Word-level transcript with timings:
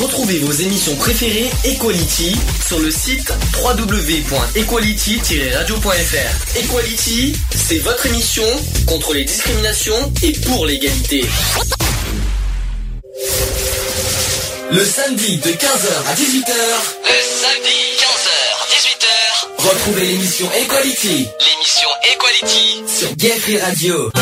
Retrouvez 0.00 0.38
vos 0.38 0.52
émissions 0.52 0.94
préférées 0.94 1.50
Equality 1.64 2.36
sur 2.64 2.78
le 2.78 2.88
site 2.90 3.32
www.equality-radio.fr. 3.60 6.56
Equality, 6.56 7.34
c'est 7.54 7.78
votre 7.78 8.06
émission 8.06 8.44
contre 8.86 9.12
les 9.14 9.24
discriminations 9.24 10.12
et 10.22 10.30
pour 10.32 10.66
l'égalité. 10.66 11.24
Le 14.70 14.84
samedi 14.84 15.38
de 15.38 15.50
15h 15.50 16.06
à 16.06 16.14
18h. 16.14 16.52
Le 17.02 17.20
samedi 17.42 17.98
15h 17.98 18.30
18h. 18.70 19.66
Retrouvez 19.68 20.04
l'émission 20.06 20.48
Equality. 20.52 21.26
L'émission 21.40 21.88
Equality 22.14 22.84
sur 22.86 23.12
Gay 23.16 23.36
Radio. 23.60 24.12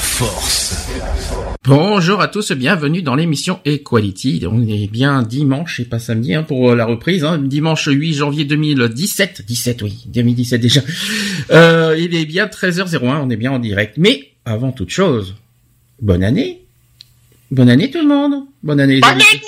Force. 0.00 0.88
Bonjour 1.64 2.20
à 2.20 2.28
tous, 2.28 2.52
bienvenue 2.52 3.02
dans 3.02 3.14
l'émission 3.14 3.60
Equality. 3.64 4.44
On 4.50 4.66
est 4.66 4.88
bien 4.88 5.22
dimanche 5.22 5.80
et 5.80 5.84
pas 5.84 5.98
samedi 5.98 6.34
hein, 6.34 6.42
pour 6.42 6.74
la 6.74 6.84
reprise. 6.84 7.24
Hein. 7.24 7.38
Dimanche 7.38 7.88
8 7.90 8.14
janvier 8.14 8.44
2017. 8.44 9.42
17 9.46 9.82
oui, 9.82 10.04
2017 10.08 10.60
déjà. 10.60 10.80
Euh, 11.50 11.96
il 11.98 12.14
est 12.14 12.24
bien 12.24 12.46
13h01, 12.46 13.20
on 13.22 13.30
est 13.30 13.36
bien 13.36 13.52
en 13.52 13.58
direct. 13.58 13.94
Mais 13.98 14.32
avant 14.44 14.72
toute 14.72 14.90
chose, 14.90 15.36
bonne 16.02 16.24
année. 16.24 16.62
Bonne 17.50 17.68
année 17.68 17.90
tout 17.90 18.00
le 18.00 18.08
monde. 18.08 18.44
Bonne 18.62 18.80
année 18.80 18.96
les 18.96 19.00
Bonne 19.00 19.10
année 19.10 19.42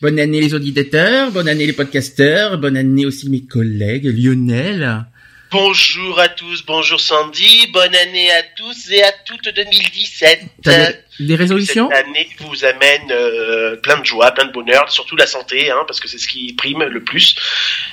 Bonne 0.00 0.18
année 0.18 0.40
les 0.40 0.54
auditeurs, 0.54 1.32
bonne 1.32 1.48
année 1.48 1.66
les 1.66 1.72
podcasteurs, 1.72 2.58
bonne 2.58 2.76
année 2.76 3.06
aussi 3.06 3.30
mes 3.30 3.42
collègues. 3.42 4.06
Lionel. 4.06 5.06
Bonjour 5.50 6.20
à 6.20 6.28
tous, 6.28 6.62
bonjour 6.66 7.00
Sandy, 7.00 7.68
bonne 7.72 7.94
année 7.94 8.30
à 8.30 8.42
tous 8.54 8.90
et 8.90 9.02
à 9.02 9.12
toutes 9.24 9.48
2017. 9.48 10.42
T'as 10.62 10.92
des, 10.92 10.98
des 11.20 11.34
résolutions 11.36 11.88
Cette 11.88 12.06
année 12.06 12.28
vous 12.40 12.64
amène 12.66 13.10
euh, 13.10 13.76
plein 13.76 13.98
de 13.98 14.04
joie, 14.04 14.30
plein 14.32 14.44
de 14.44 14.52
bonheur, 14.52 14.90
surtout 14.92 15.16
la 15.16 15.26
santé, 15.26 15.70
hein, 15.70 15.84
parce 15.86 16.00
que 16.00 16.08
c'est 16.08 16.18
ce 16.18 16.28
qui 16.28 16.52
prime 16.52 16.82
le 16.82 17.02
plus. 17.02 17.34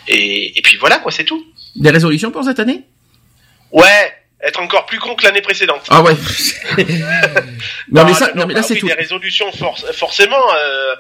Et, 0.09 0.57
et 0.59 0.61
puis 0.61 0.75
voilà, 0.77 0.97
quoi, 0.97 1.13
c'est 1.13 1.23
tout. 1.23 1.45
Des 1.77 1.91
résolutions 1.91 2.29
pour 2.29 2.43
cette 2.43 2.59
année? 2.59 2.83
Ouais, 3.71 4.13
être 4.45 4.59
encore 4.61 4.85
plus 4.85 4.99
con 4.99 5.15
que 5.15 5.23
l'année 5.23 5.41
précédente. 5.41 5.81
Ah 5.89 6.01
ouais. 6.03 6.13
non, 7.91 8.05
mais 8.05 8.13
ça, 8.13 8.27
non, 8.35 8.41
non, 8.41 8.47
mais 8.47 8.53
là 8.53 8.61
bah 8.61 8.65
c'est 8.67 8.75
oui, 8.75 8.79
tout. 8.81 8.87
Des 8.87 8.93
résolutions, 8.93 9.51
for- 9.51 9.77
forcément, 9.93 10.35
euh, 10.55 10.95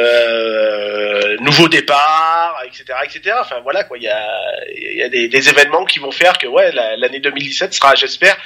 euh, 0.00 1.36
nouveau 1.40 1.68
départ, 1.68 2.56
etc., 2.66 2.84
etc. 3.04 3.36
Enfin 3.40 3.56
voilà 3.62 3.84
quoi, 3.84 3.96
il 3.98 4.04
y 4.04 4.08
a, 4.08 4.20
y 4.96 5.02
a 5.02 5.08
des, 5.08 5.28
des 5.28 5.48
événements 5.48 5.84
qui 5.84 5.98
vont 5.98 6.10
faire 6.12 6.38
que 6.38 6.46
ouais, 6.46 6.72
la- 6.72 6.96
l'année 6.96 7.20
2017 7.20 7.72
sera, 7.74 7.94
j'espère, 7.94 8.36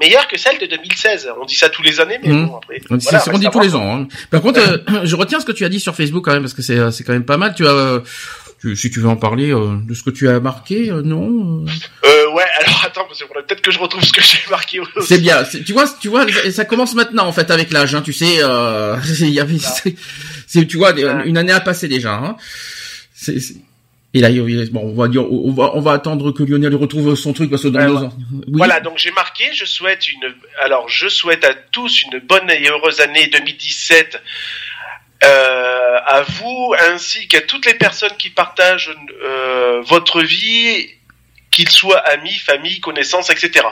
meilleure 0.00 0.28
que 0.28 0.38
celle 0.38 0.58
de 0.58 0.66
2016. 0.66 1.28
On 1.40 1.44
dit 1.44 1.56
ça 1.56 1.68
tous 1.68 1.82
les 1.82 2.00
années, 2.00 2.18
mais 2.22 2.28
Mhm. 2.30 2.46
bon 2.48 2.56
après. 2.56 2.80
On 2.90 2.96
dit- 2.96 3.06
voilà, 3.10 3.24
on 3.32 3.38
dit 3.38 3.48
tous 3.50 3.60
les 3.60 3.74
ans. 3.74 3.96
hein. 4.02 4.08
Par 4.30 4.40
contre, 4.40 4.60
euh, 4.60 4.78
je 5.04 5.16
retiens 5.16 5.40
ce 5.40 5.44
que 5.46 5.52
tu 5.52 5.64
as 5.64 5.68
dit 5.68 5.80
sur 5.80 5.94
Facebook 5.94 6.24
quand 6.24 6.32
même 6.32 6.42
parce 6.42 6.54
que 6.54 6.62
c'est 6.62 6.78
euh, 6.78 6.90
c'est 6.90 7.04
quand 7.04 7.12
même 7.12 7.24
pas 7.26 7.36
mal. 7.36 7.54
Tu 7.54 7.66
as, 7.66 7.70
euh, 7.70 8.00
tu- 8.60 8.76
si 8.76 8.90
tu 8.90 9.00
veux 9.00 9.08
en 9.08 9.16
parler 9.16 9.50
euh, 9.52 9.76
de 9.82 9.94
ce 9.94 10.02
que 10.02 10.10
tu 10.10 10.28
as 10.28 10.38
marqué, 10.40 10.90
euh, 10.90 11.02
non 11.02 11.64
euh, 11.64 11.70
Euh, 12.06 12.30
ouais, 12.34 12.44
alors 12.64 12.82
attends, 12.84 13.04
parce 13.06 13.20
que 13.22 13.26
peut-être 13.32 13.60
que 13.62 13.70
je 13.70 13.78
retrouve 13.78 14.02
ce 14.04 14.12
que 14.12 14.20
j'ai 14.22 14.38
marqué. 14.50 14.80
C'est 15.06 15.18
bien. 15.20 15.42
Tu 15.64 15.72
vois, 15.72 15.86
tu 16.00 16.08
vois, 16.08 16.26
ça 16.50 16.64
commence 16.64 16.94
maintenant 16.94 17.26
en 17.26 17.32
fait 17.32 17.50
avec 17.50 17.72
l'âge. 17.72 17.94
Hein, 17.94 18.02
tu 18.02 18.12
sais, 18.12 18.38
euh, 18.42 18.96
il 19.20 19.30
y 19.30 19.40
avait- 19.40 19.56
c'est, 20.46 20.66
tu 20.66 20.76
vois, 20.76 20.92
une 21.24 21.38
année 21.38 21.52
a 21.52 21.60
passé 21.60 21.88
déjà. 21.88 22.14
Hein. 22.14 22.36
C'est, 23.14 23.40
c'est- 23.40 23.56
Et 24.12 24.18
là, 24.20 24.28
il- 24.28 24.38
il- 24.50 24.70
bon, 24.72 24.80
on 24.82 24.94
va 24.94 25.06
dire, 25.06 25.22
on 25.30 25.52
va, 25.52 25.70
on 25.76 25.80
va 25.80 25.92
attendre 25.92 26.32
que 26.32 26.42
Lionel 26.42 26.74
retrouve 26.74 27.14
son 27.14 27.32
truc 27.32 27.48
parce 27.48 27.62
que 27.62 27.68
dans 27.68 27.86
deux 27.86 27.96
ans. 28.06 28.12
Oui. 28.32 28.42
Voilà, 28.54 28.80
donc 28.80 28.94
j'ai 28.98 29.12
marqué, 29.12 29.44
je 29.54 29.64
souhaite 29.64 30.10
une, 30.10 30.34
alors 30.60 30.88
je 30.88 31.06
souhaite 31.08 31.44
à 31.44 31.54
tous 31.54 32.02
une 32.02 32.18
bonne 32.18 32.50
et 32.50 32.68
heureuse 32.68 32.98
année 33.00 33.28
2017 33.32 34.20
euh, 35.22 35.98
à 36.06 36.22
vous 36.22 36.74
ainsi 36.90 37.28
qu'à 37.28 37.42
toutes 37.42 37.66
les 37.66 37.74
personnes 37.74 38.16
qui 38.16 38.30
partagent 38.30 38.94
euh, 39.22 39.82
votre 39.82 40.22
vie, 40.22 40.88
qu'ils 41.50 41.68
soient 41.68 41.98
amis, 41.98 42.34
famille, 42.34 42.80
connaissances, 42.80 43.30
etc. 43.30 43.66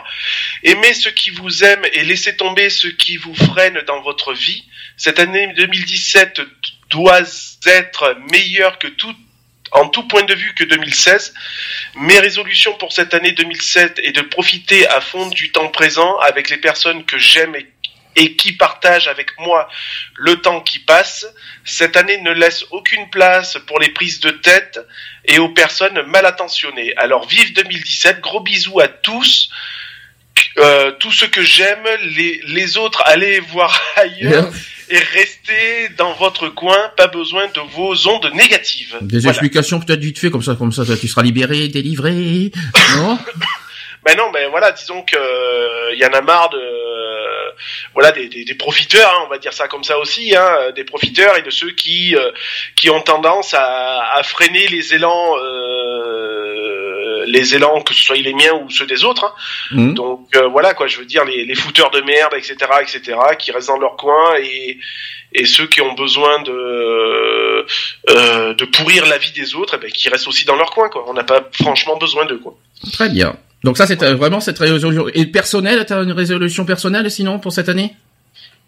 Aimez 0.63 0.95
ceux 0.95 1.11
qui 1.11 1.31
vous 1.31 1.65
aiment 1.65 1.87
et 1.93 2.05
laissez 2.05 2.37
tomber 2.37 2.71
ceux 2.71 2.91
qui 2.91 3.17
vous 3.17 3.35
freinent 3.35 3.83
dans 3.87 4.03
votre 4.03 4.35
vie. 4.35 4.65
Cette 4.97 5.19
année 5.19 5.53
2017 5.57 6.41
doit 6.91 7.23
être 7.67 8.17
meilleure 8.31 8.79
que 8.79 8.89
tout 8.89 9.15
en 9.73 9.89
tout 9.89 10.07
point 10.09 10.23
de 10.25 10.35
vue 10.35 10.55
que 10.55 10.65
2016. 10.65 11.35
Mes 11.97 12.19
résolutions 12.19 12.75
pour 12.75 12.93
cette 12.93 13.15
année 13.15 13.33
2007 13.33 14.01
est 14.03 14.13
de 14.13 14.23
profiter 14.23 14.87
à 14.89 15.01
fond 15.01 15.29
du 15.29 15.53
temps 15.53 15.69
présent 15.69 16.19
avec 16.19 16.51
les 16.51 16.57
personnes 16.57 17.05
que 17.05 17.19
j'aime 17.19 17.55
et, 17.55 17.67
et 18.19 18.35
qui 18.37 18.53
partagent 18.53 19.09
avec 19.09 19.31
moi 19.39 19.69
le 20.17 20.37
temps 20.43 20.61
qui 20.61 20.81
passe. 20.81 21.25
Cette 21.65 21.97
année 21.97 22.19
ne 22.21 22.33
laisse 22.33 22.65
aucune 22.73 23.09
place 23.11 23.57
pour 23.67 23.79
les 23.79 23.91
prises 23.91 24.21
de 24.21 24.31
tête 24.31 24.81
et 25.25 25.39
aux 25.39 25.49
personnes 25.51 26.03
mal 26.03 26.27
attentionnées. 26.27 26.93
Alors 26.97 27.27
vive 27.29 27.55
2017, 27.55 28.21
gros 28.21 28.41
bisous 28.41 28.81
à 28.81 28.89
tous. 28.89 29.49
Euh, 30.59 30.93
tous 30.99 31.13
ceux 31.13 31.29
que 31.29 31.43
j'aime, 31.43 31.85
les, 32.17 32.41
les 32.49 32.77
autres, 32.77 33.03
allez 33.07 33.39
voir 33.41 33.81
ailleurs 33.97 34.53
et 34.91 34.99
restez 34.99 35.89
dans 35.97 36.15
votre 36.15 36.49
coin, 36.49 36.91
pas 36.97 37.07
besoin 37.09 37.47
de 37.49 37.61
vos 37.73 38.09
ondes 38.09 38.31
négatives. 38.35 38.97
Des 39.03 39.19
Voilà. 39.19 39.31
explications 39.31 39.81
peut-être 39.81 40.01
vite 40.01 40.19
fait 40.19 40.31
comme 40.31 40.43
ça, 40.43 40.55
comme 40.57 40.73
ça, 40.73 40.85
tu 40.97 41.07
seras 41.07 41.23
libéré, 41.23 41.69
délivré. 41.69 42.51
Non? 42.97 43.19
Ben 44.09 44.17
non, 44.17 44.31
mais 44.33 44.47
voilà, 44.49 44.73
disons 44.73 45.03
que 45.03 45.17
euh, 45.17 45.95
y 45.95 46.05
en 46.07 46.15
a 46.15 46.23
marre 46.23 46.49
de 46.49 46.57
euh, 46.57 47.51
voilà 47.93 48.11
des, 48.11 48.27
des, 48.29 48.45
des 48.47 48.55
profiteurs, 48.55 49.11
hein, 49.15 49.25
on 49.27 49.29
va 49.29 49.37
dire 49.37 49.53
ça 49.53 49.69
comme 49.69 49.85
ça 49.85 49.99
aussi, 49.99 50.35
hein, 50.35 50.71
des 50.75 50.85
profiteurs 50.85 51.37
et 51.37 51.43
de 51.43 51.51
ceux 51.51 51.73
qui 51.73 52.17
euh, 52.17 52.31
qui 52.75 52.89
ont 52.89 53.03
tendance 53.03 53.53
à, 53.53 54.15
à 54.15 54.23
freiner 54.23 54.67
les 54.69 54.95
élans 54.95 55.35
euh, 55.39 57.25
les 57.27 57.55
élans 57.55 57.83
que 57.83 57.93
ce 57.93 58.03
soit 58.03 58.17
les 58.17 58.33
miens 58.33 58.55
ou 58.63 58.71
ceux 58.71 58.87
des 58.87 59.05
autres. 59.05 59.25
hein. 59.27 59.35
Hum. 59.77 59.93
Donc 59.95 60.35
euh, 60.37 60.47
voilà 60.49 60.73
quoi, 60.73 60.87
je 60.87 60.97
veux 60.99 61.05
dire 61.05 61.27
les, 61.27 61.45
les 61.45 61.55
fouteurs 61.55 61.91
de 61.91 62.01
merde, 62.01 62.33
etc., 62.35 62.57
etc., 62.81 63.19
qui 63.39 63.53
restent 63.53 63.69
dans 63.69 63.79
leur 63.79 63.97
coin 63.97 64.37
et 64.43 64.79
et 65.35 65.45
ceux 65.45 65.67
qui 65.67 65.83
ont 65.83 65.93
besoin 65.93 66.41
de 66.41 67.67
euh, 68.09 68.55
de 68.55 68.65
pourrir 68.65 69.05
la 69.05 69.19
vie 69.19 69.33
des 69.33 69.55
autres, 69.55 69.75
eh 69.77 69.79
ben, 69.83 69.91
qui 69.91 70.09
restent 70.09 70.29
aussi 70.29 70.47
dans 70.47 70.57
leur 70.57 70.71
coin 70.71 70.89
quoi. 70.89 71.05
On 71.09 71.13
n'a 71.13 71.25
pas 71.25 71.43
franchement 71.63 71.97
besoin 71.99 72.25
d'eux 72.25 72.39
quoi. 72.39 72.55
Très 72.93 73.11
bien. 73.11 73.37
Donc 73.65 73.77
ça, 73.77 73.87
c'est 73.87 74.03
euh, 74.03 74.15
vraiment 74.15 74.41
cette 74.41 74.59
résolution. 74.59 75.07
Et 75.15 75.27
personnelle, 75.27 75.85
t'as 75.87 76.03
une 76.05 76.13
résolution 76.13 76.65
personnelle 76.65 77.11
sinon 77.11 77.39
pour 77.39 77.53
cette 77.53 77.69
année? 77.69 77.95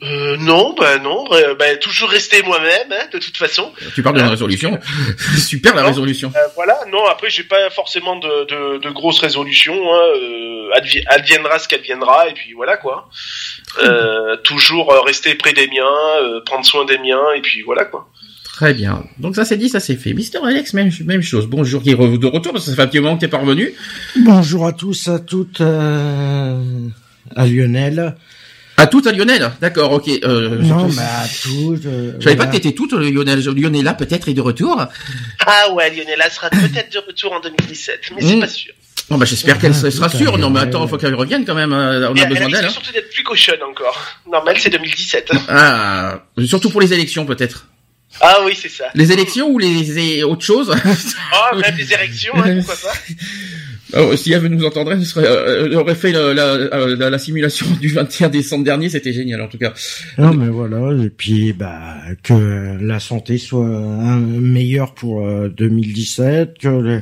Euh, 0.03 0.39
non, 0.39 0.75
bah 0.79 0.99
non, 0.99 1.27
euh, 1.33 1.55
bah, 1.57 1.77
toujours 1.77 2.09
rester 2.09 2.43
moi-même, 2.43 2.91
hein, 2.91 3.05
de 3.13 3.19
toute 3.19 3.37
façon. 3.37 3.71
Tu 3.95 4.03
parles 4.03 4.17
d'une 4.17 4.25
Ah. 4.27 4.31
résolution. 4.31 4.79
Super 5.39 5.75
la 5.75 5.83
Non. 5.83 5.89
résolution. 5.89 6.33
Euh, 6.35 6.39
voilà, 6.55 6.79
non, 6.91 7.05
après 7.07 7.29
j'ai 7.29 7.43
pas 7.45 7.69
forcément 7.69 8.17
de, 8.17 8.47
de, 8.47 8.79
de 8.79 8.91
grosses 8.91 9.19
résolutions, 9.21 9.75
hein, 9.93 10.01
euh, 10.17 10.71
advi- 10.75 11.05
adviendra 11.07 11.59
ce 11.59 11.69
qu'adviendra, 11.69 12.29
et 12.29 12.33
puis 12.33 12.55
voilà 12.55 12.79
quoi. 12.79 13.11
Euh, 13.83 14.37
toujours 14.39 14.91
euh, 14.93 15.01
rester 15.03 15.35
près 15.35 15.53
des 15.53 15.67
miens, 15.69 15.85
euh, 16.23 16.41
prendre 16.47 16.65
soin 16.65 16.87
des 16.87 16.97
miens, 16.99 17.33
et 17.37 17.43
puis 17.43 17.61
voilà 17.61 17.85
quoi. 17.85 18.09
Très 18.61 18.75
bien. 18.75 19.05
Donc 19.19 19.37
ça 19.37 19.47
c'est 19.47 19.57
dit, 19.57 19.71
ça 19.71 19.81
c'est 19.81 19.97
fait. 19.97 20.13
Mister 20.13 20.37
Alex, 20.45 20.75
même, 20.75 20.91
même 21.07 21.23
chose. 21.23 21.47
Bonjour, 21.47 21.83
qui 21.83 21.89
est 21.93 21.95
de 21.95 22.27
retour 22.27 22.53
parce 22.53 22.67
que 22.67 22.71
ça 22.71 22.77
fait 22.77 22.83
un 22.83 22.87
petit 22.89 23.01
moment 23.01 23.15
que 23.17 23.21
t'es 23.23 23.29
pas 23.29 23.39
revenu. 23.39 23.73
Bonjour 24.19 24.67
à 24.67 24.75
tous, 24.75 25.09
à 25.09 25.19
toutes, 25.19 25.63
euh, 25.63 26.61
à 27.35 27.47
Lionel. 27.47 28.15
À 28.77 28.87
tout 28.87 29.01
à 29.07 29.13
Lionel. 29.13 29.51
D'accord, 29.63 29.93
ok. 29.93 30.11
Euh, 30.25 30.59
Non, 30.59 30.91
je- 30.91 30.97
mais 30.97 31.01
à 31.03 31.27
toutes. 31.43 31.87
euh, 31.87 32.13
Je 32.19 32.25
savais 32.25 32.37
pas 32.37 32.49
que 32.49 32.53
t'étais 32.53 32.73
toute 32.73 32.93
Lionel. 32.93 33.41
Lionel 33.43 33.97
peut-être 33.99 34.29
est 34.29 34.35
de 34.35 34.43
retour. 34.43 34.85
Ah 35.47 35.73
ouais, 35.73 35.89
Lionela 35.97 36.29
sera 36.29 36.51
peut-être 36.51 36.93
de 36.93 36.99
retour 36.99 37.33
en 37.33 37.41
2017, 37.41 38.13
mais 38.15 38.21
c'est 38.21 38.37
Mm. 38.37 38.41
pas 38.41 38.49
sûr. 38.49 38.75
Bon 39.09 39.17
bah 39.17 39.25
j'espère 39.25 39.59
qu'elle 39.59 39.73
Ah, 39.73 39.91
sera 39.91 40.11
sûre. 40.11 40.37
Non 40.37 40.51
mais 40.51 40.61
attends, 40.61 40.83
ouais. 40.83 40.89
faut 40.89 40.99
qu'elle 40.99 41.15
revienne 41.15 41.47
quand 41.47 41.55
même. 41.55 41.73
euh, 41.73 42.11
On 42.11 42.15
Et 42.15 42.21
a 42.21 42.27
besoin 42.27 42.49
d'elle. 42.51 42.67
hein. 42.67 42.69
surtout 42.69 42.93
d'être 42.93 43.09
plus 43.11 43.25
cochonne 43.25 43.63
encore. 43.67 43.99
Normal, 44.31 44.57
c'est 44.59 44.69
2017. 44.69 45.31
Ah, 45.49 46.25
surtout 46.45 46.69
pour 46.69 46.83
les 46.83 46.93
élections 46.93 47.25
peut-être. 47.25 47.67
Ah 48.21 48.37
oui, 48.45 48.53
c'est 48.61 48.69
ça. 48.71 48.85
Les 48.95 49.13
élections 49.13 49.49
ou 49.51 49.59
les, 49.59 49.83
les 49.83 50.23
autres 50.25 50.45
choses? 50.45 50.75
Ah, 51.33 51.51
même 51.57 51.75
les 51.77 51.93
érections, 51.93 52.33
hein, 52.37 52.57
pourquoi 52.57 52.77
pas. 52.77 52.99
Oh, 53.93 54.15
si 54.15 54.33
elle 54.33 54.41
veut 54.43 54.49
nous 54.49 54.65
entendre, 54.65 54.93
elle, 54.93 55.05
serait, 55.05 55.27
euh, 55.27 55.67
elle 55.67 55.75
aurait 55.75 55.97
fait 55.97 56.13
la, 56.13 56.33
la, 56.33 56.57
la- 56.87 57.11
la 57.11 57.19
simulation 57.19 57.67
du 57.81 57.89
21 57.89 58.29
décembre 58.29 58.63
dernier, 58.65 58.89
c'était 58.89 59.13
génial 59.13 59.41
en 59.43 59.49
tout 59.49 59.59
cas. 59.59 59.75
Non, 60.17 60.33
mais 60.33 60.47
voilà, 60.49 60.93
et 61.03 61.11
puis, 61.11 61.53
bah, 61.53 61.97
que 62.23 62.79
la 62.81 63.01
santé 63.01 63.37
soit 63.37 63.67
meilleure 63.67 64.95
pour 64.95 65.27
euh, 65.27 65.49
2017, 65.49 66.59
que 66.59 66.69
les, 66.69 67.01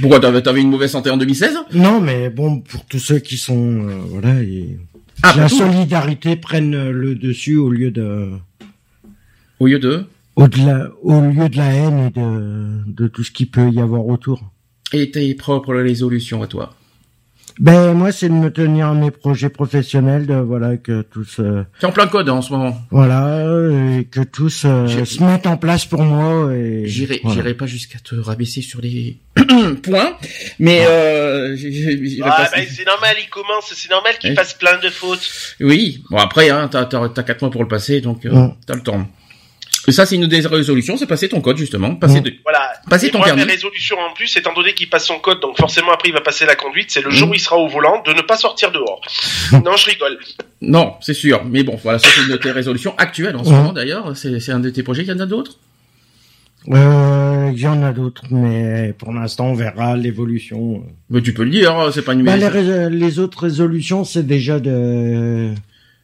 Pourquoi 0.00 0.20
t'avais, 0.20 0.60
une 0.60 0.70
mauvaise 0.70 0.92
santé 0.92 1.10
en 1.10 1.16
2016 1.16 1.52
Non, 1.72 2.00
mais 2.00 2.30
bon, 2.30 2.60
pour 2.60 2.84
tous 2.86 3.00
ceux 3.00 3.18
qui 3.18 3.36
sont, 3.36 3.88
euh, 3.88 3.94
voilà, 4.10 4.40
et 4.40 4.78
Ah, 5.24 5.34
la 5.36 5.48
tout. 5.48 5.58
solidarité 5.58 6.36
prenne 6.36 6.90
le 6.92 7.16
dessus 7.16 7.56
au 7.56 7.70
lieu 7.70 7.90
de, 7.90 8.28
Au 9.58 9.66
lieu 9.66 9.80
de. 9.80 10.04
Au-delà, 10.44 10.88
au 11.02 11.20
lieu 11.20 11.48
de 11.48 11.56
la 11.56 11.72
haine 11.72 11.98
et 12.06 12.10
de, 12.10 12.92
de 12.92 13.08
tout 13.08 13.24
ce 13.24 13.30
qui 13.30 13.46
peut 13.46 13.70
y 13.70 13.80
avoir 13.80 14.06
autour. 14.06 14.42
Et 14.92 15.10
tes 15.10 15.34
propres 15.34 15.74
résolutions 15.74 16.42
à 16.42 16.46
toi. 16.46 16.74
Ben 17.58 17.92
moi, 17.92 18.10
c'est 18.10 18.28
de 18.30 18.34
me 18.34 18.50
tenir 18.50 18.86
à 18.86 18.94
mes 18.94 19.10
projets 19.10 19.50
professionnels, 19.50 20.24
de 20.26 20.34
voilà 20.34 20.78
que 20.78 21.02
tous, 21.02 21.40
euh, 21.40 21.62
T'es 21.78 21.86
en 21.86 21.92
plein 21.92 22.06
code 22.06 22.26
hein, 22.30 22.34
en 22.34 22.42
ce 22.42 22.52
moment. 22.52 22.74
voilà, 22.90 23.26
euh, 23.26 23.98
et 23.98 24.04
que 24.04 24.20
tous 24.20 24.62
euh, 24.64 25.04
se 25.04 25.22
mettent 25.22 25.46
en 25.46 25.58
place 25.58 25.84
pour 25.84 26.02
moi. 26.02 26.54
Et 26.54 26.86
J'irai, 26.86 27.20
voilà. 27.22 27.36
j'irai 27.42 27.54
pas 27.54 27.66
jusqu'à 27.66 27.98
te 27.98 28.14
rabaisser 28.14 28.62
sur 28.62 28.80
les 28.80 29.18
points, 29.82 30.16
mais 30.58 30.84
euh, 30.88 31.54
Ah, 32.22 32.28
pas- 32.30 32.50
ben, 32.56 32.66
c'est 32.70 32.86
normal, 32.86 33.16
il 33.22 33.28
commence, 33.28 33.70
c'est 33.74 33.90
normal 33.90 34.14
qu'il 34.18 34.34
fasse 34.34 34.54
plein 34.54 34.78
de 34.82 34.88
fautes. 34.88 35.28
Oui, 35.60 36.02
bon 36.08 36.16
après, 36.16 36.48
hein, 36.48 36.66
t'as, 36.70 36.86
t'as, 36.86 37.10
t'as 37.10 37.22
quatre 37.24 37.42
mois 37.42 37.50
pour 37.50 37.62
le 37.62 37.68
passer, 37.68 38.00
donc 38.00 38.24
euh, 38.24 38.30
Ouais. 38.32 38.54
t'as 38.66 38.74
le 38.74 38.82
temps. 38.82 39.06
Ça, 39.88 40.04
c'est 40.06 40.14
une 40.16 40.26
des 40.26 40.40
résolutions, 40.46 40.96
c'est 40.96 41.06
passer 41.06 41.28
ton 41.28 41.40
code 41.40 41.56
justement, 41.56 41.94
passer 41.94 42.14
Ouais. 42.16 42.20
de... 42.20 42.32
Voilà. 42.44 42.72
Passer 42.88 43.06
Et 43.06 43.10
ton 43.10 43.18
moi, 43.18 43.26
permis. 43.28 43.44
mes 43.44 43.50
résolutions 43.52 43.96
en 43.98 44.12
plus, 44.14 44.36
étant 44.36 44.52
donné 44.52 44.74
qu'il 44.74 44.88
passe 44.90 45.06
son 45.06 45.18
code, 45.18 45.40
donc 45.40 45.56
forcément 45.56 45.90
après 45.92 46.08
il 46.10 46.12
va 46.14 46.20
passer 46.20 46.44
la 46.46 46.54
conduite, 46.54 46.90
c'est 46.90 47.02
le 47.02 47.10
jour 47.10 47.30
où 47.30 47.34
il 47.34 47.40
sera 47.40 47.56
au 47.56 47.66
volant, 47.68 48.02
de 48.06 48.12
ne 48.12 48.20
pas 48.20 48.36
sortir 48.36 48.70
dehors. 48.72 49.00
non, 49.52 49.76
je 49.76 49.86
rigole. 49.90 50.18
Non, 50.60 50.94
c'est 51.00 51.14
sûr, 51.14 51.42
mais 51.44 51.62
bon, 51.62 51.78
voilà, 51.82 51.98
ça 51.98 52.08
c'est 52.14 52.22
une 52.22 52.28
de 52.32 52.36
tes 52.36 52.50
résolutions 52.50 52.94
actuelles 52.98 53.36
en 53.36 53.44
ce 53.44 53.50
Ouais. 53.50 53.56
moment 53.56 53.72
d'ailleurs. 53.72 54.16
C'est, 54.16 54.38
c'est 54.40 54.52
un 54.52 54.60
de 54.60 54.70
tes 54.70 54.82
projets. 54.82 55.02
Il 55.02 55.08
y 55.08 55.12
en 55.12 55.20
a 55.20 55.26
d'autres? 55.26 55.58
Euh, 56.68 57.50
il 57.54 57.58
y 57.60 57.66
en 57.66 57.82
a 57.82 57.92
d'autres, 57.92 58.24
mais 58.30 58.92
pour 58.98 59.12
l'instant, 59.14 59.46
on 59.46 59.54
verra 59.54 59.96
l'évolution. 59.96 60.84
Mais 61.08 61.22
tu 61.22 61.32
peux 61.32 61.44
le 61.44 61.50
dire, 61.50 61.90
c'est 61.94 62.02
pas 62.02 62.12
une 62.12 62.22
Bah, 62.24 62.36
les, 62.36 62.90
les 62.90 63.18
autres 63.18 63.44
résolutions, 63.44 64.04
c'est 64.04 64.26
déjà 64.26 64.60
de 64.60 65.54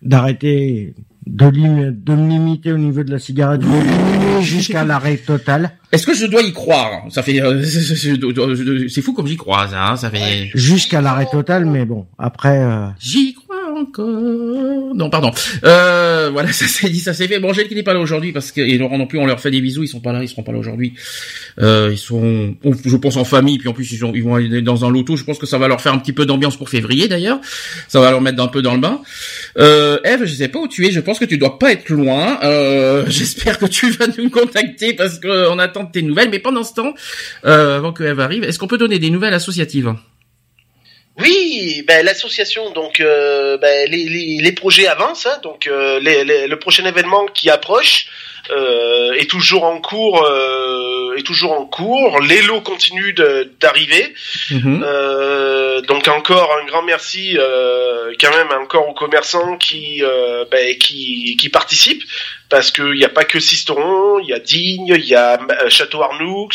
d'arrêter 0.02 0.94
de, 1.26 1.46
lim- 1.48 1.90
de 1.92 2.14
me 2.14 2.28
limiter 2.28 2.72
au 2.72 2.78
niveau 2.78 3.02
de 3.02 3.10
la 3.10 3.18
cigarette, 3.18 3.60
de 3.62 4.40
jusqu'à 4.40 4.84
l'arrêt 4.84 5.16
total, 5.16 5.72
Est-ce 5.92 6.06
que 6.06 6.14
je 6.14 6.26
dois 6.26 6.42
y 6.42 6.52
croire? 6.52 7.02
Ça 7.10 7.22
fait, 7.22 7.40
euh, 7.40 7.62
c'est, 8.88 9.02
fou 9.02 9.12
comme 9.12 9.26
j'y 9.26 9.36
crois, 9.36 9.68
ça. 9.68 9.90
hein, 9.90 9.96
ça 9.96 10.10
fait. 10.10 10.50
jusqu'à 10.54 11.00
l'arrêt 11.00 11.26
total, 11.30 11.64
mais 11.66 11.84
bon, 11.84 12.06
après, 12.18 12.58
euh, 12.58 12.86
J'y 12.98 13.34
crois 13.34 13.44
encore. 13.78 14.06
Non, 14.94 15.10
pardon. 15.10 15.30
Euh, 15.64 16.30
voilà, 16.32 16.50
ça 16.52 16.66
s'est 16.66 16.88
dit, 16.88 17.00
ça 17.00 17.12
s'est 17.12 17.28
fait. 17.28 17.38
Bon, 17.38 17.50
Angèle 17.50 17.68
qui 17.68 17.74
n'est 17.74 17.82
pas 17.82 17.92
là 17.94 18.00
aujourd'hui 18.00 18.32
parce 18.32 18.50
que 18.52 18.60
et 18.62 18.78
Laurent 18.78 18.96
non 18.98 19.06
plus, 19.06 19.18
on 19.18 19.26
leur 19.26 19.38
fait 19.40 19.50
des 19.50 19.60
bisous. 19.60 19.82
Ils 19.84 19.88
sont 19.88 20.00
pas 20.00 20.12
là, 20.12 20.22
ils 20.22 20.28
seront 20.28 20.42
pas 20.42 20.52
là 20.52 20.58
aujourd'hui. 20.58 20.94
Euh, 21.60 21.90
ils 21.92 21.98
sont, 21.98 22.54
on- 22.64 22.72
je 22.84 22.96
pense 22.96 23.16
en 23.16 23.24
famille, 23.24 23.58
puis 23.58 23.68
en 23.68 23.72
plus 23.74 23.90
ils, 23.92 23.98
sont, 23.98 24.12
ils 24.14 24.22
vont 24.24 24.34
aller 24.34 24.62
dans 24.62 24.84
un 24.84 24.90
loto. 24.90 25.16
Je 25.16 25.24
pense 25.24 25.38
que 25.38 25.46
ça 25.46 25.58
va 25.58 25.68
leur 25.68 25.80
faire 25.80 25.92
un 25.92 25.98
petit 25.98 26.12
peu 26.14 26.24
d'ambiance 26.26 26.56
pour 26.56 26.68
février 26.70 27.06
d'ailleurs. 27.08 27.38
Ça 27.88 28.00
va 28.00 28.10
leur 28.10 28.20
mettre 28.22 28.42
un 28.42 28.48
peu 28.48 28.62
dans 28.62 28.74
le 28.74 28.80
bain. 28.80 29.00
Euh, 29.58 29.98
Eve, 30.04 30.24
je 30.24 30.34
sais 30.34 30.48
pas 30.48 30.58
où 30.58 30.68
tu 30.68 30.86
es. 30.86 30.90
Je 30.90 31.00
pense 31.00 31.18
que 31.18 31.24
tu 31.26 31.36
dois 31.38 31.58
pas 31.58 31.70
être 31.72 31.88
loin. 31.90 32.38
Euh, 32.42 33.04
j'espère 33.08 33.58
que 33.58 33.66
tu 33.66 33.90
vas 33.90 34.06
nous 34.18 34.30
contacter 34.30 34.94
parce 34.94 35.18
qu'on 35.18 35.58
attend 35.76 35.86
tes 35.86 36.02
nouvelles. 36.02 36.30
Mais 36.30 36.38
pendant 36.38 36.64
ce 36.64 36.74
temps, 36.74 36.94
euh, 37.44 37.76
avant 37.76 37.92
que 37.92 38.02
Eve 38.04 38.20
arrive, 38.20 38.44
est-ce 38.44 38.58
qu'on 38.58 38.66
peut 38.68 38.78
donner 38.78 38.98
des 38.98 39.10
nouvelles 39.10 39.34
associatives? 39.34 39.94
Oui, 41.18 41.82
ben, 41.88 42.04
l'association, 42.04 42.72
donc 42.72 43.00
euh, 43.00 43.56
ben, 43.56 43.90
les, 43.90 44.04
les, 44.04 44.38
les 44.42 44.52
projets 44.52 44.86
avancent, 44.86 45.24
hein, 45.24 45.38
donc 45.42 45.66
euh, 45.66 45.98
les- 45.98 46.24
les- 46.24 46.46
le 46.46 46.58
prochain 46.58 46.84
événement 46.84 47.24
qui 47.32 47.48
approche 47.48 48.06
euh, 48.50 49.12
est 49.14 49.28
toujours 49.28 49.64
en 49.64 49.80
cours, 49.80 50.22
euh, 50.24 51.16
est 51.16 51.22
toujours 51.22 51.52
en 51.52 51.64
cours. 51.64 52.20
Les 52.20 52.42
lots 52.42 52.60
continuent 52.60 53.14
d'arriver. 53.60 54.12
Mhm. 54.50 54.84
Euh, 54.86 55.80
donc 55.80 56.06
encore 56.08 56.52
un 56.62 56.66
grand 56.66 56.82
merci 56.82 57.36
euh, 57.38 58.12
quand 58.20 58.30
même 58.36 58.48
encore 58.62 58.86
aux 58.88 58.94
commerçants 58.94 59.56
qui 59.56 60.02
euh, 60.04 60.44
ben, 60.50 60.76
qui, 60.76 61.36
qui 61.40 61.48
participent 61.48 62.04
parce 62.48 62.70
qu'il 62.70 62.92
n'y 62.92 63.04
a 63.04 63.08
pas 63.08 63.24
que 63.24 63.40
Sisteron, 63.40 64.18
il 64.20 64.28
y 64.28 64.32
a 64.32 64.38
Digne, 64.38 64.86
il 64.96 65.04
y 65.04 65.14
a 65.14 65.38
euh, 65.40 65.68
Château 65.68 66.02
Arnoux, 66.02 66.48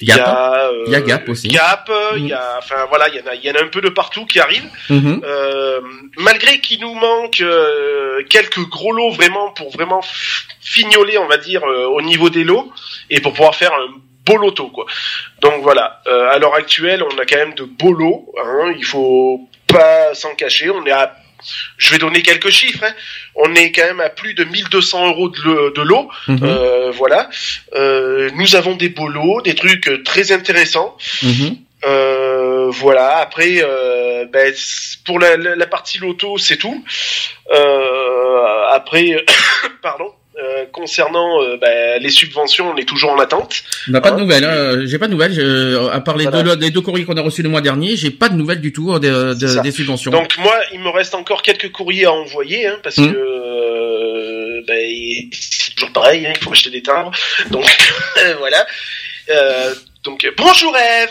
il 0.00 0.08
y 0.08 0.12
Gap. 0.12 0.20
a 0.26 0.68
euh, 0.68 0.84
Il 0.86 0.92
y 0.92 0.96
a 0.96 1.00
Gap 1.00 1.28
aussi. 1.28 1.48
Gap, 1.48 1.90
il 2.16 2.24
Mm. 2.24 2.28
y 2.28 2.32
a 2.32 2.54
enfin 2.58 2.86
voilà, 2.88 3.08
il 3.08 3.16
y 3.16 3.20
en 3.20 3.26
a 3.26 3.34
il 3.34 3.44
y 3.44 3.50
en 3.50 3.54
a 3.54 3.62
un 3.62 3.68
peu 3.68 3.80
de 3.80 3.88
partout 3.88 4.26
qui 4.26 4.38
arrivent. 4.40 4.68
Mhm. 4.90 5.20
Euh, 5.24 5.80
malgré 6.18 6.60
qu'il 6.60 6.80
nous 6.80 6.94
manque 6.94 7.40
euh, 7.40 8.22
quelques 8.28 8.60
gros 8.68 8.92
lots 8.92 9.10
vraiment 9.10 9.50
pour 9.52 9.70
vraiment 9.70 10.02
fignoler, 10.60 11.18
on 11.18 11.26
va 11.26 11.36
dire, 11.36 11.62
euh, 11.64 11.86
au 11.86 12.02
niveau 12.02 12.30
des 12.30 12.44
lots 12.44 12.72
et 13.10 13.20
pour 13.20 13.32
pouvoir 13.32 13.54
faire 13.54 13.72
un 13.72 13.86
beau 14.24 14.36
loto, 14.38 14.68
quoi. 14.68 14.86
Donc 15.40 15.62
voilà, 15.62 16.00
euh, 16.06 16.30
à 16.30 16.38
l'heure 16.38 16.54
actuelle, 16.54 17.02
on 17.02 17.18
a 17.18 17.26
quand 17.26 17.36
même 17.36 17.54
de 17.54 17.64
beaux 17.64 17.92
lots. 17.92 18.32
Hein, 18.42 18.72
il 18.76 18.84
faut 18.84 19.48
pas 19.66 20.14
s'en 20.14 20.34
cacher. 20.34 20.70
On 20.70 20.84
est 20.86 20.90
à, 20.92 21.14
je 21.76 21.90
vais 21.90 21.98
donner 21.98 22.22
quelques 22.22 22.50
chiffres. 22.50 22.84
hein. 22.84 22.92
On 23.34 23.54
est 23.54 23.72
quand 23.72 23.84
même 23.84 24.00
à 24.00 24.10
plus 24.10 24.34
de 24.34 24.44
1200 24.44 25.08
euros 25.08 25.28
de, 25.28 25.40
le- 25.42 25.72
de 25.76 25.82
lot. 25.82 26.08
Mhm. 26.28 26.38
Euh, 26.42 26.90
voilà. 26.92 27.28
Euh, 27.74 28.30
nous 28.36 28.56
avons 28.56 28.74
des 28.76 28.88
beaux 28.88 29.08
lots, 29.08 29.40
des 29.42 29.54
trucs 29.54 29.88
euh, 29.88 30.02
très 30.02 30.32
intéressants. 30.32 30.96
Mhm. 31.22 31.56
Euh, 31.86 32.68
voilà. 32.70 33.18
Après, 33.18 33.62
ben, 34.32 34.54
pour 35.04 35.18
la, 35.18 35.36
la- 35.36 35.54
la 35.56 35.66
partie 35.66 35.98
loto, 35.98 36.38
c'est 36.38 36.56
tout. 36.56 36.84
Après, 38.72 39.24
pardon. 39.82 40.12
Euh, 40.42 40.64
concernant 40.72 41.40
euh, 41.42 41.56
ben, 41.60 42.02
les 42.02 42.10
subventions, 42.10 42.70
on 42.72 42.76
est 42.76 42.84
toujours 42.88 43.10
en 43.12 43.18
attente. 43.20 43.62
On 43.88 43.92
n'a 43.92 44.00
pas 44.00 44.10
de 44.10 44.16
Hein, 44.16 44.20
nouvelles, 44.20 44.44
hein. 44.44 44.82
j'ai 44.86 44.98
pas 44.98 45.06
de 45.06 45.12
nouvelles. 45.12 45.32
je- 45.32 45.88
à 45.90 46.00
part 46.00 46.16
les, 46.16 46.24
Voilà. 46.26 46.42
deux, 46.56 46.56
les 46.60 46.70
deux 46.70 46.80
courriers 46.80 47.04
qu'on 47.04 47.16
a 47.16 47.20
reçus 47.22 47.42
le 47.42 47.48
mois 47.48 47.60
dernier, 47.60 47.96
j'ai 47.96 48.10
pas 48.10 48.28
de 48.28 48.34
nouvelles 48.34 48.60
du 48.60 48.72
tout 48.72 48.92
euh, 48.92 48.98
de- 48.98 49.34
de- 49.34 49.62
des 49.62 49.70
subventions. 49.70 50.10
Donc 50.10 50.36
moi, 50.38 50.54
il 50.72 50.80
me 50.80 50.88
reste 50.90 51.14
encore 51.14 51.42
quelques 51.42 51.70
courriers 51.70 52.06
à 52.06 52.12
envoyer, 52.12 52.66
hein, 52.66 52.78
parce 52.82 52.96
Mhm. 52.98 53.12
que 53.12 53.16
euh, 53.18 54.60
il- 54.68 55.30
c'est 55.32 55.74
toujours 55.74 55.92
pareil, 55.92 56.26
hein, 56.26 56.32
il 56.34 56.42
faut 56.44 56.50
acheter 56.52 56.70
des 56.70 56.82
timbres. 56.82 57.12
Donc 57.50 57.64
voilà. 58.38 58.66
Euh, 59.30 59.72
donc 60.04 60.26
bonjour 60.36 60.74
Eve. 60.76 61.10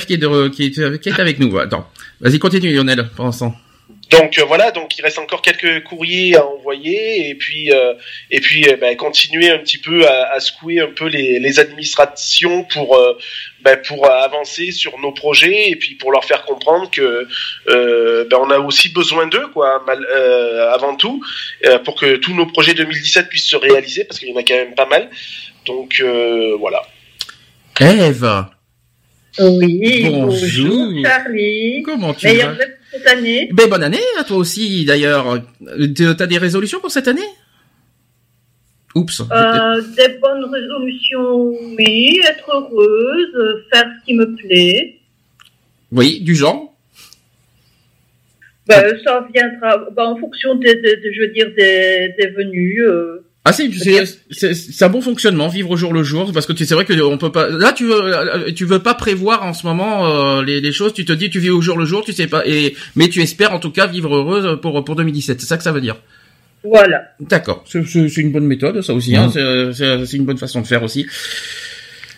F 0.00 0.06
qui 0.06 0.14
est, 0.14 0.16
de, 0.16 0.48
qui, 0.48 0.64
est, 0.66 1.00
qui 1.00 1.08
est 1.08 1.20
avec 1.20 1.38
nous. 1.38 1.58
Attends, 1.58 1.88
vas-y 2.20 2.38
continue 2.38 2.72
Lionel 2.74 3.08
ce 3.32 3.38
temps. 3.40 3.54
Donc 4.12 4.38
euh, 4.38 4.44
voilà, 4.44 4.70
donc 4.70 4.96
il 4.98 5.02
reste 5.02 5.18
encore 5.18 5.42
quelques 5.42 5.82
courriers 5.84 6.36
à 6.36 6.46
envoyer 6.46 7.28
et 7.30 7.34
puis 7.34 7.72
euh, 7.72 7.94
et 8.30 8.40
puis 8.40 8.68
euh, 8.68 8.76
ben, 8.76 8.96
continuer 8.96 9.50
un 9.50 9.58
petit 9.58 9.78
peu 9.78 10.06
à, 10.06 10.32
à 10.32 10.40
secouer 10.40 10.80
un 10.80 10.88
peu 10.94 11.06
les, 11.06 11.38
les 11.38 11.58
administrations 11.58 12.64
pour 12.64 12.96
euh, 12.96 13.18
ben, 13.62 13.76
pour 13.86 14.08
avancer 14.10 14.70
sur 14.70 14.98
nos 14.98 15.12
projets 15.12 15.70
et 15.70 15.76
puis 15.76 15.94
pour 15.94 16.12
leur 16.12 16.24
faire 16.24 16.44
comprendre 16.44 16.90
que 16.90 17.26
euh, 17.68 18.24
ben, 18.30 18.38
on 18.40 18.50
a 18.50 18.58
aussi 18.58 18.88
besoin 18.90 19.26
d'eux 19.26 19.46
quoi 19.48 19.82
mal, 19.86 20.04
euh, 20.10 20.70
avant 20.72 20.94
tout 20.96 21.22
euh, 21.64 21.78
pour 21.78 21.94
que 21.94 22.16
tous 22.16 22.34
nos 22.34 22.46
projets 22.46 22.74
2017 22.74 23.28
puissent 23.28 23.48
se 23.48 23.56
réaliser 23.56 24.04
parce 24.04 24.18
qu'il 24.20 24.28
y 24.28 24.32
en 24.32 24.36
a 24.36 24.42
quand 24.42 24.54
même 24.54 24.74
pas 24.74 24.86
mal. 24.86 25.08
Donc 25.66 26.00
euh, 26.00 26.54
voilà. 26.58 26.82
Eve, 27.80 28.44
Oui, 29.38 30.02
Bonjour. 30.10 30.26
bonjour, 30.26 31.02
Charlie. 31.06 31.82
comment 31.84 32.12
tu 32.14 32.26
vas? 32.28 32.54
Cette 32.92 33.06
année. 33.06 33.48
Ben 33.52 33.68
bonne 33.68 33.82
année 33.82 33.98
à 34.18 34.24
toi 34.24 34.36
aussi 34.36 34.84
d'ailleurs. 34.84 35.40
Euh, 35.66 36.14
T'as 36.16 36.26
des 36.26 36.38
résolutions 36.38 36.80
pour 36.80 36.90
cette 36.90 37.08
année? 37.08 37.20
Oups. 38.94 39.22
Euh, 39.22 39.80
des 39.96 40.18
bonnes 40.18 40.44
résolutions, 40.44 41.48
oui, 41.78 42.20
être 42.28 42.50
heureuse, 42.52 43.64
faire 43.72 43.86
ce 43.98 44.04
qui 44.04 44.14
me 44.14 44.34
plaît. 44.34 44.98
Oui, 45.90 46.20
du 46.20 46.34
genre? 46.34 46.74
Ben, 48.66 48.94
ça 49.02 49.26
viendra 49.34 49.78
ben, 49.96 50.04
en 50.04 50.16
fonction 50.16 50.54
des, 50.56 50.74
des- 50.76 50.96
des- 50.96 51.12
je 51.14 51.20
veux 51.22 51.28
dire, 51.32 51.48
des, 51.56 52.14
des 52.18 52.28
venues. 52.30 52.82
euh. 52.86 53.21
Ah 53.44 53.52
c'est 53.52 53.70
c'est 53.72 54.04
c'est- 54.30 54.54
c'est 54.54 54.84
un 54.84 54.88
bon 54.88 55.00
fonctionnement 55.02 55.48
vivre 55.48 55.70
au 55.70 55.76
jour 55.76 55.92
le 55.92 56.04
jour 56.04 56.30
parce 56.32 56.46
que 56.46 56.52
tu 56.52 56.64
c'est 56.64 56.74
vrai 56.74 56.84
que 56.84 56.92
on 57.02 57.18
peut 57.18 57.32
pas 57.32 57.48
là 57.48 57.72
tu 57.72 57.84
veux 57.86 58.52
tu 58.54 58.64
veux 58.64 58.78
pas 58.78 58.94
prévoir 58.94 59.42
en 59.42 59.52
ce 59.52 59.66
moment 59.66 60.06
euh, 60.06 60.44
les, 60.44 60.60
les 60.60 60.70
choses 60.72 60.94
tu 60.94 61.04
te 61.04 61.12
dis 61.12 61.28
tu 61.28 61.40
vis 61.40 61.50
au 61.50 61.60
jour 61.60 61.76
le 61.76 61.84
jour 61.84 62.04
tu 62.04 62.12
sais 62.12 62.28
pas 62.28 62.46
et 62.46 62.76
mais 62.94 63.08
tu 63.08 63.20
espères 63.20 63.52
en 63.52 63.58
tout 63.58 63.72
cas 63.72 63.88
vivre 63.88 64.14
heureuse 64.14 64.60
pour 64.62 64.84
pour 64.84 64.94
2017 64.94 65.40
c'est 65.40 65.46
ça 65.46 65.56
que 65.56 65.64
ça 65.64 65.72
veut 65.72 65.80
dire? 65.80 65.96
Voilà. 66.62 67.02
d'accord. 67.18 67.64
C'est 67.66 67.84
c'est- 67.84 68.08
c'est 68.08 68.20
une 68.20 68.30
bonne 68.30 68.46
méthode 68.46 68.80
ça 68.80 68.94
aussi 68.94 69.16
hein 69.16 69.26
Mhm. 69.26 69.32
c'est 69.32 69.72
c'est 69.72 70.06
c'est 70.06 70.16
une 70.18 70.24
bonne 70.24 70.38
façon 70.38 70.60
de 70.60 70.66
faire 70.68 70.84
aussi. 70.84 71.06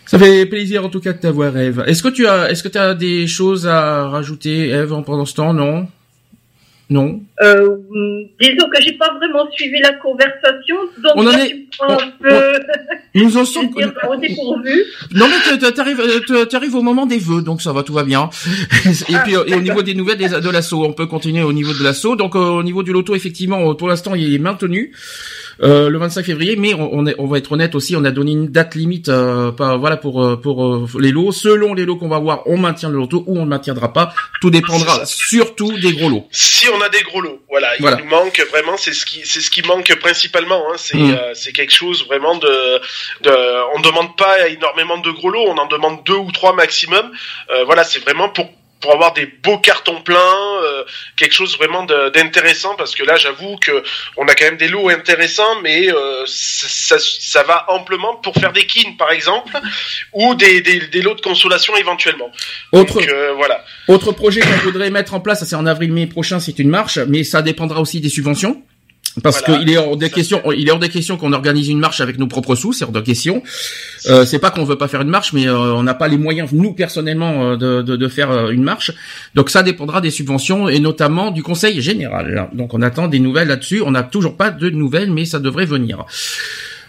Ça 0.06 0.18
fait 0.18 0.44
plaisir 0.44 0.84
en 0.84 0.90
tout 0.90 1.00
cas 1.00 1.14
de 1.14 1.18
t'avoir 1.18 1.56
Eve. 1.56 1.82
Est-ce 1.86 2.02
que 2.02 2.08
tu 2.08 2.26
as 2.26 2.50
est-ce 2.50 2.62
que 2.62 2.68
tu 2.68 2.76
as 2.76 2.92
des 2.94 3.26
choses 3.26 3.66
à 3.66 4.08
rajouter 4.08 4.68
Eve 4.68 4.92
en 4.92 5.02
pendant 5.02 5.24
ce 5.24 5.34
temps? 5.34 5.54
Non? 5.54 5.88
Non 6.90 7.20
Euh, 7.42 7.76
disons 8.40 8.68
que 8.68 8.80
j'ai 8.82 8.92
pas 8.92 9.10
vraiment 9.14 9.50
suivi 9.52 9.80
la 9.80 9.94
conversation, 9.94 10.76
donc 11.02 11.12
On 11.16 11.26
en 11.26 11.30
est- 11.32 11.66
on- 11.80 11.92
un 11.92 12.10
peu 12.20 12.60
nous 13.14 13.36
en 13.36 13.44
sommes 13.52 13.70
dire. 13.70 13.92
Non 15.14 15.26
mais 15.28 15.70
t'arrives 15.72 16.00
euh, 16.30 16.44
t'arrives 16.44 16.74
au 16.74 16.82
moment 16.82 17.06
des 17.06 17.18
vœux 17.18 17.42
donc 17.42 17.62
ça 17.62 17.72
va 17.72 17.82
tout 17.82 17.94
va 17.94 18.04
bien. 18.04 18.28
et 18.86 19.16
puis 19.24 19.34
euh, 19.36 19.44
et 19.46 19.54
au 19.54 19.60
niveau 19.60 19.82
des 19.82 19.94
nouvelles 19.94 20.18
des, 20.18 20.28
de 20.28 20.50
l'assaut, 20.50 20.84
on 20.84 20.92
peut 20.92 21.06
continuer 21.06 21.42
au 21.42 21.52
niveau 21.52 21.72
de 21.72 21.82
l'assaut. 21.82 22.16
Donc 22.16 22.36
euh, 22.36 22.38
au 22.60 22.62
niveau 22.62 22.82
du 22.82 22.92
loto 22.92 23.14
effectivement 23.14 23.74
pour 23.74 23.88
l'instant 23.88 24.14
il 24.14 24.34
est 24.34 24.38
maintenu. 24.38 24.92
Euh, 25.62 25.88
le 25.88 25.98
25 25.98 26.24
février. 26.24 26.56
Mais 26.56 26.74
on, 26.74 27.04
on, 27.18 27.26
va 27.26 27.38
être 27.38 27.52
honnête 27.52 27.74
aussi, 27.74 27.96
on 27.96 28.04
a 28.04 28.10
donné 28.10 28.32
une 28.32 28.48
date 28.48 28.74
limite, 28.74 29.08
euh, 29.08 29.52
pas, 29.52 29.76
voilà 29.76 29.96
pour 29.96 30.40
pour 30.40 30.88
les 30.98 31.10
lots. 31.10 31.32
Selon 31.32 31.74
les 31.74 31.84
lots 31.84 31.96
qu'on 31.96 32.08
va 32.08 32.18
voir, 32.18 32.42
on 32.46 32.56
maintient 32.56 32.88
le 32.88 32.96
loto 32.96 33.24
ou 33.26 33.38
on 33.38 33.44
ne 33.44 33.50
maintiendra 33.50 33.92
pas. 33.92 34.12
Tout 34.40 34.50
dépendra 34.50 35.04
surtout 35.06 35.72
des 35.78 35.92
gros 35.92 36.08
lots. 36.08 36.26
Si 36.30 36.68
on 36.68 36.80
a 36.80 36.88
des 36.88 37.02
gros 37.02 37.20
lots, 37.20 37.40
voilà, 37.48 37.68
il 37.78 37.84
nous 37.84 38.10
manque 38.10 38.40
vraiment, 38.50 38.76
c'est 38.76 38.92
ce 38.92 39.04
qui 39.06 39.22
c'est 39.24 39.40
ce 39.40 39.50
qui 39.50 39.62
manque 39.62 39.94
principalement. 40.00 40.64
Hein, 40.70 40.76
c'est 40.76 40.98
mm. 40.98 41.18
c'est 41.34 41.52
quelque 41.52 41.72
chose 41.72 42.06
vraiment 42.06 42.36
de, 42.36 42.80
de 43.22 43.76
on 43.76 43.80
demande 43.80 44.16
pas 44.16 44.48
énormément 44.48 44.98
de 44.98 45.10
gros 45.10 45.30
lots, 45.30 45.44
on 45.46 45.58
en 45.58 45.66
demande 45.66 46.04
deux 46.04 46.16
ou 46.16 46.30
trois 46.32 46.54
maximum. 46.54 47.10
voilà, 47.66 47.84
c'est 47.84 48.00
vraiment 48.00 48.28
pour 48.28 48.48
pour 48.84 48.92
avoir 48.92 49.14
des 49.14 49.24
beaux 49.42 49.56
cartons 49.56 50.02
pleins, 50.02 50.18
euh, 50.62 50.84
quelque 51.16 51.32
chose 51.32 51.56
vraiment 51.56 51.84
d'intéressant 51.84 52.74
parce 52.76 52.94
que 52.94 53.02
là 53.02 53.16
j'avoue 53.16 53.56
que 53.56 53.82
on 54.18 54.28
a 54.28 54.34
quand 54.34 54.44
même 54.44 54.58
des 54.58 54.68
lots 54.68 54.90
intéressants, 54.90 55.62
mais 55.62 55.90
euh, 55.90 56.24
ça, 56.26 56.98
ça, 56.98 57.42
va 57.44 57.64
amplement 57.70 58.16
pour 58.16 58.34
faire 58.34 58.52
des 58.52 58.66
kins 58.66 58.94
par 58.98 59.10
exemple 59.10 59.58
ou 60.12 60.34
des, 60.34 60.60
des, 60.60 60.80
des 60.80 61.00
lots 61.00 61.14
de 61.14 61.22
consolation 61.22 61.74
éventuellement. 61.78 62.30
Autre 62.72 63.00
euh, 63.08 63.32
voilà. 63.32 63.64
Autre 63.88 64.12
projet 64.12 64.42
qu'on 64.42 64.58
voudrait 64.64 64.90
mettre 64.90 65.14
en 65.14 65.20
place, 65.20 65.42
c'est 65.44 65.56
en 65.56 65.64
avril-mai 65.64 66.06
prochain, 66.06 66.38
c'est 66.38 66.58
une 66.58 66.68
marche, 66.68 66.98
mais 66.98 67.24
ça 67.24 67.40
dépendra 67.40 67.80
aussi 67.80 68.02
des 68.02 68.10
subventions. 68.10 68.62
Parce 69.22 69.42
qu'il 69.42 69.70
est 69.70 69.76
hors 69.76 69.96
des 69.96 70.10
questions, 70.10 70.42
il 70.52 70.68
est 70.68 70.72
hors 70.72 70.78
des 70.78 70.88
questions 70.88 71.16
qu'on 71.16 71.32
organise 71.32 71.68
une 71.68 71.78
marche 71.78 72.00
avec 72.00 72.18
nos 72.18 72.26
propres 72.26 72.54
sous, 72.56 72.72
c'est 72.72 72.84
hors 72.84 72.90
de 72.90 73.00
question. 73.00 73.42
Euh, 74.06 74.24
c'est 74.24 74.40
pas 74.40 74.50
qu'on 74.50 74.64
veut 74.64 74.76
pas 74.76 74.88
faire 74.88 75.02
une 75.02 75.08
marche, 75.08 75.32
mais 75.32 75.46
euh, 75.46 75.74
on 75.74 75.82
n'a 75.82 75.94
pas 75.94 76.08
les 76.08 76.18
moyens, 76.18 76.52
nous 76.52 76.72
personnellement, 76.72 77.52
euh, 77.52 77.56
de, 77.56 77.82
de, 77.82 77.96
de, 77.96 78.08
faire 78.08 78.30
euh, 78.30 78.50
une 78.50 78.62
marche. 78.62 78.90
Donc 79.34 79.50
ça 79.50 79.62
dépendra 79.62 80.00
des 80.00 80.10
subventions 80.10 80.68
et 80.68 80.80
notamment 80.80 81.30
du 81.30 81.42
Conseil 81.42 81.80
général. 81.80 82.48
Donc 82.52 82.74
on 82.74 82.82
attend 82.82 83.06
des 83.06 83.20
nouvelles 83.20 83.48
là-dessus. 83.48 83.82
On 83.82 83.92
n'a 83.92 84.02
toujours 84.02 84.36
pas 84.36 84.50
de 84.50 84.68
nouvelles, 84.70 85.12
mais 85.12 85.24
ça 85.24 85.38
devrait 85.38 85.66
venir. 85.66 86.04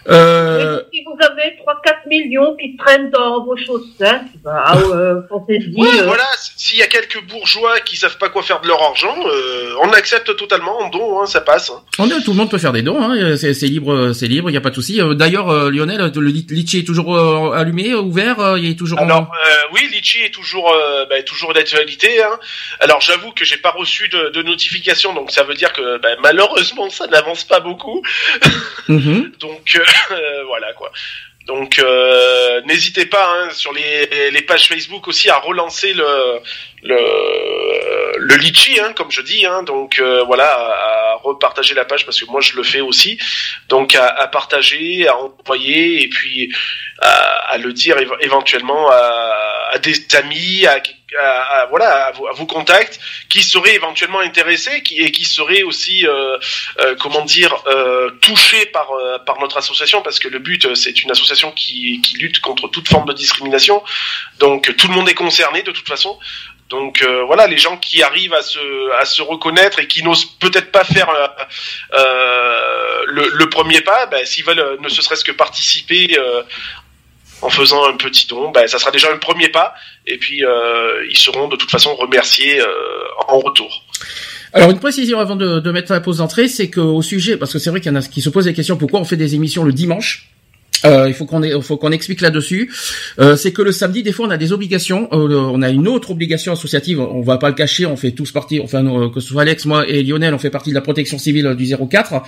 Euh... 0.08 0.80
Si 0.92 1.02
vous 1.04 1.16
avez 1.24 1.56
3-4 1.64 1.95
millions 2.06 2.56
qui 2.56 2.76
traînent 2.76 3.10
dans 3.10 3.44
vos 3.44 3.56
chaussettes, 3.56 4.22
bah, 4.42 4.76
euh. 4.76 5.20
Ouais, 5.76 6.02
voilà, 6.04 6.24
s'il 6.56 6.78
y 6.78 6.82
a 6.82 6.86
quelques 6.86 7.22
bourgeois 7.28 7.80
qui 7.80 7.96
savent 7.96 8.18
pas 8.18 8.28
quoi 8.28 8.42
faire 8.42 8.60
de 8.60 8.68
leur 8.68 8.82
argent, 8.82 9.14
euh, 9.26 9.74
on 9.82 9.90
accepte 9.92 10.36
totalement 10.36 10.78
en 10.78 10.88
don, 10.88 11.20
hein, 11.20 11.26
ça 11.26 11.40
passe. 11.40 11.70
On 11.98 12.08
tout 12.08 12.32
le 12.32 12.36
monde 12.36 12.50
peut 12.50 12.58
faire 12.58 12.72
des 12.72 12.82
dons, 12.82 13.00
hein, 13.00 13.36
c'est 13.36 13.52
libre, 13.62 14.12
c'est 14.12 14.26
libre, 14.26 14.50
il 14.50 14.54
y 14.54 14.56
a 14.56 14.60
pas 14.60 14.70
de 14.70 14.74
souci. 14.74 15.00
Euh, 15.00 15.14
d'ailleurs, 15.14 15.50
euh, 15.50 15.70
Lionel, 15.70 16.12
le 16.14 16.30
litchi 16.30 16.78
est 16.78 16.86
toujours 16.86 17.16
allumé, 17.54 17.94
ouvert, 17.94 18.56
il 18.58 18.70
est 18.70 18.74
toujours. 18.74 18.98
Alors 18.98 19.30
oui, 19.72 19.88
litchi 19.92 20.22
est 20.22 20.34
toujours, 20.34 20.74
bah, 21.08 21.22
toujours 21.22 21.52
d'actualité. 21.52 22.22
Hein. 22.22 22.38
Alors 22.80 23.00
j'avoue 23.00 23.32
que 23.32 23.44
j'ai 23.44 23.56
pas 23.56 23.70
reçu 23.70 24.08
de, 24.08 24.30
de, 24.30 24.42
notification, 24.42 25.12
donc 25.14 25.30
ça 25.30 25.42
veut 25.42 25.54
dire 25.54 25.72
que 25.72 25.98
bah, 25.98 26.10
malheureusement 26.22 26.88
ça 26.90 27.06
n'avance 27.06 27.44
pas 27.44 27.60
beaucoup. 27.60 28.02
Mhm. 28.88 29.32
donc 29.40 29.80
voilà 30.46 30.72
quoi. 30.72 30.90
Donc 31.46 31.78
euh, 31.78 32.60
n'hésitez 32.62 33.06
pas 33.06 33.32
hein, 33.32 33.50
sur 33.50 33.72
les, 33.72 34.30
les, 34.30 34.42
pages 34.42 34.68
Facebook 34.68 35.06
aussi 35.06 35.30
à 35.30 35.38
relancer 35.38 35.92
le 35.94 36.40
le, 36.86 38.18
le 38.18 38.36
litchi, 38.36 38.78
hein, 38.80 38.92
comme 38.94 39.10
je 39.10 39.20
dis. 39.22 39.44
Hein, 39.46 39.62
donc 39.62 39.98
euh, 39.98 40.22
voilà, 40.24 40.50
à, 40.50 41.16
repartager 41.22 41.74
la 41.74 41.84
page 41.84 42.04
parce 42.04 42.20
que 42.20 42.26
moi 42.26 42.40
je 42.40 42.56
le 42.56 42.62
fais 42.62 42.80
aussi. 42.80 43.18
Donc 43.68 43.94
à, 43.94 44.26
partager, 44.28 45.08
à 45.08 45.16
envoyer 45.16 46.02
et 46.02 46.08
puis 46.08 46.52
à, 47.00 47.58
le 47.58 47.72
dire 47.72 47.96
éventuellement 48.20 48.88
à, 48.90 49.78
des 49.78 49.94
amis, 50.16 50.66
à, 50.66 51.66
voilà, 51.70 52.06
à, 52.06 52.12
vos 52.12 52.46
contacts 52.46 52.98
qui 53.28 53.42
seraient 53.42 53.74
éventuellement 53.74 54.20
intéressés 54.20 54.82
qui, 54.82 55.00
et 55.00 55.10
qui 55.10 55.24
seraient 55.24 55.62
aussi, 55.62 56.06
euh, 56.06 56.38
euh, 56.80 56.94
comment 57.00 57.24
dire, 57.24 57.54
euh, 57.66 58.10
touchés 58.20 58.66
par, 58.66 58.90
euh, 58.92 59.18
par 59.18 59.38
notre 59.40 59.56
association 59.56 60.02
parce 60.02 60.18
que 60.18 60.28
le 60.28 60.38
but, 60.38 60.74
c'est 60.74 61.02
une 61.02 61.10
association 61.10 61.52
qui, 61.52 62.00
qui 62.02 62.16
lutte 62.18 62.40
contre 62.40 62.68
toute 62.68 62.88
forme 62.88 63.06
de 63.06 63.12
discrimination. 63.12 63.82
Donc 64.38 64.74
tout 64.76 64.88
le 64.88 64.94
monde 64.94 65.08
est 65.08 65.14
concerné 65.14 65.62
de 65.62 65.72
toute 65.72 65.88
façon. 65.88 66.18
Donc 66.68 67.02
euh, 67.02 67.24
voilà, 67.24 67.46
les 67.46 67.58
gens 67.58 67.76
qui 67.76 68.02
arrivent 68.02 68.34
à 68.34 68.42
se, 68.42 68.58
à 69.00 69.04
se 69.04 69.22
reconnaître 69.22 69.78
et 69.78 69.86
qui 69.86 70.02
n'osent 70.02 70.24
peut-être 70.24 70.72
pas 70.72 70.84
faire 70.84 71.08
euh, 71.08 71.26
euh 71.94 73.02
le, 73.08 73.48
premier 73.48 73.80
pas, 73.82 74.06
ben, 74.06 74.26
s'ils 74.26 74.44
veulent 74.44 74.78
ne 74.80 74.88
serait-ce 74.88 75.22
que 75.24 75.30
participer 75.30 76.18
en 77.40 77.48
faisant 77.48 77.86
un 77.86 77.96
petit 77.96 78.26
don, 78.26 78.50
ben, 78.50 78.66
ça 78.66 78.80
sera 78.80 78.90
déjà 78.90 79.12
un 79.12 79.16
premier 79.16 79.48
pas. 79.48 79.74
Et 80.06 80.18
puis 80.18 80.42
ils 81.08 81.16
seront 81.16 81.46
de 81.46 81.56
toute 81.56 81.70
façon 81.70 81.94
remerciés 81.94 82.60
en 83.28 83.38
retour. 83.38 83.84
Alors 84.52 84.70
une 84.70 84.80
précision 84.80 85.20
avant 85.20 85.36
de, 85.36 85.60
de 85.60 85.70
mettre 85.70 85.92
la 85.92 86.00
pause 86.00 86.18
d'entrée, 86.18 86.48
c'est 86.48 86.68
qu'au 86.68 87.00
sujet, 87.00 87.36
parce 87.36 87.52
que 87.52 87.58
c'est 87.60 87.70
vrai 87.70 87.80
qu'il 87.80 87.92
y 87.92 87.94
en 87.94 87.98
a 87.98 88.02
qui 88.02 88.20
se 88.20 88.28
posent 88.28 88.46
la 88.46 88.52
question 88.52 88.76
pourquoi 88.76 88.98
on 88.98 89.04
fait 89.04 89.16
des 89.16 89.36
émissions 89.36 89.62
le 89.62 89.72
dimanche? 89.72 90.28
Euh, 90.86 91.08
il 91.08 91.14
faut 91.14 91.26
qu'on 91.26 91.92
explique 91.92 92.20
là-dessus. 92.20 92.70
Euh, 93.18 93.36
c'est 93.36 93.52
que 93.52 93.62
le 93.62 93.72
samedi, 93.72 94.02
des 94.02 94.12
fois, 94.12 94.26
on 94.26 94.30
a 94.30 94.36
des 94.36 94.52
obligations. 94.52 95.08
Euh, 95.12 95.36
on 95.36 95.62
a 95.62 95.70
une 95.70 95.88
autre 95.88 96.10
obligation 96.10 96.52
associative. 96.52 97.00
On 97.00 97.20
va 97.20 97.38
pas 97.38 97.48
le 97.48 97.54
cacher. 97.54 97.86
On 97.86 97.96
fait 97.96 98.12
tous 98.12 98.32
partie. 98.32 98.60
Enfin, 98.60 99.10
que 99.12 99.20
ce 99.20 99.28
soit 99.28 99.42
Alex, 99.42 99.64
moi 99.66 99.86
et 99.88 100.02
Lionel, 100.02 100.34
on 100.34 100.38
fait 100.38 100.50
partie 100.50 100.70
de 100.70 100.74
la 100.74 100.80
protection 100.80 101.18
civile 101.18 101.54
du 101.56 101.66
04. 101.74 102.22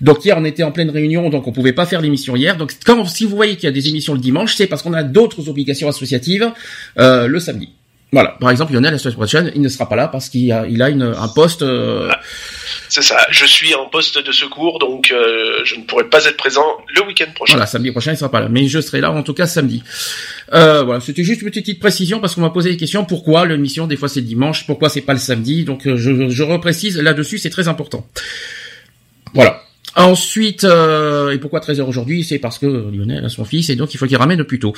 Donc 0.00 0.24
hier, 0.24 0.36
on 0.38 0.44
était 0.44 0.62
en 0.62 0.72
pleine 0.72 0.90
réunion, 0.90 1.30
donc 1.30 1.46
on 1.46 1.52
pouvait 1.52 1.72
pas 1.72 1.86
faire 1.86 2.00
l'émission 2.00 2.36
hier. 2.36 2.56
Donc 2.56 2.72
quand 2.84 3.04
si 3.06 3.24
vous 3.24 3.36
voyez 3.36 3.56
qu'il 3.56 3.64
y 3.64 3.68
a 3.68 3.72
des 3.72 3.88
émissions 3.88 4.14
le 4.14 4.20
dimanche, 4.20 4.54
c'est 4.54 4.66
parce 4.66 4.82
qu'on 4.82 4.94
a 4.94 5.02
d'autres 5.02 5.48
obligations 5.48 5.88
associatives 5.88 6.50
le 6.96 7.38
samedi. 7.38 7.70
Voilà. 8.12 8.36
Par 8.40 8.50
exemple, 8.50 8.72
Lionel, 8.72 8.92
la 8.92 8.98
semaine 8.98 9.14
prochaine, 9.14 9.52
il 9.54 9.60
ne 9.60 9.68
sera 9.68 9.88
pas 9.88 9.96
là 9.96 10.06
parce 10.06 10.28
qu'il 10.28 10.50
a, 10.52 10.66
il 10.66 10.80
a 10.80 10.90
une, 10.90 11.02
un 11.02 11.28
poste. 11.28 11.62
Euh... 11.62 12.10
C'est 12.88 13.02
ça. 13.02 13.18
Je 13.30 13.44
suis 13.44 13.74
en 13.74 13.86
poste 13.86 14.24
de 14.24 14.32
secours, 14.32 14.78
donc 14.78 15.10
euh, 15.10 15.60
je 15.64 15.74
ne 15.74 15.82
pourrai 15.82 16.04
pas 16.04 16.24
être 16.24 16.36
présent 16.36 16.64
le 16.94 17.04
week-end 17.04 17.30
prochain. 17.34 17.54
Voilà, 17.54 17.66
samedi 17.66 17.90
prochain, 17.90 18.12
il 18.12 18.16
sera 18.16 18.30
pas 18.30 18.40
là, 18.40 18.48
mais 18.48 18.68
je 18.68 18.80
serai 18.80 19.00
là 19.00 19.10
en 19.10 19.22
tout 19.24 19.34
cas 19.34 19.46
samedi. 19.46 19.82
Euh, 20.54 20.84
voilà, 20.84 21.00
c'était 21.00 21.24
juste 21.24 21.42
une 21.42 21.50
petite 21.50 21.80
précision 21.80 22.20
parce 22.20 22.36
qu'on 22.36 22.42
m'a 22.42 22.50
posé 22.50 22.70
des 22.70 22.76
questions. 22.76 23.04
Pourquoi 23.04 23.44
l'émission 23.44 23.88
des 23.88 23.96
fois 23.96 24.08
c'est 24.08 24.22
dimanche, 24.22 24.66
pourquoi 24.66 24.88
c'est 24.88 25.00
pas 25.00 25.12
le 25.12 25.18
samedi? 25.18 25.64
Donc 25.64 25.86
euh, 25.86 25.96
je, 25.96 26.28
je 26.28 26.42
reprécise 26.44 26.96
là-dessus, 26.98 27.38
c'est 27.38 27.50
très 27.50 27.66
important. 27.66 28.06
Voilà. 29.34 29.65
Ensuite, 29.96 30.64
euh, 30.64 31.30
et 31.30 31.38
pourquoi 31.38 31.60
13h 31.60 31.80
aujourd'hui? 31.80 32.22
C'est 32.22 32.38
parce 32.38 32.58
que 32.58 32.66
Lionel 32.66 33.24
a 33.24 33.28
son 33.30 33.46
fils 33.46 33.70
et 33.70 33.76
donc 33.76 33.94
il 33.94 33.96
faut 33.96 34.06
qu'il 34.06 34.18
ramène 34.18 34.44
plus 34.44 34.58
tôt, 34.58 34.74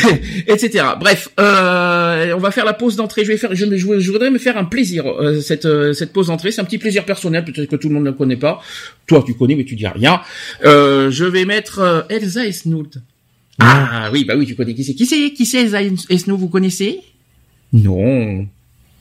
etc. 0.46 0.84
Bref, 0.98 1.28
euh, 1.40 2.32
on 2.36 2.38
va 2.38 2.52
faire 2.52 2.64
la 2.64 2.72
pause 2.72 2.94
d'entrée. 2.94 3.24
Je 3.24 3.32
vais 3.32 3.36
faire, 3.36 3.52
je, 3.52 3.66
je, 3.66 4.12
voudrais 4.12 4.30
me 4.30 4.38
faire 4.38 4.56
un 4.56 4.64
plaisir 4.64 5.06
euh, 5.06 5.40
cette 5.40 5.66
cette 5.92 6.12
pause 6.12 6.28
d'entrée. 6.28 6.52
C'est 6.52 6.60
un 6.60 6.64
petit 6.64 6.78
plaisir 6.78 7.04
personnel, 7.04 7.44
peut-être 7.44 7.68
que 7.68 7.74
tout 7.74 7.88
le 7.88 7.94
monde 7.94 8.04
ne 8.04 8.12
connaît 8.12 8.36
pas. 8.36 8.62
Toi, 9.08 9.24
tu 9.26 9.34
connais, 9.34 9.56
mais 9.56 9.64
tu 9.64 9.74
dis 9.74 9.88
rien. 9.88 10.20
je 10.62 11.24
vais 11.24 11.44
mettre 11.44 12.06
Elsa 12.08 12.46
Esnout. 12.46 12.90
Ah 13.58 14.08
oui, 14.12 14.24
bah 14.24 14.34
oui, 14.36 14.46
tu 14.46 14.54
connais 14.54 14.74
qui 14.74 14.84
c'est. 14.84 14.94
Qui 14.94 15.04
c'est 15.04 15.32
Qui 15.32 15.46
c'est 15.46 15.62
Elsa 15.62 15.82
Esnout 15.82 16.38
Vous 16.38 16.48
connaissez? 16.48 17.00
Non. 17.72 18.46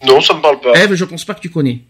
Non, 0.08 0.22
ça 0.22 0.34
me 0.34 0.42
parle 0.42 0.60
pas. 0.62 0.74
Eve, 0.74 0.96
je 0.96 1.06
pense 1.06 1.26
pas 1.26 1.36
que 1.36 1.42
tu 1.42 1.50
connais. 1.50 1.82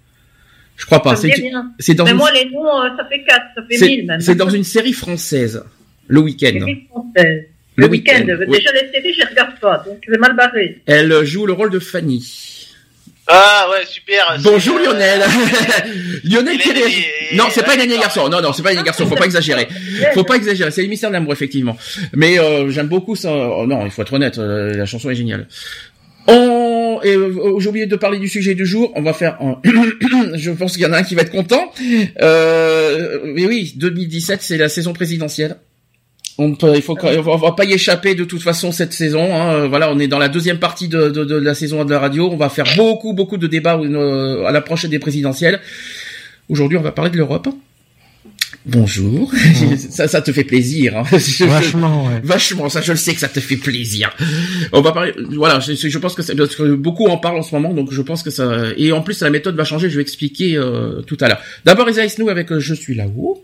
Je 0.79 0.85
crois 0.85 1.03
pas. 1.03 1.15
C'est 1.15 1.93
dans. 1.93 2.05
Mais 2.05 2.13
moi, 2.13 2.31
les 2.31 2.49
noms, 2.49 2.81
euh, 2.81 2.87
ça 2.97 3.05
fait 3.05 3.23
4, 3.23 3.41
ça 3.55 3.61
fait 3.69 3.85
1000 3.85 4.05
même. 4.07 4.21
C'est 4.21 4.35
dans 4.35 4.49
une 4.49 4.63
série 4.63 4.93
française. 4.93 5.63
Le 6.07 6.21
week-end. 6.21 6.57
Série 6.59 6.87
française. 6.89 7.43
Le, 7.75 7.87
week-end. 7.87 8.25
Déjà, 8.25 8.71
les 8.71 8.91
séries, 8.91 9.13
je 9.13 9.27
regarde 9.29 9.59
pas, 9.59 9.83
donc 9.85 9.99
je 10.05 10.11
vais 10.11 10.17
mal 10.17 10.35
barrer. 10.35 10.81
Elle 10.85 11.23
joue 11.23 11.45
le 11.45 11.53
rôle 11.53 11.69
de 11.69 11.79
Fanny. 11.79 12.59
Ah 13.31 13.67
ouais, 13.69 13.85
super. 13.85 14.37
Bonjour 14.41 14.77
euh, 14.77 14.85
Lionel. 14.85 15.21
Lionel 16.23 16.57
qui 16.57 16.69
est... 16.69 17.35
Non, 17.35 17.43
c'est 17.51 17.63
pas 17.63 17.75
une 17.75 17.99
garçon. 17.99 18.27
Non, 18.27 18.41
non, 18.41 18.53
c'est 18.53 18.63
pas 18.63 18.73
une 18.73 18.81
garçon. 18.81 19.05
Faut 19.05 19.15
pas 19.15 19.25
exagérer. 19.25 19.67
Faut 20.15 20.23
pas 20.23 20.35
exagérer. 20.35 20.71
C'est 20.71 20.81
l'émission 20.81 21.11
d'amour 21.11 21.33
effectivement. 21.33 21.77
Mais 22.13 22.39
euh, 22.39 22.71
j'aime 22.71 22.87
beaucoup 22.87 23.15
ça. 23.15 23.31
Oh, 23.31 23.67
non, 23.67 23.85
il 23.85 23.91
faut 23.91 24.01
être 24.01 24.13
honnête. 24.13 24.39
Euh, 24.39 24.73
la 24.73 24.87
chanson 24.87 25.11
est 25.11 25.15
géniale. 25.15 25.47
On... 26.27 26.68
Et 27.03 27.15
euh, 27.15 27.59
j'ai 27.59 27.69
oublié 27.69 27.85
de 27.85 27.95
parler 27.95 28.19
du 28.19 28.27
sujet 28.27 28.55
du 28.55 28.65
jour. 28.65 28.91
On 28.95 29.01
va 29.01 29.13
faire. 29.13 29.37
Un... 29.41 29.59
je 30.35 30.51
pense 30.51 30.73
qu'il 30.73 30.83
y 30.83 30.85
en 30.85 30.93
a 30.93 30.99
un 30.99 31.03
qui 31.03 31.15
va 31.15 31.21
être 31.21 31.31
content. 31.31 31.71
Euh... 32.21 33.19
Mais 33.25 33.45
oui, 33.45 33.73
2017, 33.75 34.41
c'est 34.41 34.57
la 34.57 34.69
saison 34.69 34.93
présidentielle. 34.93 35.57
On 36.41 36.55
peut, 36.55 36.71
il 36.73 36.81
faut, 36.81 36.97
on 37.03 37.35
va 37.35 37.51
pas 37.51 37.65
y 37.65 37.73
échapper 37.73 38.15
de 38.15 38.23
toute 38.23 38.41
façon 38.41 38.71
cette 38.71 38.93
saison. 38.93 39.35
Hein. 39.35 39.67
Voilà, 39.67 39.91
on 39.91 39.99
est 39.99 40.07
dans 40.07 40.19
la 40.19 40.29
deuxième 40.29 40.57
partie 40.57 40.87
de, 40.87 41.09
de, 41.09 41.25
de, 41.25 41.35
la 41.35 41.53
saison 41.53 41.83
de 41.83 41.91
la 41.91 41.99
radio. 41.99 42.29
On 42.31 42.37
va 42.37 42.47
faire 42.47 42.65
beaucoup, 42.77 43.11
beaucoup 43.11 43.35
de 43.35 43.45
débats 43.45 43.77
euh, 43.77 44.45
à 44.45 44.51
l'approche 44.53 44.85
des 44.85 44.99
présidentielles. 44.99 45.59
Aujourd'hui, 46.47 46.77
on 46.77 46.81
va 46.81 46.93
parler 46.93 47.11
de 47.11 47.17
l'Europe. 47.17 47.49
Bonjour. 48.69 49.31
ça, 49.89 50.07
ça 50.07 50.21
te 50.21 50.31
fait 50.31 50.43
plaisir. 50.43 50.97
Hein. 50.97 51.03
Vachement, 51.11 52.07
ouais. 52.07 52.21
Vachement. 52.23 52.69
Ça, 52.69 52.81
je 52.81 52.91
le 52.91 52.97
sais 52.97 53.13
que 53.13 53.19
ça 53.19 53.27
te 53.27 53.39
fait 53.39 53.57
plaisir. 53.57 54.15
On 54.71 54.81
va 54.81 54.91
parler. 54.91 55.13
Voilà, 55.31 55.59
je, 55.59 55.73
je 55.73 55.97
pense 55.97 56.13
que, 56.13 56.21
c'est, 56.21 56.35
que 56.35 56.75
beaucoup 56.75 57.07
en 57.07 57.17
parlent 57.17 57.37
en 57.37 57.43
ce 57.43 57.55
moment, 57.55 57.73
donc 57.73 57.91
je 57.91 58.01
pense 58.01 58.23
que 58.23 58.29
ça. 58.29 58.67
Et 58.77 58.91
en 58.91 59.01
plus, 59.01 59.21
la 59.21 59.29
méthode 59.29 59.55
va 59.55 59.63
changer. 59.63 59.89
Je 59.89 59.95
vais 59.95 60.01
expliquer 60.01 60.55
euh, 60.55 61.01
tout 61.01 61.17
à 61.21 61.27
l'heure. 61.27 61.41
D'abord, 61.65 61.89
Isa 61.89 62.03
nous 62.19 62.29
avec 62.29 62.51
euh, 62.51 62.59
Je 62.59 62.73
suis 62.73 62.95
là-haut. 62.95 63.43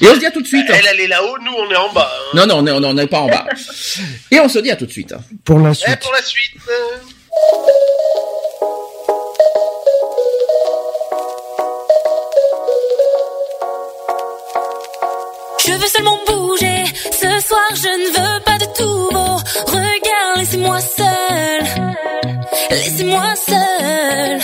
Et 0.00 0.06
on 0.08 0.14
se 0.14 0.18
dit 0.18 0.26
à 0.26 0.30
tout 0.30 0.42
de 0.42 0.46
suite. 0.46 0.66
Elle, 0.68 0.84
elle 0.92 1.00
est 1.00 1.08
là-haut, 1.08 1.36
nous 1.44 1.52
on 1.52 1.70
est 1.70 1.76
en 1.76 1.92
bas. 1.92 2.10
Hein. 2.10 2.36
Non, 2.36 2.46
non, 2.46 2.56
on 2.58 2.66
est, 2.66 2.86
on 2.86 2.94
n'est 2.94 3.06
pas 3.06 3.20
en 3.20 3.28
bas. 3.28 3.46
Et 4.30 4.40
on 4.40 4.48
se 4.48 4.58
dit 4.58 4.70
à 4.70 4.76
tout 4.76 4.86
de 4.86 4.92
suite. 4.92 5.14
Pour 5.44 5.58
la 5.58 5.74
suite. 5.74 5.88
Et 5.92 5.96
pour 5.96 6.12
la 6.12 6.22
suite. 6.22 6.52
Je 15.66 15.72
veux 15.72 15.88
seulement 15.88 16.18
bouger. 16.28 16.84
Ce 17.10 17.40
soir, 17.48 17.68
je 17.74 17.88
ne 18.02 18.08
veux 18.16 18.40
pas 18.44 18.58
de 18.58 18.66
tout 18.76 19.08
vos 19.12 19.36
regards. 19.72 20.36
Laissez-moi 20.36 20.78
seul. 20.80 21.62
Laissez-moi 22.70 23.34
seul. 23.34 24.38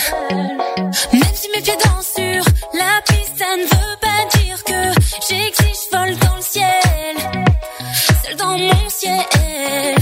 Même 1.13 1.33
si 1.33 1.49
mes 1.55 1.61
pieds 1.61 1.77
dansent 1.85 2.13
sur 2.13 2.43
la 2.73 3.01
piste, 3.07 3.37
ça 3.37 3.55
ne 3.55 3.63
veut 3.63 3.97
pas 4.01 4.37
dire 4.37 4.63
que 4.65 4.99
j'exige 5.29 5.87
vol 5.93 6.13
dans 6.17 6.35
le 6.35 6.41
ciel. 6.41 7.15
Seul 8.23 8.35
dans 8.35 8.57
mon 8.57 8.89
ciel. 8.89 9.95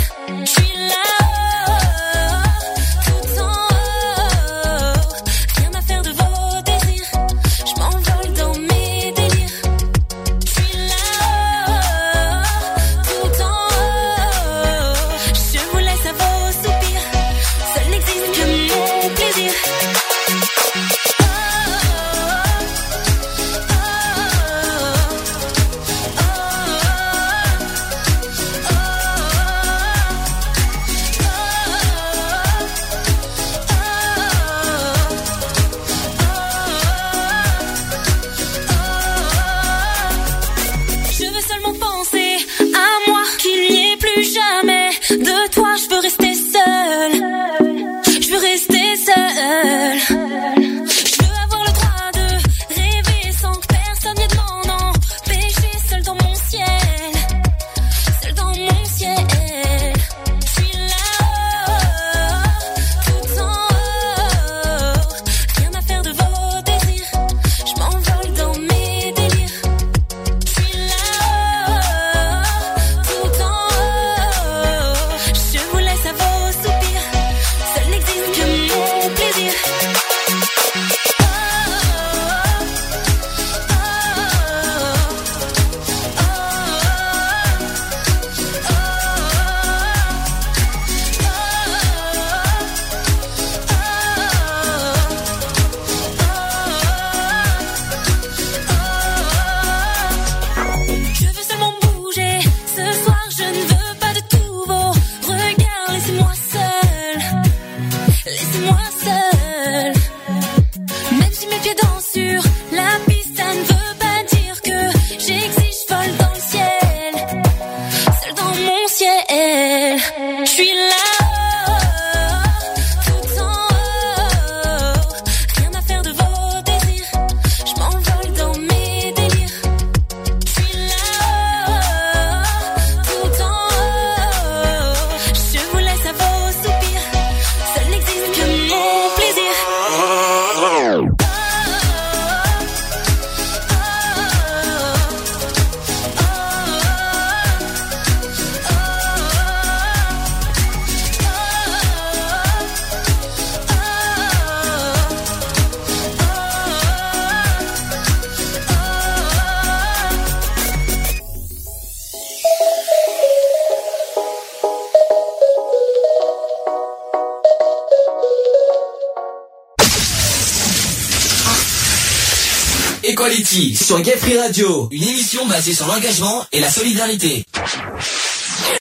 Sur 173.91 174.01
Gay 174.01 174.37
Radio, 174.37 174.87
une 174.89 175.03
émission 175.03 175.45
basée 175.47 175.73
sur 175.73 175.85
l'engagement 175.85 176.45
et 176.53 176.61
la 176.61 176.69
solidarité. 176.69 177.43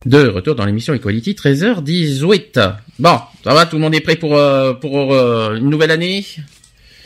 De 0.07 0.29
retour 0.29 0.55
dans 0.55 0.65
l'émission 0.65 0.95
Equality, 0.95 1.33
13h18. 1.33 2.75
Bon, 3.01 3.19
ça 3.43 3.53
va, 3.53 3.67
tout 3.67 3.75
le 3.75 3.83
monde 3.83 3.95
est 3.97 4.03
prêt 4.03 4.15
pour, 4.15 4.37
euh, 4.37 4.75
euh, 4.85 5.57
une 5.57 5.69
nouvelle 5.69 5.91
année? 5.91 6.25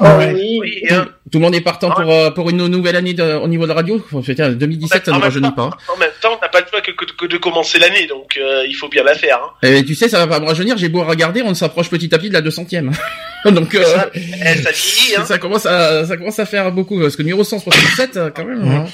Oui, 0.00 0.83
tout, 0.88 0.94
hein. 0.94 1.07
tout 1.30 1.38
le 1.38 1.44
monde 1.44 1.54
est 1.54 1.61
partant 1.61 1.90
pour, 1.90 2.11
euh, 2.11 2.30
pour 2.30 2.50
une 2.50 2.66
nouvelle 2.66 2.96
année 2.96 3.14
de- 3.14 3.35
au 3.35 3.48
niveau 3.48 3.64
de 3.64 3.68
la 3.68 3.74
radio 3.74 4.04
C'était 4.24 4.50
2017, 4.50 5.04
ça 5.07 5.12
ne 5.12 5.20
rajeunit 5.20 5.50
pas. 5.52 5.70
En 5.94 5.98
même 5.98 6.11
temps, 6.20 6.30
on 6.37 6.40
n'a 6.40 6.48
pas 6.48 6.61
le 6.61 6.66
choix 6.70 6.80
que, 6.80 6.90
que- 6.90 7.04
que 7.16 7.26
de 7.26 7.37
commencer 7.38 7.78
l'année, 7.78 8.07
donc 8.07 8.37
euh, 8.37 8.64
il 8.68 8.74
faut 8.74 8.88
bien 8.88 9.04
la 9.04 9.14
faire. 9.14 9.38
Hein. 9.62 9.68
Et 9.68 9.85
tu 9.85 9.94
sais, 9.94 10.09
ça 10.09 10.18
va 10.18 10.26
pas 10.26 10.40
me 10.40 10.46
rajeunir, 10.46 10.76
j'ai 10.76 10.88
beau 10.88 11.02
regarder, 11.04 11.42
on 11.42 11.54
s'approche 11.54 11.88
petit 11.90 12.14
à 12.14 12.18
petit 12.18 12.28
de 12.28 12.35
la 12.35 12.42
200e. 12.42 12.90
Donc, 13.44 13.74
euh, 13.74 13.85
Ça, 13.85 14.11
eh, 14.14 14.20
ça 14.62 14.70
vieillit, 14.70 15.16
hein. 15.18 15.24
ça 15.26 15.37
commence 15.37 15.66
à, 15.66 16.07
ça 16.07 16.16
commence 16.16 16.38
à 16.38 16.46
faire 16.46 16.72
beaucoup, 16.72 16.98
parce 16.98 17.14
que 17.14 17.22
numéro 17.22 17.44
167, 17.44 18.16
euh, 18.16 18.30
quand 18.35 18.44
même, 18.46 18.62
hein, 18.66 18.87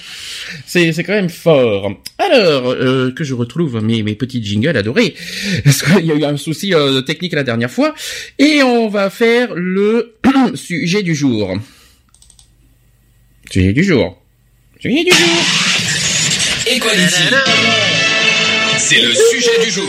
c'est, 0.67 0.91
c'est 0.93 1.05
quand 1.05 1.13
même 1.13 1.29
fort. 1.29 1.93
Alors, 2.19 2.69
euh, 2.73 3.13
que 3.13 3.23
je 3.23 3.33
retrouve 3.35 3.81
mes, 3.81 4.03
mes 4.03 4.17
petits 4.17 4.43
jingles 4.45 4.77
adorés, 4.77 5.15
parce 5.65 5.83
qu'il 5.83 6.05
y 6.05 6.11
a 6.11 6.17
eu 6.17 6.25
un 6.25 6.37
souci 6.37 6.75
euh, 6.75 7.01
technique 7.03 7.33
la 7.35 7.45
dernière 7.45 7.71
fois, 7.71 7.95
et 8.41 8.65
on 8.65 8.89
va 8.89 9.09
faire 9.09 9.55
le 9.55 10.17
sujet 10.55 11.03
du 11.03 11.15
jour. 11.15 11.57
Sujet 13.51 13.73
du 13.73 13.83
jour. 13.85 14.17
Sujet 14.81 15.05
du 15.05 15.11
jour. 15.11 15.43
Equality. 16.67 17.15
C'est 18.79 19.01
le 19.03 19.13
sujet 19.13 19.65
du 19.65 19.71
jour. 19.71 19.85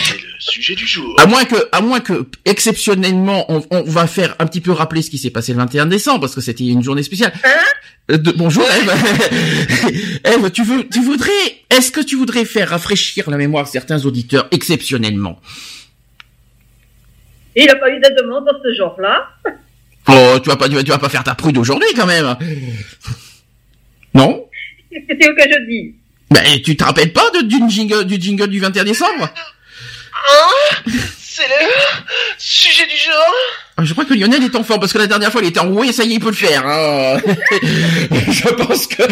C'est 0.00 0.16
le 0.16 0.40
sujet 0.40 0.74
du 0.74 0.86
jour. 0.86 1.14
À 1.20 1.26
moins 1.26 1.44
que, 1.44 1.56
à 1.72 1.80
moins 1.80 2.00
que, 2.00 2.26
exceptionnellement, 2.44 3.46
on, 3.50 3.64
on 3.70 3.82
va 3.82 4.06
faire 4.06 4.34
un 4.38 4.46
petit 4.46 4.60
peu 4.60 4.72
rappeler 4.72 5.02
ce 5.02 5.10
qui 5.10 5.18
s'est 5.18 5.30
passé 5.30 5.52
le 5.52 5.58
21 5.58 5.86
décembre, 5.86 6.20
parce 6.20 6.34
que 6.34 6.40
c'était 6.40 6.66
une 6.66 6.82
journée 6.82 7.02
spéciale. 7.02 7.32
Euh, 8.10 8.16
de- 8.18 8.32
bonjour 8.32 8.64
Eve. 8.64 8.92
Eve, 10.24 10.50
tu 10.50 10.64
veux, 10.64 10.88
tu 10.88 11.00
voudrais, 11.02 11.30
est-ce 11.70 11.92
que 11.92 12.00
tu 12.00 12.16
voudrais 12.16 12.44
faire 12.44 12.70
rafraîchir 12.70 13.30
la 13.30 13.36
mémoire 13.36 13.64
de 13.64 13.68
certains 13.70 14.04
auditeurs 14.04 14.48
exceptionnellement? 14.50 15.38
Il 17.60 17.66
n'a 17.66 17.76
pas 17.76 17.90
eu 17.90 17.98
de 18.00 18.20
demande 18.22 18.44
dans 18.46 18.58
ce 18.62 18.72
genre-là. 18.74 19.28
Oh, 20.10 20.38
tu 20.42 20.48
vas 20.48 20.56
pas, 20.56 20.70
tu 20.70 20.74
vas, 20.74 20.82
tu 20.82 20.90
vas 20.90 20.96
pas 20.98 21.10
faire 21.10 21.22
ta 21.22 21.34
prude 21.34 21.58
aujourd'hui 21.58 21.88
quand 21.94 22.06
même. 22.06 22.34
Non? 24.14 24.46
Qu'est-ce 24.90 25.06
que 25.06 25.20
tu 25.20 25.28
veux 25.28 25.34
que 25.34 25.42
je 25.42 25.66
dise 25.68 25.92
Mais 26.32 26.62
tu 26.62 26.74
te 26.78 26.82
rappelles 26.84 27.12
pas 27.12 27.28
de, 27.34 27.42
d'une 27.42 27.68
jingle, 27.68 28.06
du 28.06 28.18
jingle 28.18 28.46
du 28.48 28.58
21 28.58 28.84
décembre? 28.84 29.28
Hein? 30.30 30.90
C'est 31.20 31.46
le 31.46 31.66
sujet 32.38 32.86
du 32.86 32.96
jour. 32.96 33.34
Ah, 33.76 33.84
Je 33.84 33.92
crois 33.92 34.06
que 34.06 34.14
Lionel 34.14 34.42
est 34.42 34.56
en 34.56 34.64
forme 34.64 34.80
parce 34.80 34.94
que 34.94 34.98
la 34.98 35.06
dernière 35.06 35.30
fois 35.30 35.42
il 35.42 35.48
était 35.48 35.60
enroué, 35.60 35.92
ça 35.92 36.04
y 36.04 36.12
est, 36.12 36.14
il 36.14 36.20
peut 36.20 36.30
le 36.30 36.32
faire. 36.32 36.66
Hein. 36.66 37.18
Je 38.30 38.48
pense 38.54 38.86
que 38.86 39.02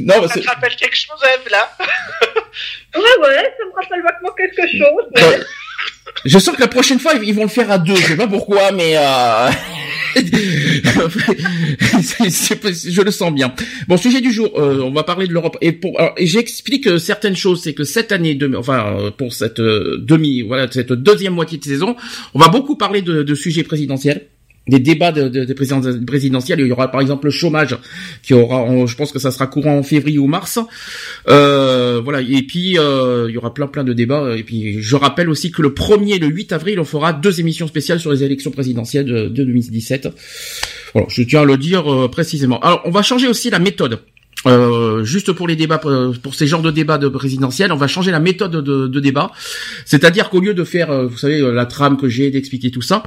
non, 0.00 0.14
Ça 0.14 0.20
parce 0.22 0.40
te 0.40 0.48
rappelle 0.48 0.76
quelque 0.76 0.96
chose, 0.96 1.20
Eve, 1.24 1.50
là? 1.50 1.70
Ouais, 2.96 3.02
ouais, 3.02 3.54
ça 3.58 3.64
me 3.66 3.74
rappelle 3.82 4.02
vaguement 4.02 4.32
quelque 4.34 4.62
chose. 4.66 5.04
mais- 5.14 5.44
je 6.24 6.38
sens 6.38 6.54
que 6.54 6.60
la 6.60 6.68
prochaine 6.68 6.98
fois 6.98 7.14
ils 7.22 7.34
vont 7.34 7.42
le 7.42 7.48
faire 7.48 7.70
à 7.70 7.78
deux. 7.78 7.96
Je 7.96 8.08
sais 8.08 8.16
pas 8.16 8.26
pourquoi, 8.26 8.72
mais 8.72 8.96
euh... 8.96 9.50
je 12.10 13.02
le 13.02 13.10
sens 13.10 13.32
bien. 13.32 13.54
Bon, 13.88 13.96
sujet 13.96 14.20
du 14.20 14.32
jour, 14.32 14.50
euh, 14.56 14.80
on 14.82 14.90
va 14.90 15.02
parler 15.04 15.26
de 15.26 15.32
l'Europe. 15.32 15.56
Et 15.60 15.78
j'explique 16.20 16.86
euh, 16.86 16.98
certaines 16.98 17.36
choses, 17.36 17.62
c'est 17.62 17.74
que 17.74 17.84
cette 17.84 18.12
année, 18.12 18.38
enfin, 18.56 18.96
euh, 18.98 19.10
pour 19.10 19.32
cette 19.32 19.60
demi, 19.60 20.42
voilà, 20.42 20.70
cette 20.70 20.92
deuxième 20.92 21.34
moitié 21.34 21.58
de 21.58 21.64
saison, 21.64 21.96
on 22.34 22.38
va 22.38 22.48
beaucoup 22.48 22.76
parler 22.76 23.02
de 23.02 23.34
sujets 23.34 23.62
présidentiels 23.62 24.26
des 24.70 24.78
débats 24.78 25.12
de, 25.12 25.28
de, 25.28 25.44
de. 25.44 25.54
Il 26.60 26.66
y 26.66 26.72
aura 26.72 26.90
par 26.90 27.00
exemple 27.00 27.26
le 27.26 27.30
chômage 27.30 27.76
qui 28.22 28.34
aura, 28.34 28.86
je 28.86 28.94
pense 28.94 29.12
que 29.12 29.18
ça 29.18 29.30
sera 29.30 29.46
courant 29.46 29.78
en 29.78 29.82
février 29.82 30.18
ou 30.18 30.26
mars. 30.26 30.58
Euh, 31.28 32.00
voilà. 32.02 32.20
Et 32.20 32.42
puis 32.42 32.78
euh, 32.78 33.26
il 33.28 33.34
y 33.34 33.38
aura 33.38 33.52
plein 33.52 33.66
plein 33.66 33.84
de 33.84 33.92
débats. 33.92 34.36
Et 34.36 34.44
puis 34.44 34.80
je 34.80 34.96
rappelle 34.96 35.28
aussi 35.28 35.50
que 35.50 35.60
le 35.62 35.70
1er 35.70 36.16
et 36.16 36.18
le 36.18 36.28
8 36.28 36.52
avril, 36.52 36.80
on 36.80 36.84
fera 36.84 37.12
deux 37.12 37.40
émissions 37.40 37.66
spéciales 37.66 38.00
sur 38.00 38.12
les 38.12 38.22
élections 38.22 38.50
présidentielles 38.50 39.06
de, 39.06 39.28
2017. 39.28 40.08
Voilà, 40.94 41.08
je 41.10 41.22
tiens 41.22 41.42
à 41.42 41.44
le 41.44 41.56
dire 41.56 41.92
euh, 41.92 42.08
précisément. 42.08 42.60
Alors 42.60 42.82
on 42.84 42.90
va 42.90 43.02
changer 43.02 43.28
aussi 43.28 43.50
la 43.50 43.58
méthode. 43.58 44.00
Euh, 44.46 45.04
juste 45.04 45.32
pour 45.32 45.46
les 45.46 45.56
débats, 45.56 45.78
pour 45.78 46.34
ces 46.34 46.46
genres 46.46 46.62
de 46.62 46.70
débats 46.70 46.98
de 46.98 47.08
présidentiels, 47.08 47.72
on 47.72 47.76
va 47.76 47.88
changer 47.88 48.10
la 48.10 48.20
méthode 48.20 48.52
de, 48.52 49.00
débat. 49.00 49.30
C'est-à-dire 49.84 50.30
qu'au 50.30 50.40
lieu 50.40 50.54
de 50.54 50.64
faire, 50.64 50.90
euh, 50.90 51.06
vous 51.06 51.18
savez, 51.18 51.40
euh, 51.40 51.52
la 51.52 51.66
trame 51.66 51.96
que 51.96 52.08
j'ai, 52.08 52.30
d'expliquer 52.30 52.70
tout 52.70 52.82
ça, 52.82 53.02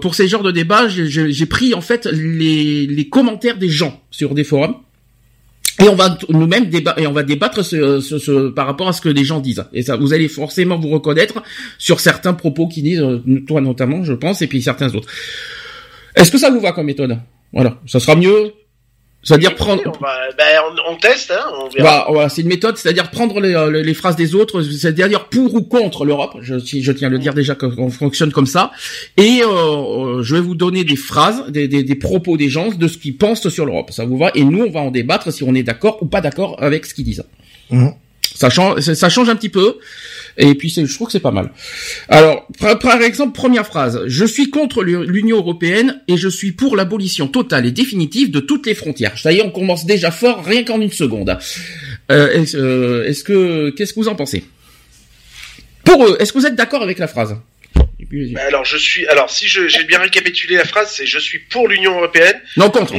pour 0.00 0.14
ces 0.14 0.28
genres 0.28 0.42
de 0.42 0.50
débats, 0.50 0.88
j'ai 0.88 1.46
pris 1.46 1.74
en 1.74 1.80
fait 1.80 2.06
les, 2.06 3.08
commentaires 3.10 3.58
des 3.58 3.68
gens 3.68 4.02
sur 4.10 4.34
des 4.34 4.44
forums. 4.44 4.76
Et 5.82 5.88
on 5.88 5.96
va 5.96 6.16
nous-mêmes 6.28 6.66
débattre 6.66 7.00
et 7.00 7.06
on 7.08 7.12
va 7.12 7.24
débattre 7.24 7.64
ce, 7.64 8.48
par 8.50 8.66
rapport 8.66 8.88
à 8.88 8.92
ce 8.92 9.00
que 9.00 9.08
les 9.08 9.24
gens 9.24 9.40
disent. 9.40 9.64
Et 9.72 9.82
ça, 9.82 9.96
vous 9.96 10.12
allez 10.12 10.28
forcément 10.28 10.78
vous 10.78 10.88
reconnaître 10.88 11.42
sur 11.78 11.98
certains 11.98 12.32
propos 12.32 12.68
qui 12.68 12.82
disent, 12.82 13.04
toi 13.46 13.60
notamment, 13.60 14.04
je 14.04 14.12
pense, 14.12 14.40
et 14.42 14.46
puis 14.46 14.62
certains 14.62 14.94
autres. 14.94 15.08
Est-ce 16.14 16.30
que 16.30 16.38
ça 16.38 16.50
vous 16.50 16.60
va 16.60 16.72
comme 16.72 16.86
méthode? 16.86 17.18
Voilà, 17.52 17.80
ça 17.86 17.98
sera 17.98 18.14
mieux? 18.14 18.52
C'est-à-dire 19.24 19.54
prendre. 19.54 19.82
Ben, 19.82 20.44
on, 20.88 20.96
teste, 20.96 21.32
hein, 21.32 21.44
on 21.58 21.68
verra. 21.68 22.06
Voilà, 22.10 22.28
c'est 22.28 22.42
une 22.42 22.48
méthode, 22.48 22.76
c'est-à-dire 22.76 23.10
prendre 23.10 23.40
les, 23.40 23.54
euh, 23.54 23.82
les, 23.82 23.94
phrases 23.94 24.16
des 24.16 24.34
autres, 24.34 24.62
c'est-à-dire 24.62 25.28
pour 25.28 25.54
ou 25.54 25.62
contre 25.62 26.04
l'Europe. 26.04 26.36
Je, 26.40 26.58
je 26.58 26.92
tiens 26.92 27.08
à 27.08 27.10
le 27.10 27.18
dire 27.18 27.34
déjà 27.34 27.54
qu'on 27.54 27.90
fonctionne 27.90 28.32
comme 28.32 28.46
ça. 28.46 28.70
Et 29.16 29.40
euh, 29.42 29.46
euh, 29.46 30.22
je 30.22 30.34
vais 30.34 30.40
vous 30.40 30.54
donner 30.54 30.84
des 30.84 30.96
phrases, 30.96 31.50
des, 31.50 31.68
des, 31.68 31.82
des 31.82 31.94
propos 31.94 32.36
des 32.36 32.48
gens, 32.48 32.68
de 32.68 32.86
ce 32.88 32.98
qu'ils 32.98 33.16
pensent 33.16 33.48
sur 33.48 33.64
l'Europe. 33.66 33.90
Ça 33.90 34.04
vous 34.04 34.18
va? 34.18 34.30
Et 34.34 34.44
nous, 34.44 34.64
on 34.64 34.70
va 34.70 34.80
en 34.80 34.90
débattre 34.90 35.32
si 35.32 35.42
on 35.42 35.54
est 35.54 35.62
d'accord 35.62 36.02
ou 36.02 36.06
pas 36.06 36.20
d'accord 36.20 36.62
avec 36.62 36.84
ce 36.84 36.94
qu'ils 36.94 37.04
disent. 37.04 37.24
Mmh. 37.70 37.88
Ça 38.34 38.50
change, 38.50 38.80
ça 38.80 39.08
change 39.08 39.28
un 39.28 39.36
petit 39.36 39.48
peu. 39.48 39.78
Et 40.36 40.54
puis 40.54 40.68
je 40.68 40.92
trouve 40.94 41.06
que 41.06 41.12
c'est 41.12 41.20
pas 41.20 41.30
mal. 41.30 41.52
Alors, 42.08 42.48
par, 42.58 43.02
exemple, 43.02 43.32
première 43.32 43.66
phrase. 43.66 44.02
Je 44.06 44.24
suis 44.24 44.50
contre 44.50 44.82
l'Union 44.82 45.36
européenne 45.36 46.02
et 46.08 46.16
je 46.16 46.28
suis 46.28 46.52
pour 46.52 46.76
l'abolition 46.76 47.28
totale 47.28 47.66
et 47.66 47.70
définitive 47.70 48.30
de 48.30 48.40
toutes 48.40 48.66
les 48.66 48.74
frontières. 48.74 49.18
Ça 49.18 49.32
y 49.32 49.38
est, 49.38 49.42
on 49.42 49.50
commence 49.50 49.86
déjà 49.86 50.10
fort, 50.10 50.44
rien 50.44 50.64
qu'en 50.64 50.80
une 50.80 50.92
seconde. 50.92 51.38
Euh, 52.10 52.44
euh, 52.54 53.04
est-ce 53.04 53.22
que, 53.22 53.70
qu'est-ce 53.70 53.92
que 53.92 54.00
vous 54.00 54.08
en 54.08 54.16
pensez? 54.16 54.44
Pour 55.84 56.04
eux, 56.04 56.16
est-ce 56.18 56.32
que 56.32 56.38
vous 56.38 56.46
êtes 56.46 56.56
d'accord 56.56 56.82
avec 56.82 56.98
la 56.98 57.06
phrase? 57.06 57.36
Alors 58.36 58.64
je 58.64 58.76
suis, 58.76 59.06
alors 59.06 59.30
si 59.30 59.46
j'ai 59.48 59.84
bien 59.84 59.98
récapitulé 59.98 60.56
la 60.56 60.64
phrase, 60.64 60.92
c'est 60.94 61.06
je 61.06 61.18
suis 61.18 61.38
pour 61.38 61.68
l'Union 61.68 61.96
européenne. 61.96 62.40
Non 62.56 62.70
contre. 62.70 62.94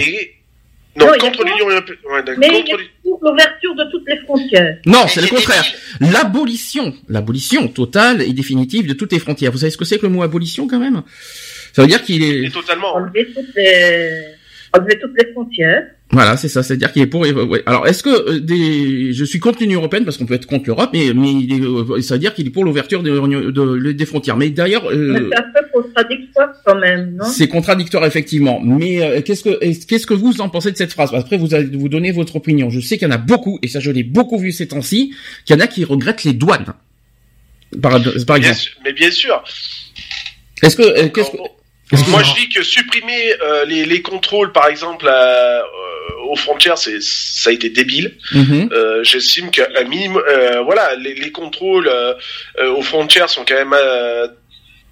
Non, 0.97 1.07
contre 1.19 1.43
l'Union 1.43 1.69
européenne. 1.69 1.97
Ouais, 2.05 2.23
mais 2.37 2.63
contre 2.63 2.83
pour 3.03 3.19
l'ouverture 3.21 3.75
de 3.75 3.91
toutes 3.91 4.07
les 4.07 4.17
frontières. 4.19 4.77
Non, 4.85 5.07
c'est 5.07 5.21
le 5.21 5.27
contraire. 5.27 5.65
L'abolition, 5.99 6.93
l'abolition 7.09 7.67
totale 7.67 8.21
et 8.21 8.31
définitive 8.33 8.87
de 8.87 8.93
toutes 8.93 9.11
les 9.11 9.19
frontières. 9.19 9.51
Vous 9.51 9.57
savez 9.57 9.71
ce 9.71 9.77
que 9.77 9.85
c'est 9.85 9.97
que 9.97 10.05
le 10.05 10.11
mot 10.11 10.23
abolition 10.23 10.67
quand 10.67 10.79
même? 10.79 11.03
Ça 11.73 11.81
veut 11.81 11.87
dire 11.87 12.01
qu'il 12.01 12.23
est... 12.23 12.49
totalement. 12.53 12.95
Enlever 12.95 13.27
toutes 13.33 13.53
les, 13.55 14.21
enlever 14.73 14.99
toutes 14.99 15.17
les 15.17 15.31
frontières. 15.33 15.83
Voilà, 16.11 16.37
c'est 16.37 16.49
ça, 16.49 16.61
c'est-à-dire 16.61 16.93
qu'il 16.93 17.01
est 17.01 17.07
pour. 17.07 17.21
Ouais. 17.21 17.63
Alors, 17.65 17.87
est-ce 17.87 18.03
que 18.03 18.09
euh, 18.09 18.39
des, 18.39 19.11
je 19.11 19.25
suis 19.25 19.39
contre 19.39 19.59
l'Union 19.59 19.79
européenne 19.79 20.05
parce 20.05 20.17
qu'on 20.17 20.27
peut 20.27 20.35
être 20.35 20.45
contre 20.45 20.65
l'Europe, 20.67 20.91
mais 20.93 21.11
mais 21.15 21.31
il 21.31 21.51
est, 21.53 21.61
euh, 21.61 22.01
ça 22.01 22.13
veut 22.13 22.19
dire 22.19 22.35
qu'il 22.35 22.45
est 22.45 22.51
pour 22.51 22.63
l'ouverture 22.63 23.01
des, 23.01 23.09
de, 23.09 23.91
des 23.91 24.05
frontières. 24.05 24.37
Mais 24.37 24.51
d'ailleurs, 24.51 24.85
euh, 24.91 25.29
c'est 25.31 25.37
un 25.37 25.41
peu 25.41 25.67
contradictoire 25.73 26.49
quand 26.63 26.75
même, 26.75 27.15
non? 27.15 27.25
C'est 27.25 27.47
contradictoire 27.47 28.05
effectivement. 28.05 28.61
Mais 28.63 29.01
euh, 29.01 29.21
qu'est-ce 29.21 29.43
que 29.43 29.85
qu'est-ce 29.87 30.05
que 30.05 30.13
vous 30.13 30.41
en 30.41 30.49
pensez 30.49 30.71
de 30.71 30.77
cette 30.77 30.93
phrase? 30.93 31.09
Après, 31.15 31.37
vous 31.37 31.55
allez 31.55 31.75
vous 31.75 31.89
donner 31.89 32.11
votre 32.11 32.35
opinion. 32.35 32.69
Je 32.69 32.79
sais 32.79 32.99
qu'il 32.99 33.07
y 33.07 33.11
en 33.11 33.15
a 33.15 33.17
beaucoup, 33.17 33.57
et 33.63 33.67
ça 33.67 33.79
je 33.79 33.89
l'ai 33.89 34.03
beaucoup 34.03 34.37
vu 34.37 34.51
ces 34.51 34.67
temps-ci, 34.67 35.11
qu'il 35.43 35.55
y 35.55 35.59
en 35.59 35.61
a 35.63 35.67
qui 35.67 35.83
regrettent 35.85 36.23
les 36.23 36.33
douanes. 36.33 36.75
Par, 37.81 37.99
par 38.27 38.37
exemple. 38.37 38.59
mais 38.83 38.93
bien 38.93 39.09
sûr. 39.09 39.43
Est-ce 40.61 40.75
que 40.75 41.07
qu'est-ce 41.07 41.31
que 41.31 41.37
moi, 41.91 42.23
je 42.23 42.33
dis 42.33 42.49
que 42.49 42.63
supprimer 42.63 43.33
euh, 43.41 43.65
les, 43.65 43.85
les, 43.85 44.01
contrôles, 44.01 44.51
par 44.51 44.67
exemple, 44.67 45.05
euh, 45.07 45.61
aux 46.29 46.35
frontières, 46.35 46.77
c'est 46.77 47.01
ça 47.01 47.51
a 47.51 47.53
été 47.53 47.69
débile. 47.69 48.17
Mhm. 48.31 48.69
euh, 48.71 49.03
J'estime 49.03 49.51
qu'un 49.51 49.83
minimum, 49.87 50.21
euh, 50.27 50.61
voilà, 50.61 50.95
les, 50.95 51.13
les 51.13 51.31
contrôles 51.31 51.89
aux 52.59 52.81
frontières 52.81 53.29
sont 53.29 53.45
quand 53.47 53.55
même 53.55 53.75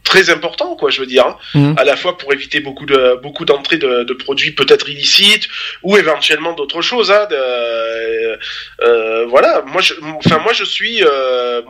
très 0.04 0.30
importants, 0.30 0.76
quoi. 0.76 0.92
Je 0.92 1.00
veux 1.00 1.08
dire, 1.08 1.26
hein. 1.26 1.38
mhm. 1.56 1.76
à 1.78 1.84
la 1.84 1.96
fois 1.96 2.18
pour 2.18 2.32
éviter 2.32 2.60
beaucoup 2.60 2.86
de 2.86 3.20
beaucoup 3.24 3.46
d'entrées 3.46 3.78
de, 3.78 4.04
de, 4.04 4.14
produits 4.14 4.52
peut-être 4.52 4.88
illicites 4.90 5.48
ou 5.82 5.98
éventuellement 5.98 6.54
d'autres 6.54 6.82
choses. 6.82 7.10
Hein, 7.10 7.26
de, 7.32 9.26
voilà, 9.26 9.64
moi, 9.66 9.82
je, 9.82 9.96
enfin, 10.24 10.38
moi, 10.40 10.54
je 10.54 10.64
suis, 10.64 11.02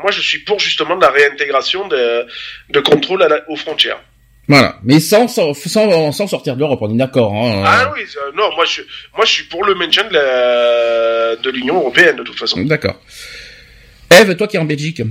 moi, 0.02 0.12
je 0.12 0.20
suis 0.20 0.40
pour 0.40 0.60
justement 0.60 0.98
de 0.98 1.02
la 1.02 1.12
réintégration 1.12 1.88
de, 1.88 2.26
de 2.70 2.80
contrôles 2.82 3.26
aux 3.48 3.56
frontières. 3.56 4.02
Voilà, 4.48 4.78
mais 4.84 5.00
sans 5.00 5.28
sans 5.28 5.54
sans, 5.54 6.12
sans 6.12 6.28
sortir 6.28 6.56
de 6.56 6.60
l'Europe, 6.60 6.80
on 6.82 6.94
est 6.94 6.98
d'accord. 6.98 7.34
Hein. 7.34 7.64
Ah 7.66 7.94
oui, 7.96 8.02
non, 8.36 8.50
moi 8.56 8.66
je 8.66 8.82
moi 9.16 9.26
je 9.26 9.32
suis 9.32 9.44
pour 9.46 9.64
le 9.64 9.74
maintien 9.76 10.04
de 10.04 11.42
de 11.42 11.50
l'Union 11.50 11.76
européenne 11.76 12.18
de 12.18 12.24
toute 12.24 12.38
façon. 12.38 12.62
D'accord. 12.64 13.00
Eve, 14.12 14.36
toi 14.36 14.48
qui 14.48 14.58
es 14.58 14.60
en 14.60 14.66
Belgique, 14.66 15.02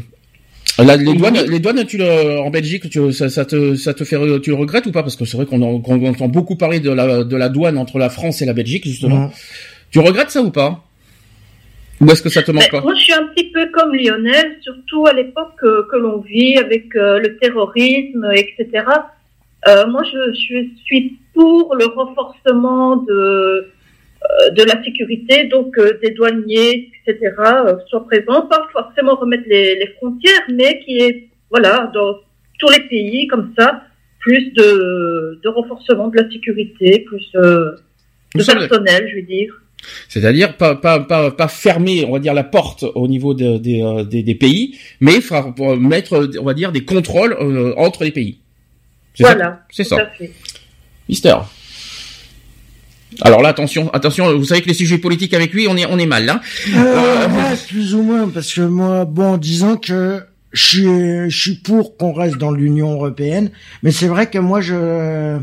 les 0.79 1.15
douanes, 1.15 1.45
les 1.49 1.59
douanes, 1.61 1.85
tu 1.87 1.99
le, 1.99 2.39
en 2.39 2.51
Belgique, 2.51 2.89
tu, 2.89 3.13
ça, 3.13 3.29
ça, 3.29 3.45
te, 3.45 3.75
ça 3.75 3.95
te 3.95 4.05
fait, 4.05 4.17
tu 4.41 4.51
le 4.51 4.57
regrettes 4.57 4.87
ou 4.87 4.93
pas? 4.93 5.03
Parce 5.03 5.17
que 5.17 5.25
c'est 5.25 5.37
vrai 5.37 5.45
qu'on 5.47 5.61
entend 5.61 6.29
beaucoup 6.29 6.57
parler 6.57 6.81
de 6.81 6.91
la, 6.91 7.25
de 7.25 7.37
la 7.37 7.49
douane 7.49 7.77
entre 7.79 7.99
la 7.99 8.09
France 8.09 8.43
et 8.43 8.47
la 8.47 8.53
Belgique, 8.55 8.85
justement. 8.85 9.33
Tu 9.91 9.99
regrettes 9.99 10.31
ça 10.31 10.41
ou 10.41 10.51
pas? 10.51 10.85
Ou 12.01 12.11
est-ce 12.11 12.23
que 12.23 12.31
ça 12.31 12.43
te 12.43 12.51
manque 12.51 12.71
pas? 12.71 12.81
Moi, 12.81 12.95
je 12.95 13.03
suis 13.03 13.13
un 13.13 13.27
petit 13.35 13.51
peu 13.51 13.67
comme 13.73 13.95
Lionel, 13.95 14.59
surtout 14.63 15.07
à 15.07 15.13
l'époque 15.13 15.53
que, 15.61 15.89
que 15.91 15.97
l'on 15.97 16.21
vit 16.21 16.57
avec 16.59 16.97
euh, 16.97 17.19
le 17.19 17.37
terrorisme, 17.39 18.29
etc. 18.35 18.85
Euh, 19.69 19.87
moi, 19.87 20.03
je, 20.05 20.33
je, 20.33 20.67
suis 20.85 21.19
pour 21.35 21.75
le 21.77 21.87
renforcement 21.87 22.97
de, 22.97 23.13
euh, 23.13 24.51
de 24.51 24.63
la 24.65 24.83
sécurité, 24.83 25.45
donc 25.45 25.79
euh, 25.79 25.99
des 26.03 26.11
douaniers, 26.11 26.91
etc., 27.07 27.33
soient 27.89 28.05
présents, 28.07 28.47
pas 28.47 28.67
forcément 28.73 29.15
remettre 29.15 29.45
les, 29.47 29.77
les 29.77 29.87
frontières, 29.99 30.43
mais 30.53 30.81
qui 30.81 30.99
est, 30.99 31.29
voilà, 31.51 31.91
dans 31.95 32.17
tous 32.59 32.71
les 32.71 32.81
pays, 32.89 33.29
comme 33.29 33.53
ça, 33.57 33.85
plus 34.19 34.53
de, 34.53 35.41
de 35.43 35.49
renforcement 35.49 36.09
de 36.09 36.17
la 36.17 36.31
sécurité, 36.31 37.01
plus 37.01 37.31
de 37.35 37.77
personnel, 38.35 39.09
je 39.11 39.17
veux 39.17 39.27
dire. 39.27 39.55
C'est-à-dire 40.09 40.57
pas, 40.57 40.77
pas, 40.77 41.01
pas, 41.01 41.31
pas, 41.33 41.49
fermer, 41.49 42.05
on 42.05 42.13
va 42.13 42.19
dire, 42.21 42.35
la 42.35 42.45
porte 42.45 42.85
au 42.95 43.09
niveau 43.09 43.35
de, 43.35 43.59
des, 43.59 44.23
des, 44.23 44.35
pays, 44.37 44.79
mais 45.01 45.19
mettre, 45.79 46.31
on 46.41 46.45
va 46.45 46.55
dire, 46.55 46.71
des 46.71 46.85
contrôles 46.85 47.37
entre 47.77 48.05
les 48.05 48.13
pays. 48.13 48.42
Voilà. 49.19 49.65
C'est 49.71 49.85
ça. 49.85 50.11
Mister. 51.09 51.37
Alors 53.21 53.43
là, 53.43 53.51
attention, 53.51 53.93
attention, 53.93 54.37
vous 54.37 54.45
savez 54.45 54.63
que 54.63 54.69
les 54.69 54.75
sujets 54.75 54.99
politiques 54.99 55.35
avec 55.35 55.53
lui, 55.53 55.69
on 55.69 55.77
est, 55.77 55.85
on 55.87 55.99
est 55.99 56.07
mal, 56.07 56.25
là. 56.25 56.41
Hein. 56.69 56.71
Euh, 56.75 57.29
euh, 57.29 57.57
plus 57.69 57.95
ou 57.95 58.03
moins, 58.03 58.29
parce 58.29 58.53
que 58.55 58.63
moi, 58.63 59.05
bon, 59.05 59.37
disons 59.37 59.77
que 59.77 60.23
je 60.53 60.63
suis, 60.63 61.31
je 61.31 61.41
suis 61.41 61.55
pour 61.57 61.97
qu'on 61.97 62.13
reste 62.13 62.39
dans 62.39 62.53
l'Union 62.53 62.93
européenne, 62.93 63.51
mais 63.83 63.91
c'est 63.91 64.07
vrai 64.07 64.31
que 64.31 64.39
moi, 64.39 64.61
je, 64.63 65.39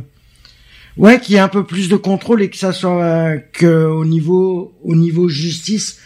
ouais, 0.97 1.19
qu'il 1.19 1.35
y 1.35 1.37
ait 1.37 1.41
un 1.41 1.47
peu 1.47 1.63
plus 1.63 1.89
de 1.89 1.95
contrôle 1.95 2.41
et 2.41 2.49
que 2.49 2.57
ça 2.57 2.71
soit 2.71 3.37
que 3.53 3.85
au 3.85 4.05
niveau, 4.05 4.73
au 4.83 4.95
niveau 4.95 5.29
justice, 5.29 5.99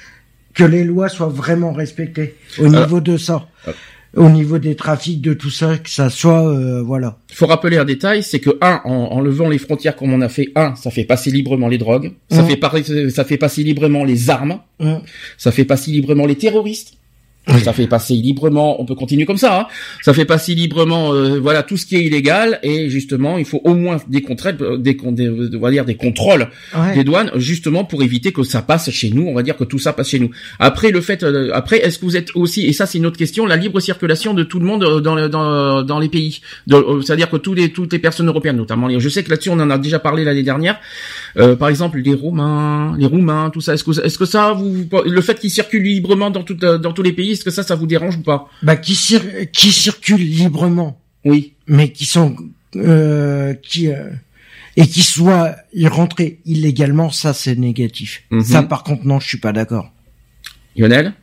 que 0.53 0.63
les 0.63 0.83
lois 0.83 1.09
soient 1.09 1.29
vraiment 1.29 1.71
respectées 1.73 2.35
au 2.59 2.65
euh, 2.65 2.69
niveau 2.69 2.99
de 2.99 3.17
ça 3.17 3.47
au 4.15 4.29
niveau 4.29 4.59
des 4.59 4.75
trafics, 4.75 5.21
de 5.21 5.33
tout 5.33 5.49
ça, 5.49 5.77
que 5.77 5.89
ça 5.89 6.09
soit, 6.09 6.47
euh, 6.47 6.81
voilà. 6.83 7.17
Il 7.29 7.35
faut 7.35 7.47
rappeler 7.47 7.77
un 7.77 7.85
détail, 7.85 8.23
c'est 8.23 8.39
que 8.39 8.51
un, 8.61 8.81
en, 8.85 9.21
levant 9.21 9.49
les 9.49 9.57
frontières 9.57 9.95
comme 9.95 10.13
on 10.13 10.21
a 10.21 10.29
fait, 10.29 10.51
un, 10.55 10.75
ça 10.75 10.91
fait 10.91 11.03
passer 11.03 11.31
librement 11.31 11.67
les 11.67 11.77
drogues, 11.77 12.11
ça 12.29 12.43
mmh. 12.43 12.47
fait 12.47 13.09
ça 13.09 13.25
fait 13.25 13.37
passer 13.37 13.63
librement 13.63 14.03
les 14.03 14.29
armes, 14.29 14.59
mmh. 14.79 14.95
ça 15.37 15.51
fait 15.51 15.65
passer 15.65 15.91
librement 15.91 16.25
les 16.25 16.35
terroristes. 16.35 16.93
Ça 17.45 17.73
fait 17.73 17.87
passer 17.87 18.13
librement, 18.13 18.81
on 18.81 18.85
peut 18.85 18.95
continuer 18.95 19.25
comme 19.25 19.37
ça. 19.37 19.59
Hein. 19.59 19.67
Ça 20.01 20.13
fait 20.13 20.23
passer 20.23 20.55
librement, 20.55 21.13
euh, 21.13 21.39
voilà, 21.39 21.61
tout 21.61 21.75
ce 21.75 21.85
qui 21.85 21.97
est 21.97 22.03
illégal 22.03 22.59
et 22.63 22.89
justement, 22.89 23.37
il 23.37 23.43
faut 23.43 23.59
au 23.65 23.73
moins 23.73 23.97
des 24.07 24.21
contrôles, 24.21 24.55
euh, 24.61 24.77
des, 24.77 24.93
des, 24.93 25.29
on 25.29 25.59
va 25.59 25.71
dire 25.71 25.83
des 25.83 25.95
contrôles 25.95 26.47
des 26.95 27.03
douanes, 27.03 27.31
justement 27.35 27.83
pour 27.83 28.01
éviter 28.01 28.31
que 28.31 28.43
ça 28.43 28.61
passe 28.61 28.89
chez 28.91 29.09
nous. 29.09 29.27
On 29.27 29.33
va 29.33 29.43
dire 29.43 29.57
que 29.57 29.65
tout 29.65 29.77
ça 29.77 29.91
passe 29.91 30.09
chez 30.09 30.19
nous. 30.19 30.29
Après 30.59 30.91
le 30.91 31.01
fait, 31.01 31.23
euh, 31.23 31.51
après, 31.53 31.79
est-ce 31.79 31.99
que 31.99 32.05
vous 32.05 32.15
êtes 32.15 32.29
aussi, 32.35 32.65
et 32.65 32.71
ça 32.71 32.85
c'est 32.85 32.97
une 32.97 33.05
autre 33.05 33.17
question, 33.17 33.45
la 33.45 33.57
libre 33.57 33.81
circulation 33.81 34.33
de 34.33 34.43
tout 34.43 34.59
le 34.59 34.65
monde 34.65 35.01
dans 35.01 35.27
dans, 35.27 35.83
dans 35.83 35.99
les 35.99 36.09
pays, 36.09 36.39
c'est-à-dire 36.67 37.29
que 37.29 37.37
tous 37.37 37.53
les 37.53 37.73
toutes 37.73 37.91
les 37.91 37.99
personnes 37.99 38.27
européennes, 38.27 38.57
notamment, 38.57 38.87
je 38.97 39.09
sais 39.09 39.21
que 39.21 39.29
là-dessus 39.29 39.49
on 39.49 39.59
en 39.59 39.69
a 39.69 39.77
déjà 39.77 39.99
parlé 39.99 40.23
l'année 40.23 40.43
dernière. 40.43 40.79
par 41.35 41.67
exemple, 41.67 41.99
les 41.99 42.13
Roumains, 42.13 42.95
les 42.97 43.05
Roumains, 43.05 43.49
tout 43.51 43.61
ça. 43.61 43.73
Est-ce 43.73 43.83
que 43.83 43.91
est-ce 44.05 44.17
que 44.17 44.25
ça, 44.25 44.53
vous, 44.53 44.87
le 45.05 45.21
fait 45.21 45.39
qu'ils 45.39 45.49
circulent 45.49 45.83
librement 45.83 46.29
dans 46.29 46.43
tout, 46.43 46.55
dans 46.55 46.93
tous 46.93 47.03
les 47.03 47.11
pays 47.11 47.32
est-ce 47.33 47.43
que 47.43 47.51
ça, 47.51 47.63
ça 47.63 47.75
vous 47.75 47.87
dérange 47.87 48.17
ou 48.17 48.21
pas 48.21 48.49
Bah, 48.61 48.75
qui, 48.75 48.97
qui 49.51 49.71
circulent 49.71 50.17
librement. 50.17 50.99
Oui. 51.25 51.53
Mais 51.67 51.91
qui 51.91 52.05
sont, 52.05 52.35
euh, 52.75 53.53
qui 53.53 53.89
euh, 53.89 54.09
et 54.75 54.87
qui 54.87 55.03
soient 55.03 55.55
rentrés 55.85 56.39
illégalement, 56.45 57.11
ça 57.11 57.33
c'est 57.33 57.55
négatif. 57.55 58.23
Mhm. 58.31 58.43
Ça, 58.43 58.63
par 58.63 58.83
contre, 58.83 59.05
non, 59.05 59.19
je 59.19 59.27
suis 59.27 59.37
pas 59.37 59.51
d'accord. 59.51 59.91
Lionel? 60.75 61.13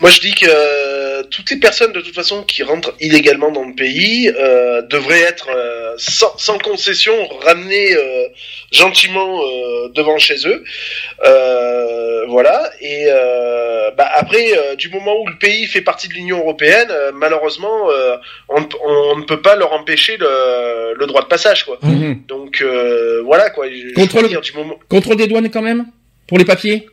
Moi, 0.00 0.10
je 0.10 0.20
dis 0.20 0.34
que 0.34 0.46
euh, 0.48 0.93
toutes 1.30 1.50
les 1.50 1.56
personnes, 1.56 1.92
de 1.92 2.00
toute 2.00 2.14
façon, 2.14 2.42
qui 2.42 2.62
rentrent 2.62 2.94
illégalement 3.00 3.50
dans 3.50 3.64
le 3.64 3.74
pays, 3.74 4.28
euh, 4.28 4.82
devraient 4.82 5.22
être 5.22 5.48
euh, 5.50 5.94
sans, 5.96 6.36
sans, 6.38 6.58
concession 6.58 7.14
ramenées 7.42 7.94
euh, 7.94 8.28
gentiment 8.72 9.40
devant 9.94 10.18
chez 10.18 10.36
eux. 10.46 10.64
voilà. 12.28 12.70
Et 12.80 13.06
bah, 13.96 14.08
après, 14.14 14.76
du 14.76 14.88
moment 14.88 15.20
où 15.20 15.26
le 15.28 15.38
pays 15.38 15.66
fait 15.66 15.80
partie 15.80 16.08
de 16.08 16.14
l'Union 16.14 16.38
européenne, 16.38 16.92
malheureusement, 17.14 17.88
on, 18.48 18.66
on, 18.84 19.16
ne 19.18 19.24
peut 19.24 19.40
pas 19.40 19.56
leur 19.56 19.72
empêcher 19.72 20.16
le, 20.16 20.94
le 20.98 21.06
droit 21.06 21.22
de 21.22 21.28
passage, 21.28 21.64
quoi. 21.64 21.78
Mhm. 21.82 22.22
Donc 22.26 22.64
voilà, 23.24 23.50
quoi. 23.50 23.66
Contrôle, 23.94 24.28
du 24.28 24.52
moment... 24.52 24.74
contrôle 24.88 25.16
des 25.16 25.26
douanes 25.26 25.50
quand 25.50 25.62
même? 25.62 25.86
Pour 26.26 26.38
les 26.38 26.44
papiers? 26.44 26.88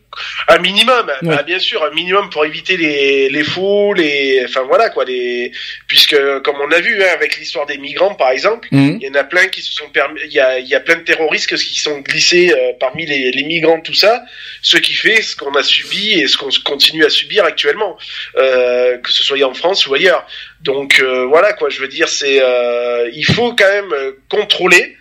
Un 0.49 0.59
minimum, 0.59 1.09
bah, 1.21 1.43
bien 1.43 1.59
sûr, 1.59 1.81
un 1.85 1.91
minimum 1.91 2.29
pour 2.31 2.43
éviter 2.43 2.75
les, 2.75 3.29
les 3.29 3.43
faux, 3.43 3.93
les, 3.93 4.41
enfin 4.43 4.63
voilà 4.63 4.89
quoi, 4.89 5.05
les, 5.05 5.53
puisque 5.87 6.17
comme 6.43 6.57
on 6.59 6.69
a 6.69 6.81
vu 6.81 7.01
hein, 7.01 7.07
avec 7.13 7.37
l'histoire 7.37 7.65
des 7.65 7.77
migrants 7.77 8.13
par 8.15 8.31
exemple, 8.31 8.67
mhm. 8.71 8.99
il 9.01 9.07
y 9.07 9.09
en 9.09 9.15
a 9.15 9.23
plein 9.23 9.47
qui 9.47 9.61
se 9.61 9.71
sont 9.71 9.87
permis, 9.89 10.19
il 10.25 10.33
y 10.33 10.39
a, 10.41 10.59
y 10.59 10.75
a 10.75 10.81
plein 10.81 10.97
de 10.97 11.03
terroristes 11.03 11.55
qui 11.55 11.79
sont 11.79 11.99
glissés 11.99 12.51
euh, 12.51 12.73
parmi 12.77 13.05
les, 13.05 13.31
les 13.31 13.43
migrants 13.43 13.79
tout 13.79 13.93
ça, 13.93 14.21
ce 14.61 14.75
qui 14.77 14.93
fait 14.93 15.21
ce 15.21 15.37
qu'on 15.37 15.55
a 15.55 15.63
subi 15.63 16.11
et 16.19 16.27
ce 16.27 16.37
qu'on 16.37 16.49
continue 16.65 17.05
à 17.05 17.09
subir 17.09 17.45
actuellement, 17.45 17.97
euh, 18.35 18.97
que 18.97 19.11
ce 19.13 19.23
soit 19.23 19.41
en 19.43 19.53
France 19.53 19.87
ou 19.87 19.93
ailleurs. 19.93 20.27
Donc 20.59 20.99
euh, 20.99 21.25
voilà 21.25 21.53
quoi, 21.53 21.69
je 21.69 21.79
veux 21.79 21.87
dire, 21.87 22.09
c'est, 22.09 22.41
euh, 22.41 23.09
il 23.13 23.25
faut 23.25 23.55
quand 23.55 23.71
même 23.71 23.93
contrôler. 24.27 24.97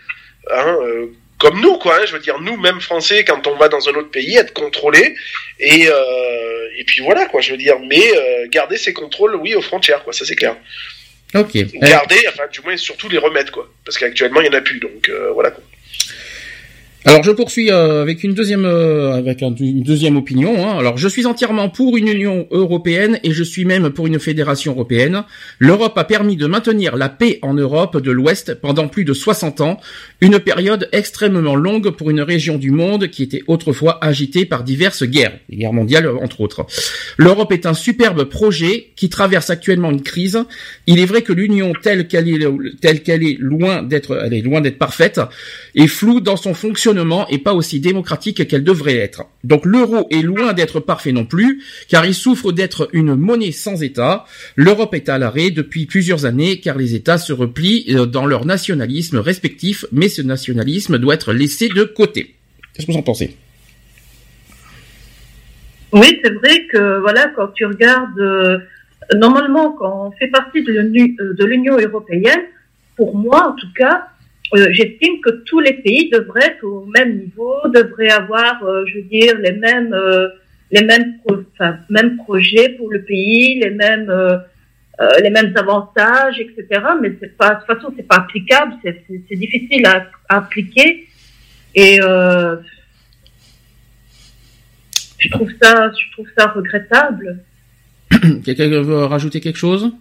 Hein, 0.52 0.76
comme 1.40 1.60
nous, 1.60 1.78
quoi. 1.78 1.96
Hein, 1.96 2.04
je 2.06 2.12
veux 2.12 2.20
dire, 2.20 2.38
nous, 2.40 2.56
même 2.58 2.80
français, 2.80 3.24
quand 3.24 3.46
on 3.46 3.56
va 3.56 3.68
dans 3.68 3.88
un 3.88 3.92
autre 3.94 4.10
pays, 4.10 4.36
être 4.36 4.52
contrôlé 4.52 5.16
et 5.58 5.88
euh, 5.88 6.68
et 6.76 6.84
puis 6.84 7.00
voilà, 7.00 7.26
quoi. 7.26 7.40
Je 7.40 7.50
veux 7.50 7.56
dire, 7.56 7.78
mais 7.80 8.12
euh, 8.14 8.46
garder 8.48 8.76
ces 8.76 8.92
contrôles, 8.92 9.34
oui, 9.36 9.54
aux 9.54 9.62
frontières, 9.62 10.04
quoi. 10.04 10.12
Ça 10.12 10.24
c'est 10.24 10.36
clair. 10.36 10.56
Ok. 11.34 11.52
Garder, 11.74 12.18
enfin, 12.28 12.44
du 12.52 12.60
moins, 12.60 12.76
surtout 12.76 13.08
les 13.08 13.18
remettre, 13.18 13.52
quoi. 13.52 13.68
Parce 13.84 13.96
qu'actuellement, 13.96 14.40
il 14.40 14.46
y 14.46 14.50
en 14.50 14.58
a 14.58 14.60
plus, 14.60 14.80
donc 14.80 15.08
euh, 15.08 15.30
voilà. 15.32 15.50
Quoi. 15.50 15.64
Alors 17.06 17.22
je 17.22 17.30
poursuis 17.30 17.70
euh, 17.70 18.02
avec 18.02 18.24
une 18.24 18.34
deuxième 18.34 18.66
euh, 18.66 19.14
avec 19.14 19.40
une 19.40 19.82
deuxième 19.82 20.18
opinion. 20.18 20.62
Hein. 20.62 20.78
Alors 20.78 20.98
je 20.98 21.08
suis 21.08 21.24
entièrement 21.24 21.70
pour 21.70 21.96
une 21.96 22.08
Union 22.08 22.46
européenne 22.50 23.18
et 23.22 23.32
je 23.32 23.42
suis 23.42 23.64
même 23.64 23.88
pour 23.88 24.06
une 24.06 24.18
fédération 24.18 24.72
européenne. 24.72 25.22
L'Europe 25.58 25.96
a 25.96 26.04
permis 26.04 26.36
de 26.36 26.46
maintenir 26.46 26.96
la 26.96 27.08
paix 27.08 27.38
en 27.40 27.54
Europe 27.54 27.96
de 27.96 28.10
l'Ouest 28.10 28.54
pendant 28.60 28.86
plus 28.86 29.06
de 29.06 29.14
60 29.14 29.62
ans, 29.62 29.80
une 30.20 30.38
période 30.40 30.90
extrêmement 30.92 31.56
longue 31.56 31.88
pour 31.88 32.10
une 32.10 32.20
région 32.20 32.58
du 32.58 32.70
monde 32.70 33.08
qui 33.08 33.22
était 33.22 33.44
autrefois 33.46 33.98
agitée 34.04 34.44
par 34.44 34.62
diverses 34.62 35.04
guerres, 35.04 35.38
guerres 35.50 35.72
mondiales 35.72 36.06
entre 36.06 36.42
autres. 36.42 36.66
L'Europe 37.16 37.52
est 37.52 37.64
un 37.64 37.74
superbe 37.74 38.24
projet 38.24 38.88
qui 38.94 39.08
traverse 39.08 39.48
actuellement 39.48 39.90
une 39.90 40.02
crise. 40.02 40.38
Il 40.86 41.00
est 41.00 41.06
vrai 41.06 41.22
que 41.22 41.32
l'Union 41.32 41.72
telle 41.82 42.08
qu'elle 42.08 42.28
est 42.28 42.46
telle 42.82 43.02
qu'elle 43.02 43.22
est 43.22 43.38
loin 43.40 43.82
d'être 43.82 44.20
elle 44.22 44.34
est 44.34 44.42
loin 44.42 44.60
d'être 44.60 44.78
parfaite 44.78 45.18
et 45.74 45.86
floue 45.86 46.20
dans 46.20 46.36
son 46.36 46.52
fonctionnement 46.52 46.89
et 47.28 47.38
pas 47.38 47.54
aussi 47.54 47.80
démocratique 47.80 48.46
qu'elle 48.46 48.64
devrait 48.64 48.96
être. 48.96 49.24
Donc 49.44 49.64
l'euro 49.64 50.06
est 50.10 50.22
loin 50.22 50.52
d'être 50.52 50.80
parfait 50.80 51.12
non 51.12 51.24
plus, 51.24 51.62
car 51.88 52.04
il 52.06 52.14
souffre 52.14 52.52
d'être 52.52 52.88
une 52.92 53.14
monnaie 53.14 53.52
sans 53.52 53.82
État. 53.82 54.24
L'Europe 54.56 54.94
est 54.94 55.08
à 55.08 55.18
l'arrêt 55.18 55.50
depuis 55.50 55.86
plusieurs 55.86 56.26
années, 56.26 56.60
car 56.60 56.76
les 56.76 56.94
États 56.94 57.18
se 57.18 57.32
replient 57.32 57.86
euh, 57.90 58.06
dans 58.06 58.26
leur 58.26 58.44
nationalisme 58.44 59.18
respectif, 59.18 59.84
mais 59.92 60.08
ce 60.08 60.22
nationalisme 60.22 60.98
doit 60.98 61.14
être 61.14 61.32
laissé 61.32 61.68
de 61.68 61.84
côté. 61.84 62.34
Qu'est-ce 62.74 62.86
que 62.86 62.92
vous 62.92 62.98
en 62.98 63.02
pensez? 63.02 63.36
Oui, 65.92 66.20
c'est 66.22 66.32
vrai 66.32 66.66
que 66.72 67.00
voilà, 67.00 67.32
quand 67.34 67.48
tu 67.48 67.66
regardes, 67.66 68.18
euh, 68.20 68.58
normalement, 69.16 69.72
quand 69.72 70.06
on 70.06 70.10
fait 70.12 70.28
partie 70.28 70.62
de 70.62 71.44
l'Union 71.44 71.76
euh, 71.78 71.86
européenne, 71.86 72.42
pour 72.96 73.16
moi 73.16 73.48
en 73.48 73.52
tout 73.54 73.72
cas, 73.74 74.09
euh, 74.54 74.66
j'estime 74.72 75.20
que 75.20 75.30
tous 75.44 75.60
les 75.60 75.74
pays 75.74 76.10
devraient 76.10 76.46
être 76.46 76.64
au 76.64 76.84
même 76.86 77.18
niveau, 77.18 77.54
devraient 77.72 78.10
avoir, 78.10 78.64
euh, 78.64 78.84
je 78.86 78.96
veux 78.96 79.02
dire, 79.02 79.38
les 79.38 79.52
mêmes, 79.52 79.92
euh, 79.92 80.28
les 80.72 80.82
mêmes, 80.82 81.18
enfin, 81.28 81.78
mêmes 81.88 82.16
projets 82.16 82.70
pour 82.70 82.90
le 82.90 83.02
pays, 83.02 83.60
les 83.60 83.70
mêmes, 83.70 84.12
les 85.22 85.30
mêmes 85.30 85.52
avantages, 85.56 86.38
etc. 86.40 86.66
Mais 87.00 87.12
c'est 87.20 87.26
de 87.26 87.32
toute 87.32 87.66
façon, 87.66 87.92
c'est 87.96 88.06
pas 88.06 88.16
applicable, 88.16 88.74
c'est, 88.82 89.36
difficile 89.36 89.86
à, 89.86 90.06
appliquer. 90.28 91.08
Et 91.74 91.98
je 95.18 95.28
trouve 95.30 95.50
ça, 95.60 95.90
je 95.90 96.12
trouve 96.12 96.28
ça 96.36 96.48
regrettable. 96.48 97.38
Quelqu'un 98.44 98.68
veut 98.68 99.04
rajouter 99.04 99.40
quelque 99.40 99.58
chose? 99.58 99.92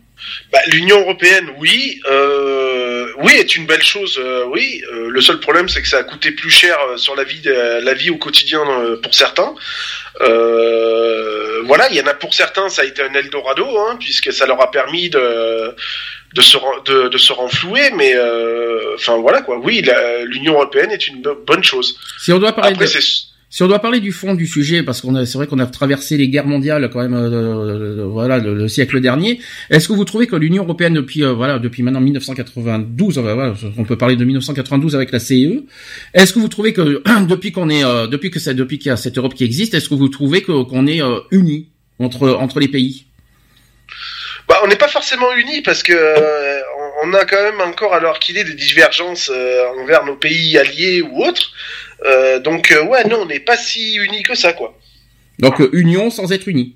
Bah, 0.52 0.60
L'Union 0.68 1.00
européenne, 1.02 1.50
oui, 1.58 2.02
euh, 2.10 3.12
oui, 3.20 3.34
est 3.34 3.56
une 3.56 3.66
belle 3.66 3.84
chose, 3.84 4.20
euh, 4.20 4.46
oui. 4.48 4.82
Euh, 4.92 5.10
le 5.10 5.22
seul 5.22 5.40
problème, 5.40 5.70
c'est 5.70 5.82
que 5.82 5.88
ça 5.88 5.98
a 5.98 6.04
coûté 6.04 6.32
plus 6.32 6.50
cher 6.50 6.78
sur 6.98 7.16
la 7.16 7.24
vie, 7.24 7.42
la 7.44 7.94
vie 7.94 8.10
au 8.10 8.18
quotidien 8.18 8.64
pour 9.02 9.14
certains. 9.14 9.54
voilà, 10.20 11.90
il 11.90 11.98
y 11.98 12.02
en 12.02 12.08
a 12.08 12.14
pour 12.14 12.34
certains, 12.34 12.70
ça 12.70 12.82
a 12.82 12.86
été 12.86 13.02
un 13.02 13.14
Eldorado, 13.14 13.78
hein, 13.78 13.98
puisque 14.00 14.32
ça 14.34 14.46
leur 14.46 14.62
a 14.62 14.72
permis 14.72 15.10
de 15.10 15.76
de 16.36 16.42
se 16.42 16.58
de, 16.86 17.08
de 17.08 17.18
se 17.18 17.34
renflouer, 17.34 17.92
mais 17.96 18.14
enfin 18.96 19.18
voilà 19.18 19.42
quoi. 19.42 19.58
Oui, 19.58 19.84
l'Union 20.26 20.54
européenne 20.54 20.92
est 20.92 21.08
une 21.08 21.22
bonne 21.22 21.64
chose. 21.64 21.98
Si 22.20 22.32
on 22.32 22.40
doit 22.40 22.54
parler 22.54 22.74
Après, 22.74 22.86
de... 22.86 22.92
Si 23.52 23.64
on 23.64 23.68
doit 23.68 23.80
parler 23.80 24.00
du 24.00 24.12
fond 24.12 24.36
du 24.36 24.46
sujet, 24.46 24.84
parce 24.84 25.02
qu'on 25.02 25.16
a, 25.16 25.26
c'est 25.26 25.40
vrai 25.40 25.48
qu'on 25.48 25.58
a 25.58 25.66
traversé 25.66 26.18
les 26.18 26.30
guerres 26.30 26.46
mondiales 26.46 26.88
quand 26.92 27.00
même, 27.00 27.16
euh, 27.16 28.04
euh, 28.04 28.06
voilà, 28.06 28.38
le, 28.38 28.68
siècle 28.68 29.02
dernier. 29.02 29.40
Est-ce 29.72 29.88
que 29.88 29.94
vous 29.94 30.06
trouvez 30.06 30.28
que 30.28 30.36
l'Union 30.36 30.64
européenne 30.64 30.94
depuis, 30.94 31.24
euh, 31.24 31.34
voilà, 31.34 31.58
depuis 31.58 31.82
maintenant 31.82 32.00
1992, 32.00 33.18
voilà, 33.18 33.56
on 33.78 33.86
peut 33.86 33.98
parler 33.98 34.16
de 34.18 34.24
1992 34.24 34.96
avec 34.96 35.12
la 35.12 35.20
CE. 35.20 35.64
Est-ce 36.14 36.34
que 36.34 36.40
vous 36.40 36.48
trouvez 36.48 36.74
que 36.74 37.02
depuis 37.28 37.52
qu'on 37.52 37.72
est, 37.72 37.82
depuis 38.08 38.30
que 38.30 38.40
c'est, 38.40 38.54
depuis 38.54 38.78
qu'il 38.78 38.90
y 38.90 38.94
a 38.94 38.98
cette 38.98 39.18
Europe 39.18 39.34
qui 39.34 39.46
existe, 39.46 39.74
est-ce 39.74 39.90
que 39.90 39.96
vous 39.96 40.10
trouvez 40.10 40.44
qu'on 40.44 40.86
est 40.86 41.02
unis 41.32 41.70
entre 41.98 42.30
entre 42.30 42.60
les 42.60 42.68
pays? 42.68 43.06
Bah, 44.48 44.60
on 44.64 44.68
n'est 44.68 44.76
pas 44.76 44.88
forcément 44.88 45.36
unis 45.36 45.64
parce 45.64 45.82
que 45.82 45.94
on 47.04 47.14
a 47.14 47.26
quand 47.26 47.42
même 47.42 47.62
encore 47.62 47.96
alors 47.96 48.20
qu'il 48.20 48.38
est 48.38 48.44
des 48.44 48.54
divergences 48.54 49.32
envers 49.82 50.06
nos 50.06 50.16
pays 50.16 50.56
alliés 50.60 51.02
ou 51.02 51.24
autres. 51.24 51.52
Euh, 52.06 52.40
donc 52.40 52.72
euh, 52.72 52.84
ouais, 52.86 53.04
non, 53.08 53.22
on 53.22 53.26
n'est 53.26 53.40
pas 53.40 53.58
si 53.58 53.96
unis 53.96 54.24
que 54.24 54.36
ça, 54.36 54.54
quoi. 54.54 54.78
Donc 55.38 55.60
euh, 55.60 55.70
union 55.74 56.10
sans 56.10 56.32
être 56.32 56.48
unis. 56.48 56.76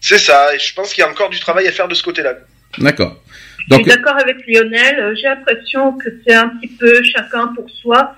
C'est 0.00 0.18
ça, 0.18 0.54
et 0.54 0.58
je 0.58 0.74
pense 0.74 0.92
qu'il 0.92 1.02
y 1.02 1.06
a 1.06 1.10
encore 1.10 1.30
du 1.30 1.40
travail 1.40 1.66
à 1.66 1.72
faire 1.72 1.88
de 1.88 1.94
ce 1.94 2.02
côté-là. 2.02 2.34
D'accord. 2.78 3.22
Je 3.70 3.74
suis 3.76 3.84
d'accord 3.84 4.16
avec 4.16 4.46
Lionel. 4.46 5.14
J'ai 5.16 5.28
l'impression 5.28 5.92
que 5.98 6.08
c'est 6.26 6.34
un 6.34 6.48
petit 6.48 6.68
peu 6.68 7.02
chacun 7.02 7.48
pour 7.48 7.68
soi, 7.68 8.14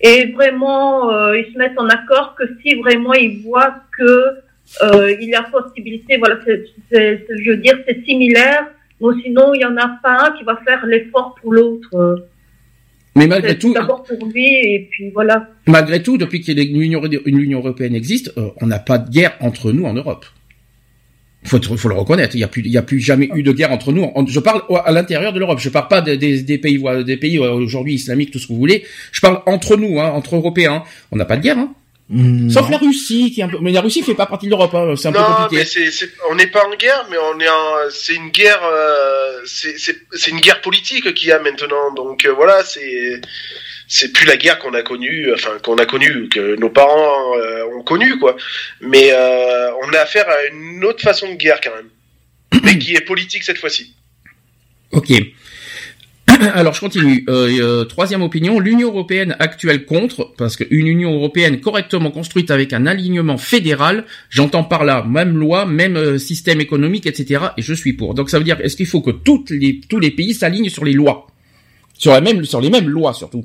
et 0.00 0.26
vraiment 0.32 1.10
ils 1.34 1.52
se 1.52 1.58
mettent 1.58 1.78
en 1.78 1.88
accord 1.88 2.34
que 2.36 2.44
si 2.62 2.74
vraiment 2.76 3.12
ils 3.12 3.42
voient 3.42 3.76
que 3.96 4.40
il 5.20 5.28
y 5.28 5.34
a 5.34 5.42
possibilité, 5.42 6.16
voilà, 6.16 6.38
je 6.90 7.50
veux 7.50 7.56
dire, 7.58 7.78
c'est 7.86 8.04
similaire, 8.04 8.66
mais 9.00 9.08
sinon 9.22 9.52
il 9.54 9.60
y 9.60 9.64
en 9.66 9.76
a 9.76 9.88
pas 10.02 10.26
un 10.26 10.30
qui 10.32 10.44
va 10.44 10.56
faire 10.64 10.86
l'effort 10.86 11.34
pour 11.40 11.52
l'autre. 11.52 12.26
Mais 13.16 13.26
malgré 13.26 13.58
tout, 13.58 13.72
d'abord 13.72 14.02
pour 14.02 14.28
lui 14.28 14.44
et 14.44 14.88
puis 14.90 15.10
voilà. 15.10 15.48
Malgré 15.66 16.02
tout, 16.02 16.18
depuis 16.18 16.40
qu'il 16.40 16.58
une 16.58 17.38
Union 17.38 17.58
européenne 17.58 17.94
existe, 17.94 18.32
euh, 18.36 18.50
on 18.60 18.66
n'a 18.66 18.78
pas 18.78 18.98
de 18.98 19.10
guerre 19.10 19.36
entre 19.40 19.72
nous 19.72 19.84
en 19.86 19.94
Europe. 19.94 20.26
Faut, 21.44 21.60
faut 21.62 21.88
le 21.88 21.94
reconnaître. 21.94 22.34
Il 22.34 22.40
y 22.40 22.44
a 22.44 22.48
plus, 22.48 22.62
il 22.64 22.72
y 22.72 22.76
a 22.76 22.82
plus 22.82 23.00
jamais 23.00 23.30
eu 23.34 23.42
de 23.42 23.52
guerre 23.52 23.72
entre 23.72 23.92
nous. 23.92 24.10
Je 24.26 24.40
parle 24.40 24.62
à 24.84 24.92
l'intérieur 24.92 25.32
de 25.32 25.38
l'Europe. 25.38 25.60
Je 25.60 25.68
parle 25.68 25.88
pas 25.88 26.02
des, 26.02 26.16
des, 26.16 26.58
pays, 26.58 26.82
des 27.04 27.16
pays 27.16 27.38
euh, 27.38 27.52
aujourd'hui 27.52 27.94
islamiques, 27.94 28.32
tout 28.32 28.38
ce 28.38 28.48
que 28.48 28.52
vous 28.52 28.58
voulez. 28.58 28.84
Je 29.12 29.20
parle 29.20 29.40
entre 29.46 29.76
nous, 29.76 30.00
hein, 30.00 30.10
entre 30.10 30.36
Européens. 30.36 30.82
On 31.12 31.16
n'a 31.16 31.24
pas 31.24 31.36
de 31.36 31.42
guerre. 31.42 31.58
Hein. 31.58 31.74
Hmm. 32.08 32.48
Sauf 32.50 32.70
la 32.70 32.78
Russie, 32.78 33.32
qui 33.32 33.40
est 33.40 33.44
un 33.44 33.48
peu... 33.48 33.58
mais 33.60 33.72
la 33.72 33.80
Russie 33.80 34.02
fait 34.02 34.14
pas 34.14 34.26
partie 34.26 34.46
de 34.46 34.50
l'Europe, 34.50 34.72
hein. 34.74 34.94
c'est 34.96 35.08
un 35.08 35.12
peu 35.12 35.18
compliqué. 35.18 35.64
mais 35.76 35.90
c'est, 35.90 36.08
on 36.30 36.36
n'est 36.36 36.46
pas 36.46 36.64
en 36.64 36.76
guerre, 36.76 37.04
mais 37.10 37.16
on 37.18 37.40
est 37.40 37.48
en, 37.48 37.90
c'est 37.90 38.14
une 38.14 38.28
guerre, 38.28 38.60
euh, 38.62 39.40
c'est, 39.44 40.30
une 40.30 40.38
guerre 40.38 40.60
politique 40.60 41.12
qu'il 41.14 41.28
y 41.28 41.32
a 41.32 41.40
maintenant. 41.40 41.92
Donc 41.94 42.24
euh, 42.24 42.32
voilà, 42.32 42.62
c'est, 42.62 43.20
c'est 43.88 44.12
plus 44.12 44.24
la 44.24 44.36
guerre 44.36 44.60
qu'on 44.60 44.72
a 44.74 44.82
connue, 44.82 45.32
enfin 45.34 45.58
qu'on 45.64 45.78
a 45.78 45.86
connue, 45.86 46.28
que 46.28 46.54
nos 46.54 46.70
parents 46.70 47.36
euh, 47.38 47.64
ont 47.76 47.82
connue, 47.82 48.20
quoi. 48.20 48.36
Mais 48.80 49.12
on 49.12 49.92
a 49.92 49.98
affaire 49.98 50.28
à 50.28 50.44
une 50.52 50.84
autre 50.84 51.02
façon 51.02 51.28
de 51.28 51.34
guerre 51.34 51.60
quand 51.60 51.74
même, 51.74 52.62
mais 52.62 52.78
qui 52.78 52.94
est 52.94 53.00
politique 53.00 53.42
cette 53.42 53.58
fois-ci. 53.58 53.94
Ok. 54.92 55.10
Alors 56.54 56.74
je 56.74 56.80
continue. 56.80 57.24
Euh, 57.28 57.48
euh, 57.60 57.84
troisième 57.84 58.22
opinion, 58.22 58.58
l'Union 58.60 58.88
européenne 58.88 59.36
actuelle 59.38 59.84
contre, 59.84 60.32
parce 60.36 60.56
qu'une 60.56 60.86
Union 60.86 61.14
européenne 61.14 61.60
correctement 61.60 62.10
construite 62.10 62.50
avec 62.50 62.72
un 62.72 62.86
alignement 62.86 63.38
fédéral, 63.38 64.04
j'entends 64.30 64.64
par 64.64 64.84
là 64.84 65.04
même 65.04 65.36
loi, 65.36 65.66
même 65.66 65.96
euh, 65.96 66.18
système 66.18 66.60
économique, 66.60 67.06
etc. 67.06 67.46
Et 67.56 67.62
je 67.62 67.74
suis 67.74 67.92
pour. 67.92 68.14
Donc 68.14 68.30
ça 68.30 68.38
veut 68.38 68.44
dire, 68.44 68.60
est-ce 68.60 68.76
qu'il 68.76 68.86
faut 68.86 69.00
que 69.00 69.10
toutes 69.10 69.50
les, 69.50 69.80
tous 69.80 69.98
les 69.98 70.10
pays 70.10 70.34
s'alignent 70.34 70.68
sur 70.68 70.84
les 70.84 70.92
lois, 70.92 71.26
sur 71.94 72.12
la 72.12 72.20
même, 72.20 72.44
sur 72.44 72.60
les 72.60 72.70
mêmes 72.70 72.88
lois 72.88 73.12
surtout. 73.12 73.44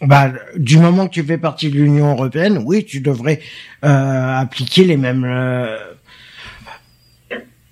Bah, 0.00 0.32
du 0.56 0.78
moment 0.78 1.08
que 1.08 1.14
tu 1.14 1.24
fais 1.24 1.38
partie 1.38 1.70
de 1.70 1.74
l'Union 1.74 2.12
européenne, 2.12 2.62
oui, 2.64 2.84
tu 2.84 3.00
devrais 3.00 3.40
appliquer 3.82 4.84
les 4.84 4.96
mêmes 4.96 5.26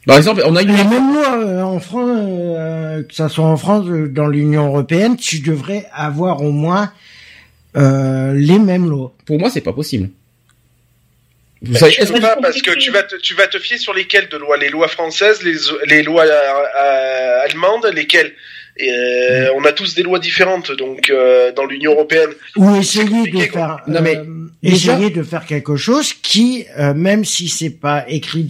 par 0.07 0.17
exemple, 0.17 0.43
on 0.45 0.55
a 0.57 0.63
une... 0.63 0.73
même 0.73 1.15
loi 1.15 1.39
euh, 1.39 1.63
en 1.63 1.81
France, 1.81 2.11
euh, 2.11 3.03
que 3.03 3.15
ça 3.15 3.29
soit 3.29 3.45
en 3.45 3.57
France, 3.57 3.87
euh, 3.89 4.09
dans 4.09 4.29
l'Union 4.29 4.67
européenne, 4.69 5.17
tu 5.17 5.41
devrais 5.41 5.87
avoir 5.93 6.43
au 6.43 6.53
moins 6.53 6.93
les 7.75 8.59
mêmes 8.59 8.89
lois. 8.89 9.13
Pour 9.27 9.39
moi, 9.39 9.51
c'est 9.51 9.61
pas 9.61 9.75
possible. 9.75 10.09
Vous 11.61 11.75
savez, 11.75 11.95
pas 12.21 12.37
parce 12.41 12.63
que 12.63 12.71
tu 12.71 12.91
vas 12.91 13.03
te, 13.03 13.17
tu 13.17 13.35
vas 13.35 13.47
te 13.49 13.59
fier 13.59 13.77
sur 13.77 13.93
lesquelles 13.93 14.29
de 14.31 14.39
lois? 14.39 14.57
Les 14.57 14.71
lois 14.71 14.89
françaises, 14.89 15.43
les, 15.43 15.57
les 15.87 16.03
lois 16.03 16.25
allemandes, 17.45 17.87
lesquelles? 17.93 18.33
Et 18.79 18.91
euh, 18.91 19.55
on 19.57 19.65
a 19.65 19.73
tous 19.73 19.95
des 19.95 20.03
lois 20.03 20.19
différentes, 20.19 20.71
donc 20.73 21.09
euh, 21.09 21.51
dans 21.53 21.65
l'Union 21.65 21.93
européenne. 21.93 22.31
Ou 22.57 22.77
essayer 22.77 23.31
de 23.31 23.39
faire, 23.39 23.79
non, 23.89 24.01
mais, 24.03 24.19
euh, 24.19 24.51
essayer 24.63 25.09
de 25.09 25.23
faire 25.23 25.47
quelque 25.47 25.77
chose 25.77 26.13
qui, 26.13 26.67
même 26.95 27.25
si 27.25 27.49
c'est 27.49 27.71
pas 27.71 28.05
écrit 28.09 28.47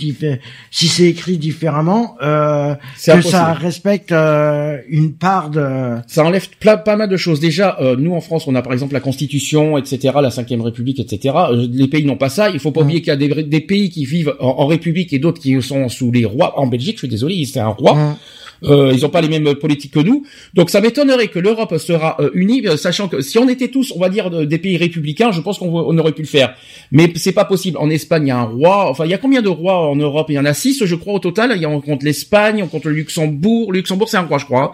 si 0.72 0.88
c'est 0.88 1.04
écrit 1.04 1.38
différemment, 1.38 2.16
que 2.20 3.20
ça 3.22 3.52
respecte 3.52 4.12
une 4.12 5.14
part 5.18 5.50
de. 5.50 5.96
Ça 6.08 6.24
enlève 6.24 6.48
pas 6.60 6.96
mal 6.96 7.08
de 7.08 7.16
choses. 7.16 7.38
Déjà, 7.38 7.78
nous 7.96 8.14
en 8.14 8.20
France, 8.20 8.48
on 8.48 8.54
a 8.56 8.62
par 8.62 8.72
exemple 8.72 8.94
la 8.94 9.00
Constitution, 9.00 9.78
etc., 9.78 10.14
la 10.20 10.30
Cinquième 10.30 10.62
République, 10.62 10.98
etc. 10.98 11.34
Les 11.70 11.86
pays 11.86 12.04
n'ont 12.04 12.16
pas 12.16 12.30
ça. 12.30 12.50
Il 12.50 12.58
faut 12.58 12.72
pas 12.72 12.80
oublier 12.80 13.00
qu'il 13.00 13.08
y 13.08 13.12
a 13.12 13.16
des, 13.16 13.44
des, 13.44 13.60
pays 13.60 13.90
qui 13.90 14.04
vivent 14.06 14.34
en, 14.40 14.66
République 14.66 15.12
et 15.12 15.20
d'autres 15.20 15.40
qui 15.40 15.60
sont 15.62 15.88
sous 15.88 16.10
les 16.10 16.24
rois. 16.24 16.58
En 16.58 16.66
Belgique, 16.66 16.96
je 16.96 17.00
suis 17.00 17.08
désolé, 17.08 17.44
c'est 17.44 17.60
un 17.60 17.68
roi. 17.68 18.16
Euh, 18.62 18.92
ils 18.94 19.02
n'ont 19.02 19.08
pas 19.08 19.20
les 19.20 19.28
mêmes 19.28 19.54
politiques 19.54 19.92
que 19.92 20.00
nous. 20.00 20.24
Donc 20.54 20.70
ça 20.70 20.80
m'étonnerait 20.80 21.28
que 21.28 21.38
l'Europe 21.38 21.76
sera 21.78 22.16
euh, 22.20 22.30
unie, 22.34 22.66
euh, 22.66 22.76
sachant 22.76 23.08
que 23.08 23.20
si 23.20 23.38
on 23.38 23.48
était 23.48 23.68
tous, 23.68 23.92
on 23.94 24.00
va 24.00 24.08
dire, 24.08 24.30
des 24.46 24.58
pays 24.58 24.76
républicains, 24.76 25.32
je 25.32 25.40
pense 25.40 25.58
qu'on 25.58 25.98
aurait 25.98 26.12
pu 26.12 26.22
le 26.22 26.28
faire. 26.28 26.54
Mais 26.92 27.12
c'est 27.16 27.32
pas 27.32 27.44
possible. 27.44 27.78
En 27.78 27.90
Espagne, 27.90 28.24
il 28.26 28.28
y 28.28 28.32
a 28.32 28.38
un 28.38 28.44
roi. 28.44 28.88
Enfin, 28.90 29.04
il 29.04 29.10
y 29.10 29.14
a 29.14 29.18
combien 29.18 29.42
de 29.42 29.48
rois 29.48 29.78
en 29.88 29.96
Europe? 29.96 30.26
Il 30.30 30.34
y 30.34 30.38
en 30.38 30.44
a 30.44 30.54
six, 30.54 30.84
je 30.84 30.94
crois, 30.94 31.14
au 31.14 31.18
total. 31.18 31.52
Il 31.54 31.62
y 31.62 31.64
a, 31.64 31.68
on 31.68 31.80
compte 31.80 32.02
l'Espagne, 32.02 32.62
on 32.62 32.68
compte 32.68 32.84
le 32.84 32.92
Luxembourg. 32.92 33.72
Le 33.72 33.78
Luxembourg, 33.78 34.08
c'est 34.08 34.16
un 34.16 34.22
roi, 34.22 34.38
je 34.38 34.44
crois. 34.44 34.72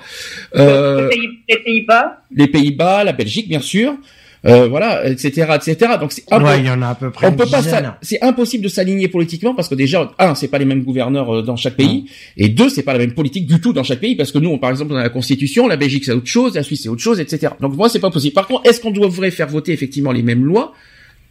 Euh, 0.57 1.09
les 1.49 1.57
Pays-Bas? 1.57 2.23
Les 2.35 2.47
Pays-Bas, 2.47 3.05
la 3.05 3.12
Belgique, 3.12 3.49
bien 3.49 3.61
sûr. 3.61 3.95
Euh, 4.44 4.66
voilà, 4.66 5.09
etc., 5.09 5.46
etc. 5.55 5.92
Donc 6.00 6.11
c'est 6.11 6.24
ouais, 6.35 6.59
il 6.59 6.66
y 6.66 6.70
en 6.70 6.83
a 6.83 6.88
à 6.88 6.94
peu 6.96 7.11
près. 7.11 7.28
On 7.28 7.33
peut 7.33 7.46
pas, 7.46 7.62
c'est 8.02 8.20
impossible 8.22 8.64
de 8.64 8.68
s'aligner 8.68 9.07
politiquement 9.07 9.55
parce 9.55 9.68
que 9.68 9.76
déjà, 9.76 10.11
un, 10.18 10.35
c'est 10.35 10.48
pas 10.48 10.59
les 10.59 10.64
mêmes 10.64 10.83
gouverneurs 10.83 11.33
euh, 11.33 11.42
dans 11.42 11.55
chaque 11.55 11.76
pays, 11.76 12.11
et 12.37 12.48
deux, 12.48 12.68
c'est 12.68 12.83
pas 12.83 12.92
la 12.92 12.98
même 12.98 13.14
politique 13.14 13.46
du 13.46 13.61
tout 13.61 13.72
dans 13.72 13.85
chaque 13.85 14.00
pays 14.00 14.16
parce 14.16 14.33
que 14.33 14.38
nous, 14.38 14.50
on, 14.50 14.59
par 14.59 14.70
exemple, 14.70 14.90
dans 14.90 14.98
la 14.98 15.11
Constitution, 15.11 15.68
la 15.68 15.76
Belgique 15.76 16.05
c'est 16.05 16.12
autre 16.12 16.26
chose, 16.26 16.57
la 16.57 16.64
Suisse 16.64 16.83
c'est 16.83 16.88
autre 16.88 17.00
chose, 17.00 17.20
etc. 17.20 17.52
Donc 17.61 17.76
moi, 17.76 17.88
c'est 17.88 18.00
pas 18.00 18.11
possible. 18.11 18.35
Par 18.35 18.48
contre, 18.48 18.68
est-ce 18.68 18.81
qu'on 18.81 18.90
devrait 18.90 19.31
faire 19.31 19.48
voter 19.48 19.72
effectivement 19.72 20.11
les 20.11 20.24
mêmes 20.24 20.44
lois 20.44 20.72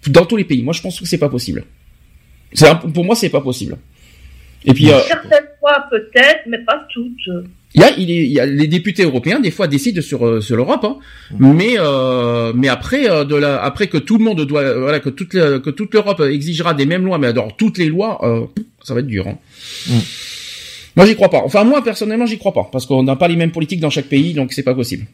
dans 0.08 0.26
tous 0.26 0.38
les 0.38 0.45
pays? 0.45 0.63
Moi, 0.63 0.74
je 0.74 0.82
pense 0.82 0.97
que 0.97 1.06
c'est 1.06 1.17
pas 1.17 1.30
possible. 1.30 1.65
C'est 2.54 2.69
pour 2.93 3.04
moi, 3.04 3.15
c'est 3.15 3.30
pas 3.30 3.41
possible. 3.41 3.78
Et 4.63 4.74
puis 4.74 4.89
euh, 4.89 5.00
certaines 5.02 5.50
fois 5.60 5.86
peut-être, 5.89 6.41
mais 6.47 6.60
pas 6.60 6.86
toutes. 6.93 7.30
Il 7.74 7.82
y 7.82 7.84
a, 7.86 7.98
il, 7.98 8.10
y 8.10 8.40
a 8.40 8.46
les 8.46 8.68
députés 8.68 9.04
européens 9.04 9.40
des 9.40 9.52
fois 9.52 9.68
décident 9.68 10.02
sur 10.02 10.28
euh, 10.28 10.42
sur 10.42 10.58
l'Europe, 10.58 10.84
hein. 10.84 10.98
mais 11.40 11.76
euh, 11.80 12.52
mais 12.54 12.68
après 12.68 13.10
euh, 13.10 13.24
de 13.24 13.36
la 13.36 13.64
après 13.64 13.88
que 13.88 13.98
tout 13.98 14.18
le 14.18 14.26
monde 14.26 14.42
doit 14.42 14.78
voilà 14.78 15.00
que 15.00 15.10
toute 15.10 15.30
que 15.30 15.70
toute 15.70 15.94
l'Europe 15.94 16.20
exigera 16.20 16.74
des 16.74 16.86
mêmes 16.86 17.06
lois, 17.06 17.18
mais 17.18 17.28
alors 17.28 17.56
toutes 17.56 17.78
les 17.78 17.86
lois, 17.86 18.20
ça 18.84 18.94
va 18.94 19.00
être 19.00 19.08
dur. 19.08 19.26
Hein. 19.28 19.38
Mm. 19.88 20.00
Moi 20.98 21.06
j'y 21.06 21.16
crois 21.16 21.30
pas. 21.30 21.42
Enfin 21.46 21.64
moi 21.64 21.82
personnellement 21.82 22.26
j'y 22.26 22.38
crois 22.38 22.54
pas 22.54 22.68
parce 22.70 22.86
qu'on 22.86 23.04
n'a 23.04 23.16
pas 23.16 23.30
les 23.30 23.38
mêmes 23.38 23.52
politiques 23.52 23.80
dans 23.80 23.90
chaque 23.90 24.08
pays, 24.08 24.34
donc 24.34 24.52
c'est 24.52 24.64
pas 24.64 24.76
possible. 24.76 25.06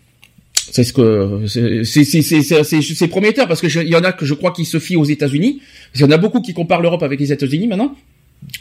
C'est 0.54 0.84
ce 0.84 0.93
que 0.93 1.46
c'est 1.46 1.84
c'est 1.86 2.22
c'est 2.24 2.82
c'est 2.82 3.08
prometteur 3.08 3.48
parce 3.48 3.62
que 3.62 3.67
il 3.67 3.89
y 3.89 3.96
en 3.96 4.04
a 4.04 4.13
que 4.13 4.26
je 4.26 4.34
crois 4.34 4.52
qui 4.52 4.65
se 4.65 4.80
fient 4.80 4.98
aux 4.98 5.06
États-Unis. 5.06 5.62
Il 5.93 6.02
y 6.02 6.04
en 6.04 6.12
a 6.12 6.17
beaucoup 6.17 6.41
qui 6.41 6.56
comparent 6.56 6.82
l'Europe 6.82 7.04
avec 7.04 7.20
les 7.20 7.32
États-Unis 7.32 7.67
maintenant 7.67 7.96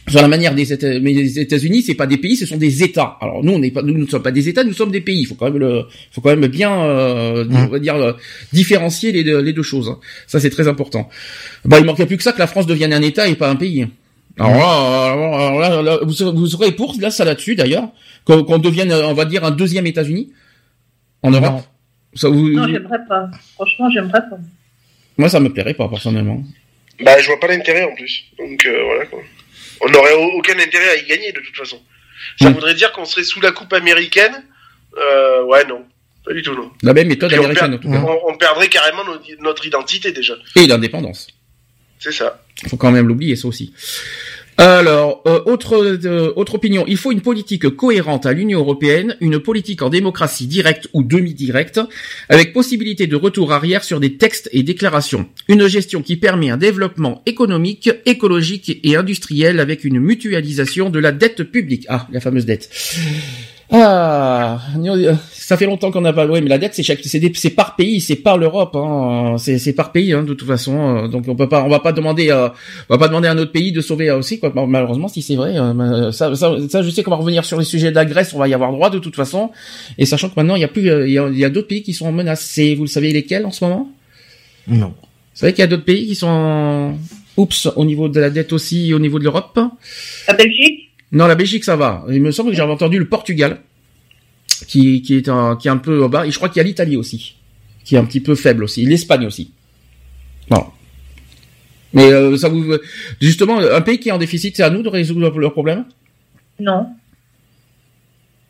sur 0.09 0.23
la 0.23 0.29
manière 0.29 0.55
des 0.55 0.73
États, 0.73 0.99
mais 1.01 1.13
les 1.13 1.39
États-Unis, 1.39 1.83
c'est 1.83 1.95
pas 1.95 2.07
des 2.07 2.17
pays, 2.17 2.37
ce 2.37 2.47
sont 2.47 2.57
des 2.57 2.83
États. 2.83 3.17
Alors 3.21 3.45
nous, 3.45 3.53
on 3.53 3.59
n'est 3.59 3.71
pas, 3.71 3.83
nous 3.83 3.97
ne 3.97 4.07
sommes 4.07 4.23
pas 4.23 4.33
des 4.33 4.49
États, 4.49 4.65
nous 4.65 4.73
sommes 4.73 4.91
des 4.91 5.01
pays. 5.01 5.21
Il 5.21 5.27
faut 5.27 5.35
quand 5.35 5.47
même 5.47 5.59
le, 5.59 5.85
faut 6.13 6.21
quand 6.21 6.35
même 6.35 6.47
bien, 6.47 6.81
euh, 6.83 7.45
mmh. 7.45 7.57
on 7.57 7.67
va 7.67 7.79
dire, 7.79 7.97
euh, 7.97 8.13
différencier 8.53 9.13
les 9.13 9.25
deux, 9.25 9.41
les 9.41 9.53
deux 9.53 9.63
choses. 9.63 9.89
Hein. 9.89 9.99
Ça, 10.27 10.41
c'est 10.41 10.51
très 10.51 10.69
important. 10.69 11.09
Bah, 11.65 11.79
il 11.79 11.85
manquait 11.85 12.07
plus 12.07 12.17
que 12.17 12.23
ça 12.23 12.33
que 12.33 12.39
la 12.39 12.47
France 12.47 12.67
devienne 12.67 12.93
un 12.93 13.03
État 13.03 13.29
et 13.29 13.35
pas 13.35 13.51
un 13.51 13.57
pays. 13.57 13.87
Alors 14.39 14.53
mmh. 14.53 14.59
là, 14.59 15.67
alors 15.67 15.83
là, 15.83 15.99
vous, 16.03 16.33
vous 16.33 16.47
serez 16.47 16.73
pour 16.73 16.95
là 17.01 17.11
ça 17.11 17.25
là-dessus 17.25 17.55
d'ailleurs 17.55 17.89
qu'on 18.25 18.59
devienne, 18.59 18.93
on 18.93 19.15
va 19.15 19.25
dire, 19.25 19.45
un 19.45 19.51
deuxième 19.51 19.87
États-Unis 19.87 20.33
en 21.23 21.31
Europe? 21.31 21.63
Ça, 22.15 22.29
vous... 22.29 22.49
Non, 22.51 22.67
j'aimerais 22.67 23.05
pas. 23.09 23.31
Franchement, 23.55 23.91
j'aimerais 23.91 24.23
pas. 24.31 24.39
Moi, 25.19 25.29
ça 25.29 25.39
me 25.41 25.53
plairait 25.53 25.75
pas 25.75 25.89
personnellement. 25.89 26.43
Bah, 27.05 27.19
je 27.21 27.27
vois 27.27 27.39
pas 27.39 27.49
l'intérêt 27.49 27.85
en 27.85 27.95
plus. 27.95 28.25
Donc 28.39 28.65
euh, 28.67 28.83
voilà 28.85 29.07
quoi 29.07 29.21
on 29.81 29.89
n'aurait 29.89 30.15
aucun 30.15 30.59
intérêt 30.59 30.91
à 30.91 30.97
y 30.97 31.07
gagner 31.07 31.33
de 31.33 31.41
toute 31.41 31.57
façon. 31.57 31.81
Ça 32.41 32.51
mm. 32.51 32.55
voudrait 32.55 32.75
dire 32.75 32.93
qu'on 32.93 33.05
serait 33.05 33.25
sous 33.25 33.41
la 33.41 33.53
coupe 33.53 33.73
américaine. 33.73 34.45
Euh, 34.97 35.45
ouais, 35.45 35.65
non. 35.67 35.85
Pas 36.25 36.33
du 36.33 36.43
tout, 36.43 36.55
non. 36.55 36.73
La 36.83 36.93
même 36.93 37.09
méthode 37.09 37.33
américaine, 37.33 37.75
en 37.75 37.79
tout 37.79 37.91
cas. 37.91 38.05
On, 38.27 38.37
perdrait 38.37 38.69
carrément 38.69 39.05
notre 39.41 39.65
identité 39.65 40.11
déjà. 40.13 40.35
Et 40.57 40.67
l'indépendance. 40.67 41.29
C'est 41.99 42.13
ça. 42.13 42.43
Il 42.63 42.69
faut 42.69 42.77
quand 42.77 42.91
même 42.91 43.07
l'oublier, 43.07 43.37
ça 43.37 43.49
aussi. 43.49 43.73
Alors, 44.59 45.23
euh, 45.27 45.43
autre 45.45 45.75
euh, 45.75 46.33
autre 46.35 46.55
opinion, 46.55 46.85
il 46.87 46.97
faut 46.97 47.13
une 47.13 47.21
politique 47.21 47.69
cohérente 47.69 48.25
à 48.25 48.33
l'Union 48.33 48.61
européenne, 48.61 49.17
une 49.21 49.39
politique 49.39 49.83
en 49.83 49.91
démocratie 49.91 50.47
directe 50.47 50.89
ou 50.95 51.03
demi-directe, 51.03 51.81
avec 52.31 52.55
possibilité 52.55 53.07
de 53.07 53.17
retour 53.17 53.53
arrière 53.53 53.85
sur 53.85 54.01
des 54.01 54.17
textes 54.17 54.49
et 54.53 54.63
déclarations. 54.63 55.29
Une 55.49 55.67
gestion 55.67 56.01
qui 56.01 56.17
permet 56.17 56.49
un 56.49 56.57
développement 56.57 57.23
économique, 57.27 57.91
écologique 58.07 58.81
et 58.83 58.97
industriel 58.97 59.61
avec 59.61 59.85
une 59.85 60.01
mutualisation 60.01 60.89
de 60.89 60.99
la 60.99 61.13
dette 61.13 61.43
publique. 61.43 61.85
Ah, 61.89 62.07
la 62.11 62.21
fameuse 62.21 62.47
dette. 62.47 62.71
Ah, 63.73 64.61
ça 65.33 65.57
fait 65.57 65.67
longtemps 65.67 65.91
qu'on 65.91 66.01
n'a 66.01 66.13
pas 66.13 66.25
loué, 66.25 66.41
mais 66.41 66.49
la 66.49 66.59
dette 66.59 66.75
c'est 66.75 66.85
chaque, 66.85 67.01
c'est 67.03 67.51
par 67.51 67.75
pays, 67.75 68.01
c'est 68.01 68.15
par 68.15 68.39
l'Europe, 68.39 68.77
hein. 68.77 69.37
c'est 69.39 69.73
par 69.73 69.91
pays 69.91 70.13
hein, 70.13 70.23
de 70.23 70.35
toute 70.35 70.47
façon. 70.47 70.79
Euh, 70.79 71.09
donc 71.09 71.27
on 71.27 71.35
peut 71.35 71.49
pas, 71.49 71.65
on 71.65 71.69
va 71.69 71.81
pas 71.81 71.93
demander, 71.93 72.31
euh, 72.31 72.49
on 72.89 72.95
va 72.95 72.99
pas 72.99 73.09
demander 73.09 73.27
à 73.27 73.33
un 73.33 73.39
autre 73.39 73.51
pays 73.51 73.73
de 73.73 73.81
sauver 73.81 74.09
aussi 74.13 74.39
quoi. 74.39 74.53
Malheureusement, 74.69 75.09
si 75.09 75.21
c'est 75.21 75.35
vrai, 75.35 75.59
euh, 75.59 76.13
ça, 76.13 76.37
ça, 76.37 76.57
ça, 76.69 76.83
je 76.83 76.91
sais 76.91 77.03
qu'on 77.03 77.11
va 77.11 77.17
revenir 77.17 77.45
sur 77.45 77.59
les 77.59 77.65
sujets 77.65 77.91
de 77.91 77.97
la 77.97 78.05
Grèce, 78.05 78.33
on 78.35 78.39
va 78.39 78.47
y 78.47 78.55
avoir 78.55 78.71
droit 78.71 78.89
de 78.89 79.01
toute 79.01 79.17
façon. 79.17 79.51
Et 79.99 80.07
sachant 80.07 80.29
que 80.29 80.35
maintenant 80.37 80.55
il 80.55 80.61
y 80.61 80.65
a 80.65 80.69
plus, 80.69 80.89
il 81.07 81.13
y 81.13 81.19
a, 81.19 81.47
a 81.47 81.51
d'autres 81.51 81.69
pays 81.69 81.83
qui 81.83 81.93
sont 81.93 82.13
menacés. 82.13 82.77
Vous 82.77 82.85
le 82.85 82.89
savez 82.89 83.13
lesquels 83.13 83.47
en 83.47 83.51
ce 83.51 83.65
moment? 83.65 83.91
Non. 84.69 84.95
Vous 85.35 85.41
savez 85.41 85.53
qu'il 85.53 85.63
y 85.63 85.65
a 85.65 85.69
d'autres 85.69 85.85
pays 85.85 86.07
qui 86.07 86.15
sont, 86.15 86.95
oups, 87.37 87.69
au 87.75 87.85
niveau 87.85 88.09
de 88.09 88.21
la 88.21 88.31
dette 88.31 88.53
aussi, 88.53 88.95
au 88.95 89.01
niveau 89.01 89.19
de 89.19 89.25
l'Europe? 89.25 89.59
La 90.29 90.35
Belgique? 90.35 90.86
Non, 91.17 91.27
la 91.27 91.35
Belgique, 91.35 91.65
ça 91.65 91.77
va. 91.77 92.05
Il 92.11 92.21
me 92.21 92.31
semble 92.31 92.51
que 92.51 92.57
j'avais 92.57 92.71
entendu 92.71 92.99
le 92.99 93.09
Portugal, 93.09 93.63
qui, 94.69 95.01
qui 95.01 95.17
est 95.17 95.31
un, 95.31 95.57
qui 95.57 95.69
est 95.69 95.71
un 95.71 95.79
peu 95.79 96.07
bas. 96.09 96.27
Et 96.27 96.31
je 96.31 96.37
crois 96.37 96.51
qu'il 96.51 96.59
y 96.59 96.61
a 96.61 96.65
l'Italie 96.65 96.97
aussi, 96.97 97.37
qui 97.85 97.95
est 97.95 97.99
un 97.99 98.05
petit 98.05 98.21
peu 98.21 98.35
faible 98.35 98.65
aussi. 98.65 98.85
L'Espagne 98.85 99.25
aussi. 99.25 99.51
Non. 100.51 100.67
Mais 101.95 102.13
euh, 102.13 102.37
ça 102.37 102.51
vous, 102.51 102.71
justement, 103.19 103.61
un 103.61 103.81
pays 103.81 103.99
qui 103.99 104.11
est 104.11 104.13
en 104.13 104.19
déficit, 104.19 104.55
c'est 104.55 104.63
à 104.63 104.69
nous 104.69 104.83
de 104.83 104.91
résoudre 104.91 105.39
leurs 105.39 105.53
problèmes 105.53 105.87
Non. 106.61 106.87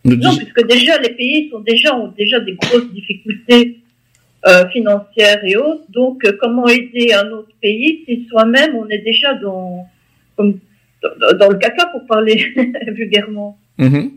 Non, 0.05 0.37
puisque 0.37 0.67
déjà 0.67 0.99
les 0.99 1.11
pays 1.11 1.49
sont 1.51 1.61
déjà 1.61 1.97
ont 1.97 2.13
déjà 2.19 2.41
des 2.41 2.55
grosses 2.55 2.91
difficultés 2.93 3.79
euh, 4.47 4.69
financières 4.71 5.45
et 5.45 5.57
autres. 5.57 5.85
Donc, 5.89 6.25
euh, 6.25 6.37
comment 6.41 6.67
aider 6.67 7.13
un 7.13 7.29
autre 7.31 7.53
pays 7.63 8.03
si 8.07 8.27
soi-même 8.29 8.75
on 8.75 8.89
est 8.89 9.05
déjà 9.05 9.35
dans, 9.35 9.87
comme 10.37 10.59
dans 11.03 11.49
le 11.49 11.59
caca 11.59 11.86
pour 11.86 12.07
parler 12.07 12.55
vulgairement. 12.88 13.59
Mhm. 13.78 14.12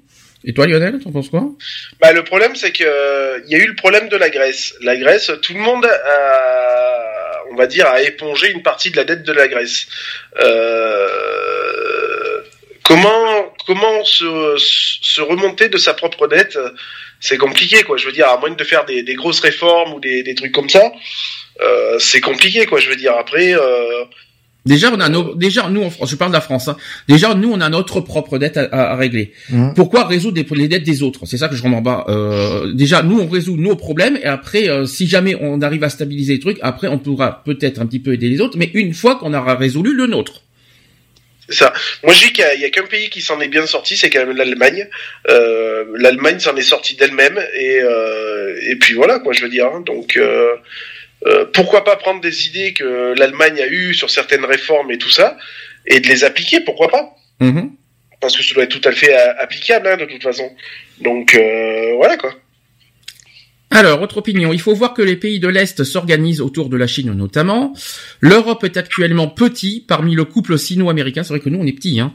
Et 0.45 0.53
toi, 0.53 0.67
Lionel, 0.67 0.99
t'en 0.99 1.11
penses 1.11 1.29
quoi? 1.29 1.49
Bah, 1.99 2.13
le 2.13 2.23
problème, 2.23 2.55
c'est 2.55 2.71
que 2.71 3.43
il 3.45 3.51
y 3.51 3.55
a 3.55 3.63
eu 3.63 3.67
le 3.67 3.75
problème 3.75 4.07
de 4.07 4.15
la 4.15 4.29
Grèce. 4.29 4.73
La 4.81 4.95
Grèce, 4.95 5.31
tout 5.41 5.53
le 5.53 5.59
monde, 5.59 5.85
a, 5.85 7.55
va 7.57 7.67
dire, 7.67 7.87
à 7.87 8.01
éponger 8.01 8.51
une 8.51 8.63
partie 8.63 8.89
de 8.89 8.95
la 8.95 9.03
dette 9.03 9.23
de 9.23 9.33
la 9.33 9.49
Grèce. 9.49 9.87
comment 12.83 13.53
comment 13.67 14.03
se, 14.05 14.55
se 14.57 15.21
remonter 15.21 15.67
de 15.67 15.77
sa 15.77 15.93
propre 15.93 16.27
dette? 16.27 16.57
C'est 17.19 17.37
compliqué, 17.37 17.83
quoi. 17.83 17.97
Je 17.97 18.05
veux 18.05 18.13
dire, 18.13 18.29
à 18.29 18.37
moins 18.37 18.51
de 18.51 18.63
faire 18.63 18.85
des, 18.85 19.03
des 19.03 19.15
grosses 19.15 19.41
réformes 19.41 19.93
ou 19.93 19.99
des, 19.99 20.23
des 20.23 20.35
trucs 20.35 20.53
comme 20.53 20.69
ça, 20.69 20.93
c'est 21.97 22.21
compliqué, 22.21 22.65
quoi. 22.65 22.79
Je 22.79 22.89
veux 22.89 22.95
dire, 22.95 23.17
après. 23.17 23.53
Déjà, 24.65 24.91
on 24.93 24.99
a 24.99 25.07
nos, 25.07 25.35
déjà 25.35 25.69
nous, 25.69 25.89
je 26.05 26.15
parle 26.15 26.31
de 26.31 26.35
la 26.35 26.41
France. 26.41 26.67
Hein. 26.67 26.75
Déjà, 27.07 27.33
nous, 27.33 27.51
on 27.51 27.61
a 27.61 27.69
notre 27.69 28.01
propre 28.01 28.37
dette 28.37 28.57
à, 28.57 28.91
à, 28.91 28.95
régler. 28.95 29.31
Mmh. 29.49 29.73
Pourquoi 29.73 30.05
résoudre 30.05 30.41
les, 30.55 30.67
dettes 30.67 30.83
des 30.83 31.01
autres? 31.01 31.25
C'est 31.25 31.37
ça 31.37 31.47
que 31.47 31.55
je 31.55 31.61
comprends 31.61 31.81
pas. 31.81 32.05
Euh, 32.09 32.73
déjà, 32.73 33.01
nous, 33.01 33.19
on 33.19 33.27
résout 33.27 33.55
nos 33.55 33.75
problèmes 33.75 34.17
et 34.17 34.25
après, 34.25 34.69
euh, 34.69 34.85
si 34.85 35.07
jamais 35.07 35.35
on 35.39 35.61
arrive 35.61 35.83
à 35.83 35.89
stabiliser 35.89 36.33
les 36.33 36.39
trucs, 36.39 36.59
après, 36.61 36.87
on 36.87 36.99
pourra 36.99 37.41
peut-être 37.45 37.79
un 37.79 37.85
petit 37.85 37.99
peu 37.99 38.13
aider 38.13 38.27
les 38.27 38.41
autres, 38.41 38.57
mais 38.57 38.69
une 38.73 38.93
fois 38.93 39.15
qu'on 39.15 39.33
aura 39.33 39.55
résolu 39.55 39.95
le 39.95 40.07
nôtre. 40.07 40.43
C'est 41.47 41.55
ça. 41.55 41.73
Moi, 42.03 42.13
je 42.13 42.27
dis 42.27 42.33
qu'il 42.33 42.45
y, 42.59 42.65
a, 42.65 42.69
qu'un 42.69 42.85
pays 42.85 43.09
qui 43.09 43.21
s'en 43.21 43.39
est 43.39 43.47
bien 43.47 43.65
sorti, 43.65 43.97
c'est 43.97 44.09
quand 44.09 44.23
même 44.25 44.35
l'Allemagne. 44.35 44.87
Euh, 45.29 45.85
L'Allemagne 45.95 46.39
s'en 46.39 46.55
est 46.55 46.61
sortie 46.61 46.95
d'elle-même 46.95 47.39
et 47.57 47.79
euh, 47.81 48.55
et 48.61 48.75
puis 48.75 48.93
voilà 48.93 49.19
quoi, 49.19 49.33
je 49.33 49.41
veux 49.41 49.49
dire. 49.49 49.65
Hein. 49.65 49.81
Donc 49.83 50.19
euh, 51.25 51.45
pourquoi 51.53 51.83
pas 51.83 51.95
prendre 51.95 52.21
des 52.21 52.47
idées 52.47 52.73
que 52.73 53.13
l'Allemagne 53.17 53.59
a 53.61 53.67
eues 53.67 53.93
sur 53.93 54.09
certaines 54.09 54.45
réformes 54.45 54.91
et 54.91 54.97
tout 54.97 55.09
ça, 55.09 55.37
et 55.85 55.99
de 55.99 56.07
les 56.07 56.23
appliquer, 56.23 56.61
pourquoi 56.61 56.87
pas 56.87 57.15
mm-hmm. 57.41 57.71
Parce 58.21 58.35
que 58.35 58.43
ça 58.43 58.53
doit 58.53 58.63
être 58.63 58.79
tout 58.79 58.87
à 58.87 58.91
fait 58.91 59.13
euh, 59.13 59.33
applicable, 59.39 59.87
hein, 59.87 59.97
de 59.97 60.05
toute 60.05 60.23
façon. 60.23 60.49
Donc, 61.01 61.35
euh, 61.35 61.93
voilà, 61.97 62.17
quoi. 62.17 62.33
Alors, 63.71 64.01
autre 64.01 64.17
opinion, 64.17 64.51
il 64.51 64.59
faut 64.59 64.73
voir 64.73 64.95
que 64.95 65.01
les 65.03 65.15
pays 65.15 65.39
de 65.39 65.47
l'Est 65.47 65.83
s'organisent 65.83 66.41
autour 66.41 66.69
de 66.69 66.77
la 66.77 66.87
Chine 66.87 67.13
notamment. 67.13 67.73
L'Europe 68.19 68.63
est 68.63 68.77
actuellement 68.77 69.27
petit 69.27 69.85
parmi 69.87 70.15
le 70.15 70.25
couple 70.25 70.57
sino-américain, 70.57 71.21
c'est 71.21 71.33
vrai 71.33 71.39
que 71.39 71.49
nous 71.49 71.59
on 71.59 71.67
est 71.67 71.73
petit. 71.73 71.99
Hein. 71.99 72.11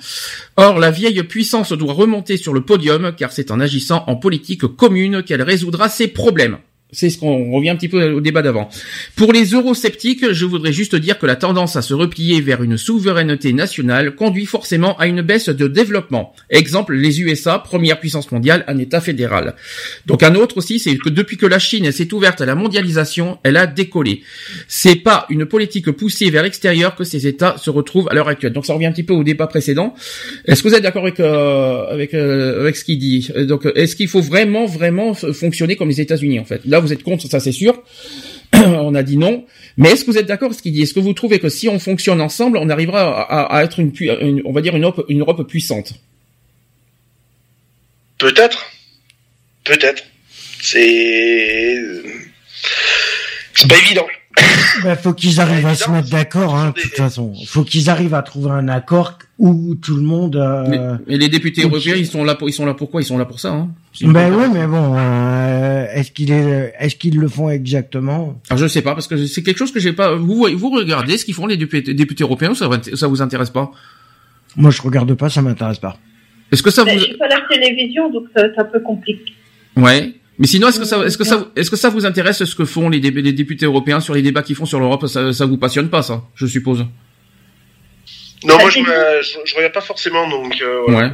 Or, 0.56 0.80
la 0.80 0.90
vieille 0.90 1.22
puissance 1.22 1.72
doit 1.72 1.92
remonter 1.92 2.36
sur 2.38 2.54
le 2.54 2.62
podium 2.62 3.14
car 3.16 3.30
c'est 3.30 3.52
en 3.52 3.60
agissant 3.60 4.02
en 4.08 4.16
politique 4.16 4.66
commune 4.66 5.22
qu'elle 5.22 5.42
résoudra 5.42 5.88
ses 5.88 6.08
problèmes. 6.08 6.58
C'est 6.94 7.10
ce 7.10 7.18
qu'on 7.18 7.50
revient 7.50 7.70
un 7.70 7.76
petit 7.76 7.88
peu 7.88 8.12
au 8.12 8.20
débat 8.20 8.42
d'avant. 8.42 8.68
Pour 9.16 9.32
les 9.32 9.46
eurosceptiques, 9.46 10.32
je 10.32 10.44
voudrais 10.44 10.72
juste 10.72 10.94
dire 10.94 11.18
que 11.18 11.26
la 11.26 11.34
tendance 11.34 11.76
à 11.76 11.82
se 11.82 11.92
replier 11.92 12.40
vers 12.40 12.62
une 12.62 12.76
souveraineté 12.76 13.52
nationale 13.52 14.14
conduit 14.14 14.46
forcément 14.46 14.96
à 14.98 15.06
une 15.06 15.22
baisse 15.22 15.48
de 15.48 15.66
développement. 15.66 16.34
Exemple, 16.50 16.94
les 16.94 17.20
USA, 17.20 17.58
première 17.58 17.98
puissance 17.98 18.30
mondiale, 18.30 18.64
un 18.68 18.78
État 18.78 19.00
fédéral. 19.00 19.54
Donc 20.06 20.22
un 20.22 20.36
autre 20.36 20.58
aussi, 20.58 20.78
c'est 20.78 20.96
que 20.96 21.08
depuis 21.08 21.36
que 21.36 21.46
la 21.46 21.58
Chine 21.58 21.90
s'est 21.90 22.12
ouverte 22.14 22.40
à 22.40 22.46
la 22.46 22.54
mondialisation, 22.54 23.38
elle 23.42 23.56
a 23.56 23.66
décollé. 23.66 24.22
C'est 24.68 24.96
pas 24.96 25.26
une 25.30 25.46
politique 25.46 25.90
poussée 25.90 26.30
vers 26.30 26.44
l'extérieur 26.44 26.94
que 26.94 27.04
ces 27.04 27.26
États 27.26 27.56
se 27.58 27.70
retrouvent 27.70 28.08
à 28.10 28.14
l'heure 28.14 28.28
actuelle. 28.28 28.52
Donc 28.52 28.66
ça 28.66 28.74
revient 28.74 28.86
un 28.86 28.92
petit 28.92 29.02
peu 29.02 29.14
au 29.14 29.24
débat 29.24 29.48
précédent. 29.48 29.94
Est-ce 30.44 30.62
que 30.62 30.68
vous 30.68 30.74
êtes 30.74 30.82
d'accord 30.82 31.02
avec 31.02 31.18
euh, 31.18 31.86
avec 31.88 32.14
euh, 32.14 32.60
avec 32.60 32.76
ce 32.76 32.84
qu'il 32.84 32.98
dit? 32.98 33.30
Donc 33.48 33.66
est-ce 33.74 33.96
qu'il 33.96 34.08
faut 34.08 34.20
vraiment 34.20 34.66
vraiment 34.66 35.14
fonctionner 35.14 35.76
comme 35.76 35.88
les 35.88 36.00
États-Unis 36.00 36.38
en 36.38 36.44
fait? 36.44 36.60
Là 36.74 36.80
vous 36.80 36.92
êtes 36.92 37.04
contre, 37.04 37.28
ça 37.28 37.38
c'est 37.38 37.52
sûr. 37.52 37.80
on 38.52 38.96
a 38.96 39.04
dit 39.04 39.16
non. 39.16 39.44
Mais 39.76 39.90
est-ce 39.90 40.04
que 40.04 40.10
vous 40.10 40.18
êtes 40.18 40.26
d'accord 40.26 40.46
avec 40.46 40.58
ce 40.58 40.62
qu'il 40.62 40.72
dit? 40.72 40.82
Est-ce 40.82 40.92
que 40.92 40.98
vous 40.98 41.12
trouvez 41.12 41.38
que 41.38 41.48
si 41.48 41.68
on 41.68 41.78
fonctionne 41.78 42.20
ensemble, 42.20 42.58
on 42.58 42.68
arrivera 42.68 43.22
à, 43.22 43.62
être 43.62 43.78
une, 43.78 43.92
on 44.44 44.52
va 44.52 44.60
dire 44.60 44.74
une 44.74 44.82
Europe, 44.82 45.06
une 45.08 45.20
Europe 45.20 45.46
puissante? 45.46 45.94
Peut-être. 48.18 48.66
Peut-être. 49.62 50.02
C'est 50.60 51.80
c'est 53.54 53.68
pas 53.68 53.78
évident. 53.78 54.06
Bah, 54.82 54.96
faut 54.96 55.12
qu'ils 55.20 55.40
arrivent 55.40 55.66
à 55.66 55.76
se 55.76 55.88
mettre 55.88 56.10
d'accord, 56.10 56.56
hein, 56.56 56.72
de 56.74 56.80
toute 56.80 56.96
façon. 56.96 57.34
Faut 57.46 57.62
qu'ils 57.62 57.88
arrivent 57.88 58.14
à 58.14 58.22
trouver 58.22 58.50
un 58.50 58.66
accord 58.66 59.18
où 59.38 59.76
tout 59.76 59.94
le 59.94 60.02
monde. 60.02 60.34
Euh... 60.34 60.96
Mais, 61.06 61.18
les 61.18 61.28
députés 61.28 61.62
européens, 61.62 61.94
ils 61.94 62.08
sont 62.08 62.24
là 62.24 62.34
pour, 62.34 62.48
ils 62.48 62.52
sont 62.52 62.66
là 62.66 62.74
pourquoi 62.74 63.00
Ils 63.00 63.06
sont 63.06 63.16
là 63.16 63.26
pour 63.26 63.38
ça. 63.38 63.50
Hein 63.50 63.70
ben 64.02 64.34
oui, 64.34 64.46
mais 64.52 64.66
bon, 64.66 64.94
euh, 64.96 65.86
est-ce 65.94 66.10
qu'ils 66.10 66.32
est-ce 66.32 66.96
qu'ils 66.96 67.18
le 67.18 67.28
font 67.28 67.48
exactement? 67.48 68.40
Alors 68.50 68.58
je 68.58 68.66
sais 68.66 68.82
pas 68.82 68.94
parce 68.94 69.06
que 69.06 69.26
c'est 69.26 69.42
quelque 69.42 69.58
chose 69.58 69.72
que 69.72 69.80
j'ai 69.80 69.92
pas. 69.92 70.14
Vous 70.14 70.46
vous 70.56 70.70
regardez 70.70 71.16
ce 71.16 71.24
qu'ils 71.24 71.34
font 71.34 71.46
les 71.46 71.56
députés, 71.56 71.94
députés 71.94 72.24
européens 72.24 72.50
ou 72.50 72.54
ça 72.54 72.68
ça 72.94 73.06
vous 73.06 73.22
intéresse 73.22 73.50
pas? 73.50 73.70
Moi 74.56 74.70
je 74.70 74.82
regarde 74.82 75.14
pas, 75.14 75.28
ça 75.28 75.42
m'intéresse 75.42 75.78
pas. 75.78 75.96
Est-ce 76.50 76.62
que 76.62 76.70
ça 76.70 76.84
ben, 76.84 76.98
vous 76.98 77.04
J'ai 77.04 77.16
pas 77.16 77.28
la 77.28 77.42
télévision 77.48 78.10
donc 78.10 78.24
ça, 78.36 78.42
ça 78.54 78.64
peut 78.64 78.80
compliquer. 78.80 79.32
Ouais. 79.76 80.14
Mais 80.38 80.48
sinon, 80.48 80.68
est-ce 80.68 80.80
que 80.80 80.84
ça, 80.84 81.04
est-ce 81.06 81.16
que 81.16 81.24
ça, 81.24 81.48
est-ce 81.54 81.70
que 81.70 81.76
ça 81.76 81.90
vous 81.90 82.06
intéresse 82.06 82.42
ce 82.42 82.56
que 82.56 82.64
font 82.64 82.88
les, 82.88 82.98
les 82.98 83.32
députés 83.32 83.66
européens 83.66 84.00
sur 84.00 84.14
les 84.14 84.22
débats 84.22 84.42
qu'ils 84.42 84.56
font 84.56 84.66
sur 84.66 84.80
l'Europe? 84.80 85.06
Ça, 85.06 85.32
ça 85.32 85.46
vous 85.46 85.58
passionne 85.58 85.88
pas, 85.88 86.02
ça, 86.02 86.24
je 86.34 86.46
suppose? 86.46 86.84
Non, 88.44 88.58
moi 88.58 88.68
je, 88.68 88.80
je, 88.80 89.54
regarde 89.54 89.72
pas 89.72 89.80
forcément, 89.80 90.28
donc. 90.28 90.60
Euh, 90.60 90.90
ouais. 90.90 91.10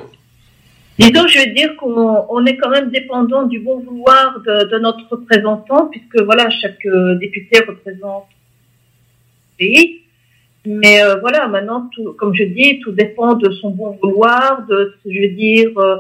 Disons, 1.01 1.27
je 1.29 1.39
veux 1.39 1.55
dire 1.55 1.77
qu'on 1.77 2.45
est 2.45 2.59
quand 2.59 2.69
même 2.69 2.91
dépendant 2.91 3.45
du 3.45 3.59
bon 3.59 3.79
vouloir 3.81 4.39
de, 4.41 4.79
notre 4.79 5.09
représentant, 5.09 5.87
puisque 5.87 6.21
voilà, 6.21 6.51
chaque 6.51 6.85
euh, 6.85 7.15
député 7.15 7.59
représente 7.67 8.25
un 8.25 9.57
pays. 9.57 10.03
Mais 10.67 11.03
euh, 11.03 11.17
voilà, 11.21 11.49
maintenant, 11.49 11.89
tout, 11.95 12.13
comme 12.19 12.35
je 12.35 12.45
dis, 12.45 12.81
tout 12.81 12.93
dépend 12.93 13.33
de 13.33 13.51
son 13.51 13.71
bon 13.71 13.99
vouloir, 14.03 14.67
de, 14.67 14.95
je 15.07 15.21
veux 15.23 15.35
dire, 15.35 15.71
euh, 15.79 15.97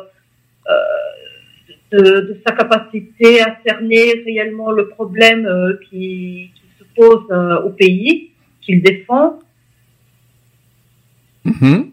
de, 1.92 2.36
sa 2.46 2.52
capacité 2.52 3.40
à 3.40 3.56
cerner 3.64 4.22
réellement 4.26 4.70
le 4.70 4.88
problème 4.88 5.48
qui, 5.88 6.50
se 6.78 6.84
pose 6.94 7.24
au 7.64 7.70
pays 7.70 8.32
qu'il 8.60 8.82
défend. 8.82 9.38
Mm-hmm. 11.46 11.90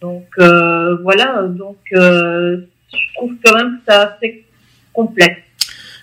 Donc 0.00 0.26
euh, 0.38 0.96
voilà, 1.02 1.42
donc 1.48 1.76
je 1.92 2.64
trouve 3.16 3.32
quand 3.44 3.54
même 3.54 3.78
que 3.78 3.82
c'est 3.88 3.94
assez 3.94 4.44
complexe. 4.92 5.40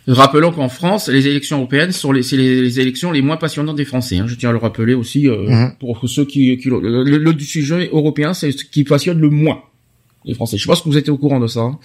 Rappelons 0.08 0.52
qu'en 0.52 0.70
France, 0.70 1.08
les 1.08 1.28
élections 1.28 1.58
européennes 1.58 1.92
sont 1.92 2.12
les, 2.12 2.22
c'est 2.22 2.38
les, 2.38 2.80
élections 2.80 3.12
les 3.12 3.24
moins 3.24 3.38
passionnantes 3.38 3.76
des 3.76 3.86
Français. 3.86 4.18
Hein. 4.20 4.26
Je 4.28 4.36
tiens 4.36 4.50
à 4.50 4.52
le 4.52 4.60
rappeler 4.60 4.94
aussi 4.94 5.26
mm-hmm. 5.26 5.78
pour 5.80 6.08
ceux 6.08 6.26
qui, 6.26 6.56
qui 6.58 6.70
le, 6.70 7.04
le, 7.04 7.40
sujet 7.40 7.90
européen, 7.92 8.36
c'est 8.36 8.52
ce 8.52 8.66
qui 8.66 8.84
passionne 8.84 9.20
le 9.20 9.30
moins 9.30 9.64
les 10.26 10.34
Français. 10.34 10.58
Je 10.58 10.68
pense 10.68 10.82
que 10.82 10.90
vous 10.90 10.98
êtes 10.98 11.10
au 11.10 11.18
courant 11.18 11.40
de 11.40 11.48
ça. 11.48 11.62
Hein. 11.62 11.80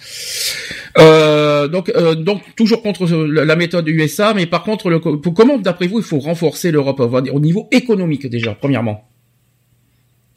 Euh, 0.97 1.67
donc, 1.67 1.89
euh, 1.95 2.15
donc 2.15 2.41
toujours 2.55 2.81
contre 2.81 3.05
la 3.07 3.55
méthode 3.55 3.87
USA, 3.87 4.33
mais 4.33 4.45
par 4.45 4.63
contre, 4.63 4.89
le, 4.89 4.99
comment, 4.99 5.57
d'après 5.57 5.87
vous, 5.87 5.99
il 5.99 6.05
faut 6.05 6.19
renforcer 6.19 6.71
l'Europe 6.71 6.99
au 6.99 7.39
niveau 7.39 7.67
économique 7.71 8.27
déjà, 8.27 8.53
premièrement? 8.55 9.07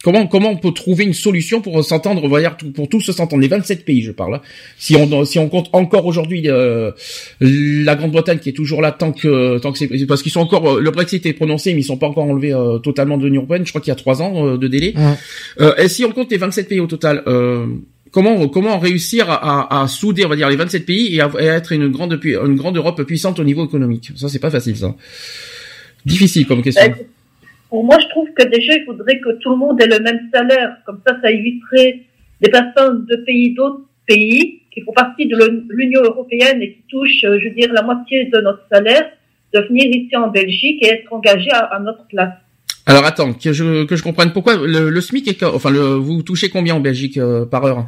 Comment, 0.04 0.26
comment 0.26 0.50
on 0.50 0.56
peut 0.56 0.72
trouver 0.72 1.04
une 1.04 1.14
solution 1.14 1.62
pour 1.62 1.82
s'entendre, 1.82 2.28
pour 2.74 2.88
tous 2.90 3.00
s'entendre, 3.00 3.40
les 3.40 3.48
27 3.48 3.86
pays, 3.86 4.02
je 4.02 4.12
parle. 4.12 4.34
Hein. 4.34 4.40
Si 4.76 4.94
on, 4.96 5.24
si 5.24 5.38
on 5.38 5.48
compte 5.48 5.70
encore 5.72 6.04
aujourd'hui 6.04 6.42
euh, 6.50 6.90
la 7.40 7.96
Grande-Bretagne 7.96 8.38
qui 8.38 8.50
est 8.50 8.52
toujours 8.52 8.82
là 8.82 8.92
tant 8.92 9.12
que, 9.12 9.56
tant 9.58 9.72
que 9.72 9.78
c'est, 9.78 10.06
parce 10.06 10.22
qu'ils 10.22 10.30
sont 10.30 10.40
encore, 10.40 10.78
le 10.78 10.90
Brexit 10.90 11.24
est 11.24 11.32
prononcé, 11.32 11.72
mais 11.72 11.80
ils 11.80 11.84
sont 11.84 11.96
pas 11.96 12.08
encore 12.08 12.24
enlevés 12.24 12.54
totalement 12.82 13.16
de 13.16 13.24
l'Union 13.24 13.40
européenne. 13.40 13.64
Je 13.64 13.70
crois 13.70 13.80
qu'il 13.80 13.88
y 13.88 13.92
a 13.92 13.96
trois 13.96 14.20
ans 14.20 14.58
de 14.58 14.68
délai. 14.68 14.94
et 15.78 15.88
si 15.88 16.04
on 16.04 16.12
compte 16.12 16.30
les 16.30 16.36
27 16.36 16.68
pays 16.68 16.80
au 16.80 16.86
total, 16.86 17.22
comment 18.14 18.46
comment 18.48 18.78
réussir 18.78 19.30
à, 19.30 19.82
à, 19.82 19.88
souder 19.88 20.26
on 20.26 20.28
va 20.28 20.36
dire 20.36 20.50
les 20.50 20.56
27 20.56 20.84
pays 20.84 21.14
et 21.16 21.20
à, 21.20 21.30
être 21.40 21.72
une 21.72 21.88
grande 21.88 22.20
une 22.22 22.56
grande 22.56 22.76
Europe 22.76 23.02
puissante 23.04 23.40
au 23.40 23.44
niveau 23.44 23.64
économique? 23.64 24.12
Ça 24.16 24.28
c'est 24.28 24.38
pas 24.38 24.50
facile 24.50 24.76
ça 24.76 24.94
difficile 26.06 26.46
comme 26.46 26.62
question 26.62 26.86
ben, 26.86 26.94
pour 27.74 27.82
moi 27.82 27.98
je 27.98 28.06
trouve 28.06 28.28
que 28.34 28.44
déjà 28.44 28.72
il 28.76 28.84
faudrait 28.84 29.18
que 29.18 29.32
tout 29.40 29.50
le 29.50 29.56
monde 29.56 29.82
ait 29.82 29.88
le 29.88 29.98
même 29.98 30.28
salaire. 30.32 30.76
Comme 30.86 31.00
ça 31.04 31.16
ça 31.20 31.28
éviterait 31.28 32.02
des 32.40 32.48
personnes 32.48 33.04
de 33.04 33.16
pays 33.26 33.52
d'autres 33.52 33.80
pays 34.06 34.60
qui 34.72 34.80
font 34.82 34.92
partie 34.92 35.26
de 35.26 35.36
l'Union 35.70 36.00
européenne 36.04 36.62
et 36.62 36.74
qui 36.74 36.82
touchent 36.88 37.22
je 37.22 37.48
veux 37.48 37.54
dire 37.56 37.72
la 37.72 37.82
moitié 37.82 38.26
de 38.26 38.40
notre 38.42 38.62
salaire 38.70 39.10
de 39.52 39.60
venir 39.62 39.86
ici 39.86 40.14
en 40.16 40.28
Belgique 40.28 40.84
et 40.84 40.90
être 40.90 41.12
engagés 41.12 41.50
à, 41.50 41.80
notre 41.80 42.06
place. 42.06 42.34
Alors 42.86 43.04
attends, 43.04 43.32
que 43.32 43.52
je 43.52 43.84
que 43.86 43.96
je 43.96 44.04
comprenne. 44.04 44.32
Pourquoi 44.32 44.54
le, 44.54 45.00
SMIC 45.00 45.26
est 45.26 45.42
enfin 45.42 45.70
le, 45.70 45.94
vous 45.94 46.22
touchez 46.22 46.50
combien 46.50 46.76
en 46.76 46.80
Belgique 46.80 47.18
euh, 47.18 47.44
par 47.44 47.64
heure 47.64 47.86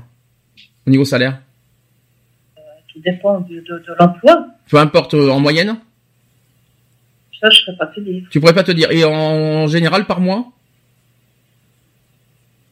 au 0.85 0.91
niveau 0.91 1.05
salaire? 1.05 1.43
Euh, 2.59 2.63
Tout 2.93 2.99
dépend 3.05 3.39
de, 3.39 3.61
de, 3.61 3.95
l'emploi. 4.01 4.49
Peu 4.69 4.79
importe, 4.79 5.15
euh, 5.15 5.31
en 5.31 5.39
moyenne? 5.39 5.77
Ça, 7.41 7.51
je 7.51 7.61
ne 7.61 7.65
saurais 7.65 7.79
pas 7.79 7.87
te 7.87 8.01
dire. 8.01 8.23
Tu 8.31 8.41
pourrais 8.41 8.55
pas 8.55 8.65
te 8.65 8.73
dire. 8.73 8.91
Et 8.91 9.05
en 9.05 9.67
général, 9.67 10.07
par 10.07 10.21
mois? 10.21 10.53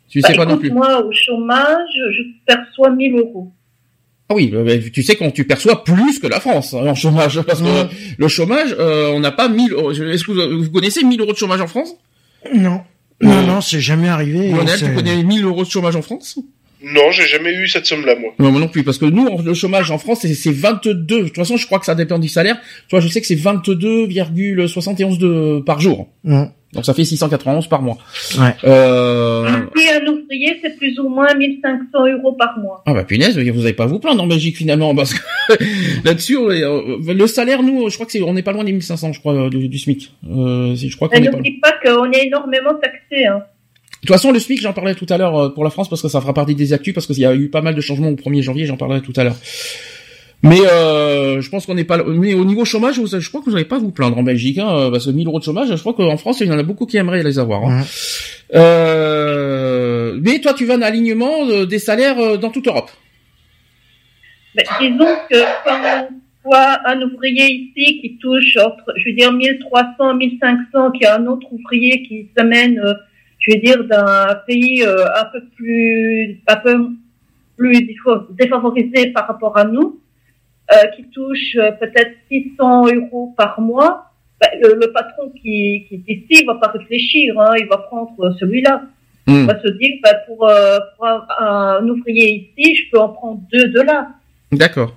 Tu 0.09 0.21
sais 0.21 0.33
bah, 0.33 0.45
pas 0.45 0.47
non 0.47 0.59
plus. 0.59 0.71
Moi, 0.71 1.05
au 1.05 1.13
chômage, 1.13 1.91
je 2.13 2.23
perçois 2.47 2.91
1000 2.91 3.17
euros. 3.17 3.53
Ah 4.29 4.35
oui, 4.35 4.53
tu 4.93 5.03
sais 5.03 5.17
quand 5.17 5.31
tu 5.31 5.45
perçois 5.45 5.85
plus 5.85 6.19
que 6.19 6.27
la 6.27 6.41
France 6.41 6.73
hein, 6.73 6.87
en 6.87 6.95
chômage, 6.95 7.43
parce 7.43 7.61
que 7.61 7.89
le 8.17 8.29
chômage, 8.29 8.75
euh, 8.79 9.11
on 9.13 9.21
n'a 9.21 9.33
pas 9.33 9.49
1000. 9.49 9.75
Est-ce 10.13 10.25
que 10.25 10.33
vous, 10.33 10.65
vous, 10.65 10.71
connaissez 10.71 11.05
1000 11.05 11.21
euros 11.21 11.33
de 11.33 11.37
chômage 11.37 11.61
en 11.61 11.67
France? 11.67 11.95
Non, 12.55 12.81
non, 13.21 13.43
non, 13.43 13.61
c'est 13.61 13.81
jamais 13.81 14.09
arrivé. 14.09 14.51
Lionel, 14.51 14.79
tu 14.79 14.95
connais 14.95 15.23
1000 15.23 15.45
euros 15.45 15.65
de 15.65 15.71
chômage 15.71 15.97
en 15.97 16.03
France? 16.03 16.39
Non, 16.85 17.11
j'ai 17.11 17.27
jamais 17.27 17.53
eu 17.55 17.67
cette 17.69 17.87
somme-là, 17.87 18.17
moi. 18.17 18.33
Non, 18.39 18.51
moi 18.51 18.61
non 18.61 18.69
plus, 18.69 18.85
parce 18.85 18.99
que 18.99 19.07
nous, 19.07 19.43
le 19.43 19.55
chômage 19.55 19.91
en 19.91 19.99
France, 19.99 20.21
c'est 20.27 20.53
22. 20.53 20.95
De 20.95 21.23
toute 21.25 21.37
façon, 21.37 21.57
je 21.57 21.67
crois 21.67 21.79
que 21.79 21.87
ça 21.87 21.95
dépend 21.95 22.19
du 22.19 22.29
salaire. 22.29 22.57
Tu 22.89 22.97
vois, 22.97 23.01
je 23.01 23.09
sais 23.09 23.21
que 23.21 23.27
c'est 23.27 23.37
22,71 23.37 25.19
de 25.19 25.61
par 25.61 25.81
jour. 25.81 26.09
Mmh. 26.25 26.45
Donc 26.75 26.85
ça 26.85 26.93
fait 26.93 27.05
691 27.05 27.69
par 27.69 27.83
mois. 27.83 27.97
Ouais. 28.39 28.55
Euh... 28.65 29.49
Et 29.81 29.91
un 29.91 30.07
ouvrier, 30.07 30.59
c'est 30.61 30.77
plus 30.77 30.99
ou 30.99 31.09
moins 31.09 31.33
1500 31.35 32.07
euros 32.09 32.33
par 32.33 32.59
mois. 32.59 32.83
Ah 32.87 32.93
bah 32.93 33.05
punaise, 33.05 33.39
vous 33.39 33.65
avez 33.65 33.75
pas 33.75 33.85
à 33.85 33.87
vous 33.87 34.01
plaindre 34.01 34.23
en 34.23 34.27
Belgique 34.27 34.57
finalement, 34.57 34.95
parce 34.95 35.15
que 35.15 35.21
là-dessus, 36.05 36.37
euh, 36.37 36.99
le 37.07 37.27
salaire, 37.29 37.63
nous, 37.63 37.89
je 37.89 37.95
crois 37.95 38.07
que 38.07 38.13
c'est, 38.13 38.23
on 38.23 38.33
n'est 38.33 38.43
pas 38.43 38.53
loin 38.53 38.65
des 38.65 38.73
1500, 38.73 39.13
je 39.13 39.21
crois, 39.21 39.49
du, 39.51 39.69
du 39.69 39.79
SMIC. 39.79 40.13
Euh, 40.29 40.75
si, 40.75 40.91
je 40.91 40.97
crois 40.97 41.09
qu'on 41.09 41.17
Et 41.17 41.23
est 41.23 41.31
pas 41.31 41.37
n'oublie 41.37 41.61
pas 41.61 41.73
qu'on 41.85 42.11
est 42.11 42.27
énormément 42.27 42.75
taxé. 42.75 43.25
Hein. 43.27 43.45
De 44.05 44.09
toute 44.09 44.17
façon, 44.17 44.33
le 44.33 44.39
SMIC, 44.39 44.61
j'en 44.61 44.75
parlais 44.75 44.95
tout 44.95 45.07
à 45.09 45.17
l'heure 45.17 45.35
euh, 45.35 45.49
pour 45.49 45.65
la 45.65 45.71
France 45.71 45.89
parce 45.89 46.03
que 46.03 46.09
ça 46.09 46.21
fera 46.21 46.35
partie 46.35 46.55
des 46.55 46.75
actus 46.75 46.93
parce 46.93 47.07
qu'il 47.07 47.19
y 47.19 47.25
a 47.25 47.35
eu 47.35 47.49
pas 47.49 47.63
mal 47.63 47.75
de 47.75 47.81
changements 47.81 48.11
au 48.11 48.17
1er 48.17 48.43
janvier, 48.43 48.67
j'en 48.67 48.77
parlerai 48.77 49.01
tout 49.01 49.15
à 49.17 49.25
l'heure. 49.25 49.37
Mais 50.43 50.61
euh, 50.61 51.41
je 51.41 51.49
pense 51.49 51.65
qu'on 51.65 51.75
n'est 51.75 51.85
pas. 51.85 52.05
Mais 52.05 52.35
au 52.35 52.45
niveau 52.45 52.67
chômage, 52.67 52.97
je 52.97 53.29
crois 53.31 53.41
que 53.41 53.47
vous 53.47 53.53
n'allez 53.53 53.65
pas 53.65 53.77
à 53.77 53.79
vous 53.79 53.93
plaindre 53.93 54.19
en 54.19 54.23
Belgique, 54.23 54.59
hein, 54.59 54.69
euh, 54.69 54.91
parce 54.91 55.07
que 55.07 55.11
1000 55.11 55.27
euros 55.27 55.39
de 55.39 55.45
chômage, 55.45 55.69
je 55.75 55.81
crois 55.81 55.95
qu'en 55.95 56.19
France, 56.19 56.41
il 56.41 56.49
y 56.49 56.53
en 56.53 56.59
a 56.59 56.63
beaucoup 56.63 56.85
qui 56.85 56.99
aimeraient 56.99 57.23
les 57.23 57.39
avoir. 57.39 57.65
Hein. 57.65 57.81
Ouais. 57.81 57.87
Euh, 58.55 60.19
Mais 60.21 60.41
toi, 60.41 60.53
tu 60.53 60.67
vas 60.67 60.75
un 60.75 60.83
alignement 60.83 61.49
euh, 61.49 61.65
des 61.65 61.79
salaires 61.79 62.39
dans 62.39 62.51
toute 62.51 62.67
Europe? 62.67 62.91
Mais 64.55 64.65
disons 64.81 65.17
que 65.31 65.39
quand 65.65 65.81
on 66.45 66.51
voit 66.51 66.79
un 66.85 67.01
ouvrier 67.01 67.51
ici 67.51 68.01
qui 68.03 68.19
touche 68.19 68.59
entre, 68.59 68.93
je 68.97 69.09
veux 69.09 69.17
dire, 69.17 69.33
1300, 69.33 70.15
1500, 70.15 70.91
qui 70.93 71.07
a 71.07 71.17
un 71.17 71.27
autre 71.27 71.47
ouvrier 71.51 72.03
qui 72.03 72.29
s'amène, 72.37 72.79
euh, 72.79 72.93
je 73.47 73.55
veux 73.55 73.61
dire, 73.61 73.85
d'un 73.85 74.35
pays 74.47 74.83
euh, 74.83 75.05
un 75.21 75.25
peu 75.27 75.43
plus, 75.57 76.41
un 76.47 76.57
peu 76.57 76.89
plus 77.57 77.77
défa- 77.79 78.27
défavorisé 78.31 79.09
par 79.13 79.27
rapport 79.27 79.57
à 79.57 79.65
nous, 79.65 80.01
euh, 80.73 80.87
qui 80.97 81.05
touche 81.11 81.57
euh, 81.57 81.73
peut-être 81.73 82.13
600 82.31 82.87
euros 82.95 83.35
par 83.37 83.61
mois, 83.61 84.11
ben, 84.41 84.49
le, 84.63 84.75
le 84.81 84.93
patron 84.93 85.31
qui, 85.31 85.85
qui 85.89 86.03
est 86.09 86.13
ici, 86.13 86.27
il 86.31 86.47
va 86.47 86.55
pas 86.55 86.69
réfléchir, 86.69 87.39
hein, 87.39 87.55
il 87.59 87.67
va 87.67 87.79
prendre 87.79 88.35
celui-là. 88.41 88.83
Hmm. 89.27 89.41
Il 89.41 89.47
va 89.47 89.61
se 89.61 89.69
dire, 89.69 89.95
ben, 90.03 90.15
pour, 90.27 90.39
pour 90.97 91.07
un, 91.07 91.27
un 91.39 91.89
ouvrier 91.89 92.51
ici, 92.57 92.77
je 92.77 92.91
peux 92.91 92.99
en 92.99 93.11
prendre 93.11 93.41
deux 93.53 93.69
de 93.69 93.81
là. 93.81 94.09
D'accord. 94.53 94.95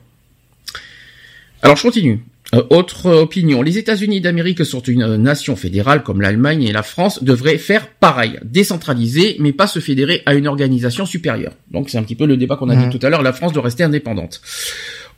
Alors 1.62 1.76
je 1.76 1.84
continue. 1.84 2.20
Euh, 2.56 2.64
autre 2.70 3.08
euh, 3.08 3.22
opinion. 3.22 3.62
Les 3.62 3.78
États-Unis 3.78 4.22
d'Amérique 4.22 4.64
sont 4.64 4.80
une 4.80 5.04
euh, 5.04 5.18
nation 5.18 5.56
fédérale 5.56 6.04
comme 6.04 6.22
l'Allemagne 6.22 6.64
et 6.64 6.72
la 6.72 6.84
France 6.84 7.24
devraient 7.24 7.58
faire 7.58 7.90
pareil, 7.90 8.40
décentraliser, 8.44 9.36
mais 9.40 9.52
pas 9.52 9.68
se 9.68 9.80
fédérer 9.80 10.24
à 10.26 10.34
une 10.34 10.48
organisation 10.48 11.06
supérieure. 11.06 11.52
Donc 11.72 11.90
c'est 11.90 11.98
un 11.98 12.04
petit 12.04 12.16
peu 12.16 12.26
le 12.26 12.38
débat 12.38 12.56
qu'on 12.56 12.70
a 12.70 12.76
dit 12.76 12.90
tout 12.90 13.06
à 13.06 13.10
l'heure. 13.10 13.22
La 13.22 13.34
France 13.34 13.52
doit 13.52 13.64
rester 13.64 13.84
indépendante. 13.84 14.42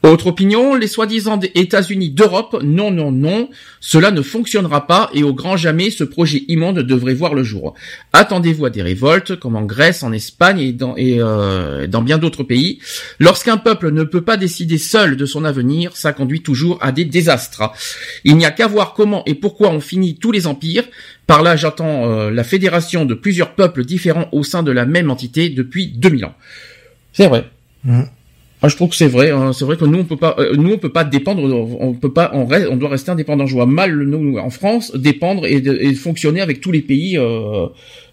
Autre 0.01 0.27
opinion, 0.27 0.75
les 0.75 0.87
soi-disant 0.87 1.35
des 1.35 1.51
États-Unis 1.55 2.09
d'Europe, 2.09 2.61
non, 2.63 2.89
non, 2.89 3.11
non, 3.11 3.49
cela 3.81 4.11
ne 4.11 4.21
fonctionnera 4.21 4.87
pas 4.87 5.09
et 5.13 5.23
au 5.23 5.33
grand 5.33 5.57
jamais 5.57 5.91
ce 5.91 6.05
projet 6.05 6.45
immonde 6.47 6.79
devrait 6.79 7.13
voir 7.13 7.33
le 7.33 7.43
jour. 7.43 7.73
Attendez-vous 8.13 8.65
à 8.65 8.69
des 8.69 8.81
révoltes, 8.81 9.35
comme 9.35 9.57
en 9.57 9.65
Grèce, 9.65 10.01
en 10.01 10.13
Espagne 10.13 10.59
et 10.59 10.71
dans, 10.71 10.95
et, 10.95 11.17
euh, 11.19 11.85
dans 11.87 12.01
bien 12.01 12.17
d'autres 12.17 12.43
pays. 12.43 12.79
Lorsqu'un 13.19 13.57
peuple 13.57 13.91
ne 13.91 14.03
peut 14.03 14.21
pas 14.21 14.37
décider 14.37 14.77
seul 14.77 15.17
de 15.17 15.25
son 15.25 15.43
avenir, 15.43 15.97
ça 15.97 16.13
conduit 16.13 16.41
toujours 16.41 16.77
à 16.81 16.93
des 16.93 17.03
désastres. 17.03 17.73
Il 18.23 18.37
n'y 18.37 18.45
a 18.45 18.51
qu'à 18.51 18.67
voir 18.67 18.93
comment 18.93 19.23
et 19.25 19.35
pourquoi 19.35 19.69
on 19.69 19.81
finit 19.81 20.15
tous 20.15 20.31
les 20.31 20.47
empires. 20.47 20.85
Par 21.27 21.43
là, 21.43 21.57
j'entends 21.57 22.09
euh, 22.09 22.31
la 22.31 22.45
fédération 22.45 23.03
de 23.03 23.15
plusieurs 23.15 23.53
peuples 23.53 23.83
différents 23.83 24.29
au 24.31 24.43
sein 24.45 24.63
de 24.63 24.71
la 24.71 24.85
même 24.85 25.11
entité 25.11 25.49
depuis 25.49 25.87
2000 25.87 26.23
ans. 26.23 26.35
C'est 27.11 27.27
vrai. 27.27 27.49
Mhm. 27.83 28.07
Ah, 28.61 28.67
je 28.67 28.75
trouve 28.75 28.89
que 28.89 28.95
c'est 28.97 29.07
vrai. 29.07 29.31
hein. 29.31 29.53
C'est 29.53 29.63
vrai 29.63 29.77
que 29.77 29.85
nous 29.85 29.99
on 29.99 30.03
peut 30.03 30.17
pas, 30.17 30.35
euh, 30.37 30.53
nous 30.57 30.73
on 30.73 30.77
peut 30.77 30.89
pas 30.91 31.05
dépendre. 31.05 31.41
On 31.79 31.93
peut 31.93 32.11
pas. 32.11 32.29
On, 32.33 32.45
reste, 32.45 32.67
on 32.69 32.75
doit 32.75 32.89
rester 32.89 33.09
indépendant. 33.09 33.45
Je 33.45 33.53
vois 33.53 33.65
mal 33.65 33.97
nous 34.03 34.37
en 34.37 34.49
France 34.49 34.91
dépendre 34.95 35.45
et, 35.45 35.61
de- 35.61 35.77
et 35.79 35.93
fonctionner 35.93 36.41
avec 36.41 36.59
tous 36.59 36.71
les 36.73 36.81
pays. 36.81 37.17
euh, 37.17 37.67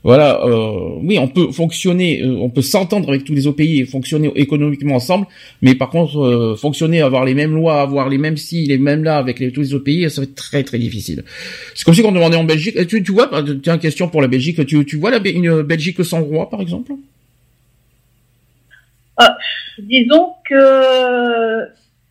voilà. 0.05 0.45
euh, 0.47 1.01
oui, 1.03 1.19
on 1.19 1.27
peut 1.27 1.51
fonctionner. 1.51 2.23
euh, 2.23 2.37
on 2.37 2.49
peut 2.49 2.63
s'entendre 2.63 3.09
avec 3.09 3.25
tous 3.25 3.35
les 3.35 3.49
autres 3.49 3.57
pays 3.57 3.81
et 3.81 3.85
fonctionner 3.87 4.31
économiquement 4.37 4.95
ensemble. 4.95 5.27
Mais 5.63 5.75
par 5.75 5.91
contre, 5.91 6.21
euh, 6.21 6.55
fonctionner, 6.55 7.01
avoir 7.03 7.25
les 7.25 7.35
mêmes 7.35 7.55
lois, 7.55 7.83
avoir 7.83 8.09
les 8.09 8.19
mêmes 8.19 8.37
si, 8.37 8.67
les 8.67 8.79
mêmes 8.79 9.03
là 9.03 9.17
avec 9.19 9.39
tous 9.53 9.61
les 9.61 9.75
autres 9.75 9.83
pays, 9.83 10.09
ça 10.09 10.21
va 10.21 10.27
être 10.27 10.37
très 10.37 10.63
très 10.63 10.79
difficile. 10.79 11.25
C'est 11.75 11.85
comme 11.85 11.95
si 11.95 12.03
on 12.05 12.13
demandait 12.13 12.37
en 12.37 12.45
Belgique. 12.45 12.87
Tu, 12.87 13.03
tu 13.03 13.11
vois, 13.11 13.29
tiens, 13.65 13.75
une 13.75 13.81
question 13.81 14.07
pour 14.07 14.23
la 14.23 14.29
Belgique. 14.29 14.65
Tu, 14.65 14.85
tu 14.85 14.97
vois 14.97 15.11
la, 15.11 15.19
une 15.29 15.63
Belgique 15.63 16.05
sans 16.05 16.21
roi, 16.23 16.49
par 16.49 16.61
exemple? 16.61 16.93
Disons 19.79 20.35
que 20.49 21.65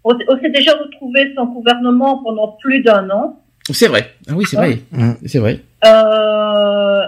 on, 0.03 0.13
on 0.27 0.39
s'est 0.39 0.49
déjà 0.49 0.73
retrouvé 0.73 1.33
sans 1.35 1.45
gouvernement 1.45 2.21
pendant 2.23 2.57
plus 2.61 2.81
d'un 2.81 3.09
an. 3.09 3.39
C'est 3.71 3.87
vrai. 3.87 4.11
Ah 4.29 4.33
oui, 4.35 4.45
c'est 4.47 4.57
vrai. 4.57 4.79
C'est 5.25 5.39
vrai. 5.39 5.59
Euh, 5.85 7.01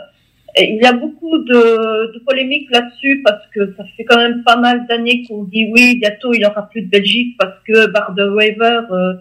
il 0.59 0.79
y 0.81 0.85
a 0.85 0.93
beaucoup 0.93 1.37
de, 1.37 2.13
de 2.13 2.19
polémiques 2.25 2.69
là-dessus 2.71 3.21
parce 3.23 3.43
que 3.53 3.73
ça 3.77 3.83
fait 3.95 4.03
quand 4.05 4.17
même 4.17 4.43
pas 4.43 4.55
mal 4.55 4.87
d'années 4.87 5.23
qu'on 5.27 5.43
dit 5.43 5.69
oui, 5.71 5.99
bientôt 5.99 6.33
il 6.33 6.39
n'y 6.39 6.45
aura 6.45 6.67
plus 6.67 6.81
de 6.81 6.89
Belgique 6.89 7.35
parce 7.37 7.53
que 7.67 7.87
Barder-Weaver 7.87 8.81
euh, 8.91 9.13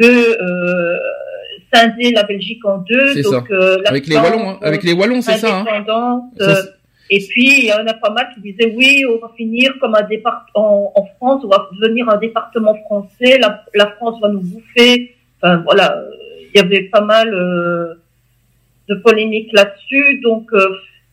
veut 0.00 0.42
euh, 0.42 0.96
scinder 1.72 2.12
la 2.12 2.22
Belgique 2.22 2.64
en 2.64 2.78
deux. 2.78 3.14
C'est 3.14 3.22
donc, 3.22 3.50
euh, 3.50 3.78
Avec 3.86 4.06
les 4.06 4.16
Wallons, 4.16 4.50
hein. 4.50 4.58
avec 4.62 4.82
les 4.82 4.92
Wallons, 4.92 5.20
c'est 5.22 5.38
ça. 5.38 5.58
Hein. 5.60 5.82
Ça, 6.38 6.44
euh, 6.48 6.62
et 7.14 7.18
puis, 7.28 7.58
il 7.58 7.66
y 7.66 7.72
en 7.74 7.86
a 7.86 7.92
pas 7.92 8.08
mal 8.08 8.32
qui 8.32 8.40
disaient, 8.40 8.72
oui, 8.74 9.04
on 9.04 9.18
va 9.18 9.30
finir 9.36 9.74
comme 9.78 9.94
un 9.94 10.02
départ 10.04 10.46
en, 10.54 11.06
France, 11.18 11.42
on 11.44 11.48
va 11.48 11.68
devenir 11.78 12.08
un 12.08 12.16
département 12.16 12.74
français, 12.86 13.38
la, 13.38 13.86
France 13.98 14.18
va 14.22 14.30
nous 14.30 14.40
bouffer. 14.40 15.14
Enfin, 15.36 15.58
voilà, 15.58 16.02
il 16.40 16.56
y 16.56 16.64
avait 16.64 16.84
pas 16.84 17.02
mal 17.02 17.28
euh, 17.34 17.96
de 18.88 18.94
polémiques 18.94 19.52
là-dessus. 19.52 20.20
Donc, 20.20 20.50
euh, 20.54 20.66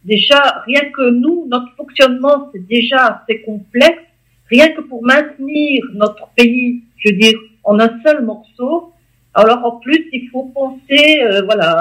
déjà, 0.05 0.63
rien 0.65 0.89
que 0.89 1.09
nous, 1.09 1.45
notre 1.49 1.69
fonctionnement, 1.75 2.49
c'est 2.53 2.65
déjà 2.65 3.21
assez 3.21 3.41
complexe. 3.41 4.01
Rien 4.49 4.69
que 4.69 4.79
pour 4.79 5.03
maintenir 5.03 5.83
notre 5.95 6.29
pays, 6.29 6.81
je 6.99 7.11
veux 7.11 7.17
dire, 7.17 7.37
en 7.65 7.77
un 7.77 7.99
seul 8.05 8.23
morceau. 8.23 8.93
Alors, 9.33 9.65
en 9.65 9.71
plus, 9.81 10.07
il 10.13 10.29
faut 10.29 10.45
penser, 10.55 11.19
euh, 11.23 11.41
voilà, 11.41 11.71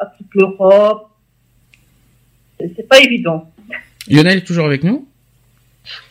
à 0.00 0.06
toute 0.18 0.34
l'Europe. 0.34 1.10
C'est 2.58 2.88
pas 2.88 2.98
évident. 2.98 3.48
Lionel 4.08 4.38
est 4.38 4.42
toujours 4.46 4.66
avec 4.66 4.82
nous? 4.84 5.06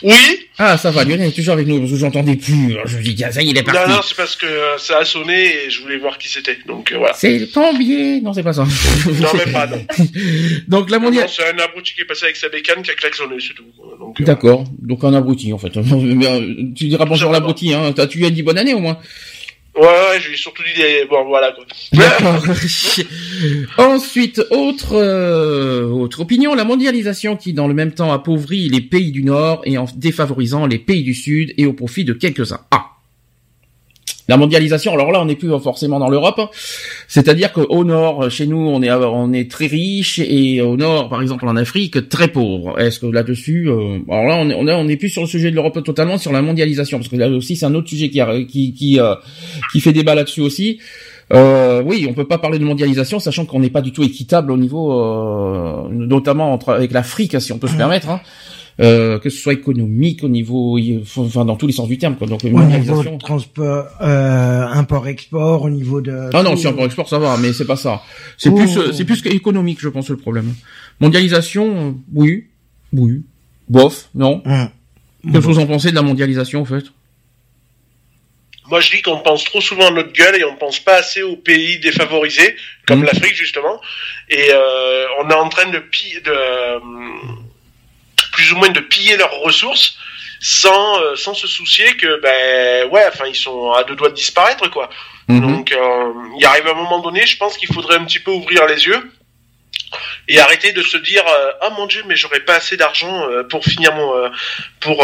Oui 0.02 0.14
Ah, 0.58 0.76
ça 0.78 0.90
va, 0.90 1.04
Lionel 1.04 1.28
est 1.30 1.32
toujours 1.32 1.54
avec 1.54 1.68
nous, 1.68 1.78
parce 1.80 1.92
que 1.92 1.98
j'entendais 1.98 2.36
plus. 2.36 2.72
Alors, 2.74 2.88
Je 2.88 2.98
me 2.98 3.04
dis, 3.04 3.16
ça 3.30 3.42
y 3.44 3.48
est, 3.48 3.52
il 3.52 3.58
est 3.58 3.62
Non, 3.68 3.74
parti. 3.74 3.92
non, 3.92 4.00
c'est 4.02 4.16
parce 4.18 4.36
que 4.36 4.46
euh, 4.48 4.78
ça 4.80 4.98
a 4.98 5.06
sonné 5.06 5.66
et 5.66 5.70
je 5.70 5.82
voulais 5.84 5.98
voir 5.98 6.18
qui 6.18 6.30
c'était. 6.30 6.58
Donc 6.68 6.92
euh, 6.92 6.98
voilà. 6.98 7.14
C'est 7.14 7.38
le 7.38 7.46
plombier 7.46 8.20
Non, 8.22 8.34
c'est 8.34 8.42
pas 8.42 8.54
ça. 8.54 8.64
Non, 8.66 9.34
même 9.36 9.52
pas, 9.54 9.68
non. 9.68 9.86
Donc, 10.68 10.90
la 10.90 10.98
Non, 10.98 11.04
mondiale... 11.06 11.30
c'est 11.30 11.44
un 11.48 11.58
abruti 11.60 11.94
qui 11.94 12.02
est 12.02 12.06
passé 12.06 12.24
avec 12.26 12.38
sa 12.38 12.50
bécane 12.50 12.82
qui 12.82 12.90
a 12.90 12.96
klaxonné, 12.96 13.36
c'est 13.40 13.54
tout. 13.54 13.66
Donc, 14.00 14.20
euh, 14.20 14.24
D'accord, 14.24 14.64
donc 14.82 15.04
un 15.04 15.14
abruti, 15.14 15.54
en 15.54 15.60
fait. 15.60 15.70
Tu 16.76 16.88
diras 16.88 17.06
bonjour 17.06 17.30
va. 17.32 17.38
l'abruti, 17.38 17.74
hein. 17.74 17.94
T'as- 17.96 18.08
Tu 18.08 18.18
lui 18.18 18.26
as 18.26 18.30
dit 18.32 18.42
bonne 18.42 18.58
année, 18.58 18.74
au 18.74 18.80
moins. 18.80 18.98
Ouais, 19.78 19.86
ouais, 19.86 20.20
je 20.20 20.28
lui 20.28 20.34
ai 20.34 20.38
surtout 20.38 20.64
dit 20.64 20.74
des... 20.82 21.06
Bon, 21.06 21.24
voilà, 21.26 21.52
quoi. 21.52 21.64
Ensuite, 23.78 24.42
autre 24.50 24.94
euh, 24.94 25.84
autre 25.84 26.22
opinion, 26.22 26.56
la 26.56 26.64
mondialisation 26.64 27.38
qui, 27.38 27.54
dans 27.54 27.68
le 27.68 27.76
même 27.76 27.94
temps, 27.94 28.12
appauvrit 28.12 28.70
les 28.70 28.82
pays 28.82 29.12
du 29.12 29.24
Nord 29.24 29.62
et 29.66 29.78
en 29.78 29.86
défavorisant 29.96 30.66
les 30.66 30.80
pays 30.80 31.04
du 31.04 31.14
Sud 31.14 31.54
et 31.58 31.68
au 31.68 31.74
profit 31.74 32.06
de 32.06 32.14
quelques-uns. 32.14 32.62
Ah. 32.72 32.97
La 34.28 34.36
mondialisation, 34.38 34.94
alors 34.94 35.12
là, 35.12 35.22
on 35.22 35.26
n'est 35.26 35.36
plus 35.36 35.50
forcément 35.60 36.00
dans 36.00 36.10
l'Europe. 36.10 36.42
C'est-à-dire 37.08 37.54
qu'au 37.54 37.84
Nord, 37.86 38.30
chez 38.30 38.46
nous, 38.46 38.58
on 38.58 38.82
est 38.82 38.92
on 38.92 39.32
est 39.32 39.50
très 39.50 39.68
riche 39.68 40.20
et 40.20 40.62
au 40.62 40.76
Nord, 40.76 41.08
par 41.10 41.22
exemple 41.22 41.48
en 41.48 41.56
Afrique, 41.56 42.10
très 42.10 42.28
pauvre. 42.28 42.80
Est-ce 42.80 43.00
que 43.00 43.06
là-dessus, 43.06 43.70
euh, 43.70 44.00
alors 44.10 44.26
là, 44.26 44.38
on 44.40 44.50
est 44.50 44.54
on 44.56 44.68
est 44.68 44.74
on 44.74 44.88
est 44.90 44.98
plus 44.98 45.10
sur 45.10 45.22
le 45.22 45.28
sujet 45.28 45.50
de 45.50 45.56
l'Europe 45.56 45.82
totalement, 45.84 46.18
sur 46.18 46.32
la 46.34 46.42
mondialisation, 46.42 46.98
parce 46.98 47.10
que 47.10 47.16
là 47.16 47.30
aussi, 47.30 47.56
c'est 47.56 47.66
un 47.66 47.74
autre 47.76 47.88
sujet 47.90 48.10
qui 48.10 48.20
a- 48.20 48.44
qui 48.44 48.74
qui 48.74 49.00
euh, 49.00 49.16
qui 49.72 49.80
fait 49.80 49.94
débat 49.94 50.14
là-dessus 50.16 50.42
aussi. 50.42 50.80
Euh, 51.34 51.82
oui, 51.86 52.06
on 52.10 52.14
peut 52.14 52.28
pas 52.28 52.38
parler 52.38 52.58
de 52.58 52.64
mondialisation, 52.64 53.20
sachant 53.20 53.46
qu'on 53.46 53.60
n'est 53.60 53.70
pas 53.70 53.82
du 53.82 53.92
tout 53.92 54.02
équitable 54.04 54.50
au 54.52 54.58
niveau, 54.58 54.94
euh, 54.94 55.88
notamment 55.92 56.54
entre 56.54 56.70
avec 56.70 56.92
l'Afrique, 56.94 57.40
si 57.42 57.52
on 57.52 57.58
peut 57.60 57.68
se 57.68 57.76
permettre, 57.76 58.10
hein, 58.10 58.22
euh, 58.80 59.18
que 59.20 59.30
ce 59.30 59.40
soit 59.40 59.54
économique, 59.54 60.24
au 60.24 60.30
niveau, 60.30 60.78
enfin 61.18 61.46
dans 61.46 61.56
tous 61.56 61.68
les 61.68 61.74
sens 61.74 61.88
du 61.88 61.98
terme, 61.98 62.16
quoi. 62.16 62.28
Donc 62.28 62.44
Au 62.44 62.48
niveau 62.48 62.60
mondialisation. 62.60 63.16
de 63.16 63.20
transport, 63.20 63.86
euh, 64.02 64.68
import-export, 64.68 65.64
au 65.64 65.70
niveau 65.70 66.02
de... 66.02 66.30
Ah 66.34 66.44
non, 66.44 66.56
si 66.56 66.68
import 66.68 66.86
export 66.86 67.10
ça 67.10 67.18
va, 67.20 67.38
mais 67.38 67.54
c'est 67.54 67.66
pas 67.66 67.76
ça. 67.76 68.02
C'est 68.38 68.50
Oh. 68.50 68.56
plus, 68.56 68.78
euh, 68.78 68.92
c'est 68.94 69.06
plus 69.06 69.26
économique, 69.26 69.80
je 69.82 69.90
pense, 69.90 70.10
le 70.10 70.18
problème. 70.18 70.54
Mondialisation, 71.00 71.88
euh, 71.90 71.92
oui, 72.14 72.46
oui, 72.94 73.24
bof, 73.70 74.10
non. 74.16 74.42
Hum. 74.46 74.70
Qu'est-ce 75.24 75.40
que 75.48 75.52
vous 75.52 75.60
en 75.60 75.66
pensez 75.68 75.90
de 75.90 75.96
la 75.96 76.02
mondialisation, 76.04 76.62
en 76.62 76.66
fait? 76.66 76.86
Moi, 78.70 78.82
je 78.82 78.92
dis 78.92 79.02
qu'on 79.02 79.20
pense 79.20 79.44
trop 79.46 79.62
souvent 79.62 79.88
à 79.88 79.92
notre 79.92 80.12
gueule 80.12 80.36
et 80.36 80.44
on 80.44 80.56
pense 80.58 80.80
pas 80.80 80.98
assez 80.98 81.22
aux 81.24 81.38
pays 81.38 81.80
défavorisés, 81.80 82.56
comme 82.86 83.00
Mhm. 83.00 83.06
l'Afrique 83.06 83.34
justement. 83.36 83.80
Et 84.30 84.48
euh, 84.52 85.06
on 85.24 85.30
est 85.30 85.34
en 85.34 85.48
train 85.48 85.70
de, 85.72 85.80
pi- 85.80 86.20
de 86.24 86.30
euh, 86.32 86.80
plus 88.38 88.52
ou 88.54 88.58
moins 88.58 88.70
de 88.70 88.80
piller 88.80 89.18
leurs 89.18 89.36
ressources 89.40 89.98
sans 90.40 91.02
euh, 91.02 91.16
sans 91.16 91.34
se 91.34 91.48
soucier 91.48 91.98
que 91.98 92.22
ben 92.22 92.88
ouais 92.92 93.04
enfin 93.12 93.26
ils 93.26 93.36
sont 93.36 93.72
à 93.72 93.84
deux 93.84 93.96
doigts 93.96 94.10
de 94.10 94.14
disparaître 94.14 94.70
quoi. 94.70 94.92
Mhm. 95.28 95.42
donc 95.42 95.72
euh, 95.72 96.14
il 96.38 96.46
arrive 96.46 96.68
un 96.68 96.76
moment 96.76 97.00
donné 97.00 97.26
je 97.26 97.36
pense 97.38 97.58
qu'il 97.58 97.74
faudrait 97.74 97.96
un 97.96 98.06
petit 98.06 98.20
peu 98.20 98.30
ouvrir 98.30 98.68
les 98.68 98.86
yeux 98.86 99.12
et 100.28 100.38
arrêter 100.40 100.72
de 100.72 100.84
se 100.84 100.98
dire 100.98 101.26
euh, 101.26 101.52
ah 101.62 101.72
mon 101.72 101.88
dieu 101.88 102.04
mais 102.06 102.16
j'aurais 102.16 102.42
pas 102.42 102.58
assez 102.58 102.78
d'argent 102.78 103.26
pour 103.50 103.66
finir 103.66 103.96
mon 103.96 104.30
pour 104.82 104.98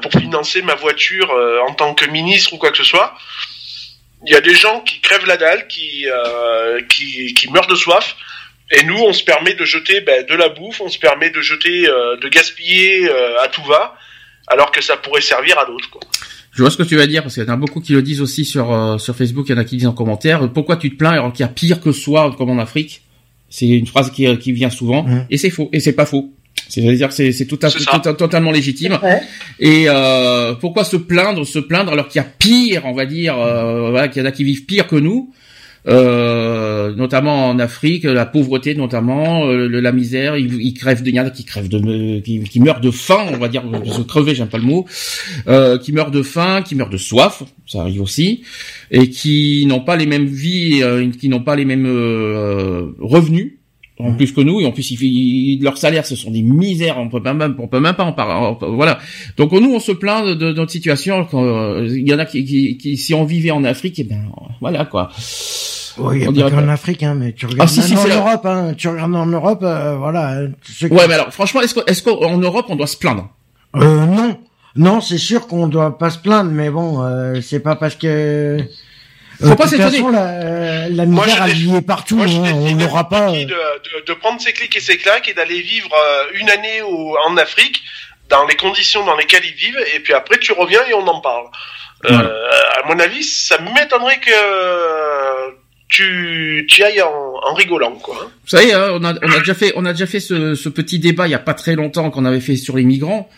pour 0.00 0.12
financer 0.12 0.62
ma 0.62 0.76
voiture 0.76 1.30
en 1.68 1.74
tant 1.74 1.92
que 1.92 2.06
ministre 2.06 2.54
ou 2.54 2.56
quoi 2.56 2.70
que 2.70 2.78
ce 2.78 2.84
soit 2.84 3.14
il 4.26 4.32
y 4.32 4.36
a 4.36 4.40
des 4.40 4.54
gens 4.54 4.80
qui 4.80 5.00
crèvent 5.02 5.26
la 5.26 5.36
dalle 5.36 5.68
qui 5.68 6.06
qui 6.88 7.34
qui 7.34 7.50
meurent 7.50 7.66
de 7.66 7.74
soif 7.74 8.16
et 8.70 8.84
nous 8.84 8.98
on 8.98 9.12
se 9.12 9.24
permet 9.24 9.54
de 9.54 9.64
jeter 9.64 10.00
ben, 10.00 10.24
de 10.28 10.34
la 10.34 10.48
bouffe 10.48 10.80
on 10.80 10.88
se 10.88 10.98
permet 10.98 11.30
de 11.30 11.40
jeter 11.40 11.88
euh, 11.88 12.16
de 12.22 12.28
gaspiller 12.28 13.08
euh, 13.08 13.42
à 13.42 13.48
tout 13.48 13.62
va 13.68 13.96
alors 14.48 14.70
que 14.70 14.82
ça 14.82 14.96
pourrait 14.96 15.20
servir 15.20 15.58
à 15.58 15.64
d'autres 15.66 15.90
quoi 15.90 16.00
Je 16.52 16.62
vois 16.62 16.70
ce 16.70 16.76
que 16.76 16.82
tu 16.82 16.96
vas 16.96 17.06
dire 17.06 17.22
parce 17.22 17.34
qu'il 17.34 17.44
y 17.44 17.46
en 17.46 17.52
a 17.52 17.56
beaucoup 17.56 17.80
qui 17.80 17.92
le 17.92 18.02
disent 18.02 18.20
aussi 18.20 18.44
sur 18.44 18.72
euh, 18.72 18.98
sur 18.98 19.14
Facebook. 19.14 19.46
Il 19.48 19.52
y 19.52 19.54
en 19.54 19.58
a 19.60 19.64
qui 19.64 19.76
disent 19.76 19.86
en 19.86 19.92
commentaire. 19.92 20.50
Pourquoi 20.52 20.76
tu 20.76 20.90
te 20.90 20.96
plains 20.96 21.12
alors 21.12 21.32
qu'il 21.32 21.44
y 21.46 21.48
a 21.48 21.52
pire 21.52 21.80
que 21.80 21.92
soi 21.92 22.34
comme 22.36 22.50
en 22.50 22.58
Afrique? 22.58 23.02
C'est 23.48 23.68
une 23.68 23.86
phrase 23.86 24.10
qui, 24.10 24.26
qui 24.38 24.50
vient 24.52 24.70
souvent 24.70 25.02
Mhm. 25.04 25.26
et 25.30 25.36
c'est 25.38 25.50
faux 25.50 25.68
et 25.72 25.78
c'est 25.80 25.92
pas 25.92 26.06
faux. 26.06 26.32
C'est-à-dire 26.68 27.08
que 27.08 27.14
c'est 27.14 27.30
c'est 27.32 27.46
tout 27.46 27.58
à 27.62 27.70
C'est 27.70 27.78
fait 27.78 27.84
ça. 27.84 28.00
tout- 28.00 28.12
totalement 28.14 28.50
légitime. 28.50 28.98
Ouais. 29.02 29.20
Et 29.60 29.84
euh, 29.88 30.54
pourquoi 30.54 30.82
se 30.84 30.96
plaindre, 30.96 31.44
se 31.46 31.60
plaindre 31.60 31.92
alors 31.92 32.08
qu'il 32.08 32.20
y 32.20 32.24
a 32.24 32.28
pire, 32.28 32.82
on 32.86 32.92
va 32.94 33.06
dire, 33.06 33.38
euh, 33.38 33.90
voilà, 33.90 34.08
qu'il 34.08 34.20
y 34.20 34.24
en 34.24 34.28
a 34.28 34.32
qui 34.32 34.42
vivent 34.44 34.64
pire 34.66 34.86
que 34.88 34.96
nous, 34.96 35.32
euh, 35.88 36.94
notamment 36.94 37.48
en 37.48 37.58
Afrique, 37.58 38.04
la 38.04 38.26
pauvreté 38.26 38.74
notamment, 38.74 39.46
euh, 39.46 39.68
la 39.68 39.92
misère, 39.92 40.36
ils, 40.36 40.60
ils 40.60 40.74
crèvent 40.74 41.02
de, 41.02 41.08
il 41.08 41.14
y 41.14 41.20
en 41.20 41.26
a 41.26 41.30
qui 41.30 41.44
crèvent 41.44 41.68
de, 41.68 42.20
qui, 42.20 42.40
qui 42.44 42.60
meurent 42.60 42.80
de 42.80 42.90
faim, 42.90 43.26
on 43.32 43.38
va 43.38 43.48
dire, 43.48 43.62
parce 43.70 43.98
que 43.98 44.02
crever, 44.02 44.34
j'aime 44.34 44.48
pas 44.48 44.58
le 44.58 44.64
mot, 44.64 44.86
euh, 45.48 45.78
qui 45.78 45.92
meurent 45.92 46.10
de 46.10 46.22
faim, 46.22 46.62
qui 46.62 46.74
meurent 46.74 46.90
de 46.90 46.96
soif, 46.96 47.42
ça 47.66 47.80
arrive 47.80 48.02
aussi, 48.02 48.42
et 48.90 49.08
qui 49.08 49.64
n'ont 49.66 49.80
pas 49.80 49.96
les 49.96 50.06
mêmes 50.06 50.26
vies, 50.26 50.82
euh, 50.82 51.10
qui 51.10 51.28
n'ont 51.28 51.42
pas 51.42 51.56
les 51.56 51.64
mêmes 51.64 51.86
euh, 51.86 52.92
revenus 52.98 53.59
en 54.04 54.14
plus 54.14 54.32
que 54.32 54.40
nous 54.40 54.60
et 54.60 54.66
en 54.66 54.72
plus 54.72 54.90
ils, 54.90 54.98
ils- 55.02 55.62
leurs 55.62 55.76
salaires 55.78 56.06
ce 56.06 56.16
sont 56.16 56.30
des 56.30 56.42
misères 56.42 56.98
on 56.98 57.08
peut 57.08 57.22
pas 57.22 57.34
même 57.34 57.54
on 57.58 57.68
peut 57.68 57.80
même 57.80 57.94
pas 57.94 58.04
en 58.04 58.12
parler 58.12 58.54
voilà 58.68 58.98
donc 59.36 59.52
nous 59.52 59.72
on 59.74 59.80
se 59.80 59.92
plaint 59.92 60.26
de, 60.26 60.34
de 60.34 60.52
notre 60.52 60.72
situation 60.72 61.24
quand 61.24 61.44
euh, 61.44 61.86
il 61.88 62.08
y 62.08 62.14
en 62.14 62.18
a 62.18 62.24
qui, 62.24 62.44
qui, 62.44 62.76
qui 62.76 62.96
si 62.96 63.14
on 63.14 63.24
vivait 63.24 63.50
en 63.50 63.64
Afrique 63.64 63.98
et 63.98 64.04
ben 64.04 64.22
voilà 64.60 64.84
quoi 64.84 65.10
Oui, 65.98 66.18
il 66.18 66.22
y 66.22 66.24
a 66.24 66.28
On 66.28 66.32
pas 66.32 66.32
dirait 66.32 66.50
qu'en. 66.50 66.68
Afrique, 66.68 67.02
hein, 67.02 67.14
mais 67.14 67.32
tu 67.32 67.46
regardes 67.46 67.68
Ah, 67.68 67.72
si, 67.72 67.82
si, 67.82 67.96
en 67.96 68.06
Europe, 68.06 68.46
hein, 68.46 68.74
tu 68.76 68.88
regardes 68.88 69.14
en 69.14 69.26
Europe, 69.26 69.60
euh, 69.62 69.96
voilà. 69.96 70.42
ouais 70.82 71.06
mais 71.08 71.14
alors 71.14 71.32
franchement 71.32 71.60
est-ce 71.62 72.02
qu'en 72.02 72.38
Europe 72.38 72.66
on 72.68 72.76
doit 72.76 72.86
se 72.86 72.96
plaindre? 72.96 73.28
Euh, 73.76 74.06
non, 74.06 74.36
non, 74.76 75.00
c'est 75.00 75.18
sûr 75.18 75.46
qu'on 75.46 75.66
doit 75.68 75.98
pas 75.98 76.10
se 76.10 76.18
plaindre, 76.18 76.50
mais 76.52 76.70
bon, 76.70 77.02
euh, 77.02 77.40
c'est 77.40 77.60
pas 77.60 77.76
parce 77.76 77.96
que. 77.96 78.58
Faut 79.42 79.54
pas 79.56 79.66
s'étonner. 79.66 80.02
la, 80.12 80.88
la 80.88 81.06
Moi, 81.06 81.24
misère, 81.26 81.44
elle 81.44 81.54
dé- 81.54 81.64
y 81.64 81.76
est 81.76 81.80
partout. 81.82 82.16
Moi, 82.16 82.26
hein, 82.26 82.52
on 82.54 82.74
n'aura 82.74 83.08
pas. 83.08 83.30
de, 83.32 83.44
de, 83.44 84.04
de 84.06 84.12
prendre 84.14 84.40
ses 84.40 84.52
clics 84.52 84.76
et 84.76 84.80
ses 84.80 84.96
claques 84.98 85.28
et 85.28 85.34
d'aller 85.34 85.60
vivre 85.60 85.90
euh, 85.94 86.24
une 86.40 86.50
année 86.50 86.82
au, 86.82 87.16
en 87.26 87.36
Afrique 87.36 87.82
dans 88.28 88.46
les 88.46 88.54
conditions 88.56 89.04
dans 89.04 89.16
lesquelles 89.16 89.44
ils 89.44 89.54
vivent 89.54 89.78
et 89.94 90.00
puis 90.00 90.12
après 90.12 90.38
tu 90.38 90.52
reviens 90.52 90.80
et 90.88 90.94
on 90.94 91.06
en 91.06 91.20
parle. 91.20 91.46
Voilà. 92.02 92.28
Euh, 92.28 92.50
à 92.82 92.88
mon 92.88 92.98
avis, 93.00 93.22
ça 93.24 93.58
m'étonnerait 93.60 94.20
que 94.20 94.30
tu, 95.88 96.66
tu 96.68 96.82
ailles 96.84 97.02
en, 97.02 97.34
en 97.42 97.54
rigolant 97.54 97.92
quoi. 97.96 98.14
Vous 98.42 98.48
savez, 98.48 98.72
hein, 98.72 98.90
on, 98.92 99.02
a, 99.04 99.14
on 99.22 99.32
a 99.32 99.38
déjà 99.40 99.54
fait, 99.54 99.72
on 99.74 99.84
a 99.84 99.92
déjà 99.92 100.06
fait 100.06 100.20
ce, 100.20 100.54
ce 100.54 100.68
petit 100.68 100.98
débat 101.00 101.26
il 101.26 101.30
y 101.30 101.34
a 101.34 101.38
pas 101.40 101.54
très 101.54 101.74
longtemps 101.74 102.10
qu'on 102.10 102.24
avait 102.24 102.40
fait 102.40 102.56
sur 102.56 102.76
les 102.76 102.84
migrants. 102.84 103.28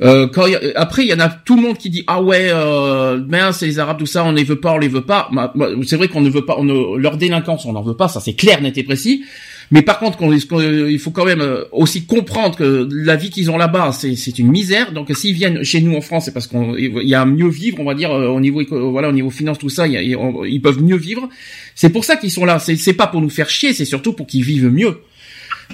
Euh, 0.00 0.26
quand 0.26 0.46
y 0.46 0.54
a- 0.56 0.60
après, 0.74 1.04
il 1.04 1.08
y 1.10 1.14
en 1.14 1.20
a 1.20 1.28
tout 1.28 1.54
le 1.56 1.62
monde 1.62 1.76
qui 1.78 1.90
dit 1.90 2.02
ah 2.06 2.22
ouais, 2.22 2.48
euh, 2.50 3.20
c'est 3.52 3.66
les 3.66 3.78
Arabes 3.78 3.98
tout 3.98 4.06
ça, 4.06 4.24
on 4.24 4.32
les 4.32 4.44
veut 4.44 4.58
pas, 4.60 4.72
on 4.72 4.78
les 4.78 4.88
veut 4.88 5.04
pas. 5.04 5.28
Ma- 5.32 5.52
ma- 5.54 5.68
C'est 5.86 5.96
vrai 5.96 6.08
qu'on 6.08 6.20
ne 6.22 6.30
veut 6.30 6.44
pas, 6.44 6.56
on 6.58 6.64
ne, 6.64 6.96
leur 6.98 7.16
délinquance, 7.16 7.66
on 7.66 7.72
n'en 7.72 7.82
veut 7.82 7.94
pas, 7.96 8.08
ça 8.08 8.20
c'est 8.20 8.34
clair, 8.34 8.60
net 8.62 8.76
et 8.78 8.82
précis. 8.82 9.24
Mais 9.70 9.80
par 9.82 10.00
contre, 10.00 10.18
il 10.22 10.98
faut 10.98 11.12
quand 11.12 11.24
même 11.24 11.40
euh, 11.40 11.64
aussi 11.72 12.04
comprendre 12.04 12.56
que 12.56 12.86
la 12.92 13.16
vie 13.16 13.30
qu'ils 13.30 13.50
ont 13.50 13.56
là-bas, 13.56 13.92
c'est 13.92 14.38
une 14.38 14.48
misère. 14.50 14.92
Donc 14.92 15.10
s'ils 15.14 15.34
viennent 15.34 15.62
chez 15.62 15.80
nous 15.80 15.94
en 15.96 16.00
France, 16.02 16.26
c'est 16.26 16.34
parce 16.34 16.46
qu'on 16.46 16.76
y 16.76 17.14
a 17.14 17.24
mieux 17.24 17.48
vivre, 17.48 17.78
on 17.80 17.84
va 17.84 17.94
dire 17.94 18.10
euh, 18.12 18.28
au 18.28 18.40
niveau 18.40 18.60
éco- 18.60 18.90
voilà 18.90 19.08
au 19.08 19.12
niveau 19.12 19.30
finance 19.30 19.58
tout 19.58 19.70
ça, 19.70 19.86
ils 19.86 20.60
peuvent 20.62 20.82
mieux 20.82 20.96
vivre. 20.96 21.28
C'est 21.74 21.90
pour 21.90 22.04
ça 22.04 22.16
qu'ils 22.16 22.30
sont 22.30 22.44
là. 22.44 22.58
C'est 22.58 22.76
c'est 22.76 22.92
pas 22.92 23.06
pour 23.06 23.20
nous 23.22 23.30
faire 23.30 23.48
chier, 23.48 23.72
c'est 23.72 23.84
surtout 23.86 24.12
pour 24.12 24.26
qu'ils 24.26 24.42
vivent 24.44 24.68
mieux. 24.68 24.98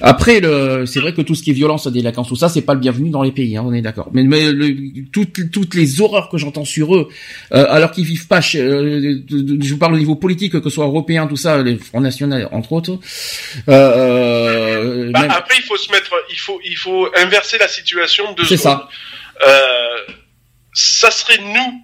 Après, 0.02 0.40
le, 0.40 0.86
c'est 0.86 1.00
vrai 1.00 1.12
que 1.12 1.22
tout 1.22 1.34
ce 1.34 1.42
qui 1.42 1.50
est 1.50 1.54
violence, 1.54 1.86
délinquance, 1.86 2.28
tout 2.28 2.36
ça, 2.36 2.48
c'est 2.48 2.62
pas 2.62 2.74
le 2.74 2.80
bienvenu 2.80 3.10
dans 3.10 3.22
les 3.22 3.32
pays, 3.32 3.56
hein, 3.56 3.64
on 3.66 3.72
est 3.72 3.82
d'accord. 3.82 4.08
Mais, 4.12 4.22
mais 4.22 4.52
le, 4.52 5.04
toutes, 5.12 5.50
toutes 5.50 5.74
les 5.74 6.00
horreurs 6.00 6.28
que 6.28 6.38
j'entends 6.38 6.64
sur 6.64 6.94
eux, 6.96 7.08
euh, 7.52 7.66
alors 7.68 7.90
qu'ils 7.90 8.04
vivent 8.04 8.26
pas, 8.28 8.40
chez, 8.40 8.60
euh, 8.60 9.20
je 9.30 9.70
vous 9.72 9.78
parle 9.78 9.94
au 9.94 9.98
niveau 9.98 10.14
politique, 10.14 10.52
que 10.52 10.62
ce 10.62 10.70
soit 10.70 10.84
européen, 10.84 11.26
tout 11.26 11.36
ça, 11.36 11.62
les 11.62 11.76
Front 11.76 12.00
National, 12.00 12.48
entre 12.52 12.72
autres. 12.72 12.98
Euh, 13.68 13.72
euh, 13.72 15.10
Bah, 15.12 15.22
même- 15.22 15.30
après, 15.30 15.54
il 15.58 15.64
faut 15.64 15.76
se 15.76 15.90
mettre, 15.92 16.12
il 16.30 16.38
faut, 16.38 16.60
il 16.64 16.76
faut 16.76 17.08
inverser 17.16 17.58
la 17.58 17.68
situation 17.68 18.32
de 18.34 18.44
C'est 18.44 18.56
ça. 18.56 18.88
Euh, 19.46 20.12
ça 20.72 21.10
serait 21.10 21.38
nous, 21.38 21.82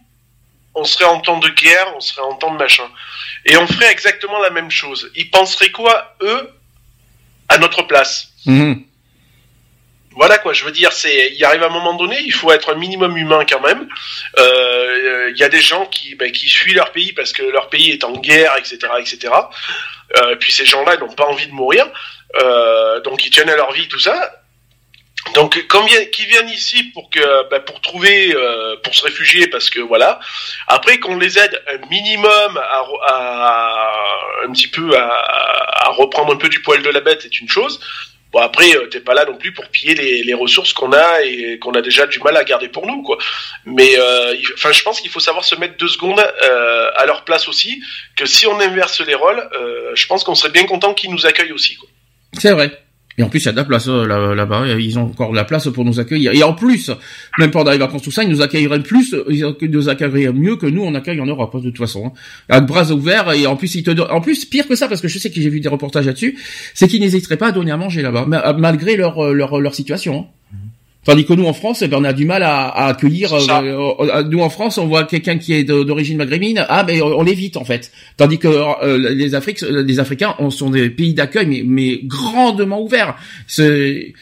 on 0.74 0.84
serait 0.84 1.04
en 1.04 1.20
temps 1.20 1.38
de 1.38 1.48
guerre, 1.48 1.86
on 1.96 2.00
serait 2.00 2.22
en 2.22 2.34
temps 2.34 2.52
de 2.52 2.58
machin, 2.58 2.84
et 3.46 3.56
on 3.56 3.66
ferait 3.66 3.90
exactement 3.92 4.40
la 4.40 4.50
même 4.50 4.70
chose. 4.70 5.10
Ils 5.16 5.30
penseraient 5.30 5.70
quoi 5.70 6.16
eux 6.22 6.48
à 7.54 7.58
notre 7.58 7.82
place 7.82 8.28
Mhm. 8.46 8.82
Voilà 10.16 10.38
quoi, 10.38 10.52
je 10.52 10.64
veux 10.64 10.70
dire, 10.70 10.92
c'est, 10.92 11.32
il 11.32 11.44
arrive 11.44 11.62
un 11.64 11.70
moment 11.70 11.94
donné, 11.94 12.20
il 12.20 12.32
faut 12.32 12.52
être 12.52 12.70
un 12.72 12.76
minimum 12.76 13.16
humain 13.16 13.44
quand 13.48 13.60
même. 13.60 13.88
Euh, 14.38 15.30
Il 15.32 15.38
y 15.38 15.42
a 15.42 15.48
des 15.48 15.60
gens 15.60 15.86
qui, 15.86 16.14
ben, 16.14 16.30
qui 16.30 16.48
fuient 16.48 16.74
leur 16.74 16.92
pays 16.92 17.12
parce 17.12 17.32
que 17.32 17.42
leur 17.42 17.68
pays 17.68 17.90
est 17.90 18.04
en 18.04 18.12
guerre, 18.12 18.54
etc., 18.56 18.78
etc. 19.00 19.32
Euh, 20.16 20.36
puis 20.36 20.52
ces 20.52 20.66
gens-là 20.66 20.96
n'ont 20.98 21.12
pas 21.12 21.24
envie 21.24 21.48
de 21.48 21.52
mourir, 21.52 21.86
euh, 22.40 23.00
donc 23.00 23.26
ils 23.26 23.30
tiennent 23.30 23.50
à 23.50 23.56
leur 23.56 23.72
vie, 23.72 23.88
tout 23.88 23.98
ça. 23.98 24.43
Donc, 25.32 25.64
quand 25.68 25.84
vient, 25.84 26.04
qui 26.06 26.26
viennent 26.26 26.50
ici 26.50 26.84
pour 26.92 27.08
que, 27.10 27.48
ben, 27.48 27.60
pour 27.60 27.80
trouver, 27.80 28.34
euh, 28.34 28.76
pour 28.82 28.94
se 28.94 29.02
réfugier, 29.02 29.46
parce 29.46 29.70
que 29.70 29.80
voilà. 29.80 30.20
Après, 30.68 30.98
qu'on 30.98 31.16
les 31.16 31.38
aide 31.38 31.62
un 31.72 31.78
minimum 31.88 32.56
à, 32.58 32.84
à 33.06 33.92
un 34.46 34.52
petit 34.52 34.68
peu 34.68 34.96
à, 34.96 35.08
à 35.86 35.88
reprendre 35.90 36.32
un 36.34 36.36
peu 36.36 36.48
du 36.48 36.60
poil 36.60 36.82
de 36.82 36.90
la 36.90 37.00
bête, 37.00 37.22
c'est 37.22 37.40
une 37.40 37.48
chose. 37.48 37.80
Bon 38.32 38.40
après, 38.40 38.74
euh, 38.76 38.86
t'es 38.88 38.98
pas 38.98 39.14
là 39.14 39.24
non 39.24 39.36
plus 39.36 39.52
pour 39.52 39.68
piller 39.68 39.94
les, 39.94 40.24
les 40.24 40.34
ressources 40.34 40.72
qu'on 40.72 40.92
a 40.92 41.22
et 41.22 41.58
qu'on 41.60 41.72
a 41.72 41.80
déjà 41.80 42.04
du 42.06 42.18
mal 42.18 42.36
à 42.36 42.42
garder 42.42 42.68
pour 42.68 42.84
nous, 42.84 43.02
quoi. 43.02 43.16
Mais 43.64 43.96
euh, 43.96 44.34
enfin, 44.54 44.72
je 44.72 44.82
pense 44.82 45.00
qu'il 45.00 45.10
faut 45.10 45.20
savoir 45.20 45.44
se 45.44 45.54
mettre 45.54 45.76
deux 45.76 45.88
secondes 45.88 46.18
euh, 46.20 46.90
à 46.96 47.06
leur 47.06 47.24
place 47.24 47.46
aussi. 47.48 47.80
Que 48.16 48.26
si 48.26 48.46
on 48.48 48.58
inverse 48.58 49.00
les 49.00 49.14
rôles, 49.14 49.48
euh, 49.54 49.92
je 49.94 50.06
pense 50.06 50.24
qu'on 50.24 50.34
serait 50.34 50.50
bien 50.50 50.66
content 50.66 50.94
qu'ils 50.94 51.12
nous 51.12 51.26
accueillent 51.26 51.52
aussi, 51.52 51.76
quoi. 51.76 51.88
C'est 52.36 52.50
vrai. 52.50 52.83
Et 53.16 53.22
en 53.22 53.28
plus, 53.28 53.40
il 53.42 53.46
y 53.46 53.48
a 53.48 53.52
de 53.52 53.56
la 53.56 53.64
place 53.64 53.86
euh, 53.88 54.06
là- 54.06 54.34
là-bas. 54.34 54.64
ils 54.78 54.98
ont 54.98 55.02
encore 55.04 55.30
de 55.30 55.36
la 55.36 55.44
place 55.44 55.68
pour 55.68 55.84
nous 55.84 56.00
accueillir. 56.00 56.32
Et 56.34 56.42
en 56.42 56.52
plus, 56.52 56.90
même 57.38 57.50
pendant 57.52 57.70
les 57.70 57.78
vacances, 57.78 58.02
tout 58.02 58.10
ça, 58.10 58.24
ils 58.24 58.28
nous 58.28 58.42
accueilleraient 58.42 58.82
plus, 58.82 59.14
ils 59.30 59.44
nous 59.70 59.88
accueilleraient 59.88 60.32
mieux 60.32 60.56
que 60.56 60.66
nous, 60.66 60.82
on 60.82 60.94
accueille 60.96 61.20
en 61.20 61.26
Europe, 61.26 61.52
hein, 61.54 61.58
de 61.60 61.70
toute 61.70 61.78
façon. 61.78 62.06
hein. 62.06 62.12
Avec 62.48 62.66
bras 62.66 62.90
ouverts. 62.90 63.32
Et 63.32 63.46
en 63.46 63.54
plus, 63.56 63.74
ils 63.76 63.82
te 63.84 63.90
donnent- 63.92 64.10
en 64.10 64.20
plus, 64.20 64.44
pire 64.44 64.66
que 64.66 64.74
ça, 64.74 64.88
parce 64.88 65.00
que 65.00 65.08
je 65.08 65.18
sais 65.18 65.30
que 65.30 65.40
j'ai 65.40 65.48
vu 65.48 65.60
des 65.60 65.68
reportages 65.68 66.06
là-dessus, 66.06 66.36
c'est 66.74 66.88
qu'ils 66.88 67.00
n'hésiteraient 67.00 67.36
pas 67.36 67.48
à 67.48 67.52
donner 67.52 67.70
à 67.70 67.76
manger 67.76 68.02
là-bas, 68.02 68.24
ma- 68.26 68.52
malgré 68.54 68.96
leur, 68.96 69.18
euh, 69.24 69.32
leur, 69.32 69.60
leur 69.60 69.74
situation. 69.74 70.18
hein. 70.18 70.26
Tandis 71.04 71.24
que 71.26 71.34
nous 71.34 71.44
en 71.46 71.52
France, 71.52 71.82
eh 71.82 71.88
ben, 71.88 71.98
on 72.00 72.04
a 72.04 72.12
du 72.12 72.24
mal 72.24 72.42
à, 72.42 72.66
à 72.68 72.86
accueillir. 72.88 73.28
Ça. 73.40 73.60
euh, 73.62 73.92
euh, 74.00 74.22
nous 74.24 74.40
en 74.40 74.48
France, 74.48 74.78
on 74.78 74.86
voit 74.86 75.04
quelqu'un 75.04 75.38
qui 75.38 75.52
est 75.52 75.64
d'origine 75.64 76.16
maghrébine, 76.16 76.64
ah 76.68 76.84
mais 76.86 77.02
on 77.02 77.22
l'évite 77.22 77.56
en 77.56 77.64
fait. 77.64 77.92
Tandis 78.16 78.38
que 78.38 78.48
euh, 78.48 79.12
les 79.14 79.34
Afriques, 79.34 79.60
les 79.62 80.00
Africains, 80.00 80.34
on 80.38 80.50
sont 80.50 80.70
des 80.70 80.88
pays 80.90 81.12
d'accueil, 81.14 81.46
mais, 81.46 81.62
mais 81.66 82.00
grandement 82.04 82.80
ouverts. 82.82 83.16
C'est 83.46 84.12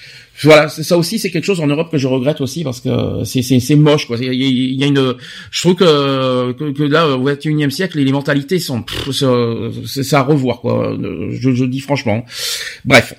voilà, 0.42 0.68
ça 0.68 0.96
aussi 0.98 1.20
c'est 1.20 1.30
quelque 1.30 1.44
chose 1.44 1.60
en 1.60 1.68
Europe 1.68 1.88
que 1.92 1.98
je 1.98 2.08
regrette 2.08 2.40
aussi 2.40 2.64
parce 2.64 2.80
que 2.80 3.22
c'est 3.24 3.76
moche 3.76 4.06
quoi. 4.08 4.16
Il 4.20 4.24
y, 4.24 4.28
a- 4.28 4.32
il 4.32 4.74
y 4.80 4.82
a 4.82 4.86
une, 4.88 5.14
je 5.52 5.60
trouve 5.60 5.76
que 5.76 6.50
que, 6.52 6.72
que 6.72 6.82
là 6.82 7.06
au 7.16 7.30
21e 7.30 7.70
siècle 7.70 8.00
les 8.00 8.10
mentalités 8.10 8.58
sont 8.58 8.82
c'est 9.12 10.14
à 10.14 10.22
revoir 10.22 10.60
quoi. 10.60 10.96
Je, 11.30 11.52
je 11.52 11.64
dis 11.64 11.78
franchement. 11.80 12.24
Bref. 12.84 13.14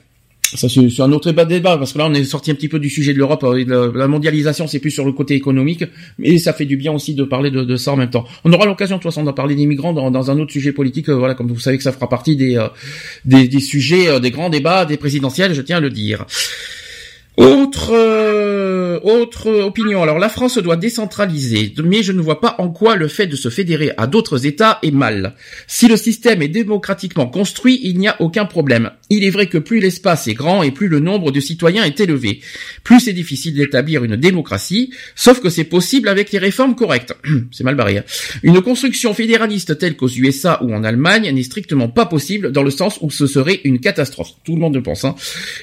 Ça, 0.56 0.70
c'est 0.70 1.02
un 1.02 1.12
autre 1.12 1.32
débat, 1.32 1.78
parce 1.78 1.94
que 1.94 1.98
là, 1.98 2.06
on 2.08 2.14
est 2.14 2.24
sorti 2.24 2.52
un 2.52 2.56
petit 2.56 2.68
peu 2.68 2.78
du 2.78 2.90
sujet 2.90 3.14
de 3.14 3.18
l'Europe. 3.18 3.44
euh, 3.44 3.92
La, 3.96 4.08
mondialisation, 4.08 4.68
c'est 4.68 4.80
plus 4.80 4.92
sur 4.92 5.04
le 5.06 5.12
côté 5.12 5.34
économique, 5.34 5.84
mais 6.20 6.38
ça 6.38 6.54
fait 6.54 6.66
du 6.66 6.78
bien 6.78 6.92
aussi 6.92 7.16
de 7.16 7.24
parler 7.24 7.50
de, 7.50 7.64
de 7.64 7.76
ça 7.76 7.94
en 7.94 7.96
même 7.96 8.12
temps. 8.12 8.26
On 8.44 8.54
aura 8.54 8.66
l'occasion, 8.66 8.98
de 8.98 9.02
toute 9.02 9.12
façon, 9.12 9.24
d'en 9.24 9.34
parler 9.34 9.56
des 9.56 9.66
migrants 9.66 9.94
dans, 9.94 10.12
dans 10.12 10.30
un 10.30 10.40
autre 10.40 10.52
sujet 10.52 10.72
politique. 10.72 11.10
euh, 11.10 11.16
voilà, 11.16 11.34
comme 11.34 11.48
vous 11.48 11.60
savez 11.60 11.78
que 11.78 11.84
ça 11.84 11.92
fera 11.92 12.08
partie 12.08 12.36
des, 12.36 12.58
euh, 12.58 12.68
des, 13.26 13.48
des 13.48 13.60
sujets, 13.60 14.20
des 14.20 14.30
grands 14.32 14.50
débats, 14.50 14.86
des 14.86 14.98
présidentielles, 14.98 15.56
je 15.56 15.62
tiens 15.62 15.78
à 15.78 15.82
le 15.82 15.90
dire. 15.90 16.26
Autre 17.38 17.94
Euh, 18.94 19.00
autre 19.04 19.50
opinion. 19.50 20.04
Alors 20.04 20.20
la 20.20 20.30
France 20.30 20.58
doit 20.58 20.76
décentraliser, 20.76 21.74
mais 21.84 22.04
je 22.04 22.12
ne 22.12 22.22
vois 22.22 22.40
pas 22.40 22.56
en 22.60 22.70
quoi 22.70 22.96
le 22.96 23.08
fait 23.08 23.28
de 23.28 23.36
se 23.36 23.50
fédérer 23.50 23.92
à 23.98 24.08
d'autres 24.08 24.46
États 24.46 24.80
est 24.84 24.92
mal. 24.92 25.36
Si 25.68 25.88
le 25.88 25.98
système 25.98 26.42
est 26.42 26.48
démocratiquement 26.48 27.28
construit, 27.28 27.80
il 27.84 27.98
n'y 27.98 28.08
a 28.08 28.22
aucun 28.22 28.46
problème. 28.46 28.92
Il 29.10 29.24
est 29.24 29.30
vrai 29.30 29.48
que 29.48 29.58
plus 29.58 29.80
l'espace 29.80 30.28
est 30.28 30.34
grand 30.34 30.64
et 30.64 30.72
plus 30.72 30.88
le 30.88 31.00
nombre 31.00 31.32
de 31.32 31.40
citoyens 31.40 31.84
est 31.84 32.00
élevé, 32.00 32.42
plus 32.84 33.00
c'est 33.00 33.14
difficile 33.14 33.56
d'établir 33.56 34.04
une 34.04 34.16
démocratie, 34.16 34.92
sauf 35.16 35.42
que 35.42 35.50
c'est 35.50 35.64
possible 35.64 36.08
avec 36.08 36.32
les 36.32 36.40
réformes 36.40 36.76
correctes. 36.76 37.16
c'est 37.52 37.64
mal 37.64 37.76
barré. 37.76 37.98
Hein. 37.98 38.04
Une 38.44 38.62
construction 38.62 39.14
fédéraliste 39.14 39.78
telle 39.78 39.96
qu'aux 39.96 40.10
USA 40.10 40.62
ou 40.64 40.74
en 40.74 40.84
Allemagne 40.84 41.32
n'est 41.34 41.44
strictement 41.44 41.90
pas 41.90 42.06
possible 42.06 42.52
dans 42.52 42.64
le 42.64 42.72
sens 42.72 43.00
où 43.02 43.10
ce 43.10 43.28
serait 43.28 43.62
une 43.64 43.80
catastrophe. 43.80 44.32
Tout 44.44 44.56
le 44.56 44.62
monde 44.62 44.76
le 44.76 44.84
pense. 44.84 45.04
Hein. 45.04 45.16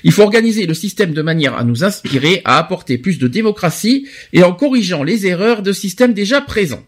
Il 0.04 0.12
faut 0.12 0.22
organiser 0.22 0.66
le 0.66 0.74
système 0.74 1.12
de 1.12 1.22
manière 1.22 1.56
à 1.60 1.64
nous 1.64 1.84
inspirer, 1.84 2.40
à 2.46 2.56
apporter 2.56 2.96
plus 2.96 3.18
de 3.18 3.28
démocratie 3.28 4.08
et 4.32 4.42
en 4.42 4.54
corrigeant 4.54 5.02
les 5.02 5.26
erreurs 5.26 5.60
de 5.60 5.72
systèmes 5.72 6.14
déjà 6.14 6.40
présents. 6.40 6.82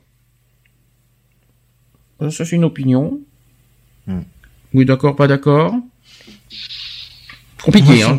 Euh, 2.23 2.31
ça 2.31 2.47
c'est 2.47 2.57
une 2.57 2.65
opinion. 2.65 3.21
Hmm. 4.07 4.23
Oui 4.73 4.87
d'accord, 4.87 5.15
pas 5.15 5.29
d'accord? 5.29 5.75
Compliqué, 7.63 8.03
hein. 8.03 8.17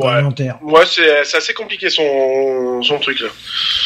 Ouais, 0.64 0.84
c'est 0.86 1.38
assez 1.38 1.54
compliqué 1.54 1.90
son, 1.90 2.82
son 2.82 2.98
truc 3.00 3.20
là. 3.20 3.28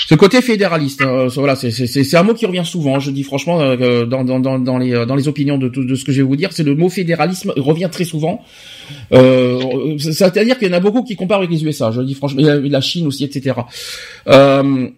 Ce 0.07 0.15
côté 0.15 0.41
fédéraliste, 0.41 1.01
hein, 1.01 1.27
voilà, 1.35 1.55
c'est 1.55 2.15
un 2.15 2.23
mot 2.23 2.33
qui 2.33 2.45
revient 2.45 2.63
souvent. 2.65 2.99
Je 2.99 3.11
dis 3.11 3.23
franchement 3.23 3.59
euh, 3.61 4.05
dans, 4.05 4.23
dans, 4.23 4.39
dans, 4.39 4.59
dans, 4.59 4.77
les 4.77 5.05
dans 5.05 5.15
les 5.15 5.27
opinions 5.27 5.57
de, 5.57 5.67
de 5.67 5.95
ce 5.95 6.05
que 6.05 6.11
je 6.11 6.17
vais 6.21 6.27
vous 6.27 6.35
dire, 6.35 6.51
c'est 6.53 6.63
le 6.63 6.75
mot 6.75 6.89
fédéralisme 6.89 7.53
revient 7.57 7.89
très 7.91 8.05
souvent. 8.05 8.43
Euh, 9.11 9.97
C'est-à-dire 9.97 10.57
qu'il 10.57 10.67
y 10.67 10.71
en 10.71 10.77
a 10.77 10.79
beaucoup 10.79 11.03
qui 11.03 11.15
comparent 11.15 11.39
avec 11.39 11.49
les 11.49 11.63
USA. 11.65 11.91
Je 11.91 12.01
dis 12.01 12.13
franchement, 12.13 12.41
la 12.41 12.81
Chine 12.81 13.07
aussi, 13.07 13.23
etc. 13.23 13.55
Euh, 14.27 14.89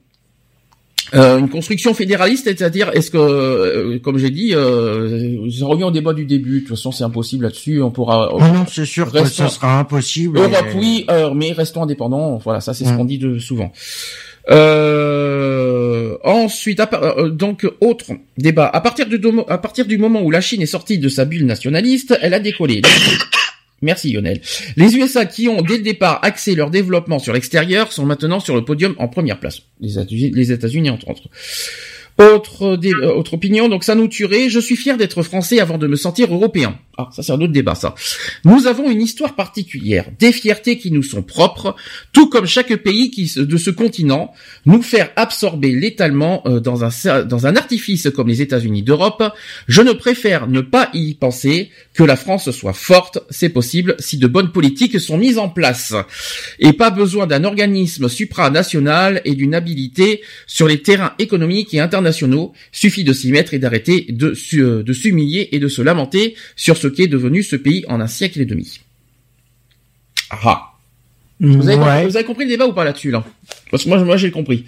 euh, 1.13 1.39
une 1.39 1.49
construction 1.49 1.93
fédéraliste, 1.93 2.45
c'est-à-dire, 2.45 2.91
est-ce 2.93 3.11
que, 3.11 3.17
euh, 3.17 3.99
comme 3.99 4.17
j'ai 4.17 4.29
dit, 4.29 4.53
euh, 4.53 5.49
ça 5.51 5.65
revient 5.65 5.85
au 5.85 5.91
débat 5.91 6.13
du 6.13 6.25
début. 6.25 6.55
De 6.55 6.59
toute 6.59 6.69
façon, 6.69 6.91
c'est 6.91 7.03
impossible 7.03 7.45
là-dessus. 7.45 7.81
On 7.81 7.91
pourra. 7.91 8.29
Ah 8.39 8.51
non, 8.51 8.65
c'est 8.71 8.85
sûr 8.85 9.11
que 9.11 9.25
ça 9.25 9.49
sera 9.49 9.79
impossible. 9.79 10.37
Europe, 10.39 10.67
oui, 10.75 11.05
euh, 11.09 11.31
mais 11.33 11.51
restons 11.51 11.83
indépendants. 11.83 12.37
Voilà, 12.43 12.61
ça, 12.61 12.73
c'est 12.73 12.85
ce 12.85 12.93
qu'on 12.93 13.05
dit 13.05 13.17
de 13.17 13.39
souvent. 13.39 13.71
Euh, 14.49 16.17
ensuite, 16.23 16.81
donc 17.31 17.67
autre 17.81 18.13
débat. 18.37 18.65
À 18.65 18.81
partir, 18.81 19.07
de, 19.07 19.51
à 19.51 19.57
partir 19.57 19.85
du 19.85 19.97
moment 19.97 20.21
où 20.21 20.31
la 20.31 20.41
Chine 20.41 20.61
est 20.61 20.67
sortie 20.67 20.97
de 20.97 21.09
sa 21.09 21.25
bulle 21.25 21.45
nationaliste, 21.45 22.17
elle 22.21 22.33
a 22.33 22.39
décollé. 22.39 22.81
Merci 23.81 24.11
Lionel. 24.11 24.41
Les 24.75 24.95
USA 24.95 25.25
qui 25.25 25.47
ont 25.47 25.61
dès 25.61 25.77
le 25.77 25.83
départ 25.83 26.19
axé 26.23 26.55
leur 26.55 26.69
développement 26.69 27.19
sur 27.19 27.33
l'extérieur 27.33 27.91
sont 27.91 28.05
maintenant 28.05 28.39
sur 28.39 28.55
le 28.55 28.65
podium 28.65 28.95
en 28.97 29.07
première 29.07 29.39
place. 29.39 29.61
Les 29.81 30.51
États-Unis 30.51 30.89
entre 30.89 31.09
autres. 31.09 31.29
Autre, 32.19 32.77
euh, 32.77 33.13
autre 33.13 33.35
opinion, 33.35 33.69
donc 33.69 33.85
ça 33.85 33.95
nous 33.95 34.09
tuerait. 34.09 34.49
Je 34.49 34.59
suis 34.59 34.75
fier 34.75 34.97
d'être 34.97 35.23
français 35.23 35.61
avant 35.61 35.77
de 35.77 35.87
me 35.87 35.95
sentir 35.95 36.33
européen. 36.33 36.77
Ah, 36.97 37.07
ça 37.13 37.23
c'est 37.23 37.31
un 37.31 37.39
autre 37.39 37.53
débat, 37.53 37.75
ça. 37.75 37.95
Nous 38.43 38.67
avons 38.67 38.91
une 38.91 39.01
histoire 39.01 39.35
particulière, 39.35 40.05
des 40.19 40.33
fiertés 40.33 40.77
qui 40.77 40.91
nous 40.91 41.01
sont 41.01 41.23
propres, 41.23 41.77
tout 42.11 42.27
comme 42.27 42.45
chaque 42.45 42.75
pays 42.75 43.09
qui, 43.09 43.31
de 43.37 43.55
ce 43.55 43.69
continent, 43.69 44.33
nous 44.65 44.81
faire 44.81 45.11
absorber 45.15 45.71
létalement 45.71 46.43
euh, 46.45 46.59
dans 46.59 46.83
un 46.83 47.23
dans 47.23 47.47
un 47.47 47.55
artifice 47.55 48.09
comme 48.13 48.27
les 48.27 48.41
États-Unis 48.41 48.83
d'Europe. 48.83 49.23
Je 49.69 49.81
ne 49.81 49.93
préfère 49.93 50.47
ne 50.47 50.59
pas 50.59 50.89
y 50.93 51.13
penser 51.13 51.69
que 51.93 52.03
la 52.03 52.17
France 52.17 52.51
soit 52.51 52.73
forte, 52.73 53.19
c'est 53.29 53.47
possible 53.47 53.95
si 53.99 54.17
de 54.17 54.27
bonnes 54.27 54.51
politiques 54.51 54.99
sont 54.99 55.17
mises 55.17 55.37
en 55.37 55.47
place, 55.47 55.93
et 56.59 56.73
pas 56.73 56.89
besoin 56.89 57.27
d'un 57.27 57.45
organisme 57.45 58.09
supranational 58.09 59.21
et 59.23 59.35
d'une 59.35 59.55
habilité 59.55 60.21
sur 60.47 60.67
les 60.67 60.81
terrains 60.81 61.13
économiques 61.17 61.73
et 61.73 61.79
internationaux. 61.79 62.08
Suffit 62.71 63.03
de 63.03 63.13
s'y 63.13 63.31
mettre 63.31 63.53
et 63.53 63.59
d'arrêter 63.59 64.07
de, 64.09 64.33
euh, 64.55 64.83
de 64.83 64.93
s'humilier 64.93 65.49
et 65.51 65.59
de 65.59 65.67
se 65.67 65.81
lamenter 65.81 66.35
sur 66.55 66.77
ce 66.77 66.87
qui 66.87 67.03
est 67.03 67.07
devenu 67.07 67.43
ce 67.43 67.55
pays 67.55 67.85
en 67.87 67.99
un 67.99 68.07
siècle 68.07 68.41
et 68.41 68.45
demi. 68.45 68.79
Ah. 70.29 70.73
Vous 71.39 71.69
avez, 71.69 72.23
compris, 72.23 72.43
le 72.43 72.51
débat 72.51 72.67
ou 72.67 72.73
pas 72.73 72.83
là-dessus 72.83 73.11
là? 73.11 73.23
Parce 73.71 73.83
que 73.83 73.89
moi, 73.89 74.03
moi 74.03 74.17
j'ai 74.17 74.31
compris. 74.31 74.65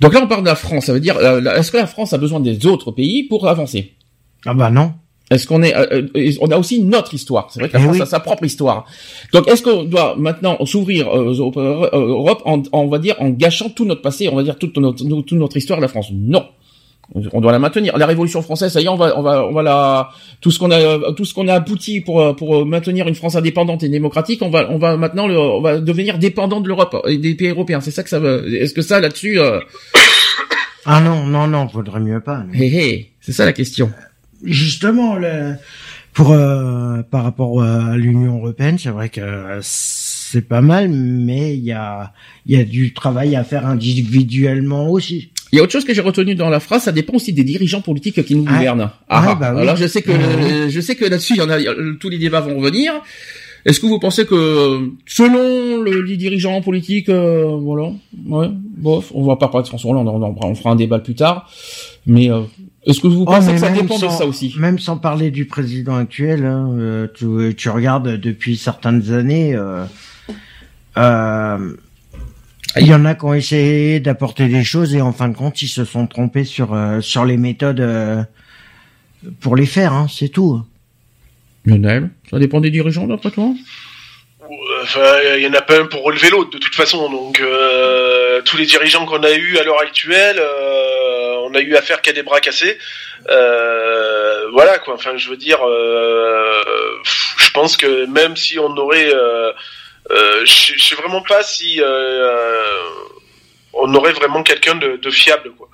Donc 0.00 0.12
là, 0.12 0.20
on 0.22 0.28
parle 0.28 0.42
de 0.42 0.48
la 0.48 0.54
France. 0.54 0.86
Ça 0.86 0.92
veut 0.92 1.00
dire, 1.00 1.16
euh, 1.16 1.42
est-ce 1.54 1.72
que 1.72 1.76
la 1.76 1.86
France 1.86 2.12
a 2.12 2.18
besoin 2.18 2.40
des 2.40 2.66
autres 2.66 2.92
pays 2.92 3.24
pour 3.24 3.48
avancer? 3.48 3.94
Ah 4.44 4.54
bah 4.54 4.70
non. 4.70 4.94
Est-ce 5.30 5.46
qu'on 5.46 5.62
est, 5.62 5.76
euh, 5.76 6.02
euh, 6.16 6.32
on 6.40 6.50
a 6.50 6.56
aussi 6.56 6.82
notre 6.82 7.12
histoire. 7.12 7.48
C'est 7.50 7.60
vrai 7.60 7.68
que 7.68 7.74
la 7.76 7.80
eh 7.80 7.84
France 7.84 8.00
a 8.00 8.06
sa 8.06 8.20
propre 8.20 8.44
histoire. 8.44 8.86
Donc, 9.32 9.46
est-ce 9.48 9.62
qu'on 9.62 9.84
doit 9.84 10.14
maintenant 10.16 10.56
s'ouvrir 10.64 11.08
aux 11.08 11.32
Europe 11.32 12.42
en, 12.46 12.62
on 12.72 12.88
va 12.88 12.98
dire, 12.98 13.16
en 13.18 13.28
gâchant 13.28 13.68
tout 13.68 13.84
notre 13.84 14.00
passé, 14.00 14.28
on 14.28 14.36
va 14.36 14.42
dire 14.42 14.58
toute 14.58 14.76
notre, 14.78 15.04
toute 15.04 15.32
notre 15.32 15.56
histoire 15.56 15.78
de 15.78 15.82
la 15.82 15.88
France? 15.88 16.08
Non. 16.12 16.46
On 17.32 17.40
doit 17.40 17.52
la 17.52 17.58
maintenir. 17.58 17.96
La 17.96 18.04
Révolution 18.04 18.42
française, 18.42 18.70
ça 18.70 18.82
y 18.82 18.84
est, 18.84 18.88
on 18.88 18.96
va, 18.96 19.18
on 19.18 19.22
va, 19.22 19.46
on 19.46 19.52
va 19.52 19.62
la, 19.62 20.10
tout 20.42 20.50
ce 20.50 20.58
qu'on 20.58 20.70
a, 20.70 21.12
tout 21.14 21.24
ce 21.24 21.32
qu'on 21.32 21.48
a 21.48 21.54
abouti 21.54 22.02
pour 22.02 22.36
pour 22.36 22.66
maintenir 22.66 23.08
une 23.08 23.14
France 23.14 23.34
indépendante 23.34 23.82
et 23.82 23.88
démocratique, 23.88 24.42
on 24.42 24.50
va, 24.50 24.70
on 24.70 24.76
va 24.76 24.98
maintenant, 24.98 25.26
le, 25.26 25.38
on 25.38 25.62
va 25.62 25.78
devenir 25.78 26.18
dépendant 26.18 26.60
de 26.60 26.68
l'Europe 26.68 26.94
et 27.08 27.16
des 27.16 27.34
pays 27.34 27.48
européens. 27.48 27.80
C'est 27.80 27.92
ça 27.92 28.02
que 28.02 28.10
ça 28.10 28.18
veut. 28.18 28.54
Est-ce 28.54 28.74
que 28.74 28.82
ça 28.82 29.00
là-dessus 29.00 29.40
euh... 29.40 29.58
Ah 30.84 31.00
non, 31.00 31.24
non, 31.24 31.46
non, 31.46 31.66
faudrait 31.68 32.00
mieux 32.00 32.20
pas. 32.20 32.44
c'est 33.20 33.32
ça 33.32 33.46
la 33.46 33.54
question. 33.54 33.90
Justement, 34.42 35.16
le, 35.16 35.54
pour 36.12 36.32
euh, 36.32 37.02
par 37.02 37.24
rapport 37.24 37.62
à 37.62 37.96
l'Union 37.96 38.38
européenne, 38.38 38.78
c'est 38.78 38.90
vrai 38.90 39.08
que 39.08 39.20
c'est 39.62 40.46
pas 40.46 40.60
mal, 40.60 40.88
mais 40.88 41.56
il 41.56 41.64
y 41.64 41.72
a, 41.72 42.12
il 42.46 42.56
y 42.56 42.60
a 42.60 42.64
du 42.64 42.92
travail 42.92 43.36
à 43.36 43.44
faire 43.44 43.66
individuellement 43.66 44.90
aussi. 44.90 45.30
Il 45.52 45.56
y 45.56 45.60
a 45.60 45.62
autre 45.62 45.72
chose 45.72 45.84
que 45.84 45.94
j'ai 45.94 46.02
retenu 46.02 46.34
dans 46.34 46.50
la 46.50 46.60
phrase, 46.60 46.82
ça 46.82 46.92
dépend 46.92 47.14
aussi 47.14 47.32
des 47.32 47.44
dirigeants 47.44 47.80
politiques 47.80 48.22
qui 48.24 48.34
nous 48.34 48.44
ah. 48.48 48.52
gouvernent. 48.52 48.90
Ah, 49.08 49.34
bah 49.34 49.48
Alors 49.48 49.76
je 49.76 49.86
sais 49.86 50.02
que 50.02 50.12
je 50.68 50.80
sais 50.80 50.94
que 50.94 51.04
là-dessus, 51.04 51.34
il 51.34 51.38
y 51.38 51.42
en 51.42 51.50
a 51.50 51.58
tous 51.98 52.10
les 52.10 52.18
débats 52.18 52.40
vont 52.40 52.58
revenir. 52.58 52.92
Est-ce 53.64 53.80
que 53.80 53.86
vous 53.86 53.98
pensez 53.98 54.24
que 54.24 54.90
selon 55.06 55.82
le, 55.82 56.02
les 56.02 56.16
dirigeants 56.16 56.60
politiques, 56.62 57.08
euh, 57.08 57.56
voilà, 57.60 57.92
ouais, 58.26 58.48
bof, 58.50 59.10
on 59.14 59.24
va 59.24 59.36
pas 59.36 59.48
parler 59.48 59.64
de 59.64 59.68
François 59.68 59.90
Hollande, 59.90 60.08
on, 60.08 60.46
on, 60.46 60.54
fera 60.54 60.70
un 60.70 60.76
débat 60.76 61.00
plus 61.00 61.14
tard. 61.14 61.50
Mais 62.06 62.30
euh, 62.30 62.42
est-ce 62.88 63.00
que 63.00 63.06
vous 63.06 63.22
oh, 63.22 63.26
pensez 63.26 63.52
que 63.52 63.58
ça 63.58 63.70
dépend 63.70 63.98
de 63.98 64.08
ça 64.08 64.26
aussi? 64.26 64.54
Même 64.58 64.78
sans 64.78 64.96
parler 64.96 65.30
du 65.30 65.44
président 65.44 65.96
actuel, 65.96 66.44
hein, 66.44 66.70
euh, 66.78 67.06
tu, 67.14 67.54
tu, 67.54 67.68
regardes 67.68 68.16
depuis 68.16 68.56
certaines 68.56 69.12
années. 69.12 69.54
Euh, 70.96 71.58
il 72.76 72.86
y 72.86 72.94
en 72.94 73.04
a 73.04 73.14
qui 73.14 73.24
ont 73.24 73.34
essayé 73.34 74.00
d'apporter 74.00 74.48
des 74.48 74.62
choses 74.62 74.94
et 74.94 75.00
en 75.00 75.12
fin 75.12 75.28
de 75.28 75.36
compte, 75.36 75.62
ils 75.62 75.68
se 75.68 75.84
sont 75.84 76.06
trompés 76.06 76.44
sur 76.44 76.74
euh, 76.74 77.00
sur 77.00 77.24
les 77.24 77.36
méthodes 77.36 77.80
euh, 77.80 78.22
pour 79.40 79.56
les 79.56 79.66
faire. 79.66 79.92
Hein, 79.92 80.06
c'est 80.10 80.28
tout. 80.28 80.60
Lionel, 81.64 82.10
ça 82.30 82.38
dépend 82.38 82.60
des 82.60 82.70
dirigeants 82.70 83.06
d'après 83.06 83.30
toi? 83.30 83.52
Enfin, 84.82 85.00
il 85.36 85.42
y 85.42 85.46
en 85.46 85.52
a 85.52 85.60
pas 85.60 85.80
un 85.80 85.86
pour 85.86 86.02
relever 86.04 86.30
l'autre 86.30 86.50
de 86.50 86.58
toute 86.58 86.74
façon. 86.74 87.10
Donc 87.10 87.40
euh, 87.40 88.40
tous 88.44 88.56
les 88.56 88.66
dirigeants 88.66 89.06
qu'on 89.06 89.22
a 89.22 89.32
eu 89.32 89.58
à 89.58 89.64
l'heure 89.64 89.80
actuelle, 89.80 90.40
on 91.48 91.54
a 91.54 91.60
eu 91.60 91.76
affaire 91.76 92.02
qu'à 92.02 92.12
des 92.12 92.22
bras 92.22 92.40
cassés. 92.40 92.78
voilà 93.26 94.78
quoi. 94.84 94.94
Enfin, 94.94 95.16
je 95.16 95.30
veux 95.30 95.36
dire, 95.36 95.58
je 95.64 97.50
pense 97.50 97.76
que 97.76 98.06
même 98.06 98.36
si 98.36 98.58
on 98.58 98.76
aurait 98.76 99.12
euh, 100.10 100.44
je, 100.46 100.74
je 100.76 100.82
sais 100.82 100.94
vraiment 100.94 101.22
pas 101.22 101.42
si 101.42 101.80
euh, 101.80 102.70
on 103.74 103.92
aurait 103.94 104.12
vraiment 104.12 104.42
quelqu'un 104.42 104.74
de, 104.74 104.96
de, 104.96 105.10
fiable 105.10 105.50
quoi. 105.56 105.68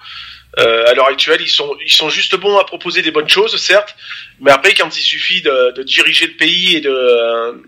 Euh, 0.58 0.86
à 0.88 0.94
l'heure 0.94 1.08
actuelle, 1.08 1.40
ils 1.40 1.50
sont 1.50 1.76
ils 1.84 1.92
sont 1.92 2.08
juste 2.08 2.36
bons 2.36 2.58
à 2.58 2.64
proposer 2.64 3.02
des 3.02 3.10
bonnes 3.10 3.28
choses, 3.28 3.56
certes, 3.56 3.94
mais 4.40 4.50
après 4.50 4.74
quand 4.74 4.96
il 4.96 5.02
suffit 5.02 5.42
de, 5.42 5.72
de 5.76 5.82
diriger 5.82 6.26
le 6.26 6.34
pays 6.34 6.76
et 6.76 6.80
de 6.80 7.62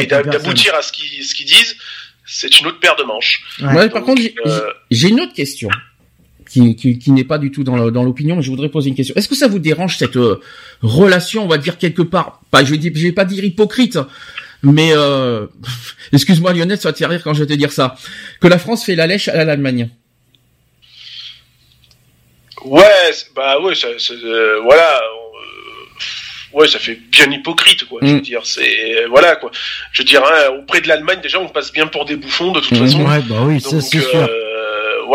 et 0.00 0.06
d'aboutir 0.06 0.74
à 0.74 0.82
ce 0.82 0.92
qu'ils 0.92 1.24
ce 1.24 1.34
qu'ils 1.34 1.46
disent, 1.46 1.76
c'est 2.24 2.60
une 2.60 2.66
autre 2.66 2.80
paire 2.80 2.96
de 2.96 3.04
manches. 3.04 3.42
Ouais. 3.60 3.88
par 3.88 4.02
contre, 4.02 4.22
j'ai 4.90 5.08
une 5.08 5.20
autre 5.20 5.34
question. 5.34 5.70
Qui, 6.54 6.76
qui, 6.76 7.00
qui 7.00 7.10
n'est 7.10 7.24
pas 7.24 7.38
du 7.38 7.50
tout 7.50 7.64
dans 7.64 7.74
l'opinion, 7.76 8.36
mais 8.36 8.42
je 8.42 8.48
voudrais 8.48 8.68
poser 8.68 8.88
une 8.88 8.94
question. 8.94 9.16
Est-ce 9.16 9.26
que 9.26 9.34
ça 9.34 9.48
vous 9.48 9.58
dérange 9.58 9.96
cette 9.96 10.16
relation, 10.82 11.42
on 11.42 11.48
va 11.48 11.58
dire 11.58 11.78
quelque 11.78 12.02
part, 12.02 12.42
pas, 12.52 12.62
je 12.62 12.72
vais, 12.72 12.80
je 12.80 13.02
vais 13.02 13.10
pas 13.10 13.24
dire 13.24 13.42
hypocrite, 13.42 13.98
mais 14.62 14.90
euh, 14.92 15.46
excuse-moi 16.12 16.52
Lionel, 16.52 16.78
ça 16.78 16.90
va 16.90 16.92
te 16.92 16.98
faire 16.98 17.10
rire 17.10 17.22
quand 17.24 17.34
je 17.34 17.40
vais 17.40 17.46
te 17.48 17.54
dire 17.54 17.72
ça. 17.72 17.96
Que 18.40 18.46
la 18.46 18.58
France 18.58 18.84
fait 18.84 18.94
la 18.94 19.08
lèche 19.08 19.26
à 19.26 19.44
l'Allemagne. 19.44 19.90
Ouais, 22.64 23.10
bah 23.34 23.60
ouais, 23.60 23.74
ça, 23.74 23.88
euh, 23.88 24.60
voilà. 24.62 24.96
Euh, 24.96 26.56
ouais, 26.58 26.68
ça 26.68 26.78
fait 26.78 26.98
bien 27.10 27.30
hypocrite, 27.30 27.84
quoi. 27.84 27.98
Je 28.00 28.06
veux 28.06 28.16
mm. 28.18 28.20
dire, 28.20 28.40
c'est 28.44 29.06
voilà, 29.10 29.36
quoi. 29.36 29.50
Je 29.92 30.02
veux 30.02 30.06
dire, 30.06 30.22
hein, 30.24 30.52
auprès 30.60 30.80
de 30.80 30.88
l'Allemagne, 30.88 31.18
déjà, 31.20 31.40
on 31.40 31.48
passe 31.48 31.72
bien 31.72 31.88
pour 31.88 32.04
des 32.04 32.16
bouffons 32.16 32.52
de 32.52 32.60
toute 32.60 32.72
mm. 32.72 32.86
façon. 32.86 33.04
Ouais, 33.04 33.20
bah 33.28 33.42
oui, 33.42 33.60
c'est 33.60 33.80
sûr. 33.82 34.00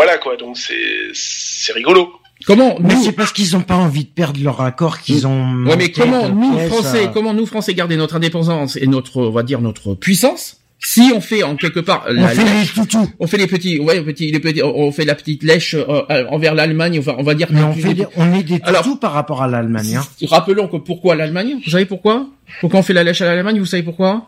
Voilà, 0.00 0.16
quoi. 0.16 0.34
Donc 0.38 0.56
c'est 0.56 1.10
c'est 1.12 1.74
rigolo. 1.74 2.10
Comment 2.46 2.78
Mais 2.80 2.96
c'est 2.96 3.12
parce 3.12 3.34
qu'ils 3.34 3.54
ont 3.54 3.60
pas 3.60 3.74
envie 3.74 4.04
de 4.04 4.08
perdre 4.08 4.42
leur 4.42 4.62
accord 4.62 4.98
qu'ils 5.00 5.26
ont. 5.26 5.66
Ouais, 5.66 5.76
mais 5.76 5.92
comment 5.92 6.30
nous 6.30 6.58
Français, 6.68 7.10
comment 7.12 7.34
nous 7.34 7.44
Français 7.44 7.74
garder 7.74 7.98
notre 7.98 8.16
indépendance 8.16 8.76
et 8.76 8.86
notre, 8.86 9.20
on 9.20 9.30
va 9.30 9.42
dire 9.42 9.60
notre 9.60 9.94
puissance 9.94 10.56
si 10.82 11.12
on 11.14 11.20
fait 11.20 11.42
en 11.42 11.56
quelque 11.56 11.80
part, 11.80 12.06
on 12.08 12.26
fait 12.28 12.42
les 12.42 12.66
toutous. 12.66 13.06
on 13.18 13.26
fait 13.26 13.36
les 13.36 13.46
petits, 13.46 13.78
ouais, 13.78 14.00
petits, 14.00 14.32
les 14.32 14.40
petits, 14.40 14.62
on 14.62 14.90
fait 14.90 15.04
la 15.04 15.14
petite 15.14 15.42
lèche 15.42 15.74
euh, 15.74 16.24
envers 16.30 16.54
l'Allemagne, 16.54 16.98
on 16.98 17.02
va, 17.02 17.16
on 17.18 17.22
va 17.22 17.34
dire. 17.34 17.48
Mais 17.50 17.62
on 17.62 17.74
fait, 17.74 17.92
des, 17.92 18.06
on 18.16 18.32
est 18.32 18.42
des 18.42 18.58
toutous 18.60 18.96
par 18.96 19.12
rapport 19.12 19.42
à 19.42 19.48
l'Allemagne. 19.48 19.96
Hein. 19.96 20.26
Rappelons 20.26 20.68
que 20.68 20.78
pourquoi 20.78 21.16
l'Allemagne 21.16 21.58
Vous 21.62 21.70
savez 21.70 21.84
pourquoi? 21.84 22.26
Pourquoi 22.62 22.80
on 22.80 22.82
fait 22.82 22.94
la 22.94 23.04
lèche 23.04 23.20
à 23.20 23.26
l'Allemagne 23.26 23.58
Vous 23.58 23.66
savez 23.66 23.82
pourquoi? 23.82 24.26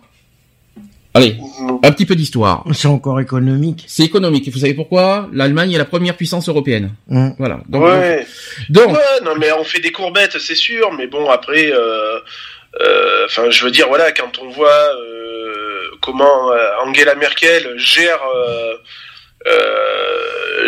Allez, 1.15 1.37
un 1.83 1.93
petit 1.93 2.07
peu 2.07 2.15
d'histoire. 2.15 2.65
C'est 2.73 2.89
encore 2.89 3.21
économique. 3.21 3.85
C'est 3.87 4.03
économique. 4.03 4.49
Vous 4.51 4.61
savez 4.61 4.75
pourquoi 4.75 5.29
L'Allemagne 5.33 5.73
est 5.73 5.79
la 5.79 5.85
première 5.85 6.17
puissance 6.17 6.49
européenne. 6.49 6.93
Mmh. 7.09 7.31
Voilà. 7.39 7.61
Donc, 7.69 7.85
ouais. 7.85 8.27
Donc, 8.71 8.89
ouais, 8.89 9.21
non, 9.23 9.33
mais 9.39 9.53
on 9.53 9.65
fait 9.65 9.81
des 9.81 9.93
courbettes, 9.93 10.39
c'est 10.39 10.55
sûr. 10.55 10.91
Mais 10.93 11.07
bon, 11.09 11.31
après, 11.31 11.71
euh, 11.71 12.19
euh, 12.81 13.27
enfin, 13.27 13.51
je 13.51 13.65
veux 13.65 13.71
dire, 13.71 13.89
voilà, 13.89 14.13
quand 14.13 14.39
on 14.41 14.49
voit 14.49 14.71
euh, 14.71 15.91
comment 16.01 16.51
Angela 16.85 17.15
Merkel 17.15 17.75
gère 17.77 18.21
euh, 18.35 18.75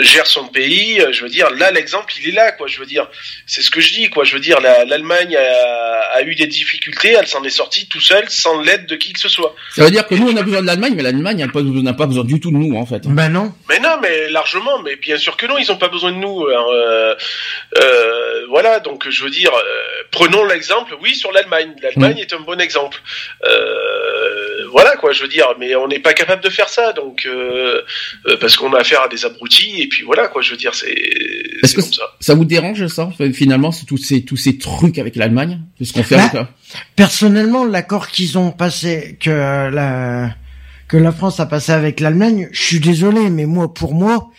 gère 0.01 0.27
son 0.27 0.47
pays. 0.49 1.01
Je 1.13 1.23
veux 1.23 1.29
dire, 1.29 1.51
là, 1.51 1.71
l'exemple, 1.71 2.13
il 2.21 2.29
est 2.29 2.33
là, 2.33 2.53
quoi. 2.53 2.67
Je 2.67 2.79
veux 2.79 2.87
dire, 2.87 3.09
c'est 3.47 3.63
ce 3.63 3.71
que 3.71 3.81
je 3.81 3.93
dis, 3.93 4.11
quoi. 4.11 4.25
Je 4.25 4.35
veux 4.35 4.41
dire, 4.41 4.61
l'Allemagne 4.61 5.37
a, 5.37 6.17
a, 6.17 6.23
eu 6.23 6.35
des 6.35 6.47
difficultés, 6.47 7.15
elle 7.19 7.27
s'en 7.27 7.43
est 7.45 7.51
sortie 7.51 7.87
tout 7.87 8.01
seule, 8.01 8.29
sans 8.29 8.61
l'aide 8.61 8.87
de 8.87 8.97
qui 8.97 9.13
que 9.13 9.21
ce 9.21 9.29
soit. 9.29 9.55
Ça 9.75 9.85
veut 9.85 9.91
dire 9.91 10.07
que 10.07 10.15
nous, 10.15 10.29
on 10.29 10.37
a 10.37 10.43
besoin 10.43 10.63
de 10.63 10.67
l'Allemagne, 10.67 10.95
mais 10.97 11.03
l'Allemagne 11.03 11.39
n'a 11.39 11.49
pas, 11.49 11.61
pas, 11.97 12.07
besoin 12.07 12.25
du 12.25 12.41
tout 12.41 12.51
de 12.51 12.57
nous, 12.57 12.77
en 12.77 12.87
fait. 12.87 13.03
Ben 13.07 13.29
non. 13.29 13.53
Mais 13.69 13.79
non, 13.79 13.97
mais 14.03 14.29
largement, 14.31 14.81
mais 14.83 14.97
bien 14.97 15.17
sûr 15.17 15.37
que 15.37 15.47
non, 15.47 15.59
ils 15.59 15.71
ont 15.71 15.77
pas 15.77 15.89
besoin 15.89 16.13
de 16.13 16.17
nous. 16.17 16.45
Euh, 16.45 17.15
euh, 17.79 18.47
voilà, 18.49 18.81
donc 18.81 19.09
je 19.09 19.25
veux 19.25 19.31
dire, 19.31 19.51
euh, 19.53 20.03
prenons 20.11 20.45
l'exemple, 20.45 20.97
oui, 21.03 21.15
sur 21.15 21.33
l'Allemagne. 21.33 21.75
L'Allemagne 21.83 22.17
mmh. 22.17 22.21
est 22.21 22.33
un 22.33 22.41
bon 22.41 22.61
exemple. 22.61 22.99
Euh, 23.45 24.44
voilà, 24.75 24.97
quoi, 24.97 25.13
je 25.13 25.23
veux 25.23 25.29
dire, 25.29 25.47
mais 25.59 25.75
on 25.77 25.89
n'est 25.89 26.01
pas 26.01 26.13
capable 26.13 26.43
de 26.43 26.51
faire 26.51 26.69
ça, 26.69 26.93
donc 26.93 27.27
parce 28.41 28.57
qu'on 28.57 28.73
a 28.75 28.85
affaire 28.85 29.03
à 29.03 29.09
des 29.09 29.25
abrutis 29.25 29.81
et 29.81 29.89
puis 29.89 30.03
voilà 30.03 30.29
quoi 30.29 30.43
je 30.43 30.51
veux 30.51 30.57
dire 30.59 30.75
c'est 30.75 30.95
est-ce 31.63 31.75
que 31.75 31.81
ça. 31.81 32.03
ça 32.21 32.35
vous 32.35 32.45
dérange 32.45 32.87
ça 32.89 33.11
finalement 33.33 33.71
tous 33.87 33.97
ces 33.97 34.25
tous 34.25 34.37
ces 34.37 34.59
trucs 34.59 34.99
avec 34.99 35.17
l'Allemagne 35.17 35.61
ce 35.81 35.93
qu'on 35.93 36.03
fait 36.03 36.17
bah, 36.17 36.51
personnellement 36.97 37.65
l'accord 37.65 38.09
qu'ils 38.09 38.37
ont 38.37 38.51
passé 38.51 39.17
que 39.21 39.31
la 39.31 40.31
que 40.87 40.99
la 40.99 41.13
France 41.13 41.41
a 41.41 41.47
passé 41.47 41.73
avec 41.73 42.01
l'Allemagne 42.01 42.49
je 42.53 42.63
suis 42.63 42.81
désolé 42.81 43.31
mais 43.31 43.47
moi 43.47 43.73
pour 43.73 43.95
moi 43.95 44.31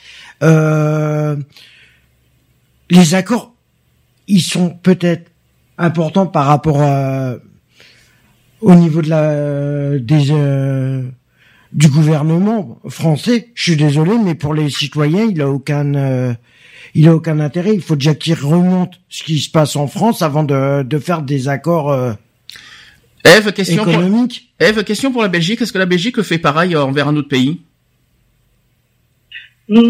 euh, 0.44 1.36
les 2.92 3.16
accords 3.16 3.54
ils 4.28 4.44
sont 4.44 4.70
peut-être 4.70 5.32
importants 5.78 6.28
par 6.28 6.46
rapport 6.46 6.82
à 6.82 7.36
au 8.66 8.74
niveau 8.74 9.02
de 9.04 9.10
la 9.10 10.00
des 10.00 10.32
euh, 10.32 11.04
du 11.72 11.88
gouvernement 11.88 12.80
français. 12.90 13.50
Je 13.54 13.64
suis 13.64 13.76
désolé, 13.76 14.14
mais 14.18 14.34
pour 14.34 14.54
les 14.56 14.70
citoyens, 14.70 15.26
il 15.26 15.40
a 15.42 15.50
aucun, 15.50 15.94
euh, 15.94 16.34
il 16.96 17.08
a 17.08 17.14
aucun 17.16 17.40
intérêt. 17.40 17.76
Il 17.76 17.82
faut 17.82 17.96
déjà 17.96 18.16
qu'ils 18.16 18.34
remontent 18.34 18.98
ce 19.08 19.24
qui 19.24 19.38
se 19.38 19.52
passe 19.52 19.76
en 19.76 19.88
France 19.88 20.24
avant 20.24 20.44
de, 20.44 20.82
de 20.82 21.00
faire 21.00 21.22
des 21.22 21.48
accords. 21.48 21.92
Euh, 21.92 22.14
Eve, 23.24 23.52
question 23.54 23.88
économiques. 23.88 24.52
Pour... 24.58 24.68
Eve, 24.68 24.84
question 24.84 25.12
pour 25.12 25.22
la 25.22 25.28
Belgique. 25.28 25.62
Est-ce 25.62 25.74
que 25.74 25.78
la 25.78 25.86
Belgique 25.86 26.20
fait 26.24 26.40
pareil 26.40 26.76
envers 26.76 27.08
un 27.08 27.16
autre 27.16 27.30
pays? 27.30 27.62
Hmm, 29.70 29.82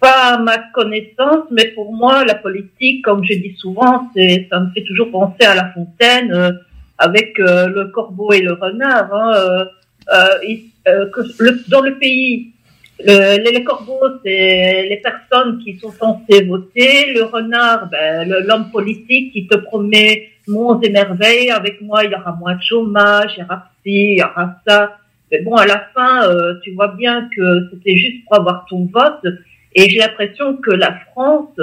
Pas 0.00 0.34
à 0.34 0.38
ma 0.38 0.58
connaissance, 0.74 1.46
mais 1.52 1.66
pour 1.76 1.94
moi, 1.94 2.24
la 2.24 2.34
politique, 2.34 3.04
comme 3.04 3.22
je 3.22 3.34
dis 3.34 3.54
souvent, 3.56 4.10
c'est, 4.14 4.48
ça 4.50 4.58
me 4.60 4.70
fait 4.72 4.84
toujours 4.84 5.10
penser 5.12 5.44
à 5.44 5.54
La 5.54 5.72
Fontaine 5.72 6.32
euh, 6.32 6.50
avec 6.98 7.38
euh, 7.38 7.68
le 7.68 7.86
corbeau 7.86 8.32
et 8.32 8.40
le 8.40 8.52
renard. 8.52 9.12
Hein, 9.12 9.32
euh, 9.34 9.64
euh, 10.88 11.10
que 11.10 11.20
le, 11.40 11.58
dans 11.68 11.80
le 11.80 11.98
pays, 11.98 12.52
le, 13.04 13.38
les, 13.42 13.64
corbeaux, 13.64 14.08
c'est 14.24 14.86
les 14.88 15.02
personnes 15.02 15.58
qui 15.62 15.78
sont 15.78 15.92
censées 15.92 16.44
voter. 16.44 17.12
Le 17.12 17.24
renard, 17.24 17.88
ben, 17.90 18.28
l'homme 18.28 18.70
politique 18.70 19.32
qui 19.32 19.46
te 19.46 19.56
promet 19.56 20.28
monts 20.46 20.80
et 20.80 20.90
merveilles. 20.90 21.50
Avec 21.50 21.80
moi, 21.80 22.04
il 22.04 22.12
y 22.12 22.14
aura 22.14 22.32
moins 22.38 22.54
de 22.54 22.62
chômage, 22.62 23.32
il 23.36 23.40
y 23.40 23.44
aura 23.44 23.68
ci, 23.82 24.12
il 24.12 24.18
y 24.18 24.22
aura 24.22 24.56
ça. 24.66 24.96
Mais 25.30 25.40
bon, 25.40 25.56
à 25.56 25.66
la 25.66 25.88
fin, 25.92 26.28
euh, 26.28 26.54
tu 26.62 26.72
vois 26.72 26.94
bien 26.94 27.28
que 27.34 27.68
c'était 27.70 27.96
juste 27.96 28.24
pour 28.24 28.36
avoir 28.36 28.64
ton 28.68 28.88
vote. 28.92 29.26
Et 29.74 29.90
j'ai 29.90 29.98
l'impression 29.98 30.56
que 30.56 30.70
la 30.70 30.94
France, 31.10 31.58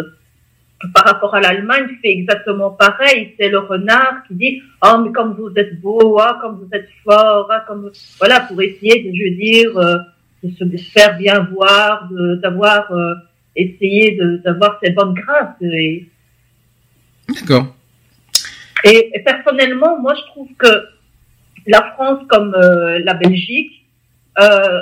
par 0.93 1.05
rapport 1.05 1.35
à 1.35 1.41
l'Allemagne, 1.41 1.87
fait 2.01 2.11
exactement 2.11 2.71
pareil. 2.71 3.33
C'est 3.39 3.49
le 3.49 3.59
renard 3.59 4.23
qui 4.27 4.35
dit 4.35 4.61
oh 4.83 5.01
mais 5.03 5.11
comme 5.11 5.33
vous 5.33 5.51
êtes 5.55 5.79
beau, 5.81 6.17
ah 6.19 6.39
comme 6.41 6.57
vous 6.57 6.69
êtes 6.71 6.89
fort, 7.03 7.47
ah 7.51 7.63
comme 7.67 7.91
voilà 8.19 8.41
pour 8.41 8.61
essayer 8.61 9.03
de 9.03 9.15
je 9.15 9.23
veux 9.23 9.35
dire 9.35 9.77
euh, 9.77 9.97
de 10.43 10.77
se 10.77 10.91
faire 10.91 11.17
bien 11.17 11.47
voir, 11.53 12.09
d'avoir 12.41 12.91
euh, 12.91 13.13
essayé 13.55 14.17
d'avoir 14.43 14.79
cette 14.83 14.95
bonne 14.95 15.13
grâce. 15.13 15.55
Et... 15.61 16.07
D'accord. 17.29 17.75
Et, 18.83 19.11
personnellement, 19.23 19.99
moi 19.99 20.13
je 20.15 20.25
trouve 20.31 20.49
que 20.57 20.87
la 21.65 21.93
France 21.93 22.25
comme 22.27 22.53
euh, 22.55 22.99
la 22.99 23.13
Belgique 23.13 23.85
euh, 24.39 24.81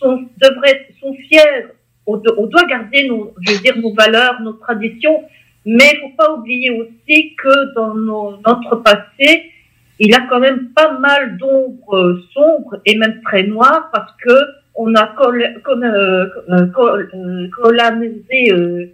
sont 0.00 0.28
devraient 0.38 0.88
sont 1.00 1.14
fiers 1.28 1.66
on, 2.06 2.16
doit 2.16 2.66
garder 2.68 3.08
nos, 3.08 3.34
je 3.40 3.52
veux 3.52 3.60
dire, 3.60 3.76
nos 3.78 3.92
valeurs, 3.94 4.40
nos 4.40 4.52
traditions, 4.52 5.22
mais 5.64 5.92
il 5.94 6.00
faut 6.00 6.16
pas 6.16 6.32
oublier 6.34 6.70
aussi 6.70 7.34
que 7.36 7.74
dans 7.74 7.94
notre 7.94 8.76
passé, 8.76 9.50
il 9.98 10.10
y 10.10 10.14
a 10.14 10.26
quand 10.28 10.40
même 10.40 10.68
pas 10.74 10.98
mal 10.98 11.36
d'ombres 11.38 12.20
sombres 12.32 12.80
et 12.84 12.96
même 12.96 13.20
très 13.22 13.44
noires 13.44 13.88
parce 13.92 14.12
que 14.22 14.38
on 14.74 14.94
a 14.94 15.06
col, 15.16 15.42
euh, 15.42 16.28
euh, 16.50 17.48
colonisé, 17.48 18.52
euh, 18.52 18.92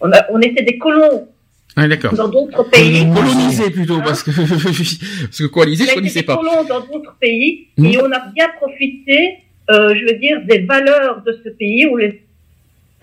on, 0.00 0.10
a, 0.10 0.26
on 0.30 0.40
était 0.40 0.64
des 0.64 0.76
colons 0.76 1.28
ah, 1.76 1.86
d'accord. 1.86 2.12
Dans 2.14 2.28
d'autres 2.28 2.64
pays. 2.64 3.06
Colonisé 3.14 3.70
plutôt, 3.70 3.94
hein 3.94 4.02
parce 4.04 4.22
que, 4.22 4.30
parce 5.26 5.38
que 5.38 5.46
coaliser, 5.46 5.86
je 5.86 5.94
connaissais 5.94 6.22
pas. 6.22 6.36
colons 6.36 6.64
dans 6.64 6.80
d'autres 6.80 7.16
pays, 7.20 7.68
et 7.78 7.98
on 7.98 8.10
a 8.10 8.26
bien 8.34 8.48
profité, 8.60 9.36
euh, 9.70 9.94
je 9.94 10.04
veux 10.04 10.18
dire, 10.18 10.40
des 10.46 10.60
valeurs 10.60 11.22
de 11.22 11.38
ce 11.44 11.48
pays 11.50 11.86
où 11.86 11.96
les 11.96 12.22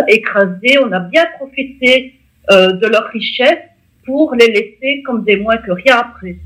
écrasés, 0.07 0.77
on 0.79 0.91
a 0.91 0.99
bien 0.99 1.25
profité 1.37 2.13
euh, 2.51 2.71
de 2.73 2.87
leur 2.87 3.07
richesse 3.09 3.59
pour 4.05 4.33
les 4.35 4.47
laisser 4.47 5.03
comme 5.05 5.23
des 5.23 5.37
moins 5.37 5.57
que 5.57 5.71
rien 5.71 5.97
après. 5.97 6.37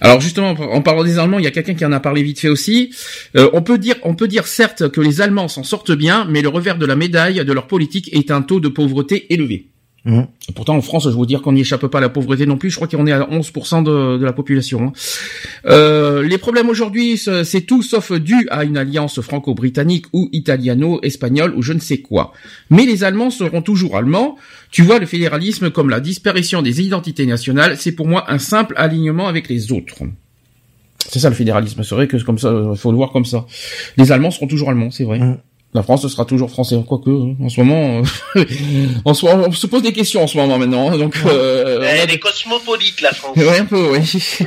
Alors 0.00 0.20
justement, 0.20 0.50
en 0.50 0.82
parlant 0.82 1.04
des 1.04 1.18
Allemands, 1.18 1.38
il 1.38 1.44
y 1.44 1.48
a 1.48 1.50
quelqu'un 1.50 1.74
qui 1.74 1.84
en 1.84 1.92
a 1.92 2.00
parlé 2.00 2.22
vite 2.22 2.40
fait 2.40 2.48
aussi. 2.48 2.94
Euh, 3.36 3.48
on 3.52 3.62
peut 3.62 3.78
dire, 3.78 3.94
on 4.02 4.14
peut 4.14 4.28
dire 4.28 4.46
certes 4.46 4.90
que 4.90 5.00
les 5.00 5.20
Allemands 5.20 5.48
s'en 5.48 5.62
sortent 5.62 5.92
bien, 5.92 6.26
mais 6.28 6.42
le 6.42 6.48
revers 6.48 6.78
de 6.78 6.86
la 6.86 6.96
médaille 6.96 7.44
de 7.44 7.52
leur 7.52 7.66
politique 7.66 8.12
est 8.12 8.30
un 8.30 8.42
taux 8.42 8.60
de 8.60 8.68
pauvreté 8.68 9.32
élevé. 9.32 9.66
Mmh. 10.04 10.22
Pourtant, 10.54 10.76
en 10.76 10.82
France, 10.82 11.08
je 11.10 11.16
veux 11.16 11.24
dire 11.24 11.40
qu'on 11.40 11.52
n'y 11.52 11.62
échappe 11.62 11.86
pas 11.86 11.98
à 11.98 12.00
la 12.02 12.10
pauvreté 12.10 12.44
non 12.44 12.58
plus. 12.58 12.68
Je 12.68 12.76
crois 12.76 12.88
qu'on 12.88 13.06
est 13.06 13.12
à 13.12 13.20
11% 13.20 13.82
de, 13.82 14.18
de, 14.18 14.24
la 14.24 14.34
population. 14.34 14.88
Hein. 14.88 14.92
Euh, 15.66 16.22
les 16.22 16.36
problèmes 16.36 16.68
aujourd'hui, 16.68 17.16
c'est 17.16 17.62
tout 17.62 17.82
sauf 17.82 18.12
dû 18.12 18.46
à 18.50 18.64
une 18.64 18.76
alliance 18.76 19.22
franco-britannique 19.22 20.06
ou 20.12 20.28
italiano-espagnole 20.32 21.54
ou 21.56 21.62
je 21.62 21.72
ne 21.72 21.80
sais 21.80 21.98
quoi. 21.98 22.32
Mais 22.68 22.84
les 22.84 23.02
Allemands 23.02 23.30
seront 23.30 23.62
toujours 23.62 23.96
allemands. 23.96 24.36
Tu 24.70 24.82
vois, 24.82 24.98
le 24.98 25.06
fédéralisme 25.06 25.70
comme 25.70 25.88
la 25.88 26.00
disparition 26.00 26.60
des 26.60 26.82
identités 26.82 27.24
nationales, 27.24 27.78
c'est 27.78 27.92
pour 27.92 28.06
moi 28.06 28.30
un 28.30 28.38
simple 28.38 28.74
alignement 28.76 29.26
avec 29.26 29.48
les 29.48 29.72
autres. 29.72 30.02
C'est 31.08 31.18
ça 31.18 31.30
le 31.30 31.34
fédéralisme. 31.34 31.82
C'est 31.82 31.94
vrai 31.94 32.08
que 32.08 32.22
comme 32.24 32.38
ça, 32.38 32.52
il 32.72 32.76
faut 32.76 32.90
le 32.90 32.96
voir 32.96 33.10
comme 33.10 33.24
ça. 33.24 33.46
Les 33.96 34.12
Allemands 34.12 34.30
seront 34.30 34.48
toujours 34.48 34.68
allemands, 34.68 34.90
c'est 34.90 35.04
vrai. 35.04 35.18
Mmh. 35.18 35.38
La 35.74 35.82
France 35.82 36.06
sera 36.06 36.24
toujours 36.24 36.50
français, 36.50 36.76
quoique 36.86 37.10
hein. 37.10 37.34
en 37.40 37.48
ce 37.48 37.60
moment, 37.60 38.02
euh, 38.36 38.44
en 39.04 39.12
ce 39.12 39.26
on 39.26 39.50
se 39.50 39.66
pose 39.66 39.82
des 39.82 39.92
questions 39.92 40.22
en 40.22 40.28
ce 40.28 40.38
moment 40.38 40.56
maintenant. 40.56 40.92
Hein, 40.92 40.98
donc, 40.98 41.16
euh, 41.26 41.80
elle 41.82 42.12
est 42.12 42.20
cosmopolite 42.20 43.00
la 43.00 43.12
France. 43.12 43.36
Ouais, 43.36 43.58
un 43.58 43.64
peu, 43.64 43.90
oui. 43.90 44.46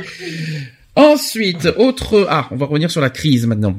Ensuite, 0.96 1.68
autre, 1.76 2.26
ah, 2.30 2.48
on 2.50 2.56
va 2.56 2.64
revenir 2.64 2.90
sur 2.90 3.02
la 3.02 3.10
crise 3.10 3.46
maintenant. 3.46 3.78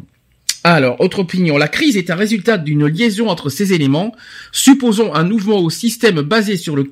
Alors, 0.64 1.02
autre 1.02 1.20
opinion, 1.20 1.58
la 1.58 1.68
crise 1.68 1.98
est 1.98 2.12
un 2.12 2.16
résultat 2.16 2.58
d'une 2.58 2.86
liaison 2.86 3.30
entre 3.30 3.50
ces 3.50 3.74
éléments. 3.74 4.14
Supposons 4.52 5.16
un 5.16 5.24
mouvement 5.24 5.58
au 5.58 5.70
système 5.70 6.22
basé 6.22 6.56
sur 6.56 6.76
le, 6.76 6.90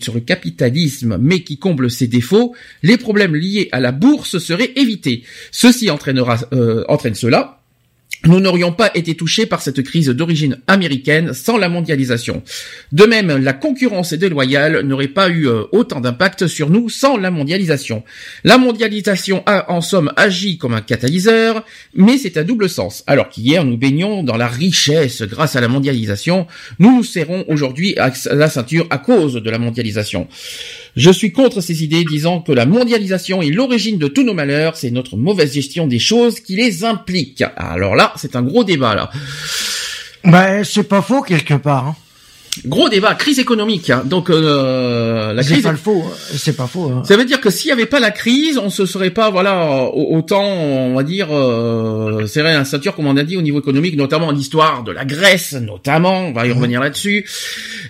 sur 0.00 0.14
le 0.14 0.20
capitalisme, 0.20 1.16
mais 1.18 1.40
qui 1.40 1.58
comble 1.58 1.90
ses 1.90 2.06
défauts, 2.06 2.54
les 2.82 2.98
problèmes 2.98 3.34
liés 3.34 3.70
à 3.72 3.80
la 3.80 3.90
bourse 3.90 4.38
seraient 4.38 4.72
évités. 4.76 5.24
Ceci 5.50 5.90
entraînera, 5.90 6.38
euh, 6.52 6.84
entraîne 6.88 7.14
cela, 7.14 7.60
nous 8.24 8.40
n'aurions 8.40 8.72
pas 8.72 8.90
été 8.94 9.14
touchés 9.14 9.46
par 9.46 9.62
cette 9.62 9.82
crise 9.82 10.08
d'origine 10.08 10.58
américaine 10.66 11.32
sans 11.32 11.58
la 11.58 11.68
mondialisation. 11.68 12.42
De 12.92 13.04
même, 13.04 13.36
la 13.36 13.52
concurrence 13.52 14.14
déloyale 14.14 14.80
n'aurait 14.80 15.08
pas 15.08 15.28
eu 15.28 15.46
euh, 15.48 15.64
autant 15.72 16.00
d'impact 16.00 16.46
sur 16.46 16.70
nous 16.70 16.88
sans 16.88 17.16
la 17.16 17.30
mondialisation. 17.30 18.02
La 18.44 18.58
mondialisation 18.58 19.42
a 19.46 19.70
en 19.70 19.80
somme 19.80 20.12
agi 20.16 20.58
comme 20.58 20.74
un 20.74 20.80
catalyseur, 20.80 21.64
mais 21.94 22.18
c'est 22.18 22.36
à 22.36 22.44
double 22.44 22.68
sens. 22.68 23.04
Alors 23.06 23.28
qu'hier 23.28 23.64
nous 23.64 23.76
baignons 23.76 24.22
dans 24.22 24.36
la 24.36 24.48
richesse 24.48 25.22
grâce 25.22 25.56
à 25.56 25.60
la 25.60 25.68
mondialisation, 25.68 26.46
nous 26.78 27.04
serrons 27.04 27.44
aujourd'hui 27.48 27.96
la 28.30 28.48
ceinture 28.48 28.86
à 28.90 28.98
cause 28.98 29.34
de 29.34 29.50
la 29.50 29.58
mondialisation. 29.58 30.28
Je 30.96 31.10
suis 31.10 31.30
contre 31.30 31.60
ces 31.60 31.84
idées 31.84 32.04
disant 32.04 32.40
que 32.40 32.52
la 32.52 32.64
mondialisation 32.64 33.42
est 33.42 33.50
l'origine 33.50 33.98
de 33.98 34.08
tous 34.08 34.22
nos 34.22 34.32
malheurs, 34.32 34.76
c'est 34.76 34.90
notre 34.90 35.18
mauvaise 35.18 35.52
gestion 35.52 35.86
des 35.86 35.98
choses 35.98 36.40
qui 36.40 36.56
les 36.56 36.84
implique. 36.84 37.44
Alors 37.56 37.94
là, 37.96 38.14
c'est 38.16 38.34
un 38.34 38.42
gros 38.42 38.64
débat 38.64 38.94
là. 38.94 39.10
Bah, 40.24 40.64
c'est 40.64 40.88
pas 40.88 41.02
faux 41.02 41.20
quelque 41.20 41.54
part. 41.54 41.88
Hein. 41.88 41.96
Gros 42.64 42.88
débat, 42.88 43.14
crise 43.14 43.38
économique. 43.38 43.90
Hein. 43.90 44.02
Donc 44.06 44.30
euh, 44.30 45.32
la 45.32 45.42
C'est 45.42 45.52
crise. 45.54 45.64
pas 45.64 45.72
le 45.72 45.76
faux. 45.76 46.04
hein. 46.06 46.12
C'est 46.36 46.56
pas 46.56 46.66
faux. 46.66 46.90
hein. 46.90 47.02
Ça 47.04 47.16
veut 47.16 47.24
dire 47.24 47.40
que 47.40 47.50
s'il 47.50 47.68
n'y 47.68 47.72
avait 47.72 47.86
pas 47.86 48.00
la 48.00 48.10
crise, 48.10 48.58
on 48.58 48.70
se 48.70 48.86
serait 48.86 49.10
pas, 49.10 49.30
voilà, 49.30 49.82
au- 49.92 50.16
autant, 50.16 50.42
on 50.44 50.94
va 50.94 51.02
dire, 51.02 51.28
euh, 51.32 52.26
serré 52.26 52.52
la 52.54 52.64
ceinture, 52.64 52.94
comme 52.94 53.06
on 53.06 53.16
a 53.16 53.24
dit, 53.24 53.36
au 53.36 53.42
niveau 53.42 53.60
économique, 53.60 53.96
notamment 53.96 54.30
l'histoire 54.30 54.82
de 54.84 54.92
la 54.92 55.04
Grèce, 55.04 55.52
notamment, 55.52 56.26
on 56.28 56.32
va 56.32 56.46
y 56.46 56.52
revenir 56.52 56.80
là-dessus. 56.80 57.26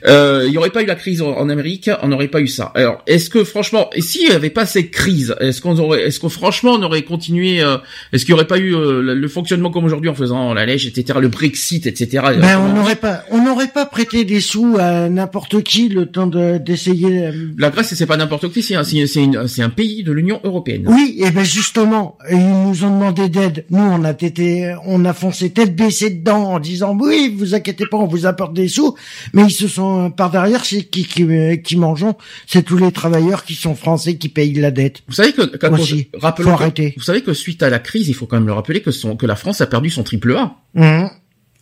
Euh, 0.07 0.43
il 0.47 0.51
n'y 0.51 0.59
aurait 0.59 0.71
pas 0.71 0.83
eu 0.83 0.87
la 0.87 0.95
crise 0.95 1.23
en, 1.23 1.49
Amérique, 1.49 1.91
on 2.03 2.09
n'aurait 2.09 2.29
pas 2.29 2.41
eu 2.41 2.49
ça. 2.49 2.73
Alors, 2.75 3.03
est-ce 3.07 3.31
que 3.31 3.45
franchement, 3.45 3.89
et 3.95 4.01
s'il 4.03 4.29
n'y 4.29 4.35
avait 4.35 4.51
pas 4.51 4.67
cette 4.67 4.91
crise, 4.91 5.35
est-ce 5.41 5.61
qu'on 5.61 5.79
aurait, 5.79 6.03
est-ce 6.07 6.19
que 6.21 6.29
franchement 6.29 6.73
on 6.73 6.83
aurait 6.83 7.03
continué, 7.03 7.63
euh, 7.63 7.77
est-ce 8.13 8.25
qu'il 8.25 8.35
n'y 8.35 8.39
aurait 8.41 8.47
pas 8.49 8.59
eu 8.59 8.75
euh, 8.75 9.01
le, 9.03 9.15
le 9.15 9.29
fonctionnement 9.29 9.71
comme 9.71 9.85
aujourd'hui 9.85 10.11
en 10.11 10.15
faisant 10.15 10.55
la 10.55 10.67
lèche, 10.67 10.87
etc., 10.87 11.19
le 11.21 11.29
Brexit, 11.29 11.87
etc. 11.87 12.25
Ben, 12.41 12.59
on 12.59 12.73
n'aurait 12.75 12.97
pas, 12.97 13.23
on 13.31 13.43
n'aurait 13.45 13.69
pas 13.69 13.87
prêté 13.87 14.25
des 14.25 14.41
sous 14.41 14.56
à 14.79 15.09
n'importe 15.09 15.63
qui 15.63 15.89
le 15.89 16.07
temps 16.07 16.27
de 16.27 16.59
d'essayer. 16.59 17.27
euh, 17.27 17.33
La 17.59 17.71
Grèce, 17.71 17.95
c'est 17.95 18.07
pas 18.07 18.17
n'importe 18.17 18.51
qui, 18.51 18.63
c'est 18.63 18.75
un, 18.75 18.85
c'est 18.85 19.63
un 19.63 19.69
pays 19.71 20.03
de 20.03 20.13
l'Union 20.13 20.41
européenne. 20.45 20.85
Oui, 20.87 21.17
et 21.23 21.31
ben 21.31 21.45
justement, 21.45 22.17
ils 22.31 22.39
nous 22.39 22.85
ont 22.85 22.91
demandé 22.91 23.29
d'aide. 23.29 23.67
Nous, 23.71 23.79
on 23.83 24.03
a 24.05 24.11
été, 24.13 24.75
on 24.87 25.05
a 25.05 25.13
foncé 25.13 25.51
tête 25.51 25.77
baissée 25.77 26.11
dedans 26.11 26.53
en 26.55 26.59
disant 26.61 26.97
oui, 26.99 27.35
vous 27.37 27.55
inquiétez 27.55 27.85
pas, 27.87 27.99
on 27.99 28.07
vous 28.07 28.25
apporte 28.27 28.55
des 28.55 28.69
sous. 28.69 28.95
Mais 29.35 29.43
ils 29.45 29.51
se 29.53 29.69
sont 29.69 30.11
par 30.11 30.31
derrière, 30.31 30.65
c'est 30.65 30.83
qui 30.85 31.05
qui, 31.05 31.23
euh, 31.25 31.57
qui 31.57 31.77
mangeons 31.77 32.15
C'est 32.47 32.63
tous 32.63 32.79
les 32.79 32.93
travailleurs 32.93 33.45
qui 33.45 33.55
sont 33.55 33.75
français 33.75 34.17
qui 34.17 34.29
payent 34.29 34.55
la 34.55 34.71
dette. 34.71 35.03
Vous 35.09 35.15
savez 35.15 35.33
que, 35.33 35.43
cause- 35.57 35.81
Aussi. 35.81 36.09
rappelons 36.15 36.51
Faut 36.53 36.57
que- 36.57 36.63
arrêter. 36.63 36.95
vous 36.97 37.03
savez 37.03 37.21
que 37.23 37.35
suite 37.35 37.63
à 37.63 37.69
la 37.71 37.79
crise, 37.79 38.09
il 38.09 38.15
faut 38.15 38.27
quand 38.27 38.37
même 38.37 38.47
le 38.47 38.53
rappeler 38.53 38.81
que 38.81 38.91
son, 38.91 39.17
que 39.17 39.27
la 39.27 39.37
France 39.37 39.61
a 39.61 39.67
perdu 39.67 39.91
son 39.91 40.03
triple 40.03 40.35
A. 40.37 40.55
Hum. 40.77 41.09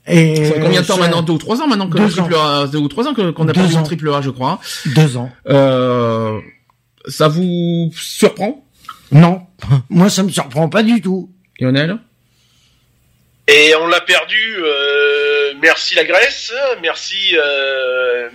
Et 0.06 0.36
Ça 0.36 0.52
fait 0.54 0.60
combien 0.60 0.82
de 0.82 0.86
temps 0.86 0.98
maintenant? 0.98 1.22
Deux 1.22 1.32
ou 1.32 1.38
trois 1.38 1.60
ans 1.62 1.66
maintenant 1.66 1.88
que 1.88 1.96
triple 2.08 2.34
A, 2.34 2.66
deux 2.66 2.78
ou 2.78 2.88
trois 2.88 3.06
ans 3.08 3.14
qu'on 3.14 3.48
a 3.48 3.54
son 3.70 3.78
ans. 3.78 3.82
triple 3.84 4.10
A, 4.12 4.20
je 4.20 4.30
crois. 4.30 4.60
Deux 4.94 5.16
ans. 5.16 5.30
Euh, 5.48 6.38
ça 7.08 7.28
vous 7.28 7.90
surprend, 7.96 8.64
Non, 9.12 9.42
moi 9.88 10.10
ça 10.10 10.22
me 10.22 10.28
surprend 10.30 10.68
pas 10.68 10.82
du 10.82 11.00
tout. 11.00 11.30
Lionel? 11.60 11.98
Et 13.48 13.74
on 13.80 13.86
l'a 13.86 14.00
perdu. 14.00 14.56
euh, 14.58 15.52
merci 15.62 15.94
la 15.94 16.04
Grèce, 16.04 16.52
merci, 16.82 17.36
euh, 17.36 18.28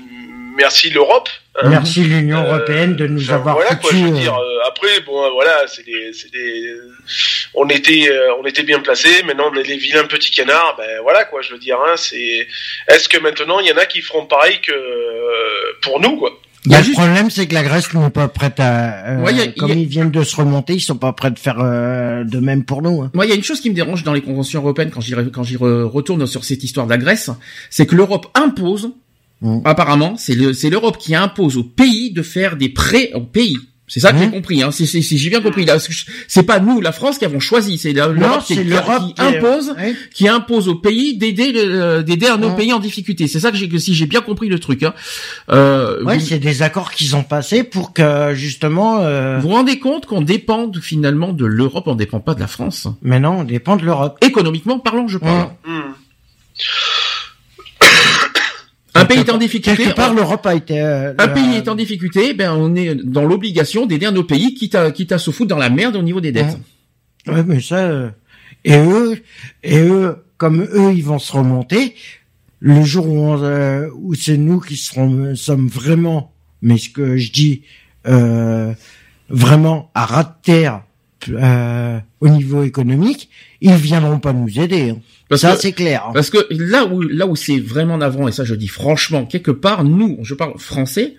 merci 0.56 0.90
l'Europe. 0.90 1.30
hein. 1.62 1.70
Merci 1.70 2.02
l'Union 2.04 2.40
Euh, 2.40 2.48
européenne 2.56 2.96
de 2.96 3.08
nous 3.08 3.24
Enfin, 3.24 3.36
avoir 3.36 3.56
voilà 3.56 3.76
quoi, 3.76 3.92
je 3.94 3.98
veux 3.98 4.12
dire. 4.12 4.34
euh, 4.36 4.68
après, 4.68 5.00
bon, 5.06 5.32
voilà, 5.34 5.66
c'est 5.68 5.86
des, 5.86 6.12
c'est 6.14 6.32
des, 6.32 6.74
on 7.54 7.68
était, 7.70 8.08
euh, 8.10 8.36
on 8.42 8.46
était 8.46 8.64
bien 8.64 8.80
placés. 8.80 9.24
Maintenant, 9.26 9.52
on 9.54 9.58
est 9.58 9.64
les 9.68 9.78
vilains 9.78 10.06
petits 10.06 10.32
canards. 10.32 10.76
Ben 10.78 11.02
voilà 11.04 11.26
quoi, 11.26 11.42
je 11.42 11.52
veux 11.54 11.60
dire. 11.60 11.78
Hein, 11.80 11.96
c'est, 11.98 12.48
est-ce 12.88 13.10
que 13.10 13.18
maintenant 13.20 13.60
il 13.60 13.68
y 13.68 13.72
en 13.74 13.78
a 13.78 13.86
qui 13.86 14.02
feront 14.02 14.26
pareil 14.26 14.60
que 14.62 14.72
euh, 14.72 15.74
pour 15.82 16.00
nous 16.00 16.18
quoi? 16.18 16.32
Il 16.66 16.74
y 16.74 16.76
a 16.76 16.80
Bah, 16.80 16.84
juste- 16.84 16.98
Le 17.00 17.06
problème, 17.06 17.30
c'est 17.30 17.48
que 17.48 17.54
la 17.54 17.64
Grèce 17.64 17.94
n'est 17.94 18.10
pas 18.10 18.28
prête 18.28 18.60
à. 18.60 19.08
euh, 19.08 19.22
Ouais, 19.24 19.40
a- 19.40 19.48
comme 19.58 19.72
a- 19.72 19.74
ils 19.74 19.88
viennent 19.88 20.12
de 20.12 20.24
se 20.24 20.36
remonter, 20.36 20.74
ils 20.74 20.82
sont 20.82 20.98
pas 20.98 21.14
prêts 21.14 21.32
de 21.32 21.40
faire 21.40 21.56
euh, 21.62 22.26
de 22.26 22.40
même 22.40 22.66
pour 22.66 22.82
nous. 22.82 23.02
hein. 23.02 23.12
Moi, 23.14 23.26
il 23.26 23.30
y 23.30 23.32
a 23.32 23.36
une 23.36 23.44
chose 23.44 23.62
qui 23.62 23.70
me 23.70 23.76
dérange 23.76 24.04
dans 24.04 24.12
les 24.14 24.22
conventions 24.22 24.60
européennes 24.62 24.92
quand 24.92 25.00
j'y 25.02 25.16
quand 25.32 25.44
j'y 25.44 25.56
re- 25.56 25.84
retourne 25.84 26.28
sur 26.28 26.44
cette 26.44 26.62
histoire 26.64 26.86
de 26.86 26.92
la 26.92 26.98
Grèce, 26.98 27.30
c'est 27.70 27.86
que 27.86 27.96
l'Europe 27.96 28.28
impose, 28.36 28.92
Mm. 29.42 29.60
apparemment, 29.66 30.16
c'est 30.18 30.36
le- 30.36 30.54
c'est 30.54 30.70
l'Europe 30.70 30.98
qui 30.98 31.16
impose 31.16 31.56
aux 31.58 31.64
pays 31.64 32.12
de 32.12 32.22
faire 32.22 32.58
des 32.58 32.70
prêts 32.70 33.12
aux 33.14 33.22
pays. 33.22 33.58
C'est 33.92 34.02
ça 34.02 34.12
que 34.12 34.18
Mm. 34.18 34.24
j'ai 34.26 34.30
compris. 34.30 34.62
Hein. 34.62 34.70
C'est- 34.72 34.86
c'est- 34.86 35.02
c'est- 35.02 35.18
j'ai 35.18 35.32
bien 35.32 35.42
compris. 35.42 35.66
C'est 36.28 36.44
pas 36.44 36.60
nous, 36.60 36.80
la 36.80 36.92
France, 36.92 37.18
qui 37.18 37.26
avons 37.26 37.40
choisi. 37.40 37.80
C'est 37.80 37.92
l'Europe 37.92 38.44
qui, 38.46 38.54
impose, 39.18 39.74
Ouais. 39.76 39.96
qui 40.14 40.28
impose 40.28 40.68
aux 40.68 40.76
pays 40.76 41.18
d'aider 41.18 41.52
le- 41.52 42.04
d'aider 42.04 42.28
un 42.28 42.38
autre 42.44 42.54
Mm. 42.54 42.58
pays 42.58 42.74
en 42.74 42.78
difficulté. 42.80 43.28
C'est 43.28 43.40
ça 43.40 43.50
que 43.50 43.58
j'ai 43.58 43.68
que 43.68 43.80
si 43.80 43.96
j'ai 43.96 44.06
bien 44.06 44.22
compris 44.22 44.48
le 44.48 44.60
truc. 44.60 44.84
Hein. 44.84 44.94
Euh, 45.50 46.04
Ouais, 46.04 46.20
vous, 46.20 46.24
c'est 46.26 46.38
des 46.38 46.62
accords 46.62 46.92
qu'ils 46.92 47.16
ont 47.16 47.24
passés 47.24 47.64
pour 47.64 47.94
que 47.94 48.36
justement. 48.36 49.00
euh, 49.00 49.40
vous 49.40 49.48
vous 49.50 49.56
rendez 49.56 49.80
compte 49.80 50.06
qu'on 50.06 50.22
dépend 50.22 50.72
finalement 50.82 51.34
de 51.34 51.46
l'Europe, 51.46 51.86
on 51.88 51.96
dépend 51.96 52.20
pas 52.20 52.36
de 52.36 52.42
la 52.42 52.48
France. 52.48 52.88
Mais 53.02 53.20
non, 53.20 53.40
on 53.40 53.44
dépend 53.44 53.76
de 53.76 53.86
l'Europe. 53.86 54.18
Économiquement 54.24 54.78
parlant, 54.78 55.08
je 55.08 55.18
parle. 55.18 55.50
Mm. 55.66 55.80
Un 59.10 59.16
pays 59.16 59.20
est 59.28 59.32
en 59.32 59.38
difficulté. 59.38 59.84
Quelque 59.84 59.96
part, 59.96 60.12
on- 60.12 60.16
l'Europe 60.16 60.46
a 60.46 60.56
été. 60.56 60.80
euh, 60.82 61.14
Un 61.18 61.28
pays 61.30 61.56
est 61.56 61.68
en 61.68 61.76
difficulté, 61.76 62.34
ben 62.34 62.54
on 62.54 62.76
est 62.76 62.94
dans 62.96 63.26
l'obligation 63.26 63.86
d'aider 63.86 64.06
un 64.06 64.16
autre 64.16 64.28
pays, 64.28 64.54
quitte 64.54 64.76
à, 64.76 64.92
quitte 64.92 65.12
à 65.12 65.18
se 65.18 65.32
foutre 65.32 65.50
dans 65.50 65.58
la 65.58 65.70
merde 65.70 65.96
au 65.96 66.02
niveau 66.02 66.22
des 66.22 66.32
dettes. 66.32 66.58
Ouais, 67.28 67.44
mais 67.44 67.60
ça. 67.62 67.78
euh, 67.78 68.10
Et 68.66 68.78
eux, 68.78 69.18
et 69.64 69.80
eux, 69.80 70.18
comme 70.38 70.62
eux, 70.64 70.92
ils 70.94 71.04
vont 71.04 71.18
se 71.20 71.32
remonter. 71.32 71.96
Le 72.60 72.84
jour 72.84 73.08
où, 73.08 73.18
on, 73.20 73.42
euh, 73.42 73.88
où 73.96 74.14
c'est 74.16 74.36
nous 74.38 74.60
qui 74.60 74.76
serons, 74.76 75.34
sommes 75.36 75.68
vraiment, 75.70 76.34
mais 76.62 76.78
ce 76.78 76.90
que 76.90 77.16
je 77.18 77.32
dis, 77.32 77.62
euh, 78.08 78.74
vraiment 79.30 79.92
à 79.96 80.06
ras 80.06 80.24
de 80.24 80.30
terre 80.44 80.82
euh, 81.30 82.00
au 82.22 82.30
niveau 82.30 82.64
économique, 82.64 83.30
ils 83.62 83.74
viendront 83.74 84.20
pas 84.20 84.32
nous 84.34 84.60
aider. 84.60 84.92
hein. 84.92 85.00
Parce 85.28 85.42
ça, 85.42 85.56
c'est 85.58 85.74
clair. 85.74 86.06
hein. 86.08 86.12
Parce 86.14 86.30
que 86.30 86.38
là 86.50 86.86
où 86.86 87.02
là 87.02 87.28
où 87.28 87.36
c'est 87.36 87.60
vraiment 87.60 87.98
navrant, 87.98 88.28
et 88.28 88.32
ça 88.32 88.44
je 88.46 88.56
dis 88.56 88.68
franchement, 88.68 89.26
quelque 89.26 89.52
part, 89.52 89.84
nous, 89.84 90.18
je 90.24 90.34
parle 90.34 90.54
français, 90.58 91.16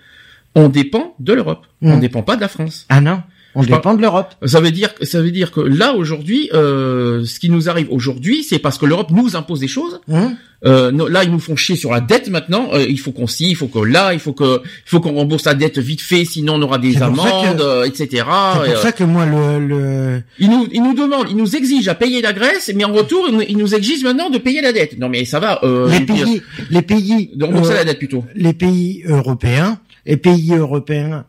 on 0.55 0.69
dépend 0.69 1.15
de 1.21 1.33
l'Europe. 1.33 1.67
On 1.83 1.97
Mm. 1.97 2.01
dépend 2.01 2.23
pas 2.23 2.37
de 2.37 2.41
la 2.41 2.49
France. 2.49 2.87
Ah 2.89 3.01
non, 3.01 3.23
on 3.55 3.63
dépend 3.63 3.95
de 3.95 4.03
l'Europe. 4.03 4.35
Ça 4.47 4.61
veut 4.61 4.71
dire, 4.71 4.91
ça 5.03 5.21
veut 5.21 5.31
dire 5.33 5.51
que 5.51 5.61
là 5.61 5.95
aujourd'hui, 5.95 6.49
euh, 6.55 7.25
ce 7.25 7.41
qui 7.41 7.51
nous 7.51 7.69
arrive 7.69 7.89
aujourd'hui, 7.91 8.45
c'est 8.45 8.59
parce 8.61 8.79
que 8.79 8.87
l'Europe 8.87 9.11
nous 9.11 9.35
impose 9.37 9.61
des 9.61 9.69
choses. 9.69 10.01
Hein 10.11 10.35
Euh, 10.67 10.93
no- 10.93 11.09
là, 11.09 11.25
ils 11.25 11.31
nous 11.33 11.39
font 11.41 11.57
chier 11.57 11.75
sur 11.75 11.91
la 11.91 12.03
dette 12.03 12.29
maintenant. 12.29 12.69
Euh, 12.75 12.85
il 12.87 13.01
faut 13.01 13.13
qu'on 13.13 13.27
s'y, 13.27 13.49
il 13.49 13.55
faut 13.57 13.69
que 13.69 13.79
là, 13.79 14.13
il 14.13 14.21
faut 14.21 14.35
que, 14.35 14.61
il 14.63 14.89
faut 14.91 15.01
qu'on 15.01 15.15
rembourse 15.15 15.47
la 15.47 15.55
dette 15.55 15.79
vite 15.79 16.03
fait, 16.03 16.27
sinon 16.27 16.57
on 16.57 16.63
aura 16.63 16.77
des 16.77 17.01
amendes, 17.03 17.57
que- 17.57 17.63
euh, 17.63 17.85
etc. 17.85 18.09
c'est 18.11 18.23
pour 18.25 18.63
euh, 18.79 18.83
ça 18.83 18.93
que 18.93 19.03
moi, 19.05 19.25
le, 19.25 19.67
le... 19.67 20.23
Ils 20.39 20.51
nous, 20.51 20.69
ils 20.71 20.83
nous 20.83 20.93
demandent, 20.95 21.29
ils 21.31 21.37
nous 21.37 21.57
exigent 21.57 21.89
à 21.91 21.95
payer 21.95 22.21
la 22.21 22.35
Grèce, 22.35 22.71
mais 22.77 22.85
en 22.85 22.93
retour, 22.93 23.27
ils 23.49 23.57
nous, 23.57 23.75
exigent 23.75 24.05
maintenant 24.05 24.29
de 24.29 24.37
payer 24.37 24.61
la 24.61 24.73
dette. 24.75 24.99
Non, 24.99 25.09
mais 25.09 25.25
ça 25.25 25.41
va. 25.41 25.61
Euh, 25.65 25.89
les 25.89 26.01
pays, 26.05 26.43
les 26.71 26.83
pays, 26.83 27.31
de 27.35 27.45
rembourser 27.47 27.73
la 27.73 27.85
dette 27.87 27.99
plutôt. 27.99 28.23
les 28.35 28.53
pays 28.53 29.03
européens, 29.07 29.79
les 30.05 30.19
pays 30.19 30.53
européens, 30.55 31.25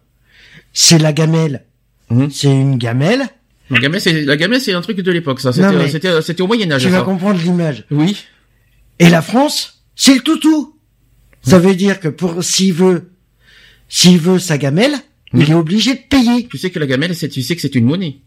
c'est 0.74 0.98
la 1.00 1.14
gamelle. 1.14 1.64
Mhm. 2.12 2.30
C'est 2.32 2.52
une 2.52 2.78
gamelle. 2.78 3.24
La 3.70 3.80
gamelle, 3.80 4.02
c'est 4.02 4.24
la 4.26 4.36
gamelle, 4.38 4.60
c'est 4.62 4.74
un 4.74 4.82
truc 4.82 4.98
de 5.00 5.12
l'époque. 5.12 5.40
Ça, 5.40 5.54
c'était, 5.54 5.88
c'était, 5.90 6.22
c'était 6.22 6.42
au 6.42 6.48
Moyen 6.48 6.70
Âge. 6.72 6.84
Tu 6.84 6.90
vas 6.90 7.02
comprendre 7.04 7.40
l'image. 7.42 7.86
Oui. 7.90 8.18
Et 9.00 9.10
la 9.10 9.22
France, 9.22 9.82
c'est 9.96 10.14
le 10.14 10.20
toutou. 10.22 10.76
Ça 11.42 11.58
veut 11.58 11.74
dire 11.74 12.00
que 12.00 12.08
pour 12.10 12.44
s'il 12.44 12.74
veut, 12.74 13.12
s'il 13.90 14.20
veut 14.20 14.40
sa 14.40 14.58
gamelle, 14.58 14.94
Mhm. 15.34 15.42
il 15.42 15.52
est 15.52 15.56
obligé 15.56 15.94
de 15.94 16.00
payer. 16.10 16.48
Tu 16.50 16.58
sais 16.58 16.70
que 16.70 16.80
la 16.80 16.86
gamelle, 16.86 17.16
c'est, 17.16 17.30
tu 17.30 17.42
sais 17.42 17.56
que 17.56 17.62
c'est 17.62 17.74
une 17.76 17.86
monnaie. 17.86 18.18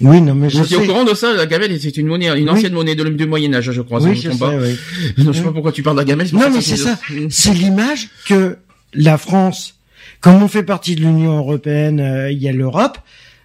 Oui, 0.00 0.20
non, 0.22 0.34
mais 0.34 0.48
je 0.48 0.58
êtes 0.60 0.72
au 0.72 0.80
sais. 0.80 0.86
courant 0.86 1.04
de 1.04 1.12
ça 1.12 1.34
La 1.34 1.44
gamelle, 1.46 1.78
c'est 1.80 1.96
une 1.96 2.06
monnaie, 2.06 2.26
une 2.28 2.44
Oui. 2.44 2.48
ancienne 2.50 2.72
monnaie 2.72 2.94
de, 2.94 3.04
du 3.04 3.26
Moyen 3.26 3.52
Âge, 3.52 3.70
je 3.72 3.82
crois. 3.82 4.00
Oui, 4.02 4.14
je 4.16 4.30
je 4.30 4.36
sais, 4.36 4.44
oui. 4.44 4.78
Non, 5.18 5.32
je 5.32 5.38
sais 5.38 5.44
pas 5.44 5.52
pourquoi 5.52 5.72
tu 5.72 5.82
parles 5.82 5.96
de 5.96 6.00
la 6.02 6.04
gamelle. 6.06 6.28
Non, 6.32 6.50
mais 6.50 6.60
c'est 6.62 6.76
ça. 6.76 6.98
C'est 7.28 7.52
l'image 7.52 8.08
que 8.26 8.56
la 8.94 9.18
France, 9.18 9.74
comme 10.20 10.42
on 10.42 10.48
fait 10.48 10.62
partie 10.62 10.94
de 10.94 11.00
l'Union 11.02 11.38
européenne, 11.38 12.00
euh, 12.00 12.30
il 12.30 12.38
y 12.38 12.48
a 12.48 12.52
l'Europe, 12.52 12.98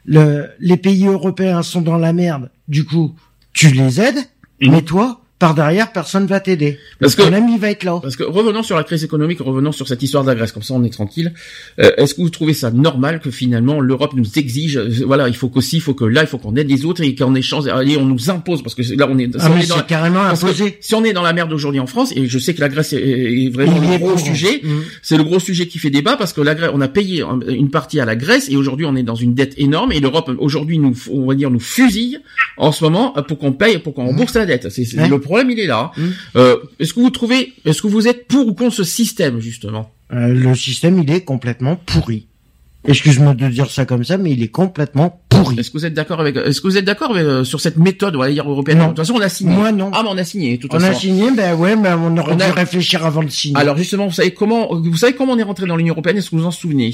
le, 0.05 0.49
les 0.59 0.77
pays 0.77 1.07
européens 1.07 1.63
sont 1.63 1.81
dans 1.81 1.97
la 1.97 2.13
merde. 2.13 2.49
Du 2.67 2.85
coup, 2.85 3.15
tu 3.53 3.69
les 3.71 3.99
aides, 4.01 4.19
Mhm. 4.61 4.71
mais 4.71 4.81
toi, 4.81 5.21
par 5.39 5.55
derrière, 5.55 5.91
personne 5.91 6.25
va 6.25 6.39
t'aider. 6.39 6.79
Parce 7.01 7.15
que- 7.15 7.23
il 7.23 7.59
va 7.59 7.69
être 7.71 7.83
là. 7.83 7.99
Parce 8.01 8.15
que 8.15 8.23
revenons 8.23 8.63
sur 8.63 8.77
la 8.77 8.83
crise 8.83 9.03
économique, 9.03 9.39
revenons 9.41 9.73
sur 9.73 9.87
cette 9.89 10.01
histoire 10.01 10.23
de 10.23 10.29
la 10.29 10.35
Grèce, 10.35 10.53
comme 10.53 10.63
ça 10.63 10.73
on 10.73 10.83
est 10.85 10.93
tranquille. 10.93 11.33
Euh, 11.79 11.91
Est-ce 11.97 12.13
que 12.13 12.21
vous 12.21 12.29
trouvez 12.29 12.53
ça 12.53 12.71
normal 12.71 13.19
que 13.19 13.29
finalement 13.29 13.81
l'Europe 13.81 14.13
nous 14.15 14.25
exige, 14.37 14.77
euh, 14.77 14.89
voilà, 15.05 15.27
il 15.27 15.35
faut 15.35 15.49
qu'aussi, 15.49 15.77
il 15.77 15.81
faut 15.81 15.93
que 15.95 16.05
là, 16.05 16.21
il 16.21 16.27
faut 16.27 16.37
qu'on 16.37 16.55
aide 16.55 16.69
les 16.69 16.85
autres 16.85 17.01
et 17.01 17.13
qu'en 17.15 17.35
échange, 17.35 17.67
allez, 17.67 17.97
on 17.97 18.05
nous 18.05 18.29
impose 18.29 18.61
parce 18.63 18.73
que 18.75 18.81
là 18.97 19.07
on 19.09 19.17
est, 19.17 19.25
si 19.25 19.31
Ah, 19.39 19.49
on 19.51 19.55
mais 19.55 19.63
est 19.63 19.67
dans 19.67 19.79
carrément 19.81 20.21
imposé. 20.21 20.77
si 20.79 20.95
on 20.95 21.03
est 21.03 21.11
dans 21.13 21.23
la 21.23 21.33
merde 21.33 21.51
aujourd'hui 21.51 21.81
en 21.81 21.87
France, 21.87 22.13
et 22.15 22.27
je 22.27 22.39
sais 22.39 22.53
que 22.53 22.61
la 22.61 22.69
Grèce 22.69 22.93
est, 22.93 23.01
est 23.01 23.49
vraiment 23.49 23.79
le 23.79 23.97
gros 23.97 24.17
sujet, 24.17 24.61
Mhm. 24.63 24.83
c'est 25.01 25.17
le 25.17 25.23
gros 25.25 25.39
sujet 25.39 25.67
qui 25.67 25.77
fait 25.77 25.89
débat 25.89 26.15
parce 26.15 26.31
que 26.31 26.39
la 26.41 26.55
Grèce, 26.55 26.71
on 26.73 26.79
a 26.81 26.87
payé 26.87 27.21
un- 27.23 27.39
une 27.49 27.69
partie 27.69 27.99
à 27.99 28.05
la 28.05 28.15
Grèce 28.15 28.49
et 28.49 28.55
aujourd'hui 28.55 28.85
on 28.85 28.95
est 28.95 29.03
dans 29.03 29.15
une 29.15 29.33
dette 29.33 29.55
énorme 29.57 29.91
et 29.91 29.99
l'Europe 29.99 30.31
aujourd'hui 30.37 30.79
nous, 30.79 30.95
on 31.11 31.25
va 31.25 31.35
dire, 31.35 31.49
nous 31.51 31.59
fusille 31.59 32.19
en 32.57 32.71
ce 32.71 32.83
moment 32.85 33.11
pour 33.27 33.37
qu'on 33.39 33.51
paye, 33.51 33.79
pour 33.79 33.93
qu'on 33.93 34.05
rembourse 34.05 34.35
la 34.35 34.45
dette. 34.45 34.69
C'est 34.69 34.85
problème, 35.23 35.49
il 35.49 35.59
est 35.59 35.65
là. 35.67 35.91
hein. 35.95 36.01
Mhm. 36.01 36.13
Euh, 36.35 36.57
est-ce 36.79 36.93
que 36.93 36.99
vous 36.99 37.09
trouvez, 37.09 37.53
est-ce 37.65 37.81
que 37.81 37.87
vous 37.87 38.07
êtes 38.07 38.27
pour 38.27 38.47
ou 38.47 38.53
contre 38.53 38.75
ce 38.75 38.83
système 38.83 39.39
justement? 39.39 39.91
Euh, 40.13 40.27
le 40.27 40.53
système, 40.55 41.01
il 41.01 41.09
est 41.11 41.21
complètement 41.21 41.75
pourri. 41.75 42.27
Excuse-moi 42.85 43.33
de 43.33 43.47
dire 43.47 43.71
ça 43.71 43.85
comme 43.85 44.03
ça, 44.03 44.17
mais 44.17 44.31
il 44.31 44.43
est 44.43 44.49
complètement 44.49 45.21
pourri. 45.29 45.57
Est-ce 45.57 45.71
que 45.71 45.77
vous 45.77 45.85
êtes 45.85 45.93
d'accord 45.93 46.19
avec, 46.19 46.35
est-ce 46.35 46.59
que 46.59 46.67
vous 46.67 46.77
êtes 46.77 46.83
d'accord 46.83 47.13
euh, 47.15 47.45
sur 47.45 47.61
cette 47.61 47.77
méthode, 47.77 48.15
on 48.17 48.19
va 48.19 48.29
dire 48.29 48.47
européenne? 48.49 48.77
Non. 48.79 48.83
De 48.85 48.89
toute 48.89 48.97
façon, 48.97 49.13
on 49.15 49.21
a 49.21 49.29
signé. 49.29 49.55
Moi, 49.55 49.71
non. 49.71 49.89
Ah, 49.93 50.01
mais 50.03 50.09
on 50.11 50.17
a 50.17 50.23
signé, 50.25 50.57
de 50.57 50.61
toute 50.63 50.73
on 50.73 50.81
a 50.83 50.93
signé, 50.93 51.31
ben 51.31 51.55
ouais, 51.55 51.77
mais 51.77 51.93
on 51.93 52.17
aurait 52.17 52.33
On 52.33 52.39
a- 52.41 52.45
dû 52.47 52.51
réfléchir 52.51 53.05
avant 53.05 53.23
de 53.23 53.29
signer. 53.29 53.55
Alors 53.57 53.77
justement, 53.77 54.07
vous 54.07 54.13
savez 54.13 54.31
comment, 54.31 54.67
vous 54.75 54.97
savez 54.97 55.13
comment 55.13 55.31
on 55.31 55.37
est 55.39 55.43
rentré 55.43 55.65
dans 55.65 55.77
l'Union 55.77 55.93
européenne? 55.93 56.17
Est-ce 56.17 56.29
que 56.29 56.35
vous 56.35 56.41
vous 56.41 56.47
en 56.47 56.51
souvenez? 56.51 56.93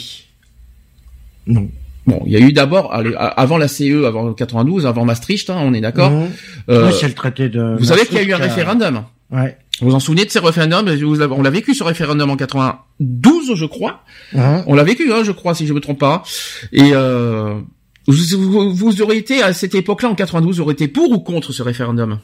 Non. 1.48 1.68
Bon, 2.08 2.22
il 2.26 2.32
y 2.32 2.36
a 2.36 2.40
eu 2.40 2.54
d'abord 2.54 2.94
avant 2.94 3.58
la 3.58 3.68
CE, 3.68 4.06
avant 4.06 4.34
92, 4.34 4.86
avant 4.86 5.06
Maastricht, 5.06 5.50
hein, 5.50 5.58
on 5.60 5.74
est 5.74 5.82
d'accord. 5.82 6.10
Mhm. 6.12 6.30
Euh, 6.70 6.88
Oui, 6.88 6.94
c'est 7.00 7.08
le 7.08 7.14
traité 7.14 7.50
de. 7.50 7.76
vous 7.78 7.86
savez 7.86 8.06
qu'il 8.06 8.16
y 8.16 8.20
a 8.20 8.24
eu 8.24 8.34
un 8.34 8.40
Maastricht, 8.40 8.56
référendum. 8.56 9.04
Ouais. 9.32 9.58
Vous 9.82 9.90
vous 9.90 9.96
en 9.96 10.00
souvenez 10.00 10.26
de 10.26 10.30
ces 10.32 10.40
référendums 10.40 10.90
On 11.32 11.42
l'a 11.44 11.50
vécu 11.50 11.74
ce 11.76 11.84
référendum 11.84 12.30
en 12.32 12.36
92, 12.36 13.56
je 13.56 13.66
crois. 13.66 14.04
Mhm. 14.34 14.64
On 14.68 14.74
l'a 14.76 14.84
vécu, 14.84 15.12
hein, 15.14 15.24
je 15.24 15.32
crois, 15.32 15.54
si 15.54 15.68
je 15.68 15.74
me 15.74 15.80
trompe 15.80 16.00
pas. 16.00 16.24
Et 16.72 16.92
euh, 16.94 17.60
vous, 18.08 18.16
vous, 18.40 18.74
vous 18.74 19.02
auriez 19.02 19.20
été 19.20 19.44
à 19.44 19.54
cette 19.54 19.76
époque-là, 19.76 20.10
en 20.10 20.16
92, 20.16 20.56
vous 20.58 20.62
auriez 20.64 20.74
été 20.74 20.88
pour 20.88 21.12
ou 21.12 21.20
contre 21.20 21.54
ce 21.54 21.62
référendum? 21.62 22.20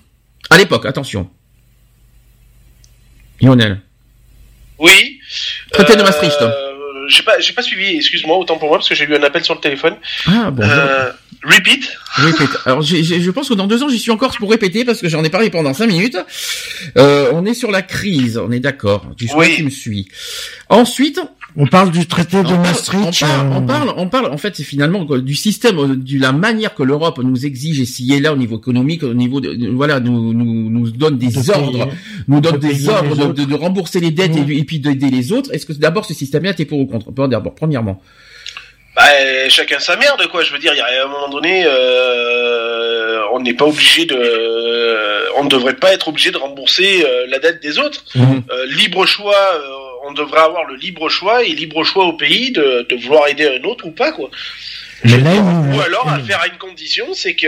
À 0.50 0.58
l'époque, 0.58 0.86
attention. 0.86 1.30
Lionel. 3.42 3.82
Oui. 4.80 5.20
Traité 5.72 5.96
de 5.96 6.02
Maastricht. 6.02 6.40
J'ai 7.10 7.24
pas, 7.24 7.40
j'ai 7.40 7.54
pas 7.54 7.62
suivi. 7.62 7.96
Excuse-moi, 7.98 8.38
autant 8.38 8.58
pour 8.58 8.70
moi 8.70 8.78
parce 8.78 8.90
que 8.90 8.96
j'ai 8.96 9.06
eu 9.06 9.16
un 9.16 9.24
appel 9.24 9.44
sur 9.44 9.54
le 9.56 9.60
téléphone. 9.62 9.96
Ah 10.28 10.52
bon. 10.52 10.64
Euh, 10.64 11.12
repeat. 11.44 11.90
Répète. 12.16 12.50
Alors, 12.66 12.82
j'ai- 12.82 13.04
j'ai- 13.04 13.20
je 13.22 13.32
pense 13.32 13.50
que 13.50 13.54
dans 13.54 13.68
deux 13.68 13.84
ans, 13.84 13.90
j'y 13.90 14.00
suis 14.00 14.12
encore 14.12 14.36
pour 14.38 14.50
répéter 14.50 14.86
parce 14.86 15.02
que 15.02 15.10
j'en 15.10 15.24
ai 15.24 15.30
parlé 15.30 15.50
pendant 15.50 15.74
cinq 15.74 15.88
minutes. 15.88 16.18
Euh, 16.98 17.30
on 17.34 17.46
est 17.46 17.54
sur 17.54 17.72
la 17.72 17.82
crise, 17.82 18.38
on 18.38 18.52
est 18.52 18.60
d'accord. 18.60 19.06
Tu 19.18 19.28
Oui. 19.36 19.56
qui 19.56 19.64
me 19.64 19.70
suis. 19.70 20.08
Ensuite, 20.70 21.20
On 21.58 21.68
parle 21.68 21.92
du 21.92 22.06
traité 22.06 22.38
on 22.38 22.44
de 22.44 22.50
parle, 22.50 22.62
Maastricht. 22.62 23.24
on 23.24 23.26
parle, 23.26 23.48
euh, 23.48 23.54
on 23.56 23.66
parle, 23.66 23.94
on 23.98 24.08
parle, 24.10 24.26
en 24.34 24.38
fait, 24.38 24.56
c'est 24.56 24.64
finalement 24.64 25.04
du 25.06 25.36
système, 25.36 25.80
euh, 25.80 25.96
de 25.96 26.20
la 26.20 26.34
manière 26.34 26.76
que 26.76 26.84
l'Europe 26.84 27.20
nous 27.24 27.46
exige 27.46 27.80
et 27.80 27.86
s'y 27.86 28.14
est 28.14 28.20
là 28.20 28.34
au 28.34 28.38
niveau 28.38 28.58
économique, 28.58 29.04
au 29.04 29.14
niveau 29.14 29.40
de, 29.40 29.70
voilà, 29.72 30.00
nous, 30.00 30.34
nous, 30.34 30.70
nous 30.70 30.92
donne 30.92 31.18
des 31.18 31.28
de 31.28 31.52
ordres, 31.52 31.72
payer. 31.72 31.98
nous 32.28 32.42
donne 32.42 32.58
de 32.58 32.68
des 32.68 32.90
ordres 32.90 33.34
de, 33.34 33.54
rembourser 33.56 34.00
les 34.02 34.12
dettes 34.12 34.36
Mmh. 34.36 34.52
et, 34.52 34.58
et 34.60 34.64
puis 34.64 34.80
d'aider 34.80 35.10
les 35.10 35.32
autres. 35.32 35.54
Est-ce 35.54 35.66
que 35.66 35.74
d'abord 35.74 36.06
ce 36.06 36.14
système-là, 36.14 36.54
t'es 36.54 36.66
pour 36.66 36.80
ou 36.80 36.86
contre? 36.86 37.12
D'abord, 37.28 37.56
premièrement. 37.56 38.02
Bah, 38.96 39.50
chacun 39.50 39.80
sa 39.80 39.98
merde, 39.98 40.26
quoi. 40.28 40.44
Je 40.44 40.54
veux 40.54 40.60
dire, 40.60 40.74
il 40.74 40.78
y 40.78 40.82
a 40.82 41.04
un 41.04 41.08
moment 41.08 41.30
donné, 41.30 41.66
euh, 41.66 43.24
on 43.34 43.42
n'est 43.42 43.54
pas 43.54 43.66
obligé 43.66 44.06
de, 44.06 44.16
on 45.36 45.44
ne 45.44 45.50
devrait 45.50 45.76
pas 45.76 45.94
être 45.94 46.08
obligé 46.08 46.32
de 46.32 46.38
rembourser 46.38 47.04
euh, 47.06 47.26
la 47.28 47.40
dette 47.40 47.62
des 47.62 47.78
autres. 47.78 48.04
Mhm. 48.16 48.44
Euh, 48.50 48.66
libre 48.68 49.06
choix, 49.06 49.36
euh, 49.36 50.08
on 50.08 50.14
devrait 50.14 50.42
avoir 50.42 50.66
le 50.66 50.76
libre 50.76 51.10
choix 51.10 51.44
et 51.44 51.50
libre 51.50 51.84
choix 51.84 52.06
au 52.06 52.14
pays 52.14 52.52
de, 52.52 52.86
de 52.90 52.96
vouloir 52.96 53.28
aider 53.28 53.60
un 53.60 53.68
autre 53.68 53.86
ou 53.86 53.92
pas, 53.92 54.12
quoi. 54.12 54.30
Ou 55.04 55.82
alors 55.82 56.08
à 56.08 56.20
faire 56.20 56.42
à 56.42 56.48
une 56.48 56.58
condition, 56.58 57.14
c'est 57.14 57.36
que 57.36 57.48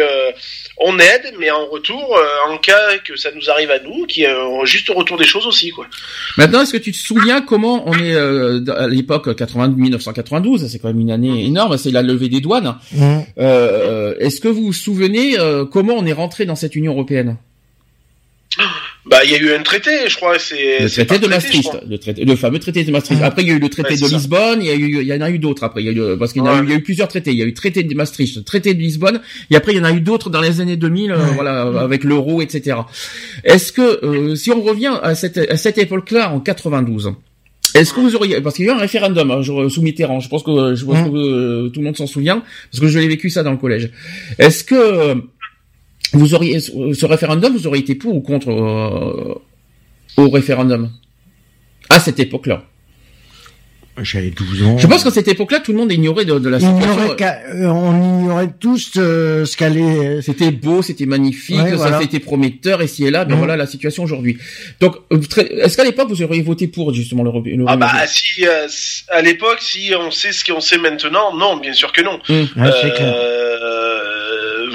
on 0.80 1.00
aide, 1.00 1.34
mais 1.40 1.50
en 1.50 1.66
retour, 1.66 2.18
euh, 2.18 2.54
en 2.54 2.58
cas 2.58 2.98
que 3.04 3.16
ça 3.16 3.30
nous 3.36 3.50
arrive 3.50 3.72
à 3.72 3.80
nous, 3.80 4.06
ait 4.18 4.28
un 4.28 4.66
juste 4.66 4.90
retour 4.90 5.18
des 5.18 5.26
choses 5.26 5.48
aussi, 5.48 5.72
quoi. 5.72 5.88
Maintenant, 6.38 6.62
est-ce 6.62 6.74
que 6.74 6.78
tu 6.78 6.92
te 6.92 6.98
souviens 6.98 7.42
comment 7.42 7.88
on 7.88 7.94
est 7.94 8.14
euh, 8.14 8.64
à 8.76 8.88
l'époque 8.88 9.36
80 9.36 9.70
1992 9.70 10.68
C'est 10.68 10.80
quand 10.80 10.90
même 10.90 11.00
une 11.00 11.12
année 11.12 11.46
énorme. 11.46 11.78
C'est 11.78 11.92
la 11.92 12.04
levée 12.04 12.30
des 12.30 12.42
douanes. 12.42 12.76
Mhm. 12.92 13.26
Euh, 13.40 14.16
est-ce 14.20 14.40
que 14.40 14.48
vous 14.48 14.66
vous 14.66 14.74
souvenez 14.74 15.40
euh, 15.40 15.66
comment 15.66 15.94
on 15.94 16.06
est 16.06 16.14
rentré 16.14 16.46
dans 16.46 16.56
cette 16.56 16.76
Union 16.76 16.94
européenne? 16.94 17.38
Bah, 19.10 19.20
il 19.24 19.32
y 19.32 19.36
a 19.36 19.38
eu 19.38 19.53
un 19.53 19.64
traité, 19.64 19.91
je 20.10 20.16
crois. 20.18 20.38
C'est 20.38 20.80
Le 20.82 20.88
c'est 20.89 21.05
traité 21.05 21.26
de 21.26 21.30
Maastricht, 21.30 21.72
le 21.89 21.97
traité, 21.97 22.26
le 22.26 22.36
fameux 22.36 22.60
traité 22.60 22.84
de 22.84 22.91
Maastricht. 22.91 23.22
Mhm. 23.22 23.26
Après, 23.28 23.41
il 23.43 23.47
y 23.47 23.51
a 23.51 23.55
eu 23.55 23.60
le 23.60 23.70
traité 23.70 23.89
Ouais, 23.89 23.95
de 23.95 23.99
c'est 24.01 24.10
ça. 24.10 24.16
Lisbonne. 24.18 24.60
Il 24.62 24.68
y 24.68 24.72
a 24.72 24.76
eu, 24.76 25.01
il 25.01 25.08
y 25.08 25.14
en 25.14 25.22
a 25.22 25.30
eu 25.30 25.39
d'autres 25.39 25.64
après. 25.64 25.82
Il 25.82 25.86
y 25.86 25.89
a 25.89 25.91
eu, 25.93 26.18
parce 26.18 26.34
qu'il 26.34 26.41
y, 26.41 26.45
en 26.45 26.47
a 26.47 26.62
Ouais. 26.62 26.68
y 26.68 26.74
a 26.74 26.76
eu 26.76 26.82
plusieurs 26.84 27.08
traités. 27.08 27.32
Il 27.32 27.38
y 27.38 27.41
a 27.41 27.45
eu 27.45 27.49
le 27.49 27.53
traité 27.53 27.84
de 27.84 27.95
Maastricht, 27.95 28.36
le 28.38 28.43
traité 28.43 28.74
de 28.74 28.80
Lisbonne, 28.80 29.22
et 29.49 29.55
après 29.55 29.74
il 29.74 29.78
y 29.78 29.80
en 29.82 29.86
a 29.86 29.93
eu 29.93 30.01
d'autres 30.01 30.30
dans 30.30 30.41
les 30.41 30.60
années 30.62 30.76
2000, 30.78 31.12
euh, 31.12 31.18
Ouais. 31.18 31.24
voilà, 31.36 31.62
avec 31.80 32.03
l'euro, 32.03 32.41
etc. 32.41 32.78
Est-ce 33.43 33.72
que 33.72 34.03
euh, 34.05 34.36
si 34.36 34.51
on 34.51 34.62
revient 34.62 34.93
à 35.01 35.16
cette, 35.16 35.38
à 35.38 35.55
cette 35.58 35.78
époque-là 35.78 36.32
en 36.34 36.39
92, 36.39 37.14
est-ce 37.76 37.93
que 37.93 37.99
vous 37.99 38.16
auriez, 38.16 38.41
parce 38.41 38.55
qu'il 38.55 38.66
y 38.66 38.70
a 38.70 38.72
eu 38.72 38.76
un 38.76 38.80
référendum 38.80 39.30
hein, 39.30 39.41
sous 39.43 39.82
Mitterrand, 39.82 40.20
je 40.20 40.30
pense 40.30 40.41
que 40.43 40.74
je 40.76 40.86
pense 40.86 41.10
que 41.10 41.16
euh, 41.16 41.70
tout 41.70 41.80
le 41.82 41.86
monde 41.86 41.97
s'en 41.97 42.08
souvient, 42.08 42.41
parce 42.72 42.82
que 42.82 42.88
je 42.88 42.97
l'ai 42.97 43.08
vécu 43.08 43.30
ça 43.30 43.43
dans 43.43 43.51
le 43.51 43.58
collège. 43.58 43.91
Est-ce 44.39 44.64
que 44.64 44.76
euh, 44.76 45.16
vous 46.14 46.34
auriez 46.34 46.60
ce 46.60 47.05
référendum, 47.05 47.53
vous 47.55 47.68
auriez 47.68 47.82
été 47.84 47.95
pour 47.95 48.16
ou 48.16 48.22
contre 48.22 48.49
euh, 48.49 49.36
au 50.18 50.30
référendum? 50.30 50.89
À 51.89 51.99
cette 51.99 52.20
époque-là 52.20 52.64
J'avais 54.03 54.30
12 54.30 54.64
ans. 54.64 54.78
Je 54.78 54.86
pense 54.88 55.03
qu'à 55.03 55.10
cette 55.10 55.28
époque-là, 55.28 55.60
tout 55.60 55.72
le 55.72 55.80
monde 55.80 55.91
ignorait 55.91 56.26
de, 56.26 56.38
de 56.38 56.49
la 56.49 56.60
situation. 56.60 56.91
ignorait 56.93 57.16
qu'à- 57.16 57.39
euh, 57.55 57.66
on 57.68 58.20
ignorait 58.22 58.49
tous 58.60 58.91
euh, 58.97 59.43
ce 59.45 59.58
qu'allait. 59.58 60.22
C'était 60.22 60.51
beau, 60.51 60.82
c'était 60.84 61.08
magnifique, 61.08 61.55
Ouais, 61.58 61.72
ça 61.72 61.76
voilà. 61.78 61.99
c'était 62.01 62.20
prometteur, 62.20 62.82
et 62.84 62.88
ci 62.88 63.05
et 63.05 63.10
là, 63.12 63.26
ben 63.26 63.34
Mhm. 63.34 63.38
voilà 63.39 63.55
la 63.58 63.66
situation 63.66 64.03
aujourd'hui. 64.03 64.38
Donc, 64.82 64.97
euh, 65.12 65.20
est-ce 65.64 65.76
qu'à 65.78 65.84
l'époque 65.84 66.10
vous 66.10 66.22
auriez 66.22 66.43
voté 66.43 66.68
pour 66.68 66.93
justement 66.93 67.24
le, 67.24 67.32
le 67.55 67.66
Ah 67.68 67.76
bah 67.78 67.91
si 68.05 68.45
euh, 68.45 68.68
à 69.10 69.22
l'époque 69.24 69.62
si 69.62 69.91
on 69.99 70.12
sait 70.12 70.32
ce 70.32 70.45
qu'on 70.45 70.60
sait 70.62 70.78
maintenant 70.78 71.36
non 71.36 71.58
bien 71.58 71.74
sûr 71.74 71.91
que 71.91 72.01
non 72.01 72.20
Hum. 72.30 72.47
Ouais, 72.58 72.72
c'est 72.82 72.93
clair. 72.93 73.14
Euh, 73.16 73.97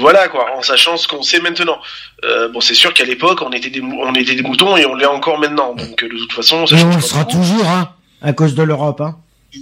voilà 0.05 0.27
quoi 0.33 0.45
en 0.57 0.61
sachant 0.71 0.95
ce 1.01 1.07
qu'on 1.09 1.23
sait 1.31 1.39
maintenant 1.47 1.79
Euh, 2.25 2.47
bon 2.53 2.61
c'est 2.67 2.73
sûr 2.83 2.91
qu'à 2.95 3.05
l'époque 3.11 3.39
on 3.47 3.51
était 3.59 3.69
des 3.75 3.81
on 3.81 4.13
était 4.21 4.35
des 4.39 4.43
moutons 4.49 4.73
et 4.81 4.85
on 4.91 4.95
l'est 4.99 5.11
encore 5.19 5.37
maintenant 5.45 5.69
donc 5.81 5.97
euh, 6.03 6.07
de 6.13 6.17
toute 6.21 6.33
façon 6.39 6.57
ça 6.67 6.75
on 6.75 7.01
sera 7.01 7.23
beaucoup. 7.23 7.37
toujours, 7.37 7.67
hein, 7.75 7.83
à 8.21 8.31
cause 8.39 8.53
de 8.59 8.63
l'Europe, 8.69 9.01
hein. 9.01 9.11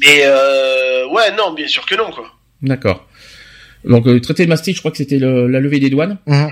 mais 0.04 0.20
euh, 0.26 1.08
ouais 1.16 1.30
non 1.39 1.48
bien 1.60 1.68
sûr 1.76 1.84
que 1.89 1.96
non 2.02 2.10
quoi 2.16 2.26
D'accord. 2.62 3.00
Donc, 3.84 4.06
le 4.06 4.22
traité 4.22 4.44
de 4.46 4.50
Maastricht, 4.50 4.76
je 4.78 4.82
crois 4.84 4.92
que 4.92 4.98
c'était 5.04 5.18
le- 5.18 5.48
la 5.48 5.60
levée 5.60 5.80
des 5.80 5.89
douanes 5.89 6.18
Mhm. 6.28 6.52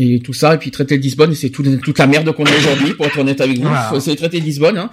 Et 0.00 0.20
tout 0.20 0.32
ça, 0.32 0.54
et 0.54 0.58
puis 0.58 0.70
traité 0.70 0.96
de 0.96 1.02
Lisbonne, 1.02 1.34
c'est 1.34 1.50
tout- 1.50 1.64
toute 1.78 1.98
la 1.98 2.06
merde 2.06 2.30
qu'on 2.32 2.44
a 2.44 2.50
aujourd'hui, 2.56 2.94
pour 2.94 3.06
être 3.06 3.18
honnête 3.18 3.40
avec 3.40 3.56
vous. 3.58 3.64
Voilà. 3.68 3.92
C'est 4.00 4.10
le 4.10 4.16
traité 4.16 4.38
de 4.40 4.44
Lisbonne, 4.44 4.78
hein. 4.78 4.90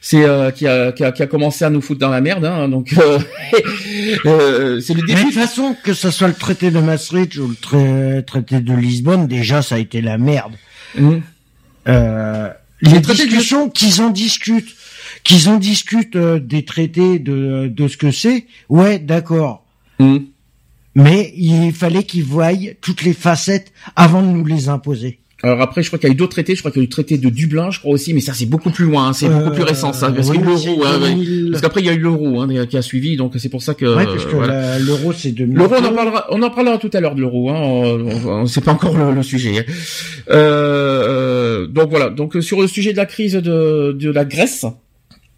c'est 0.00 0.24
euh, 0.24 0.50
qui, 0.50 0.66
a, 0.66 0.92
qui, 0.92 1.04
a, 1.04 1.12
qui 1.12 1.22
a 1.22 1.26
commencé 1.26 1.64
à 1.64 1.70
nous 1.70 1.80
foutre 1.82 2.00
dans 2.00 2.08
la 2.08 2.20
merde. 2.20 2.44
Hein. 2.44 2.68
Donc, 2.68 2.94
euh, 2.96 3.18
euh, 4.26 4.80
c'est 4.80 4.94
le 4.94 5.02
Mais 5.02 5.12
de 5.12 5.18
début. 5.18 5.22
toute 5.24 5.34
façon, 5.34 5.76
que 5.84 5.92
ce 5.94 6.10
soit 6.10 6.28
le 6.28 6.34
traité 6.34 6.70
de 6.70 6.78
Maastricht 6.80 7.36
ou 7.36 7.48
le 7.48 7.54
trai- 7.54 8.24
traité 8.26 8.60
de 8.60 8.72
Lisbonne, 8.74 9.26
déjà, 9.26 9.62
ça 9.62 9.74
a 9.74 9.78
été 9.78 10.00
la 10.00 10.18
merde. 10.18 10.52
Mhm. 10.98 11.22
Euh, 11.88 12.48
Les 12.82 13.00
traités 13.02 13.24
de- 13.24 13.28
discussions 13.28 13.68
qu'ils 13.70 14.00
en 14.00 14.10
discutent, 14.10 14.74
qu'ils 15.24 15.48
en 15.48 15.56
discutent 15.56 16.16
euh, 16.16 16.38
des 16.40 16.64
traités 16.64 17.18
de, 17.18 17.68
de 17.68 17.88
ce 17.88 17.96
que 17.96 18.10
c'est, 18.10 18.46
ouais, 18.68 18.98
d'accord. 18.98 19.64
Mhm. 19.98 20.26
Mais 20.96 21.32
il 21.36 21.72
fallait 21.72 22.02
qu'ils 22.04 22.24
voient 22.24 22.50
toutes 22.80 23.02
les 23.02 23.12
facettes 23.12 23.70
avant 23.94 24.22
de 24.22 24.28
nous 24.28 24.44
les 24.44 24.68
imposer. 24.68 25.18
Alors 25.42 25.60
après, 25.60 25.82
je 25.82 25.88
crois 25.88 25.98
qu'il 25.98 26.08
y 26.08 26.10
a 26.10 26.14
eu 26.14 26.16
d'autres 26.16 26.32
traités. 26.32 26.54
Je 26.54 26.60
crois 26.60 26.70
qu'il 26.70 26.80
y 26.80 26.82
a 26.82 26.84
eu 26.84 26.86
le 26.86 26.90
traité 26.90 27.18
de 27.18 27.28
Dublin, 27.28 27.70
je 27.70 27.78
crois 27.78 27.92
aussi, 27.92 28.14
mais 28.14 28.20
ça 28.22 28.32
c'est 28.32 28.46
beaucoup 28.46 28.70
plus 28.70 28.86
loin. 28.86 29.08
hein, 29.08 29.12
C'est 29.12 29.28
beaucoup 29.28 29.50
plus 29.50 29.62
récent, 29.64 29.92
ça. 29.92 30.10
Parce 30.10 30.30
Euh, 30.30 30.32
qu'il 30.32 30.40
y 30.40 30.44
a 30.44 30.46
eu 30.50 30.54
oui, 30.54 30.64
l'euro, 30.66 30.84
hein, 30.86 31.00
ouais. 31.02 31.10
2000. 31.14 31.48
Parce 31.50 31.60
qu'après 31.62 31.80
il 31.82 31.86
y 31.86 31.90
a 31.90 31.92
eu 31.92 31.98
l'euro 31.98 32.40
hein, 32.40 32.66
qui 32.66 32.76
a 32.78 32.82
suivi, 32.82 33.18
donc 33.18 33.34
c'est 33.36 33.50
pour 33.50 33.62
ça 33.62 33.74
que. 33.74 33.84
Ouais, 33.84 34.06
parce 34.06 34.24
que 34.24 34.30
euh, 34.30 34.36
voilà. 34.38 34.78
l'euro, 34.78 35.12
c'est 35.12 35.32
2000. 35.32 35.54
L'euro, 35.58 35.74
on 35.78 35.84
en 35.84 35.92
parlera, 35.92 36.26
on 36.30 36.42
en 36.42 36.50
parlera 36.50 36.78
tout 36.78 36.90
à 36.94 37.00
l'heure 37.00 37.14
de 37.14 37.20
l'euro. 37.20 37.50
Hein, 37.50 37.60
on, 37.60 38.28
on- 38.28 38.46
c'est 38.46 38.64
pas 38.64 38.72
encore 38.72 38.96
le, 38.96 39.12
le 39.12 39.22
sujet. 39.22 39.58
hein. 39.58 39.64
Euh, 40.30 41.06
euh, 41.08 41.66
donc 41.66 41.90
voilà. 41.90 42.08
Donc 42.08 42.36
sur 42.40 42.60
le 42.62 42.66
sujet 42.66 42.92
de 42.92 42.96
la 42.96 43.06
crise 43.06 43.34
de, 43.34 43.92
de 43.92 44.10
la 44.10 44.24
Grèce. 44.24 44.64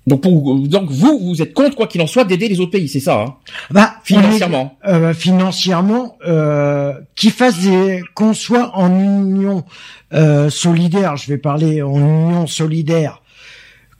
Donc, 0.08 0.22
pour, 0.22 0.58
donc 0.68 0.90
vous, 0.90 1.18
vous 1.22 1.42
êtes 1.42 1.52
contre 1.54 1.76
quoi 1.76 1.86
qu'il 1.86 2.00
en 2.00 2.06
soit 2.06 2.24
d'aider 2.24 2.48
les 2.48 2.60
autres 2.60 2.70
pays, 2.72 2.88
c'est 2.88 3.00
ça, 3.00 3.20
hein, 3.20 3.34
Bah, 3.70 3.96
est- 4.00 4.06
financièrement. 4.06 4.76
euh, 4.86 5.12
financièrement, 5.14 6.16
euh, 6.26 6.94
qu'ils 7.14 7.30
fassent 7.30 7.60
des, 7.60 8.02
qu'on 8.14 8.32
soit 8.34 8.76
en 8.76 8.88
union 8.98 9.64
euh, 10.14 10.48
solidaire. 10.50 11.16
Je 11.16 11.28
vais 11.28 11.38
parler 11.38 11.82
en 11.82 11.96
union 11.98 12.46
solidaire 12.46 13.22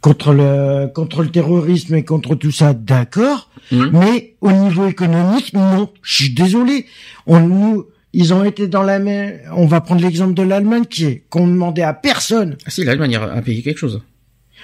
contre 0.00 0.32
le 0.32 0.86
contre 0.94 1.22
le 1.22 1.30
terrorisme 1.30 1.94
et 1.96 2.04
contre 2.04 2.34
tout 2.36 2.52
ça, 2.52 2.72
d'accord? 2.72 3.50
Mhm. 3.72 3.90
Mais 3.92 4.34
au 4.40 4.52
niveau 4.52 4.86
économique, 4.86 5.52
non. 5.52 5.90
Je 6.02 6.14
suis 6.24 6.34
désolé. 6.34 6.86
On 7.26 7.40
nous 7.40 7.86
ils 8.14 8.32
ont 8.32 8.42
été 8.44 8.68
dans 8.68 8.82
la 8.82 8.98
mer. 8.98 9.40
On 9.54 9.66
va 9.66 9.80
prendre 9.82 10.00
l'exemple 10.00 10.32
de 10.34 10.42
l'Allemagne 10.42 10.86
qui 10.86 11.04
est 11.04 11.24
qu'on 11.28 11.46
demandait 11.46 11.82
à 11.82 11.92
personne. 11.92 12.56
Ah 12.64 12.70
si, 12.70 12.82
l'Allemagne 12.84 13.16
a 13.16 13.42
payé 13.42 13.60
quelque 13.62 13.76
chose. 13.78 14.00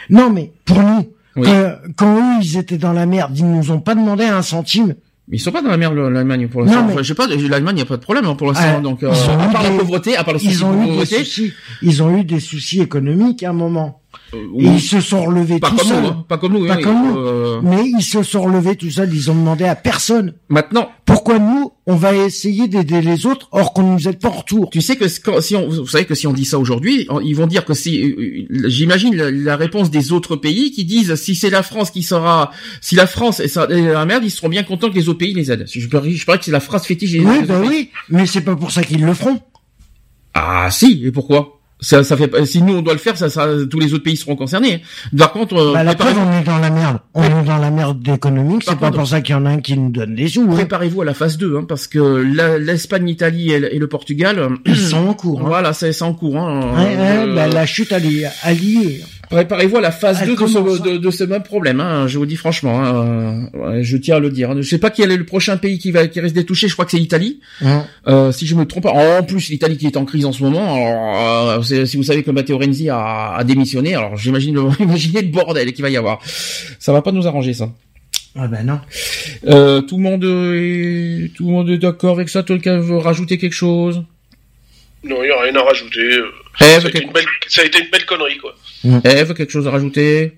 Non, 0.09 0.31
mais 0.31 0.51
pour 0.65 0.81
nous, 0.83 1.07
Oui. 1.37 1.47
que- 1.49 1.93
quand 1.97 2.17
eux 2.17 2.43
ils 2.43 2.57
étaient 2.59 2.79
dans 2.79 2.93
la 2.93 3.07
merde, 3.07 3.37
ils 3.37 3.51
nous 3.51 3.71
ont 3.71 3.81
pas 3.81 3.95
demandé 3.95 4.25
un 4.25 4.43
centime. 4.43 4.95
Mais 5.29 5.39
ils 5.39 5.41
sont 5.41 5.53
pas 5.53 5.63
dans 5.63 5.71
la 5.71 5.77
merde 5.79 5.95
l'Allemagne 5.97 6.49
pour 6.49 6.63
l'instant. 6.63 6.85
Mais- 6.85 6.93
Enfin, 6.93 7.03
je 7.03 7.09
sais 7.09 7.15
pas, 7.15 7.27
l'Allemagne, 7.27 7.77
il 7.77 7.81
y 7.81 7.83
a 7.83 7.87
pas 7.87 7.97
de 7.97 8.03
problème 8.03 8.27
hein, 8.27 8.35
pour 8.35 8.47
l'instant. 8.49 8.75
Ah, 8.77 8.81
donc, 8.81 9.03
euh, 9.03 9.11
à 9.11 9.49
eu 9.49 9.53
part 9.53 9.63
la 9.63 9.71
des- 9.71 9.79
pauvreté, 9.79 10.17
à 10.17 10.23
part 10.25 10.35
le 10.35 10.41
Ils 10.43 10.59
de 10.59 10.65
ont 10.65 10.83
eu 10.85 10.97
des 10.99 11.07
soucis. 11.07 11.53
Ils 11.83 12.03
ont 12.03 12.17
eu 12.17 12.25
des 12.25 12.41
soucis 12.41 12.81
économiques 12.83 13.43
à 13.43 13.51
un 13.51 13.55
moment. 13.55 14.01
Euh, 14.35 14.47
ils 14.59 14.81
se 14.81 15.01
sont 15.01 15.25
relevés 15.25 15.59
pas 15.61 15.71
tout 15.71 15.77
comme 15.77 15.89
seuls. 15.89 16.03
nous, 16.03 16.09
hein, 16.09 16.25
pas 16.29 16.39
comme 16.39 16.53
nous. 16.55 16.67
Pas 16.67 16.75
hein, 16.75 16.83
comme 16.83 17.07
nous. 17.09 17.19
euh, 17.19 17.61
Mais 17.63 17.85
ils 17.87 18.03
se 18.03 18.23
sont 18.23 18.43
relevés 18.43 18.77
tout 18.77 18.91
seuls. 18.91 19.13
Ils 19.15 19.31
ont 19.31 19.35
demandé 19.35 19.65
à 19.65 19.75
personne. 19.77 20.35
Maintenant, 20.49 20.89
Pourquoi 21.07 21.39
nous, 21.39 21.73
on 21.87 21.97
va 21.97 22.15
essayer 22.15 22.67
d'aider 22.67 23.01
les 23.03 23.27
autres, 23.27 23.49
or 23.53 23.73
qu'on 23.75 23.83
nous 23.95 24.09
aide 24.09 24.19
pas 24.19 24.29
en 24.29 24.39
retour 24.39 24.71
Tu 24.71 24.81
sais 24.81 24.97
que 24.97 25.05
quand- 25.23 25.41
si 25.43 25.55
on, 25.55 25.69
vous 25.69 25.87
savez 25.87 26.07
que 26.07 26.15
si 26.15 26.27
on 26.27 26.33
dit 26.33 26.45
ça 26.47 26.59
aujourd'hui, 26.59 27.07
ils 27.23 27.35
vont 27.37 27.47
dire 27.47 27.65
que 27.67 27.75
si, 27.75 28.03
euh, 28.03 28.47
j'imagine 28.69 29.15
la, 29.15 29.31
la 29.31 29.57
réponse 29.57 29.91
des 29.91 30.11
autres 30.13 30.35
pays 30.37 30.71
qui 30.73 30.85
disent 30.87 31.15
si 31.17 31.35
c'est 31.35 31.51
la 31.51 31.63
France 31.63 31.91
qui 31.91 32.03
sera, 32.03 32.51
si 32.81 32.95
la 32.95 33.07
France 33.07 33.41
est 33.41 33.55
la 33.57 34.05
merde, 34.07 34.25
ils 34.25 34.31
seront 34.31 34.49
bien 34.49 34.63
contents 34.63 34.89
que 34.91 34.95
les 34.95 35.09
autres 35.11 35.19
pays 35.19 35.35
les 35.35 35.53
aident. 35.53 35.67
Je 35.69 35.87
parie, 35.89 36.17
je 36.17 36.25
parie 36.25 36.39
que 36.39 36.45
c'est 36.47 36.51
la 36.53 36.61
phrase 36.61 36.85
fétiche. 36.85 37.13
des- 37.13 37.21
Oui, 37.21 37.43
bah 37.47 37.61
oui. 37.67 37.91
Mais 38.09 38.25
c'est 38.27 38.41
pas 38.41 38.57
pour 38.57 38.71
ça 38.71 38.83
qu'ils 38.83 39.05
le 39.05 39.13
feront. 39.15 39.39
Ah 40.33 40.69
si, 40.71 41.03
et 41.05 41.13
pourquoi? 41.13 41.61
Ça, 41.81 42.03
ça 42.05 42.17
fait 42.17 42.31
si 42.47 42.63
nous 42.63 42.77
on 42.77 42.83
doit 42.83 42.93
le 42.95 42.99
faire, 42.99 43.17
ça, 43.17 43.29
ça 43.29 43.47
tous 43.69 43.79
les 43.79 43.93
autres 43.93 44.05
pays 44.05 44.17
seront 44.17 44.37
concernés. 44.37 44.83
Par 45.19 45.33
contre, 45.33 45.57
euh, 45.57 45.73
Bah, 45.75 45.83
la 45.83 45.95
preuve, 45.95 46.17
on 46.17 46.41
est 46.41 46.45
dans 46.45 46.59
la 46.59 46.71
merde. 46.71 46.99
On 47.15 47.23
est 47.25 47.45
dans 47.45 47.59
la 47.59 47.71
merde 47.71 48.07
économique. 48.09 48.63
C'est 48.65 48.71
pas 48.77 48.87
contre- 48.87 48.99
pour 48.99 49.09
ça 49.09 49.21
qu'il 49.21 49.35
y 49.35 49.39
en 49.39 49.45
a 49.45 49.51
un 49.51 49.59
qui 49.61 49.77
nous 49.77 49.91
donne 49.91 50.15
des 50.15 50.29
sous. 50.29 50.43
hein. 50.43 50.55
préparez-vous 50.55 51.03
à 51.03 51.05
la 51.05 51.15
phase 51.15 51.37
2, 51.37 51.57
hein, 51.59 51.65
parce 51.69 51.87
que 51.89 51.99
l'Espagne, 52.59 53.05
l'Italie 53.07 53.51
et, 53.51 53.59
le- 53.59 53.75
et 53.75 53.79
le 53.79 53.87
Portugal, 53.89 54.39
euh, 54.39 54.49
Ils 54.65 54.77
sont 54.77 55.09
en 55.09 55.15
cours. 55.15 55.41
hein. 55.41 55.45
voilà, 55.47 55.73
c'est 55.73 55.93
c'est 55.93 56.05
en 56.05 56.15
cours. 56.15 56.39
Hein, 56.39 56.73
Ouais, 56.75 56.97
ouais, 56.97 56.97
Euh, 57.29 57.35
bah, 57.35 57.49
la 57.49 57.67
chute 57.67 57.93
alliée. 57.93 58.27
alliée. 58.43 59.03
Préparez-vous 59.35 59.79
à 59.79 59.81
la 59.81 59.91
phase 59.91 60.19
Elle 60.23 60.29
2 60.29 60.37
de 60.37 60.47
ce, 60.47 60.59
hein. 60.59 60.83
de, 60.85 60.97
de 60.97 61.11
ce 61.11 61.25
même 61.25 61.43
problème, 61.43 61.81
hein, 61.81 62.07
je 62.07 62.19
vous 62.19 62.27
dis 62.27 62.37
franchement. 62.37 62.81
Hein, 62.85 63.49
ouais, 63.53 63.83
je 63.83 63.97
tiens 63.97 64.17
à 64.17 64.19
le 64.21 64.31
dire. 64.31 64.55
Je 64.57 64.69
sais 64.69 64.79
pas 64.79 64.91
quel 64.91 65.11
est 65.11 65.17
le 65.17 65.27
prochain 65.27 65.57
pays 65.57 65.79
qui 65.79 65.91
va 65.91 66.07
qui 66.07 66.21
risque 66.21 66.37
d'être 66.37 66.47
touché. 66.47 66.69
Je 66.69 66.73
crois 66.73 66.85
que 66.85 66.93
c'est 66.93 66.99
l'Italie. 66.99 67.41
Hein. 67.61 67.85
Euh, 68.07 68.31
si 68.31 68.47
je 68.47 68.55
me 68.55 68.65
trompe 68.65 68.85
pas. 68.85 68.93
En 68.93 69.25
plus, 69.25 69.49
l'Italie 69.49 69.77
qui 69.77 69.87
est 69.87 69.97
en 69.97 70.05
crise 70.05 70.25
en 70.25 70.33
ce 70.33 70.43
moment. 70.43 70.75
Alors, 70.75 71.63
euh, 71.69 71.85
si 71.85 71.97
vous 71.97 72.05
savez 72.05 72.23
que 72.23 72.31
Matteo 72.31 72.59
Renzi 72.59 72.89
a, 72.91 73.35
a 73.35 73.45
démissionné, 73.45 73.97
alors 73.97 74.17
j'imagine 74.17 74.55
le, 74.55 74.63
imaginez 74.81 75.23
le 75.23 75.29
bordel 75.29 75.73
qu'il 75.73 75.83
va 75.83 75.91
y 75.91 75.97
avoir. 75.97 76.21
Ça 76.79 76.93
va 76.93 77.03
pas 77.03 77.11
nous 77.11 77.27
arranger 77.27 77.55
ça. 77.55 77.71
Ah 78.37 78.49
ben 78.49 78.65
non. 78.65 78.81
Euh, 79.47 79.81
tout 79.81 79.97
le 79.97 80.03
monde 80.03 80.25
est 80.25 81.33
tout 81.35 81.47
le 81.47 81.53
monde 81.53 81.71
est 81.71 81.79
d'accord 81.79 82.15
avec 82.15 82.29
ça. 82.29 82.43
Quelqu'un 82.43 82.79
veut 82.79 82.99
rajouter 82.99 83.39
quelque 83.39 83.53
chose? 83.53 84.05
Non, 85.05 85.23
il 85.23 85.27
n'y 85.27 85.31
a 85.33 85.41
rien 85.43 85.55
à 85.57 85.63
rajouter. 85.63 86.01
euh, 86.01 86.31
Eve, 86.61 86.67
Ça 86.67 86.75
a, 86.75 86.79
été 86.79 86.91
quelque... 86.93 87.05
une 87.07 87.13
belle, 87.13 87.25
ça 87.49 87.63
a 87.63 87.65
été 87.65 87.79
une 87.81 87.91
belle 87.91 88.07
connerie, 88.07 88.39
quoi. 88.39 88.55
Eve, 89.05 89.35
quelque 89.35 89.51
chose 89.51 89.67
à 89.67 89.71
rajouter? 89.71 90.33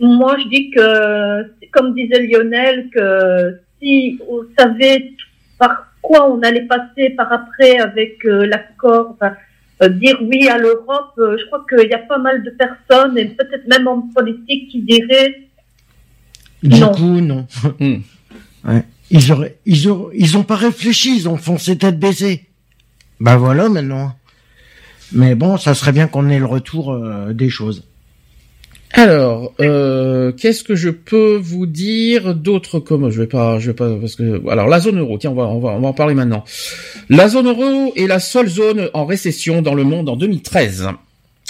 Moi, 0.00 0.36
je 0.42 0.48
dis 0.48 0.70
que, 0.70 1.68
comme 1.72 1.94
disait 1.94 2.26
Lionel, 2.26 2.88
que 2.94 3.58
si 3.80 4.18
on 4.28 4.42
savait 4.58 5.10
par 5.58 5.86
quoi 6.00 6.30
on 6.30 6.40
allait 6.42 6.66
passer 6.66 7.10
par 7.10 7.32
après 7.32 7.78
avec 7.78 8.24
euh, 8.24 8.46
l'accord, 8.46 9.10
enfin, 9.14 9.34
euh, 9.82 9.88
dire 9.88 10.16
oui 10.22 10.48
à 10.48 10.56
l'Europe, 10.58 11.12
euh, 11.18 11.36
je 11.38 11.44
crois 11.46 11.64
qu'il 11.68 11.88
y 11.88 11.94
a 11.94 11.98
pas 11.98 12.18
mal 12.18 12.42
de 12.44 12.50
personnes, 12.50 13.18
et 13.18 13.26
peut-être 13.26 13.66
même 13.68 13.86
en 13.88 14.00
politique, 14.14 14.68
qui 14.70 14.80
diraient 14.82 15.34
Du 16.62 16.80
Non. 16.80 16.92
coup, 16.92 17.20
non. 17.20 17.46
Ouais. 18.64 18.84
Ils 19.10 19.32
auraient, 19.32 19.56
ils 19.66 19.90
ont, 19.90 20.10
ils 20.14 20.36
ont 20.36 20.44
pas 20.44 20.56
réfléchi, 20.56 21.16
ils 21.16 21.28
ont 21.28 21.36
foncé 21.36 21.76
tête 21.78 21.98
baissée. 21.98 22.44
Bah 23.20 23.36
voilà 23.36 23.68
maintenant. 23.68 24.12
Mais 25.12 25.34
bon, 25.34 25.56
ça 25.56 25.74
serait 25.74 25.92
bien 25.92 26.06
qu'on 26.06 26.28
ait 26.28 26.38
le 26.38 26.46
retour 26.46 26.92
euh, 26.92 27.32
des 27.32 27.48
choses. 27.48 27.84
Alors, 28.92 29.52
euh, 29.60 30.32
qu'est-ce 30.32 30.64
que 30.64 30.74
je 30.74 30.88
peux 30.88 31.36
vous 31.36 31.66
dire 31.66 32.34
d'autre 32.34 32.80
comme 32.80 33.10
je 33.10 33.20
vais 33.20 33.26
pas, 33.26 33.58
je 33.58 33.70
vais 33.70 33.74
pas 33.74 33.96
parce 33.96 34.16
que 34.16 34.48
alors 34.48 34.66
la 34.66 34.80
zone 34.80 34.98
euro, 34.98 35.18
tiens, 35.18 35.30
on 35.30 35.34
va 35.34 35.44
on 35.44 35.60
va 35.60 35.70
on 35.70 35.80
va 35.80 35.88
en 35.88 35.92
parler 35.92 36.14
maintenant. 36.14 36.44
La 37.08 37.28
zone 37.28 37.48
euro 37.48 37.92
est 37.96 38.06
la 38.06 38.18
seule 38.18 38.48
zone 38.48 38.88
en 38.94 39.04
récession 39.04 39.62
dans 39.62 39.74
le 39.74 39.84
monde 39.84 40.08
en 40.08 40.16
2013. 40.16 40.88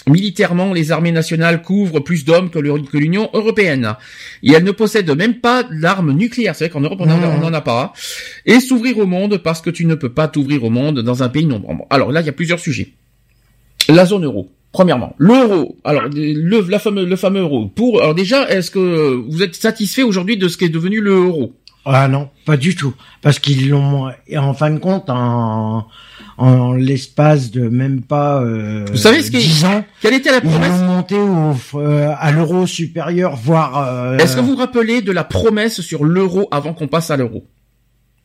Militairement, 0.08 0.72
les 0.72 0.92
armées 0.92 1.12
nationales 1.12 1.62
couvrent 1.62 2.00
plus 2.00 2.24
d'hommes 2.24 2.50
que 2.50 2.58
l'Union 2.96 3.30
européenne. 3.32 3.94
Et 4.42 4.52
elles 4.52 4.64
ne 4.64 4.70
possèdent 4.72 5.16
même 5.16 5.34
pas 5.34 5.62
d'armes 5.62 6.12
nucléaires. 6.12 6.54
C'est 6.54 6.64
vrai 6.64 6.72
qu'en 6.72 6.80
Europe, 6.80 7.00
on 7.00 7.08
en 7.44 7.52
a- 7.52 7.60
pas. 7.60 7.92
Et 8.46 8.60
s'ouvrir 8.60 8.98
au 8.98 9.06
monde 9.06 9.38
parce 9.38 9.60
que 9.60 9.70
tu 9.70 9.84
ne 9.84 9.94
peux 9.94 10.08
pas 10.10 10.28
t'ouvrir 10.28 10.64
au 10.64 10.70
monde 10.70 11.00
dans 11.00 11.22
un 11.22 11.28
pays 11.28 11.46
membre. 11.46 11.86
Alors 11.90 12.12
là, 12.12 12.20
il 12.20 12.26
y 12.26 12.28
a 12.30 12.32
plusieurs 12.32 12.60
sujets. 12.60 12.92
La 13.88 14.06
zone 14.06 14.24
euro. 14.24 14.50
Premièrement, 14.70 15.14
l'euro. 15.18 15.76
Alors 15.82 16.02
le, 16.12 16.60
la 16.70 16.78
fameux, 16.78 17.04
le 17.06 17.16
fameux 17.16 17.40
euro. 17.40 17.68
Pour 17.68 18.00
alors 18.02 18.14
déjà, 18.14 18.48
est-ce 18.50 18.70
que 18.70 19.14
vous 19.28 19.42
êtes 19.42 19.54
satisfait 19.54 20.02
aujourd'hui 20.02 20.36
de 20.36 20.46
ce 20.46 20.56
qu'est 20.58 20.68
devenu 20.68 21.00
le 21.00 21.12
euro? 21.12 21.54
Ah 21.90 22.06
non, 22.08 22.28
pas 22.44 22.56
du 22.56 22.74
tout. 22.74 22.94
Parce 23.22 23.38
qu'ils 23.38 23.68
l'ont, 23.70 24.10
et 24.26 24.36
en 24.38 24.52
fin 24.54 24.70
de 24.70 24.78
compte, 24.78 25.08
en, 25.10 25.86
en 26.36 26.72
l'espace 26.74 27.50
de 27.50 27.68
même 27.68 28.02
pas 28.02 28.40
euh, 28.42 28.84
Vous 28.90 28.96
savez 28.96 29.22
ce 29.22 29.30
qui 29.30 29.38
est- 29.38 29.40
10 29.40 29.64
ans, 29.64 29.84
Quelle 30.00 30.14
était 30.14 30.30
la 30.30 30.38
ils 30.44 30.48
promesse 30.50 30.80
monté 30.82 31.16
au, 31.16 31.54
euh, 31.78 32.12
à 32.18 32.30
l'euro 32.32 32.66
supérieur, 32.66 33.36
voire... 33.36 33.78
euh, 33.88 34.18
Est-ce 34.18 34.36
que 34.36 34.40
vous 34.40 34.52
vous 34.52 34.56
rappelez 34.56 35.00
de 35.02 35.12
la 35.12 35.24
promesse 35.24 35.80
sur 35.80 36.04
l'euro 36.04 36.46
avant 36.50 36.74
qu'on 36.74 36.88
passe 36.88 37.10
à 37.10 37.16
l'euro? 37.16 37.44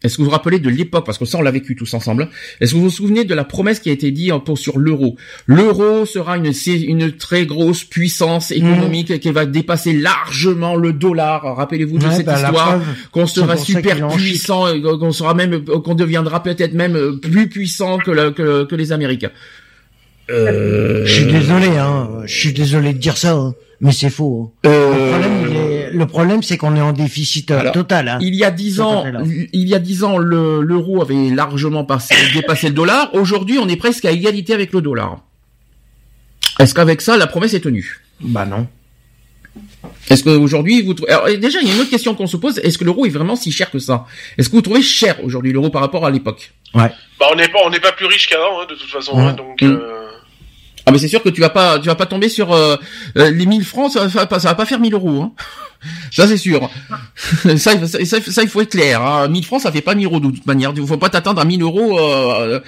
Est-ce 0.03 0.17
que 0.17 0.21
vous 0.21 0.25
vous 0.25 0.31
rappelez 0.31 0.59
de 0.59 0.69
l'époque 0.69 1.05
Parce 1.05 1.17
que 1.17 1.25
ça, 1.25 1.37
on 1.37 1.41
l'a 1.41 1.51
vécu 1.51 1.75
tous 1.75 1.93
ensemble. 1.93 2.29
Est-ce 2.59 2.71
que 2.71 2.77
vous 2.77 2.83
vous 2.83 2.89
souvenez 2.89 3.23
de 3.23 3.33
la 3.33 3.43
promesse 3.45 3.79
qui 3.79 3.89
a 3.89 3.93
été 3.93 4.11
dite 4.11 4.33
pour 4.45 4.57
sur 4.57 4.77
l'euro? 4.77 5.15
L'euro 5.47 6.05
sera 6.05 6.37
une, 6.37 6.51
une 6.67 7.11
très 7.13 7.45
grosse 7.45 7.83
puissance 7.83 8.51
économique 8.51 9.19
qui 9.19 9.31
va 9.31 9.45
dépasser 9.45 9.93
largement 9.93 10.75
le 10.75 10.91
dollar. 10.93 11.55
Rappelez-vous 11.55 11.97
de 11.99 12.05
ouais, 12.05 12.15
cette 12.15 12.25
bah, 12.25 12.35
histoire. 12.35 12.81
qu'on 13.11 13.27
sera 13.27 13.55
super 13.57 14.07
puissant, 14.09 14.65
qu'on 14.81 15.11
sera 15.11 15.33
même, 15.33 15.63
qu'on 15.63 15.95
deviendra 15.95 16.43
peut-être 16.43 16.73
même 16.73 16.95
euh, 16.95 17.13
plus 17.21 17.47
puissant 17.47 17.97
que, 17.97 18.11
la- 18.11 18.31
que, 18.31 18.65
que 18.65 18.75
les 18.75 18.91
Américains. 18.91 19.31
Euh, 20.31 21.05
Je 21.05 21.13
suis 21.13 21.25
désolé, 21.25 21.67
hein. 21.77 22.09
Je 22.25 22.33
suis 22.39 22.53
désolé 22.53 22.93
de 22.93 22.97
dire 22.97 23.17
ça, 23.17 23.33
hein, 23.33 23.55
mais 23.81 23.91
c'est 23.91 24.09
faux. 24.09 24.51
hein. 24.65 24.69
euh, 24.69 24.91
Le 24.91 25.09
problème, 25.11 25.52
le 25.93 26.05
problème, 26.07 26.43
c'est 26.43 26.57
qu'on 26.57 26.75
est 26.75 26.81
en 26.81 26.91
déficit 26.93 27.51
euh, 27.51 27.59
Alors, 27.59 27.73
total. 27.73 28.07
Hein. 28.09 28.17
Il 28.21 28.35
y 28.35 28.43
a 28.43 28.51
dix 28.51 28.81
ans, 28.81 29.05
il 29.53 29.67
y 29.67 29.73
a 29.75 29.79
dix 29.79 30.03
ans, 30.03 30.17
le- 30.17 30.61
l'euro 30.61 31.01
avait 31.01 31.29
largement 31.29 31.85
passé, 31.85 32.13
dépassé 32.33 32.67
le 32.67 32.73
dollar. 32.73 33.09
Aujourd'hui, 33.13 33.57
on 33.59 33.67
est 33.67 33.75
presque 33.77 34.05
à 34.05 34.11
égalité 34.11 34.53
avec 34.53 34.73
le 34.73 34.81
dollar. 34.81 35.19
Est-ce 36.59 36.73
qu'avec 36.73 37.01
ça, 37.01 37.17
la 37.17 37.27
promesse 37.27 37.53
est 37.53 37.61
tenue? 37.61 38.01
Bah 38.21 38.45
non. 38.45 38.67
Est-ce 40.09 40.23
qu'aujourd'hui, 40.23 40.81
vous 40.81 40.93
trouvez... 40.93 41.11
Alors, 41.11 41.25
déjà, 41.37 41.59
il 41.61 41.67
y 41.67 41.71
a 41.71 41.75
une 41.75 41.81
autre 41.81 41.89
question 41.89 42.15
qu'on 42.15 42.27
se 42.27 42.37
pose. 42.37 42.57
Est-ce 42.59 42.77
que 42.77 42.83
l'euro 42.83 43.05
est 43.05 43.09
vraiment 43.09 43.35
si 43.35 43.51
cher 43.51 43.69
que 43.71 43.79
ça? 43.79 44.05
Est-ce 44.37 44.49
que 44.49 44.55
vous 44.55 44.61
trouvez 44.61 44.81
cher 44.81 45.23
aujourd'hui 45.23 45.51
l'euro 45.53 45.69
par 45.69 45.81
rapport 45.81 46.05
à 46.05 46.11
l'époque? 46.11 46.53
Bah, 46.73 46.89
on 47.31 47.35
n'est 47.35 47.47
pas, 47.49 47.59
on 47.65 47.69
n'est 47.69 47.79
pas 47.79 47.91
plus 47.91 48.05
riche 48.07 48.27
qu'avant, 48.27 48.61
hein, 48.61 48.65
de 48.69 48.75
toute 48.75 48.89
façon. 48.89 49.15
Ouais. 49.15 49.23
hein, 49.25 49.33
donc, 49.33 49.61
Mm. 49.61 49.65
euh, 49.71 49.99
Ah, 50.85 50.91
mais 50.91 50.97
c'est 50.97 51.07
sûr 51.07 51.23
que 51.23 51.29
tu 51.29 51.39
vas 51.39 51.49
pas, 51.49 51.79
tu 51.79 51.87
vas 51.87 51.95
pas 51.95 52.05
tomber 52.07 52.27
sur 52.29 52.51
euh, 52.51 52.75
euh, 53.17 53.29
les 53.31 53.45
1000 53.45 53.63
francs. 53.63 53.91
Ça 53.91 54.05
va 54.07 54.25
pas, 54.25 54.39
ça 54.39 54.49
va 54.49 54.55
pas 54.55 54.65
faire 54.65 54.79
1000 54.79 54.93
euros. 54.93 55.21
Hein. 55.21 55.31
Ça, 56.11 56.27
c'est 56.27 56.37
sûr. 56.37 56.69
ça, 57.57 57.73
il- 57.73 57.87
ça, 57.87 58.05
ça, 58.05 58.17
ça, 58.21 58.41
il 58.43 58.47
faut 58.49 58.61
être 58.61 58.71
clair. 58.71 59.01
Hein. 59.01 59.27
1000 59.27 59.45
francs, 59.45 59.61
ça 59.61 59.71
fait 59.71 59.81
pas 59.81 59.95
1000 59.95 60.05
euros 60.05 60.19
de 60.19 60.29
toute 60.31 60.45
manière. 60.45 60.73
Il 60.75 60.85
faut 60.87 60.97
pas 60.97 61.09
t'attendre 61.09 61.41
à 61.41 61.45
1000 61.45 61.61
euros. 61.61 61.99
Euh... 61.99 62.59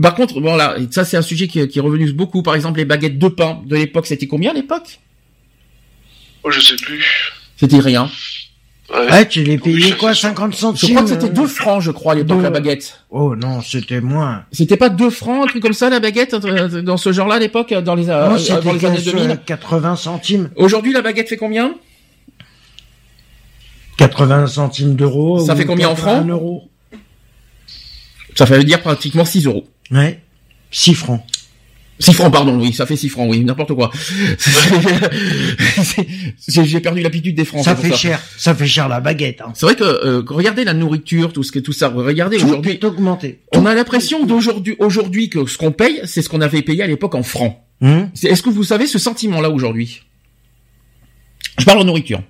Par 0.00 0.14
contre, 0.14 0.40
voilà, 0.40 0.76
et 0.78 0.86
ça 0.90 1.04
c'est 1.04 1.16
un 1.16 1.22
sujet 1.22 1.48
qui, 1.48 1.66
qui 1.68 1.78
est 1.78 1.82
revenu 1.82 2.12
beaucoup. 2.12 2.42
Par 2.42 2.54
exemple, 2.54 2.78
les 2.78 2.84
baguettes 2.84 3.18
de 3.18 3.28
pain 3.28 3.60
de 3.66 3.76
l'époque, 3.76 4.06
c'était 4.06 4.26
combien 4.26 4.50
à 4.50 4.54
l'époque? 4.54 5.00
Oh, 6.44 6.50
je 6.50 6.60
sais 6.60 6.76
plus. 6.76 7.04
C'était 7.56 7.78
rien. 7.78 8.10
Ouais. 8.92 9.10
Ouais, 9.10 9.28
tu 9.28 9.42
les 9.42 9.56
payais 9.56 9.92
quoi, 9.96 10.12
c'est- 10.14 10.22
50 10.22 10.52
Je 10.52 10.58
centimes 10.58 10.90
crois 10.90 11.02
que 11.04 11.08
c'était 11.08 11.26
euh, 11.26 11.28
2 11.42 11.46
francs, 11.46 11.80
je 11.80 11.90
crois, 11.92 12.12
à 12.12 12.14
l'époque, 12.16 12.38
deux. 12.38 12.42
la 12.42 12.50
baguette. 12.50 12.98
Oh 13.10 13.34
non, 13.36 13.62
c'était 13.62 14.00
moins. 14.02 14.44
C'était 14.52 14.76
pas 14.76 14.90
2 14.90 15.08
francs, 15.08 15.44
un 15.44 15.46
truc 15.46 15.62
comme 15.62 15.72
ça, 15.72 15.88
la 15.88 15.98
baguette, 16.00 16.34
euh, 16.34 16.82
dans 16.82 16.98
ce 16.98 17.10
genre-là, 17.12 17.36
à 17.36 17.38
l'époque, 17.38 17.72
dans 17.72 17.94
les, 17.94 18.10
euh, 18.10 18.28
Non, 18.28 18.34
euh, 18.36 18.60
dans 18.60 18.72
les 18.72 18.84
années 18.84 19.00
2000 19.00 19.28
quinze- 19.28 19.38
80 19.46 19.96
centimes. 19.96 20.50
Aujourd'hui, 20.56 20.92
la 20.92 21.00
baguette 21.00 21.28
fait 21.30 21.36
combien? 21.38 21.74
80 23.98 24.46
centimes 24.46 24.94
d'euros. 24.96 25.44
Ça 25.44 25.54
fait 25.56 25.66
combien 25.66 25.88
en 25.88 25.94
80 25.94 26.12
francs 26.16 26.30
euros. 26.30 26.68
Ça 28.34 28.46
fait 28.46 28.62
dire 28.64 28.80
pratiquement 28.80 29.24
6 29.24 29.46
euros. 29.46 29.64
Ouais. 29.90 30.20
6 30.70 30.94
francs. 30.94 31.20
6 31.98 32.14
francs, 32.14 32.32
pardon, 32.32 32.58
oui, 32.58 32.72
ça 32.72 32.86
fait 32.86 32.96
6 32.96 33.10
francs, 33.10 33.28
oui, 33.30 33.44
n'importe 33.44 33.74
quoi. 33.74 33.90
J'ai 36.48 36.80
perdu 36.80 37.02
l'habitude 37.02 37.34
des 37.36 37.44
francs. 37.44 37.64
ça 37.64 37.76
fait 37.76 37.94
cher. 37.94 38.20
Ça 38.36 38.54
fait 38.54 38.66
cher 38.66 38.88
la 38.88 39.00
baguette. 39.00 39.40
Hein. 39.40 39.52
C'est 39.54 39.66
vrai 39.66 39.76
que 39.76 39.84
euh, 39.84 40.22
regardez 40.26 40.64
la 40.64 40.74
nourriture, 40.74 41.32
tout 41.32 41.42
ce 41.42 41.52
que 41.52 41.58
tout 41.58 41.72
ça, 41.72 41.88
regardez 41.88 42.42
aujourd'hui. 42.42 42.72
est 42.72 42.84
augmenté. 42.84 43.40
On 43.54 43.66
a 43.66 43.74
l'impression 43.74 44.24
d'aujourd'hui, 44.26 44.76
aujourd'hui 44.78 45.28
que 45.28 45.46
ce 45.46 45.58
qu'on 45.58 45.72
paye, 45.72 46.00
c'est 46.04 46.22
ce 46.22 46.28
qu'on 46.28 46.40
avait 46.40 46.62
payé 46.62 46.82
à 46.82 46.86
l'époque 46.86 47.14
en 47.14 47.22
francs. 47.22 47.58
C'est- 48.14 48.28
Est-ce 48.28 48.42
que 48.42 48.50
vous 48.50 48.64
savez 48.64 48.86
ce 48.86 48.98
sentiment-là 48.98 49.50
aujourd'hui? 49.50 50.02
Je 51.58 51.64
parle 51.64 51.80
en 51.80 51.84
nourriture. 51.84 52.22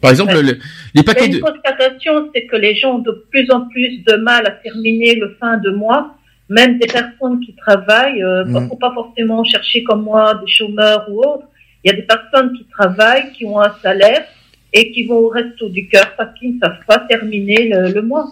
Par 0.00 0.10
exemple, 0.12 0.34
Ouais. 0.34 0.42
le- 0.42 0.52
les 0.52 0.58
Mais 0.96 1.02
paquets 1.02 1.26
une 1.26 1.32
de. 1.32 1.38
constatation, 1.40 2.28
c'est 2.34 2.46
que 2.46 2.56
les 2.56 2.74
gens 2.76 2.96
ont 2.96 2.98
de 3.00 3.24
plus 3.30 3.50
en 3.50 3.62
plus 3.68 3.98
de 4.06 4.16
mal 4.16 4.46
à 4.46 4.50
terminer 4.52 5.14
le 5.16 5.36
fin 5.40 5.58
de 5.58 5.70
mois. 5.70 6.14
Même 6.50 6.78
des 6.78 6.86
personnes 6.86 7.40
qui 7.44 7.54
travaillent, 7.54 8.22
euh, 8.22 8.44
Mm. 8.44 8.68
faut 8.68 8.76
pas 8.76 8.92
forcément 8.94 9.44
chercher 9.44 9.82
comme 9.84 10.02
moi 10.02 10.34
des 10.44 10.50
chômeurs 10.50 11.06
ou 11.10 11.18
autres. 11.22 11.44
Il 11.84 11.90
y 11.90 11.92
a 11.92 11.96
des 11.96 12.02
personnes 12.06 12.52
qui 12.56 12.64
travaillent, 12.70 13.32
qui 13.32 13.44
ont 13.44 13.60
un 13.60 13.72
salaire 13.82 14.24
et 14.72 14.90
qui 14.92 15.04
vont 15.06 15.16
au 15.18 15.28
resto 15.28 15.68
du 15.68 15.88
cœur 15.88 16.14
parce 16.16 16.38
qu'ils 16.38 16.54
ne 16.54 16.60
savent 16.60 16.84
pas 16.86 16.98
terminer 17.00 17.68
le, 17.68 17.92
le 17.92 18.02
mois. 18.02 18.26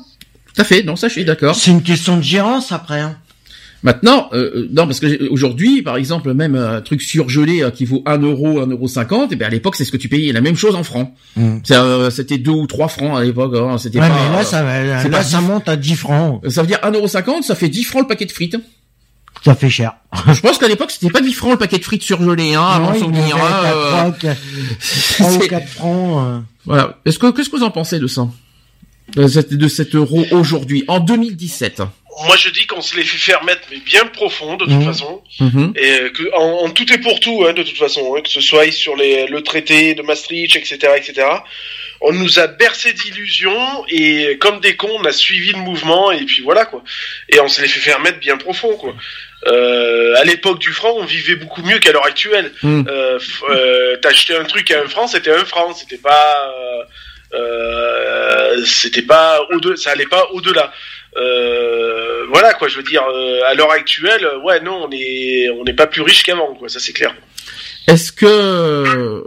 Tout 0.54 0.60
à 0.62 0.64
fait, 0.64 0.82
non, 0.82 0.96
ça 0.96 1.08
je 1.08 1.12
suis 1.14 1.24
d'accord. 1.24 1.54
C'est 1.54 1.70
une 1.70 1.82
question 1.82 2.16
de 2.16 2.22
gérance 2.22 2.72
après. 2.72 3.00
Hein. 3.00 3.16
Maintenant, 3.82 4.28
euh, 4.32 4.50
euh, 4.56 4.68
non, 4.72 4.86
parce 4.86 5.00
que 5.00 5.28
aujourd'hui, 5.28 5.82
par 5.82 5.96
exemple, 5.96 6.32
même 6.34 6.54
un 6.56 6.80
truc 6.80 7.02
surgelé 7.02 7.62
euh, 7.62 7.70
qui 7.70 7.84
vaut 7.84 8.02
1 8.06 8.18
euro, 8.18 8.60
1 8.60 8.66
euro 8.68 8.88
50, 8.88 9.32
et 9.32 9.36
ben 9.36 9.46
à 9.46 9.50
l'époque, 9.50 9.76
c'est 9.76 9.84
ce 9.84 9.92
que 9.92 9.96
tu 9.96 10.08
payais, 10.08 10.32
la 10.32 10.40
même 10.40 10.56
chose 10.56 10.74
en 10.74 10.82
francs. 10.82 11.12
C'est, 11.62 11.74
euh, 11.76 12.10
C'était 12.10 12.38
2 12.38 12.50
ou 12.50 12.66
3 12.66 12.88
francs 12.88 13.16
à 13.16 13.22
l'époque, 13.22 13.54
hein, 13.56 13.78
c'était 13.78 14.00
Ouais, 14.00 14.08
pas... 14.08 14.14
mais 14.30 14.36
là, 14.38 14.44
ça, 14.44 14.62
va- 14.64 15.02
c'est 15.02 15.08
là, 15.08 15.18
pas 15.18 15.24
ça 15.24 15.40
monte 15.40 15.68
à 15.68 15.76
10 15.76 15.94
francs. 15.94 16.40
Ça 16.48 16.62
veut 16.62 16.68
dire 16.68 16.78
1 16.82 16.90
euro 16.92 17.06
50, 17.06 17.44
ça 17.44 17.54
fait 17.54 17.68
10 17.68 17.84
francs 17.84 18.02
le 18.02 18.08
paquet 18.08 18.26
de 18.26 18.32
frites. 18.32 18.56
Ça 19.44 19.54
fait 19.54 19.70
cher. 19.70 19.92
Je 20.32 20.40
pense 20.40 20.58
qu'à 20.58 20.66
l'époque, 20.66 20.90
c'était 20.90 21.10
pas 21.12 21.20
10 21.20 21.32
francs 21.34 21.52
le 21.52 21.58
paquet 21.58 21.78
de 21.78 21.84
frites 21.84 22.02
surgelé, 22.02 22.54
hein, 22.54 22.62
avant 22.66 22.94
il 22.94 23.00
souvenir. 23.00 23.36
hein, 23.36 23.38
être 23.38 23.64
à 23.64 23.72
euh, 23.72 23.90
3 23.90 24.08
ou 24.08 24.12
4, 24.12 24.40
3 25.18 25.30
ou 25.30 25.40
c'est- 25.42 25.48
4 25.48 25.68
francs. 25.68 26.24
euh. 26.26 26.38
Voilà. 26.64 26.98
Est-ce 27.04 27.18
que 27.18 27.30
qu'est-ce 27.30 27.50
que 27.50 27.56
vous 27.56 27.62
en 27.62 27.70
pensez 27.70 27.98
de 28.00 28.06
ça? 28.06 28.26
De 29.14 29.28
cette, 29.28 29.54
de 29.54 29.68
cet 29.68 29.94
euro 29.94 30.24
aujourd'hui, 30.32 30.82
en 30.88 30.98
2017 30.98 31.82
moi 32.24 32.36
je 32.36 32.48
dis 32.48 32.66
qu'on 32.66 32.80
se 32.80 32.96
les 32.96 33.02
fait 33.04 33.18
faire 33.18 33.44
mettre 33.44 33.62
mais 33.70 33.78
bien 33.78 34.06
profond 34.06 34.56
de 34.56 34.64
toute 34.64 34.74
Mhm. 34.74 34.84
façon 34.84 35.22
Mhm. 35.40 35.72
et 35.76 36.10
que 36.12 36.32
en, 36.34 36.64
en 36.64 36.70
tout 36.70 36.90
est 36.92 36.98
pour 36.98 37.20
tout 37.20 37.44
hein, 37.46 37.52
de 37.52 37.62
toute 37.62 37.76
façon 37.76 38.14
hein, 38.16 38.20
que 38.22 38.30
ce 38.30 38.40
soit 38.40 38.70
sur 38.72 38.96
les, 38.96 39.26
le 39.26 39.42
traité 39.42 39.94
de 39.94 40.02
Maastricht 40.02 40.56
etc 40.56 40.92
etc 40.96 41.26
on 42.00 42.12
nous 42.12 42.38
a 42.38 42.46
bercé 42.46 42.92
d'illusions 42.92 43.84
et 43.88 44.36
comme 44.38 44.60
des 44.60 44.76
cons 44.76 44.96
on 45.00 45.04
a 45.04 45.12
suivi 45.12 45.52
le 45.52 45.58
mouvement 45.58 46.10
et 46.12 46.24
puis 46.24 46.42
voilà 46.42 46.64
quoi 46.64 46.82
et 47.28 47.38
on 47.40 47.48
se 47.48 47.60
les 47.60 47.68
fait 47.68 47.80
faire 47.80 48.00
mettre 48.00 48.18
bien 48.18 48.36
profond 48.38 48.76
quoi 48.76 48.94
euh, 49.48 50.14
à 50.16 50.24
l'époque 50.24 50.58
du 50.58 50.72
franc 50.72 50.94
on 50.96 51.04
vivait 51.04 51.36
beaucoup 51.36 51.62
mieux 51.62 51.78
qu'à 51.80 51.92
l'heure 51.92 52.06
actuelle 52.06 52.50
Mhm. 52.62 52.86
euh, 52.88 53.18
euh, 53.50 53.96
t'achetais 53.98 54.36
un 54.36 54.44
truc 54.44 54.70
à 54.70 54.80
un 54.82 54.88
franc 54.88 55.06
c'était 55.06 55.32
un 55.32 55.44
franc 55.44 55.74
c'était 55.74 55.98
pas 55.98 56.26
euh, 56.48 56.82
euh, 57.40 58.64
c'était 58.64 59.02
pas 59.02 59.40
au 59.50 59.76
ça 59.76 59.90
allait 59.90 60.06
pas 60.06 60.30
au 60.32 60.40
delà 60.40 60.72
euh, 61.20 62.24
voilà 62.32 62.52
quoi, 62.54 62.68
je 62.68 62.76
veux 62.76 62.82
dire, 62.82 63.02
euh, 63.14 63.40
à 63.48 63.54
l'heure 63.54 63.70
actuelle, 63.70 64.24
euh, 64.24 64.40
ouais, 64.44 64.60
non, 64.62 64.86
on 64.86 64.90
est, 64.92 65.48
on 65.58 65.64
n'est 65.64 65.74
pas 65.74 65.86
plus 65.86 66.02
riche 66.02 66.22
qu'avant, 66.22 66.54
quoi, 66.58 66.68
ça 66.68 66.78
c'est 66.80 66.92
clair. 66.92 67.14
Est-ce 67.88 68.10
que 68.12 68.26
euh, 68.26 69.20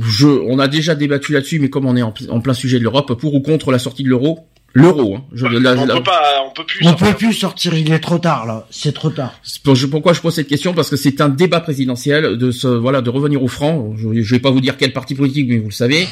je, 0.00 0.26
on 0.26 0.58
a 0.58 0.68
déjà 0.68 0.94
débattu 0.94 1.32
là-dessus, 1.32 1.58
mais 1.60 1.70
comme 1.70 1.86
on 1.86 1.96
est 1.96 2.02
en, 2.02 2.12
pl- 2.12 2.30
en 2.30 2.40
plein 2.40 2.52
sujet 2.54 2.78
de 2.78 2.84
l'Europe, 2.84 3.14
pour 3.18 3.34
ou 3.34 3.40
contre 3.40 3.70
la 3.72 3.78
sortie 3.78 4.02
de 4.02 4.08
l'euro 4.08 4.46
L'euro, 4.74 5.16
hein. 5.16 5.24
Je, 5.34 5.44
la- 5.46 5.74
on 5.74 5.84
la- 5.84 5.94
peut 5.96 6.02
pas, 6.02 6.42
on 6.46 6.50
peut 6.50 6.64
plus. 6.64 6.78
On 6.86 6.88
sortir. 6.90 7.08
peut 7.08 7.14
plus 7.14 7.32
sortir, 7.34 7.74
il 7.74 7.92
est 7.92 7.98
trop 7.98 8.18
tard 8.18 8.46
là. 8.46 8.66
C'est 8.70 8.94
trop 8.94 9.10
tard. 9.10 9.34
C'est 9.42 9.62
pour- 9.62 9.74
je- 9.74 9.86
pourquoi 9.86 10.14
je 10.14 10.20
pose 10.22 10.34
cette 10.34 10.48
question 10.48 10.72
Parce 10.72 10.88
que 10.88 10.96
c'est 10.96 11.20
un 11.20 11.28
débat 11.28 11.60
présidentiel 11.60 12.38
de 12.38 12.50
ce, 12.50 12.68
voilà, 12.68 13.02
de 13.02 13.10
revenir 13.10 13.42
au 13.42 13.48
franc. 13.48 13.92
Je, 13.98 14.22
je 14.22 14.34
vais 14.34 14.40
pas 14.40 14.50
vous 14.50 14.62
dire 14.62 14.78
quel 14.78 14.94
parti 14.94 15.14
politique, 15.14 15.46
mais 15.48 15.58
vous 15.58 15.68
le 15.68 15.74
savez. 15.74 16.08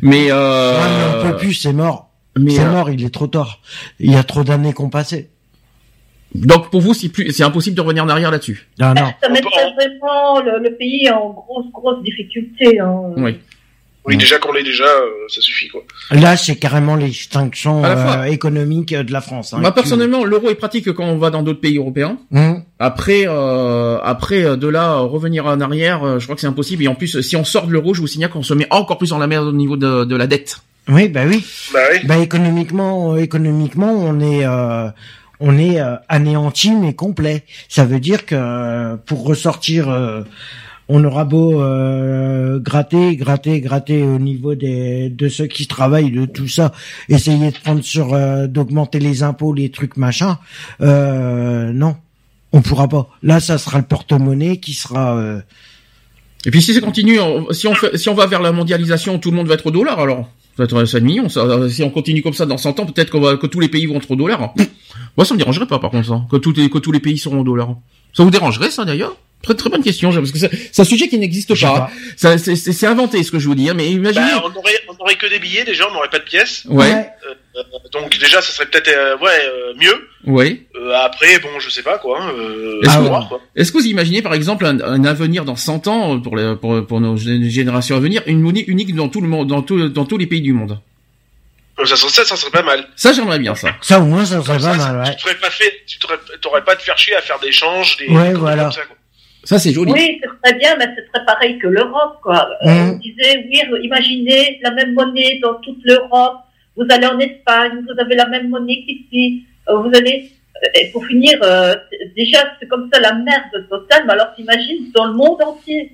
Mais, 0.00 0.28
euh, 0.30 0.72
Ouais, 0.72 0.78
mais 0.88 1.18
on 1.28 1.30
peut 1.32 1.36
plus, 1.36 1.52
c'est 1.52 1.74
mort. 1.74 2.08
Mais, 2.38 2.50
C'est 2.52 2.62
euh, 2.64 2.70
mort, 2.70 2.90
il 2.90 3.04
est 3.04 3.12
trop 3.14 3.26
tard. 3.26 3.60
Il 4.00 4.12
y 4.12 4.16
a 4.16 4.22
trop 4.24 4.42
d'années 4.44 4.72
qu'on 4.72 4.90
passé. 4.90 5.28
donc 6.34 6.70
pour 6.70 6.80
vous, 6.80 6.94
c'est 6.94 7.08
plus, 7.08 7.32
c'est 7.32 7.44
impossible 7.44 7.76
de 7.76 7.80
revenir 7.80 8.04
en 8.04 8.08
arrière 8.08 8.30
là-dessus. 8.30 8.68
Non, 8.80 8.88
non. 8.94 9.12
Ça 9.22 9.28
mettrait 9.28 9.50
peut- 9.50 9.84
vraiment 9.84 10.40
le, 10.40 10.62
le 10.68 10.74
pays 10.76 11.08
en 11.10 11.30
grosse, 11.30 11.66
grosse 11.72 12.02
difficulté. 12.02 12.80
Hein. 12.80 12.92
Oui. 13.16 13.38
Oui, 14.06 14.18
déjà 14.18 14.38
qu'on 14.38 14.52
l'est 14.52 14.62
déjà, 14.62 14.84
euh, 14.84 15.08
ça 15.28 15.40
suffit, 15.40 15.68
quoi. 15.68 15.80
Là, 16.10 16.36
c'est 16.36 16.56
carrément 16.56 16.94
l'extinction 16.94 17.82
euh, 17.86 18.24
économique 18.24 18.94
de 18.94 19.10
la 19.10 19.22
France. 19.22 19.54
hein. 19.54 19.60
Moi 19.60 19.72
personnellement, 19.72 20.24
l'euro 20.26 20.50
est 20.50 20.56
pratique 20.56 20.92
quand 20.92 21.06
on 21.06 21.16
va 21.16 21.30
dans 21.30 21.42
d'autres 21.42 21.62
pays 21.62 21.78
européens. 21.78 22.18
Hum. 22.30 22.62
Après, 22.78 23.22
euh, 23.26 23.98
après 24.02 24.44
euh, 24.44 24.56
de 24.56 24.68
là 24.68 24.96
euh, 24.96 24.98
revenir 25.04 25.46
en 25.46 25.58
arrière, 25.58 26.04
euh, 26.04 26.18
je 26.18 26.24
crois 26.24 26.34
que 26.34 26.42
c'est 26.42 26.46
impossible. 26.46 26.82
Et 26.84 26.88
en 26.88 26.94
plus, 26.94 27.18
si 27.22 27.34
on 27.36 27.44
sort 27.44 27.66
de 27.66 27.72
l'euro, 27.72 27.94
je 27.94 28.02
vous 28.02 28.06
signale 28.06 28.28
qu'on 28.28 28.42
se 28.42 28.52
met 28.52 28.66
encore 28.68 28.98
plus 28.98 29.08
dans 29.08 29.18
la 29.18 29.26
merde 29.26 29.46
au 29.46 29.52
niveau 29.52 29.78
de, 29.78 30.04
de 30.04 30.16
la 30.16 30.26
dette. 30.26 30.58
Oui, 30.88 31.08
bah 31.08 31.22
oui. 31.26 31.44
Bah 31.72 31.80
oui. 31.92 31.98
Bah 32.06 32.18
économiquement, 32.18 33.14
euh, 33.14 33.16
économiquement, 33.16 33.92
on 33.92 34.20
est, 34.20 34.44
euh, 34.44 34.88
on 35.40 35.56
est 35.58 35.80
euh, 35.80 35.96
anéanti 36.08 36.72
mais 36.72 36.94
complet. 36.94 37.44
Ça 37.68 37.84
veut 37.84 38.00
dire 38.00 38.26
que 38.26 38.34
euh, 38.34 38.96
pour 38.96 39.24
ressortir, 39.24 39.88
euh, 39.88 40.22
on 40.88 41.02
aura 41.04 41.24
beau 41.24 41.62
euh, 41.62 42.58
gratter, 42.60 43.16
gratter, 43.16 43.60
gratter 43.62 44.02
au 44.02 44.18
niveau 44.18 44.54
des 44.54 45.08
de 45.08 45.28
ceux 45.30 45.46
qui 45.46 45.66
travaillent, 45.66 46.10
de 46.10 46.26
tout 46.26 46.48
ça, 46.48 46.72
essayer 47.08 47.50
de 47.50 47.58
prendre 47.58 47.82
sur, 47.82 48.12
euh, 48.12 48.46
d'augmenter 48.46 48.98
les 48.98 49.22
impôts, 49.22 49.54
les 49.54 49.70
trucs 49.70 49.96
machin. 49.96 50.38
Euh, 50.82 51.72
non, 51.72 51.96
on 52.52 52.60
pourra 52.60 52.88
pas. 52.88 53.08
Là, 53.22 53.40
ça 53.40 53.56
sera 53.56 53.78
le 53.78 53.84
porte-monnaie 53.84 54.58
qui 54.58 54.74
sera. 54.74 55.16
euh, 55.16 55.40
Et 56.44 56.50
puis 56.50 56.60
si 56.60 56.74
ça 56.74 56.80
continue, 56.82 57.18
on- 57.20 57.50
si 57.52 57.66
on 57.66 57.74
fait, 57.74 57.96
si 57.96 58.10
on 58.10 58.14
va 58.14 58.26
vers 58.26 58.42
la 58.42 58.52
mondialisation, 58.52 59.18
tout 59.18 59.30
le 59.30 59.36
monde 59.38 59.48
va 59.48 59.54
être 59.54 59.66
au 59.66 59.70
dollar 59.70 59.98
alors. 59.98 60.28
Ça 60.56 60.64
va 60.64 60.82
être 60.82 60.84
5 60.84 61.02
millions. 61.02 61.28
Ça, 61.28 61.68
si 61.68 61.82
on 61.82 61.90
continue 61.90 62.22
comme 62.22 62.32
ça 62.32 62.46
dans 62.46 62.58
100 62.58 62.80
ans, 62.80 62.86
peut-être 62.86 63.10
que 63.10 63.46
tous 63.46 63.60
les 63.60 63.68
pays 63.68 63.86
vont 63.86 63.96
être 63.96 64.10
au 64.10 64.16
dollar. 64.16 64.54
Moi, 65.16 65.24
ça 65.24 65.34
me 65.34 65.38
dérangerait 65.38 65.66
pas 65.66 65.78
par 65.78 65.90
contre 65.90 66.06
ça, 66.06 66.22
que 66.30 66.36
tous 66.36 66.52
les 66.52 66.70
que 66.70 66.78
tous 66.78 66.92
les 66.92 67.00
pays 67.00 67.18
seront 67.18 67.40
au 67.40 67.44
dollar. 67.44 67.74
Ça 68.12 68.22
vous 68.22 68.30
dérangerait 68.30 68.70
ça 68.70 68.84
d'ailleurs? 68.84 69.16
Très 69.44 69.54
très 69.54 69.70
bonne 69.70 69.82
question, 69.82 70.10
parce 70.12 70.30
que 70.32 70.38
c'est 70.38 70.50
c'est 70.72 70.82
un 70.82 70.84
sujet 70.84 71.06
qui 71.08 71.18
n'existe 71.18 71.54
pas. 71.60 71.74
pas. 71.74 71.90
Ça, 72.16 72.38
c'est- 72.38 72.56
C'est 72.56 72.72
c'est 72.72 72.86
inventé 72.86 73.22
ce 73.22 73.30
que 73.30 73.38
je 73.38 73.46
vous 73.46 73.54
dis, 73.54 73.70
mais 73.74 73.90
imaginez. 73.90 74.24
Bah, 74.34 74.42
on 74.44 74.58
aurait, 74.58 74.72
on 74.88 75.02
aurait 75.02 75.16
que 75.16 75.26
des 75.26 75.38
billets, 75.38 75.64
déjà, 75.64 75.88
on 75.88 75.92
n'aurait 75.92 76.08
pas 76.10 76.18
de 76.18 76.24
pièces. 76.24 76.64
ouais, 76.68 77.06
Euh, 77.56 77.62
donc 77.92 78.18
déjà, 78.18 78.40
ça 78.42 78.52
serait 78.52 78.66
peut-être, 78.66 78.88
euh, 78.88 79.16
ouais, 79.18 79.38
euh, 79.44 79.74
mieux. 79.78 80.08
ouais. 80.26 80.62
Euh, 80.76 80.92
après, 80.96 81.38
bon, 81.40 81.48
je 81.60 81.68
sais 81.70 81.82
pas, 81.82 81.98
quoi. 81.98 82.20
hein, 82.22 82.30
Euh, 82.36 82.80
Est-ce 82.82 82.90
à 82.90 82.96
que- 82.96 83.02
voir, 83.02 83.28
quoi. 83.28 83.40
Est-ce 83.54 83.70
que 83.70 83.78
vous 83.78 83.86
imaginez 83.86 84.22
par 84.22 84.34
exemple 84.34 84.64
un, 84.66 84.80
un 84.80 85.04
avenir 85.04 85.44
dans 85.44 85.56
100 85.56 85.86
ans 85.86 86.18
pour, 86.20 86.36
les, 86.36 86.56
pour, 86.56 86.84
pour 86.86 87.00
nos 87.00 87.16
gé- 87.16 87.48
générations 87.50 87.96
à 87.96 88.00
venir, 88.00 88.22
une 88.26 88.40
monnaie 88.40 88.64
unique 88.66 88.94
dans 88.94 89.08
tout 89.08 89.20
le 89.20 89.28
monde, 89.28 89.46
dans, 89.48 89.62
tout, 89.62 89.88
dans 89.88 90.04
tous 90.06 90.16
les 90.18 90.26
pays 90.26 90.40
du 90.42 90.52
monde? 90.52 90.78
Euh, 91.78 91.84
Ça, 91.86 91.96
serait- 91.96 92.10
ça, 92.12 92.24
ça 92.24 92.36
serait 92.36 92.50
pas 92.52 92.62
mal. 92.62 92.86
Ça, 92.96 93.12
j'aimerais 93.12 93.38
bien 93.38 93.54
ça. 93.54 93.74
Ça 93.82 94.00
au 94.00 94.04
moins, 94.04 94.24
ça 94.24 94.40
serait 94.42 94.58
pas 94.58 94.78
ça, 94.78 94.92
mal. 94.92 95.02
Tu 95.04 95.10
Ouais. 95.10 95.16
t'aurais 95.20 95.34
pas 95.38 95.50
fait, 95.50 95.72
tu 95.86 95.98
t'aurais, 96.40 96.62
pas 96.64 96.76
te 96.76 96.82
faire 96.82 96.96
chier 96.96 97.14
à 97.16 97.20
faire 97.20 97.38
des 97.40 97.52
changes, 97.52 97.96
des, 97.98 98.08
Ouais, 98.08 98.32
voilà. 98.34 98.64
comme 98.64 98.72
ça, 98.72 98.82
quoi. 98.82 98.96
Ça, 99.44 99.58
c'est 99.58 99.72
joli. 99.72 99.92
Oui, 99.92 100.20
c'est 100.22 100.30
très 100.42 100.58
bien, 100.58 100.74
mais 100.78 100.86
c'est 100.96 101.06
très 101.12 101.24
pareil 101.24 101.58
que 101.58 101.66
l'Europe, 101.66 102.18
quoi. 102.22 102.48
Euh, 102.62 102.68
Mhm. 102.68 102.90
On 102.94 102.96
disait, 102.98 103.46
oui, 103.48 103.60
imaginez 103.82 104.58
la 104.62 104.70
même 104.70 104.94
monnaie 104.94 105.38
dans 105.42 105.54
toute 105.56 105.78
l'Europe. 105.84 106.38
Vous 106.76 106.86
allez 106.90 107.06
en 107.06 107.18
Espagne, 107.18 107.84
vous 107.86 108.00
avez 108.00 108.14
la 108.16 108.26
même 108.26 108.48
monnaie 108.48 108.82
qu'ici. 108.86 109.44
Euh, 109.68 109.76
vous 109.76 109.90
allez, 109.94 110.30
euh, 110.56 110.80
et 110.80 110.90
pour 110.92 111.04
finir, 111.06 111.38
euh, 111.42 111.74
déjà, 112.16 112.38
c'est 112.58 112.66
comme 112.66 112.88
ça 112.92 113.00
la 113.00 113.12
merde 113.14 113.68
totale, 113.70 114.04
mais 114.06 114.12
alors 114.14 114.34
t'imagines 114.34 114.90
dans 114.94 115.06
le 115.06 115.12
monde 115.14 115.40
entier. 115.42 115.92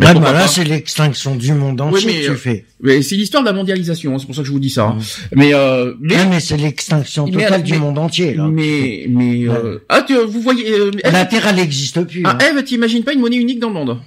Mais 0.00 0.06
Ouais, 0.06 0.14
bah 0.14 0.32
là, 0.32 0.40
pas 0.42 0.46
c'est 0.48 0.64
l'extinction 0.64 1.34
du 1.34 1.52
monde 1.52 1.80
Oui, 1.80 1.88
entier 1.88 2.06
mais, 2.06 2.20
que 2.20 2.24
tu 2.26 2.30
euh, 2.30 2.34
fais. 2.36 2.64
Mais 2.80 3.02
c'est 3.02 3.16
l'histoire 3.16 3.42
de 3.42 3.48
la 3.48 3.52
mondialisation, 3.54 4.14
hein, 4.14 4.18
c'est 4.18 4.26
pour 4.26 4.34
ça 4.34 4.42
que 4.42 4.46
je 4.46 4.52
vous 4.52 4.60
dis 4.60 4.70
ça. 4.70 4.84
hein. 4.86 4.98
Mais, 5.34 5.52
euh, 5.54 5.94
mais, 6.00 6.14
Ouais, 6.16 6.26
mais 6.30 6.40
c'est 6.40 6.56
l'extinction 6.56 7.26
totale 7.28 7.62
du 7.62 7.72
mais- 7.72 7.78
monde 7.78 7.98
entier. 7.98 8.34
Là. 8.34 8.46
mais, 8.50 9.06
mais, 9.08 9.48
euh, 9.48 9.84
ah, 9.88 10.02
tu, 10.06 10.14
vous 10.14 10.40
voyez, 10.40 10.70
euh, 10.70 10.90
La 11.04 11.22
Eve, 11.22 11.28
Terre, 11.28 11.46
elle 11.48 11.56
n'existe 11.56 12.00
plus. 12.04 12.22
ah, 12.24 12.38
hein. 12.40 12.56
Eve, 12.56 12.62
t'imagines 12.64 13.02
pas 13.02 13.12
une 13.12 13.20
monnaie 13.20 13.36
unique 13.38 13.58
dans 13.58 13.68
le 13.68 13.74
monde? 13.74 13.98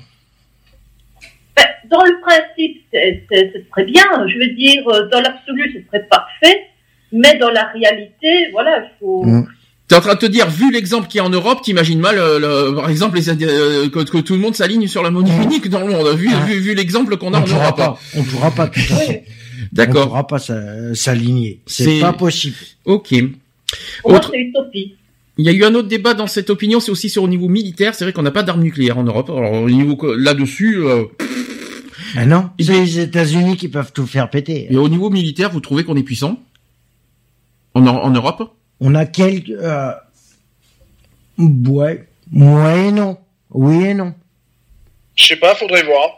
Ben, 1.58 1.66
dans 1.90 2.04
le 2.04 2.22
principe, 2.22 2.82
c'est- 2.94 3.24
c'est- 3.30 3.52
ce 3.54 3.60
serait 3.70 3.86
bien. 3.86 4.04
Je 4.28 4.38
veux 4.38 4.54
dire, 4.56 4.88
euh, 4.88 5.10
dans 5.12 5.20
l'absolu, 5.20 5.74
ce 5.76 5.86
serait 5.88 6.08
parfait. 6.10 6.62
Mais 7.12 7.38
dans 7.38 7.50
la 7.50 7.66
réalité, 7.66 8.50
voilà, 8.54 8.86
il 8.86 8.92
faut. 9.02 9.24
Mhm. 9.26 9.46
T'es 9.92 9.98
en 9.98 10.00
train 10.00 10.14
de 10.14 10.20
te 10.20 10.26
dire, 10.26 10.50
vu 10.50 10.72
l'exemple 10.72 11.10
qu'il 11.10 11.18
y 11.18 11.22
a 11.22 11.26
en 11.26 11.30
Europe, 11.30 11.60
t'imagines 11.64 12.00
mal, 12.00 12.18
euh, 12.18 12.40
le- 12.70 12.74
par 12.76 12.90
exemple, 12.90 13.18
les, 13.18 13.28
euh, 13.30 13.90
que, 13.90 14.00
que 14.00 14.20
tout 14.20 14.32
le 14.36 14.40
monde 14.40 14.56
s'aligne 14.56 14.88
sur 14.88 15.04
la 15.04 15.12
monnaie 15.12 15.36
unique 15.44 15.68
dans 15.70 15.82
le 15.86 15.88
monde, 15.92 16.16
vu, 16.16 16.30
Ah. 16.34 16.46
vu, 16.46 16.60
vu 16.60 16.74
l'exemple 16.76 17.18
qu'on 17.18 17.34
a 17.34 17.40
on 17.40 17.42
en 17.42 17.44
pourra 17.44 17.64
Europe. 17.66 17.76
pas. 17.76 18.00
On 18.16 18.24
pourra 18.24 18.52
pas, 18.52 18.68
toute 18.70 18.84
façon. 18.84 19.12
On 19.20 19.66
D'accord. 19.74 20.08
pourra 20.08 20.28
pas 20.28 20.40
s'a- 20.40 20.96
s'aligner. 20.96 21.60
C'est- 21.66 22.00
pas 22.00 22.14
possible. 22.14 22.56
Ok. 22.86 23.14
Pour 24.02 24.14
Autre- 24.14 24.32
utopie. 24.34 24.96
Il 25.38 25.44
y 25.44 25.50
a 25.50 25.52
eu 25.52 25.66
un 25.66 25.76
autre 25.76 25.90
débat 25.90 26.14
dans 26.14 26.28
cette 26.28 26.50
opinion, 26.50 26.80
c'est 26.80 26.92
aussi 26.92 27.10
sur 27.10 27.24
au 27.24 27.28
niveau 27.28 27.50
militaire. 27.50 27.94
C'est 27.94 28.06
vrai 28.06 28.14
qu'on 28.14 28.22
n'a 28.22 28.32
pas 28.32 28.44
d'armes 28.44 28.64
nucléaires 28.64 28.98
en 28.98 29.04
Europe. 29.04 29.30
Alors 29.30 29.52
au 29.64 29.70
niveau 29.70 30.16
là-dessus, 30.16 30.78
euh, 30.86 31.04
Ah 32.16 32.26
non, 32.26 32.50
c'est 32.62 32.72
les 32.80 33.00
États-Unis 33.02 33.58
qui 33.58 33.68
peuvent 33.68 33.92
tout 33.94 34.06
faire 34.08 34.30
péter. 34.30 34.68
et 34.70 34.78
au 34.78 34.88
niveau 34.88 35.10
militaire, 35.10 35.52
vous 35.52 35.60
trouvez 35.60 35.84
qu'on 35.84 35.98
est 35.98 36.04
puissant? 36.04 36.40
En, 37.74 37.86
en 37.86 38.10
Europe? 38.12 38.54
On 38.82 38.94
a 38.96 39.06
quelques... 39.06 39.50
Euh... 39.52 39.92
Ouais. 41.38 42.08
Ouais 42.34 42.88
et 42.88 42.92
non. 42.92 43.18
Oui 43.52 43.86
et 43.86 43.94
non. 43.94 44.14
Je 45.16 45.26
sais 45.28 45.36
pas, 45.36 45.56
faudrait 45.56 45.84
voir. 45.84 46.10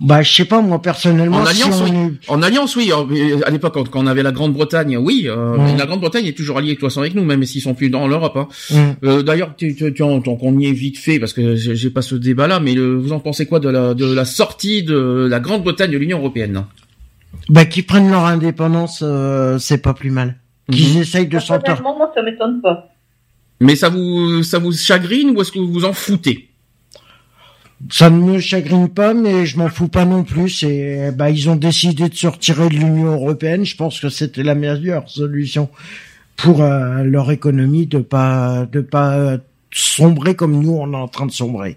Bah, 0.00 0.22
je 0.22 0.32
sais 0.32 0.44
pas, 0.46 0.62
moi, 0.62 0.80
personnellement, 0.80 1.38
En 1.38 1.44
si 1.46 1.62
alliance, 1.62 1.82
on 1.82 2.06
oui. 2.06 2.18
En 2.28 2.42
alliance, 2.42 2.74
oui. 2.74 2.90
euh, 2.90 3.40
À 3.44 3.50
l'époque, 3.50 3.74
quand, 3.74 3.86
quand 3.90 4.00
on 4.02 4.06
avait 4.06 4.22
la 4.22 4.32
Grande-Bretagne, 4.32 4.96
oui. 4.96 5.24
euh, 5.26 5.58
La 5.76 5.84
Grande-Bretagne 5.84 6.24
est 6.24 6.32
toujours 6.36 6.56
alliée 6.56 6.70
de 6.74 6.74
toute 6.80 6.88
façon 6.88 7.00
avec 7.00 7.14
nous, 7.14 7.24
même 7.24 7.44
s'ils 7.44 7.60
sont 7.60 7.74
plus 7.74 7.90
dans 7.90 8.08
l'Europe. 8.08 8.36
Hein. 8.72 8.96
Euh, 9.04 9.22
D'ailleurs, 9.22 9.54
tu, 9.58 9.74
tu, 9.76 9.92
tu, 9.92 10.02
en- 10.02 10.22
tant 10.22 10.36
qu'on 10.36 10.58
y 10.58 10.68
est 10.68 10.72
vite 10.72 10.96
fait, 10.96 11.18
parce 11.18 11.34
que 11.34 11.54
j'ai 11.54 11.76
j'ai 11.76 11.90
pas 11.90 12.00
ce 12.00 12.14
débat-là, 12.14 12.60
mais 12.60 12.72
le- 12.72 12.96
vous 12.96 13.12
en 13.12 13.20
pensez 13.20 13.44
quoi 13.44 13.60
de 13.60 13.68
la, 13.68 13.92
de 13.92 14.06
la 14.10 14.24
sortie 14.24 14.82
de 14.82 15.26
la 15.28 15.38
Grande-Bretagne 15.38 15.90
de 15.90 15.98
l'Union 15.98 16.16
européenne 16.18 16.64
Bah, 17.50 17.66
qu'ils 17.66 17.84
prennent 17.84 18.10
leur 18.10 18.24
indépendance, 18.24 19.00
euh, 19.02 19.58
c'est 19.58 19.82
pas 19.82 19.92
plus 19.92 20.10
mal. 20.10 20.36
Qu'ils 20.70 20.94
Mhm. 20.94 21.00
essayent 21.02 21.26
de 21.28 21.38
s'en 21.38 21.58
Personnellement, 21.58 21.96
moi, 21.98 22.12
ça 22.14 22.22
m'étonne 22.22 22.60
pas. 22.60 22.88
Mais 23.60 23.76
ça 23.76 23.88
vous, 23.90 24.42
ça 24.42 24.58
vous 24.58 24.72
chagrine 24.72 25.30
ou 25.30 25.40
est-ce 25.42 25.52
que 25.52 25.58
vous 25.58 25.72
vous 25.72 25.84
en 25.84 25.92
foutez? 25.92 26.48
Ça 27.90 28.10
ne 28.10 28.18
me 28.20 28.38
chagrine 28.40 28.88
pas, 28.88 29.14
mais 29.14 29.46
je 29.46 29.56
m'en 29.58 29.68
fous 29.68 29.88
pas 29.88 30.04
non 30.04 30.22
plus. 30.22 30.48
C'est, 30.50 31.12
bah, 31.12 31.30
ils 31.30 31.48
ont 31.48 31.56
décidé 31.56 32.08
de 32.08 32.14
se 32.14 32.26
retirer 32.26 32.68
de 32.68 32.74
l'Union 32.74 33.12
européenne. 33.12 33.64
Je 33.64 33.74
pense 33.76 34.00
que 34.00 34.08
c'était 34.10 34.42
la 34.42 34.54
meilleure 34.54 35.08
solution 35.08 35.68
pour 36.36 36.62
euh, 36.62 37.02
leur 37.02 37.30
économie 37.30 37.86
de 37.86 37.98
pas, 37.98 38.66
de 38.70 38.80
pas 38.80 39.16
euh, 39.18 39.38
sombrer 39.72 40.34
comme 40.34 40.62
nous 40.62 40.72
on 40.72 40.92
est 40.92 40.96
en 40.96 41.08
train 41.08 41.26
de 41.26 41.32
sombrer. 41.32 41.76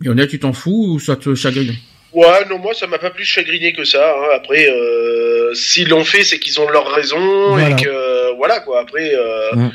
Lionel, 0.00 0.28
tu 0.28 0.38
t'en 0.38 0.52
fous 0.52 0.94
ou 0.94 0.98
ça 0.98 1.16
te 1.16 1.34
chagrine? 1.34 1.72
Ouais, 2.14 2.44
non, 2.48 2.58
moi, 2.58 2.74
ça 2.74 2.86
m'a 2.86 2.98
pas 2.98 3.10
plus 3.10 3.24
chagriné 3.24 3.72
que 3.72 3.84
ça. 3.84 4.14
hein. 4.16 4.28
Après, 4.34 4.68
euh, 4.70 5.52
s'ils 5.54 5.88
l'ont 5.88 6.04
fait, 6.04 6.22
c'est 6.24 6.38
qu'ils 6.38 6.60
ont 6.60 6.68
leur 6.70 6.86
raison 6.92 7.48
Voilà. 7.50 7.70
et 7.70 7.76
que 7.82 8.34
voilà 8.36 8.60
quoi. 8.60 8.80
Après, 8.80 9.12
euh, 9.14 9.54
Ouais. 9.56 9.70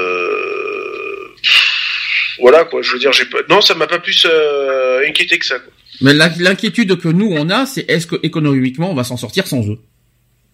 euh, 0.00 1.34
pff, 1.42 2.36
voilà 2.40 2.64
quoi. 2.64 2.82
Je 2.82 2.92
veux 2.92 2.98
dire, 2.98 3.12
j'ai 3.12 3.24
pas. 3.26 3.38
Non, 3.48 3.60
ça 3.60 3.74
m'a 3.74 3.86
pas 3.86 3.98
plus 3.98 4.26
euh, 4.30 5.02
inquiété 5.08 5.38
que 5.38 5.46
ça. 5.46 5.58
Quoi. 5.58 5.72
Mais 6.02 6.12
l'inquiétude 6.14 6.98
que 7.00 7.08
nous 7.08 7.30
on 7.36 7.50
a, 7.50 7.66
c'est 7.66 7.88
est-ce 7.90 8.06
que 8.06 8.16
économiquement 8.22 8.90
on 8.90 8.94
va 8.94 9.04
s'en 9.04 9.16
sortir 9.16 9.46
sans 9.46 9.66
eux? 9.68 9.78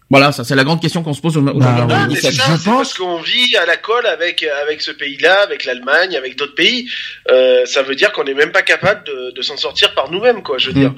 Voilà, 0.09 0.31
ça 0.31 0.45
c'est 0.45 0.55
la 0.55 0.63
grande 0.63 0.81
question 0.81 1.03
qu'on 1.03 1.13
se 1.13 1.19
pose 1.19 1.35
aujourd'hui. 1.35 1.59
Bah, 1.61 1.83
en 1.83 1.87
ouais, 1.87 1.93
Ah, 1.93 2.07
mais 2.07 2.15
2017. 2.15 2.31
c'est 2.31 2.37
ça, 2.37 2.43
Je 2.57 2.63
pense- 2.63 2.63
parce 2.65 2.93
qu'on 2.93 3.19
vit 3.21 3.55
à 3.57 3.65
la 3.65 3.75
colle 3.75 4.05
avec 4.05 4.45
avec 4.63 4.81
ce 4.81 4.91
pays-là, 4.91 5.41
avec 5.41 5.65
l'Allemagne, 5.65 6.15
avec 6.15 6.37
d'autres 6.37 6.55
pays. 6.55 6.87
Euh, 7.29 7.65
ça 7.65 7.83
veut 7.83 7.95
dire 7.95 8.13
qu'on 8.13 8.23
n'est 8.23 8.33
même 8.33 8.53
pas 8.53 8.61
capable 8.61 9.03
de, 9.05 9.31
de 9.35 9.41
s'en 9.41 9.57
sortir 9.57 9.93
par 9.95 10.09
nous-mêmes, 10.09 10.43
quoi. 10.43 10.57
Je 10.59 10.67
veux 10.69 10.75
Mm. 10.75 10.79
dire, 10.79 10.93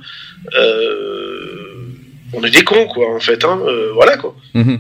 euh, 0.54 1.88
on 2.34 2.44
est 2.44 2.52
des 2.52 2.64
cons, 2.64 2.86
quoi, 2.88 3.16
en 3.16 3.20
fait. 3.20 3.44
Hein. 3.44 3.60
Euh, 3.66 3.92
voilà, 3.94 4.18
quoi. 4.18 4.36
Mhm. 4.54 4.80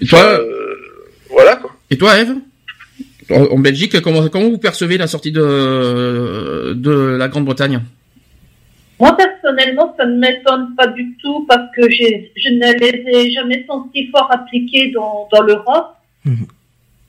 Et 0.00 0.06
toi, 0.06 0.18
Euh, 0.24 0.74
voilà, 1.30 1.56
quoi. 1.56 1.70
et 1.90 1.96
toi, 1.98 2.18
Eve? 2.18 2.34
En, 3.30 3.44
en 3.44 3.58
Belgique, 3.60 4.00
comment, 4.00 4.26
comment 4.28 4.50
vous 4.50 4.58
percevez 4.58 4.98
la 4.98 5.06
sortie 5.06 5.30
de, 5.32 6.72
de 6.74 6.90
la 7.16 7.28
Grande-Bretagne? 7.28 7.82
Moi, 9.02 9.16
personnellement, 9.16 9.92
ça 9.98 10.06
ne 10.06 10.16
m'étonne 10.16 10.76
pas 10.76 10.86
du 10.86 11.16
tout 11.20 11.44
parce 11.48 11.66
que 11.74 11.90
j'ai- 11.90 12.30
je 12.36 12.50
ne 12.50 12.70
les 12.82 12.94
ai 13.18 13.30
jamais 13.32 13.64
sentis 13.66 14.06
fort 14.12 14.28
appliqués 14.30 14.92
dans, 14.92 15.28
dans 15.32 15.42
l'Europe. 15.42 15.96
Mhm. 16.24 16.46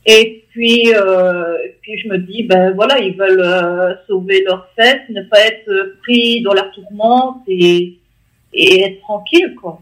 Et 0.08 0.44
puis, 0.50 0.92
euh, 0.94 1.56
et 1.66 1.76
puis, 1.82 1.94
je 2.02 2.10
me 2.10 2.18
dis, 2.18 2.42
ben 2.44 2.74
voilà, 2.74 3.00
ils 3.00 3.16
veulent 3.16 3.40
euh, 3.46 3.94
sauver 4.08 4.44
leurs 4.44 4.68
fesses, 4.76 5.08
ne 5.10 5.22
pas 5.22 5.40
être 5.52 5.72
pris 6.02 6.42
dans 6.42 6.54
la 6.54 6.64
tourmente 6.76 7.44
et, 7.48 8.00
et 8.54 8.82
être 8.82 9.00
tranquille, 9.02 9.54
quoi. 9.62 9.80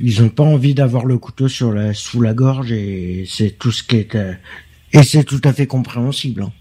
Ils 0.00 0.20
ont 0.22 0.30
pas 0.30 0.42
envie 0.42 0.74
d'avoir 0.74 1.04
le 1.04 1.16
couteau 1.18 1.46
sur 1.46 1.72
la, 1.72 1.94
sous 1.94 2.20
la 2.22 2.34
gorge 2.34 2.72
et 2.72 3.24
c'est 3.28 3.52
tout 3.58 3.70
ce 3.70 3.82
qui 3.84 3.98
est, 3.98 4.14
euh, 4.16 4.32
et 4.92 5.02
c'est 5.04 5.24
tout 5.24 5.40
à 5.44 5.52
fait 5.52 5.66
compréhensible. 5.68 6.42
hein. 6.42 6.52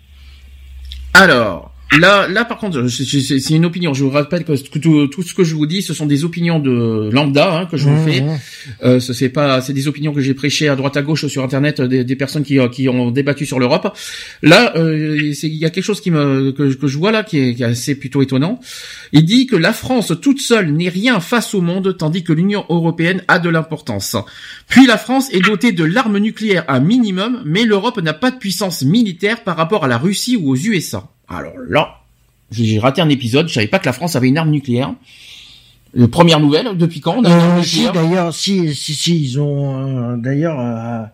Alors, 1.14 1.69
là, 1.98 2.28
là 2.28 2.46
par 2.46 2.58
contre, 2.58 2.88
c'est- 2.88 3.50
une 3.50 3.66
opinion. 3.66 3.94
Je 3.94 4.04
vous 4.04 4.10
rappelle 4.12 4.44
que 4.46 4.54
tout, 4.78 5.08
tout 5.08 5.24
ce 5.24 5.34
que 5.34 5.44
je 5.44 5.56
vous 5.56 5.66
dis, 5.66 5.82
ce 5.82 5.94
sont 5.94 6.06
des 6.06 6.24
opinions 6.24 6.60
de 6.60 7.10
lambda 7.12 7.58
hein, 7.58 7.66
que 7.66 7.78
je 7.78 7.86
vous 7.90 7.96
Mmh, 7.96 8.08
fais. 8.08 8.22
mmh. 8.22 8.40
Euh, 8.84 9.00
ce 9.00 9.14
c'est 9.14 9.30
pas, 9.30 9.62
c'est 9.62 9.74
des 9.74 9.88
opinions 9.88 10.14
que 10.14 10.22
j'ai 10.22 10.34
prêchées 10.34 10.70
à 10.70 10.76
droite 10.76 10.96
à 10.98 11.02
gauche 11.02 11.26
sur 11.28 11.44
internet, 11.44 11.80
euh, 11.80 11.88
des, 11.88 12.04
des 12.04 12.16
personnes 12.16 12.44
qui, 12.44 12.60
euh, 12.60 12.68
qui 12.70 12.88
ont 12.90 13.10
débattu 13.12 13.46
sur 13.46 13.60
l'Europe. 13.60 13.98
Là, 14.44 14.74
euh, 14.78 15.18
il 15.42 15.56
y 15.56 15.66
a 15.66 15.70
quelque 15.72 15.84
chose 15.84 16.00
qui 16.02 16.12
me 16.12 16.52
que, 16.52 16.74
que 16.74 16.88
je 16.88 16.98
vois 16.98 17.12
là 17.12 17.24
qui 17.24 17.40
est, 17.40 17.56
qui 17.56 17.64
est 17.64 17.68
assez 17.68 17.96
plutôt 17.96 18.22
étonnant. 18.22 18.60
Il 19.12 19.26
dit 19.26 19.48
que 19.48 19.56
la 19.56 19.74
France 19.74 20.14
toute 20.22 20.40
seule 20.42 20.72
n'est 20.72 20.90
rien 20.90 21.20
face 21.20 21.54
au 21.56 21.62
monde, 21.62 21.96
tandis 21.98 22.24
que 22.24 22.34
l'Union 22.34 22.66
européenne 22.70 23.24
a 23.28 23.40
de 23.40 23.50
l'importance. 23.50 24.16
Puis 24.68 24.86
la 24.86 24.98
France 24.98 25.28
est 25.34 25.42
dotée 25.44 25.72
de 25.72 25.84
l'arme 25.84 26.20
nucléaire 26.20 26.66
à 26.68 26.80
minimum, 26.80 27.42
mais 27.46 27.64
l'Europe 27.66 28.00
n'a 28.02 28.14
pas 28.14 28.30
de 28.32 28.38
puissance 28.38 28.84
militaire 28.84 29.44
par 29.44 29.58
rapport 29.58 29.84
à 29.86 29.88
la 29.88 29.98
Russie 29.98 30.38
ou 30.38 30.52
aux 30.52 30.56
USA. 30.56 31.10
Alors 31.30 31.54
là, 31.68 32.00
j'ai 32.52 32.80
raté 32.80 33.02
un 33.02 33.10
épisode, 33.10 33.48
je 33.48 33.54
savais 33.54 33.68
pas 33.68 33.80
que 33.80 33.86
la 33.86 33.94
France 33.94 34.16
avait 34.16 34.28
une 34.28 34.38
arme 34.38 34.50
nucléaire. 34.50 34.94
Euh, 35.98 36.08
première 36.08 36.40
nouvelle, 36.40 36.78
depuis 36.78 37.00
quand 37.00 37.16
on 37.18 37.24
a 37.24 37.30
une 37.30 37.34
arme 37.34 37.60
Euh, 37.60 37.64
si 37.64 37.88
d'ailleurs, 37.92 38.34
si 38.34 38.76
si 38.76 38.94
si 38.94 39.22
ils 39.24 39.40
ont 39.40 40.14
euh, 40.14 40.18
d'ailleurs 40.18 41.10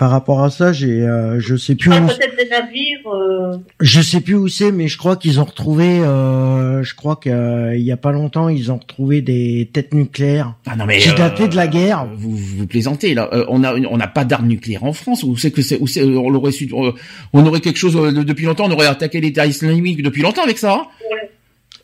par 0.00 0.08
rapport 0.10 0.42
à 0.42 0.48
ça, 0.48 0.72
j'ai 0.72 1.02
euh, 1.02 1.38
je 1.40 1.56
sais 1.56 1.74
plus 1.74 1.90
Ah, 1.92 2.00
où, 2.00 2.06
Peut-être 2.06 2.34
des 2.34 2.48
navires. 2.48 3.06
euh, 3.14 3.58
je 3.80 4.00
sais 4.00 4.20
plus 4.22 4.34
où 4.34 4.48
c'est, 4.48 4.72
mais 4.72 4.88
je 4.88 4.96
crois 4.96 5.16
qu'ils 5.16 5.38
ont 5.40 5.44
retrouvé, 5.44 6.00
euh, 6.00 6.82
je 6.82 6.94
crois 6.94 7.16
qu'il 7.22 7.76
y 7.80 7.92
a 7.92 7.96
pas 7.98 8.10
longtemps, 8.10 8.48
ils 8.48 8.72
ont 8.72 8.78
retrouvé 8.78 9.20
des 9.20 9.68
têtes 9.70 9.92
nucléaires 9.92 10.54
Ah 10.66 10.74
non 10.74 10.86
mais 10.86 10.96
qui 10.96 11.12
dataient 11.14 11.48
de 11.48 11.54
la 11.56 11.66
guerre. 11.66 12.06
Vous, 12.16 12.34
vous 12.34 12.66
plaisantez 12.66 13.12
là. 13.12 13.28
Euh, 13.34 13.44
on 13.48 13.62
a 13.62 13.74
on 13.74 13.98
n'a 13.98 14.06
pas 14.06 14.24
d'armes 14.24 14.48
nucléaires 14.48 14.84
en 14.84 14.94
France. 14.94 15.22
Où 15.22 15.36
c'est 15.36 15.50
que 15.50 15.60
c'est 15.60 15.78
où 15.78 15.86
c'est 15.86 16.02
on 16.02 16.30
l'aurait 16.30 16.52
su 16.52 16.70
euh, 16.72 16.92
on 17.34 17.44
aurait 17.44 17.60
quelque 17.60 17.78
chose 17.78 17.94
euh, 17.96 18.10
de- 18.10 18.22
depuis 18.22 18.46
longtemps. 18.46 18.64
On 18.68 18.70
aurait 18.72 18.86
attaqué 18.86 19.20
l'État 19.20 19.44
islamique 19.44 20.02
depuis 20.02 20.22
longtemps 20.22 20.44
avec 20.44 20.56
ça. 20.56 20.72
hein. 20.72 20.86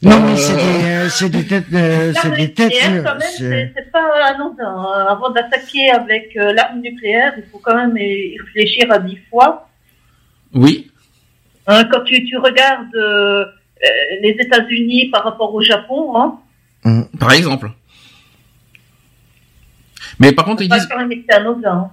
Non, 0.02 0.10
Euh, 0.16 0.20
mais 0.27 0.36
c'est 0.36 0.55
des, 0.56 0.85
euh, 0.85 1.09
c'est 1.09 1.28
des 1.31 1.47
têtes, 1.47 1.64
euh, 1.73 2.12
c'est 2.14 2.28
L'arme 2.28 2.36
des 2.36 2.52
têtes. 2.52 2.73
nucléaire, 2.73 3.02
quand 3.05 3.18
même, 3.18 3.28
c'est- 3.39 3.90
pas 3.90 4.27
anodin. 4.27 4.64
hein. 4.68 5.06
Avant 5.09 5.31
d'attaquer 5.31 5.90
avec 5.90 6.35
l'arme 6.35 6.81
nucléaire, 6.81 7.32
il 7.39 7.44
faut 7.51 7.59
quand 7.59 7.74
même 7.74 7.97
y 7.97 8.36
réfléchir 8.39 8.90
à 8.93 8.98
dix 8.98 9.18
fois. 9.31 9.68
Oui. 10.52 10.90
Hein, 11.66 11.85
quand 11.90 12.02
tu, 12.05 12.24
tu 12.27 12.36
regardes 12.36 12.94
euh, 12.94 13.44
les 14.23 14.36
États-Unis 14.39 15.09
par 15.10 15.24
rapport 15.24 15.52
au 15.55 15.62
Japon, 15.62 16.14
hein, 16.16 16.39
Par 17.18 17.32
exemple. 17.32 17.70
Mais 20.20 20.32
par 20.32 20.44
contre 20.44 20.62
ils 20.62 20.68
disent 20.68 20.86
quand 20.90 20.98
même 21.05 21.23
anodin. 21.31 21.90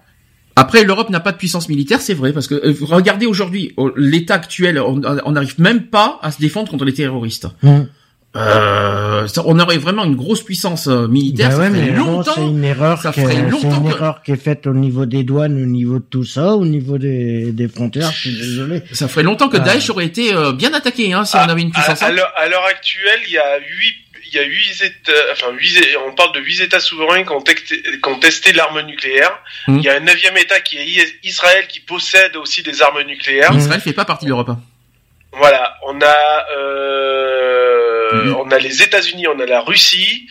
Après 0.55 0.83
l'Europe 0.83 1.09
n'a 1.09 1.19
pas 1.19 1.31
de 1.31 1.37
puissance 1.37 1.67
militaire, 1.69 1.99
c'est 2.01 2.13
vrai 2.13 2.31
parce 2.33 2.47
que 2.47 2.55
euh, 2.55 2.73
regardez 2.81 3.25
aujourd'hui 3.25 3.73
euh, 3.79 3.91
l'état 3.97 4.35
actuel, 4.35 4.79
on 4.79 5.31
n'arrive 5.31 5.59
même 5.59 5.83
pas 5.87 6.19
à 6.21 6.31
se 6.31 6.39
défendre 6.39 6.69
contre 6.69 6.85
les 6.85 6.93
terroristes. 6.93 7.47
Hum. 7.63 7.87
Euh, 8.35 9.27
ça, 9.27 9.43
on 9.45 9.59
aurait 9.59 9.77
vraiment 9.77 10.03
une 10.05 10.15
grosse 10.15 10.41
puissance 10.41 10.87
euh, 10.87 11.07
militaire. 11.07 11.49
Bah 11.49 11.55
ça 11.55 11.61
ouais, 11.61 11.69
ferait 11.69 11.91
longtemps. 11.91 12.31
c'est 12.35 12.41
une 12.47 12.63
erreur, 12.63 12.99
ça 12.99 13.11
qui- 13.11 13.21
ferait 13.21 13.35
c'est 13.35 13.41
longtemps 13.49 13.77
une 13.83 13.89
que- 13.91 13.95
erreur 13.95 14.23
qui 14.23 14.31
est 14.31 14.35
faite 14.37 14.65
au 14.65 14.73
niveau 14.73 15.05
des 15.05 15.23
douanes, 15.23 15.61
au 15.61 15.65
niveau 15.67 15.99
de 15.99 16.05
tout 16.09 16.23
ça, 16.23 16.55
au 16.55 16.65
niveau 16.65 16.97
des, 16.97 17.51
des 17.51 17.67
frontières. 17.67 18.11
Je 18.11 18.17
suis 18.31 18.35
désolé. 18.35 18.81
Ça 18.91 19.07
ferait 19.07 19.21
longtemps 19.21 19.49
que 19.49 19.57
Ah. 19.57 19.65
Daesh 19.65 19.89
aurait 19.91 20.05
été 20.07 20.33
euh, 20.33 20.51
bien 20.51 20.73
attaqué 20.73 21.13
hein, 21.13 21.25
si 21.25 21.37
Ah, 21.37 21.45
on 21.47 21.51
avait 21.51 21.61
une 21.61 21.69
puissance. 21.71 22.01
à 22.01 22.07
à 22.07 22.11
l'heure 22.11 22.65
actuelle, 22.71 23.19
il 23.27 23.33
y 23.33 23.37
a 23.37 23.59
huit, 23.59 23.93
il 24.33 24.37
y 24.37 24.39
a 24.39 24.43
huit 24.43 24.81
États, 24.81 25.11
enfin 25.31 25.51
huit, 25.51 25.77
on 26.07 26.13
parle 26.13 26.33
de 26.33 26.39
huit 26.39 26.59
États 26.61 26.79
souverains 26.79 27.23
qui 27.23 27.29
ont, 27.31 27.41
texté- 27.41 27.81
qui 27.83 28.09
ont 28.09 28.17
testé 28.19 28.51
l'arme 28.51 28.81
nucléaire. 28.81 29.37
Mhm. 29.67 29.77
Il 29.79 29.83
y 29.83 29.89
a 29.89 29.95
un 29.95 29.99
neuvième 29.99 30.35
État 30.37 30.59
qui 30.59 30.77
est 30.77 31.19
Israël 31.23 31.67
qui 31.67 31.79
possède 31.79 32.35
aussi 32.35 32.63
des 32.63 32.81
armes 32.81 33.03
nucléaires. 33.03 33.51
Israël 33.53 33.81
fait 33.81 33.93
pas 33.93 34.05
partie 34.05 34.25
de 34.25 34.29
l'Europe. 34.29 34.49
hein. 34.49 34.59
Voilà, 35.33 35.75
on 35.87 35.99
a, 36.01 36.45
euh, 36.57 38.23
Mhm. 38.25 38.35
on 38.35 38.51
a 38.51 38.59
les 38.59 38.81
États-Unis, 38.83 39.27
on 39.27 39.39
a 39.39 39.45
la 39.45 39.61
Russie, 39.61 40.27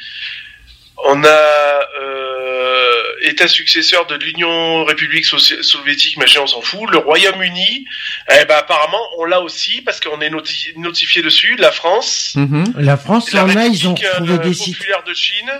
on 1.05 1.25
a 1.25 1.81
euh, 2.01 3.03
État 3.23 3.49
successeur 3.49 4.07
de 4.07 4.15
l'Union 4.17 4.85
République 4.85 5.25
soviétique, 5.25 6.17
machin, 6.17 6.41
on 6.43 6.47
s'en 6.47 6.61
fout. 6.61 6.91
Le 6.91 6.99
Royaume-Uni, 6.99 7.87
eh 8.31 8.45
ben 8.47 8.57
apparemment 8.57 9.01
on 9.19 9.25
l'a 9.25 9.41
aussi 9.41 9.81
parce 9.83 10.01
qu'on 10.01 10.21
est 10.21 10.31
noti- 10.31 10.73
notifié 10.77 11.23
dessus. 11.23 11.57
La 11.57 11.73
France, 11.73 12.33
Mhm. 12.37 12.75
La 12.79 12.97
France, 12.97 13.33
la 13.33 13.45
en 13.45 13.57
a, 13.57 13.67
ils 13.67 13.89
ont 13.89 13.95
retrouvé 13.95 14.35
euh, 14.35 14.39
des 14.39 14.55
sites. 14.55 14.79
populaire 14.79 15.03
de 15.05 15.15
Chine. 15.15 15.51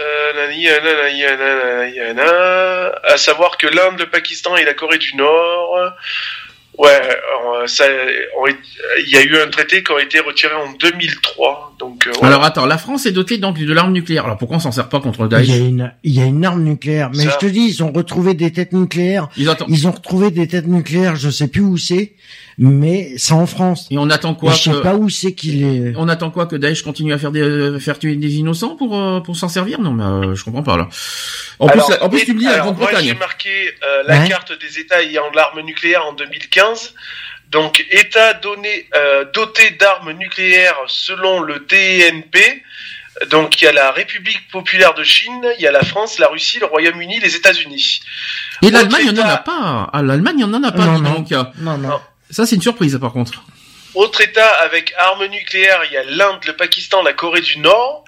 Euh, 0.00 0.32
à 3.04 3.16
savoir 3.16 3.56
que 3.58 3.66
l'Inde, 3.66 3.98
le 3.98 4.06
Pakistan 4.06 4.56
et 4.56 4.64
la 4.64 4.74
Corée 4.74 4.98
du 4.98 5.14
Nord, 5.16 5.92
ouais, 6.78 6.88
euh, 6.88 7.66
ça, 7.66 7.84
il 8.98 9.10
y 9.10 9.16
a 9.16 9.22
eu 9.22 9.36
un 9.38 9.48
traité 9.48 9.82
qui 9.82 9.92
a 9.92 10.00
été 10.00 10.20
retiré 10.20 10.54
en 10.54 10.72
2003. 10.72 11.76
Donc, 11.78 12.06
euh. 12.06 12.26
Alors 12.26 12.42
attends, 12.44 12.66
la 12.66 12.78
France 12.78 13.06
est 13.06 13.12
dotée 13.12 13.38
donc 13.38 13.58
de 13.58 13.72
l'arme 13.72 13.92
nucléaire. 13.92 14.24
Alors 14.24 14.38
pourquoi 14.38 14.56
on 14.56 14.60
s'en 14.60 14.72
sert 14.72 14.88
pas 14.88 15.00
contre 15.00 15.28
Il 15.30 15.32
y, 15.32 15.34
a 15.34 15.38
Daesh 15.38 15.48
une, 15.48 15.92
il 16.04 16.12
y 16.14 16.20
a 16.20 16.24
une 16.24 16.44
arme 16.44 16.62
nucléaire. 16.62 17.10
Mais 17.14 17.24
Ça. 17.24 17.30
je 17.30 17.46
te 17.46 17.50
dis, 17.50 17.66
ils 17.68 17.82
ont 17.82 17.92
retrouvé 17.92 18.34
des 18.34 18.52
têtes 18.52 18.72
nucléaires. 18.72 19.28
Ils 19.36 19.48
attendent. 19.48 19.68
Ils 19.70 19.86
ont 19.86 19.92
retrouvé 19.92 20.30
des 20.30 20.46
têtes 20.48 20.66
nucléaires, 20.66 21.16
je 21.16 21.30
sais 21.30 21.48
plus 21.48 21.62
où 21.62 21.76
c'est, 21.76 22.14
mais 22.58 23.12
c'est 23.16 23.32
en 23.34 23.46
France. 23.46 23.86
Et 23.90 23.98
on 23.98 24.10
attend 24.10 24.34
quoi 24.34 24.52
je 24.52 24.58
sais 24.64 24.70
que... 24.70 24.76
pas 24.78 24.94
où 24.94 25.08
c'est 25.08 25.32
qu'il 25.32 25.62
est. 25.64 25.94
On 25.96 26.08
attend 26.08 26.30
quoi 26.30 26.46
que 26.46 26.56
Daesh 26.56 26.82
continue 26.82 27.12
à 27.12 27.18
faire 27.18 27.30
des 27.30 27.40
euh, 27.40 27.78
faire 27.78 27.98
tuer 27.98 28.16
des 28.16 28.34
innocents 28.36 28.74
pour 28.76 28.98
euh, 29.00 29.20
pour 29.20 29.36
s'en 29.36 29.48
servir? 29.48 29.80
Non 29.80 29.92
mais 29.92 30.02
euh, 30.04 30.34
je 30.34 30.42
comprends 30.44 30.62
pas 30.64 30.76
là. 30.76 30.88
En 31.60 31.68
Alors, 31.68 31.86
plus 31.86 31.96
en 32.00 32.08
plus 32.08 32.20
et- 32.20 32.24
tu 32.26 32.34
me 32.34 32.38
dis 32.40 32.44
la 32.46 32.54
alors, 32.54 32.66
Moi, 32.66 32.74
Grande-Bretagne. 32.74 33.06
j'ai 33.06 33.14
marqué 33.14 33.50
euh, 33.82 34.02
la 34.06 34.20
Ouais. 34.20 34.28
carte 34.28 34.52
des 34.60 34.78
États 34.80 35.02
ayant 35.02 35.30
de 35.30 35.36
l'arme 35.36 35.60
nucléaire 35.62 36.04
en 36.06 36.12
2015. 36.12 36.94
Donc, 37.50 37.86
États 37.90 38.34
donné, 38.34 38.88
euh, 38.94 39.24
dotés 39.32 39.70
d'armes 39.70 40.12
nucléaires 40.12 40.76
selon 40.86 41.40
le 41.40 41.60
DNP. 41.60 42.62
Donc, 43.30 43.60
il 43.60 43.64
y 43.64 43.68
a 43.68 43.72
la 43.72 43.90
République 43.90 44.48
populaire 44.52 44.94
de 44.94 45.02
Chine, 45.02 45.42
il 45.58 45.62
y 45.62 45.66
a 45.66 45.72
la 45.72 45.82
France, 45.82 46.18
la 46.18 46.28
Russie, 46.28 46.58
le 46.60 46.66
Royaume-Uni, 46.66 47.18
les 47.20 47.34
États-Unis. 47.36 48.00
Et 48.62 48.70
l'Allemagne 48.70 49.08
Autre 49.08 49.14
on 49.18 49.22
en 49.22 49.28
a 49.28 49.32
État- 49.32 49.42
pas. 49.44 49.90
Ah 49.92 50.02
l'Allemagne 50.02 50.44
on 50.44 50.52
en 50.54 50.62
a 50.62 50.70
pas. 50.72 50.84
Non, 50.84 50.98
non. 51.00 51.14
donc. 51.14 51.30
Non, 51.58 51.78
non. 51.78 52.00
Ça 52.30 52.46
c'est 52.46 52.56
une 52.56 52.62
surprise 52.62 52.98
par 53.00 53.12
contre. 53.12 53.42
Autre 53.94 54.20
État 54.20 54.48
avec 54.60 54.92
armes 54.98 55.26
nucléaires, 55.26 55.82
il 55.86 55.92
y 55.92 55.96
a 55.96 56.04
l'Inde, 56.04 56.44
le 56.46 56.54
Pakistan, 56.54 57.02
la 57.02 57.12
Corée 57.14 57.40
du 57.40 57.58
Nord. 57.58 58.04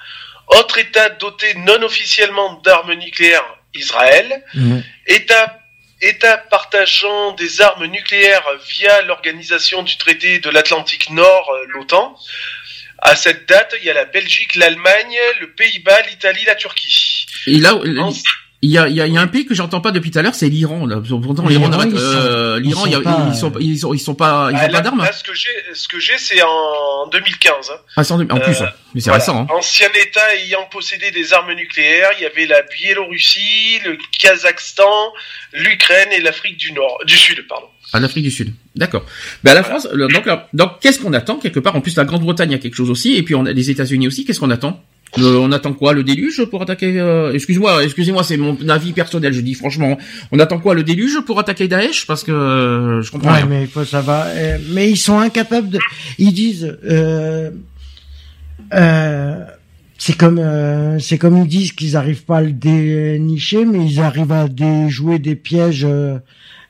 Autre 0.49 0.79
État 0.79 1.09
doté 1.11 1.55
non 1.55 1.83
officiellement 1.83 2.55
d'armes 2.65 2.95
nucléaires, 2.95 3.45
Israël. 3.75 4.45
Mhm. 4.55 4.83
État, 5.07 5.59
État 6.01 6.37
partageant 6.39 7.33
des 7.33 7.61
armes 7.61 7.87
nucléaires 7.87 8.45
via 8.69 9.03
l'organisation 9.03 9.83
du 9.83 9.97
traité 9.97 10.39
de 10.39 10.51
l'Atlantique 10.51 11.11
Nord, 11.11 11.51
euh, 11.55 11.65
l'OTAN. 11.69 12.17
À 12.99 13.17
cette 13.17 13.49
date, 13.49 13.75
il 13.81 13.87
y 13.87 13.91
a 13.91 13.95
la 13.95 14.05
Belgique, 14.05 14.57
l'Allemagne, 14.57 15.17
le 15.41 15.51
Pays-Bas, 15.53 16.03
l'Italie, 16.03 16.45
la 16.45 16.55
Turquie. 16.55 17.27
Et 17.47 17.59
là 17.59 17.75
En- 17.75 18.13
il 18.63 18.71
y 18.71 18.77
a, 18.79 18.89
il 18.89 18.95
y, 18.95 19.01
a, 19.01 19.07
il 19.07 19.15
y 19.15 19.17
a 19.17 19.21
un 19.23 19.27
pays 19.27 19.47
que 19.47 19.55
j'entends 19.55 19.81
pas 19.81 19.91
depuis 19.91 20.11
tout 20.11 20.19
à 20.19 20.23
l'heure, 20.23 20.35
c'est 20.35 20.49
l'Iran. 20.51 20.85
là. 20.87 20.97
Pourtant, 21.23 21.47
l'Iran, 21.49 21.69
L'Iran, 21.71 21.83
ils 21.85 21.91
sont- 21.93 21.97
euh, 21.99 22.59
ils 22.63 22.67
l'Iran, 22.67 22.87
il 22.87 22.93
y 22.93 22.95
a- 22.95 22.99
sont 22.99 23.03
pas, 23.03 23.27
ils 23.31 23.37
sont, 23.37 23.53
ils 23.59 23.79
sont, 23.79 23.95
ils 23.95 23.99
sont 23.99 24.15
pas, 24.15 24.51
ils 24.53 24.57
Ah, 24.57 24.65
ont 24.65 24.67
là, 24.67 24.73
pas 24.73 24.81
d'armes. 24.83 24.99
là, 24.99 25.13
ce 25.13 25.25
que 25.25 25.33
j'ai, 25.35 25.49
ce 25.73 25.89
que 25.89 25.99
j'ai, 25.99 26.19
c'est 26.19 26.43
en 26.43 27.07
2015. 27.11 27.71
hein. 27.71 27.79
Ah, 27.97 28.05
c'est 28.05 28.13
en, 28.13 28.21
en 28.21 28.27
plus, 28.39 28.61
Euh, 28.61 28.65
hein. 28.65 28.71
mais 28.95 29.01
c'est 29.01 29.09
Voilà. 29.11 29.25
récent. 29.25 29.41
Hein. 29.43 29.47
Ancien 29.57 29.89
État 30.07 30.35
ayant 30.37 30.67
possédé 30.71 31.11
des 31.11 31.33
armes 31.33 31.55
nucléaires, 31.55 32.11
il 32.19 32.23
y 32.23 32.27
avait 32.27 32.47
la 32.47 32.61
Biélorussie, 32.79 33.79
le 33.85 33.97
Kazakhstan, 34.19 34.85
l'Ukraine 35.55 36.09
et 36.13 36.21
l'Afrique 36.21 36.57
du 36.57 36.73
Nord, 36.73 36.99
du 37.07 37.17
Sud, 37.17 37.47
pardon. 37.49 37.67
À 37.93 37.99
l'Afrique 37.99 38.25
du 38.25 38.31
Sud. 38.31 38.53
D'accord. 38.77 39.05
Ben, 39.43 39.51
à 39.53 39.55
la 39.55 39.63
France, 39.65 39.89
donc, 39.91 40.27
là, 40.27 40.49
donc, 40.53 40.81
qu'est-ce 40.81 41.01
qu'on 41.01 41.13
attend 41.13 41.37
quelque 41.37 41.59
part? 41.61 41.75
En 41.75 41.81
plus, 41.81 41.97
la 41.97 42.05
Grande-Bretagne 42.05 42.55
a 42.55 42.59
quelque 42.59 42.77
chose 42.77 42.91
aussi, 42.91 43.17
et 43.17 43.23
puis 43.23 43.35
on 43.35 43.47
a 43.47 43.53
les 43.53 43.71
États-Unis 43.71 44.07
aussi. 44.07 44.25
Qu'est-ce 44.25 44.39
qu'on 44.39 44.51
attend? 44.51 44.81
On 45.19 45.53
attend 45.53 45.73
quoi 45.73 45.93
Le 45.93 46.05
déluge 46.05 46.45
pour 46.45 46.63
attaquer 46.63 47.31
Excuse-moi, 47.33 47.85
excusez-moi, 47.85 48.23
c'est 48.23 48.37
mon 48.37 48.57
avis 48.69 48.93
personnel. 48.93 49.33
Je 49.33 49.41
dis 49.41 49.55
franchement, 49.55 49.99
on 50.33 50.39
attend 50.39 50.59
quoi 50.59 50.75
Le 50.75 50.83
déluge 50.83 51.21
pour 51.27 51.39
attaquer 51.39 51.69
Daesh? 51.69 52.07
Parce 52.07 52.25
que 52.25 53.01
je 53.03 53.11
comprends. 53.11 53.33
Ouais, 53.33 53.45
mais 53.49 53.69
ça 53.85 54.01
va. 54.01 54.29
mais 54.71 54.91
ils 54.91 54.97
sont 54.97 55.19
incapables 55.19 55.71
de. 55.71 55.79
Ils 56.19 56.33
disent. 56.33 56.79
Euh, 58.73 59.45
c'est 59.99 60.17
comme 60.17 60.99
c'est 60.99 61.19
comme 61.19 61.37
ils 61.39 61.47
disent 61.47 61.73
qu'ils 61.73 61.97
arrivent 61.97 62.25
pas 62.25 62.39
à 62.39 62.43
le 62.43 62.53
dénicher, 62.53 63.65
mais 63.65 63.85
ils 63.85 64.01
arrivent 64.01 64.33
à 64.33 64.49
déjouer 64.49 65.19
des 65.19 65.37
pièges 65.37 65.87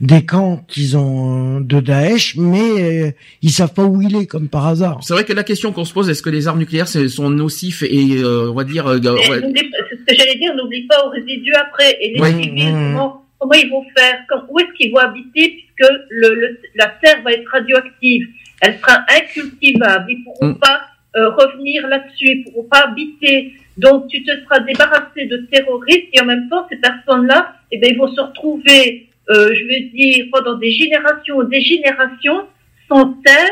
des 0.00 0.24
camps 0.24 0.64
qu'ils 0.66 0.96
ont 0.96 1.58
euh, 1.58 1.60
de 1.60 1.80
Daesh, 1.80 2.36
mais 2.36 3.08
euh, 3.08 3.10
ils 3.42 3.50
savent 3.50 3.74
pas 3.74 3.84
où 3.84 4.00
il 4.00 4.16
est, 4.16 4.26
comme 4.26 4.48
par 4.48 4.66
hasard. 4.66 5.00
C'est 5.02 5.12
vrai 5.12 5.24
que 5.24 5.32
la 5.32 5.44
question 5.44 5.72
qu'on 5.72 5.84
se 5.84 5.92
pose, 5.92 6.08
est-ce 6.08 6.22
que 6.22 6.30
les 6.30 6.48
armes 6.48 6.58
nucléaires 6.58 6.88
sont 6.88 7.30
nocifs 7.30 7.82
et 7.82 8.16
euh, 8.16 8.50
on 8.50 8.54
va 8.54 8.64
dire. 8.64 8.86
C'est 8.88 9.02
ce 9.02 10.04
que 10.06 10.14
j'allais 10.16 10.36
dire. 10.36 10.54
N'oublie 10.54 10.86
pas 10.86 11.06
aux 11.06 11.10
résidus 11.10 11.54
après 11.54 11.98
et 12.00 12.14
les 12.14 12.24
civils. 12.24 12.74
Mmh. 12.74 13.10
Comment, 13.38 13.54
ils 13.54 13.70
vont 13.70 13.84
faire 13.96 14.18
Où 14.48 14.58
est-ce 14.58 14.72
qu'ils 14.76 14.92
vont 14.92 14.98
habiter 14.98 15.48
puisque 15.48 15.92
le, 16.10 16.58
la 16.74 16.86
terre 17.02 17.22
va 17.22 17.32
être 17.32 17.48
radioactive 17.50 18.28
Elle 18.60 18.78
sera 18.78 19.04
incultivable. 19.08 20.06
Ils 20.08 20.24
pourront 20.24 20.52
mmh. 20.52 20.58
pas 20.58 20.80
revenir 21.14 21.86
là-dessus. 21.88 22.28
Ils 22.28 22.44
pourront 22.44 22.68
pas 22.68 22.86
habiter. 22.88 23.52
Donc 23.76 24.08
tu 24.08 24.22
te 24.24 24.30
seras 24.44 24.60
débarrassé 24.60 25.26
de 25.26 25.38
terroristes 25.50 26.08
et 26.12 26.20
en 26.20 26.26
même 26.26 26.48
temps 26.50 26.66
ces 26.70 26.76
personnes-là, 26.76 27.54
eh 27.70 27.78
ben 27.78 27.90
ils 27.90 27.98
vont 27.98 28.14
se 28.14 28.20
retrouver 28.20 29.09
euh, 29.28 29.54
je 29.54 29.62
veux 29.64 29.90
dire, 29.90 30.26
pendant 30.32 30.56
des 30.56 30.70
générations, 30.70 31.42
des 31.44 31.60
générations, 31.60 32.46
sans 32.88 33.12
terre, 33.24 33.50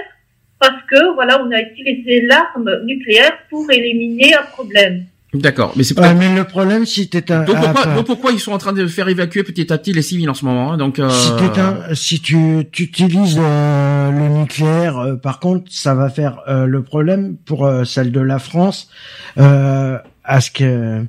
parce 0.58 0.82
que 0.90 1.14
voilà, 1.14 1.42
on 1.44 1.50
a 1.52 1.60
utilisé 1.60 2.22
l'arme 2.22 2.84
nucléaire 2.84 3.38
pour 3.50 3.70
éliminer 3.70 4.34
un 4.34 4.42
problème. 4.42 5.04
D'accord, 5.34 5.74
mais 5.76 5.84
c'est 5.84 5.94
pas. 5.94 6.14
mais 6.14 6.34
le 6.34 6.44
problème, 6.44 6.86
si 6.86 7.10
t'es 7.10 7.30
un. 7.30 7.44
Donc 7.44 7.56
pourquoi, 7.60 8.04
pourquoi 8.04 8.32
ils 8.32 8.40
sont 8.40 8.52
en 8.52 8.58
train 8.58 8.72
de 8.72 8.86
faire 8.86 9.08
évacuer 9.08 9.42
petit 9.42 9.70
à 9.70 9.76
petit 9.76 9.92
les 9.92 10.00
civils 10.00 10.30
en 10.30 10.34
ce 10.34 10.46
moment 10.46 10.72
hein, 10.72 10.78
Donc. 10.78 10.98
Euh... 10.98 11.10
Si, 11.10 11.30
un, 11.60 11.94
si 11.94 12.20
tu, 12.20 12.60
utilises 12.78 13.36
euh, 13.38 14.10
le 14.10 14.28
nucléaire, 14.28 14.96
euh, 14.96 15.16
par 15.16 15.38
contre, 15.38 15.70
ça 15.70 15.94
va 15.94 16.08
faire 16.08 16.40
euh, 16.48 16.64
le 16.64 16.82
problème 16.82 17.36
pour 17.44 17.70
celle 17.84 18.10
de 18.10 18.20
la 18.20 18.38
France, 18.38 18.90
à 19.36 20.40
ce 20.40 20.50
que 20.50 21.04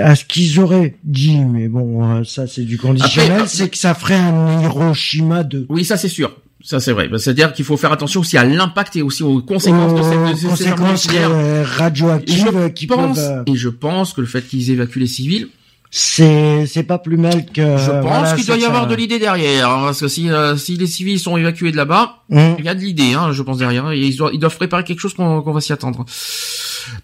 à 0.00 0.14
ce 0.14 0.24
qu'ils 0.24 0.60
auraient 0.60 0.96
dit, 1.04 1.38
mais 1.38 1.68
bon, 1.68 2.04
euh, 2.04 2.24
ça 2.24 2.46
c'est 2.46 2.62
du 2.62 2.78
conditionnel, 2.78 3.42
c'est 3.46 3.68
que 3.68 3.76
ça 3.76 3.94
ferait 3.94 4.14
un 4.14 4.62
Hiroshima 4.62 5.42
de. 5.42 5.66
Oui, 5.68 5.84
ça 5.84 5.96
c'est 5.96 6.08
sûr. 6.08 6.36
Ça 6.62 6.80
c'est 6.80 6.92
vrai. 6.92 7.08
Bah, 7.08 7.18
c'est-à-dire 7.18 7.52
qu'il 7.52 7.64
faut 7.64 7.76
faire 7.76 7.92
attention 7.92 8.20
aussi 8.20 8.36
à 8.36 8.44
l'impact 8.44 8.96
et 8.96 9.02
aussi 9.02 9.22
aux 9.22 9.40
conséquences 9.40 9.94
de 9.94 10.02
cette, 10.02 10.42
conséquences 10.42 11.08
euh, 11.14 11.64
radioactives 11.64 12.72
qui 12.74 12.86
peuvent. 12.86 13.18
Euh, 13.18 13.42
et 13.46 13.54
je 13.54 13.68
pense 13.68 14.12
que 14.12 14.20
le 14.20 14.26
fait 14.26 14.42
qu'ils 14.42 14.70
évacuent 14.70 15.00
les 15.00 15.06
civils, 15.06 15.48
c'est 15.90 16.66
c'est 16.66 16.82
pas 16.82 16.98
plus 16.98 17.16
mal 17.16 17.46
que. 17.46 17.62
Je 17.62 18.02
pense 18.02 18.34
qu'il 18.34 18.46
doit 18.46 18.56
y 18.56 18.64
avoir 18.64 18.86
de 18.86 18.94
l'idée 18.94 19.18
derrière, 19.18 19.70
hein, 19.70 19.82
parce 19.86 20.00
que 20.00 20.08
si 20.08 20.28
si 20.56 20.76
les 20.76 20.86
civils 20.86 21.18
sont 21.18 21.36
évacués 21.36 21.72
de 21.72 21.76
là-bas, 21.76 22.22
hum. 22.30 22.56
il 22.58 22.64
y 22.64 22.68
a 22.68 22.74
de 22.74 22.80
l'idée, 22.80 23.14
hein, 23.14 23.32
je 23.32 23.42
pense 23.42 23.58
derrière. 23.58 23.90
Et 23.92 24.00
ils 24.00 24.16
doivent, 24.16 24.32
ils 24.34 24.40
doivent 24.40 24.56
préparer 24.56 24.84
quelque 24.84 25.00
chose 25.00 25.14
qu'on 25.14 25.42
qu'on 25.42 25.52
va 25.52 25.60
s'y 25.60 25.72
attendre. 25.72 26.04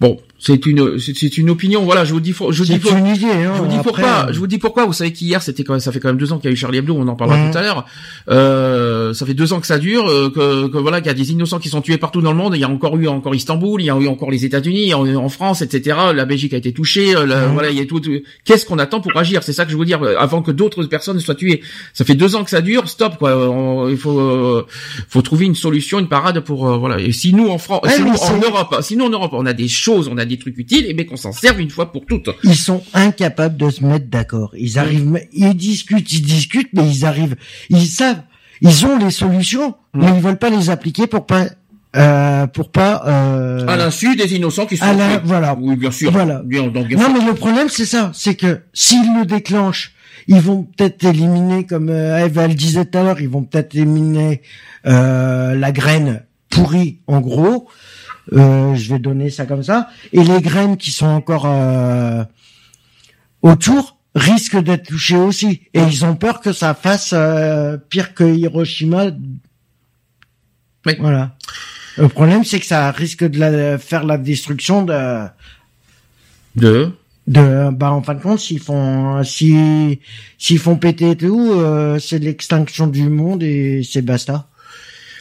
Bon, 0.01 0.19
c'est 0.45 0.67
une 0.67 0.99
c'est 0.99 1.39
une 1.39 1.49
opinion. 1.49 1.85
Voilà, 1.85 2.05
je 2.05 2.13
vous 2.13 2.21
dis 2.21 2.35
je 2.51 2.65
dis 2.65 2.75
idée, 2.75 2.85
hein, 2.87 3.53
je 3.57 3.63
vous 3.63 3.67
dis 3.67 3.79
pourquoi. 3.83 4.27
Je 4.31 4.39
vous 4.39 4.47
dis 4.47 4.59
pourquoi. 4.59 4.85
Vous 4.85 4.93
savez 4.93 5.11
qu'hier 5.11 5.41
c'était 5.41 5.65
quand 5.65 5.81
ça 5.81 5.91
fait 5.91 6.01
quand 6.01 6.09
même 6.09 6.19
deux 6.19 6.35
ans 6.35 6.39
qu'il 6.39 6.51
y 6.51 6.53
a 6.53 6.53
eu 6.53 6.57
Charlie 6.57 6.79
Hebdo. 6.79 6.95
On 6.95 7.09
en 7.09 7.17
parlera 7.17 7.39
mhm. 7.39 7.51
tout 7.51 7.59
à 7.59 7.63
l'heure. 7.63 7.87
Euh, 8.29 9.15
ça 9.15 9.25
fait 9.25 9.33
deux 9.33 9.55
ans 9.55 9.61
que 9.61 9.67
ça 9.67 9.79
dure. 9.79 10.07
Euh, 10.07 10.29
que, 10.29 10.67
que 10.67 10.77
voilà 10.77 11.01
qu'il 11.01 11.07
y 11.07 11.11
a 11.11 11.15
des 11.15 11.33
innocents 11.33 11.59
qui 11.59 11.71
sont 11.71 11.81
tués 11.81 11.97
partout 11.97 12.21
dans 12.21 12.31
le 12.31 12.37
monde. 12.37 12.53
Il 12.57 12.61
y 12.61 12.65
a 12.65 12.69
encore 12.69 12.95
eu 12.99 13.09
encore 13.09 13.35
Istanbul. 13.35 13.81
Il 13.81 13.87
y 13.87 13.91
a 13.91 13.97
eu 13.97 14.07
encore 14.07 14.31
les 14.31 14.45
États-Unis, 14.45 14.93
en, 14.93 15.07
en, 15.15 15.29
France, 15.31 15.63
etc. 15.63 15.97
La 16.15 16.27
Belgique 16.27 16.53
a 16.53 16.59
été 16.59 16.75
touchée. 16.75 17.17
Euh, 17.17 17.25
mhm. 17.25 17.55
Voilà, 17.55 17.71
il 17.71 17.79
y 17.79 17.81
a 17.81 17.87
tout. 17.87 18.03
Qu'est-ce 18.45 18.67
qu'on 18.67 18.79
attend 18.79 19.01
pour 19.01 19.17
agir? 19.17 19.43
C'est 19.43 19.55
ça 19.55 19.65
que 19.65 19.73
je 19.73 19.79
veux 19.79 19.87
dire. 19.87 20.03
Avant 20.19 20.43
que 20.43 20.51
d'autres 20.51 20.85
personnes 20.85 21.21
soient 21.21 21.35
tuées. 21.35 21.63
Ça 21.95 22.05
fait 22.05 22.17
deux 22.17 22.37
ans 22.37 22.45
que 22.45 22.51
ça 22.51 22.61
dure. 22.61 22.87
Stop 22.91 23.17
quoi. 23.19 23.89
il 23.91 23.97
faut 23.97 24.63
faut 25.09 25.23
trouver 25.23 25.47
une 25.47 25.55
solution, 25.55 26.01
une 26.01 26.09
parade 26.09 26.41
pour 26.41 26.79
voilà. 26.79 27.01
Et 27.01 27.13
si 27.13 27.33
nous 27.33 27.49
en 27.49 27.57
France, 27.57 27.81
si 27.89 28.03
nous 28.03 28.13
en 28.13 28.39
Europe, 28.41 28.77
si 28.83 28.97
nous 28.99 29.07
en 29.07 29.11
Europe, 29.11 29.31
on 29.33 29.47
a 29.47 29.55
des 29.55 29.69
choses, 29.69 30.09
on 30.13 30.19
a 30.19 30.27
des 30.27 30.34
trucs 30.39 30.59
utiles, 30.59 30.85
et 30.85 30.91
eh 30.91 30.95
bien 30.95 31.05
qu'on 31.05 31.17
s'en 31.17 31.33
serve 31.33 31.61
une 31.61 31.71
fois 31.71 31.93
pour 31.93 32.07
toutes. 32.07 32.29
Ils 32.43 32.57
sont 32.57 32.83
incapables 32.93 33.57
de 33.57 33.71
se 33.71 33.85
mettre 33.85 34.07
d'accord. 34.07 34.53
Ils 34.57 34.79
arrivent, 34.79 35.21
ils 35.33 35.55
discutent, 35.55 36.13
ils 36.13 36.23
discutent, 36.23 36.71
mais 36.73 36.89
ils 36.89 37.05
arrivent, 37.05 37.37
ils 37.71 37.87
savent, 37.87 38.23
ils 38.61 38.87
ont 38.87 38.99
les 38.99 39.11
solutions, 39.11 39.75
mais 39.95 40.07
ils 40.09 40.21
veulent 40.21 40.39
pas 40.39 40.51
les 40.51 40.71
appliquer 40.71 41.07
pour 41.07 41.27
pas 41.27 41.47
euh, 41.97 42.49
pour 42.49 42.73
pas 42.73 43.05
euh... 43.07 43.67
à 43.69 43.77
l'insu 43.77 44.17
des 44.17 44.35
innocents 44.35 44.67
qui 44.67 44.77
sont 44.77 44.85
voilà. 45.25 45.57
Oui 45.61 45.77
bien 45.77 45.93
sûr. 45.93 46.11
Voilà. 46.11 46.43
Bien, 46.45 46.67
donc, 46.67 46.91
non 46.91 47.13
mais 47.13 47.25
le 47.25 47.35
problème 47.35 47.69
c'est 47.69 47.85
ça 47.87 48.11
c'est 48.13 48.35
que 48.35 48.63
s'ils 48.73 49.15
le 49.17 49.25
déclenchent 49.25 49.93
ils 50.27 50.41
vont 50.41 50.65
peut-être 50.65 51.05
éliminer 51.05 51.67
comme 51.67 51.91
euh, 51.91 52.25
Eva 52.25 52.49
le 52.49 52.55
disait 52.55 52.85
tout 52.85 52.99
à 52.99 53.05
l'heure 53.05 53.21
ils 53.21 53.29
vont 53.29 53.45
peut-être 53.45 53.77
éliminer 53.77 54.43
euh, 54.87 55.55
la 55.55 55.71
graine 55.71 56.25
pourrie 56.51 56.99
en 57.07 57.21
gros 57.21 57.69
euh, 58.33 58.75
je 58.75 58.93
vais 58.93 58.99
donner 58.99 59.31
ça 59.31 59.47
comme 59.47 59.63
ça. 59.63 59.89
Et 60.13 60.23
les 60.23 60.41
graines 60.41 60.77
qui 60.77 60.91
sont 60.91 61.07
encore 61.07 61.47
euh, 61.47 62.25
autour 63.43 63.97
risquent 64.15 64.63
d'être 64.63 64.89
touchées 64.89 65.17
aussi. 65.17 65.63
Et 65.75 65.83
ils 65.83 66.05
ont 66.05 66.17
peur 66.17 66.41
que 66.41 66.53
ça 66.53 66.75
fasse 66.75 67.13
euh, 67.13 67.77
pire 67.77 68.15
que 68.15 68.25
Hiroshima. 68.25 69.07
Voilà. 70.99 71.37
Le 71.97 72.09
problème, 72.09 72.45
c'est 72.45 72.61
que 72.61 72.67
ça 72.67 72.91
risque 72.91 73.25
de 73.25 73.39
la, 73.39 73.79
faire 73.79 74.05
la 74.05 74.19
destruction 74.19 74.83
de 74.83 75.27
de? 76.57 76.91
de 77.27 77.71
bah 77.73 77.91
en 77.91 78.03
fin 78.03 78.15
de 78.15 78.21
compte 78.21 78.39
s'ils 78.39 78.61
font 78.61 79.25
si 79.25 79.99
s'ils 80.37 80.59
font 80.59 80.77
péter 80.77 81.17
tout 81.17 81.55
c'est 81.99 82.19
l'extinction 82.19 82.87
du 82.87 83.09
monde 83.09 83.43
et 83.43 83.83
c'est 83.83 84.03
basta 84.03 84.47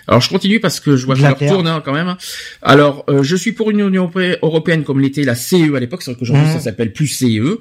alors 0.08 0.22
je 0.22 0.30
continue 0.30 0.60
parce 0.60 0.80
que 0.80 0.98
je 0.98 1.06
vois 1.06 1.16
que 1.16 1.22
l'heure 1.22 1.38
tourne 1.38 1.68
hein, 1.68 1.82
quand 1.84 1.94
même. 1.94 2.16
Alors 2.62 3.06
euh, 3.10 3.24
je 3.24 3.36
suis 3.36 3.54
pour 3.54 3.72
une 3.72 3.80
Union 3.80 4.12
européenne 4.42 4.84
comme 4.84 5.00
l'était 5.00 5.24
la 5.24 5.36
CE 5.36 5.76
à 5.76 5.80
l'époque, 5.80 6.04
c'est 6.04 6.16
qu'aujourd'hui 6.18 6.46
mmh. 6.46 6.54
ça 6.54 6.60
s'appelle 6.60 6.94
plus 6.94 7.08
CE. 7.08 7.60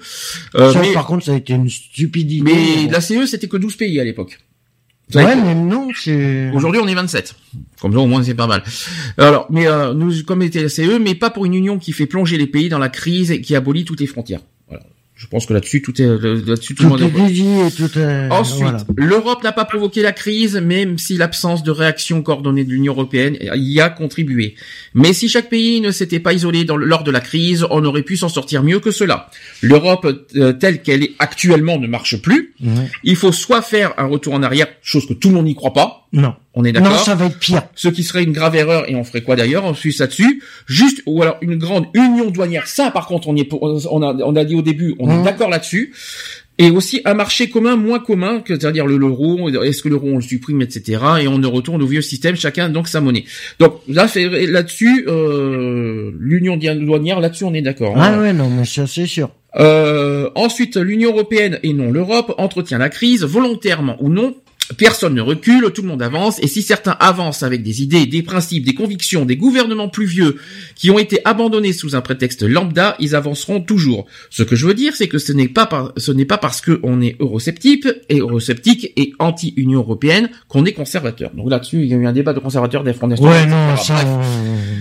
Euh, 0.57 0.75
mais, 0.81 0.93
par 0.93 1.07
contre 1.07 1.25
ça 1.25 1.33
a 1.33 1.37
été 1.37 1.53
une 1.53 1.71
stupidité. 1.71 2.43
Mais 2.43 2.91
la 2.91 3.01
CE 3.01 3.27
c'était 3.27 3.49
que 3.49 3.57
12 3.57 3.77
pays 3.77 4.01
à 4.01 4.05
l'époque. 4.05 4.39
Ouais, 5.15 5.37
mais 5.37 5.55
non, 5.55 5.89
c'est... 5.95 6.51
Aujourd'hui, 6.55 6.81
on 6.83 6.89
est 6.89 6.95
27. 6.95 7.35
Comme 7.81 7.93
ça, 7.93 7.99
au 7.99 8.07
moins, 8.07 8.23
c'est 8.23 8.35
pas 8.35 8.47
mal. 8.47 8.63
Alors, 9.19 9.47
mais 9.51 9.67
euh, 9.67 9.93
nous, 9.93 10.23
comme 10.25 10.41
était 10.43 10.63
la 10.63 10.69
CE, 10.71 10.99
mais 10.99 11.15
pas 11.15 11.29
pour 11.29 11.45
une 11.45 11.55
union 11.55 11.79
qui 11.79 11.93
fait 11.93 12.07
plonger 12.07 12.39
les 12.39 12.47
pays 12.47 12.71
dans 12.71 12.79
la 12.79 12.89
crise 12.89 13.31
et 13.31 13.43
qui 13.43 13.55
abolit 13.55 13.85
toutes 13.85 14.01
les 14.01 14.07
frontières. 14.07 14.41
Je 15.23 15.29
pense 15.29 15.47
que 15.47 15.55
là-dessus 15.55 15.83
tout 15.83 16.03
est 16.03 16.07
là-dessus 16.07 16.75
tout, 16.75 16.83
le 16.83 16.89
monde 16.89 17.01
est, 17.01 17.77
tout 17.77 17.97
est... 17.97 18.29
Ensuite, 18.29 18.85
l'Europe 18.97 19.45
n'a 19.45 19.53
pas 19.53 19.65
provoqué 19.65 20.03
la 20.03 20.11
crise, 20.11 20.57
même 20.57 20.99
si 20.99 21.17
l'absence 21.17 21.63
de 21.63 21.71
réaction 21.71 22.23
coordonnée 22.23 22.65
de 22.65 22.71
l'Union 22.71 22.93
européenne 22.93 23.39
y 23.41 23.81
a 23.81 23.89
contribué. 23.89 24.57
Mais 24.95 25.13
si 25.13 25.29
chaque 25.29 25.49
pays 25.49 25.81
ne 25.81 25.93
s'était 25.93 26.19
pas 26.19 26.33
isolé 26.33 26.65
dans, 26.65 26.77
lors 26.77 27.05
de 27.05 27.13
la 27.13 27.21
crise, 27.21 27.65
on 27.71 27.85
aurait 27.85 28.03
pu 28.03 28.17
s'en 28.17 28.29
sortir 28.29 28.65
mieux 28.65 28.81
que 28.81 28.91
cela. 28.91 29.31
L'Europe 29.61 30.09
euh, 30.35 30.53
telle 30.55 30.83
qu'elle 30.83 31.05
est 31.05 31.13
actuellement 31.21 31.79
ne 31.79 31.87
marche 31.87 32.21
plus. 32.21 32.57
Il 33.05 33.15
faut 33.15 33.31
soit 33.31 33.63
faire 33.63 33.95
un 33.99 34.07
retour 34.07 34.35
en 34.35 34.43
arrière, 34.43 34.67
chose 34.83 35.07
que 35.07 35.15
tout 35.15 35.29
le 35.29 35.37
monde 35.37 35.47
n'y 35.47 35.55
croit 35.55 35.73
pas. 35.73 36.09
Non. 36.13 36.35
On 36.55 36.65
est 36.65 36.73
d'accord. 36.73 36.93
Non, 36.93 36.99
ça 36.99 37.15
va 37.15 37.27
être 37.27 37.39
pire. 37.39 37.63
Ce 37.75 37.89
qui 37.89 38.03
serait 38.03 38.25
une 38.25 38.33
grave 38.33 38.55
erreur 38.55 38.89
et 38.91 38.95
on 38.95 39.05
ferait 39.05 39.23
quoi 39.23 39.37
d'ailleurs 39.37 39.65
On 39.65 39.75
suit 39.75 39.93
ça 39.93 40.07
dessus. 40.07 40.43
Juste 40.67 41.03
ou 41.07 41.23
alors 41.23 41.39
une 41.41 41.57
grande 41.57 41.87
union 41.95 42.31
douanière. 42.31 42.67
Ça, 42.67 42.91
par 42.91 43.07
contre, 43.07 43.29
on 43.29 43.37
y 43.37 43.41
est. 43.41 43.49
On 43.53 44.03
a, 44.03 44.15
on 44.15 44.37
a 44.37 44.45
dit 44.45 44.55
au 44.55 44.63
début, 44.63 44.95
on 44.99 45.11
est 45.11 45.19
mmh. 45.19 45.25
d'accord 45.25 45.49
là-dessus. 45.49 45.93
Et 46.59 46.71
aussi 46.71 47.01
un 47.07 47.15
marché 47.15 47.49
commun 47.49 47.77
moins 47.77 47.99
commun, 47.99 48.41
que 48.41 48.55
c'est-à-dire 48.55 48.87
le 48.87 48.99
euro. 48.99 49.49
Est-ce 49.49 49.83
que 49.83 49.89
l'euro 49.89 50.09
on 50.09 50.17
le 50.17 50.23
supprime, 50.23 50.61
etc. 50.61 51.01
Et 51.23 51.29
on 51.29 51.39
ne 51.39 51.47
retourne 51.47 51.83
au 51.83 51.87
vieux 51.87 52.03
système, 52.03 52.37
chacun 52.37 52.69
donc 52.69 52.89
sa 52.89 53.01
monnaie. 53.01 53.25
Donc 53.59 53.81
là, 53.89 54.07
là-dessus, 54.15 55.07
euh, 55.09 56.13
l'union 56.21 56.59
douanière, 56.59 57.21
là-dessus, 57.21 57.45
on 57.45 57.55
est 57.55 57.63
d'accord. 57.63 57.97
Hein. 57.97 58.13
Ah 58.15 58.21
ouais, 58.21 58.33
non, 58.35 58.51
mais 58.51 58.67
ça 58.67 58.87
c'est 58.87 59.07
sûr. 59.07 59.31
Euh, 59.57 60.31
ensuite, 60.35 60.77
l'Union 60.77 61.11
européenne 61.11 61.59
et 61.63 61.73
non 61.73 61.91
l'Europe 61.91 62.35
entretient 62.39 62.79
la 62.79 62.89
crise 62.89 63.25
volontairement 63.25 63.97
ou 64.01 64.09
non 64.09 64.35
Personne 64.77 65.15
ne 65.15 65.21
recule, 65.21 65.71
tout 65.75 65.83
le 65.83 65.89
monde 65.89 66.03
avance, 66.03 66.39
et 66.43 66.47
si 66.47 66.63
certains 66.63 66.97
avancent 66.99 67.43
avec 67.43 67.63
des 67.63 67.83
idées, 67.83 68.07
des 68.07 68.23
principes, 68.23 68.65
des 68.65 68.75
convictions, 68.75 69.25
des 69.25 69.37
gouvernements 69.37 69.89
plus 69.89 70.07
vieux 70.07 70.37
qui 70.75 70.91
ont 70.91 70.99
été 70.99 71.21
abandonnés 71.25 71.73
sous 71.73 71.95
un 71.95 72.01
prétexte 72.01 72.43
lambda, 72.43 72.97
ils 72.99 73.15
avanceront 73.15 73.61
toujours. 73.61 74.07
Ce 74.31 74.43
que 74.43 74.57
je 74.57 74.67
veux 74.67 74.75
dire, 74.75 74.95
c'est 74.97 75.09
que 75.09 75.19
ce 75.19 75.33
n'est 75.33 75.49
pas 75.49 75.93
ce 75.97 76.13
n'est 76.13 76.25
pas 76.25 76.39
parce 76.39 76.61
qu'on 76.61 77.01
est 77.01 77.17
eurosceptique 77.21 77.87
et 78.09 78.19
eurosceptique 78.19 78.93
et 78.97 79.13
anti-Union 79.19 79.81
européenne 79.81 80.31
qu'on 80.49 80.65
est 80.65 80.73
conservateur. 80.73 81.31
Donc 81.35 81.51
là-dessus, 81.51 81.83
il 81.83 81.89
y 81.89 81.95
a 81.95 81.97
eu 81.97 82.07
un 82.07 82.13
débat 82.13 82.33
de 82.33 82.41
conservateurs 82.41 82.85
des 82.85 82.93
Front 82.93 83.09
Ouais, 83.09 83.47
non, 83.47 83.77
ça, 83.77 83.97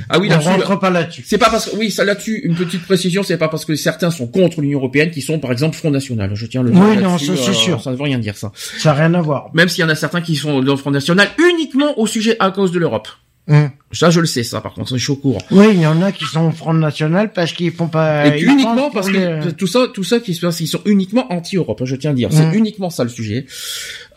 ah 0.09 0.19
oui, 0.19 0.29
on 0.31 0.39
rentre 0.39 0.79
pas 0.79 0.89
là-dessus. 0.89 1.23
C'est 1.25 1.37
pas 1.37 1.49
parce 1.49 1.69
que, 1.69 1.75
oui, 1.75 1.91
ça 1.91 2.03
là-dessus, 2.03 2.41
une 2.43 2.55
petite 2.55 2.83
précision, 2.83 3.23
c'est 3.23 3.37
pas 3.37 3.47
parce 3.47 3.65
que 3.65 3.75
certains 3.75 4.11
sont 4.11 4.27
contre 4.27 4.61
l'Union 4.61 4.79
européenne 4.79 5.11
qui 5.11 5.21
sont, 5.21 5.39
par 5.39 5.51
exemple, 5.51 5.75
Front 5.75 5.91
National. 5.91 6.31
Je 6.33 6.45
tiens 6.45 6.63
le 6.63 6.71
Oui, 6.71 6.97
non, 6.97 7.17
ça, 7.17 7.33
c'est 7.35 7.49
euh, 7.49 7.53
sûr. 7.53 7.81
Ça 7.81 7.91
ne 7.91 7.95
veut 7.95 8.03
rien 8.03 8.19
dire, 8.19 8.37
ça. 8.37 8.51
Ça 8.55 8.89
n'a 8.89 8.95
rien 8.95 9.13
à 9.13 9.21
voir. 9.21 9.49
Même 9.53 9.69
s'il 9.71 9.81
y 9.81 9.85
en 9.85 9.89
a 9.89 9.95
certains 9.95 10.21
qui 10.21 10.35
sont 10.35 10.61
dans 10.61 10.73
le 10.73 10.77
Front 10.77 10.91
National 10.91 11.29
uniquement 11.39 11.97
au 11.99 12.05
sujet 12.05 12.35
à 12.39 12.51
cause 12.51 12.71
de 12.71 12.79
l'Europe. 12.79 13.07
Hum. 13.47 13.71
Ça, 13.91 14.11
je 14.11 14.19
le 14.19 14.27
sais, 14.27 14.43
ça, 14.43 14.61
par 14.61 14.73
contre, 14.75 14.95
je 14.95 15.01
suis 15.03 15.11
au 15.11 15.15
courant. 15.15 15.41
Oui, 15.49 15.65
il 15.73 15.81
y 15.81 15.87
en 15.87 15.99
a 16.03 16.11
qui 16.11 16.25
sont 16.25 16.45
au 16.47 16.51
Front 16.51 16.75
National 16.75 17.33
parce 17.33 17.51
qu'ils 17.53 17.71
font 17.71 17.87
pas. 17.87 18.27
Et 18.27 18.39
uniquement 18.41 18.91
parce 18.91 19.09
que 19.09 19.45
les- 19.47 19.53
tout 19.53 19.65
ça, 19.67 19.87
tout 19.91 20.03
ça 20.03 20.19
qui 20.19 20.35
se 20.35 20.41
passe, 20.45 20.59
ils 20.61 20.67
sont 20.67 20.81
uniquement 20.85 21.25
anti-Europe. 21.33 21.81
Je 21.83 21.95
tiens 21.95 22.11
à 22.11 22.13
dire, 22.13 22.29
c'est 22.31 22.45
Mm. 22.45 22.53
uniquement 22.53 22.89
ça 22.91 23.03
le 23.03 23.09
sujet. 23.09 23.47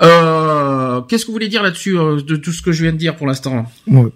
Euh, 0.02 1.00
Qu'est-ce 1.02 1.22
que 1.22 1.28
vous 1.28 1.32
voulez 1.32 1.48
dire 1.48 1.62
là-dessus 1.62 1.98
euh, 1.98 2.20
de 2.20 2.36
tout 2.36 2.52
ce 2.52 2.60
que 2.62 2.70
je 2.72 2.82
viens 2.82 2.92
de 2.92 2.98
dire 2.98 3.16
pour 3.16 3.26
l'instant? 3.26 3.64
Ouais. 3.86 4.10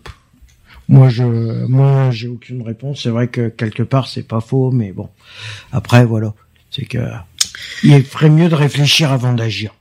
Moi, 0.90 1.08
je, 1.08 1.22
moi, 1.24 2.10
j'ai 2.12 2.28
aucune 2.28 2.62
réponse. 2.62 3.00
C'est 3.02 3.10
vrai 3.10 3.28
que 3.28 3.48
quelque 3.48 3.82
part, 3.82 4.08
c'est 4.08 4.22
pas 4.26 4.40
faux, 4.40 4.70
mais 4.70 4.92
bon. 4.92 5.08
Après, 5.72 6.04
voilà. 6.04 6.34
C'est 6.70 6.84
que, 6.84 6.98
il 7.82 8.04
ferait 8.04 8.30
mieux 8.30 8.48
de 8.48 8.54
réfléchir 8.54 9.10
avant 9.12 9.32
d'agir. 9.32 9.74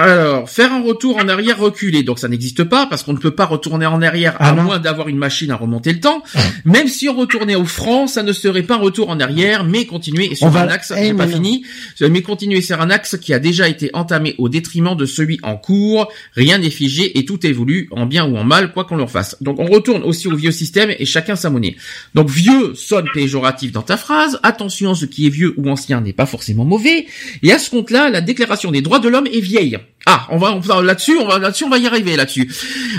Alors, 0.00 0.48
faire 0.48 0.72
un 0.72 0.80
retour 0.82 1.16
en 1.16 1.28
arrière 1.28 1.58
reculé, 1.58 2.04
donc 2.04 2.20
ça 2.20 2.28
n'existe 2.28 2.62
pas 2.62 2.86
parce 2.86 3.02
qu'on 3.02 3.12
ne 3.14 3.18
peut 3.18 3.32
pas 3.34 3.46
retourner 3.46 3.84
en 3.86 4.00
arrière 4.00 4.36
Ah 4.38 4.50
à 4.50 4.52
non. 4.52 4.62
moins 4.62 4.78
d'avoir 4.78 5.08
une 5.08 5.16
machine 5.18 5.50
à 5.50 5.56
remonter 5.56 5.92
le 5.92 5.98
temps. 5.98 6.22
Même 6.64 6.86
si 6.86 7.08
on 7.08 7.16
retournait 7.16 7.56
au 7.56 7.64
franc, 7.64 8.06
ça 8.06 8.22
ne 8.22 8.32
serait 8.32 8.62
pas 8.62 8.74
un 8.74 8.78
retour 8.78 9.10
en 9.10 9.18
arrière, 9.18 9.64
mais 9.64 9.86
continuer 9.86 10.34
sur 10.36 10.46
On 10.46 10.50
va- 10.50 10.62
un 10.62 10.68
axe, 10.68 10.92
Eh, 10.96 11.06
j'ai 11.06 11.14
pas 11.14 11.26
non. 11.26 11.32
fini, 11.32 11.64
mais 12.00 12.22
continuer 12.22 12.60
sur 12.60 12.80
un 12.80 12.90
axe 12.90 13.16
qui 13.20 13.34
a 13.34 13.40
déjà 13.40 13.68
été 13.68 13.90
entamé 13.92 14.36
au 14.38 14.48
détriment 14.48 14.94
de 14.94 15.04
celui 15.04 15.40
en 15.42 15.56
cours. 15.56 16.08
Rien 16.34 16.58
n'est 16.58 16.70
figé 16.70 17.18
et 17.18 17.24
tout 17.24 17.44
évolue 17.44 17.88
en 17.90 18.06
bien 18.06 18.24
ou 18.24 18.36
en 18.36 18.44
mal, 18.44 18.72
quoi 18.72 18.84
qu'on 18.84 18.96
leur 18.96 19.10
fasse. 19.10 19.36
Donc 19.40 19.58
on 19.58 19.66
retourne 19.66 20.04
aussi 20.04 20.28
au 20.28 20.36
vieux 20.36 20.52
système 20.52 20.92
et 20.96 21.06
chacun 21.06 21.34
sa 21.34 21.50
monnaie. 21.50 21.74
Donc 22.14 22.30
vieux 22.30 22.74
sonne 22.76 23.06
péjoratif 23.12 23.72
dans 23.72 23.82
ta 23.82 23.96
phrase. 23.96 24.38
Attention, 24.44 24.94
ce 24.94 25.06
qui 25.06 25.26
est 25.26 25.30
vieux 25.30 25.54
ou 25.56 25.68
ancien 25.68 26.00
n'est 26.00 26.12
pas 26.12 26.26
forcément 26.26 26.64
mauvais. 26.64 27.06
Et 27.42 27.52
à 27.52 27.58
ce 27.58 27.68
compte-là, 27.70 28.10
la 28.10 28.20
déclaration 28.20 28.70
des 28.70 28.80
droits 28.82 29.00
de 29.00 29.08
l'homme 29.08 29.26
est 29.26 29.40
vieille. 29.40 29.76
Ah, 30.06 30.26
on 30.30 30.38
va, 30.38 30.54
on 30.54 30.60
va- 30.60 30.80
là-dessus, 30.80 31.18
on 31.20 31.26
va 31.26 31.38
là-dessus, 31.38 31.64
on 31.64 31.68
va 31.68 31.76
y 31.76 31.86
arriver 31.86 32.16
là-dessus. 32.16 32.50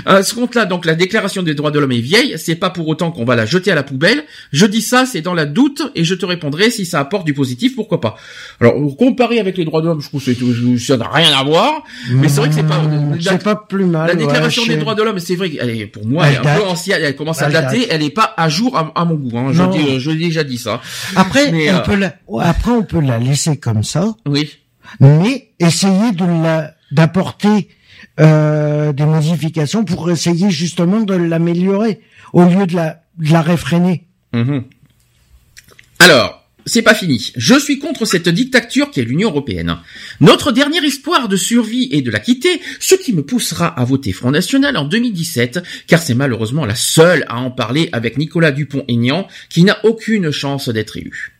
À 0.05 0.21
ce 0.21 0.35
compte-là, 0.35 0.65
donc 0.65 0.85
la 0.85 0.93
déclaration 0.93 1.41
des 1.41 1.55
droits 1.55 1.71
de 1.71 1.79
l'homme 1.79 1.91
est 1.93 2.01
vieille. 2.01 2.35
C'est 2.37 2.55
pas 2.55 2.69
pour 2.69 2.87
autant 2.87 3.09
qu'on 3.11 3.25
va 3.25 3.35
la 3.35 3.47
jeter 3.47 3.71
à 3.71 3.75
la 3.75 3.81
poubelle. 3.81 4.23
Je 4.51 4.67
dis 4.67 4.81
ça, 4.81 5.05
c'est 5.07 5.21
dans 5.21 5.33
la 5.33 5.45
doute, 5.45 5.81
et 5.95 6.03
je 6.03 6.13
te 6.13 6.25
répondrai 6.25 6.69
si 6.69 6.85
ça 6.85 6.99
apporte 6.99 7.25
du 7.25 7.33
positif, 7.33 7.75
pourquoi 7.75 7.99
pas. 7.99 8.15
Alors 8.61 8.75
comparé 8.97 9.39
avec 9.39 9.57
les 9.57 9.65
droits 9.65 9.81
de 9.81 9.87
l'homme, 9.87 10.01
je 10.01 10.07
trouve 10.09 10.23
que 10.23 10.33
c'est- 10.33 10.85
ça 10.85 10.97
n'a 10.97 11.07
rien 11.09 11.35
à 11.35 11.43
voir. 11.43 11.83
Mais 12.11 12.29
c'est 12.29 12.41
vrai 12.41 12.49
que 12.49 12.55
c'est 12.55 12.63
pas- 12.67 12.77
Mmh, 12.79 13.17
la- 13.23 13.31
c'est 13.31 13.43
pas 13.43 13.55
plus 13.55 13.85
mal. 13.85 14.07
La 14.07 14.15
déclaration 14.15 14.65
des 14.67 14.77
droits 14.77 14.93
de 14.95 15.01
l'homme, 15.01 15.19
c'est 15.19 15.35
vrai 15.35 15.49
qu'elle 15.49 15.69
est, 15.69 15.87
pour 15.87 16.05
moi, 16.05 16.27
elle 16.27 16.33
est 16.33 16.35
Elle 16.43 16.47
un 16.47 16.53
peu 16.55 16.61
date. 16.61 16.69
ancienne, 16.69 17.01
elle 17.01 17.15
commence 17.15 17.41
à 17.41 17.47
Elle 17.47 17.53
dater, 17.53 17.79
date. 17.79 17.87
elle 17.91 18.03
est 18.03 18.09
pas 18.11 18.33
à 18.37 18.49
jour 18.49 18.77
à, 18.77 18.91
à 18.95 19.05
mon 19.05 19.15
goût, 19.15 19.35
hein. 19.37 19.51
Je 19.51 19.63
dis, 19.63 19.99
je 19.99 20.11
l'ai 20.11 20.27
déjà 20.27 20.43
dit 20.43 20.57
ça. 20.59 20.79
Après, 21.15 21.51
Mais, 21.51 21.71
on 21.71 21.75
euh, 21.77 21.79
peut 21.79 21.95
la, 21.95 22.13
après, 22.41 22.71
on 22.71 22.83
peut 22.83 23.01
la 23.01 23.17
laisser 23.17 23.57
comme 23.57 23.83
ça, 23.83 24.13
Oui. 24.27 24.49
mais 24.99 25.49
essayer 25.59 26.11
de 26.11 26.25
la, 26.43 26.73
d'apporter, 26.91 27.69
euh, 28.19 28.93
des 28.93 29.05
modifications 29.05 29.85
pour 29.85 30.09
essayer 30.11 30.49
justement 30.49 31.01
de 31.01 31.13
l'améliorer 31.13 32.01
au 32.33 32.43
lieu 32.43 32.65
de 32.67 32.75
la, 32.75 33.03
de 33.17 33.31
la 33.31 33.41
réfréner. 33.41 34.07
Mhm. 34.33 34.63
Alors, 35.99 36.39
c'est 36.65 36.81
pas 36.81 36.93
fini. 36.93 37.31
Je 37.35 37.57
suis 37.59 37.79
contre 37.79 38.05
cette 38.05 38.29
dictature 38.29 38.91
qui 38.91 38.99
est 38.99 39.03
l'Union 39.03 39.29
européenne. 39.29 39.77
Notre 40.19 40.51
dernier 40.51 40.85
espoir 40.85 41.27
de 41.27 41.35
survie 41.35 41.89
est 41.91 42.01
de 42.01 42.11
la 42.11 42.19
quitter, 42.19 42.61
ce 42.79 42.95
qui 42.95 43.11
me 43.13 43.23
poussera 43.23 43.67
à 43.67 43.83
voter 43.85 44.11
Front 44.11 44.31
National 44.31 44.77
en 44.77 44.85
2017, 44.85 45.61
car 45.87 46.01
c'est 46.01 46.13
malheureusement 46.13 46.65
la 46.65 46.75
seule 46.75 47.25
à 47.27 47.37
en 47.39 47.49
parler 47.51 47.89
avec 47.91 48.17
Nicolas 48.17 48.51
Dupont-Aignan, 48.51 49.27
qui 49.49 49.63
n'a 49.63 49.83
aucune 49.83 50.31
chance 50.31 50.69
d'être 50.69 50.97
élu. 50.97 51.35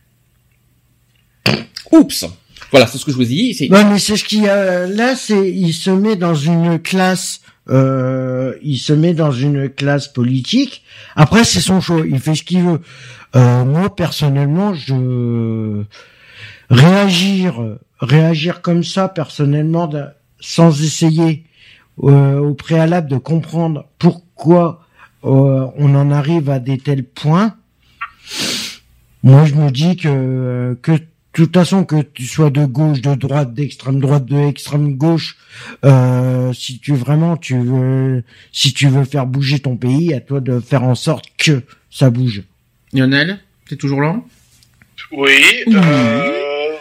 Oups. 1.92 2.26
Voilà, 2.70 2.86
c'est 2.86 2.98
ce 2.98 3.04
que 3.04 3.10
je 3.10 3.16
vous 3.16 3.24
dis. 3.24 3.54
C'est... 3.54 3.68
Non, 3.68 3.88
mais 3.90 3.98
c'est 3.98 4.16
ce 4.16 4.24
qui, 4.24 4.48
euh, 4.48 4.86
là, 4.86 5.16
c'est, 5.16 5.50
il 5.50 5.72
se 5.72 5.90
met 5.90 6.16
dans 6.16 6.34
une 6.34 6.78
classe, 6.78 7.40
euh, 7.68 8.54
il 8.62 8.78
se 8.78 8.92
met 8.92 9.14
dans 9.14 9.32
une 9.32 9.68
classe 9.68 10.08
politique. 10.08 10.84
Après, 11.16 11.44
c'est 11.44 11.60
son 11.60 11.80
choix. 11.80 12.02
Il 12.06 12.20
fait 12.20 12.34
ce 12.34 12.42
qu'il 12.42 12.62
veut. 12.62 12.80
Euh, 13.36 13.64
moi, 13.64 13.94
personnellement, 13.94 14.74
je 14.74 15.84
réagir, 16.70 17.76
réagir 18.00 18.62
comme 18.62 18.84
ça, 18.84 19.08
personnellement, 19.08 19.90
sans 20.38 20.82
essayer 20.82 21.44
euh, 22.02 22.38
au 22.38 22.54
préalable 22.54 23.08
de 23.08 23.18
comprendre 23.18 23.86
pourquoi 23.98 24.84
euh, 25.24 25.66
on 25.76 25.94
en 25.94 26.10
arrive 26.10 26.48
à 26.48 26.58
des 26.58 26.78
tels 26.78 27.04
points. 27.04 27.54
Moi, 29.22 29.44
je 29.44 29.54
me 29.54 29.70
dis 29.70 29.96
que 29.96 30.78
que 30.80 30.92
de 31.34 31.44
toute 31.44 31.54
façon 31.54 31.84
que 31.84 32.02
tu 32.02 32.24
sois 32.26 32.50
de 32.50 32.64
gauche, 32.64 33.00
de 33.00 33.14
droite, 33.14 33.54
d'extrême 33.54 34.00
droite, 34.00 34.24
de 34.26 34.36
extrême 34.48 34.94
gauche, 34.96 35.36
euh, 35.84 36.52
si 36.52 36.78
tu 36.80 36.94
vraiment 36.94 37.36
tu 37.36 37.56
veux, 37.58 38.24
si 38.52 38.72
tu 38.72 38.88
veux 38.88 39.04
faire 39.04 39.26
bouger 39.26 39.60
ton 39.60 39.76
pays, 39.76 40.12
à 40.12 40.20
toi 40.20 40.40
de 40.40 40.58
faire 40.60 40.82
en 40.82 40.94
sorte 40.96 41.26
que 41.38 41.62
ça 41.90 42.10
bouge. 42.10 42.42
Lionel, 42.92 43.38
t'es 43.68 43.76
toujours 43.76 44.00
là? 44.00 44.16
Oui. 45.12 45.30
Oui. 45.66 45.74
Euh... 45.76 46.72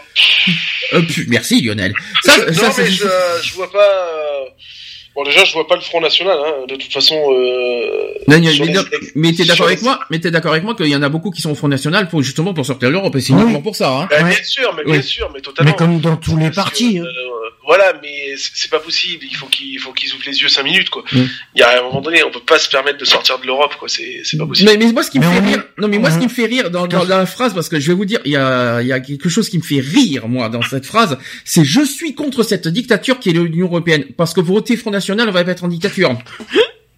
euh, 0.93 1.01
pu- 1.03 1.27
Merci 1.29 1.61
Lionel. 1.61 1.93
Ça, 2.23 2.37
non, 2.47 2.53
ça, 2.53 2.73
mais 2.77 2.89
je, 2.91 3.03
je 3.43 3.53
vois 3.53 3.71
pas. 3.71 4.45
Euh, 5.09 5.13
Bon, 5.15 5.23
déjà, 5.23 5.43
je 5.43 5.53
vois 5.53 5.67
pas 5.67 5.75
le 5.75 5.81
Front 5.81 6.01
National. 6.01 6.37
Hein. 6.45 6.65
De 6.67 6.75
toute 6.75 6.91
façon. 6.93 7.15
Euh... 7.15 8.13
Non, 8.27 8.39
non, 8.39 8.49
sur 8.51 8.65
mais, 8.65 8.73
non, 8.73 8.81
mais 9.15 9.33
t'es 9.33 9.43
d'accord 9.45 9.65
avec 9.67 9.79
les- 9.79 9.83
moi 9.85 9.99
Mais 10.11 10.19
t'es 10.19 10.31
d'accord 10.31 10.51
avec 10.51 10.63
moi 10.63 10.75
qu'il 10.75 10.87
y 10.87 10.95
en 10.95 11.01
a 11.01 11.09
beaucoup 11.09 11.31
qui 11.31 11.41
sont 11.41 11.51
au 11.51 11.55
Front 11.55 11.67
National 11.67 12.07
pour 12.09 12.21
justement 12.21 12.53
pour 12.53 12.65
sortir 12.65 12.89
de 12.89 12.93
l'Europe 12.93 13.15
et 13.15 13.21
c'est 13.21 13.33
Oui. 13.33 13.41
uniquement 13.41 13.61
pour 13.61 13.75
ça. 13.75 13.89
Hein. 13.91 14.07
Bah, 14.09 14.17
Ouais. 14.23 14.29
Bien 14.35 14.43
sûr, 14.43 14.73
mais 14.75 14.83
Oui. 14.85 14.91
bien 14.93 15.01
sûr, 15.01 15.29
mais 15.33 15.41
totalement. 15.41 15.71
Mais 15.71 15.75
comme 15.77 15.99
dans 15.99 16.15
tous 16.17 16.37
les 16.37 16.51
partis. 16.51 16.95
que, 16.95 16.99
hein. 16.99 17.03
euh, 17.05 17.49
voilà, 17.65 17.93
mais 18.01 18.33
c'est 18.37 18.71
pas 18.71 18.79
possible. 18.79 19.25
Il 19.29 19.35
faut 19.35 19.45
qu'ils 19.47 19.73
il 19.73 19.79
faut 19.79 19.91
qu'ils 19.93 20.13
ouvrent 20.13 20.23
les 20.25 20.37
yeux 20.41 20.47
cinq 20.49 20.63
minutes, 20.63 20.89
quoi. 20.89 21.03
Mm. 21.11 21.17
Il 21.55 21.59
y 21.59 21.63
a 21.63 21.79
un 21.79 21.83
moment 21.83 22.01
donné, 22.01 22.23
on 22.23 22.31
peut 22.31 22.39
pas 22.39 22.57
se 22.59 22.69
permettre 22.69 22.97
de 22.97 23.05
sortir 23.05 23.37
de 23.39 23.45
l'Europe, 23.45 23.75
quoi. 23.79 23.87
C'est 23.87 24.21
c'est 24.23 24.37
pas 24.37 24.45
possible. 24.45 24.69
Mais, 24.71 24.77
mais 24.77 24.91
moi, 24.91 25.03
ce 25.03 25.11
qui 25.11 25.19
me 25.19 25.23
fait 25.25 25.39
rire, 25.39 25.63
non, 25.77 25.87
mais 25.87 25.97
moi, 25.99 26.11
ce 26.11 26.17
qui 26.19 26.25
me 26.25 26.29
fait 26.31 26.45
rire 26.45 26.69
dans, 26.71 26.87
dans 26.87 27.03
la 27.03 27.25
phrase, 27.25 27.53
parce 27.53 27.69
que 27.69 27.79
je 27.79 27.87
vais 27.87 27.93
vous 27.93 28.05
dire, 28.05 28.19
il 28.25 28.31
y 28.31 28.35
a, 28.37 28.81
il 28.81 28.87
y 28.87 28.93
a 28.93 28.99
quelque 28.99 29.29
chose 29.29 29.49
qui 29.49 29.57
me 29.57 29.63
fait 29.63 29.79
rire, 29.81 30.27
moi, 30.27 30.49
dans 30.49 30.61
cette 30.61 30.85
phrase, 30.85 31.17
c'est 31.45 31.63
je 31.63 31.81
suis 31.83 32.15
contre 32.15 32.43
cette 32.43 32.67
dictature 32.67 33.19
qui 33.19 33.29
est 33.29 33.33
l'Union 33.33 33.67
Européenne. 33.67 34.05
Parce 34.17 34.33
que 34.33 34.41
voter 34.41 34.75
Front 34.77 34.89
National, 34.91 34.98
on 35.27 35.31
va 35.31 35.43
pas 35.43 35.51
être 35.51 35.63
en 35.63 35.67
dictature. 35.67 36.17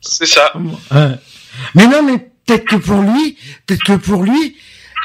C'est 0.01 0.25
ça. 0.25 0.53
Ouais. 0.55 1.09
Mais 1.75 1.87
non, 1.87 2.03
mais 2.03 2.17
peut-être 2.45 2.65
que 2.65 2.75
pour 2.77 3.01
lui, 3.01 3.37
peut-être 3.67 3.83
que 3.83 3.93
pour 3.93 4.23
lui, 4.23 4.55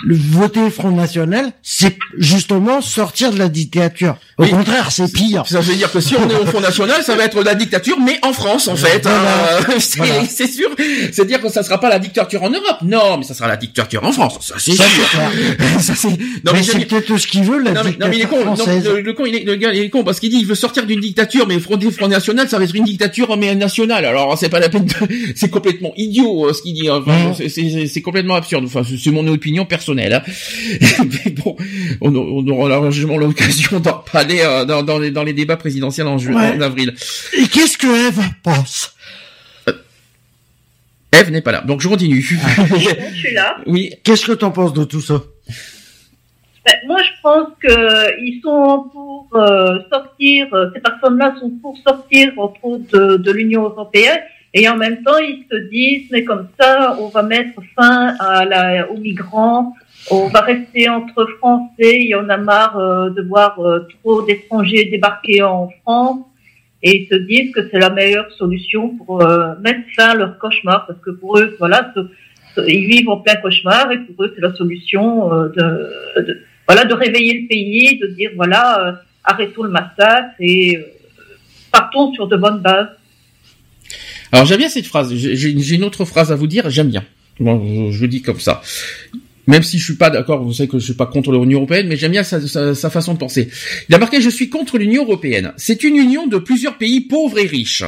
le 0.05 0.17
voter 0.17 0.71
Front 0.71 0.91
National, 0.91 1.53
c'est 1.63 1.97
justement 2.19 2.81
sortir 2.81 3.33
de 3.33 3.39
la 3.39 3.49
dictature. 3.49 4.17
Au 4.39 4.43
Oui. 4.45 4.51
contraire, 4.51 4.91
c'est 4.93 5.11
pire. 5.13 5.45
Ça 5.47 5.61
veut 5.61 5.75
dire 5.75 5.91
que 5.91 6.01
si 6.01 6.15
on 6.17 6.29
est 6.29 6.35
au 6.35 6.45
Front 6.47 6.61
National, 6.61 7.03
ça 7.03 7.15
va 7.17 7.25
être 7.25 7.43
la 7.43 7.55
dictature, 7.55 7.99
mais 7.99 8.19
en 8.23 8.33
France, 8.33 8.69
en 8.69 8.77
fait. 8.77 9.03
Voilà. 9.03 9.59
hein. 9.59 9.65
c'est 9.79 9.99
Voilà. 9.99 10.27
sûr. 10.27 10.71
C'est-à-dire 11.13 11.41
que 11.41 11.49
ça 11.49 11.63
sera 11.63 11.81
pas 11.81 11.89
la 11.89 11.99
dictature 11.99 12.43
en 12.43 12.51
Europe. 12.51 12.79
Non, 12.83 13.19
mais 13.19 13.25
ça 13.25 13.35
sera 13.35 13.49
la 13.49 13.57
dictature 13.57 14.05
en 14.05 14.13
France. 14.13 14.39
Ça, 14.43 14.55
c'est 14.59 14.73
sûr. 14.73 14.85
Ça, 15.81 15.95
c'est- 15.95 16.09
non, 16.09 16.17
mais 16.47 16.53
mais 16.55 16.63
c'est 16.63 16.85
peut-être 16.87 17.17
ce 17.17 17.27
qu'il 17.27 17.45
veut, 17.45 17.59
la 17.59 17.73
Non 17.73 17.81
mais, 17.85 17.91
non, 18.01 18.09
mais 18.09 18.17
il 18.17 18.23
est 18.23 18.27
con, 18.27 18.45
non, 18.45 18.55
le, 18.55 19.01
le 19.01 19.13
con, 19.13 19.25
il 19.27 19.35
est, 19.37 19.45
le 19.45 19.57
gars, 19.57 19.73
il 19.73 19.81
est 19.83 19.91
con 19.91 20.05
parce 20.05 20.21
qu'il 20.21 20.31
dit 20.31 20.39
il 20.39 20.47
veut 20.47 20.55
sortir 20.55 20.87
d'une 20.87 21.01
dictature, 21.01 21.47
mais 21.47 21.59
Front, 21.61 21.79
Front 21.97 22.09
National, 22.09 22.49
ça 22.49 22.59
va 22.59 22.65
être 22.65 22.75
une 22.75 22.85
dictature 22.85 23.37
mais 23.37 23.55
nationale. 23.55 24.05
Alors 24.05 24.37
c'est 24.39 24.49
pas 24.49 24.59
la 24.61 24.69
peine, 24.69 24.85
de... 24.87 24.93
c'est 25.37 25.51
complètement 25.51 25.93
idiot 25.97 26.49
euh, 26.49 26.53
ce 26.53 26.63
qu'il 26.63 26.75
dit. 26.75 26.91
Enfin, 26.91 27.33
c'est- 27.37 28.01
complètement 28.03 28.35
absurde. 28.37 28.65
Enfin, 28.67 28.83
c'est 28.85 29.11
mon 29.11 29.27
opinion 29.29 29.65
personnelle. 29.65 29.86
Hein. 29.93 30.23
mais 31.25 31.31
bon, 31.33 31.57
on, 32.01 32.15
on 32.15 32.47
aura 32.49 32.69
largement 32.69 33.17
l'occasion 33.17 33.81
d'en 33.81 33.99
parler 34.13 34.41
euh, 34.43 34.65
dans, 34.65 34.83
dans, 34.83 34.99
les, 34.99 35.11
dans 35.11 35.23
les 35.25 35.33
débats 35.33 35.57
présidentiels 35.57 36.07
en, 36.07 36.17
Ouais. 36.19 36.35
en 36.35 36.61
avril. 36.61 36.95
Et 37.39 37.47
qu'est-ce 37.49 37.79
que 37.79 38.09
Eve 38.09 38.21
pense? 38.43 38.95
Eve 41.13 41.31
n'est 41.31 41.41
pas 41.41 41.53
là, 41.53 41.63
donc 41.63 41.81
je 41.81 41.89
continue. 41.89 42.21
Je 42.23 43.15
suis 43.15 43.33
là. 43.35 43.57
oui, 43.67 43.95
Qu'est-ce 44.05 44.27
que 44.27 44.33
t'en 44.33 44.51
penses 44.51 44.73
de 44.75 44.85
tout 44.85 45.01
ça? 45.01 45.23
Ben, 46.67 46.75
moi, 46.89 46.99
je 47.01 47.11
pense 47.23 47.49
que 47.61 48.21
ils 48.21 48.41
sont 48.43 48.89
pour 48.93 49.29
euh, 49.35 49.79
sortir. 49.91 50.53
euh, 50.53 50.67
Ces 50.75 50.81
personnes-là 50.81 51.37
sont 51.41 51.53
pour 51.63 51.79
sortir 51.87 52.33
entre 52.39 52.65
autres 52.65 52.85
de, 52.93 53.17
de 53.19 53.31
l'Union 53.33 53.63
européenne, 53.63 54.19
et 54.59 54.67
en 54.71 54.77
même 54.79 55.03
temps, 55.03 55.19
ils 55.19 55.45
se 55.51 55.57
disent 55.69 56.09
mais 56.11 56.25
comme 56.25 56.49
ça, 56.59 56.97
on 56.99 57.09
va 57.09 57.23
mettre 57.23 57.61
fin 57.77 58.17
aux 58.89 58.97
migrants. 58.97 59.75
On 60.11 60.29
va 60.29 60.41
rester 60.41 60.89
entre 60.89 61.27
Français. 61.37 62.01
Il 62.01 62.09
y 62.09 62.15
en 62.15 62.31
a 62.31 62.39
marre 62.39 62.79
euh, 62.79 63.11
de 63.11 63.21
voir 63.21 63.59
euh, 63.59 63.87
trop 64.01 64.23
d'étrangers 64.23 64.87
débarquer 64.87 65.43
en 65.43 65.69
France. 65.83 66.21
Et 66.83 67.03
ils 67.03 67.07
se 67.07 67.17
disent 67.17 67.53
que 67.53 67.69
c'est 67.69 67.79
la 67.79 67.91
meilleure 67.91 68.33
solution 68.33 68.97
pour 68.97 69.23
euh, 69.23 69.55
mettre 69.61 69.81
fin 69.95 70.09
à 70.11 70.15
leur 70.15 70.39
cauchemar, 70.39 70.87
parce 70.87 71.01
que 71.01 71.11
pour 71.11 71.39
eux, 71.39 71.55
voilà, 71.59 71.93
ils 72.67 72.87
vivent 72.87 73.11
en 73.11 73.19
plein 73.19 73.37
cauchemar, 73.37 73.93
et 73.93 73.99
pour 73.99 74.25
eux, 74.25 74.33
c'est 74.35 74.41
la 74.41 74.55
solution 74.55 75.29
de, 75.29 76.43
voilà, 76.67 76.87
de 76.87 76.95
réveiller 76.95 77.43
le 77.43 77.49
pays, 77.49 77.99
de 77.99 78.07
dire 78.07 78.31
voilà, 78.37 79.03
arrêtons 79.23 79.65
le 79.65 79.71
massacre 79.71 80.35
et 80.41 80.79
partons 81.71 82.13
sur 82.15 82.27
de 82.27 82.37
bonnes 82.37 82.61
bases. 82.61 82.96
Alors 84.37 84.45
j'aime 84.45 84.59
bien 84.59 84.69
cette 84.69 84.85
phrase. 84.85 85.15
J'ai 85.15 85.75
une 85.75 85.85
autre 85.85 86.05
phrase 86.05 86.31
à 86.31 86.37
vous 86.37 86.47
dire. 86.47 86.69
J'aime 86.69 86.91
bien. 86.91 87.03
Je, 87.41 88.01
le 88.03 88.07
dis 88.07 88.21
comme 88.21 88.39
ça. 88.39 88.61
Même 89.47 89.63
si 89.63 89.79
je 89.79 89.85
suis 89.85 89.95
pas 89.95 90.11
d'accord, 90.11 90.45
vous 90.45 90.53
savez 90.53 90.69
que 90.69 90.79
je 90.79 90.85
suis 90.85 90.93
pas 90.93 91.07
contre 91.07 91.33
l'Union 91.33 91.61
européenne, 91.61 91.87
mais 91.89 91.97
j'aime 91.97 92.13
bien 92.13 92.23
sa, 92.23 92.91
façon 92.91 93.15
de 93.15 93.19
penser. 93.19 93.49
Il 93.89 93.95
a 93.95 93.99
marqué 93.99 94.21
je 94.21 94.29
suis 94.29 94.51
contre 94.51 94.77
l'Union 94.77 95.05
européenne. 95.05 95.55
C'est 95.57 95.85
une 95.85 95.97
union 95.97 96.27
de 96.27 96.37
plusieurs 96.37 96.77
pays 96.77 97.01
pauvres 97.01 97.39
et 97.39 97.47
riches. 97.47 97.85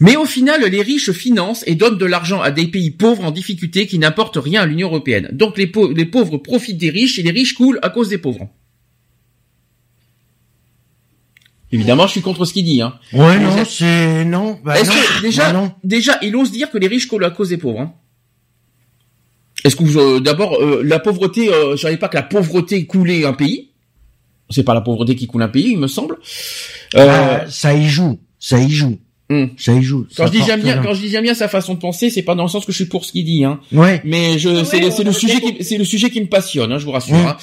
Mais 0.00 0.16
au 0.16 0.24
final, 0.24 0.64
les 0.64 0.82
riches 0.82 1.12
financent 1.12 1.62
et 1.68 1.76
donnent 1.76 1.98
de 1.98 2.06
l'argent 2.06 2.40
à 2.40 2.50
des 2.50 2.66
pays 2.66 2.90
pauvres 2.90 3.22
en 3.22 3.30
difficulté 3.30 3.86
qui 3.86 4.00
n'apportent 4.00 4.38
rien 4.38 4.62
à 4.62 4.66
l'Union 4.66 4.88
européenne. 4.88 5.28
Donc 5.30 5.56
les 5.56 5.68
pauvres 5.68 6.38
profitent 6.38 6.78
des 6.78 6.90
riches 6.90 7.20
et 7.20 7.22
les 7.22 7.30
riches 7.30 7.54
coulent 7.54 7.78
à 7.82 7.90
cause 7.90 8.08
des 8.08 8.18
pauvres. 8.18 8.50
Évidemment, 11.74 12.06
je 12.06 12.12
suis 12.12 12.20
contre 12.20 12.44
ce 12.44 12.52
qu'il 12.52 12.64
dit. 12.64 12.80
Hein. 12.80 12.94
Ouais, 13.12 13.36
non, 13.40 13.64
c'est 13.64 14.24
non. 14.24 14.60
Bah 14.62 14.78
Est-ce 14.78 14.90
que 14.90 15.22
déjà, 15.22 15.46
bah 15.46 15.52
non. 15.54 15.72
déjà, 15.82 16.18
il 16.22 16.36
ose 16.36 16.52
dire 16.52 16.70
que 16.70 16.78
les 16.78 16.86
riches 16.86 17.08
coulent 17.08 17.24
à 17.24 17.30
cause 17.30 17.48
des 17.48 17.56
pauvres. 17.56 17.80
Hein. 17.80 17.92
Est-ce 19.64 19.74
que 19.74 19.82
vous, 19.82 19.98
euh, 19.98 20.20
d'abord, 20.20 20.54
euh, 20.62 20.82
la 20.84 21.00
pauvreté, 21.00 21.52
euh, 21.52 21.74
je 21.74 21.82
savais 21.82 21.96
pas 21.96 22.06
que 22.06 22.16
la 22.16 22.22
pauvreté 22.22 22.86
coulait 22.86 23.26
un 23.26 23.32
pays. 23.32 23.70
C'est 24.50 24.62
pas 24.62 24.74
la 24.74 24.82
pauvreté 24.82 25.16
qui 25.16 25.26
coule 25.26 25.42
un 25.42 25.48
pays, 25.48 25.72
il 25.72 25.78
me 25.78 25.88
semble. 25.88 26.18
Euh, 26.94 27.40
ah, 27.42 27.50
ça 27.50 27.74
y 27.74 27.88
joue, 27.88 28.20
ça 28.38 28.60
y 28.60 28.70
joue. 28.70 29.00
Hmm. 29.30 29.46
Ça 29.56 29.72
y 29.72 29.82
joue. 29.82 30.06
Quand 30.14 30.26
je 30.26 30.32
dis 30.32 30.42
j'aime 30.46 30.60
bien, 30.60 30.82
quand 30.82 30.92
je 30.92 31.00
dis 31.00 31.08
j'aime 31.08 31.22
bien 31.22 31.32
sa 31.32 31.48
façon 31.48 31.72
de 31.72 31.78
penser, 31.78 32.10
c'est 32.10 32.22
pas 32.22 32.34
dans 32.34 32.42
le 32.42 32.50
sens 32.50 32.66
que 32.66 32.72
je 32.72 32.76
suis 32.76 32.84
pour 32.84 33.06
ce 33.06 33.12
qu'il 33.12 33.24
dit, 33.24 33.42
hein. 33.42 33.58
Ouais. 33.72 34.02
Mais 34.04 34.38
je, 34.38 34.64
c'est, 34.64 34.80
le 34.80 35.12
sujet 35.12 35.40
qui, 35.40 35.64
c'est 35.64 35.78
le 35.78 35.84
sujet 35.86 36.10
qui 36.10 36.20
me 36.20 36.26
passionne, 36.26 36.70
hein, 36.70 36.76
je 36.78 36.84
vous 36.84 36.90
rassure. 36.90 37.16
Hein. 37.16 37.38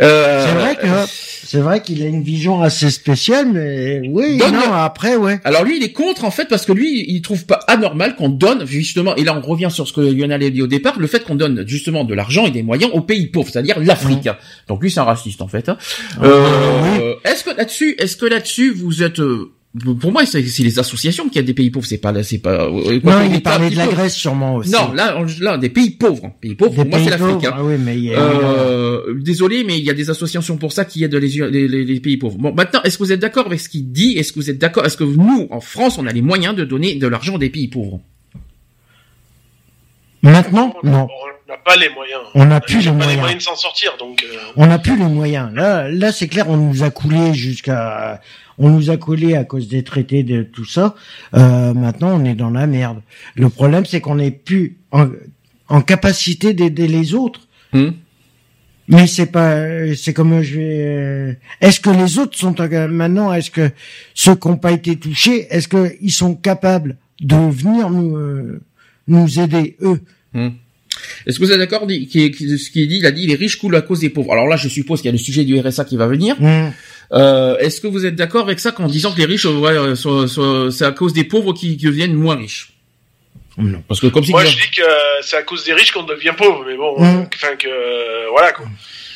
Euh, 0.00 0.46
c'est 0.46 0.54
vrai 0.54 0.76
que, 0.76 1.10
c'est 1.44 1.58
vrai 1.58 1.82
qu'il 1.82 2.02
a 2.02 2.06
une 2.06 2.22
vision 2.22 2.62
assez 2.62 2.90
spéciale, 2.90 3.52
mais 3.52 4.00
oui, 4.08 4.38
non, 4.38 4.72
après, 4.72 5.16
ouais. 5.16 5.40
Alors 5.44 5.62
lui, 5.62 5.76
il 5.76 5.82
est 5.82 5.92
contre 5.92 6.24
en 6.24 6.30
fait 6.30 6.48
parce 6.48 6.64
que 6.64 6.72
lui, 6.72 7.04
il 7.06 7.20
trouve 7.20 7.44
pas 7.44 7.60
anormal 7.66 8.16
qu'on 8.16 8.30
donne 8.30 8.64
justement, 8.64 9.14
et 9.16 9.24
là 9.24 9.36
on 9.36 9.46
revient 9.46 9.68
sur 9.70 9.86
ce 9.86 9.92
que 9.92 10.00
Lionel 10.00 10.42
a 10.42 10.48
dit 10.48 10.62
au 10.62 10.68
départ, 10.68 10.98
le 10.98 11.06
fait 11.06 11.22
qu'on 11.22 11.34
donne 11.34 11.64
justement 11.66 12.04
de 12.04 12.14
l'argent 12.14 12.46
et 12.46 12.50
des 12.50 12.62
moyens 12.62 12.92
aux 12.94 13.02
pays 13.02 13.26
pauvres, 13.26 13.50
c'est-à-dire 13.52 13.78
l'Afrique. 13.78 14.30
Donc 14.68 14.82
lui, 14.82 14.90
c'est 14.90 15.00
un 15.00 15.04
raciste 15.04 15.42
en 15.42 15.48
fait. 15.48 15.68
Hein. 15.68 15.76
Ah, 16.18 16.24
euh, 16.24 17.14
Est-ce 17.24 17.44
que 17.44 17.50
là-dessus, 17.50 17.94
est-ce 17.98 18.16
que 18.16 18.24
là-dessus 18.24 18.72
vous 18.72 19.02
êtes 19.02 19.20
euh, 19.20 19.52
pour 20.00 20.10
moi, 20.10 20.26
c'est 20.26 20.40
les 20.40 20.78
associations 20.80 21.28
qui 21.28 21.38
a 21.38 21.42
des 21.42 21.54
pays 21.54 21.70
pauvres. 21.70 21.86
C'est 21.86 21.98
pas, 21.98 22.22
c'est 22.24 22.38
pas. 22.38 22.64
Euh, 22.64 23.00
non, 23.04 23.30
il 23.30 23.40
parlait 23.40 23.70
de 23.70 23.76
la 23.76 23.86
Grèce 23.86 24.16
sûrement 24.16 24.56
aussi. 24.56 24.72
Non, 24.72 24.92
là, 24.92 25.16
là, 25.40 25.58
des 25.58 25.68
pays 25.68 25.90
pauvres. 25.90 26.32
Pays 26.40 26.56
pauvres. 26.56 26.74
pour 26.74 26.86
moi, 26.86 26.98
c'est 26.98 27.10
l'Afrique. 27.10 27.44
Hein. 27.44 27.52
Ah 27.54 27.62
oui, 27.62 27.74
mais 27.78 27.96
euh, 28.16 29.14
désolé, 29.20 29.62
mais 29.62 29.78
il 29.78 29.84
y 29.84 29.90
a 29.90 29.94
des 29.94 30.10
associations 30.10 30.56
pour 30.56 30.72
ça 30.72 30.84
qui 30.84 31.04
aident 31.04 31.14
les, 31.14 31.28
les, 31.50 31.84
les 31.84 32.00
pays 32.00 32.16
pauvres. 32.16 32.36
Bon, 32.36 32.52
maintenant, 32.52 32.82
est-ce 32.82 32.98
que 32.98 33.04
vous 33.04 33.12
êtes 33.12 33.20
d'accord 33.20 33.46
avec 33.46 33.60
ce 33.60 33.68
qu'il 33.68 33.92
dit? 33.92 34.18
Est-ce 34.18 34.32
que 34.32 34.40
vous 34.40 34.50
êtes 34.50 34.58
d'accord? 34.58 34.84
Est-ce 34.84 34.96
que 34.96 35.04
nous, 35.04 35.46
en 35.50 35.60
France, 35.60 35.98
on 35.98 36.06
a 36.08 36.12
les 36.12 36.22
moyens 36.22 36.56
de 36.56 36.64
donner 36.64 36.96
de 36.96 37.06
l'argent 37.06 37.38
des 37.38 37.50
pays 37.50 37.68
pauvres? 37.68 38.00
Maintenant, 40.22 40.74
non. 40.82 41.06
On 41.48 41.52
n'a 41.52 41.58
pas 41.58 41.76
les 41.76 41.88
moyens. 41.90 42.20
On 42.34 42.44
n'a 42.44 42.60
plus 42.60 42.84
les 42.84 42.90
moyens. 42.90 43.14
les 43.14 43.20
moyens 43.20 43.38
de 43.38 43.42
s'en 43.42 43.56
sortir, 43.56 43.96
donc. 43.98 44.24
Euh... 44.24 44.36
On 44.56 44.66
n'a 44.66 44.78
plus 44.78 44.96
les 44.96 45.04
moyens. 45.04 45.50
Là, 45.54 45.88
là, 45.88 46.12
c'est 46.12 46.28
clair, 46.28 46.48
on 46.48 46.56
nous 46.56 46.82
a 46.82 46.90
coulé 46.90 47.34
jusqu'à 47.34 48.20
on 48.60 48.68
nous 48.68 48.90
a 48.90 48.96
collé 48.98 49.34
à 49.34 49.44
cause 49.44 49.68
des 49.68 49.82
traités 49.82 50.22
de 50.22 50.42
tout 50.42 50.66
ça. 50.66 50.94
Euh, 51.34 51.72
maintenant, 51.72 52.20
on 52.20 52.24
est 52.24 52.34
dans 52.34 52.50
la 52.50 52.66
merde. 52.66 53.00
Le 53.34 53.48
problème, 53.48 53.86
c'est 53.86 54.02
qu'on 54.02 54.16
n'est 54.16 54.30
plus 54.30 54.76
en, 54.92 55.80
capacité 55.80 56.52
d'aider 56.52 56.86
les 56.86 57.14
autres. 57.14 57.48
Hmm. 57.72 57.90
Mais 58.86 59.06
c'est 59.06 59.26
pas, 59.26 59.94
c'est 59.96 60.12
comme 60.12 60.42
je 60.42 60.58
vais. 60.58 60.84
Euh, 60.84 61.32
est-ce 61.60 61.80
que 61.80 61.90
les 61.90 62.18
autres 62.18 62.36
sont 62.36 62.54
maintenant 62.90 63.32
Est-ce 63.32 63.50
que 63.50 63.70
ceux 64.14 64.34
qui 64.34 64.48
n'ont 64.48 64.56
pas 64.56 64.72
été 64.72 64.96
touchés, 64.96 65.46
est-ce 65.50 65.68
qu'ils 65.68 66.12
sont 66.12 66.34
capables 66.34 66.96
de 67.20 67.36
venir 67.36 67.88
nous 67.88 68.16
euh, 68.16 68.60
nous 69.06 69.40
aider 69.40 69.76
eux? 69.80 70.00
Hmm. 70.34 70.50
Est-ce 71.26 71.38
que 71.38 71.44
vous 71.44 71.52
êtes 71.52 71.58
d'accord 71.58 71.82
Ce 71.82 72.70
qu'il 72.70 72.88
dit, 72.88 72.98
il 72.98 73.06
a 73.06 73.10
dit 73.10 73.26
les 73.26 73.34
riches 73.34 73.56
coulent 73.56 73.76
à 73.76 73.82
cause 73.82 74.00
des 74.00 74.10
pauvres. 74.10 74.32
Alors 74.32 74.46
là, 74.46 74.56
je 74.56 74.68
suppose 74.68 75.00
qu'il 75.00 75.08
y 75.08 75.10
a 75.10 75.12
le 75.12 75.18
sujet 75.18 75.44
du 75.44 75.58
RSA 75.58 75.84
qui 75.84 75.96
va 75.96 76.06
venir. 76.06 76.36
Hmm. 76.40 76.70
Euh, 77.12 77.58
Est-ce 77.58 77.80
que 77.80 77.86
vous 77.86 78.06
êtes 78.06 78.14
d'accord 78.14 78.42
avec 78.42 78.60
ça 78.60 78.72
en 78.78 78.86
disant 78.86 79.12
que 79.12 79.18
les 79.18 79.24
riches, 79.24 79.44
ouais, 79.44 79.72
euh, 79.72 80.70
c'est 80.70 80.84
à 80.84 80.92
cause 80.92 81.12
des 81.12 81.24
pauvres 81.24 81.52
qui, 81.52 81.76
deviennent 81.76 82.14
moins 82.14 82.36
riches? 82.36 82.72
Non. 83.58 83.82
Parce 83.88 84.00
que 84.00 84.06
comme 84.06 84.24
Moi, 84.28 84.44
je 84.44 84.56
dis 84.56 84.70
que 84.70 84.82
c'est 85.22 85.36
à 85.36 85.42
cause 85.42 85.64
des 85.64 85.72
riches 85.72 85.92
qu'on 85.92 86.04
devient 86.04 86.32
pauvre, 86.36 86.64
mais 86.66 86.76
bon, 86.76 86.98
mmh. 86.98 87.28
enfin 87.34 87.56
que 87.56 87.68
euh, 87.68 88.28
voilà 88.30 88.52
quoi. 88.52 88.66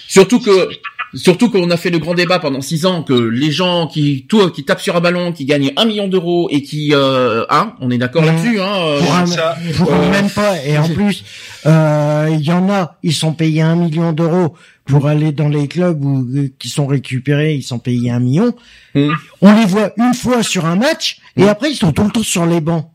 Surtout 0.07 0.39
que 0.41 0.69
Surtout 1.15 1.51
qu'on 1.51 1.71
a 1.71 1.77
fait 1.77 1.91
le 1.91 1.99
grand 1.99 2.15
débat 2.15 2.39
pendant 2.39 2.61
six 2.61 2.87
ans 2.87 3.03
que 3.03 3.15
les 3.15 3.51
gens 3.51 3.87
qui 3.87 4.27
tout 4.29 4.51
qui 4.51 4.65
tapent 4.65 4.81
sur 4.81 4.97
un 4.97 5.01
ballon, 5.01 5.33
qui 5.33 5.45
gagnent 5.45 5.73
un 5.77 5.85
million 5.85 6.09
d'euros 6.09 6.49
et 6.51 6.63
qui 6.63 6.93
euh, 6.93 7.45
hein, 7.51 7.75
on 7.81 7.91
est 7.91 7.99
d'accord 7.99 8.23
mmh. 8.23 8.27
là-dessus, 8.27 8.61
hein. 8.61 8.75
Euh, 8.77 10.11
même 10.11 10.31
pas. 10.31 10.63
Et 10.65 10.77
en 10.77 10.89
plus, 10.89 11.25
euh, 11.67 12.29
il 12.33 12.45
y 12.45 12.53
en 12.53 12.69
a, 12.71 12.99
ils 13.03 13.15
sont 13.15 13.33
payés 13.33 13.63
un 13.63 13.77
million 13.77 14.13
d'euros 14.13 14.55
pour 14.85 15.07
aller 15.07 15.33
dans 15.33 15.49
les 15.49 15.69
clubs 15.69 16.05
où 16.05 16.27
euh, 16.37 16.49
qui 16.59 16.69
sont 16.69 16.87
récupérés, 16.87 17.55
ils 17.55 17.63
sont 17.63 17.79
payés 17.79 18.11
un 18.11 18.21
million. 18.21 18.55
Mmh. 18.95 19.09
On 19.41 19.55
les 19.55 19.67
voit 19.67 19.93
une 19.97 20.15
fois 20.15 20.43
sur 20.43 20.67
un 20.67 20.77
match 20.77 21.19
et 21.37 21.45
mmh. 21.45 21.49
après 21.49 21.71
ils 21.71 21.77
sont 21.77 21.93
tout 21.93 22.05
le 22.05 22.11
temps 22.11 22.23
sur 22.23 22.47
les 22.47 22.61
bancs. 22.61 22.91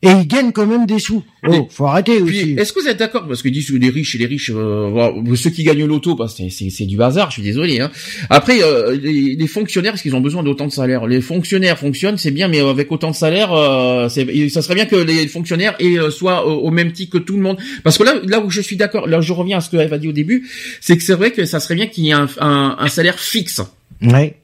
Et 0.00 0.08
ils 0.08 0.28
gagnent 0.28 0.52
quand 0.52 0.66
même 0.66 0.86
des 0.86 1.00
sous. 1.00 1.24
Oh, 1.46 1.66
faut 1.70 1.86
arrêter 1.86 2.22
aussi. 2.22 2.54
Est-ce 2.56 2.72
que 2.72 2.80
vous 2.80 2.86
êtes 2.86 2.98
d'accord 2.98 3.26
Parce 3.26 3.42
que 3.42 3.48
disent 3.48 3.70
les 3.70 3.90
riches 3.90 4.14
et 4.14 4.18
les 4.18 4.26
riches, 4.26 4.52
euh, 4.54 5.34
ceux 5.34 5.50
qui 5.50 5.64
gagnent 5.64 5.86
l'auto, 5.86 6.14
bah, 6.14 6.26
c'est 6.28 6.86
du 6.86 7.02
hasard. 7.02 7.30
Je 7.30 7.34
suis 7.34 7.42
désolé. 7.42 7.80
Hein. 7.80 7.90
Après, 8.30 8.62
euh, 8.62 8.96
les, 8.96 9.46
fonctionnaires, 9.48 9.94
est-ce 9.94 10.02
qu'ils 10.02 10.14
ont 10.14 10.20
besoin 10.20 10.44
d'autant 10.44 10.66
de 10.66 10.72
salaire 10.72 11.06
Les 11.06 11.20
fonctionnaires 11.20 11.78
fonctionnent, 11.78 12.16
c'est 12.16 12.30
bien, 12.30 12.46
mais 12.46 12.60
avec 12.60 12.92
autant 12.92 13.10
de 13.10 13.16
salaire, 13.16 13.52
euh, 13.52 14.08
ça 14.08 14.62
serait 14.62 14.74
bien 14.76 14.86
que 14.86 14.96
les 14.96 15.26
fonctionnaires 15.26 15.74
aient, 15.80 15.98
euh, 15.98 16.10
soient 16.10 16.46
au 16.46 16.70
même 16.70 16.92
titre 16.92 17.18
que 17.18 17.22
tout 17.22 17.36
le 17.36 17.42
monde. 17.42 17.58
Parce 17.82 17.98
que 17.98 18.04
là, 18.04 18.14
là 18.24 18.40
où 18.40 18.50
je 18.50 18.60
suis 18.60 18.76
d'accord, 18.76 19.08
là 19.08 19.20
je 19.20 19.32
reviens 19.32 19.58
à 19.58 19.60
ce 19.60 19.70
que 19.70 19.76
Eve 19.76 19.92
a 19.92 19.98
dit 19.98 20.08
au 20.08 20.12
début, 20.12 20.48
c'est 20.80 20.96
que 20.96 21.02
c'est 21.02 21.14
vrai 21.14 21.32
que 21.32 21.44
ça 21.44 21.58
serait 21.58 21.74
bien 21.74 21.86
qu'il 21.88 22.04
y 22.04 22.10
ait 22.10 22.12
un, 22.12 22.28
un, 22.38 22.76
un 22.78 22.88
salaire 22.88 23.18
fixe. 23.18 23.60
Ouais. 24.00 24.36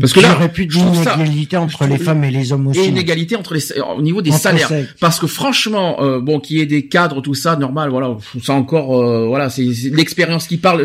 Parce 0.00 0.12
que 0.12 0.20
là, 0.20 0.28
il 0.28 0.32
y 0.32 0.36
aurait 0.36 0.52
plus 0.52 0.66
d'inégalité 0.66 1.56
entre 1.56 1.86
les 1.86 1.98
femmes 1.98 2.24
et 2.24 2.30
les 2.30 2.52
hommes 2.52 2.68
aussi. 2.68 2.80
Et 2.80 2.86
inégalité 2.86 3.36
entre 3.36 3.54
les 3.54 3.60
au 3.96 4.02
niveau 4.02 4.22
des 4.22 4.30
salaires. 4.32 4.70
Parce 5.00 5.18
que 5.18 5.26
franchement, 5.26 6.02
euh, 6.02 6.20
bon, 6.20 6.40
qu'il 6.40 6.58
y 6.58 6.60
ait 6.60 6.66
des 6.66 6.86
cadres, 6.86 7.20
tout 7.20 7.34
ça, 7.34 7.56
normal, 7.56 7.90
voilà, 7.90 8.16
ça 8.42 8.52
encore, 8.52 9.02
euh, 9.02 9.26
voilà, 9.26 9.50
c'est 9.50 9.64
l'expérience 9.92 10.46
qui 10.46 10.56
parle. 10.56 10.82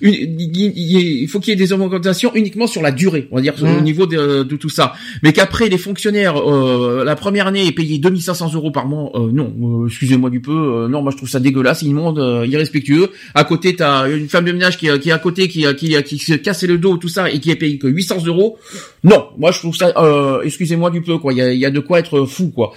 il 0.00 1.28
faut 1.28 1.40
qu'il 1.40 1.50
y 1.50 1.52
ait 1.52 1.56
des 1.56 1.72
augmentations 1.72 2.34
uniquement 2.34 2.66
sur 2.66 2.82
la 2.82 2.90
durée, 2.90 3.28
on 3.30 3.36
va 3.36 3.42
dire, 3.42 3.54
au 3.60 3.66
mmh. 3.66 3.80
niveau 3.82 4.06
de, 4.06 4.42
de, 4.42 4.56
tout 4.56 4.68
ça. 4.68 4.94
Mais 5.22 5.32
qu'après 5.32 5.68
les 5.68 5.78
fonctionnaires, 5.78 6.36
euh, 6.36 7.04
la 7.04 7.16
première 7.16 7.46
année 7.46 7.66
est 7.66 7.72
payé 7.72 7.98
2500 7.98 8.54
euros 8.54 8.70
par 8.70 8.86
mois, 8.86 9.12
non, 9.32 9.86
excusez-moi 9.86 10.30
du 10.30 10.40
peu, 10.40 10.88
non, 10.88 11.02
moi 11.02 11.12
je 11.12 11.16
trouve 11.16 11.28
ça 11.28 11.40
dégueulasse, 11.40 11.82
immonde, 11.82 12.46
irrespectueux. 12.48 13.10
À 13.34 13.44
côté, 13.44 13.76
t'as 13.76 14.08
une 14.08 14.28
femme 14.28 14.44
de 14.44 14.52
ménage 14.52 14.78
qui, 14.78 14.88
qui 15.00 15.08
est 15.10 15.12
à 15.12 15.18
côté, 15.18 15.48
qui, 15.48 15.64
qui, 15.76 15.94
qui, 16.02 16.02
qui 16.02 16.18
se 16.18 16.34
casse 16.34 16.62
le 16.64 16.78
dos, 16.78 16.96
tout 16.96 17.08
ça, 17.08 17.30
et 17.30 17.38
qui 17.40 17.50
est 17.50 17.71
que 17.78 17.88
800 17.88 18.26
euros. 18.26 18.58
Non, 19.04 19.28
moi 19.38 19.52
je 19.52 19.58
trouve 19.58 19.76
ça, 19.76 19.92
euh, 19.96 20.42
excusez-moi 20.42 20.90
du 20.90 21.02
peu 21.02 21.18
quoi. 21.18 21.32
Il 21.32 21.38
y 21.38 21.42
a, 21.42 21.52
y 21.52 21.66
a, 21.66 21.70
de 21.70 21.80
quoi 21.80 21.98
être 21.98 22.24
fou 22.24 22.50
quoi. 22.50 22.72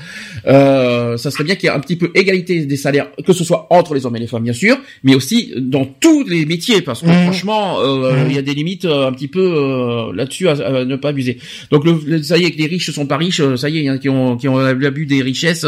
Euh, 0.48 1.18
ça 1.18 1.32
serait 1.32 1.44
bien 1.44 1.56
qu'il 1.56 1.70
y 1.70 1.72
ait 1.72 1.76
un 1.76 1.80
petit 1.80 1.96
peu 1.96 2.12
égalité 2.16 2.66
des 2.66 2.78
salaires, 2.78 3.08
que 3.26 3.34
ce 3.34 3.44
soit 3.44 3.68
entre 3.70 3.94
les 3.94 4.06
hommes 4.06 4.16
et 4.16 4.20
les 4.20 4.28
femmes 4.28 4.44
bien 4.44 4.54
sûr, 4.54 4.78
mais 5.04 5.16
aussi 5.16 5.54
dans 5.58 5.86
tous 5.86 6.24
les 6.24 6.46
métiers 6.46 6.82
parce 6.82 7.02
que 7.02 7.08
mmh. 7.08 7.24
franchement, 7.24 7.80
euh, 7.80 8.26
mmh. 8.26 8.30
il 8.30 8.36
y 8.36 8.40
a 8.40 8.42
des 8.42 8.54
limites 8.54 8.86
euh, 8.86 9.08
un 9.08 9.12
petit 9.12 9.28
peu 9.28 9.40
euh, 9.40 10.14
là-dessus 10.14 10.48
à, 10.48 10.86
ne 10.86 10.96
pas 10.96 11.10
abuser. 11.10 11.38
Donc 11.72 11.86
le, 11.86 12.22
ça 12.24 12.38
y 12.38 12.46
est 12.46 12.52
que 12.52 12.58
les 12.58 12.68
riches 12.68 12.92
sont 12.92 13.08
pas 13.08 13.18
riches, 13.18 13.42
ça 13.56 13.70
y 13.70 13.80
est, 13.80 13.88
hein, 13.88 13.98
qui 13.98 14.10
ont 14.10 14.38
qui 14.38 14.48
ont 14.48 14.58
l'abus 14.58 15.06
des 15.06 15.22
richesses, 15.22 15.66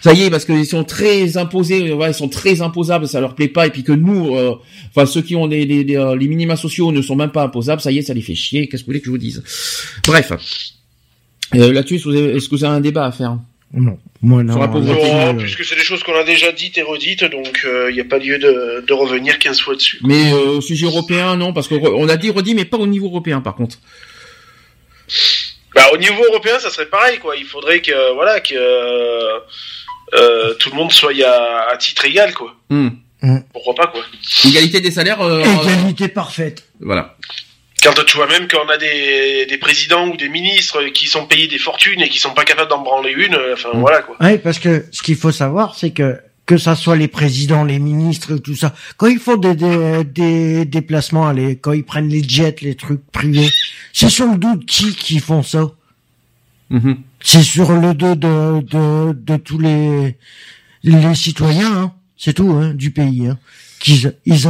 ça 0.00 0.12
y 0.12 0.22
est 0.22 0.30
parce 0.30 0.44
qu'ils 0.44 0.66
sont 0.66 0.84
très 0.84 1.36
imposés, 1.36 1.92
ouais, 1.92 2.10
ils 2.10 2.14
sont 2.14 2.28
très 2.28 2.62
imposables, 2.62 3.08
ça 3.08 3.20
leur 3.20 3.34
plaît 3.34 3.48
pas 3.48 3.66
et 3.66 3.70
puis 3.70 3.82
que 3.82 3.92
nous, 3.92 4.36
enfin 4.90 5.06
ceux 5.06 5.22
qui 5.22 5.36
ont 5.36 5.46
les 5.46 5.64
les, 5.64 5.84
les 5.84 6.28
minima 6.28 6.56
sociaux 6.56 6.92
ne 6.92 7.02
sont 7.02 7.16
même 7.16 7.32
pas 7.32 7.42
imposables, 7.42 7.80
ça 7.80 7.90
y 7.90 7.98
est, 7.98 8.02
ça 8.02 8.14
les 8.14 8.22
fait 8.22 8.34
chier. 8.34 8.68
Qu'est-ce 8.68 8.82
que 8.82 8.86
vous 8.86 8.90
voulez 8.90 9.00
que 9.00 9.06
je 9.06 9.10
vous 9.10 9.18
dise? 9.18 9.42
Bref. 10.06 10.32
Euh, 11.54 11.72
Là-dessus, 11.72 11.96
est-ce 11.96 12.48
que 12.48 12.56
vous 12.56 12.64
avez 12.64 12.76
un 12.76 12.80
débat 12.80 13.06
à 13.06 13.12
faire? 13.12 13.38
Non. 13.72 13.98
Moi, 14.22 14.42
non. 14.42 14.58
non 14.58 15.34
puisque 15.36 15.64
c'est 15.64 15.76
des 15.76 15.82
choses 15.82 16.02
qu'on 16.02 16.14
a 16.14 16.24
déjà 16.24 16.52
dites 16.52 16.78
et 16.78 16.82
redites, 16.82 17.24
donc 17.24 17.60
il 17.62 17.68
euh, 17.68 17.92
n'y 17.92 18.00
a 18.00 18.04
pas 18.04 18.18
lieu 18.18 18.38
de, 18.38 18.84
de, 18.86 18.92
revenir 18.92 19.38
15 19.38 19.60
fois 19.60 19.74
dessus. 19.74 19.98
Mais 20.02 20.32
euh, 20.32 20.56
au 20.56 20.60
sujet 20.60 20.86
européen, 20.86 21.36
non, 21.36 21.52
parce 21.52 21.68
qu'on 21.68 22.08
a 22.08 22.16
dit 22.16 22.30
redit, 22.30 22.54
mais 22.54 22.64
pas 22.64 22.78
au 22.78 22.86
niveau 22.86 23.06
européen, 23.06 23.40
par 23.40 23.54
contre. 23.54 23.78
Bah, 25.74 25.82
au 25.92 25.98
niveau 25.98 26.24
européen, 26.24 26.58
ça 26.58 26.70
serait 26.70 26.88
pareil, 26.88 27.18
quoi. 27.18 27.36
Il 27.36 27.44
faudrait 27.44 27.80
que, 27.80 28.14
voilà, 28.14 28.40
que 28.40 28.54
euh, 30.14 30.54
tout 30.54 30.70
le 30.70 30.76
monde 30.76 30.92
soit 30.92 31.12
à, 31.24 31.72
à 31.72 31.76
titre 31.76 32.04
égal, 32.04 32.34
quoi. 32.34 32.54
Hmm. 32.70 32.90
Hmm. 33.22 33.38
Pourquoi 33.52 33.74
pas, 33.74 33.86
quoi. 33.88 34.02
Égalité 34.44 34.80
des 34.80 34.90
salaires. 34.90 35.20
Égalité 35.64 36.08
parfaite. 36.08 36.64
Voilà. 36.80 37.16
Quand 37.82 38.04
tu 38.04 38.16
vois 38.16 38.26
même 38.26 38.48
qu'on 38.48 38.68
a 38.68 38.76
des, 38.76 39.46
des 39.46 39.58
présidents 39.58 40.08
ou 40.08 40.16
des 40.16 40.28
ministres 40.28 40.84
qui 40.86 41.06
sont 41.06 41.26
payés 41.26 41.46
des 41.46 41.58
fortunes 41.58 42.00
et 42.00 42.08
qui 42.08 42.18
sont 42.18 42.34
pas 42.34 42.44
capables 42.44 42.70
d'en 42.70 42.82
branler 42.82 43.12
une, 43.12 43.34
euh, 43.34 43.54
enfin 43.54 43.70
mm. 43.72 43.80
voilà 43.80 44.02
quoi. 44.02 44.16
Oui, 44.20 44.38
parce 44.38 44.58
que 44.58 44.84
ce 44.90 45.02
qu'il 45.02 45.16
faut 45.16 45.32
savoir, 45.32 45.74
c'est 45.76 45.90
que 45.90 46.18
que 46.44 46.56
ça 46.56 46.74
soit 46.74 46.96
les 46.96 47.08
présidents, 47.08 47.62
les 47.62 47.78
ministres, 47.78 48.38
tout 48.38 48.56
ça, 48.56 48.74
quand 48.96 49.06
ils 49.06 49.18
font 49.18 49.36
des, 49.36 49.54
des, 49.54 50.02
des 50.02 50.64
déplacements, 50.64 51.28
allez, 51.28 51.56
quand 51.56 51.72
ils 51.72 51.84
prennent 51.84 52.08
les 52.08 52.26
jets, 52.26 52.56
les 52.62 52.74
trucs 52.74 53.04
privés, 53.12 53.50
c'est 53.92 54.08
sur 54.08 54.26
le 54.26 54.38
dos 54.38 54.56
de 54.56 54.64
qui 54.64 54.94
qui 54.94 55.18
font 55.18 55.42
ça? 55.42 55.70
Mm-hmm. 56.70 56.96
C'est 57.20 57.42
sur 57.42 57.72
le 57.72 57.94
dos 57.94 58.14
de, 58.14 59.36
tous 59.36 59.58
les, 59.58 60.16
citoyens, 61.14 61.76
hein. 61.76 61.92
c'est 62.16 62.34
tout, 62.34 62.50
hein, 62.52 62.72
du 62.74 62.90
pays. 62.90 63.26
Hein. 63.26 63.38
qu'ils 63.80 64.14
ils, 64.24 64.48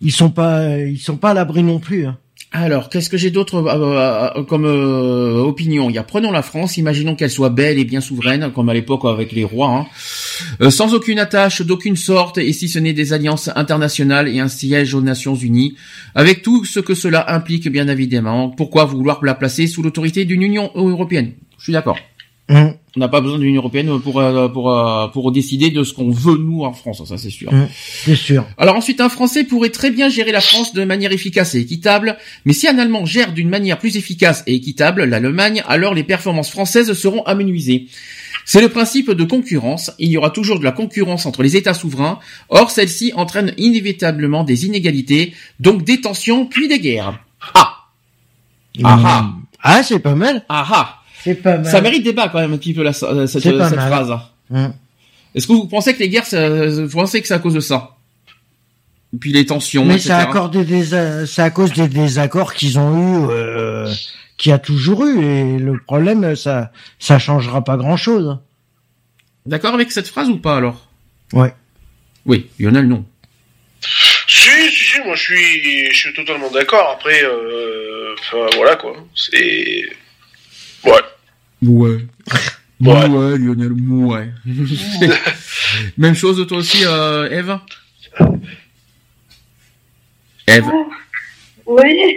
ils 0.00 0.12
sont 0.12 0.30
pas 0.30 0.78
ils 0.78 0.98
sont 0.98 1.16
pas 1.16 1.30
à 1.30 1.34
l'abri 1.34 1.62
non 1.62 1.78
plus. 1.78 2.06
Hein. 2.06 2.18
Alors, 2.50 2.88
qu'est-ce 2.88 3.10
que 3.10 3.18
j'ai 3.18 3.30
d'autre 3.30 3.56
euh, 3.56 4.32
euh, 4.38 4.42
comme 4.44 4.64
euh, 4.64 5.42
opinion? 5.42 5.90
Y 5.90 5.98
a 5.98 6.02
prenons 6.02 6.30
la 6.30 6.40
France, 6.40 6.78
imaginons 6.78 7.14
qu'elle 7.14 7.30
soit 7.30 7.50
belle 7.50 7.78
et 7.78 7.84
bien 7.84 8.00
souveraine, 8.00 8.50
comme 8.54 8.70
à 8.70 8.74
l'époque 8.74 9.04
avec 9.04 9.32
les 9.32 9.44
rois, 9.44 9.86
hein. 10.60 10.70
sans 10.70 10.94
aucune 10.94 11.18
attache 11.18 11.60
d'aucune 11.60 11.96
sorte, 11.96 12.38
et 12.38 12.54
si 12.54 12.70
ce 12.70 12.78
n'est 12.78 12.94
des 12.94 13.12
alliances 13.12 13.50
internationales 13.54 14.28
et 14.28 14.40
un 14.40 14.48
siège 14.48 14.94
aux 14.94 15.02
Nations 15.02 15.34
Unies, 15.34 15.74
avec 16.14 16.40
tout 16.40 16.64
ce 16.64 16.80
que 16.80 16.94
cela 16.94 17.34
implique, 17.34 17.68
bien 17.70 17.86
évidemment. 17.86 18.48
Pourquoi 18.48 18.86
vouloir 18.86 19.22
la 19.22 19.34
placer 19.34 19.66
sous 19.66 19.82
l'autorité 19.82 20.24
d'une 20.24 20.42
Union 20.42 20.70
européenne? 20.74 21.32
Je 21.58 21.64
suis 21.64 21.72
d'accord. 21.72 21.98
Mmh. 22.48 22.68
On 22.96 23.00
n'a 23.00 23.08
pas 23.08 23.20
besoin 23.20 23.38
de 23.38 23.42
l'Union 23.42 23.60
européenne 23.60 24.00
pour 24.00 24.18
euh, 24.20 24.48
pour 24.48 24.72
euh, 24.72 25.06
pour 25.08 25.30
décider 25.32 25.70
de 25.70 25.84
ce 25.84 25.92
qu'on 25.92 26.10
veut 26.10 26.38
nous 26.38 26.64
en 26.64 26.72
France, 26.72 27.04
ça 27.04 27.18
c'est 27.18 27.28
sûr. 27.28 27.52
Mmh, 27.52 27.68
c'est 28.04 28.16
sûr. 28.16 28.46
Alors 28.56 28.74
ensuite, 28.74 29.02
un 29.02 29.10
Français 29.10 29.44
pourrait 29.44 29.68
très 29.68 29.90
bien 29.90 30.08
gérer 30.08 30.32
la 30.32 30.40
France 30.40 30.72
de 30.72 30.82
manière 30.84 31.12
efficace 31.12 31.54
et 31.54 31.60
équitable, 31.60 32.16
mais 32.46 32.54
si 32.54 32.66
un 32.66 32.78
Allemand 32.78 33.04
gère 33.04 33.34
d'une 33.34 33.50
manière 33.50 33.78
plus 33.78 33.98
efficace 33.98 34.44
et 34.46 34.54
équitable 34.54 35.04
l'Allemagne, 35.04 35.62
alors 35.68 35.92
les 35.92 36.04
performances 36.04 36.50
françaises 36.50 36.90
seront 36.94 37.22
amenuisées. 37.24 37.88
C'est 38.46 38.62
le 38.62 38.70
principe 38.70 39.10
de 39.10 39.24
concurrence. 39.24 39.90
Il 39.98 40.08
y 40.08 40.16
aura 40.16 40.30
toujours 40.30 40.58
de 40.58 40.64
la 40.64 40.72
concurrence 40.72 41.26
entre 41.26 41.42
les 41.42 41.54
États 41.54 41.74
souverains. 41.74 42.18
Or, 42.48 42.70
celle-ci 42.70 43.12
entraîne 43.14 43.52
inévitablement 43.58 44.42
des 44.42 44.64
inégalités, 44.64 45.34
donc 45.60 45.84
des 45.84 46.00
tensions 46.00 46.46
puis 46.46 46.66
des 46.66 46.80
guerres. 46.80 47.20
Ah. 47.54 47.74
Ah 48.82 48.98
ah. 49.04 49.32
Ah, 49.62 49.82
c'est 49.82 49.98
pas 49.98 50.14
mal. 50.14 50.46
Ah 50.48 50.66
ah. 50.70 50.97
Ça 51.64 51.80
mérite 51.80 52.04
débat 52.04 52.28
quand 52.28 52.40
même 52.40 52.52
un 52.52 52.58
petit 52.58 52.74
peu 52.74 52.82
la, 52.82 52.92
euh, 53.02 53.26
cette, 53.26 53.42
cette 53.42 53.56
phrase. 53.56 54.12
Hum. 54.50 54.72
Est-ce 55.34 55.46
que 55.46 55.52
vous 55.52 55.66
pensez 55.66 55.94
que 55.94 56.00
les 56.00 56.08
guerres, 56.08 56.24
vous 56.30 56.88
pensez 56.88 57.20
que 57.20 57.28
c'est 57.28 57.34
à 57.34 57.38
cause 57.38 57.54
de 57.54 57.60
ça? 57.60 57.96
Et 59.14 59.18
puis 59.18 59.32
les 59.32 59.46
tensions, 59.46 59.84
Mais 59.84 59.98
c'est 59.98 60.10
à, 60.12 60.26
cause 60.26 60.50
des, 60.50 61.26
c'est 61.26 61.42
à 61.42 61.50
cause 61.50 61.72
des 61.72 61.88
désaccords 61.88 62.54
qu'ils 62.54 62.78
ont 62.78 62.96
eu, 62.96 63.30
euh, 63.30 63.90
qu'il 64.36 64.50
y 64.50 64.52
a 64.52 64.58
toujours 64.58 65.06
eu. 65.06 65.24
Et 65.24 65.58
le 65.58 65.78
problème, 65.78 66.36
ça, 66.36 66.72
ça 66.98 67.18
changera 67.18 67.64
pas 67.64 67.76
grand-chose. 67.76 68.38
D'accord 69.46 69.72
avec 69.74 69.92
cette 69.92 70.08
phrase 70.08 70.28
ou 70.28 70.38
pas 70.38 70.56
alors? 70.56 70.88
Ouais. 71.32 71.54
Oui, 72.26 72.48
Lionel, 72.58 72.86
non. 72.86 73.04
Si, 73.80 74.50
si, 74.70 74.84
si, 74.84 75.00
moi 75.06 75.14
je 75.14 75.22
suis, 75.22 75.90
je 75.90 75.96
suis 75.96 76.12
totalement 76.12 76.50
d'accord. 76.50 76.90
Après, 76.92 77.22
euh, 77.24 78.14
enfin 78.18 78.46
voilà 78.56 78.76
quoi. 78.76 78.92
C'est 79.14 79.84
Ouais. 80.84 81.00
Ouais. 81.62 82.06
Ouais, 82.80 83.08
ouais 83.08 83.38
Lionel, 83.38 83.72
ouais. 83.72 84.28
Même 85.98 86.14
chose 86.14 86.46
toi 86.46 86.58
aussi, 86.58 86.84
euh, 86.84 87.28
Eve 87.28 87.58
Eve 90.46 90.70
Oui. 91.66 91.82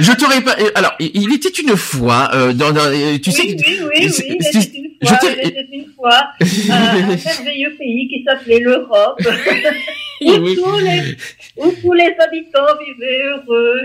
je 0.00 0.12
t'aurais 0.12 0.42
pas. 0.42 0.54
Alors, 0.74 0.94
il 1.00 1.32
était 1.32 1.48
une 1.48 1.76
fois 1.78 2.30
euh, 2.34 2.52
dans, 2.52 2.72
dans, 2.72 2.90
tu 3.22 3.30
oui, 3.30 3.32
sais. 3.32 3.42
Oui, 3.42 3.56
oui, 3.58 3.80
oui, 3.94 4.12
il 4.28 4.46
était 4.46 4.60
une 4.60 5.06
fois. 5.08 5.18
Il 5.22 5.48
était 5.48 5.68
une 5.72 5.86
fois 5.96 6.28
euh, 6.42 6.72
un 6.72 7.06
merveilleux 7.06 7.74
pays 7.78 8.08
qui 8.08 8.22
s'appelait 8.22 8.60
l'Europe, 8.60 9.18
où, 10.20 10.54
tous 10.54 10.78
les, 10.80 11.16
où 11.56 11.72
tous 11.80 11.92
les 11.94 12.14
habitants 12.20 12.76
vivaient 12.86 13.22
heureux. 13.24 13.80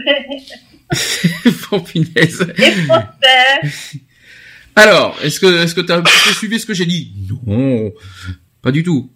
bon, 1.72 1.80
punaise. 1.80 2.54
Et 2.58 2.72
prospères. 2.86 3.62
Alors, 4.76 5.18
est-ce 5.24 5.40
que 5.40 5.64
est-ce 5.64 5.76
que 5.76 5.82
tu 5.82 5.92
as 5.92 6.04
suivi 6.34 6.60
ce 6.60 6.66
que 6.66 6.74
j'ai 6.74 6.86
dit? 6.86 7.12
Non, 7.46 7.92
pas 8.62 8.72
du 8.72 8.84
tout. 8.84 9.12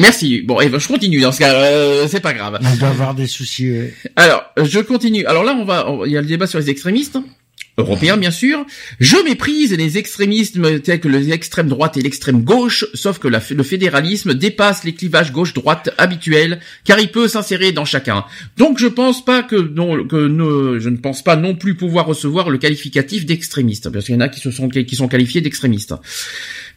Merci. 0.00 0.42
Bon, 0.42 0.60
Eva, 0.60 0.78
je 0.78 0.86
continue 0.86 1.20
dans 1.20 1.32
ce 1.32 1.38
cas. 1.40 1.52
Euh, 1.54 2.06
c'est 2.08 2.20
pas 2.20 2.32
grave. 2.32 2.58
On 2.62 2.76
doit 2.76 2.88
avoir 2.88 3.14
des 3.14 3.26
soucis. 3.26 3.72
Alors, 4.14 4.44
je 4.56 4.78
continue. 4.80 5.24
Alors 5.26 5.42
là, 5.42 5.56
on 5.58 5.64
va. 5.64 5.86
il 6.06 6.12
y 6.12 6.16
a 6.16 6.20
le 6.20 6.26
débat 6.26 6.46
sur 6.46 6.58
les 6.58 6.70
extrémistes 6.70 7.18
européen 7.78 8.16
bien 8.16 8.30
sûr. 8.30 8.66
Je 9.00 9.16
méprise 9.24 9.72
les 9.72 9.96
extrémismes 9.96 10.80
tels 10.80 11.00
que 11.00 11.08
l'extrême 11.08 11.68
droite 11.68 11.96
et 11.96 12.02
l'extrême 12.02 12.42
gauche, 12.42 12.84
sauf 12.94 13.18
que 13.18 13.28
le 13.28 13.62
fédéralisme 13.62 14.34
dépasse 14.34 14.84
les 14.84 14.92
clivages 14.94 15.32
gauche-droite 15.32 15.90
habituels, 15.96 16.60
car 16.84 17.00
il 17.00 17.10
peut 17.10 17.28
s'insérer 17.28 17.72
dans 17.72 17.84
chacun. 17.84 18.24
Donc 18.56 18.78
je 18.78 18.86
pense 18.86 19.24
pas 19.24 19.42
que 19.42 19.56
non, 19.56 20.04
que 20.06 20.28
je 20.78 20.88
ne 20.88 20.96
pense 20.96 21.22
pas 21.22 21.36
non 21.36 21.54
plus 21.54 21.74
pouvoir 21.74 22.06
recevoir 22.06 22.50
le 22.50 22.58
qualificatif 22.58 23.24
d'extrémiste, 23.24 23.88
parce 23.90 24.04
qu'il 24.04 24.14
y 24.14 24.18
en 24.18 24.20
a 24.20 24.28
qui 24.28 24.40
se 24.40 24.48
qui 24.82 24.96
sont 24.96 25.08
qualifiés 25.08 25.40
d'extrémistes. 25.40 25.94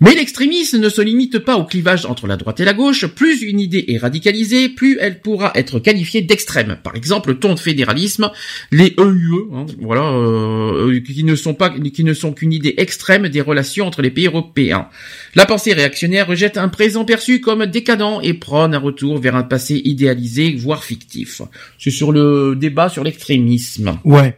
Mais 0.02 0.16
l'extrémisme 0.16 0.80
ne 0.80 0.90
se 0.90 1.00
limite 1.00 1.38
pas 1.38 1.58
au 1.58 1.64
clivage 1.64 2.08
entre 2.08 2.26
la 2.26 2.36
droite 2.36 2.60
et 2.60 2.66
la 2.66 2.74
gauche. 2.74 3.06
Plus 3.06 3.44
une 3.44 3.60
idée 3.60 3.86
est 3.88 4.00
radicalisée, 4.00 4.68
plus 4.68 4.98
elle 5.00 5.22
pourra 5.22 5.52
être 5.54 5.78
qualifiée 5.78 6.24
d'extrême. 6.24 6.80
Par 6.84 6.96
exemple, 6.96 7.30
le 7.30 7.40
ton 7.40 7.54
de 7.54 7.60
fédéralisme, 7.60 8.32
les 8.72 8.96
EUE, 8.98 9.48
hein, 9.54 9.68
voilà, 9.80 10.12
euh, 10.12 11.00
qui 11.02 11.24
ne 11.24 11.36
sont 11.36 11.54
pas, 11.54 11.70
qui 11.70 12.04
ne 12.04 12.16
sont 12.16 12.34
qu'une 12.34 12.52
idée 12.52 12.74
extrême 12.78 13.30
des 13.30 13.42
relations 13.42 13.86
entre 13.86 14.02
les 14.02 14.10
pays 14.10 14.26
européens. 14.26 14.90
La 15.36 15.46
pensée 15.46 15.74
réactionnaire 15.74 16.26
rejette 16.26 16.58
un 16.58 16.70
présent 16.70 17.06
perçu 17.06 17.40
comme 17.40 17.68
décadent 17.68 18.22
et 18.24 18.34
prône 18.34 18.74
un 18.74 18.80
retour 18.80 19.20
vers 19.20 19.36
un 19.36 19.44
passé 19.44 19.80
idéalisé, 19.86 20.56
voire 20.58 20.84
fictif. 20.84 21.44
C'est 21.78 21.92
sur 21.92 22.12
le 22.12 22.56
débat 22.56 22.90
sur 22.90 23.04
l'extrémisme. 23.04 24.00
Ouais. 24.04 24.36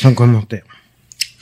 Sans 0.00 0.14
commentaire. 0.14 0.64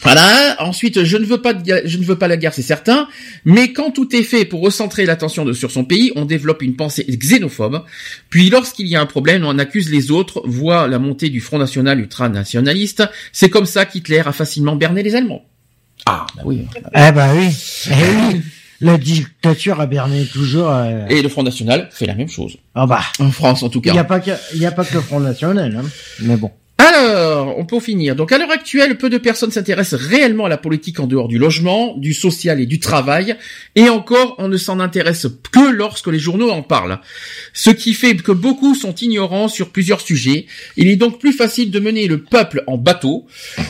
Voilà. 0.03 0.57
Ensuite, 0.61 1.05
je 1.05 1.17
ne 1.17 1.25
veux 1.25 1.41
pas, 1.41 1.55
de, 1.55 1.83
je 1.85 1.99
ne 1.99 2.05
veux 2.05 2.17
pas 2.17 2.29
la 2.29 2.37
guerre, 2.37 2.53
c'est 2.53 2.63
certain. 2.63 3.09
Mais 3.45 3.73
quand 3.73 3.91
tout 3.91 4.15
est 4.15 4.23
fait 4.23 4.45
pour 4.45 4.61
recentrer 4.61 5.07
l'attention 5.07 5.51
sur 5.55 5.71
son 5.71 5.85
pays, 5.85 6.13
on 6.17 6.25
développe 6.25 6.63
une 6.63 6.77
pensée 6.77 7.05
xénophobe. 7.09 7.83
Puis, 8.29 8.51
lorsqu'il 8.51 8.87
y 8.87 8.97
a 8.97 9.01
un 9.01 9.07
problème, 9.07 9.45
on 9.47 9.59
accuse 9.59 9.91
les 9.91 10.11
autres, 10.11 10.43
voit 10.45 10.87
la 10.87 10.99
montée 10.99 11.31
du 11.31 11.41
Front 11.41 11.59
National 11.59 11.99
ultranationaliste. 11.99 13.05
C'est 13.33 13.51
comme 13.51 13.67
ça 13.67 13.87
qu'Hitler 13.87 14.23
a 14.27 14.33
facilement 14.33 14.77
berné 14.77 15.03
les 15.03 15.15
Allemands. 15.15 15.45
Ah, 16.05 16.27
bah 16.37 16.43
oui. 16.45 16.67
Eh 16.77 17.13
bah 17.13 17.31
oui. 17.35 17.49
Eh 17.89 18.35
oui. 18.35 18.43
La 18.83 18.99
dictature 18.99 19.81
a 19.81 19.87
berné 19.87 20.27
toujours. 20.27 20.71
Euh, 20.71 21.07
Et 21.09 21.23
le 21.23 21.29
Front 21.31 21.43
National 21.43 21.89
fait 21.91 22.05
la 22.05 22.15
même 22.15 22.29
chose. 22.29 22.59
Ah 22.75 22.87
bah. 22.87 23.01
En 23.19 23.31
France, 23.31 23.63
en 23.63 23.71
tout 23.71 23.81
cas. 23.81 23.91
Il 23.91 23.95
n'y 23.95 23.99
a 23.99 24.05
pas 24.05 24.21
que, 24.21 24.33
il 24.53 24.61
y 24.61 24.67
a 24.67 24.71
pas 24.71 24.85
que 24.85 24.95
le 24.95 25.01
Front 25.01 25.21
National, 25.21 25.75
hein. 25.75 25.89
Mais 26.21 26.37
bon. 26.37 26.51
Alors, 26.99 27.59
on 27.59 27.67
peut 27.67 27.79
finir. 27.79 28.17
Donc 28.17 28.33
à 28.33 28.39
l'heure 28.39 28.51
actuelle, 28.51 28.97
peu 28.97 29.11
de 29.11 29.19
personnes 29.19 29.51
s'intéressent 29.51 30.01
réellement 30.01 30.47
à 30.47 30.49
la 30.49 30.57
politique 30.57 30.99
en 30.99 31.07
dehors 31.07 31.29
du 31.29 31.37
logement, 31.37 31.95
du 31.99 32.15
social 32.15 32.59
et 32.59 32.65
du 32.65 32.81
travail, 32.81 33.37
et 33.75 33.91
encore, 33.91 34.35
on 34.39 34.49
ne 34.49 34.57
s'en 34.57 34.81
intéresse 34.81 35.27
que 35.53 35.71
lorsque 35.71 36.07
les 36.07 36.19
journaux 36.19 36.49
en 36.49 36.63
parlent. 36.63 37.01
Ce 37.53 37.69
qui 37.69 37.93
fait 37.93 38.17
que 38.17 38.33
beaucoup 38.33 38.75
sont 38.75 38.95
ignorants 38.95 39.49
sur 39.49 39.71
plusieurs 39.71 40.01
sujets. 40.01 40.47
Il 40.79 40.89
est 40.89 40.97
donc 40.97 41.21
plus 41.21 41.33
facile 41.33 41.71
de 41.71 41.81
mener 41.81 42.07
le 42.07 42.23
peuple 42.23 42.65
en 42.67 42.79
bateau, 42.79 43.27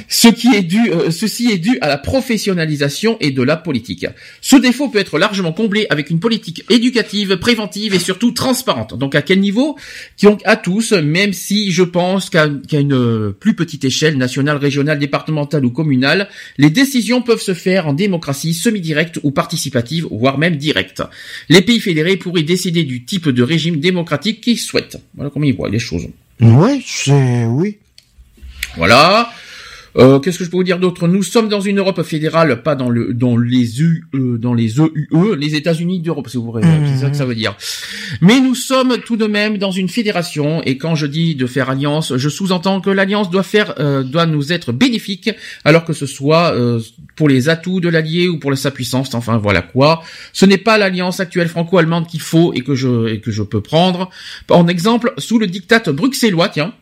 ce 0.09 0.28
qui 0.28 0.55
est 0.55 0.62
dû, 0.62 0.93
euh, 0.93 1.11
ceci 1.11 1.51
est 1.51 1.59
dû 1.59 1.78
à 1.81 1.89
la 1.89 1.98
professionnalisation 1.98 3.16
et 3.20 3.32
de 3.32 3.43
la 3.43 3.57
politique. 3.57 4.07
Ce 4.40 4.55
défaut 4.55 4.89
peut 4.89 5.01
être 5.01 5.19
largement 5.19 5.53
comblé 5.53 5.86
avec 5.90 6.11
une 6.11 6.20
politique 6.20 6.65
éducative, 6.70 7.39
préventive 7.39 7.93
et 7.93 7.98
surtout 7.98 8.31
transparente. 8.31 8.97
Donc 8.97 9.16
à 9.16 9.23
quel 9.23 9.40
niveau? 9.40 9.77
Donc 10.23 10.40
à 10.44 10.57
tous, 10.57 10.93
même 10.93 11.32
si 11.32 11.73
je 11.73 11.82
pense 11.82 12.31
qu'à 12.31 12.47
une 12.73 13.15
plus 13.38 13.55
petite 13.55 13.84
échelle, 13.84 14.16
nationale, 14.16 14.56
régionale, 14.56 14.98
départementale 14.98 15.64
ou 15.64 15.70
communale, 15.70 16.28
les 16.59 16.70
décisions 16.70 17.22
peuvent 17.22 17.40
se 17.40 17.55
faire 17.55 17.86
en 17.86 17.93
démocratie 17.93 18.55
semi-directe 18.55 19.18
ou 19.22 19.30
participative, 19.30 20.06
voire 20.10 20.38
même 20.38 20.56
directe. 20.56 21.02
Les 21.48 21.62
pays 21.62 21.80
fédérés 21.80 22.16
pourraient 22.16 22.43
décider 22.43 22.84
du 22.84 23.05
type 23.05 23.28
de 23.28 23.43
régime 23.43 23.80
démocratique 23.80 24.40
qu'ils 24.40 24.59
souhaitent. 24.59 24.98
Voilà 25.14 25.30
comment 25.30 25.47
ils 25.47 25.55
voient 25.55 25.68
les 25.68 25.78
choses. 25.78 26.09
Oui, 26.40 26.82
c'est 26.86 27.44
oui. 27.44 27.78
Voilà. 28.76 29.30
Euh, 29.98 30.18
Qu'est-ce 30.18 30.39
que 30.39 30.44
je 30.44 30.51
peux 30.51 30.56
vous 30.56 30.64
dire 30.64 30.78
d'autre? 30.78 31.09
Nous 31.09 31.23
sommes 31.23 31.48
dans 31.48 31.60
une 31.60 31.78
Europe 31.78 32.02
fédérale, 32.02 32.62
pas 32.62 32.74
dans 32.74 32.90
le 32.90 33.14
dans 33.14 33.36
les 33.36 33.81
U, 33.81 34.06
euh, 34.14 34.36
dans 34.39 34.55
les 34.55 34.78
EUE, 34.78 35.35
les 35.39 35.55
États-Unis 35.55 36.01
d'Europe, 36.01 36.28
c'est 36.28 36.39
vrai, 36.39 36.62
c'est 36.62 37.01
ça 37.01 37.10
que 37.10 37.16
ça 37.16 37.24
veut 37.24 37.35
dire. 37.35 37.56
Mais 38.20 38.40
nous 38.40 38.55
sommes 38.55 38.98
tout 38.98 39.16
de 39.16 39.27
même 39.27 39.59
dans 39.59 39.70
une 39.70 39.89
fédération, 39.89 40.62
et 40.64 40.77
quand 40.77 40.94
je 40.94 41.06
dis 41.06 41.35
de 41.35 41.47
faire 41.47 41.70
alliance, 41.70 42.16
je 42.16 42.28
sous-entends 42.28 42.81
que 42.81 42.90
l'alliance 42.90 43.31
doit 43.31 43.43
faire, 43.43 43.74
euh, 43.78 44.02
doit 44.02 44.27
nous 44.27 44.52
être 44.52 44.73
bénéfique, 44.73 45.31
alors 45.64 45.85
que 45.85 45.93
ce 45.93 46.06
soit 46.06 46.55
euh, 46.55 46.81
pour 47.14 47.28
les 47.28 47.48
atouts 47.48 47.81
de 47.81 47.89
l'allié 47.89 48.28
ou 48.28 48.39
pour 48.39 48.56
sa 48.56 48.70
puissance. 48.70 49.14
Enfin 49.14 49.39
voilà 49.39 49.62
quoi. 49.62 50.02
Ce 50.32 50.44
n'est 50.44 50.59
pas 50.59 50.78
l'alliance 50.78 51.20
actuelle 51.20 51.48
franco-allemande 51.48 52.06
qu'il 52.06 52.20
faut 52.20 52.52
et 52.52 52.60
que 52.60 52.74
je 52.74 53.09
et 53.09 53.20
que 53.20 53.31
je 53.31 53.43
peux 53.43 53.60
prendre. 53.60 54.10
En 54.51 54.68
exemple, 54.68 55.12
sous 55.18 55.39
le 55.39 55.47
diktat 55.47 55.93
bruxellois, 55.93 56.48
tiens, 56.48 56.74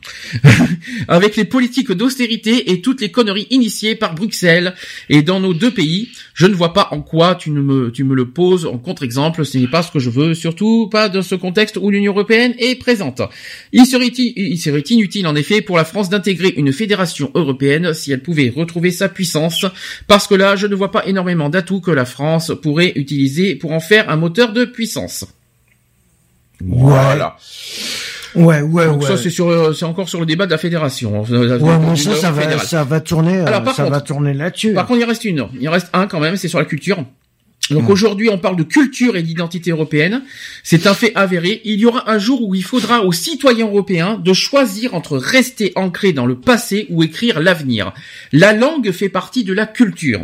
avec 1.08 1.36
les 1.36 1.44
politiques 1.44 1.92
d'austérité 1.92 2.72
et 2.72 2.80
toutes 2.80 3.00
les 3.00 3.03
conneries 3.10 3.46
initiées 3.50 3.94
par 3.94 4.14
Bruxelles 4.14 4.74
et 5.08 5.22
dans 5.22 5.40
nos 5.40 5.54
deux 5.54 5.72
pays. 5.72 6.10
Je 6.34 6.46
ne 6.46 6.54
vois 6.54 6.72
pas 6.72 6.88
en 6.90 7.00
quoi 7.00 7.34
tu 7.34 7.50
ne 7.50 7.60
me, 7.60 7.90
tu 7.90 8.04
me 8.04 8.14
le 8.14 8.30
poses 8.30 8.66
en 8.66 8.78
contre-exemple. 8.78 9.44
Ce 9.44 9.58
n'est 9.58 9.66
pas 9.66 9.82
ce 9.82 9.90
que 9.90 9.98
je 9.98 10.10
veux, 10.10 10.34
surtout 10.34 10.88
pas 10.90 11.08
dans 11.08 11.22
ce 11.22 11.34
contexte 11.34 11.76
où 11.76 11.90
l'Union 11.90 12.12
européenne 12.12 12.54
est 12.58 12.76
présente. 12.76 13.22
Il 13.72 13.86
serait, 13.86 14.08
il 14.08 14.58
serait 14.58 14.84
inutile 14.90 15.26
en 15.26 15.36
effet 15.36 15.60
pour 15.60 15.76
la 15.76 15.84
France 15.84 16.08
d'intégrer 16.08 16.54
une 16.56 16.72
fédération 16.72 17.30
européenne 17.34 17.94
si 17.94 18.12
elle 18.12 18.22
pouvait 18.22 18.52
retrouver 18.54 18.90
sa 18.90 19.08
puissance, 19.08 19.66
parce 20.06 20.26
que 20.26 20.34
là, 20.34 20.56
je 20.56 20.66
ne 20.66 20.74
vois 20.74 20.90
pas 20.90 21.06
énormément 21.06 21.48
d'atouts 21.48 21.80
que 21.80 21.90
la 21.90 22.04
France 22.04 22.52
pourrait 22.62 22.92
utiliser 22.96 23.54
pour 23.54 23.72
en 23.72 23.80
faire 23.80 24.10
un 24.10 24.16
moteur 24.16 24.52
de 24.52 24.64
puissance. 24.64 25.26
Voilà. 26.60 27.36
Ouais, 28.34 28.60
ouais, 28.62 28.86
Donc 28.86 29.02
ouais. 29.02 29.06
ça 29.08 29.16
c'est 29.16 29.30
sur, 29.30 29.48
euh, 29.48 29.72
c'est 29.72 29.84
encore 29.84 30.08
sur 30.08 30.20
le 30.20 30.26
débat 30.26 30.46
de 30.46 30.50
la 30.50 30.58
fédération. 30.58 31.22
Ouais, 31.22 31.78
mais 31.78 31.96
ça, 31.96 32.14
ça 32.14 32.30
va, 32.32 32.58
ça 32.58 32.84
va 32.84 33.00
tourner, 33.00 33.38
euh, 33.38 33.46
Alors, 33.46 33.62
par 33.62 33.74
ça 33.74 33.84
contre- 33.84 33.94
va 33.94 34.00
tourner 34.00 34.34
là-dessus. 34.34 34.72
Par 34.74 34.86
contre, 34.86 35.00
il 35.00 35.04
reste 35.04 35.24
une. 35.24 35.46
Il 35.60 35.68
reste 35.68 35.88
un 35.92 36.06
quand 36.06 36.20
même, 36.20 36.36
c'est 36.36 36.48
sur 36.48 36.58
la 36.58 36.64
culture. 36.64 37.04
Donc 37.70 37.84
Ouais. 37.86 37.92
aujourd'hui, 37.92 38.28
on 38.28 38.38
parle 38.38 38.56
de 38.56 38.62
culture 38.62 39.16
et 39.16 39.22
d'identité 39.22 39.70
européenne. 39.70 40.22
C'est 40.62 40.86
un 40.86 40.92
fait 40.94 41.12
avéré. 41.14 41.62
Il 41.64 41.80
y 41.80 41.86
aura 41.86 42.10
un 42.10 42.18
jour 42.18 42.46
où 42.46 42.54
il 42.54 42.62
faudra 42.62 43.02
aux 43.04 43.12
citoyens 43.12 43.66
européens 43.66 44.20
de 44.22 44.32
choisir 44.34 44.94
entre 44.94 45.16
rester 45.16 45.72
ancrés 45.74 46.12
dans 46.12 46.26
le 46.26 46.38
passé 46.38 46.86
ou 46.90 47.02
écrire 47.02 47.40
l'avenir. 47.40 47.92
La 48.32 48.52
langue 48.52 48.90
fait 48.92 49.08
partie 49.08 49.44
de 49.44 49.52
la 49.54 49.66
culture. 49.66 50.20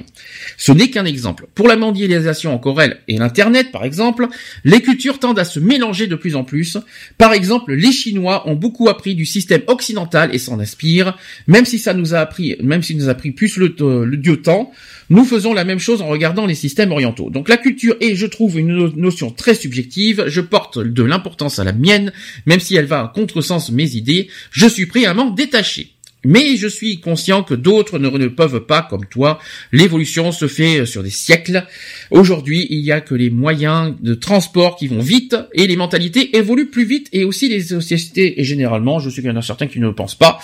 Ce 0.58 0.70
n'est 0.72 0.90
qu'un 0.90 1.06
exemple. 1.06 1.46
Pour 1.54 1.66
la 1.66 1.76
mondialisation 1.76 2.54
encore 2.54 2.82
elle 2.82 2.98
et 3.08 3.16
l'internet 3.16 3.72
par 3.72 3.84
exemple, 3.84 4.26
les 4.64 4.82
cultures 4.82 5.18
tendent 5.18 5.38
à 5.38 5.44
se 5.44 5.60
mélanger 5.60 6.06
de 6.06 6.16
plus 6.16 6.36
en 6.36 6.44
plus. 6.44 6.76
Par 7.16 7.32
exemple, 7.32 7.72
les 7.72 7.92
Chinois 7.92 8.48
ont 8.48 8.54
beaucoup 8.54 8.88
appris 8.88 9.14
du 9.14 9.24
système 9.24 9.62
occidental 9.66 10.34
et 10.34 10.38
s'en 10.38 10.60
inspirent. 10.60 11.16
Même 11.46 11.64
si 11.64 11.78
ça 11.78 11.94
nous 11.94 12.14
a 12.14 12.18
appris, 12.18 12.56
même 12.62 12.82
s'il 12.82 12.98
nous 12.98 13.08
a 13.08 13.14
pris 13.14 13.30
plus 13.30 13.56
le, 13.56 13.74
euh, 13.80 14.04
le 14.04 14.36
temps, 14.42 14.72
nous 15.10 15.24
faisons 15.24 15.52
la 15.52 15.64
même 15.64 15.78
chose 15.80 16.00
en 16.02 16.08
regardant 16.08 16.46
les 16.46 16.54
systèmes 16.54 16.92
orientaux. 16.92 17.30
Donc 17.30 17.48
la 17.48 17.56
culture 17.56 17.96
est, 18.00 18.14
je 18.14 18.26
trouve, 18.26 18.58
une 18.58 18.68
no- 18.68 18.92
notion 18.94 19.30
très 19.30 19.54
subjective. 19.54 20.24
Je 20.28 20.40
porte 20.40 20.78
de 20.78 21.02
l'importance 21.02 21.58
à 21.58 21.64
la 21.64 21.72
mienne, 21.72 22.12
même 22.46 22.60
si 22.60 22.76
elle 22.76 22.86
va 22.86 23.00
à 23.02 23.08
contresens 23.08 23.70
mes 23.72 23.96
idées. 23.96 24.28
Je 24.52 24.66
suis 24.68 24.86
prêt 24.86 25.04
à 25.04 25.12
m'en 25.14 25.30
détacher. 25.30 25.90
Mais 26.24 26.56
je 26.56 26.68
suis 26.68 27.00
conscient 27.00 27.42
que 27.42 27.54
d'autres 27.54 27.98
ne, 27.98 28.28
peuvent 28.28 28.60
pas, 28.60 28.82
comme 28.82 29.06
toi. 29.06 29.38
L'évolution 29.72 30.32
se 30.32 30.48
fait 30.48 30.84
sur 30.86 31.02
des 31.02 31.10
siècles. 31.10 31.66
Aujourd'hui, 32.10 32.66
il 32.70 32.80
y 32.80 32.92
a 32.92 33.00
que 33.00 33.14
les 33.14 33.30
moyens 33.30 33.94
de 34.00 34.14
transport 34.14 34.76
qui 34.76 34.86
vont 34.86 35.00
vite 35.00 35.36
et 35.54 35.66
les 35.66 35.76
mentalités 35.76 36.36
évoluent 36.36 36.70
plus 36.70 36.84
vite 36.84 37.08
et 37.12 37.24
aussi 37.24 37.48
les 37.48 37.62
sociétés. 37.62 38.40
Et 38.40 38.44
généralement, 38.44 38.98
je 38.98 39.08
sais 39.08 39.22
qu'il 39.22 39.30
y 39.30 39.32
en 39.32 39.36
a 39.36 39.42
certains 39.42 39.66
qui 39.66 39.80
ne 39.80 39.86
le 39.86 39.94
pensent 39.94 40.14
pas, 40.14 40.38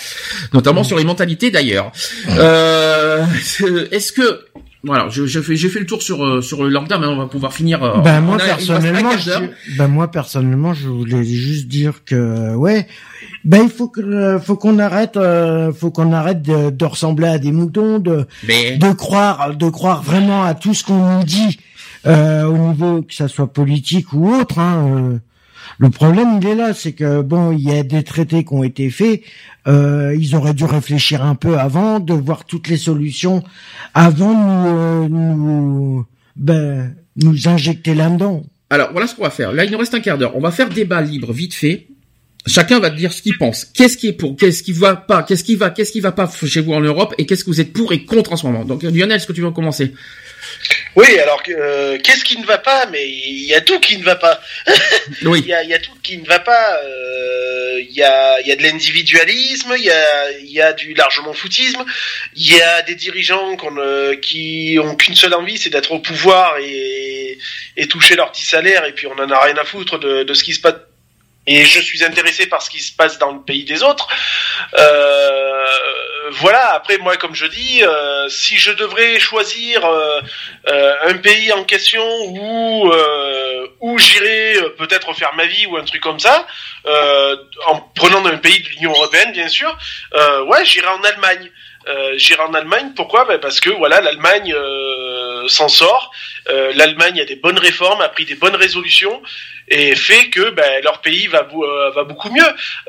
notamment 0.55 0.85
sur 0.85 0.99
les 0.99 1.05
mentalités 1.05 1.51
d'ailleurs. 1.51 1.93
Euh, 2.31 3.25
Est-ce 3.91 4.13
que 4.13 4.41
voilà, 4.87 5.09
je, 5.11 5.27
je 5.27 5.41
fais 5.41 5.57
j'ai 5.57 5.69
fait 5.69 5.81
le 5.81 5.87
tour 5.87 6.03
sur 6.03 6.25
euh, 6.25 6.41
sur 6.41 6.63
le 6.65 6.71
lambda, 6.71 6.99
mais 6.99 7.07
on 7.07 7.17
va 7.17 7.27
pouvoir 7.27 7.53
finir. 7.53 7.83
euh, 7.83 7.99
Ben 8.03 8.21
on 8.21 8.27
moi 8.27 8.37
a- 8.37 8.47
personnellement, 8.47 9.11
je, 9.19 9.77
ben 9.77 9.89
moi 9.89 10.11
personnellement, 10.11 10.73
je 10.75 10.89
voulais 10.89 11.25
juste 11.25 11.67
dire 11.69 12.05
que 12.05 12.55
ouais, 12.55 12.87
ben 13.45 13.63
il 13.65 13.71
faut 13.71 13.89
que 13.89 14.01
euh, 14.01 14.39
faut 14.39 14.57
qu'on 14.57 14.79
arrête, 14.79 15.17
euh, 15.17 15.73
faut 15.73 15.91
qu'on 15.91 16.13
arrête 16.13 16.43
de, 16.43 16.71
de 16.71 16.85
ressembler 16.85 17.27
à 17.29 17.39
des 17.39 17.53
moutons, 17.53 17.99
de 17.99 18.27
Mais 18.47 18.77
de 18.79 18.93
croire, 18.93 19.55
de 19.55 19.69
croire 19.69 20.03
vraiment 20.03 20.45
à 20.45 20.55
tout 20.55 20.73
ce 20.75 20.85
qu'on 20.85 21.19
nous 21.19 21.25
dit 21.25 21.59
euh, 22.07 22.45
au 22.45 22.57
niveau 22.57 23.03
que 23.03 23.15
ça 23.15 23.29
soit 23.29 23.53
politique 23.53 24.13
ou 24.13 24.33
autre. 24.33 24.59
Hein, 24.59 24.87
euh. 24.89 25.19
Le 25.79 25.91
problème, 25.91 26.39
il 26.41 26.49
est 26.49 26.55
là, 26.55 26.73
c'est 26.75 26.93
que 26.93 27.23
bon, 27.23 27.53
il 27.53 27.61
y 27.61 27.73
a 27.73 27.83
des 27.83 28.03
traités 28.03 28.45
qui 28.45 28.55
ont 28.55 28.65
été 28.65 28.91
faits. 28.91 29.23
Euh, 29.67 30.17
ils 30.19 30.35
auraient 30.35 30.55
dû 30.55 30.65
réfléchir 30.65 31.25
un 31.25 31.35
peu 31.35 31.59
avant, 31.59 32.01
de 32.01 32.15
voir 32.15 32.45
toutes 32.45 32.69
les 32.69 32.77
solutions 32.77 33.43
avant 33.95 34.33
de 34.33 35.09
nous, 35.09 35.27
euh, 35.27 35.35
nous, 35.35 36.07
ben, 36.37 36.95
nous 37.17 37.49
injecter 37.49 37.95
là-dedans. 37.95 38.45
Alors 38.71 38.91
voilà 38.93 39.07
ce 39.07 39.15
qu'on 39.15 39.23
va 39.23 39.31
faire. 39.31 39.53
Là, 39.53 39.65
il 39.65 39.71
nous 39.71 39.79
reste 39.79 39.95
un 39.95 40.01
quart 40.01 40.19
d'heure. 40.19 40.37
On 40.37 40.41
va 40.41 40.51
faire 40.51 40.69
débat 40.69 41.01
libre 41.01 41.33
vite 41.33 41.55
fait. 41.55 41.87
Chacun 42.47 42.79
va 42.79 42.91
dire 42.91 43.13
ce 43.13 43.23
qu'il 43.23 43.37
pense. 43.39 43.65
Qu'est-ce 43.65 43.97
qui 43.97 44.09
est 44.09 44.13
pour, 44.13 44.37
qu'est-ce 44.37 44.63
qui 44.63 44.73
va 44.73 44.95
pas, 44.95 45.25
qu'est-ce 45.25 45.43
qui 45.43 45.57
va, 45.57 45.71
qu'est-ce 45.71 45.91
qui 45.91 46.01
va 46.01 46.13
pas 46.13 46.31
chez 46.31 46.61
vous 46.61 46.73
en 46.73 46.81
Europe 46.81 47.13
et 47.19 47.27
qu'est-ce 47.27 47.43
que 47.43 47.51
vous 47.51 47.61
êtes 47.61 47.73
pour 47.73 47.93
et 47.93 48.05
contre 48.05 48.33
en 48.33 48.37
ce 48.37 48.47
moment. 48.47 48.65
Donc 48.65 48.85
Lionel, 48.85 49.17
est-ce 49.17 49.27
que 49.27 49.33
tu 49.33 49.41
veux 49.41 49.51
commencer? 49.51 49.93
Oui, 50.97 51.19
alors 51.21 51.43
euh, 51.49 51.99
qu'est-ce 52.03 52.25
qui 52.25 52.39
ne 52.39 52.47
va 52.47 52.59
pas? 52.59 52.87
Mais 52.87 53.07
il 53.07 53.45
y 53.45 53.55
a 53.55 53.61
tout 53.61 53.79
qui 53.81 53.99
ne 53.99 54.05
va 54.05 54.17
pas. 54.17 54.41
Il 55.23 55.47
y 55.47 55.53
a, 55.53 55.63
il 55.63 55.69
y 55.71 55.75
a 55.75 55.79
tout 55.79 55.93
qui 56.03 56.17
ne 56.19 56.27
va 56.27 56.39
pas. 56.39 56.79
Euh, 56.85 57.81
Il 57.81 57.95
y, 57.95 58.03
a, 58.03 58.41
il 58.41 58.47
y 58.47 58.53
a 58.53 58.57
de 58.57 58.63
l'individualisme, 58.63 59.75
il 59.77 59.85
y 59.85 59.91
a, 59.91 60.31
il 60.41 60.51
y 60.51 60.61
a 60.61 60.73
du 60.73 60.95
largement 60.95 61.35
foutisme, 61.35 61.85
il 62.35 62.57
y 62.57 62.63
a 62.63 62.83
des 62.83 62.95
dirigeants 62.95 63.57
euh, 63.79 64.17
qui 64.17 64.79
ont 64.83 64.97
qu'une 64.97 65.15
seule 65.15 65.35
envie, 65.35 65.59
c'est 65.59 65.71
d'être 65.71 65.93
au 65.93 65.99
pouvoir 65.99 66.57
et, 66.59 67.39
et 67.77 67.87
toucher 67.87 68.17
leur 68.17 68.33
petit 68.33 68.45
salaire, 68.45 68.85
et 68.87 68.93
puis 68.93 69.07
on 69.07 69.19
en 69.19 69.31
a 69.31 69.41
rien 69.41 69.57
à 69.59 69.65
foutre 69.65 69.99
de, 69.99 70.23
de 70.25 70.35
ce 70.35 70.43
qui 70.43 70.55
se 70.55 70.61
passe. 70.61 70.77
Et 71.47 71.65
je 71.65 71.81
suis 71.81 72.03
intéressé 72.03 72.47
par 72.47 72.61
ce 72.61 72.71
qui 72.71 72.81
se 72.81 72.93
passe 72.93 73.19
dans 73.19 73.31
le 73.33 73.41
pays 73.41 73.65
des 73.65 73.83
autres. 73.83 74.09
Euh, 74.79 75.65
voilà. 76.33 76.73
Après, 76.75 76.99
moi, 76.99 77.17
comme 77.17 77.35
je 77.35 77.47
dis, 77.47 77.83
euh, 77.83 78.29
si 78.29 78.57
je 78.57 78.73
devrais 78.73 79.19
choisir 79.19 79.85
euh, 79.85 80.21
euh, 80.69 80.95
un 81.05 81.15
pays 81.15 81.53
en 81.53 81.65
question 81.65 82.05
où 82.27 82.93
euh, 82.93 83.67
où 83.81 83.99
j'irais 83.99 84.57
euh, 84.57 84.69
peut-être 84.71 85.13
faire 85.15 85.35
ma 85.35 85.47
vie 85.47 85.67
ou 85.67 85.77
un 85.77 85.85
truc 85.85 86.03
comme 86.03 86.19
ça, 86.19 86.47
euh, 86.87 87.37
en 87.67 87.81
prenant 87.95 88.25
un 88.27 88.39
pays 88.39 88.61
de 88.61 88.69
l'Union 88.69 88.93
européenne, 88.93 89.33
bien 89.33 89.49
sûr. 89.49 89.77
Euh, 90.15 90.45
ouais, 90.45 90.65
j'irais 90.65 90.89
en 90.89 91.03
Allemagne. 91.03 91.51
Euh, 91.89 92.15
j'irai 92.17 92.43
en 92.43 92.55
Allemagne. 92.55 92.93
Pourquoi? 92.97 93.25
Ben 93.27 93.39
Parce 93.39 93.61
que 93.61 93.71
voilà, 93.71 94.01
l'Allemagne 94.01 94.53
euh, 94.53 95.47
s'en 95.49 95.69
sort. 95.69 96.11
Euh, 96.49 96.73
L'Allemagne 96.75 97.21
a 97.21 97.25
des 97.25 97.37
bonnes 97.37 97.59
réformes, 97.59 98.01
a 98.01 98.09
pris 98.09 98.25
des 98.25 98.35
bonnes 98.35 98.57
résolutions 98.57 99.23
et 99.69 99.95
fait 99.97 100.31
que 100.31 100.51
ben, 100.51 100.83
leur 100.85 101.01
pays 101.01 101.27
va, 101.27 101.47
euh, 101.53 101.91
va 101.91 102.05
beaucoup 102.05 102.31
mieux. 102.31 102.43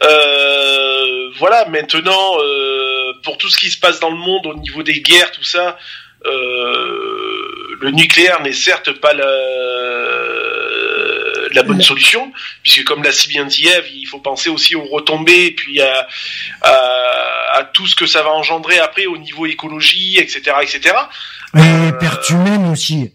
Euh, 0.03 1.29
voilà, 1.37 1.65
maintenant, 1.65 2.37
euh, 2.39 2.86
pour 3.23 3.37
tout 3.37 3.49
ce 3.49 3.57
qui 3.57 3.69
se 3.69 3.77
passe 3.77 3.99
dans 3.99 4.09
le 4.09 4.17
monde 4.17 4.45
au 4.47 4.55
niveau 4.55 4.83
des 4.83 5.01
guerres, 5.01 5.31
tout 5.31 5.43
ça, 5.43 5.77
euh, 6.25 7.77
le 7.79 7.91
nucléaire 7.91 8.41
n'est 8.41 8.53
certes 8.53 8.91
pas 8.93 9.13
la, 9.13 9.25
la 11.53 11.63
bonne 11.63 11.81
solution, 11.81 12.31
puisque 12.63 12.83
comme 12.83 13.03
l'a 13.03 13.11
si 13.11 13.27
bien 13.27 13.45
dit 13.45 13.67
Eve, 13.67 13.85
il 13.93 14.05
faut 14.05 14.19
penser 14.19 14.49
aussi 14.49 14.75
aux 14.75 14.85
retombées, 14.85 15.45
et 15.47 15.51
puis 15.51 15.81
à, 15.81 16.07
à, 16.61 17.57
à 17.57 17.63
tout 17.63 17.87
ce 17.87 17.95
que 17.95 18.05
ça 18.05 18.23
va 18.23 18.29
engendrer 18.29 18.79
après 18.79 19.05
au 19.05 19.17
niveau 19.17 19.45
écologie, 19.45 20.17
etc., 20.17 20.41
etc. 20.61 20.95
Et 21.55 21.91
perte 21.99 22.29
humaine 22.29 22.67
aussi. 22.71 23.11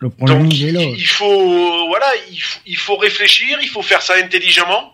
Le 0.00 0.10
problème, 0.10 0.44
Donc 0.44 0.54
il 0.54 0.68
est 0.68 0.72
là. 0.72 0.80
il 0.80 1.06
faut 1.06 1.86
voilà, 1.88 2.06
il 2.30 2.40
faut, 2.40 2.60
il 2.66 2.76
faut 2.76 2.96
réfléchir, 2.96 3.58
il 3.60 3.68
faut 3.68 3.82
faire 3.82 4.00
ça 4.00 4.14
intelligemment. 4.14 4.92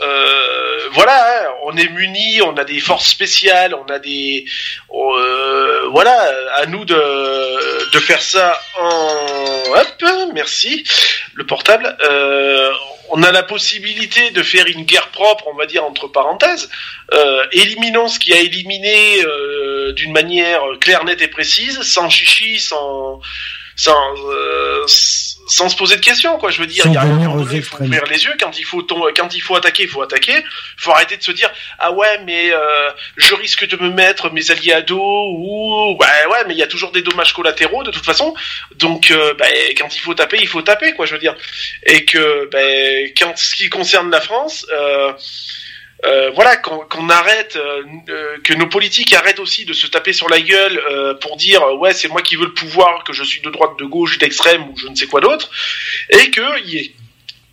Euh, 0.00 0.88
voilà, 0.92 1.14
hein, 1.14 1.52
on 1.64 1.76
est 1.76 1.88
muni, 1.88 2.42
on 2.42 2.56
a 2.56 2.64
des 2.64 2.80
forces 2.80 3.08
spéciales, 3.08 3.74
on 3.74 3.90
a 3.92 3.98
des 3.98 4.44
euh, 4.92 5.88
voilà, 5.90 6.30
à 6.56 6.66
nous 6.66 6.84
de 6.84 7.90
de 7.92 8.00
faire 8.00 8.20
ça 8.22 8.60
en 8.78 9.72
hop, 9.74 10.04
merci 10.34 10.84
le 11.34 11.46
portable. 11.46 11.96
Euh, 12.02 12.72
on 13.10 13.22
a 13.22 13.30
la 13.32 13.42
possibilité 13.42 14.30
de 14.30 14.42
faire 14.42 14.66
une 14.66 14.84
guerre 14.84 15.08
propre, 15.10 15.46
on 15.46 15.54
va 15.54 15.66
dire 15.66 15.84
entre 15.84 16.08
parenthèses. 16.08 16.68
Euh, 17.12 17.44
éliminons 17.52 18.08
ce 18.08 18.18
qui 18.18 18.32
a 18.32 18.40
éliminé 18.40 19.22
euh, 19.24 19.92
d'une 19.92 20.12
manière 20.12 20.62
claire, 20.80 21.04
nette 21.04 21.22
et 21.22 21.28
précise, 21.28 21.82
sans 21.82 22.08
chichi, 22.08 22.58
sans 22.58 23.20
sans 23.76 24.14
euh, 24.30 24.84
sans 24.86 25.33
se 25.48 25.76
poser 25.76 25.96
de 25.96 26.00
questions 26.00 26.38
quoi. 26.38 26.50
Je 26.50 26.60
veux 26.60 26.66
dire 26.66 26.84
Sans 26.84 26.90
il 26.90 26.94
y 26.94 26.98
a 26.98 27.04
il 27.04 27.62
faut 27.62 27.76
ouvrir 27.84 28.04
les 28.06 28.24
yeux. 28.24 28.32
Quand 28.40 28.58
il 28.58 28.64
faut 28.64 28.82
tom- 28.82 29.10
quand 29.16 29.34
il 29.34 29.40
faut 29.40 29.56
attaquer 29.56 29.84
il 29.84 29.88
faut 29.88 30.02
attaquer. 30.02 30.34
Faut 30.76 30.90
arrêter 30.92 31.16
de 31.16 31.22
se 31.22 31.32
dire 31.32 31.50
ah 31.78 31.92
ouais 31.92 32.20
mais 32.24 32.52
euh, 32.52 32.90
je 33.16 33.34
risque 33.34 33.66
de 33.66 33.76
me 33.76 33.90
mettre 33.90 34.30
mes 34.30 34.50
alliés 34.50 34.72
à 34.72 34.82
dos 34.82 34.98
ou 35.00 35.96
ouais 36.00 36.32
ouais 36.32 36.44
mais 36.46 36.54
il 36.54 36.58
y 36.58 36.62
a 36.62 36.66
toujours 36.66 36.92
des 36.92 37.02
dommages 37.02 37.32
collatéraux 37.32 37.82
de 37.82 37.90
toute 37.90 38.04
façon. 38.04 38.34
Donc 38.76 39.10
euh, 39.10 39.34
bah, 39.38 39.46
quand 39.76 39.94
il 39.94 40.00
faut 40.00 40.14
taper 40.14 40.38
il 40.40 40.48
faut 40.48 40.62
taper 40.62 40.94
quoi 40.94 41.06
je 41.06 41.12
veux 41.12 41.20
dire. 41.20 41.34
Et 41.86 42.04
que 42.04 42.48
bah, 42.50 42.58
quand 43.16 43.36
ce 43.36 43.54
qui 43.54 43.68
concerne 43.68 44.10
la 44.10 44.20
France 44.20 44.66
euh, 44.72 45.12
euh, 46.04 46.30
voilà, 46.34 46.56
qu'on 46.56 47.08
arrête, 47.08 47.56
euh, 47.56 47.82
euh, 48.08 48.36
que 48.44 48.52
nos 48.52 48.66
politiques 48.66 49.14
arrêtent 49.14 49.40
aussi 49.40 49.64
de 49.64 49.72
se 49.72 49.86
taper 49.86 50.12
sur 50.12 50.28
la 50.28 50.40
gueule 50.40 50.80
pour 51.20 51.36
dire 51.36 51.62
ouais 51.78 51.94
c'est 51.94 52.08
moi 52.08 52.20
qui 52.22 52.36
veux 52.36 52.46
le 52.46 52.54
pouvoir, 52.54 53.04
que 53.04 53.12
je 53.12 53.24
suis 53.24 53.40
de 53.40 53.50
droite, 53.50 53.78
de 53.78 53.84
gauche, 53.84 54.18
d'extrême 54.18 54.68
ou 54.68 54.76
je 54.76 54.88
ne 54.88 54.94
sais 54.94 55.06
quoi 55.06 55.20
d'autre, 55.20 55.50
et 56.10 56.30
que 56.30 56.60
il 56.64 56.70
y 56.70 56.78
ait, 56.78 56.92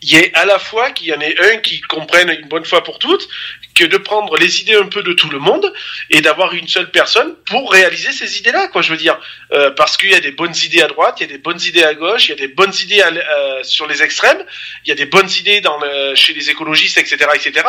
il 0.03 0.11
y 0.11 0.15
ait 0.18 0.32
à 0.36 0.45
la 0.45 0.57
fois 0.60 0.91
qu'il 0.91 1.07
y 1.07 1.14
en 1.14 1.22
ait 1.22 1.36
un 1.53 1.57
qui 1.57 1.80
comprenne 1.82 2.30
une 2.30 2.48
bonne 2.48 2.65
fois 2.65 2.84
pour 2.84 2.98
toutes 2.99 3.28
que 3.76 3.84
de 3.86 3.98
prendre 3.98 4.36
les 4.38 4.60
idées 4.61 4.76
un 4.76 4.88
peu 4.88 5.02
de 5.03 5.14
tout 5.14 5.30
le 5.30 5.40
monde 5.40 5.72
et 6.10 6.22
d'avoir 6.22 6.53
une 6.53 6.68
seule 6.68 6.91
personne 6.91 7.36
pour 7.45 7.72
réaliser 7.72 8.11
ces 8.11 8.38
idées-là, 8.40 8.68
quoi. 8.68 8.82
Je 8.82 8.91
veux 8.91 8.98
dire, 8.98 9.18
Euh, 9.53 9.69
parce 9.72 9.98
qu'il 9.98 10.10
y 10.11 10.15
a 10.15 10.22
des 10.22 10.32
bonnes 10.32 10.56
idées 10.64 10.82
à 10.82 10.88
droite, 10.88 11.15
il 11.19 11.23
y 11.28 11.30
a 11.30 11.34
des 11.34 11.38
bonnes 11.38 11.60
idées 11.61 11.84
à 11.84 11.94
gauche, 11.94 12.26
il 12.28 12.30
y 12.30 12.34
a 12.34 12.38
des 12.38 12.48
bonnes 12.48 12.73
idées 12.84 13.02
euh, 13.03 13.64
sur 13.64 13.86
les 13.86 14.02
extrêmes, 14.02 14.44
il 14.86 14.90
y 14.90 14.91
a 14.91 14.95
des 14.95 15.06
bonnes 15.06 15.30
idées 15.41 15.60
dans 15.61 15.78
le- 15.78 16.15
chez 16.15 16.34
les 16.34 16.49
écologistes, 16.49 16.98
etc., 16.98 17.18
etc. 17.36 17.68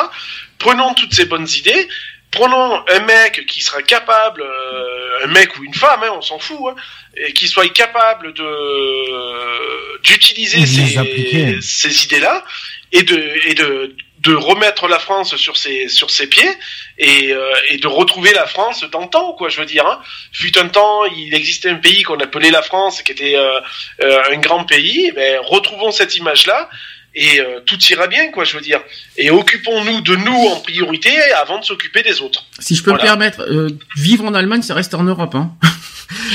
Prenons 0.59 0.94
toutes 0.94 1.12
ces 1.12 1.24
bonnes 1.24 1.48
idées. 1.56 1.88
Prenons 2.32 2.82
un 2.88 3.00
mec 3.00 3.46
qui 3.46 3.60
sera 3.60 3.82
capable, 3.82 4.42
euh, 4.42 5.24
un 5.24 5.26
mec 5.28 5.56
ou 5.59 5.64
une 5.64 5.74
femme, 5.74 6.02
hein, 6.02 6.10
on 6.16 6.22
s'en 6.22 6.38
fout, 6.38 6.59
hein, 6.66 6.74
et 7.16 7.32
qui 7.32 7.46
soit 7.46 7.68
capable 7.68 8.32
de 8.32 10.02
d'utiliser 10.02 10.66
ces, 10.66 11.60
ces 11.60 12.04
idées-là 12.04 12.42
et 12.90 13.02
de 13.02 13.48
et 13.48 13.54
de 13.54 13.94
de 14.22 14.34
remettre 14.34 14.86
la 14.86 14.98
France 14.98 15.34
sur 15.36 15.56
ses 15.56 15.88
sur 15.88 16.10
ses 16.10 16.28
pieds 16.28 16.50
et, 16.98 17.32
euh, 17.32 17.52
et 17.70 17.78
de 17.78 17.88
retrouver 17.88 18.32
la 18.32 18.46
France 18.46 18.84
d'antan 18.84 19.32
quoi 19.32 19.48
je 19.48 19.59
veux 19.59 19.66
dire 19.66 19.86
hein. 19.86 20.00
fut 20.32 20.56
un 20.59 20.68
temps 20.68 21.04
il 21.06 21.34
existait 21.34 21.70
un 21.70 21.76
pays 21.76 22.02
qu'on 22.02 22.20
appelait 22.20 22.50
la 22.50 22.62
France 22.62 23.02
qui 23.02 23.12
était 23.12 23.36
euh, 23.36 23.60
euh, 24.02 24.22
un 24.30 24.36
grand 24.36 24.64
pays 24.64 25.10
ben 25.12 25.40
retrouvons 25.42 25.90
cette 25.90 26.16
image 26.16 26.46
là 26.46 26.68
et 27.14 27.40
euh, 27.40 27.60
tout 27.66 27.78
ira 27.90 28.06
bien, 28.06 28.30
quoi, 28.30 28.44
je 28.44 28.55
veux 28.56 28.62
dire. 28.62 28.80
Et 29.16 29.30
occupons-nous 29.30 30.01
de 30.01 30.16
nous 30.16 30.47
en 30.48 30.60
priorité 30.60 31.10
avant 31.34 31.59
de 31.59 31.64
s'occuper 31.64 32.02
des 32.02 32.22
autres. 32.22 32.47
Si 32.59 32.74
je 32.74 32.82
peux 32.82 32.93
me 32.93 32.98
permettre, 32.98 33.43
euh, 33.43 33.68
vivre 33.97 34.24
en 34.24 34.34
Allemagne, 34.34 34.62
ça 34.62 34.74
reste 34.74 34.94
en 34.94 35.02
Europe, 35.02 35.34
hein. 35.34 35.52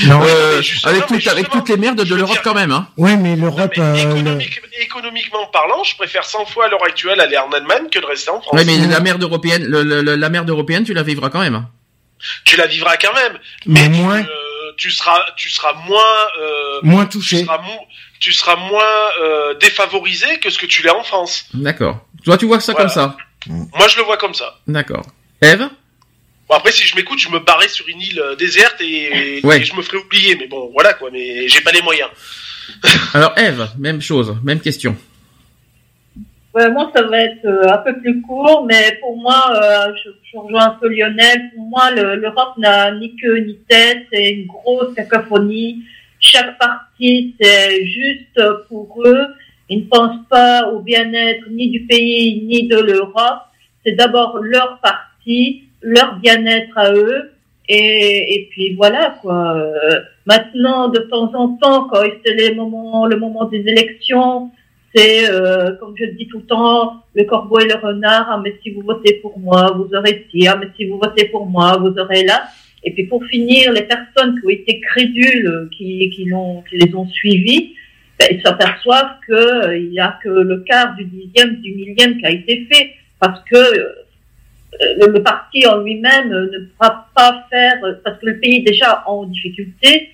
Non, 0.08 0.22
euh, 0.24 0.62
avec, 0.86 1.06
tout, 1.06 1.30
avec 1.30 1.49
toutes 1.49 1.70
les 1.70 1.78
merdes 1.78 2.04
de 2.04 2.16
l'Europe 2.16 2.40
quand 2.44 2.56
même, 2.56 2.72
hein. 2.72 2.88
Oui, 2.98 3.16
mais 3.18 3.36
l'Europe. 3.36 3.74
Économique, 3.74 4.60
Économiquement 4.80 5.45
parlant, 5.48 5.84
je 5.84 5.95
préfère 5.95 6.26
100 6.26 6.45
fois 6.45 6.66
à 6.66 6.70
l'heure 6.70 6.84
actuelle 6.84 7.20
aller 7.20 7.38
en 7.38 7.49
Allemagne 7.52 7.90
que 7.91 7.99
de 7.99 8.06
rester 8.06 8.30
en 8.30 8.41
France. 8.41 8.54
Oui, 8.54 8.64
mais 8.66 8.78
la 8.88 8.99
merde 8.99 9.22
européenne, 9.22 9.66
le, 9.66 10.02
la 10.02 10.30
merde 10.30 10.49
européenne, 10.49 10.84
tu 10.84 10.94
la 10.94 11.04
vivras 11.04 11.30
quand 11.30 11.40
même. 11.40 11.56
Hein. 11.56 11.70
Tu 12.45 12.56
la 12.56 12.68
vivras 12.68 12.98
quand 12.98 13.14
même, 13.14 13.38
mais, 13.66 13.90
moins. 13.90 14.24
Tu, 14.78 14.91
seras, 14.91 15.26
tu 15.36 15.49
seras 15.49 15.74
moins. 15.88 16.82
moins 16.84 17.06
touché. 17.06 17.40
Tu 17.40 17.45
seras, 17.45 17.62
tu 18.19 18.34
seras 18.34 18.56
moins 18.56 18.84
euh, 19.22 19.53
défavorisé 19.56 20.39
que 20.39 20.49
ce 20.49 20.57
que 20.57 20.65
tu 20.65 20.84
l'es 20.84 20.89
en 20.89 21.03
France. 21.03 21.45
D'accord. 21.53 22.06
Toi, 22.23 22.38
tu 22.38 22.45
vois 22.45 22.60
ça 22.60 22.73
comme 22.73 22.89
ça 22.89 23.15
Moi, 23.48 23.88
je 23.88 23.98
le 23.98 24.03
vois 24.03 24.18
comme 24.18 24.34
ça. 24.34 24.60
D'accord. 24.68 25.06
Eve 25.41 25.69
Bon, 26.49 26.56
après, 26.56 26.72
si 26.72 26.88
je 26.88 26.95
m'écoute, 26.95 27.19
je 27.19 27.30
me 27.30 27.39
barrais 27.39 27.68
sur 27.68 27.85
une 27.89 27.99
île 27.99 28.22
euh, 28.22 28.35
déserte 28.35 28.80
et, 28.80 29.41
je 29.44 29.76
me 29.76 29.81
ferais 29.81 29.98
oublier. 29.98 30.38
Mais 30.38 30.48
bon, 30.48 30.69
voilà 30.72 30.94
quoi. 30.94 31.10
Mais 31.11 31.48
j'ai 31.49 31.60
pas 31.60 31.72
les 31.72 31.81
moyens. 31.81 32.10
Alors, 33.14 33.38
Eve, 33.38 33.68
même 33.77 34.02
chose, 34.02 34.38
même 34.44 34.61
question. 34.61 34.95
moi, 36.56 36.89
ça 36.95 37.03
va 37.03 37.19
être 37.19 37.45
euh, 37.45 37.69
un 37.69 37.77
peu 37.80 37.99
plus 37.99 38.22
court, 38.22 38.65
mais 38.65 38.98
pour 39.02 39.18
moi, 39.18 39.53
je, 40.03 40.10
je, 40.31 40.38
rejoins 40.38 40.68
un 40.68 40.77
peu 40.80 40.88
Lionel. 40.88 41.52
Pour 41.53 41.65
moi, 41.65 41.91
l'Europe 41.91 42.57
n'a 42.57 42.91
ni 42.91 43.14
queue 43.18 43.39
ni 43.39 43.57
tête. 43.68 44.07
C'est 44.11 44.31
une 44.31 44.48
grosse 44.48 44.95
cacophonie 44.95 45.84
chaque 46.19 46.57
parti, 46.98 47.36
c'est 47.40 47.86
juste 47.86 48.40
pour 48.68 49.02
eux. 49.06 49.28
Ils 49.69 49.84
ne 49.84 49.86
pensent 49.86 50.26
pas 50.30 50.72
au 50.72 50.80
bien-être 50.80 51.49
ni 51.49 51.69
du 51.69 51.82
pays 51.82 52.44
ni 52.45 52.68
de 52.68 52.78
l'Europe. 52.78 53.41
C'est 53.86 53.94
d'abord 53.94 54.38
leur 54.41 54.80
parti, 54.82 55.64
leur 55.82 56.18
bien-être 56.19 56.78
à 56.78 56.94
eux. 56.94 57.32
Et, 57.69 58.36
et 58.36 58.49
puis 58.49 58.76
voilà 58.76 59.18
quoi. 59.22 59.57
maintenant, 60.26 60.88
de 60.88 60.99
temps 60.99 61.34
en 61.36 61.57
temps, 61.57 61.88
quand 61.90 62.02
c'est 62.26 62.34
le 62.34 62.56
moment, 62.56 63.06
le 63.06 63.18
moment 63.18 63.44
des 63.45 63.60
élections, 63.60 64.52
c'est 64.95 65.30
euh, 65.30 65.76
comme 65.76 65.94
je 65.98 66.06
dis 66.06 66.28
tout 66.28 66.38
le 66.38 66.45
temps, 66.45 67.03
le 67.14 67.26
corbeau 67.26 67.60
et 67.60 67.65
le 67.65 67.76
renard. 67.76 68.28
Ah 68.30 68.40
mais 68.41 68.57
si 68.64 68.72
vous 68.72 68.82
votez 68.82 69.15
pour 69.22 69.38
moi, 69.38 69.74
vous 69.76 69.94
aurez 69.94 70.28
ci. 70.32 70.48
Ah 70.48 70.56
mais 70.56 70.69
si 70.78 70.86
vous 70.86 70.98
votez 70.98 71.26
pour 71.26 71.45
moi, 71.45 71.78
vous 71.78 71.94
aurez 71.99 72.24
là. 72.24 72.44
Et 72.84 72.91
puis 72.91 73.06
pour 73.06 73.24
finir, 73.26 73.72
les 73.74 73.84
personnes 73.84 74.40
qui 74.40 74.45
ont 74.45 74.49
été 74.49 74.80
crédules, 74.80 75.70
qui, 75.76 76.10
qui, 76.10 76.26
les 76.72 76.95
ont 76.95 77.08
suivis, 77.10 77.74
ben, 78.20 78.28
ils 78.32 78.41
s'aperçoivent 78.41 79.20
qu'il 79.26 79.36
euh, 79.36 79.80
n'y 79.80 79.99
a 79.99 80.18
que 80.24 80.30
le 80.30 80.60
quart 80.62 80.95
du 80.95 81.06
dixième, 81.06 81.58
du 81.58 81.74
millième 81.74 82.18
qui 82.18 82.26
a 82.26 82.32
été 82.32 82.68
fait, 82.72 82.94
parce 83.20 83.44
que 83.44 83.56
euh, 83.56 85.08
le, 85.08 85.22
parti 85.22 85.68
en 85.68 85.78
lui-même 85.82 86.30
ne 86.30 86.66
pourra 86.66 87.10
pas 87.16 87.45
faire, 87.49 87.76
parce 88.04 88.20
que 88.20 88.26
le 88.26 88.40
pays 88.40 88.58
est 88.58 88.72
déjà 88.72 89.04
en 89.06 89.26
difficulté, 89.26 90.10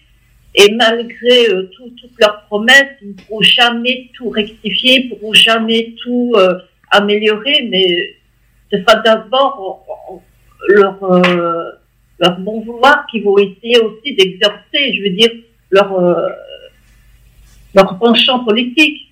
et 0.55 0.73
malgré 0.73 1.49
euh, 1.49 1.69
toutes 1.77 2.19
leurs 2.19 2.41
promesses, 2.43 2.97
ils 3.01 3.09
ne 3.09 3.13
pourront 3.13 3.41
jamais 3.41 4.09
tout 4.15 4.29
rectifier, 4.29 4.99
ils 4.99 5.09
ne 5.09 5.15
pourront 5.15 5.33
jamais 5.33 5.95
tout 6.03 6.35
améliorer, 6.91 7.67
mais 7.71 8.15
ce 8.71 8.79
sera 8.81 8.97
d'abord 8.97 10.21
leur 10.67 10.99
leur 12.23 12.39
bon 12.39 12.61
vouloir 12.61 13.05
qui 13.11 13.19
vont 13.19 13.37
essayer 13.37 13.79
aussi 13.79 14.15
d'exercer, 14.15 14.81
je 14.95 15.03
veux 15.03 15.15
dire, 15.21 15.31
leur, 15.71 15.91
euh, 15.93 16.29
leur 17.75 17.99
penchant 17.99 18.43
politique. 18.45 19.09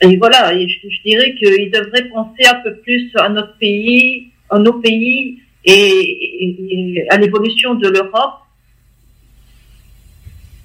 Et 0.00 0.16
voilà, 0.16 0.54
et 0.54 0.66
je, 0.68 1.02
dirais 1.04 1.34
qu'ils 1.38 1.70
devraient 1.70 2.08
penser 2.08 2.44
un 2.46 2.60
peu 2.64 2.74
plus 2.76 3.10
à 3.16 3.28
notre 3.28 3.56
pays, 3.58 4.30
à 4.48 4.58
nos 4.58 4.74
pays 4.74 5.40
et, 5.64 7.06
à 7.10 7.18
l'évolution 7.18 7.74
de 7.74 7.88
l'Europe. 7.88 8.38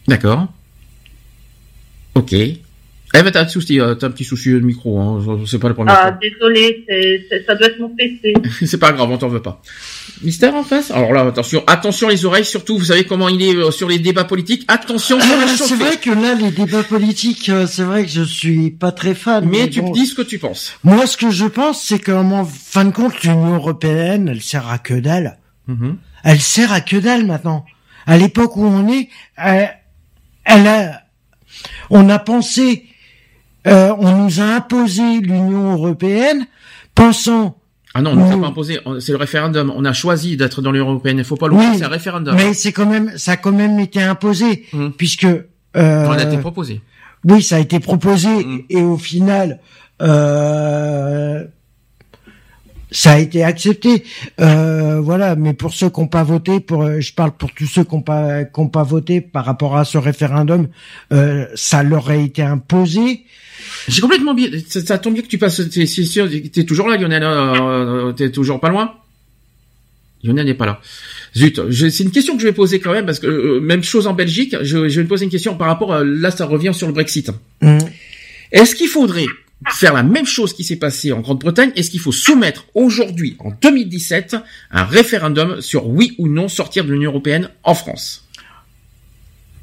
D'accord. 0.08 0.48
Ok. 2.16 2.34
Eh 3.16 3.22
ben, 3.22 3.30
t'as 3.30 3.44
un, 3.44 3.48
souci, 3.48 3.80
euh, 3.80 3.94
t'as 3.94 4.08
un 4.08 4.10
petit 4.10 4.24
souci 4.24 4.50
de 4.50 4.60
micro, 4.60 5.00
hein. 5.00 5.44
c'est 5.46 5.60
pas 5.60 5.68
le 5.68 5.76
premier. 5.76 5.92
Ah, 5.94 6.18
désolé, 6.20 6.84
ça 7.46 7.54
doit 7.54 7.68
être 7.68 7.80
mon 7.80 7.90
PC. 7.90 8.34
c'est 8.66 8.80
pas 8.80 8.92
grave, 8.92 9.12
on 9.12 9.20
t'en 9.20 9.28
veut 9.28 9.42
pas. 9.42 9.62
Mystère 10.24 10.56
en 10.56 10.64
face 10.64 10.90
Alors 10.90 11.14
là, 11.14 11.22
attention, 11.28 11.64
attention 11.68 12.10
les 12.10 12.26
oreilles, 12.26 12.44
surtout, 12.44 12.76
vous 12.76 12.86
savez 12.86 13.04
comment 13.04 13.30
il 13.30 13.40
est 13.44 13.56
euh, 13.56 13.70
sur 13.70 13.88
les 13.88 14.00
débats 14.00 14.24
politiques. 14.24 14.66
Attention, 14.68 15.20
ah, 15.22 15.48
c'est 15.48 15.76
vrai 15.76 15.98
que 15.98 16.10
là, 16.10 16.34
les 16.34 16.50
débats 16.50 16.82
politiques, 16.82 17.50
euh, 17.50 17.68
c'est 17.68 17.84
vrai 17.84 18.04
que 18.04 18.10
je 18.10 18.24
suis 18.24 18.72
pas 18.72 18.92
très 18.92 19.14
fan. 19.14 19.48
Mais, 19.48 19.70
tu 19.70 19.84
me 19.84 19.94
dis 19.94 20.08
ce 20.08 20.16
que 20.16 20.24
tu 20.24 20.40
penses. 20.40 20.76
Moi, 20.84 21.06
ce 21.06 21.16
que 21.16 21.30
je 21.30 21.46
pense, 21.46 21.84
c'est 21.84 22.00
qu'en 22.00 22.46
fin 22.46 22.86
de 22.86 22.92
compte, 22.92 23.22
l'Union 23.22 23.54
européenne, 23.54 24.28
elle 24.28 24.42
sert 24.42 24.68
à 24.68 24.80
que 24.80 24.96
dalle. 24.96 25.38
Mm-hmm. 25.70 25.96
Elle 26.24 26.42
sert 26.42 26.72
à 26.72 26.82
que 26.82 26.98
dalle 26.98 27.28
maintenant. 27.28 27.64
À 28.08 28.18
l'époque 28.18 28.58
où 28.58 28.66
on 28.66 28.92
est, 28.92 29.10
elle, 29.38 29.70
elle 30.46 30.68
a, 30.68 31.04
on 31.92 32.10
a 32.10 32.18
pensé 32.18 32.88
euh, 33.68 33.94
on 33.98 34.24
nous 34.24 34.42
a 34.42 34.44
imposé 34.44 35.20
l'Union 35.20 35.74
européenne, 35.74 36.48
pensant 36.96 37.58
ah 37.96 38.02
non, 38.02 38.12
on 38.12 38.16
nous 38.16 38.32
a 38.32 38.42
pas 38.42 38.48
imposé. 38.48 38.80
C'est 39.00 39.12
le 39.12 39.20
référendum. 39.20 39.72
On 39.76 39.86
a 39.86 39.94
choisi 39.94 40.36
d'être 40.36 40.64
dans 40.64 40.72
l'Union 40.72 40.90
européenne. 40.90 41.20
Il 41.20 41.24
faut 41.24 41.36
pas 41.36 41.48
l'oublier. 41.48 41.78
c'est 41.78 41.84
un 41.84 41.90
référendum. 41.90 42.36
Mais 42.36 42.56
c'est 42.56 42.72
quand 42.72 42.88
même, 42.88 43.12
ça 43.18 43.34
a 43.34 43.38
quand 43.38 43.52
même 43.52 43.80
été 43.80 44.02
imposé, 44.02 44.66
mmh. 44.74 44.90
puisque. 44.98 45.26
Euh, 45.26 45.46
on 45.76 46.12
a 46.12 46.24
été 46.24 46.38
proposé. 46.38 46.82
Oui, 47.24 47.44
ça 47.44 47.58
a 47.58 47.60
été 47.60 47.80
proposé, 47.80 48.30
mmh. 48.30 48.62
et 48.70 48.82
au 48.82 48.98
final, 48.98 49.60
euh, 50.02 51.46
ça 52.94 53.14
a 53.14 53.20
été 53.20 53.44
accepté. 53.44 54.04
Euh, 54.40 55.02
voilà, 55.02 55.36
mais 55.36 55.54
pour 55.54 55.74
ceux 55.74 55.90
qui 55.90 56.00
n'ont 56.00 56.08
pas 56.08 56.24
voté, 56.24 56.60
pour, 56.60 56.84
euh, 56.84 57.02
je 57.02 57.14
parle 57.14 57.32
pour 57.32 57.52
tous 57.52 57.66
ceux 57.66 57.84
qui 57.84 57.96
n'ont 57.96 58.02
pas, 58.02 58.46
qui 58.46 58.62
pas 58.72 58.84
voté 58.84 59.20
par 59.20 59.46
rapport 59.46 59.76
à 59.76 59.84
ce 59.84 59.98
référendum, 59.98 60.68
euh, 61.12 61.46
ça 61.56 61.84
leur 61.84 62.10
a 62.10 62.16
été 62.16 62.42
imposé. 62.42 63.24
J'ai 63.88 64.02
complètement 64.02 64.34
bien. 64.34 64.50
Ça, 64.68 64.98
tombe 64.98 65.14
bien 65.14 65.24
que 65.24 65.28
tu 65.28 65.38
passes. 65.38 65.62
T'es 65.70 65.86
sûr, 65.86 66.30
t'es 66.52 66.64
toujours 66.64 66.88
là, 66.88 66.98
Lionel. 66.98 67.24
Euh, 67.24 68.12
t'es 68.14 68.32
toujours 68.32 68.60
pas 68.60 68.70
loin. 68.70 68.94
Lionel 70.24 70.46
n'est 70.46 70.54
pas 70.54 70.66
là. 70.66 70.80
Zut, 71.36 71.60
c'est 71.72 72.04
une 72.04 72.12
question 72.12 72.36
que 72.36 72.42
je 72.42 72.48
vais 72.48 72.54
poser 72.54 72.80
quand 72.80 72.94
même 72.94 73.06
parce 73.06 73.20
que 73.20 73.28
euh, 73.28 73.60
même 73.60 73.84
chose 73.84 74.08
en 74.08 74.14
Belgique. 74.14 74.56
Je, 74.62 74.88
je, 74.88 75.02
vais 75.02 75.08
poser 75.08 75.26
une 75.26 75.32
question 75.32 75.56
par 75.56 75.68
rapport. 75.68 75.94
À, 75.94 76.04
là, 76.04 76.32
ça 76.32 76.46
revient 76.46 76.74
sur 76.74 76.88
le 76.88 76.94
Brexit. 76.94 77.32
Mmh. 77.62 77.80
Est-ce 78.52 78.76
qu'il 78.76 78.88
faudrait 78.88 79.26
faire 79.72 79.94
la 79.94 80.04
même 80.04 80.26
chose 80.26 80.54
qui 80.54 80.64
s'est 80.64 80.78
passé 80.78 81.12
en 81.12 81.22
Grande-Bretagne 81.22 81.72
Est-ce 81.76 81.90
qu'il 81.90 82.00
faut 82.00 82.12
soumettre 82.12 82.66
aujourd'hui, 82.74 83.36
en 83.40 83.52
2017, 83.62 84.36
un 84.72 84.84
référendum 84.84 85.62
sur 85.62 85.88
oui 85.88 86.16
ou 86.18 86.28
non 86.28 86.48
sortir 86.48 86.86
de 86.86 86.92
l'Union 86.92 87.12
européenne 87.12 87.50
en 87.64 87.74
France? 87.74 88.28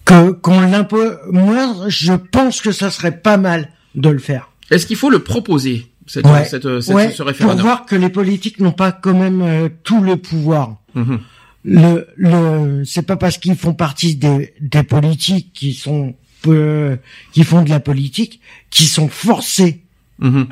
Que 0.04 0.32
qu'on 0.32 0.60
l'impose. 0.60 1.18
Moi, 1.30 1.74
je 1.88 2.12
pense 2.14 2.60
que 2.60 2.72
ça 2.72 2.90
serait 2.90 3.18
pas 3.18 3.36
mal 3.36 3.70
de 3.94 4.08
le 4.08 4.18
faire. 4.18 4.50
Est-ce 4.70 4.86
qu'il 4.86 4.96
faut 4.96 5.10
le 5.10 5.20
proposer 5.20 5.86
cette, 6.06 6.26
cette, 6.44 6.62
ce 6.80 7.22
référendum? 7.22 7.56
Pour 7.56 7.66
voir 7.66 7.86
que 7.86 7.96
les 7.96 8.08
politiques 8.08 8.60
n'ont 8.60 8.72
pas 8.72 8.92
quand 8.92 9.14
même 9.14 9.42
euh, 9.42 9.68
tout 9.84 10.02
le 10.02 10.16
pouvoir. 10.16 10.76
Mhm. 10.94 11.20
Le, 11.62 12.06
le, 12.16 12.84
c'est 12.84 13.02
pas 13.02 13.16
parce 13.16 13.36
qu'ils 13.36 13.54
font 13.54 13.74
partie 13.74 14.16
des, 14.16 14.54
des 14.60 14.82
politiques 14.82 15.52
qui 15.52 15.74
sont 15.74 16.14
euh, 16.46 16.96
qui 17.32 17.44
font 17.44 17.62
de 17.62 17.68
la 17.68 17.80
politique, 17.80 18.40
qui 18.70 18.86
sont 18.86 19.08
forcés 19.08 19.82
Mmh. 20.20 20.44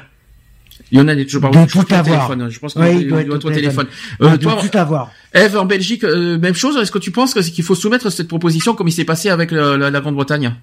Il 0.90 0.98
y 0.98 1.00
en 1.00 1.08
a 1.08 1.14
des 1.14 1.26
toujours 1.26 1.50
pas. 1.50 1.50
De 1.50 1.70
tout 1.70 1.84
avoir. 1.90 2.50
Je 2.50 2.58
pense 2.58 2.72
qu'il 2.72 2.82
oui, 2.82 3.04
doit, 3.04 3.20
être 3.20 3.44
au 3.44 3.50
téléphone. 3.50 3.86
Euh, 4.22 4.36
de 4.36 4.44
tout 4.44 4.78
avoir. 4.78 5.12
Eve, 5.34 5.56
en 5.56 5.66
Belgique, 5.66 6.04
euh, 6.04 6.38
même 6.38 6.54
chose. 6.54 6.76
Est-ce 6.78 6.92
que 6.92 6.98
tu 6.98 7.10
penses 7.10 7.34
qu'il 7.34 7.64
faut 7.64 7.74
soumettre 7.74 8.10
cette 8.10 8.28
proposition 8.28 8.74
comme 8.74 8.88
il 8.88 8.92
s'est 8.92 9.04
passé 9.04 9.28
avec 9.28 9.50
la, 9.50 9.76
la 9.76 10.00
Grande-Bretagne? 10.00 10.54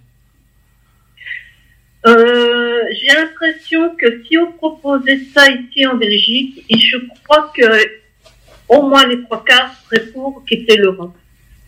Euh, 2.07 2.79
J'ai 2.91 3.15
l'impression 3.15 3.95
que 3.99 4.23
si 4.27 4.37
on 4.37 4.51
proposait 4.51 5.21
ça 5.33 5.43
ici 5.49 5.85
en 5.85 5.95
Belgique, 5.95 6.65
et 6.69 6.79
je 6.79 6.97
crois 7.23 7.51
que 7.55 7.65
au 8.67 8.89
moins 8.89 9.05
les 9.05 9.21
trois 9.23 9.43
quarts 9.43 9.75
seraient 9.85 10.07
pour 10.07 10.43
quitter 10.45 10.77
l'Europe. 10.77 11.15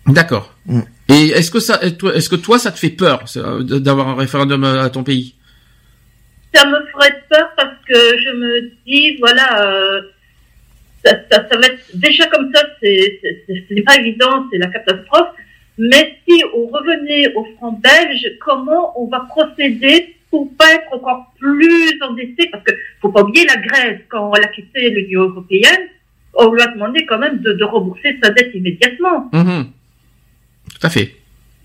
D'accord. 0.07 0.55
Mm. 0.65 0.81
Et 1.09 1.27
est-ce 1.29 1.51
que 1.51 1.59
ça, 1.59 1.79
est-ce 1.81 2.29
que 2.29 2.35
toi, 2.35 2.59
ça 2.59 2.71
te 2.71 2.79
fait 2.79 2.89
peur 2.89 3.25
d'avoir 3.35 4.09
un 4.09 4.15
référendum 4.15 4.63
à 4.63 4.89
ton 4.89 5.03
pays? 5.03 5.35
Ça 6.53 6.65
me 6.65 6.85
ferait 6.87 7.23
peur 7.29 7.51
parce 7.55 7.75
que 7.87 7.95
je 7.95 8.31
me 8.31 8.71
dis, 8.85 9.17
voilà, 9.17 9.65
euh, 9.65 10.01
ça, 11.03 11.11
ça, 11.31 11.47
ça, 11.49 11.57
va 11.57 11.67
être 11.67 11.85
déjà 11.95 12.27
comme 12.27 12.51
ça, 12.53 12.61
c'est 12.81 13.83
pas 13.85 13.95
évident, 13.97 14.45
c'est 14.51 14.57
la 14.57 14.67
catastrophe. 14.67 15.29
Mais 15.77 16.17
si 16.27 16.43
on 16.55 16.67
revenait 16.67 17.33
au 17.35 17.45
franc 17.55 17.73
belge, 17.73 18.31
comment 18.39 18.99
on 18.99 19.07
va 19.07 19.21
procéder 19.29 20.15
pour 20.31 20.51
pas 20.57 20.73
être 20.73 20.93
encore 20.93 21.33
plus 21.39 22.01
endetté? 22.01 22.49
Parce 22.51 22.63
que 22.63 22.73
faut 23.01 23.09
pas 23.09 23.21
oublier 23.21 23.45
la 23.45 23.57
Grèce, 23.57 23.99
quand 24.09 24.33
elle 24.35 24.43
a 24.43 24.47
quitté 24.47 24.89
l'Union 24.89 25.29
européenne, 25.29 25.87
on 26.33 26.51
lui 26.51 26.61
a 26.61 26.67
demandé 26.67 27.05
quand 27.05 27.19
même 27.19 27.39
de, 27.39 27.53
de 27.53 27.63
rembourser 27.63 28.17
sa 28.23 28.31
dette 28.31 28.53
immédiatement. 28.55 29.29
Mmh. 29.31 29.63
Tout 30.73 30.87
à 30.87 30.89
fait. 30.89 31.16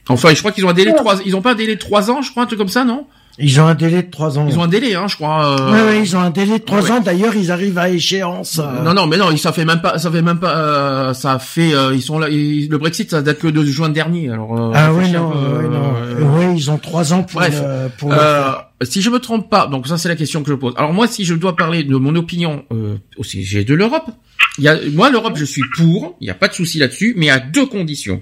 Enfin, 0.08 0.30
je 0.34 0.38
crois 0.40 0.52
qu'ils 0.52 0.64
ont 0.66 0.70
un 0.70 0.74
délai 0.74 0.92
de 0.92 0.96
trois, 0.96 1.16
ils 1.24 1.36
ont 1.36 1.42
pas 1.42 1.52
un 1.52 1.56
délai 1.56 1.74
de 1.76 1.80
trois 1.80 2.10
ans, 2.10 2.22
je 2.22 2.30
crois, 2.30 2.42
un 2.42 2.46
truc 2.46 2.58
comme 2.58 2.68
ça, 2.68 2.84
non? 2.84 3.06
Ils 3.38 3.58
ont 3.62 3.66
un 3.66 3.74
délai 3.74 4.02
de 4.02 4.10
trois 4.10 4.38
ans. 4.38 4.46
Ils 4.46 4.58
ont 4.58 4.64
un 4.64 4.68
délai, 4.68 4.94
hein, 4.94 5.06
je 5.08 5.16
crois. 5.16 5.58
euh, 5.58 5.72
Ouais, 5.72 5.82
ouais, 5.94 6.00
ils 6.02 6.14
ont 6.14 6.20
un 6.20 6.28
délai 6.28 6.58
de 6.58 6.64
trois 6.64 6.82
Ouais. 6.82 6.90
ans. 6.90 7.00
D'ailleurs, 7.00 7.34
ils 7.34 7.50
arrivent 7.50 7.78
à 7.78 7.88
échéance. 7.88 8.58
euh, 8.62 8.82
Non, 8.82 8.92
non, 8.92 9.06
mais 9.06 9.16
non, 9.16 9.34
ça 9.38 9.52
fait 9.52 9.64
même 9.64 9.80
pas, 9.80 9.96
ça 9.96 10.10
fait 10.10 10.20
même 10.20 10.38
pas, 10.38 10.54
euh, 10.54 11.14
ça 11.14 11.38
fait, 11.38 11.72
euh, 11.72 11.94
ils 11.94 12.02
sont 12.02 12.18
là, 12.18 12.28
ils- 12.28 12.68
le 12.68 12.76
Brexit, 12.76 13.08
ça 13.10 13.22
date 13.22 13.38
que 13.38 13.46
de 13.48 13.64
juin 13.64 13.88
dernier, 13.88 14.28
alors. 14.28 14.58
euh, 14.60 14.72
Ah 14.74 14.92
oui, 14.92 15.10
non, 15.12 15.30
peu, 15.30 15.38
non. 15.66 15.94
euh, 15.96 16.22
Ouais, 16.24 16.54
ils 16.54 16.70
ont 16.70 16.76
trois 16.76 17.14
ans 17.14 17.22
pour 17.22 17.40
Bref, 17.40 17.58
le, 17.58 17.88
pour 17.96 18.12
Euh, 18.12 18.52
si 18.82 19.00
je 19.00 19.08
me 19.08 19.18
trompe 19.18 19.48
pas, 19.48 19.66
donc 19.66 19.86
ça 19.86 19.96
c'est 19.96 20.10
la 20.10 20.16
question 20.16 20.42
que 20.42 20.50
je 20.50 20.54
pose. 20.54 20.74
Alors 20.76 20.92
moi, 20.92 21.06
si 21.06 21.24
je 21.24 21.32
dois 21.34 21.56
parler 21.56 21.84
de 21.84 21.96
mon 21.96 22.14
opinion 22.16 22.64
euh, 22.70 22.96
au 23.16 23.22
sujet 23.24 23.64
de 23.64 23.72
l'Europe, 23.72 24.10
il 24.58 24.64
y 24.64 24.68
a, 24.68 24.76
moi 24.92 25.08
l'Europe, 25.08 25.34
je 25.36 25.46
suis 25.46 25.62
pour, 25.74 26.16
il 26.20 26.24
n'y 26.24 26.30
a 26.30 26.34
pas 26.34 26.48
de 26.48 26.52
souci 26.54 26.78
là-dessus, 26.78 27.14
mais 27.16 27.30
à 27.30 27.38
deux 27.38 27.64
conditions. 27.64 28.20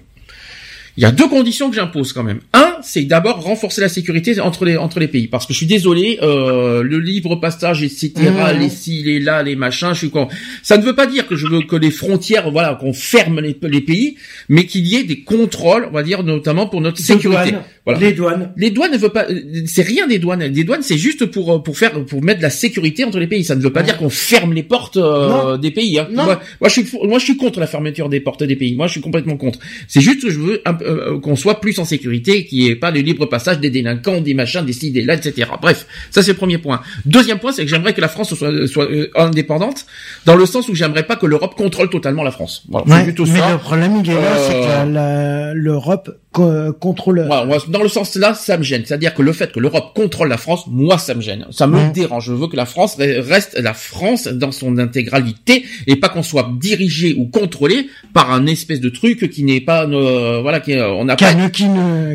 Il 0.96 1.02
y 1.02 1.06
a 1.06 1.10
deux 1.10 1.28
conditions 1.28 1.70
que 1.70 1.76
j'impose 1.76 2.12
quand 2.12 2.22
même. 2.22 2.40
C'est 2.82 3.02
d'abord 3.02 3.42
renforcer 3.42 3.80
la 3.80 3.88
sécurité 3.88 4.38
entre 4.40 4.64
les 4.64 4.76
entre 4.76 5.00
les 5.00 5.08
pays, 5.08 5.28
parce 5.28 5.46
que 5.46 5.52
je 5.52 5.58
suis 5.58 5.66
désolé, 5.66 6.18
euh, 6.22 6.82
le 6.82 6.98
libre 6.98 7.36
passage, 7.36 7.82
etc., 7.82 8.10
Mmh. 8.20 8.58
les 8.58 8.68
ci, 8.68 9.02
les 9.02 9.20
là, 9.20 9.42
les 9.42 9.56
machins, 9.56 9.90
je 9.92 9.98
suis 9.98 10.10
con. 10.10 10.28
Ça 10.62 10.76
ne 10.76 10.82
veut 10.82 10.94
pas 10.94 11.06
dire 11.06 11.26
que 11.26 11.36
je 11.36 11.46
veux 11.46 11.62
que 11.62 11.76
les 11.76 11.90
frontières, 11.90 12.50
voilà, 12.50 12.74
qu'on 12.74 12.92
ferme 12.92 13.40
les, 13.40 13.56
les 13.62 13.80
pays, 13.80 14.16
mais 14.48 14.64
qu'il 14.66 14.86
y 14.86 14.96
ait 14.96 15.04
des 15.04 15.20
contrôles, 15.20 15.86
on 15.90 15.94
va 15.94 16.02
dire, 16.02 16.22
notamment 16.22 16.66
pour 16.66 16.80
notre 16.80 16.98
sécurité. 16.98 17.54
Voilà. 17.86 18.00
Les 18.00 18.12
douanes. 18.12 18.52
Les 18.56 18.70
douanes 18.70 18.92
ne 18.92 18.98
veut 18.98 19.08
pas, 19.08 19.26
euh, 19.30 19.62
c'est 19.66 19.82
rien 19.82 20.06
des 20.06 20.18
douanes. 20.18 20.48
Des 20.48 20.64
douanes, 20.64 20.82
c'est 20.82 20.98
juste 20.98 21.26
pour 21.26 21.52
euh, 21.52 21.58
pour 21.58 21.78
faire 21.78 22.04
pour 22.04 22.22
mettre 22.22 22.38
de 22.38 22.42
la 22.42 22.50
sécurité 22.50 23.04
entre 23.04 23.18
les 23.18 23.26
pays. 23.26 23.42
Ça 23.42 23.56
ne 23.56 23.62
veut 23.62 23.72
pas 23.72 23.82
dire 23.82 23.96
qu'on 23.96 24.10
ferme 24.10 24.52
les 24.52 24.62
portes 24.62 24.98
euh, 24.98 25.56
des 25.56 25.70
pays. 25.70 25.98
Hein. 25.98 26.08
Non. 26.12 26.24
Moi, 26.24 26.40
moi, 26.60 26.68
je 26.68 26.80
suis 26.82 26.98
moi 27.06 27.18
je 27.18 27.24
suis 27.24 27.36
contre 27.36 27.58
la 27.58 27.66
fermeture 27.66 28.08
des 28.08 28.20
portes 28.20 28.42
des 28.42 28.56
pays. 28.56 28.74
Moi, 28.74 28.86
je 28.86 28.92
suis 28.92 29.00
complètement 29.00 29.36
contre. 29.36 29.58
C'est 29.88 30.00
juste 30.00 30.22
que 30.22 30.30
je 30.30 30.38
veux 30.38 30.62
euh, 30.66 31.18
qu'on 31.20 31.36
soit 31.36 31.60
plus 31.60 31.78
en 31.78 31.84
sécurité, 31.84 32.44
qu'il 32.44 32.69
n'y 32.70 32.76
ait 32.76 32.80
pas 32.80 32.92
de 32.92 33.00
libre 33.00 33.26
passage 33.26 33.58
des 33.60 33.70
délinquants, 33.70 34.20
des 34.20 34.34
machins, 34.34 34.64
des 34.64 34.72
ci, 34.72 34.90
des 34.90 35.02
là, 35.02 35.14
etc. 35.14 35.48
Bref, 35.60 35.86
ça 36.10 36.22
c'est 36.22 36.32
le 36.32 36.36
premier 36.36 36.58
point. 36.58 36.80
Deuxième 37.06 37.38
point, 37.38 37.52
c'est 37.52 37.62
que 37.64 37.70
j'aimerais 37.70 37.94
que 37.94 38.00
la 38.00 38.08
France 38.08 38.34
soit 38.34 38.66
soit 38.66 38.90
euh, 38.90 39.10
indépendante, 39.16 39.86
dans 40.26 40.36
le 40.36 40.46
sens 40.46 40.68
où 40.68 40.74
j'aimerais 40.74 41.04
pas 41.04 41.16
que 41.16 41.26
l'Europe 41.26 41.54
contrôle 41.56 41.90
totalement 41.90 42.22
la 42.22 42.30
France. 42.30 42.64
Voilà, 42.68 42.86
Ouais, 42.86 43.04
plutôt 43.04 43.26
mais 43.26 43.38
ça. 43.38 43.52
le 43.52 43.58
problème, 43.58 44.00
il 44.04 44.10
est 44.10 44.14
là, 44.14 44.20
Euh, 44.20 44.46
c'est 44.46 44.54
que 44.88 44.92
la- 44.94 45.54
l'Europe 45.54 46.10
co- 46.32 46.72
contrôle. 46.74 47.26
Moi, 47.26 47.58
dans 47.68 47.82
le 47.82 47.88
sens 47.88 48.14
là, 48.16 48.34
ça 48.34 48.56
me 48.56 48.62
gêne. 48.62 48.82
C'est-à-dire 48.84 49.14
que 49.14 49.22
le 49.22 49.32
fait 49.32 49.50
que 49.52 49.60
l'Europe 49.60 49.92
contrôle 49.94 50.28
la 50.28 50.36
France, 50.36 50.64
moi, 50.68 50.98
ça 50.98 51.14
me 51.14 51.20
gêne. 51.20 51.46
Ça 51.50 51.66
me 51.66 51.78
Mm. 51.88 51.92
dérange. 51.92 52.26
Je 52.26 52.32
veux 52.32 52.46
que 52.48 52.56
la 52.56 52.66
France 52.66 52.98
re- 52.98 53.20
reste 53.20 53.58
la 53.60 53.74
France 53.74 54.26
dans 54.28 54.52
son 54.52 54.78
intégralité 54.78 55.64
et 55.86 55.96
pas 55.96 56.08
qu'on 56.08 56.22
soit 56.22 56.50
dirigé 56.60 57.14
ou 57.16 57.26
contrôlé 57.26 57.88
par 58.14 58.30
un 58.32 58.46
espèce 58.46 58.80
de 58.80 58.88
truc 58.88 59.30
qui 59.30 59.42
n'est 59.44 59.60
pas, 59.60 59.84
euh, 59.86 60.40
voilà, 60.42 60.60
qui, 60.60 60.74
euh, 60.74 60.88
on 60.92 61.04
n'a 61.04 61.16
pas. 61.16 61.32
Canne 61.32 61.50
qui 61.50 61.64
ne, 61.68 62.14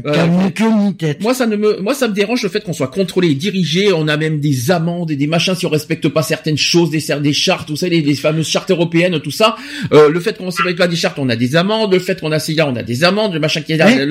canne 0.52 0.74
que 0.74 0.86
ni 0.88 0.96
tête. 0.96 1.22
Moi, 1.22 1.34
ça 1.34 1.46
ne 1.46 1.56
me, 1.56 1.80
moi, 1.82 1.94
ça 1.94 2.08
me 2.08 2.14
dérange 2.14 2.44
le 2.44 2.50
fait 2.50 2.64
qu'on 2.64 2.74
soit 2.74 2.88
contrôlé 2.88 3.30
et 3.30 3.36
dirigé. 3.36 3.92
On 3.94 4.08
a 4.08 4.18
même 4.18 4.40
des 4.40 4.72
amendes 4.72 5.12
et 5.12 5.16
des 5.16 5.28
machins 5.28 5.56
si 5.56 5.66
on 5.66 5.70
respecte 5.70 6.08
pas 6.10 6.22
certaines 6.24 6.58
choses, 6.58 6.90
des, 6.90 7.04
des 7.22 7.34
chartes, 7.34 7.68
tout 7.68 7.76
ça, 7.76 7.88
les, 7.88 8.02
les 8.02 8.16
fameuses 8.16 8.48
chartes 8.48 8.72
européennes, 8.72 9.20
tout 9.20 9.32
ça. 9.32 9.56
Euh, 9.94 10.10
le 10.10 10.20
fait 10.20 10.38
qu'on 10.38 10.46
ne 10.46 10.52
respecte 10.52 10.78
pas 10.78 10.88
des 10.88 10.96
chartes, 10.96 11.20
on 11.20 11.30
a 11.30 11.36
des 11.36 11.56
amendes. 11.56 11.94
Le 11.94 12.00
fait 12.00 12.20
qu'on 12.20 12.32
a 12.32 12.40
CIA, 12.40 12.68
on 12.68 12.76
a 12.76 12.84
des 12.84 13.04
amendes. 13.04 13.34
Le 13.34 13.40
machin 13.40 13.62
qui 13.62 13.74
est 13.74 13.78
là, 13.78 13.88
Mais-. 13.88 14.06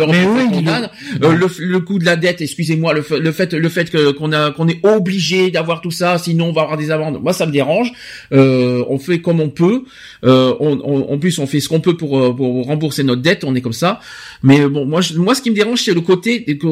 Euh, 1.23 1.32
le, 1.36 1.47
le 1.59 1.81
coût 1.81 1.98
de 1.98 2.05
la 2.05 2.16
dette, 2.16 2.40
excusez-moi, 2.40 2.93
le, 2.94 3.02
fait- 3.02 3.19
le 3.20 3.32
fait, 3.32 3.52
le 3.52 3.69
fait 3.69 3.90
que 3.90 4.12
qu'on 4.12 4.32
a, 4.32 4.51
qu'on 4.52 4.69
est 4.69 4.81
obligé 4.85 5.51
d'avoir 5.51 5.81
tout 5.81 5.90
ça, 5.90 6.19
sinon 6.19 6.47
on 6.48 6.52
va 6.52 6.62
avoir 6.62 6.77
des 6.77 6.90
amendes. 6.90 7.20
Moi, 7.23 7.32
ça 7.32 7.47
me 7.47 7.52
dérange. 7.52 7.93
Euh, 8.32 8.85
on 8.89 8.98
fait 8.98 9.20
comme 9.20 9.40
on 9.40 9.48
peut. 9.51 9.82
Euh, 10.24 10.55
on, 10.61 10.81
on- 10.85 11.12
en 11.12 11.19
plus, 11.19 11.39
on 11.39 11.47
fait 11.47 11.61
ce 11.61 11.69
qu'on 11.69 11.81
peut 11.81 11.97
pour, 11.97 12.19
euh, 12.19 12.32
pour 12.35 12.66
rembourser 12.66 13.02
notre 13.05 13.23
dette. 13.23 13.44
On 13.44 13.55
est 13.55 13.61
comme 13.61 13.73
ça. 13.73 14.01
Mais 14.43 14.66
bon, 14.69 14.85
moi, 14.86 15.01
je- 15.01 15.15
moi, 15.19 15.35
ce 15.35 15.43
qui 15.43 15.51
me 15.51 15.55
dérange, 15.56 15.82
c'est 15.82 15.94
le 15.94 16.01
côté 16.01 16.14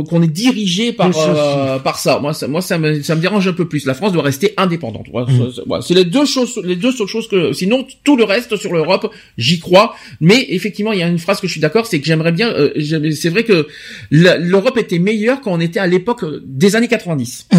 qu'on 0.04 0.22
est 0.22 0.26
dirigé 0.32 0.92
par 0.92 1.10
euh, 1.16 1.78
par 1.78 1.98
ça. 1.98 2.18
Moi, 2.20 2.32
ça, 2.34 2.48
moi, 2.48 2.60
ça 2.62 2.78
me, 2.78 3.02
ça 3.02 3.14
me 3.14 3.20
dérange 3.20 3.46
un 3.48 3.52
peu 3.52 3.66
plus. 3.68 3.86
La 3.86 3.94
France 3.94 4.12
doit 4.12 4.22
rester 4.22 4.54
indépendante. 4.56 5.06
Voilà, 5.10 5.26
Mm. 5.32 5.80
C'est 5.82 5.94
les 5.94 6.04
deux 6.04 6.24
choses, 6.24 6.60
les 6.64 6.76
deux 6.76 6.92
seules 6.92 7.06
choses 7.06 7.28
que. 7.28 7.52
Sinon, 7.52 7.86
tout 8.04 8.16
le 8.16 8.24
reste 8.24 8.56
sur 8.56 8.72
l'Europe, 8.72 9.12
j'y 9.38 9.58
crois. 9.60 9.94
Mais 10.20 10.46
effectivement, 10.50 10.92
il 10.92 10.98
y 10.98 11.02
a 11.02 11.08
une 11.08 11.18
phrase 11.18 11.40
que 11.40 11.46
je 11.46 11.52
suis 11.52 11.60
d'accord, 11.60 11.86
c'est 11.86 12.00
que 12.00 12.06
j'aimerais 12.06 12.32
bien. 12.32 12.48
euh, 12.50 12.70
c'est 13.14 13.28
vrai 13.30 13.44
que 13.44 13.66
l'Europe 14.10 14.78
était 14.78 14.98
meilleure 14.98 15.40
quand 15.40 15.52
on 15.52 15.60
était 15.60 15.80
à 15.80 15.86
l'époque 15.86 16.24
des 16.44 16.76
années 16.76 16.88
90. 16.88 17.46
Mmh. 17.52 17.58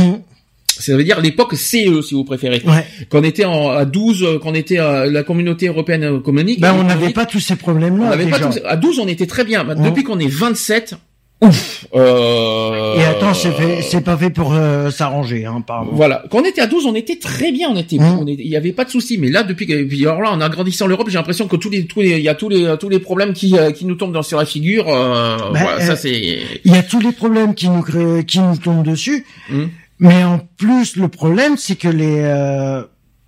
Ça 0.67 0.97
veut 0.97 1.03
dire 1.03 1.21
l'époque 1.21 1.53
CE, 1.55 2.01
si 2.01 2.13
vous 2.15 2.23
préférez. 2.23 2.61
Ouais. 2.65 2.83
Quand 3.09 3.19
on 3.19 3.23
était 3.23 3.45
en, 3.45 3.69
à 3.69 3.85
12, 3.85 4.23
euh, 4.23 4.39
quand 4.39 4.49
on 4.49 4.55
était 4.55 4.79
à 4.79 5.05
la 5.05 5.21
communauté 5.21 5.67
européenne 5.67 6.03
euh, 6.03 6.19
communique. 6.19 6.59
Ben, 6.59 6.73
on 6.73 6.83
n'avait 6.83 7.11
pas 7.11 7.27
tous 7.27 7.39
ces 7.39 7.53
on 7.53 7.57
problèmes-là. 7.57 8.17
pas 8.29 8.39
tous- 8.39 8.59
à 8.65 8.75
12, 8.75 8.97
on 8.99 9.07
était 9.07 9.27
très 9.27 9.43
bien. 9.43 9.63
Depuis 9.63 10.03
qu'on 10.03 10.17
est 10.19 10.27
27, 10.27 10.95
ouf. 11.43 11.85
Euh, 11.95 12.95
Et 12.97 13.03
attends, 13.03 13.33
c'est 13.33 13.51
fait, 13.51 13.81
c'est 13.81 14.01
pas 14.01 14.17
fait 14.17 14.29
pour 14.29 14.53
euh, 14.53 14.89
s'arranger, 14.89 15.45
hein, 15.45 15.63
pardon. 15.65 15.91
Voilà. 15.93 16.23
Quand 16.31 16.39
on 16.41 16.45
était 16.45 16.61
à 16.61 16.67
12, 16.67 16.85
on 16.85 16.95
était 16.95 17.17
très 17.17 17.51
bien, 17.51 17.69
on 17.69 17.75
était, 17.77 17.97
Mmh. 17.97 18.17
on 18.21 18.27
était- 18.27 18.41
il 18.43 18.49
y 18.49 18.55
avait 18.55 18.71
pas 18.71 18.85
de 18.85 18.89
souci. 18.89 19.17
Mais 19.17 19.29
là, 19.29 19.43
depuis 19.43 19.65
puis 19.65 20.03
alors 20.07 20.21
là, 20.21 20.31
en 20.31 20.41
agrandissant 20.41 20.87
l'Europe, 20.87 21.07
j'ai 21.09 21.17
l'impression 21.17 21.47
que 21.47 21.55
tous 21.55 21.69
les, 21.69 21.85
tous 21.85 22.01
les, 22.01 22.17
il 22.17 22.23
y 22.23 22.29
a 22.29 22.35
tous 22.35 22.49
les, 22.49 22.75
tous 22.79 22.89
les 22.89 22.99
problèmes 22.99 23.33
qui, 23.33 23.57
euh, 23.57 23.71
qui 23.71 23.85
nous 23.85 23.95
tombent 23.95 24.13
dans, 24.13 24.23
sur 24.23 24.37
la 24.39 24.45
figure. 24.45 24.87
Euh, 24.89 25.37
voilà, 25.51 25.75
euh, 25.75 25.79
ça 25.79 25.95
c'est. 25.95 26.39
Il 26.65 26.71
y 26.73 26.77
a 26.77 26.83
tous 26.83 26.99
les 26.99 27.11
problèmes 27.11 27.53
qui 27.53 27.69
nous 27.69 27.81
créent, 27.81 28.23
qui 28.25 28.39
nous 28.39 28.57
tombent 28.57 28.83
dessus. 28.85 29.25
Mmh. 29.49 29.63
Mais 29.99 30.23
en 30.23 30.39
plus, 30.57 30.95
le 30.97 31.07
problème, 31.07 31.55
c'est 31.57 31.75
que 31.75 31.87
les, 31.87 32.19
euh, 32.23 32.81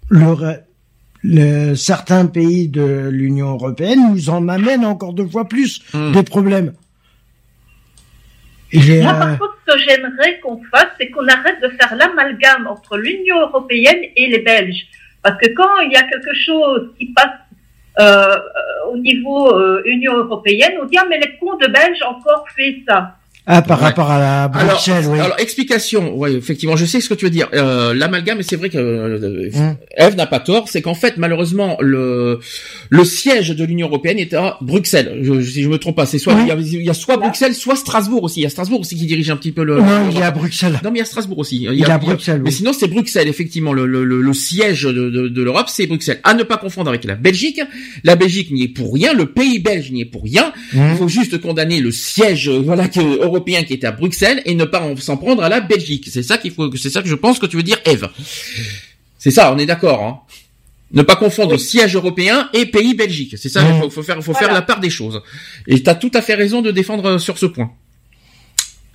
le, 0.10 0.36
le- 1.22 1.76
certains 1.76 2.26
pays 2.26 2.68
de 2.68 3.10
l'Union 3.12 3.52
européenne 3.52 4.00
nous 4.14 4.30
en 4.30 4.48
amènent 4.48 4.86
encore 4.86 5.14
deux 5.14 5.28
fois 5.28 5.46
plus 5.46 5.82
Mmh. 5.94 6.12
des 6.14 6.24
problèmes. 6.24 6.74
Et 8.76 9.02
Moi, 9.02 9.12
euh, 9.14 9.36
par 9.38 9.58
ce 9.68 9.74
que 9.74 9.80
j'aimerais 9.80 10.40
qu'on 10.40 10.62
fasse, 10.72 10.90
c'est 11.00 11.10
qu'on 11.10 11.28
arrête 11.28 11.62
de 11.62 11.70
faire 11.70 11.96
l'amalgame 11.96 12.68
entre 12.68 12.98
l'Union 12.98 13.40
européenne 13.40 14.02
et 14.16 14.28
les 14.28 14.40
Belges. 14.40 14.88
Parce 15.22 15.38
que 15.40 15.48
quand 15.54 15.80
il 15.80 15.92
y 15.92 15.96
a 15.96 16.04
quelque 16.04 16.34
chose 16.34 16.94
qui 16.98 17.14
passe 17.14 17.40
euh, 18.00 18.36
au 18.92 18.98
niveau 18.98 19.56
euh, 19.56 19.82
Union 19.86 20.18
européenne, 20.18 20.74
on 20.82 20.86
dit 20.86 20.98
ah 21.00 21.06
mais 21.10 21.20
les 21.20 21.38
cons 21.38 21.58
de 21.58 21.68
Belges 21.68 22.02
encore 22.06 22.46
fait 22.56 22.84
ça. 22.88 23.16
Ah, 23.48 23.62
par 23.62 23.80
Ouais. 23.80 23.86
rapport 23.86 24.10
à 24.12 24.20
la 24.20 24.48
Bruxelles, 24.48 24.96
alors, 25.04 25.12
oui. 25.14 25.20
alors, 25.20 25.40
explication. 25.40 26.16
Ouais, 26.16 26.34
effectivement, 26.34 26.76
je 26.76 26.86
sais 26.86 27.02
ce 27.02 27.10
que 27.10 27.14
tu 27.14 27.26
veux 27.26 27.32
dire. 27.32 27.48
Euh, 27.54 27.94
L'amalgame, 27.94 28.42
c'est 28.42 28.56
vrai 28.56 28.70
que 28.70 28.78
euh, 28.78 29.50
Mmh. 29.54 29.76
Eve 29.98 30.16
n'a 30.16 30.26
pas 30.26 30.40
tort. 30.40 30.68
C'est 30.70 30.82
qu'en 30.82 30.94
fait, 30.94 31.18
malheureusement, 31.18 31.78
le 31.82 32.40
le 32.90 33.04
siège 33.06 33.50
de 33.50 33.64
l'Union 33.66 33.88
européenne 33.88 34.20
est 34.20 34.34
à 34.34 34.58
Bruxelles. 34.62 35.20
Je, 35.22 35.42
si 35.42 35.62
je 35.64 35.70
me 35.70 35.78
trompe 35.78 35.96
pas, 35.96 36.06
c'est 36.06 36.18
soit 36.20 36.34
Oui. 36.34 36.42
il, 36.44 36.48
y 36.48 36.52
a, 36.52 36.56
il 36.56 36.86
y 36.86 36.90
a 36.90 36.94
soit 36.94 37.18
Bruxelles, 37.18 37.54
soit 37.54 37.76
Strasbourg 37.76 38.24
aussi. 38.24 38.40
Il 38.40 38.44
y 38.44 38.46
a 38.48 38.50
Strasbourg 38.50 38.80
aussi 38.82 38.96
qui 38.96 39.06
dirige 39.06 39.30
un 39.30 39.38
petit 39.38 39.52
peu 39.52 39.64
le. 39.64 39.78
non, 39.80 40.10
il 40.12 40.18
est 40.18 40.24
à 40.24 40.32
Bruxelles. 40.32 40.80
Non, 40.84 40.92
mais 40.92 40.98
il 40.98 41.00
y 41.00 41.04
a 41.04 41.06
Strasbourg 41.06 41.38
aussi. 41.40 41.68
Il 41.72 41.82
est 41.82 41.90
à 41.90 41.98
Bruxelles, 41.98 42.42
Mais 42.44 42.50
oui. 42.50 42.56
sinon, 42.56 42.74
c'est 42.74 42.88
Bruxelles, 42.88 43.28
effectivement. 43.28 43.74
Le, 43.74 43.86
le, 43.86 44.04
le, 44.04 44.22
le 44.22 44.34
siège 44.34 44.84
de, 44.84 45.10
de, 45.10 45.28
de 45.28 45.44
l'Europe, 45.44 45.68
c'est 45.70 45.88
Bruxelles. 45.88 46.20
À 46.24 46.34
ne 46.34 46.44
pas 46.44 46.58
confondre 46.58 46.90
avec 46.90 47.04
la 47.06 47.16
Belgique. 47.16 47.60
La 48.04 48.16
Belgique 48.16 48.52
n'y 48.52 48.64
est 48.64 48.68
pour 48.68 48.94
rien. 48.94 49.14
Le 49.14 49.28
pays 49.28 49.60
belge 49.60 49.92
n'y 49.92 50.02
est 50.02 50.06
pour 50.06 50.24
rien. 50.24 50.52
Il 50.74 50.80
Mmh. 50.80 50.96
faut 50.98 51.08
juste 51.08 51.40
condamner 51.42 51.80
le 51.80 51.92
siège, 51.92 52.50
euh, 52.50 52.60
voilà, 52.64 52.88
que, 52.88 53.00
européen 53.36 53.64
qui 53.64 53.74
était 53.74 53.88
à 53.88 53.92
Bruxelles 53.92 54.42
et 54.46 54.56
ne 54.56 54.66
pas 54.66 54.82
en- 54.82 54.96
s'en 54.98 55.18
prendre 55.18 55.44
à 55.44 55.50
la 55.50 55.60
Belgique. 55.62 56.08
C'est 56.12 56.24
ça 56.24 56.38
qu'il 56.38 56.52
faut, 56.52 56.76
c'est 56.76 56.90
ça 56.90 57.02
que 57.02 57.08
je 57.10 57.16
pense 57.16 57.38
que 57.40 57.46
tu 57.46 57.58
veux 57.58 57.64
dire, 57.64 57.78
Eve. 57.86 58.10
C'est 59.20 59.32
ça, 59.32 59.54
on 59.54 59.58
est 59.58 59.66
d'accord, 59.66 60.04
hein. 60.04 60.20
Ne 60.92 61.02
pas 61.02 61.16
confondre 61.16 61.58
siège 61.60 61.96
européen 61.96 62.48
et 62.54 62.68
pays 62.68 62.94
Belgique. 62.94 63.36
C'est 63.38 63.50
ça, 63.50 63.62
il 63.64 63.74
Mmh. 63.76 63.82
faut, 63.82 63.90
faut 63.90 64.04
faire, 64.04 64.16
faut 64.24 64.32
Voilà. 64.32 64.40
faire 64.48 64.54
la 64.54 64.62
part 64.62 64.80
des 64.80 64.90
choses. 64.92 65.22
Et 65.68 65.82
t'as 65.84 65.96
tout 65.96 66.12
à 66.14 66.22
fait 66.22 66.36
raison 66.36 66.62
de 66.62 66.72
défendre 66.72 67.06
euh, 67.06 67.18
sur 67.18 67.38
ce 67.38 67.48
point. 67.48 67.72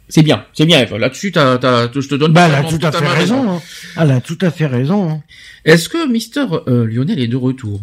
C'est 0.08 0.22
bien, 0.22 0.44
c'est 0.54 0.66
bien, 0.66 0.80
Eve. 0.80 0.96
Là-dessus, 0.96 1.30
t'as, 1.32 1.58
t'as, 1.58 1.90
je 1.92 2.08
te 2.08 2.14
donne 2.14 2.32
Bah, 2.32 2.46
elle 2.48 2.54
a 2.54 2.62
totalement- 2.62 2.78
tout 2.78 2.86
à 2.86 2.92
fait 2.92 3.06
raison. 3.20 3.50
hein. 3.50 3.62
Elle 3.96 4.10
a 4.12 4.20
tout 4.20 4.38
à 4.40 4.50
fait 4.50 4.66
raison. 4.66 5.10
hein. 5.10 5.22
Est-ce 5.64 5.88
que 5.88 6.08
Mister 6.10 6.44
euh, 6.68 6.84
Lionel 6.86 7.20
est 7.20 7.28
de 7.28 7.36
retour? 7.36 7.80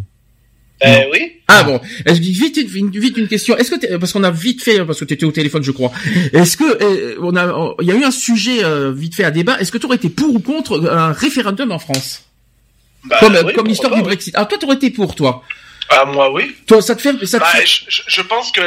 Euh, 0.86 0.95
oui. 1.12 1.32
Ah 1.48 1.64
bon, 1.64 1.80
que 2.06 2.22
vite, 2.22 2.58
une- 2.76 2.90
vite 2.91 3.18
une 3.18 3.28
question. 3.28 3.58
Est-ce 3.58 3.72
que 3.72 3.76
t'es- 3.80 3.98
parce 3.98 4.14
qu'on 4.14 4.24
a 4.24 4.30
vite 4.32 4.62
fait 4.62 4.86
parce 4.86 4.99
que 4.99 5.06
tu 5.06 5.14
étais 5.16 5.26
au 5.26 5.32
téléphone, 5.32 5.64
je 5.64 5.72
crois. 5.72 5.91
Est-ce 6.34 6.56
que 6.58 6.84
euh, 6.84 7.16
on 7.22 7.36
a, 7.36 7.76
il 7.82 7.88
y 7.88 7.91
a 7.91 7.95
eu 7.95 8.04
un 8.04 8.12
sujet 8.12 8.64
euh, 8.64 8.91
vite 8.91 9.16
fait 9.16 9.24
à 9.24 9.32
débat. 9.32 9.60
Est-ce 9.60 9.72
que 9.72 9.78
tu 9.80 9.86
aurais 9.88 9.95
été 9.95 10.10
pour 10.10 10.36
ou 10.36 10.40
contre 10.40 10.88
un 10.90 11.12
référendum 11.14 11.72
en 11.72 11.80
France, 11.80 12.26
Bah, 13.06 13.18
comme 13.20 13.38
oui, 13.45 13.54
comme 13.54 13.68
l'histoire 13.68 13.95
du. 13.95 14.02
Brexit 14.04 14.34
Ah 14.38 14.45
toi, 14.45 14.58
t'aurais 14.60 14.76
été 14.76 14.90
pour 14.91 15.16
toi. 15.16 15.44
Ah, 15.89 16.05
moi, 16.05 16.31
oui. 16.31 16.55
Toi, 16.68 16.81
ça 16.81 16.95
te 16.95 17.01
fait, 17.01 17.26
ça 17.26 17.38
te 17.39 17.43
Bah, 17.43 17.49
fait- 17.51 17.65
je, 17.65 17.81
je- 17.88 18.01
je 18.07 18.22
pense 18.22 18.51
que 18.51 18.61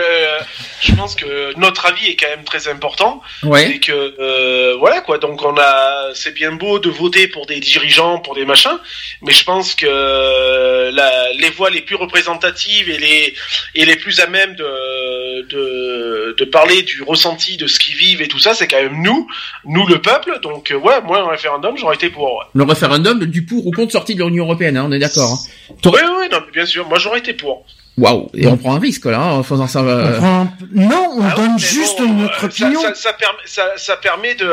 je 0.81 0.93
pense 0.95 1.15
que 1.15 1.59
notre 1.59 1.87
avis 1.87 2.09
est 2.09 2.17
quand 2.17 2.29
même 2.29 2.45
très 2.45 2.69
important 2.69 3.21
ouais. 3.43 3.73
et 3.73 3.79
que 3.81 3.93
euh, 3.93 4.77
voilà 4.79 5.01
quoi. 5.03 5.19
Donc 5.19 5.43
on 5.45 5.55
a, 5.59 6.11
c'est 6.15 6.33
bien 6.35 6.53
beau 6.53 6.79
de 6.79 6.89
voter 6.89 7.29
pour 7.29 7.47
des 7.47 7.61
dirigeants, 7.61 8.19
pour 8.21 8.35
des 8.35 8.45
machins, 8.47 8.79
mais 9.23 9.33
je 9.33 9.45
pense 9.45 9.75
que 9.75 10.91
la, 10.91 11.33
les 11.35 11.51
voix 11.51 11.71
les 11.71 11.83
plus 11.83 11.97
représentatives 11.97 12.89
et 12.89 12.99
les 12.99 13.35
et 13.75 13.85
les 13.85 13.97
plus 13.97 14.21
à 14.21 14.27
même 14.27 14.55
de 14.57 15.43
de, 15.49 16.35
de 16.39 16.45
parler 16.45 16.83
du 16.83 17.03
ressenti 17.03 17.57
de 17.57 17.67
ce 17.67 17.79
qu'ils 17.79 17.97
vivent 17.97 18.23
et 18.23 18.29
tout 18.29 18.39
ça, 18.39 18.55
c'est 18.55 18.69
quand 18.69 18.81
même 18.81 19.03
nous, 19.03 19.27
nous 19.65 19.87
le 19.87 20.01
peuple. 20.01 20.39
Donc 20.43 20.71
euh, 20.71 20.77
ouais, 20.77 21.01
moi 21.03 21.21
un 21.21 21.29
référendum, 21.31 21.77
j'aurais 21.77 21.97
été 21.97 22.09
pour. 22.11 22.25
Ouais. 22.33 22.45
Le 22.55 22.65
référendum 22.65 23.25
du 23.25 23.45
pour 23.45 23.67
ou 23.67 23.71
contre 23.73 23.93
sortie 23.93 24.15
de 24.15 24.25
l'Union 24.25 24.45
européenne, 24.45 24.77
hein, 24.77 24.85
on 24.89 24.93
est 24.93 24.99
d'accord. 24.99 25.33
Hein. 25.33 25.75
Oui, 25.85 26.01
oui, 26.19 26.27
non, 26.31 26.39
bien 26.53 26.67
sûr, 26.67 26.87
moi 26.89 26.99
j'aurais 27.11 27.19
été 27.21 27.35
pour. 27.35 27.65
Waouh 27.99 28.31
Et 28.33 28.47
on 28.47 28.57
prend 28.57 28.77
un 28.77 28.79
risque 28.79 29.05
là 29.05 29.19
hein, 29.21 29.33
en 29.33 29.43
faisant 29.43 29.67
ça. 29.67 29.81
euh, 29.81 30.15
On 30.15 30.19
prend 30.19 30.41
un- 30.43 30.53
Non, 30.73 31.09
on 31.19 31.23
Ah 31.23 31.35
donne 31.37 31.59
juste 31.59 31.99
bon, 31.99 32.09
notre 32.15 32.45
euh, 32.45 32.47
opinion. 32.47 32.81
Ça, 32.81 32.95
ça, 32.95 33.03
ça 33.03 33.13
permet, 33.13 33.39
ça, 33.45 33.63
ça 33.77 33.97
permet 33.97 34.35
de, 34.37 34.47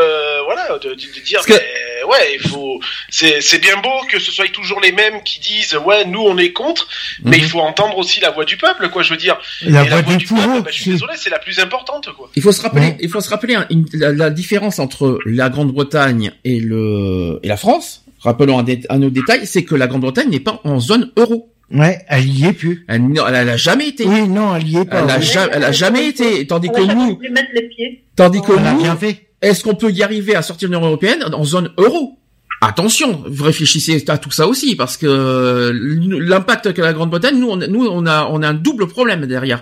voilà, 0.45 0.77
de, 0.79 0.89
de- 0.89 0.95
de 0.95 1.23
dire, 1.23 1.39
Parce 1.39 1.45
que- 1.45 1.53
mais, 1.53 2.03
ouais, 2.09 2.35
il 2.41 2.49
faut, 2.49 2.79
c'est, 3.09 3.39
c'est 3.39 3.59
bien 3.59 3.77
beau 3.77 3.89
que 4.11 4.19
ce 4.19 4.31
soit 4.31 4.51
toujours 4.51 4.81
les 4.81 4.91
mêmes 4.91 5.21
qui 5.23 5.39
disent, 5.39 5.77
ouais, 5.85 6.03
nous 6.05 6.19
on 6.21 6.37
est 6.37 6.51
contre, 6.51 6.87
mais 7.23 7.37
Mhm. 7.37 7.43
il 7.43 7.49
faut 7.49 7.59
entendre 7.61 7.97
aussi 7.99 8.19
la 8.19 8.31
voix 8.31 8.43
du 8.43 8.57
peuple, 8.57 8.89
quoi. 8.89 9.01
Je 9.03 9.11
veux 9.11 9.17
dire, 9.17 9.37
La 9.61 9.83
voix 9.83 10.01
du 10.01 10.25
peuple, 10.25 10.41
bah, 10.63 10.63
je 10.67 10.73
suis 10.73 10.83
c'est- 10.85 10.89
désolé, 10.91 11.13
c'est 11.15 11.29
la 11.29 11.39
plus 11.39 11.59
importante, 11.59 12.09
quoi. 12.17 12.29
Il 12.35 12.41
faut 12.41 12.51
se 12.51 12.61
rappeler, 12.63 12.87
Ouais. 12.87 12.97
il 12.99 13.09
faut 13.09 13.21
se 13.21 13.29
rappeler 13.29 13.55
hein, 13.55 13.65
une- 13.69 13.85
la, 13.93 14.11
la 14.11 14.29
différence 14.29 14.79
entre 14.79 15.19
la 15.25 15.47
Grande-Bretagne 15.49 16.31
et 16.43 16.59
le 16.59 17.39
et 17.43 17.47
la 17.47 17.55
France. 17.57 18.03
Rappelons 18.19 18.57
un, 18.59 18.63
dé- 18.63 18.81
un 18.89 19.01
autre 19.03 19.13
détail, 19.13 19.45
c'est 19.45 19.63
que 19.63 19.75
la 19.75 19.87
Grande-Bretagne 19.87 20.29
n'est 20.29 20.39
pas 20.41 20.59
en 20.65 20.79
zone 20.81 21.11
euro. 21.15 21.49
Ouais, 21.71 21.99
elle 22.07 22.27
y 22.29 22.45
est 22.45 22.53
plus. 22.53 22.85
Elle, 22.87 23.01
n- 23.01 23.19
elle, 23.27 23.35
elle 23.35 23.49
a 23.49 23.57
jamais 23.57 23.89
été. 23.89 24.05
Oui, 24.05 24.27
non, 24.27 24.55
elle 24.55 24.67
y 24.67 24.77
est 24.77 24.85
pas. 24.85 25.01
Elle 25.03 25.09
a, 25.11 25.17
Oui. 25.17 25.25
ja- 25.25 25.49
elle 25.51 25.63
a 25.65 25.71
jamais 25.71 26.07
été. 26.07 26.47
Tandis 26.47 26.69
On 26.69 26.73
que 26.73 26.93
nous, 26.93 27.15
plus 27.17 27.29
mettre 27.29 27.49
les 27.53 27.63
pieds. 27.67 28.03
tandis 28.15 28.41
que 28.41 28.53
nous, 28.53 28.77
bien 28.81 28.95
fait. 28.95 29.27
est-ce 29.41 29.63
qu'on 29.63 29.75
peut 29.75 29.91
y 29.91 30.01
arriver 30.01 30.33
à 30.35 30.41
sortir 30.41 30.69
de 30.69 30.73
l'Union 30.75 30.87
européenne 30.87 31.23
en 31.33 31.43
zone 31.43 31.71
euro? 31.77 32.17
Attention, 32.61 33.23
vous 33.27 33.43
réfléchissez 33.43 34.03
à 34.07 34.17
tout 34.17 34.31
ça 34.31 34.47
aussi 34.47 34.75
parce 34.75 34.97
que 34.97 35.05
euh, 35.05 35.71
l'impact 36.19 36.73
que 36.73 36.81
la 36.81 36.93
Grande-Bretagne, 36.93 37.37
nous, 37.37 37.49
on, 37.49 37.57
nous, 37.57 37.85
on 37.85 38.05
a, 38.07 38.25
on 38.31 38.41
a 38.41 38.47
un 38.47 38.53
double 38.55 38.87
problème 38.87 39.27
derrière. 39.27 39.61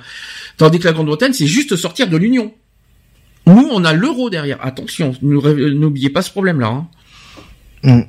Tandis 0.57 0.79
que 0.79 0.85
la 0.85 0.93
Grande-Bretagne, 0.93 1.33
c'est 1.33 1.47
juste 1.47 1.75
sortir 1.75 2.07
de 2.07 2.15
l'Union. 2.15 2.53
Nous, 3.47 3.67
on 3.71 3.83
a 3.83 3.91
l'euro 3.93 4.29
derrière. 4.29 4.59
Attention, 4.61 5.13
n'oubliez 5.21 6.09
pas 6.09 6.21
ce 6.21 6.31
problème-là. 6.31 6.67
hein. 6.67 6.87
Hmm. 7.83 8.01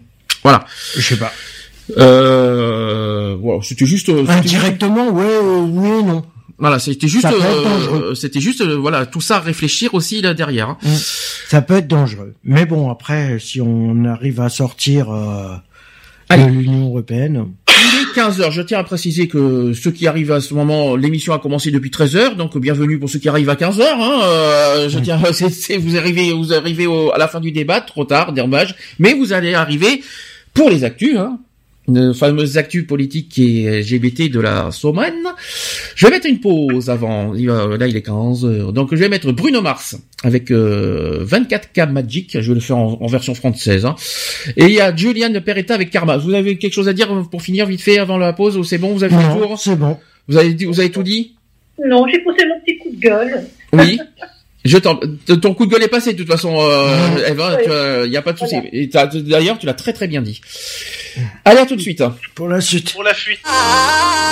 Voilà. 0.45 0.65
Je 0.95 1.01
sais 1.01 1.17
pas. 1.17 1.33
Euh, 1.99 3.37
voilà, 3.41 3.61
c'était 3.63 3.87
juste. 3.87 4.07
juste- 4.15 4.31
Indirectement, 4.31 5.09
ouais, 5.11 5.25
euh, 5.25 5.61
oui 5.69 6.05
non. 6.05 6.25
Voilà, 6.59 6.79
c'était 6.79 7.09
juste. 7.09 7.27
Euh, 7.27 7.65
dangereux. 7.65 8.15
c'était 8.15 8.41
juste, 8.41 8.63
euh, 8.63 8.77
voilà, 8.77 9.05
tout 9.07 9.21
ça 9.21 9.37
à 9.37 9.41
réfléchir 9.41 9.93
aussi 9.95 10.23
là 10.23 10.33
derrière. 10.35 10.71
hein. 10.71 10.79
Ça 11.49 11.61
peut 11.63 11.77
être 11.77 11.89
dangereux. 11.89 12.35
Mais 12.45 12.65
bon, 12.65 12.91
après, 12.91 13.39
si 13.39 13.61
on 13.61 14.05
arrive 14.07 14.41
à 14.41 14.49
sortir 14.49 15.11
euh, 15.13 15.55
de 16.31 16.37
l'Union 16.51 16.87
européenne, 16.89 17.47
Il 17.69 18.01
est 18.03 18.15
15 18.15 18.41
heures. 18.41 18.51
Je 18.53 18.63
tiens 18.63 18.79
à 18.79 18.85
préciser 18.85 19.29
que 19.29 19.73
ceux 19.75 19.91
qui 19.91 20.07
arrivent 20.07 20.33
à 20.33 20.41
ce 20.41 20.55
moment, 20.55 20.97
l'émission 20.97 21.35
a 21.35 21.39
commencé 21.39 21.71
depuis 21.71 21.91
13 21.91 22.17
heures, 22.17 22.37
donc 22.37 22.57
bienvenue 22.59 22.99
pour 22.99 23.09
ceux 23.11 23.19
qui 23.19 23.29
arrivent 23.29 23.51
à 23.51 23.55
15 23.57 23.79
heures. 23.81 24.01
Hein. 24.01 24.21
Euh, 24.25 24.89
je 24.89 24.99
tiens, 24.99 25.21
c'est, 25.33 25.51
c'est- 25.51 25.77
vous 25.77 25.97
arrivez, 25.97 26.33
vous 26.33 26.53
arrivez 26.55 26.87
au- 26.87 27.13
à 27.13 27.19
la 27.19 27.29
fin 27.29 27.39
du 27.39 27.53
débat, 27.53 27.81
trop 27.83 28.05
tard, 28.07 28.33
dommage, 28.33 28.75
mais 28.99 29.13
vous 29.13 29.33
allez 29.35 29.53
arriver 29.55 30.03
pour 30.55 30.71
les 30.71 30.83
actus. 30.85 31.17
Hein. 31.19 31.39
Une 31.89 32.13
fameuse 32.15 32.59
actu 32.59 32.85
politique 32.85 33.39
et 33.39 33.81
LGBT 33.81 34.29
de 34.31 34.41
la 34.41 34.73
Sommane. 34.73 35.15
Je 35.95 36.05
vais 36.07 36.11
mettre 36.13 36.27
une 36.27 36.41
pause 36.41 36.91
avant. 36.91 37.31
Va- 37.33 37.77
Là, 37.77 37.87
il 37.87 37.97
est 37.97 38.03
15 38.03 38.45
heures. 38.45 38.73
Donc, 38.73 38.89
je 38.91 38.97
vais 38.97 39.09
mettre 39.09 39.31
Bruno 39.31 39.63
Mars 39.63 39.97
avec 40.25 40.51
euh, 40.51 41.25
24K 41.25 41.91
Magic. 41.93 42.41
Je 42.41 42.49
vais 42.49 42.55
le 42.55 42.61
faire 42.61 42.77
en, 42.79 42.99
en 43.01 43.07
version 43.07 43.35
française. 43.35 43.85
Hein. 43.87 43.95
Et 44.57 44.65
il 44.65 44.73
y 44.73 44.81
a 44.81 44.95
Julian 44.95 45.33
Peretta 45.45 45.75
avec 45.75 45.91
Karma. 45.91 46.17
Vous 46.17 46.35
avez 46.35 46.59
quelque 46.59 46.73
chose 46.75 46.89
à 46.89 46.93
dire 46.93 47.09
pour 47.31 47.41
finir 47.43 47.67
vite 47.67 47.81
fait 47.83 47.99
avant 47.99 48.19
la 48.19 48.33
pause 48.33 48.57
ou 48.57 48.65
c'est 48.65 48.79
bon? 48.79 48.93
Vous 48.93 49.05
avez 49.05 49.15
fait 49.15 49.23
le 49.23 49.29
non, 49.29 49.47
tour? 49.47 49.59
c'est 49.61 49.77
bon. 49.77 49.97
vous 50.27 50.37
avez, 50.37 50.55
vous 50.67 50.81
avez 50.81 50.91
tout 50.91 51.05
dit? 51.05 51.37
Non, 51.87 52.05
j'ai 52.11 52.19
poussé 52.21 52.45
mon 52.49 52.61
petit 52.65 52.79
coup 52.79 52.91
de 52.97 53.01
gueule. 53.01 53.45
Oui. 53.75 53.99
Je 54.67 54.79
ton 54.79 55.55
coup 55.55 55.67
de 55.67 55.71
gueule 55.71 55.83
est 55.83 55.89
passé 55.89 56.13
de 56.13 56.19
toute 56.19 56.29
façon, 56.31 56.57
euh, 56.61 57.27
Eva. 57.27 57.57
Oui. 57.59 58.07
Il 58.07 58.13
y 58.13 58.17
a 58.17 58.23
pas 58.23 58.33
de 58.33 58.39
souci. 58.39 58.55
Voilà. 58.55 58.69
Et 58.73 58.89
t'as- 58.89 59.07
D'ailleurs, 59.07 59.59
tu 59.59 59.67
l'as 59.67 59.75
très 59.75 59.93
très 59.93 60.07
bien 60.09 60.23
dit. 60.23 60.41
Allez, 61.45 61.61
à 61.61 61.67
tout 61.67 61.77
de 61.77 61.81
suite. 61.81 62.03
Pour 62.35 62.49
la 62.49 62.61
suite. 62.61 62.93
Pour 62.93 63.03
la 63.03 63.15
fuite. 63.15 63.41
I 63.45 64.27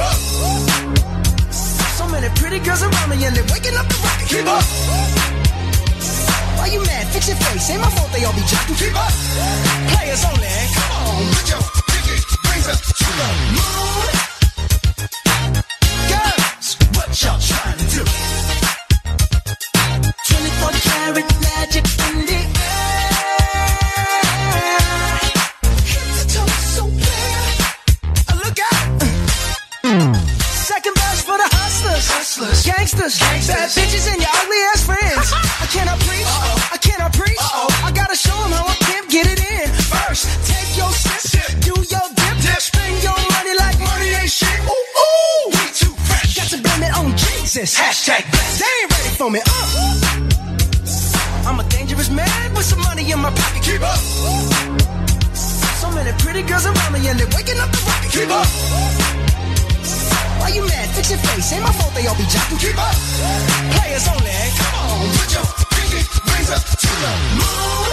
Keep 0.00 0.08
up. 0.08 1.52
So 1.52 2.08
many 2.08 2.28
pretty 2.40 2.58
girls 2.60 2.82
around 2.82 3.10
me 3.10 3.22
and 3.22 3.36
they're 3.36 3.44
waking 3.52 3.76
up 3.76 3.86
the 3.86 3.98
rocket. 4.00 4.28
Keep 4.32 4.46
up. 4.46 4.64
Why 6.56 6.66
you 6.72 6.80
mad? 6.84 7.06
Fix 7.12 7.28
your 7.28 7.36
face. 7.36 7.68
Ain't 7.70 7.82
my 7.82 7.90
fault 7.90 8.10
they 8.12 8.24
all 8.24 8.32
be 8.32 8.40
jocking. 8.40 8.78
Keep 8.80 8.96
up. 8.96 9.12
Players 9.92 10.24
only. 10.24 10.48
Come 10.72 10.92
on, 11.04 11.20
put 11.36 11.46
your 11.52 11.60
pinky 11.92 12.16
rings 12.48 12.68
up 12.72 12.80
to 12.80 13.08
the 13.20 13.28
moon. 13.52 14.08
Girls, 16.08 16.68
what 16.96 17.10
y'all 17.20 17.36
trying 17.38 17.76
to 17.76 17.89
for 49.30 49.36
me. 49.36 49.42
Uh. 49.46 49.60
I'm 51.46 51.60
a 51.60 51.64
dangerous 51.68 52.10
man 52.10 52.54
with 52.54 52.64
some 52.64 52.80
money 52.80 53.10
in 53.10 53.18
my 53.18 53.30
pocket. 53.30 53.62
Keep 53.62 53.82
up. 53.82 53.98
So 55.80 55.90
many 55.90 56.12
pretty 56.18 56.42
girls 56.42 56.66
around 56.66 56.92
me 56.92 57.08
and 57.08 57.18
they're 57.18 57.32
waking 57.36 57.58
up 57.58 57.70
the 57.70 57.80
rocket. 57.86 58.10
Keep 58.12 58.30
up. 58.30 58.46
Why 60.40 60.48
you 60.54 60.66
mad? 60.66 60.88
Fix 60.94 61.10
your 61.10 61.18
face. 61.18 61.52
Ain't 61.52 61.62
my 61.62 61.72
fault 61.72 61.94
they 61.94 62.06
all 62.06 62.16
be 62.16 62.24
jocking. 62.24 62.58
Keep 62.60 62.78
up. 62.78 62.94
Players 63.76 64.06
only. 64.08 64.36
Come 64.58 64.74
on, 64.82 65.08
put 65.18 65.30
your 65.34 65.46
pinky 65.74 66.00
rings 66.30 66.50
up 66.50 66.62
to 66.62 66.90
the 67.02 67.12
moon. 67.38 67.89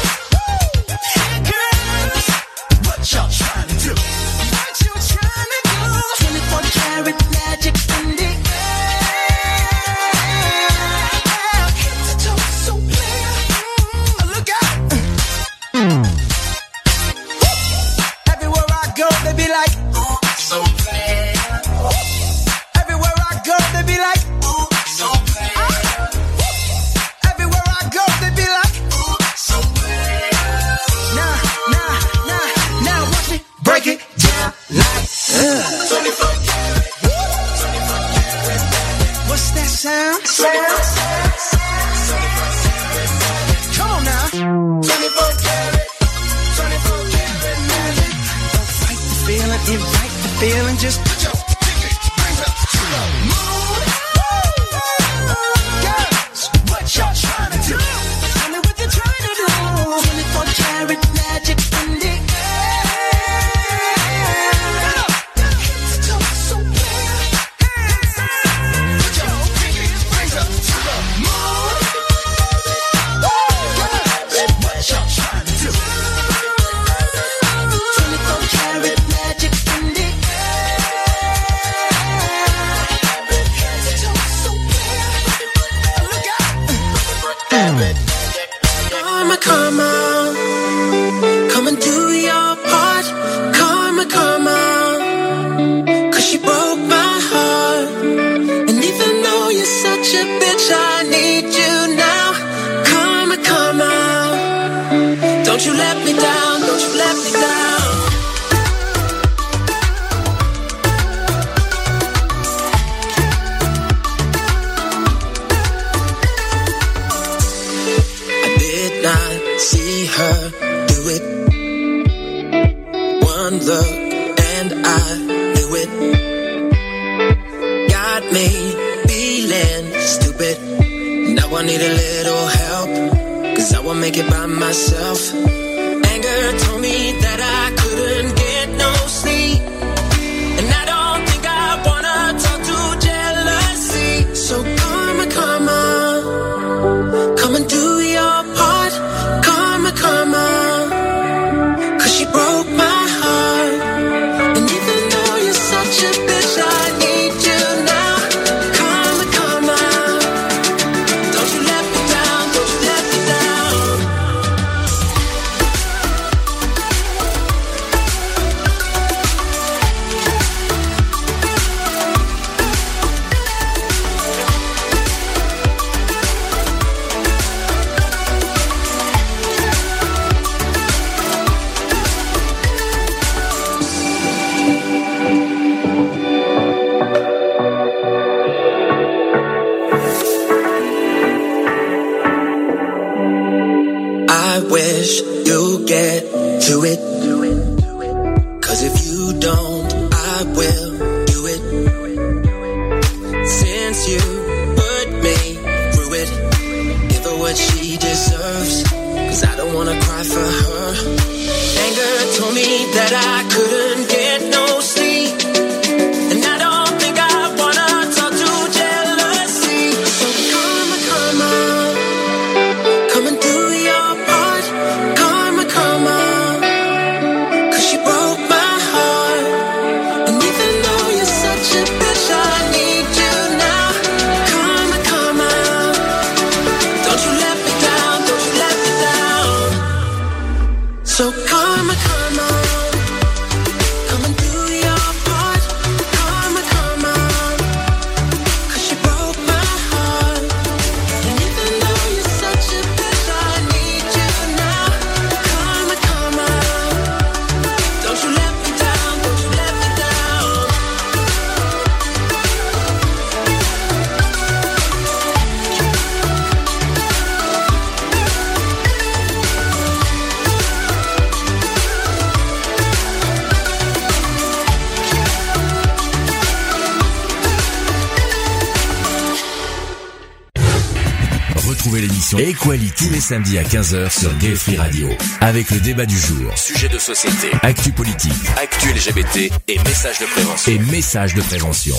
Samedis 283.27 283.57
à 283.57 283.63
15h 283.63 284.21
sur 284.21 284.33
Gay 284.37 284.55
Free 284.55 284.77
Radio. 284.77 285.09
Avec 285.41 285.69
le 285.71 285.81
débat 285.81 286.05
du 286.05 286.17
jour, 286.17 286.57
sujet 286.57 286.87
de 286.87 286.97
société, 286.97 287.49
actu 287.61 287.91
politique, 287.91 288.31
actu 288.55 288.87
LGBT 288.87 289.51
et 289.67 289.77
messages 289.79 290.19
de 290.19 290.25
prévention. 290.27 290.71
Et 290.71 290.79
messages 290.79 291.33
de 291.33 291.41
prévention. 291.41 291.95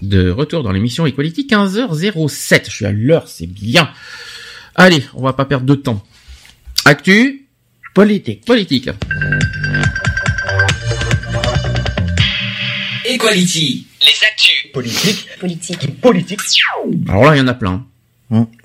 De 0.00 0.30
retour 0.30 0.62
dans 0.62 0.72
l'émission 0.72 1.04
Equality 1.04 1.46
15h07. 1.46 2.64
Je 2.64 2.70
suis 2.70 2.86
à 2.86 2.92
l'heure, 2.92 3.28
c'est 3.28 3.46
bien. 3.46 3.90
Allez, 4.76 5.04
on 5.12 5.22
va 5.22 5.34
pas 5.34 5.44
perdre 5.44 5.66
de 5.66 5.74
temps. 5.74 6.02
Actu 6.86 7.46
Politique. 7.92 8.46
politique. 8.46 8.88
Equality. 13.04 13.86
Les 14.00 14.26
actus. 14.26 14.72
Politique. 14.72 15.28
Politique. 15.38 16.00
Politique. 16.00 16.40
Alors 17.10 17.24
là, 17.24 17.36
il 17.36 17.40
y 17.40 17.42
en 17.42 17.48
a 17.48 17.52
plein. 17.54 17.84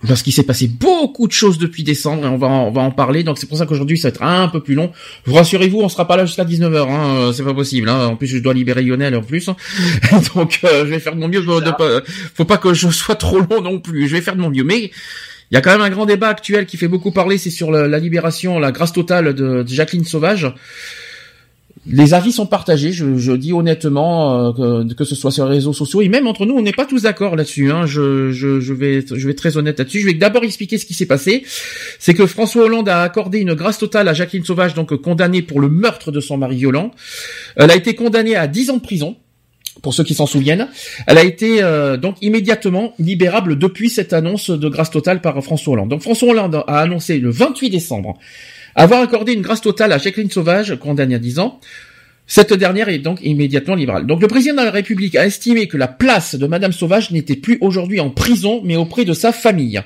Parce 0.08 0.22
qu'il 0.22 0.34
s'est 0.34 0.44
passé 0.44 0.68
beaucoup 0.68 1.28
de 1.28 1.34
choses 1.34 1.58
depuis 1.58 1.84
décembre 1.84 2.26
et 2.26 2.30
on 2.30 2.38
va 2.38 2.48
en, 2.48 2.68
on 2.68 2.72
va 2.72 2.82
en 2.82 2.92
parler. 2.92 3.24
Donc 3.24 3.38
c'est 3.38 3.48
pour 3.48 3.58
ça 3.58 3.66
qu'aujourd'hui 3.66 3.98
ça 3.98 4.10
va 4.10 4.16
être 4.16 4.24
un 4.24 4.48
peu 4.48 4.62
plus 4.62 4.76
long. 4.76 4.92
Vous 5.26 5.34
rassurez-vous, 5.34 5.80
on 5.80 5.90
sera 5.90 6.08
pas 6.08 6.18
là 6.18 6.26
jusqu'à 6.26 6.46
19h. 6.46 6.90
Hein, 6.90 7.16
euh, 7.18 7.34
c'est 7.34 7.44
pas 7.44 7.54
possible. 7.54 7.90
Hein. 7.90 8.08
En 8.08 8.16
plus, 8.16 8.28
je 8.28 8.38
dois 8.38 8.54
libérer 8.54 8.84
Lionel 8.84 9.16
en 9.16 9.22
plus. 9.22 9.48
Donc 10.36 10.60
euh, 10.64 10.86
je 10.86 10.90
vais 10.90 11.00
faire 11.00 11.16
de 11.16 11.20
mon 11.20 11.28
mieux. 11.28 11.42
De, 11.42 11.66
de 11.66 11.72
pas, 11.72 12.02
faut 12.36 12.46
pas 12.46 12.58
que 12.58 12.74
je 12.74 12.90
sois 12.90 13.16
trop 13.16 13.40
long 13.40 13.62
non 13.62 13.80
plus. 13.80 14.08
Je 14.08 14.16
vais 14.16 14.22
faire 14.22 14.36
de 14.36 14.42
mon 14.42 14.50
mieux. 14.50 14.64
Mais 14.64 14.92
il 15.50 15.54
y 15.54 15.58
a 15.58 15.62
quand 15.62 15.72
même 15.72 15.82
un 15.82 15.90
grand 15.90 16.06
débat 16.06 16.30
actuel 16.30 16.66
qui 16.66 16.78
fait 16.78 16.88
beaucoup 16.88 17.12
parler. 17.12 17.38
C'est 17.38 17.50
sur 17.50 17.72
la, 17.72 17.88
la 17.88 18.00
libération, 18.00 18.60
la 18.60 18.72
grâce 18.72 18.94
totale 18.94 19.34
de, 19.34 19.64
de 19.64 19.68
Jacqueline 19.68 20.06
Sauvage. 20.06 20.54
Les 21.90 22.14
avis 22.14 22.32
sont 22.32 22.46
partagés. 22.46 22.92
Je, 22.92 23.32
dis 23.34 23.54
honnêtement 23.54 24.54
euh, 24.60 24.84
que, 24.98 25.04
ce 25.04 25.16
soit 25.16 25.32
sur 25.32 25.46
les 25.46 25.56
réseaux 25.56 25.74
sociaux 25.74 26.02
et 26.02 26.10
même 26.10 26.28
entre 26.28 26.46
nous, 26.46 26.56
on 26.56 26.62
n'est 26.62 26.72
pas 26.72 26.86
tous 26.86 27.04
d'accord 27.04 27.36
là-dessus. 27.36 27.72
Hein. 27.72 27.86
Je, 27.86 28.74
vais 28.74 29.34
très 29.34 29.58
honnête 29.58 29.80
là-dessus. 29.80 30.02
Je 30.02 30.06
vais 30.08 30.14
d'abord 30.14 30.44
expliquer 30.44 30.78
ce 30.78 30.86
qui 30.86 30.94
s'est 30.94 31.06
passé. 31.06 31.44
C'est 32.00 32.14
que 32.14 32.26
François 32.26 32.66
Hollande 32.66 32.90
a 32.90 33.02
accordé 33.02 33.40
une 33.40 33.54
grâce 33.54 33.78
totale 33.78 34.08
à 34.08 34.14
Jacqueline 34.14 34.44
Sauvage, 34.44 34.74
donc 34.74 34.96
condamnée 34.96 35.42
pour 35.42 35.60
le 35.60 35.70
meurtre 35.70 36.12
de 36.12 36.20
son 36.20 36.38
mari 36.38 36.58
violent. 36.58 36.92
Elle 37.56 37.72
a 37.72 37.76
été 37.76 37.96
condamnée 37.96 38.36
à 38.36 38.48
10 38.48 38.72
ans 38.72 38.78
de 38.78 38.82
prison. 38.82 39.16
Pour 39.84 39.94
ceux 39.94 40.04
qui 40.04 40.16
s'en 40.16 40.26
souviennent, 40.26 40.68
elle 41.06 41.20
a 41.20 41.24
été 41.24 41.62
euh, 41.62 41.98
donc 41.98 42.16
immédiatement 42.22 42.94
libérable 42.98 43.60
depuis 43.60 43.92
cette 43.92 44.12
annonce 44.12 44.50
de 44.50 44.70
grâce 44.70 44.90
totale 44.90 45.22
par 45.22 45.42
François 45.44 45.74
Hollande. 45.74 45.90
Donc 45.90 46.02
François 46.02 46.30
Hollande 46.30 46.64
a 46.68 46.80
annoncé 46.80 47.20
le 47.20 47.30
28 47.30 47.70
décembre 47.70 48.18
avoir 48.78 49.02
accordé 49.02 49.34
une 49.34 49.42
grâce 49.42 49.62
totale 49.62 49.92
à 49.92 49.98
Jacqueline 49.98 50.30
Sauvage, 50.30 50.78
condamnée 50.80 51.16
à 51.16 51.20
10 51.20 51.40
ans, 51.40 51.60
cette 52.30 52.52
dernière 52.54 52.90
est 52.90 53.00
donc 53.00 53.20
immédiatement 53.24 53.76
libérale. 53.76 54.06
Donc 54.06 54.22
le 54.22 54.28
président 54.28 54.62
de 54.62 54.66
la 54.66 54.72
République 54.72 55.16
a 55.16 55.26
estimé 55.26 55.70
que 55.70 55.78
la 55.78 55.88
place 55.88 56.36
de 56.36 56.46
Madame 56.46 56.74
Sauvage 56.74 57.10
n'était 57.12 57.38
plus 57.38 57.58
aujourd'hui 57.62 58.02
en 58.02 58.10
prison, 58.10 58.62
mais 58.66 58.76
auprès 58.76 59.06
de 59.06 59.14
sa 59.14 59.32
famille. 59.32 59.82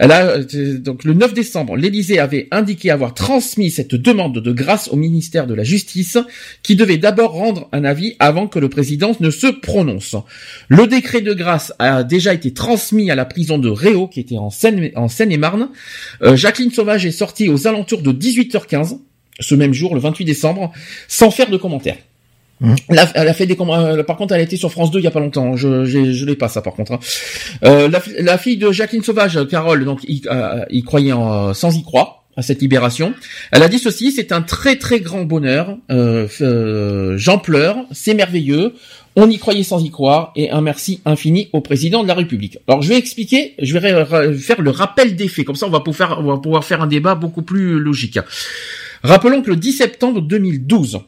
Euh, 0.00 0.44
donc 0.78 1.02
le 1.02 1.14
9 1.14 1.34
décembre, 1.34 1.76
l'Élysée 1.76 2.20
avait 2.20 2.46
indiqué 2.52 2.90
avoir 2.90 3.12
transmis 3.12 3.72
cette 3.72 3.96
demande 3.96 4.38
de 4.38 4.52
grâce 4.52 4.88
au 4.88 4.96
ministère 4.96 5.48
de 5.48 5.54
la 5.54 5.64
Justice, 5.64 6.16
qui 6.62 6.76
devait 6.76 6.96
d'abord 6.96 7.32
rendre 7.32 7.68
un 7.72 7.84
avis 7.84 8.14
avant 8.20 8.46
que 8.46 8.60
le 8.60 8.68
président 8.68 9.16
ne 9.18 9.30
se 9.30 9.48
prononce. 9.48 10.14
Le 10.68 10.86
décret 10.86 11.22
de 11.22 11.34
grâce 11.34 11.72
a 11.80 12.04
déjà 12.04 12.32
été 12.32 12.52
transmis 12.52 13.10
à 13.10 13.16
la 13.16 13.24
prison 13.24 13.58
de 13.58 13.68
Réau, 13.68 14.06
qui 14.06 14.20
était 14.20 14.38
en 14.38 14.50
Seine-et-Marne. 14.50 15.70
Euh, 16.22 16.36
Jacqueline 16.36 16.70
Sauvage 16.70 17.04
est 17.04 17.10
sortie 17.10 17.48
aux 17.48 17.66
alentours 17.66 18.02
de 18.02 18.12
18h15 18.12 18.98
ce 19.40 19.54
même 19.54 19.72
jour, 19.72 19.94
le 19.94 20.00
28 20.00 20.24
décembre, 20.24 20.72
sans 21.08 21.30
faire 21.30 21.50
de 21.50 21.56
commentaires. 21.56 21.96
Mmh. 22.60 22.74
Elle, 22.88 22.98
a, 22.98 23.32
fait 23.32 23.46
des 23.46 23.56
euh, 23.58 24.02
par 24.02 24.18
contre 24.18 24.34
elle 24.34 24.40
a 24.40 24.42
été 24.42 24.58
sur 24.58 24.70
France 24.70 24.90
2 24.90 24.98
il 24.98 25.04
y 25.04 25.06
a 25.06 25.10
pas 25.10 25.20
longtemps 25.20 25.56
je 25.56 25.86
je, 25.86 26.24
l'ai 26.26 26.36
pas 26.36 26.48
ça 26.48 26.60
par 26.60 26.74
contre 26.74 26.92
hein. 26.92 26.98
euh, 27.64 27.88
la, 28.18 28.36
fille 28.36 28.58
de 28.58 28.70
Jacqueline 28.70 29.02
Sauvage 29.02 29.38
Carole 29.48 29.86
donc 29.86 30.00
il, 30.06 30.20
euh, 30.30 30.66
croyait 30.84 31.12
en, 31.12 31.54
sans 31.54 31.74
y 31.74 31.82
croire 31.82 32.24
à 32.36 32.42
cette 32.42 32.60
libération 32.60 33.14
elle 33.50 33.62
a 33.62 33.68
dit 33.70 33.78
ceci 33.78 34.12
c'est 34.12 34.30
un 34.30 34.42
très 34.42 34.76
très 34.76 35.00
grand 35.00 35.24
bonheur 35.24 35.78
j'en 35.88 37.38
pleure 37.38 37.78
c'est 37.92 38.12
merveilleux 38.12 38.74
on 39.16 39.30
y 39.30 39.38
croyait 39.38 39.62
sans 39.62 39.82
y 39.82 39.90
croire 39.90 40.32
et 40.36 40.50
un 40.50 40.60
merci 40.60 41.00
infini 41.06 41.48
au 41.52 41.60
président 41.60 42.02
de 42.02 42.08
la 42.08 42.14
République. 42.14 42.58
Alors 42.68 42.80
je 42.80 42.90
vais 42.90 42.96
expliquer, 42.96 43.54
je 43.60 43.76
vais 43.76 44.04
faire 44.38 44.62
le 44.62 44.70
rappel 44.70 45.16
des 45.16 45.26
faits, 45.26 45.44
comme 45.44 45.56
ça 45.56 45.66
on 45.66 45.70
va 45.70 45.80
pouvoir, 45.80 46.20
on 46.20 46.28
va 46.28 46.38
pouvoir 46.38 46.64
faire 46.64 46.80
un 46.80 46.86
débat 46.86 47.16
beaucoup 47.16 47.42
plus 47.42 47.80
logique. 47.80 48.20
Rappelons 49.02 49.42
que 49.42 49.50
le 49.50 49.56
10 49.56 49.72
septembre 49.72 50.20
2012, 50.20 51.00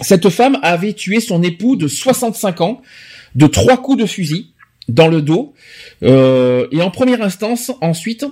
cette 0.00 0.30
femme 0.30 0.58
avait 0.62 0.94
tué 0.94 1.20
son 1.20 1.42
époux 1.42 1.76
de 1.76 1.88
65 1.88 2.60
ans 2.60 2.82
de 3.34 3.46
trois 3.46 3.76
coups 3.76 3.98
de 4.02 4.06
fusil 4.06 4.52
dans 4.88 5.08
le 5.08 5.22
dos. 5.22 5.54
Euh, 6.02 6.66
et 6.72 6.82
en 6.82 6.90
première 6.90 7.22
instance, 7.22 7.72
ensuite, 7.80 8.24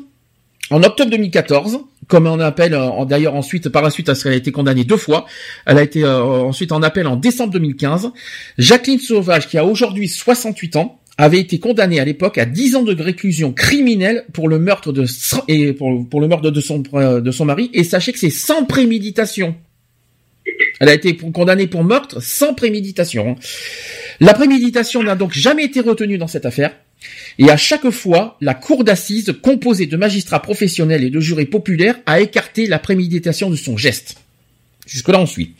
en 0.70 0.82
octobre 0.82 1.10
2014, 1.10 1.80
comme 2.08 2.26
on 2.26 2.40
appelle 2.40 2.74
euh, 2.74 3.04
d'ailleurs 3.04 3.34
ensuite 3.34 3.68
par 3.68 3.82
la 3.82 3.90
suite 3.90 4.12
qu'elle 4.22 4.32
a 4.32 4.36
été 4.36 4.52
condamnée 4.52 4.84
deux 4.84 4.96
fois, 4.96 5.26
elle 5.66 5.78
a 5.78 5.82
été 5.82 6.04
euh, 6.04 6.22
ensuite 6.22 6.72
en 6.72 6.82
appel 6.82 7.06
en 7.06 7.16
décembre 7.16 7.52
2015. 7.52 8.10
Jacqueline 8.56 8.98
Sauvage, 8.98 9.48
qui 9.48 9.58
a 9.58 9.64
aujourd'hui 9.64 10.08
68 10.08 10.76
ans, 10.76 11.00
avait 11.18 11.40
été 11.40 11.58
condamnée 11.58 11.98
à 11.98 12.04
l'époque 12.04 12.38
à 12.38 12.44
10 12.46 12.76
ans 12.76 12.82
de 12.84 13.02
réclusion 13.02 13.52
criminelle 13.52 14.24
pour 14.32 14.48
le 14.48 14.60
meurtre 14.60 14.92
de 14.92 15.02
le 15.02 16.26
meurtre 16.28 16.50
de 16.50 16.60
son 16.60 16.82
son 17.32 17.44
mari 17.44 17.70
et 17.74 17.82
sachez 17.82 18.12
que 18.12 18.18
c'est 18.18 18.30
sans 18.30 18.64
préméditation. 18.64 19.56
Elle 20.80 20.88
a 20.88 20.94
été 20.94 21.16
condamnée 21.16 21.66
pour 21.66 21.82
meurtre 21.82 22.22
sans 22.22 22.54
préméditation. 22.54 23.36
La 24.20 24.32
préméditation 24.32 25.02
n'a 25.02 25.16
donc 25.16 25.32
jamais 25.32 25.64
été 25.64 25.80
retenue 25.80 26.18
dans 26.18 26.28
cette 26.28 26.46
affaire. 26.46 26.74
Et 27.38 27.50
à 27.50 27.56
chaque 27.56 27.90
fois, 27.90 28.36
la 28.40 28.54
cour 28.54 28.84
d'assises, 28.84 29.34
composée 29.42 29.86
de 29.86 29.96
magistrats 29.96 30.42
professionnels 30.42 31.04
et 31.04 31.10
de 31.10 31.20
jurés 31.20 31.46
populaires, 31.46 31.98
a 32.06 32.20
écarté 32.20 32.66
la 32.66 32.78
préméditation 32.78 33.50
de 33.50 33.56
son 33.56 33.76
geste. 33.76 34.16
Jusque-là, 34.86 35.20
on 35.20 35.26
suit. 35.26 35.54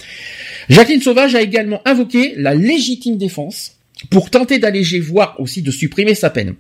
Jacqueline 0.68 1.02
Sauvage 1.02 1.34
a 1.34 1.42
également 1.42 1.82
invoqué 1.84 2.34
la 2.36 2.54
légitime 2.54 3.18
défense, 3.18 3.77
pour 4.10 4.30
tenter 4.30 4.58
d'alléger, 4.58 5.00
voire 5.00 5.34
aussi 5.38 5.60
de 5.60 5.70
supprimer 5.70 6.14
sa 6.14 6.30
peine. 6.30 6.54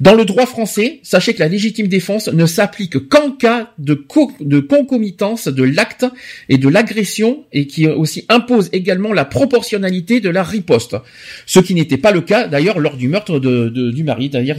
Dans 0.00 0.14
le 0.14 0.24
droit 0.24 0.46
français, 0.46 1.00
sachez 1.02 1.34
que 1.34 1.40
la 1.40 1.48
légitime 1.48 1.88
défense 1.88 2.28
ne 2.28 2.46
s'applique 2.46 3.08
qu'en 3.08 3.32
cas 3.32 3.72
de, 3.78 4.06
de 4.40 4.60
concomitance 4.60 5.48
de 5.48 5.64
l'acte 5.64 6.06
et 6.48 6.58
de 6.58 6.68
l'agression 6.68 7.44
et 7.52 7.66
qui 7.66 7.88
aussi 7.88 8.24
impose 8.28 8.68
également 8.72 9.12
la 9.12 9.24
proportionnalité 9.24 10.20
de 10.20 10.30
la 10.30 10.44
riposte. 10.44 10.96
Ce 11.44 11.58
qui 11.58 11.74
n'était 11.74 11.98
pas 11.98 12.12
le 12.12 12.20
cas 12.20 12.46
d'ailleurs 12.46 12.78
lors 12.78 12.96
du 12.96 13.08
meurtre 13.08 13.40
de, 13.40 13.68
du 13.68 14.04
mari, 14.04 14.28
d'ailleurs 14.28 14.58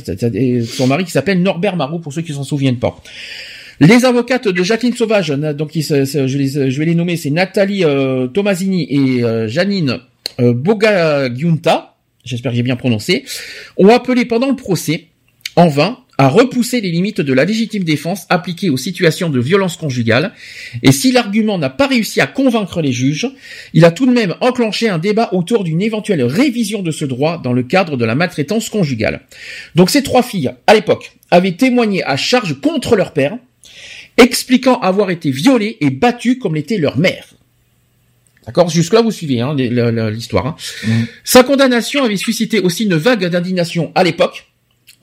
son 0.66 0.88
mari 0.88 1.06
qui 1.06 1.12
s'appelle 1.12 1.42
Norbert 1.42 1.78
Marot 1.78 2.00
pour 2.00 2.12
ceux 2.12 2.22
qui 2.22 2.34
s'en 2.34 2.44
souviennent 2.44 2.80
pas. 2.80 3.02
Les 3.80 4.06
avocates 4.06 4.48
de 4.48 4.64
Jacqueline 4.64 4.96
Sauvage, 4.96 5.30
donc 5.30 5.72
je, 5.74 6.80
vais 6.80 6.86
les 6.86 6.96
nommer, 6.96 7.16
c'est 7.16 7.30
Nathalie 7.30 7.86
euh, 7.86 8.28
Tomasini 8.28 8.88
et 8.90 9.24
euh, 9.24 9.48
Janine 9.48 10.00
euh, 10.40 10.54
j'espère 12.28 12.52
que 12.52 12.58
j'ai 12.58 12.64
bien 12.64 12.76
prononcé, 12.76 13.26
ont 13.78 13.90
appelé 13.90 14.26
pendant 14.26 14.50
le 14.50 14.56
procès, 14.56 15.08
en 15.56 15.68
vain, 15.68 16.00
à 16.18 16.30
repousser 16.30 16.82
les 16.82 16.92
limites 16.92 17.22
de 17.22 17.34
la 17.34 17.46
légitime 17.46 17.84
défense 17.84 18.26
appliquée 18.30 18.70
aux 18.70 18.78
situations 18.78 19.30
de 19.30 19.40
violence 19.40 19.78
conjugale, 19.78 20.34
et 20.82 20.92
si 20.92 21.12
l'argument 21.12 21.58
n'a 21.58 21.70
pas 21.70 21.88
réussi 21.88 22.22
à 22.22 22.28
convaincre 22.28 22.82
les 22.82 22.92
juges, 22.92 23.28
il 23.74 23.86
a 23.86 23.92
tout 23.92 24.06
de 24.06 24.12
même 24.12 24.36
enclenché 24.42 24.90
un 24.90 24.98
débat 24.98 25.30
autour 25.32 25.64
d'une 25.64 25.82
éventuelle 25.82 26.24
révision 26.24 26.82
de 26.82 26.92
ce 26.92 27.06
droit 27.06 27.40
dans 27.42 27.54
le 27.54 27.64
cadre 27.64 27.98
de 27.98 28.06
la 28.06 28.16
maltraitance 28.16 28.70
conjugale. 28.70 29.22
Donc 29.76 29.90
ces 29.90 30.02
trois 30.04 30.24
filles, 30.24 30.52
à 30.66 30.74
l'époque, 30.74 31.12
avaient 31.30 31.52
témoigné 31.52 32.04
à 32.04 32.18
charge 32.18 32.60
contre 32.62 32.96
leur 32.96 33.14
père, 33.14 33.38
expliquant 34.18 34.80
avoir 34.80 35.12
été 35.12 35.30
violées 35.30 35.78
et 35.82 35.92
battues 35.92 36.40
comme 36.40 36.56
l'était 36.56 36.78
leur 36.78 36.98
mère. 36.98 37.37
D'accord? 38.48 38.70
Jusque-là, 38.70 39.02
vous 39.02 39.12
suivez 39.12 39.42
hein, 39.42 39.54
l'histoire. 39.54 40.48
Hein. 40.48 40.56
Mmh. 40.86 40.92
Sa 41.24 41.44
condamnation 41.44 42.04
avait 42.04 42.18
suscité 42.18 42.60
aussi 42.60 42.86
une 42.86 42.96
vague 42.96 43.26
d'indignation 43.26 43.92
à 43.94 44.04
l'époque, 44.04 44.48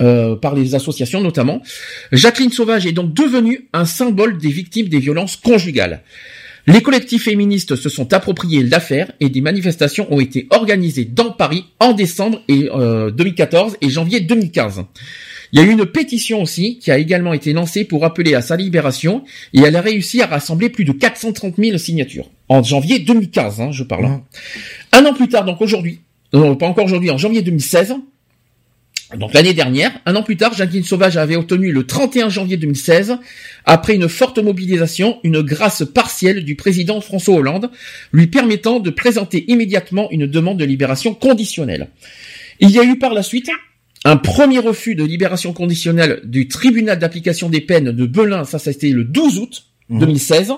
euh, 0.03 0.35
par 0.35 0.57
les 0.57 0.75
associations 0.75 1.21
notamment. 1.21 1.63
Jacqueline 2.11 2.51
Sauvage 2.51 2.85
est 2.85 2.93
donc 2.93 3.15
devenue 3.15 3.69
un 3.73 3.85
symbole 3.85 4.39
des 4.39 4.49
victimes 4.49 4.89
des 4.89 4.99
violences 4.99 5.37
conjugales. 5.37 6.03
Les 6.67 6.83
collectifs 6.83 7.25
féministes 7.25 7.77
se 7.77 7.89
sont 7.89 8.13
appropriés 8.13 8.65
l'affaire 8.65 9.13
et 9.21 9.29
des 9.29 9.41
manifestations 9.41 10.13
ont 10.13 10.19
été 10.19 10.49
organisées 10.51 11.05
dans 11.05 11.31
Paris 11.31 11.67
en 11.79 11.93
décembre 11.93 12.43
et, 12.49 12.65
2014 12.65 13.75
euh, 13.75 13.77
et 13.83 13.91
janvier 13.91 14.19
2015. 14.19 14.85
Il 15.55 15.61
y 15.61 15.63
a 15.63 15.67
eu 15.67 15.71
une 15.71 15.87
pétition 15.87 16.43
aussi 16.43 16.81
qui 16.81 16.91
a 16.91 16.99
également 16.99 17.33
été 17.33 17.53
lancée 17.53 17.85
pour 17.85 18.05
appeler 18.05 18.35
à 18.35 18.43
sa 18.43 18.57
libération 18.57 19.23
et 19.53 19.61
elle 19.61 19.77
a 19.77 19.81
réussi 19.81 20.21
à 20.21 20.27
rassembler 20.27 20.69
plus 20.69 20.85
de 20.85 20.91
430 20.91 21.55
000 21.57 21.79
signatures. 21.79 22.29
En 22.49 22.65
janvier 22.65 22.99
2015, 22.99 23.61
hein, 23.61 23.71
je 23.71 23.85
parle. 23.85 24.07
Hein. 24.07 24.25
Un 24.91 25.05
an 25.07 25.15
plus 25.15 25.29
tard, 25.29 25.45
donc 25.45 25.61
aujourd'hui, 25.61 26.01
non, 26.33 26.57
pas 26.57 26.67
encore 26.67 26.87
aujourd'hui, 26.87 27.13
en 27.13 27.19
janvier 27.19 27.43
2016, 27.43 27.95
donc 29.17 29.33
l'année 29.33 29.55
dernière, 29.55 29.93
un 30.07 30.17
an 30.17 30.25
plus 30.25 30.37
tard, 30.37 30.55
Jacqueline 30.55 30.83
Sauvage 30.83 31.17
avait 31.17 31.37
obtenu 31.37 31.71
le 31.71 31.87
31 31.87 32.31
janvier 32.31 32.57
2016, 32.57 33.19
après 33.65 33.95
une 33.95 34.09
forte 34.09 34.39
mobilisation, 34.39 35.21
une 35.23 35.41
grâce 35.41 35.85
partielle 35.85 36.45
du 36.45 36.57
président 36.57 37.01
François 37.01 37.37
Hollande, 37.37 37.71
lui 38.13 38.27
permettant 38.27 38.81
de 38.81 38.91
présenter 38.91 39.45
immédiatement 39.47 40.09
une 40.11 40.27
demande 40.27 40.59
de 40.59 40.65
libération 40.65 41.15
conditionnelle. 41.15 41.91
Il 42.59 42.73
y 42.73 42.81
a 42.81 42.85
eu 42.85 42.99
par 42.99 43.15
la 43.15 43.23
suite 43.23 43.51
un 44.05 44.17
premier 44.17 44.59
refus 44.59 44.95
de 44.95 45.05
libération 45.05 45.53
conditionnelle 45.53 46.21
du 46.25 46.49
tribunal 46.49 46.99
d'application 46.99 47.49
des 47.49 47.61
peines 47.61 47.91
de 47.91 48.07
Belin, 48.07 48.45
ça, 48.45 48.59
ça 48.59 48.71
a 48.71 48.73
été 48.73 48.91
le 48.91 49.05
12 49.05 49.39
août 49.39 49.65
2016. 49.91 50.51
Mmh. 50.51 50.55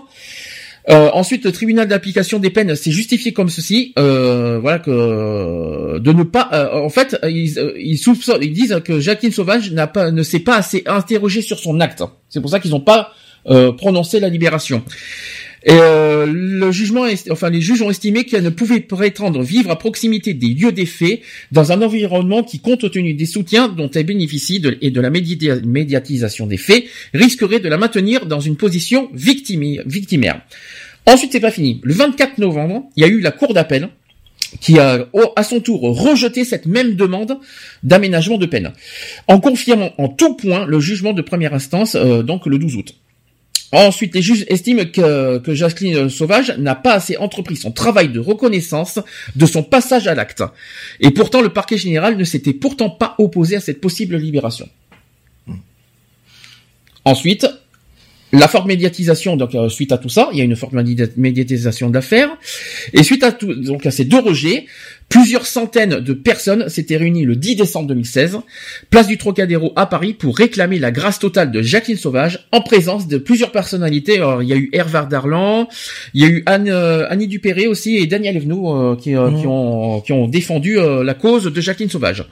Euh, 0.88 1.10
ensuite, 1.12 1.44
le 1.44 1.50
tribunal 1.50 1.88
d'application 1.88 2.38
des 2.38 2.50
peines 2.50 2.76
s'est 2.76 2.92
justifié 2.92 3.32
comme 3.32 3.48
ceci, 3.48 3.92
euh, 3.98 4.60
voilà 4.60 4.78
que 4.78 5.98
de 5.98 6.12
ne 6.12 6.22
pas, 6.22 6.48
euh, 6.52 6.80
en 6.80 6.88
fait, 6.90 7.18
ils, 7.24 7.58
ils, 7.76 7.98
ils 8.40 8.52
disent 8.52 8.80
que 8.84 9.00
Jacqueline 9.00 9.32
Sauvage 9.32 9.72
n'a 9.72 9.88
pas, 9.88 10.12
ne 10.12 10.22
s'est 10.22 10.40
pas 10.40 10.56
assez 10.56 10.84
interrogé 10.86 11.42
sur 11.42 11.58
son 11.58 11.80
acte. 11.80 12.04
C'est 12.28 12.40
pour 12.40 12.50
ça 12.50 12.60
qu'ils 12.60 12.70
n'ont 12.70 12.80
pas 12.80 13.12
prononcé 13.78 14.18
la 14.18 14.28
libération. 14.28 14.82
Et 15.66 15.72
euh, 15.72 16.26
le 16.28 16.70
jugement, 16.70 17.06
enfin 17.30 17.50
les 17.50 17.60
juges 17.60 17.82
ont 17.82 17.90
estimé 17.90 18.24
qu'elle 18.24 18.44
ne 18.44 18.50
pouvait 18.50 18.78
prétendre 18.78 19.42
vivre 19.42 19.72
à 19.72 19.76
proximité 19.76 20.32
des 20.32 20.50
lieux 20.50 20.70
des 20.70 20.86
faits 20.86 21.20
dans 21.50 21.72
un 21.72 21.82
environnement 21.82 22.44
qui, 22.44 22.60
compte 22.60 22.88
tenu 22.88 23.14
des 23.14 23.26
soutiens 23.26 23.66
dont 23.66 23.90
elle 23.90 24.06
bénéficie 24.06 24.62
et 24.80 24.92
de 24.92 25.00
la 25.00 25.10
médiatisation 25.10 26.46
des 26.46 26.56
faits, 26.56 26.84
risquerait 27.12 27.58
de 27.58 27.68
la 27.68 27.78
maintenir 27.78 28.26
dans 28.26 28.38
une 28.38 28.56
position 28.56 29.10
victimaire. 29.12 30.40
Ensuite, 31.04 31.32
c'est 31.32 31.40
pas 31.40 31.50
fini. 31.50 31.80
Le 31.82 31.94
24 31.94 32.38
novembre, 32.38 32.84
il 32.96 33.00
y 33.00 33.04
a 33.04 33.08
eu 33.08 33.20
la 33.20 33.32
cour 33.32 33.52
d'appel 33.52 33.88
qui 34.60 34.78
a 34.78 35.08
à 35.34 35.42
son 35.42 35.58
tour 35.58 35.80
rejeté 35.80 36.44
cette 36.44 36.66
même 36.66 36.94
demande 36.94 37.38
d'aménagement 37.82 38.38
de 38.38 38.46
peine, 38.46 38.72
en 39.26 39.40
confirmant 39.40 39.90
en 39.98 40.08
tout 40.08 40.34
point 40.36 40.64
le 40.64 40.78
jugement 40.78 41.12
de 41.12 41.22
première 41.22 41.54
instance, 41.54 41.96
euh, 41.96 42.22
donc 42.22 42.46
le 42.46 42.56
12 42.58 42.76
août. 42.76 42.94
Ensuite, 43.72 44.14
les 44.14 44.22
juges 44.22 44.44
estiment 44.48 44.84
que, 44.84 45.38
que 45.38 45.54
Jacqueline 45.54 46.08
Sauvage 46.08 46.54
n'a 46.58 46.74
pas 46.74 46.94
assez 46.94 47.16
entrepris 47.16 47.56
son 47.56 47.72
travail 47.72 48.08
de 48.08 48.20
reconnaissance 48.20 49.00
de 49.34 49.46
son 49.46 49.62
passage 49.62 50.06
à 50.06 50.14
l'acte. 50.14 50.42
Et 51.00 51.10
pourtant, 51.10 51.42
le 51.42 51.48
parquet 51.48 51.76
général 51.76 52.16
ne 52.16 52.24
s'était 52.24 52.52
pourtant 52.54 52.90
pas 52.90 53.14
opposé 53.18 53.56
à 53.56 53.60
cette 53.60 53.80
possible 53.80 54.16
libération. 54.16 54.68
Ensuite, 57.04 57.46
la 58.32 58.48
forte 58.48 58.66
médiatisation, 58.66 59.36
donc 59.36 59.54
euh, 59.54 59.68
suite 59.68 59.92
à 59.92 59.98
tout 59.98 60.08
ça, 60.08 60.28
il 60.32 60.38
y 60.38 60.40
a 60.40 60.44
une 60.44 60.56
forte 60.56 60.72
médiatisation 61.16 61.90
d'affaires, 61.90 62.36
et 62.92 63.02
suite 63.04 63.22
à 63.22 63.30
tout, 63.30 63.54
donc 63.54 63.86
à 63.86 63.90
ces 63.90 64.04
deux 64.04 64.18
rejets, 64.18 64.66
Plusieurs 65.08 65.46
centaines 65.46 66.00
de 66.00 66.12
personnes 66.12 66.68
s'étaient 66.68 66.96
réunies 66.96 67.24
le 67.24 67.36
10 67.36 67.56
décembre 67.56 67.86
2016, 67.88 68.38
place 68.90 69.06
du 69.06 69.18
Trocadéro 69.18 69.72
à 69.76 69.86
Paris, 69.86 70.14
pour 70.14 70.36
réclamer 70.36 70.80
la 70.80 70.90
grâce 70.90 71.20
totale 71.20 71.52
de 71.52 71.62
Jacqueline 71.62 71.96
Sauvage, 71.96 72.48
en 72.50 72.60
présence 72.60 73.06
de 73.06 73.16
plusieurs 73.16 73.52
personnalités. 73.52 74.16
Alors, 74.16 74.42
il 74.42 74.48
y 74.48 74.52
a 74.52 74.56
eu 74.56 74.68
Hervé 74.72 75.02
Darlan, 75.08 75.68
il 76.12 76.22
y 76.22 76.24
a 76.24 76.28
eu 76.28 76.42
Anne, 76.46 76.68
euh, 76.68 77.06
Annie 77.08 77.28
Dupéré 77.28 77.68
aussi 77.68 77.96
et 77.96 78.06
Daniel 78.06 78.36
Evenou 78.36 78.68
euh, 78.68 78.96
qui, 78.96 79.14
euh, 79.14 79.30
qui, 79.30 79.46
ont, 79.46 80.00
qui 80.00 80.12
ont 80.12 80.26
défendu 80.26 80.76
la 80.76 81.14
cause 81.14 81.44
de 81.44 81.60
Jacqueline 81.60 81.88
Sauvage. 81.90 82.24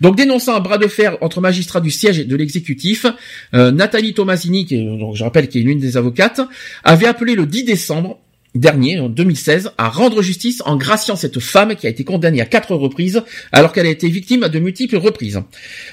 Donc, 0.00 0.16
dénonçant 0.16 0.54
un 0.54 0.60
bras 0.60 0.78
de 0.78 0.86
fer 0.86 1.18
entre 1.22 1.40
magistrats 1.40 1.80
du 1.80 1.90
siège 1.90 2.20
et 2.20 2.24
de 2.24 2.36
l'exécutif, 2.36 3.04
Nathalie 3.52 4.14
Tomasini, 4.14 4.64
qui 4.64 4.84
donc, 4.84 5.16
je 5.16 5.24
rappelle 5.24 5.48
qui 5.48 5.58
est 5.58 5.62
l'une 5.62 5.80
des 5.80 5.96
avocates, 5.96 6.40
avait 6.84 7.06
appelé 7.06 7.34
le 7.34 7.46
10 7.46 7.64
décembre 7.64 8.18
dernier, 8.54 9.00
en 9.00 9.08
2016, 9.08 9.72
à 9.78 9.88
rendre 9.88 10.22
justice 10.22 10.62
en 10.66 10.76
graciant 10.76 11.16
cette 11.16 11.40
femme 11.40 11.74
qui 11.74 11.86
a 11.86 11.90
été 11.90 12.04
condamnée 12.04 12.40
à 12.40 12.46
quatre 12.46 12.74
reprises 12.74 13.22
alors 13.50 13.72
qu'elle 13.72 13.86
a 13.86 13.90
été 13.90 14.08
victime 14.08 14.48
de 14.48 14.58
multiples 14.58 14.96
reprises. 14.96 15.40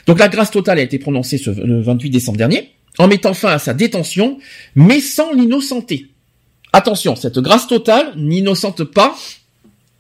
Donc 0.05 0.19
la 0.19 0.27
grâce 0.27 0.51
totale 0.51 0.79
a 0.79 0.81
été 0.81 0.99
prononcée 0.99 1.37
ce, 1.37 1.49
le 1.51 1.81
28 1.81 2.09
décembre 2.09 2.37
dernier, 2.37 2.71
en 2.97 3.07
mettant 3.07 3.33
fin 3.33 3.49
à 3.49 3.59
sa 3.59 3.73
détention, 3.73 4.39
mais 4.75 4.99
sans 4.99 5.31
l'innocenter. 5.33 6.07
Attention, 6.73 7.15
cette 7.15 7.39
grâce 7.39 7.67
totale 7.67 8.13
n'innocente 8.15 8.83
pas 8.83 9.15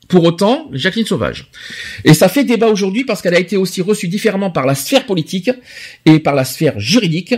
pour 0.09 0.23
autant, 0.23 0.67
Jacqueline 0.73 1.05
Sauvage. 1.05 1.51
Et 2.03 2.15
ça 2.15 2.29
fait 2.29 2.43
débat 2.43 2.67
aujourd'hui 2.67 3.03
parce 3.03 3.21
qu'elle 3.21 3.35
a 3.35 3.39
été 3.39 3.57
aussi 3.57 3.81
reçue 3.81 4.07
différemment 4.07 4.49
par 4.49 4.65
la 4.65 4.73
sphère 4.73 5.05
politique 5.05 5.51
et 6.05 6.19
par 6.19 6.33
la 6.33 6.45
sphère 6.45 6.79
juridique. 6.79 7.35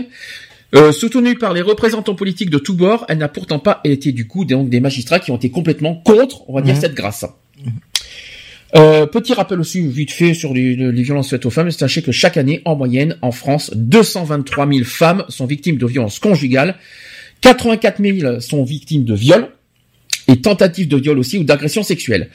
Euh, 0.74 0.92
soutenue 0.92 1.36
par 1.36 1.54
les 1.54 1.62
représentants 1.62 2.16
politiques 2.16 2.50
de 2.50 2.58
tous 2.58 2.76
bords, 2.76 3.06
elle 3.10 3.18
n'a 3.18 3.28
pourtant 3.28 3.60
pas 3.60 3.82
été 3.84 4.12
du 4.12 4.28
coup 4.28 4.46
des, 4.46 4.56
des 4.56 4.80
magistrats 4.80 5.20
qui 5.20 5.32
ont 5.32 5.36
été 5.36 5.50
complètement 5.50 5.96
contre, 5.96 6.50
on 6.50 6.54
va 6.54 6.62
dire, 6.62 6.76
mhm. 6.76 6.82
cette 6.82 6.94
grâce. 6.94 7.26
Euh, 8.76 9.06
petit 9.06 9.34
rappel 9.34 9.60
aussi 9.60 9.86
vite 9.86 10.12
fait 10.12 10.34
sur 10.34 10.54
les, 10.54 10.76
les 10.76 11.04
violences 11.04 11.30
faites 11.30 11.46
aux 11.46 11.50
femmes. 11.50 11.72
Sachez 11.72 12.02
que 12.02 12.14
chaque 12.14 12.38
année, 12.38 12.62
en 12.64 12.78
moyenne, 12.78 13.18
en 13.22 13.32
France, 13.32 13.72
223 13.76 14.68
000 14.68 14.84
femmes 14.86 15.26
sont 15.28 15.46
victimes 15.46 15.78
de 15.78 15.86
violences 15.86 16.20
conjugales, 16.20 16.78
84 17.42 18.02
000 18.02 18.40
sont 18.40 18.64
victimes 18.64 19.04
de 19.04 19.14
viols 19.14 19.50
et 20.28 20.40
tentatives 20.40 20.88
de 20.88 20.98
viol 20.98 21.20
aussi 21.20 21.38
ou 21.38 21.44
d'agression 21.44 21.84
sexuelle. 21.84 22.30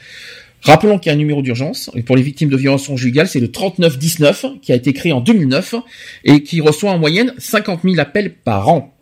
Rappelons 0.67 0.99
qu'il 0.99 1.09
y 1.09 1.11
a 1.11 1.13
un 1.13 1.17
numéro 1.17 1.41
d'urgence, 1.41 1.89
pour 2.05 2.17
les 2.17 2.21
victimes 2.21 2.49
de 2.49 2.57
violences 2.57 2.87
conjugales, 2.87 3.29
c'est 3.29 3.39
le 3.39 3.49
3919, 3.49 4.45
qui 4.61 4.73
a 4.73 4.75
été 4.75 4.91
créé 4.91 5.13
en 5.13 5.21
2009, 5.21 5.75
et 6.25 6.43
qui 6.43 6.59
reçoit 6.59 6.91
en 6.91 6.99
moyenne 6.99 7.33
50 7.37 7.83
000 7.83 7.97
appels 7.99 8.33
par 8.33 8.67
an. 8.67 8.93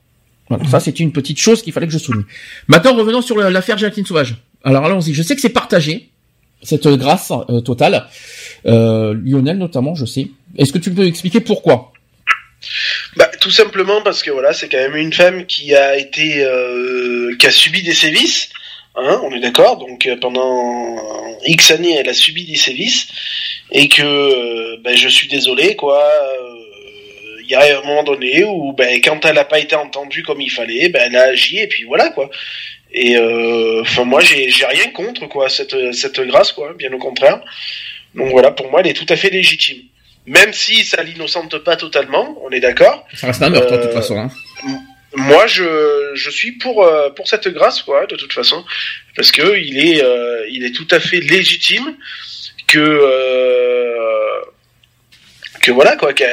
Voilà, 0.49 0.63
ça 0.65 0.79
c'est 0.79 0.99
une 0.99 1.11
petite 1.11 1.39
chose 1.39 1.63
qu'il 1.63 1.73
fallait 1.73 1.87
que 1.87 1.93
je 1.93 1.97
souligne. 1.97 2.25
Maintenant, 2.67 2.95
revenons 2.95 3.23
sur 3.23 3.35
l'affaire 3.37 3.79
Jacqueline 3.79 4.05
Sauvage. 4.05 4.35
Alors 4.63 4.85
allons-y, 4.85 5.15
je 5.15 5.23
sais 5.23 5.33
que 5.33 5.41
c'est 5.41 5.49
partagé, 5.49 6.11
cette 6.61 6.87
grâce 6.87 7.31
euh, 7.49 7.61
totale. 7.61 8.05
Euh, 8.67 9.15
Lionel 9.23 9.57
notamment, 9.57 9.95
je 9.95 10.05
sais. 10.05 10.27
Est-ce 10.57 10.71
que 10.71 10.77
tu 10.77 10.91
peux 10.91 11.07
expliquer 11.07 11.39
pourquoi? 11.39 11.93
Bah, 13.15 13.29
tout 13.39 13.51
simplement 13.51 14.01
parce 14.03 14.23
que 14.23 14.31
voilà, 14.31 14.53
c'est 14.53 14.69
quand 14.69 14.77
même 14.77 14.95
une 14.95 15.13
femme 15.13 15.45
qui 15.45 15.73
a 15.73 15.97
été, 15.97 16.43
euh, 16.43 17.35
qui 17.37 17.47
a 17.47 17.51
subi 17.51 17.83
des 17.83 17.93
sévices, 17.93 18.49
Hein, 18.97 19.19
on 19.23 19.31
est 19.31 19.39
d'accord. 19.39 19.77
Donc 19.77 20.05
euh, 20.05 20.15
pendant 20.17 20.95
X 21.45 21.71
années, 21.71 21.95
elle 21.99 22.09
a 22.09 22.13
subi 22.13 22.45
des 22.45 22.55
sévices 22.55 23.07
et 23.71 23.89
que 23.89 24.01
euh, 24.01 24.77
ben, 24.83 24.95
je 24.95 25.09
suis 25.09 25.27
désolé, 25.27 25.75
quoi. 25.75 26.01
Euh, 26.01 26.61
il 27.41 27.51
y 27.51 27.55
a 27.55 27.77
un 27.77 27.81
moment 27.85 28.03
donné 28.03 28.43
où, 28.43 28.73
ben, 28.73 28.99
quand 29.03 29.23
elle 29.25 29.35
n'a 29.35 29.45
pas 29.45 29.59
été 29.59 29.75
entendue 29.75 30.23
comme 30.23 30.41
il 30.41 30.49
fallait, 30.49 30.89
ben, 30.89 31.03
elle 31.05 31.15
a 31.15 31.23
agi 31.25 31.59
et 31.59 31.67
puis 31.67 31.83
voilà, 31.83 32.09
quoi. 32.09 32.29
Et 32.91 33.17
enfin, 33.81 34.05
moi, 34.05 34.21
j'ai 34.21 34.65
rien 34.65 34.89
contre, 34.91 35.27
quoi, 35.27 35.49
cette 35.49 35.93
cette 35.93 36.19
grâce, 36.21 36.53
quoi. 36.53 36.73
Bien 36.73 36.93
au 36.93 36.97
contraire. 36.97 37.41
Donc 38.15 38.31
voilà, 38.31 38.51
pour 38.51 38.71
moi, 38.71 38.79
elle 38.79 38.87
est 38.87 38.93
tout 38.93 39.05
à 39.09 39.17
fait 39.17 39.29
légitime. 39.29 39.79
Même 40.25 40.53
si 40.53 40.83
ça 40.85 41.03
l'innocente 41.03 41.57
pas 41.59 41.75
totalement, 41.75 42.37
on 42.41 42.49
est 42.51 42.61
d'accord. 42.61 43.05
Ça 43.13 43.27
reste 43.27 43.43
un 43.43 43.49
meurtre, 43.49 43.77
de 43.77 43.83
toute 43.83 43.93
façon. 43.93 44.17
Hein 44.17 44.29
moi 45.15 45.47
je, 45.47 46.11
je 46.13 46.29
suis 46.29 46.53
pour 46.53 46.83
euh, 46.83 47.09
pour 47.09 47.27
cette 47.27 47.47
grâce 47.47 47.81
quoi 47.81 48.05
de 48.05 48.15
toute 48.15 48.33
façon. 48.33 48.63
Parce 49.15 49.31
que 49.31 49.57
il 49.57 49.77
est 49.77 50.03
euh, 50.03 50.45
il 50.49 50.65
est 50.65 50.75
tout 50.75 50.87
à 50.91 50.99
fait 50.99 51.19
légitime 51.19 51.95
que 52.67 52.79
euh, 52.79 54.41
que 55.61 55.71
voilà 55.71 55.95
quoi 55.95 56.13
que 56.13 56.23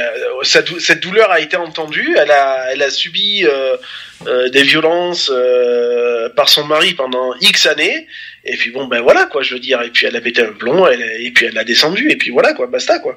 cette, 0.43 1.01
douleur 1.01 1.31
a 1.31 1.41
été 1.41 1.57
entendue 1.57 2.17
elle 2.19 2.31
a 2.31 2.73
elle 2.73 2.83
a 2.83 2.91
subi 2.91 3.47
des 4.53 4.63
violences 4.63 5.33
par 6.37 6.49
son 6.49 6.65
mari 6.65 6.95
pendant 6.95 7.35
X 7.41 7.67
années 7.67 8.07
et 8.45 8.57
puis 8.57 8.71
bon 8.71 8.87
ben 8.87 9.01
voilà 9.01 9.27
quoi, 9.27 9.43
je 9.43 9.55
veux 9.55 9.61
dire. 9.61 9.81
Et 9.83 9.91
puis 9.91 10.07
elle 10.07 10.17
a 10.17 10.21
pété 10.21 10.43
un 10.43 10.53
plomb, 10.53 10.87
elle, 10.87 11.01
et 11.21 11.31
puis 11.31 11.47
elle 11.47 11.57
a 11.59 11.65
descendu. 11.65 12.11
Et 12.11 12.17
puis 12.17 12.31
voilà 12.31 12.55
quoi, 12.55 12.67
basta 12.67 12.99
quoi. 12.99 13.15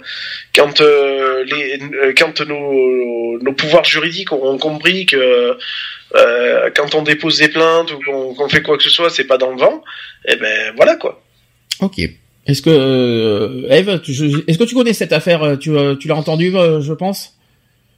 Quand 0.53 0.82
euh, 0.82 1.44
les, 1.45 1.80
euh, 1.82 2.14
quand 2.15 2.41
nos, 2.41 3.40
nos 3.40 3.53
pouvoirs 3.53 3.86
juridiques 3.86 4.32
auront 4.32 4.57
compris 4.57 5.06
que 5.06 5.57
euh, 6.15 6.69
quand 6.76 6.94
on 6.94 7.02
dépose 7.02 7.40
des 7.40 7.49
plaintes 7.49 7.91
ou 7.91 8.34
qu'on 8.36 8.49
fait 8.49 8.61
quoi 8.61 8.77
que 8.77 8.84
ce 8.84 8.90
soit, 8.90 9.10
c'est 9.10 9.23
pas 9.26 9.38
dans 9.38 9.52
le 9.52 9.57
vent. 9.57 9.84
Et 10.27 10.34
eh 10.34 10.36
ben 10.36 10.73
voilà 10.76 10.95
quoi. 10.95 11.23
Ok. 11.82 11.99
Est-ce 12.48 12.61
que 12.61 12.69
euh, 12.69 13.68
Eve, 13.72 14.02
est-ce 14.48 14.60
que 14.60 14.64
tu 14.64 14.76
connais 14.76 14.94
cette 14.94 15.14
affaire? 15.14 15.57
Tu, 15.60 15.72
tu 15.99 16.07
l'as 16.07 16.15
entendu, 16.15 16.52
je 16.52 16.94
pense? 16.94 17.34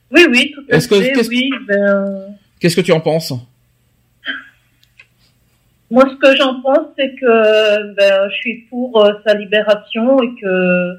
Oui, 0.09 0.25
oui, 0.31 0.53
tout 0.55 0.63
à 0.71 0.79
fait. 0.79 1.11
Que, 1.11 1.27
oui, 1.27 1.49
ben... 1.67 2.37
Qu'est-ce 2.59 2.75
que 2.75 2.81
tu 2.81 2.91
en 2.91 2.99
penses? 2.99 3.33
Moi, 5.89 6.03
ce 6.09 6.15
que 6.15 6.35
j'en 6.35 6.61
pense, 6.61 6.87
c'est 6.97 7.15
que 7.15 7.93
ben, 7.93 8.29
je 8.29 8.35
suis 8.35 8.67
pour 8.69 9.03
euh, 9.03 9.13
sa 9.25 9.33
libération 9.35 10.21
et 10.21 10.35
que 10.35 10.93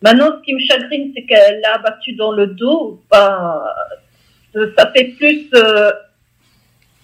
maintenant, 0.00 0.30
ce 0.38 0.44
qui 0.44 0.54
me 0.54 0.60
chagrine, 0.60 1.12
c'est 1.14 1.24
qu'elle 1.24 1.60
l'a 1.60 1.74
abattu 1.74 2.14
dans 2.14 2.32
le 2.32 2.46
dos. 2.46 3.02
Ben, 3.10 3.62
ça 4.78 4.90
fait 4.92 5.14
plus 5.18 5.48
euh, 5.54 5.90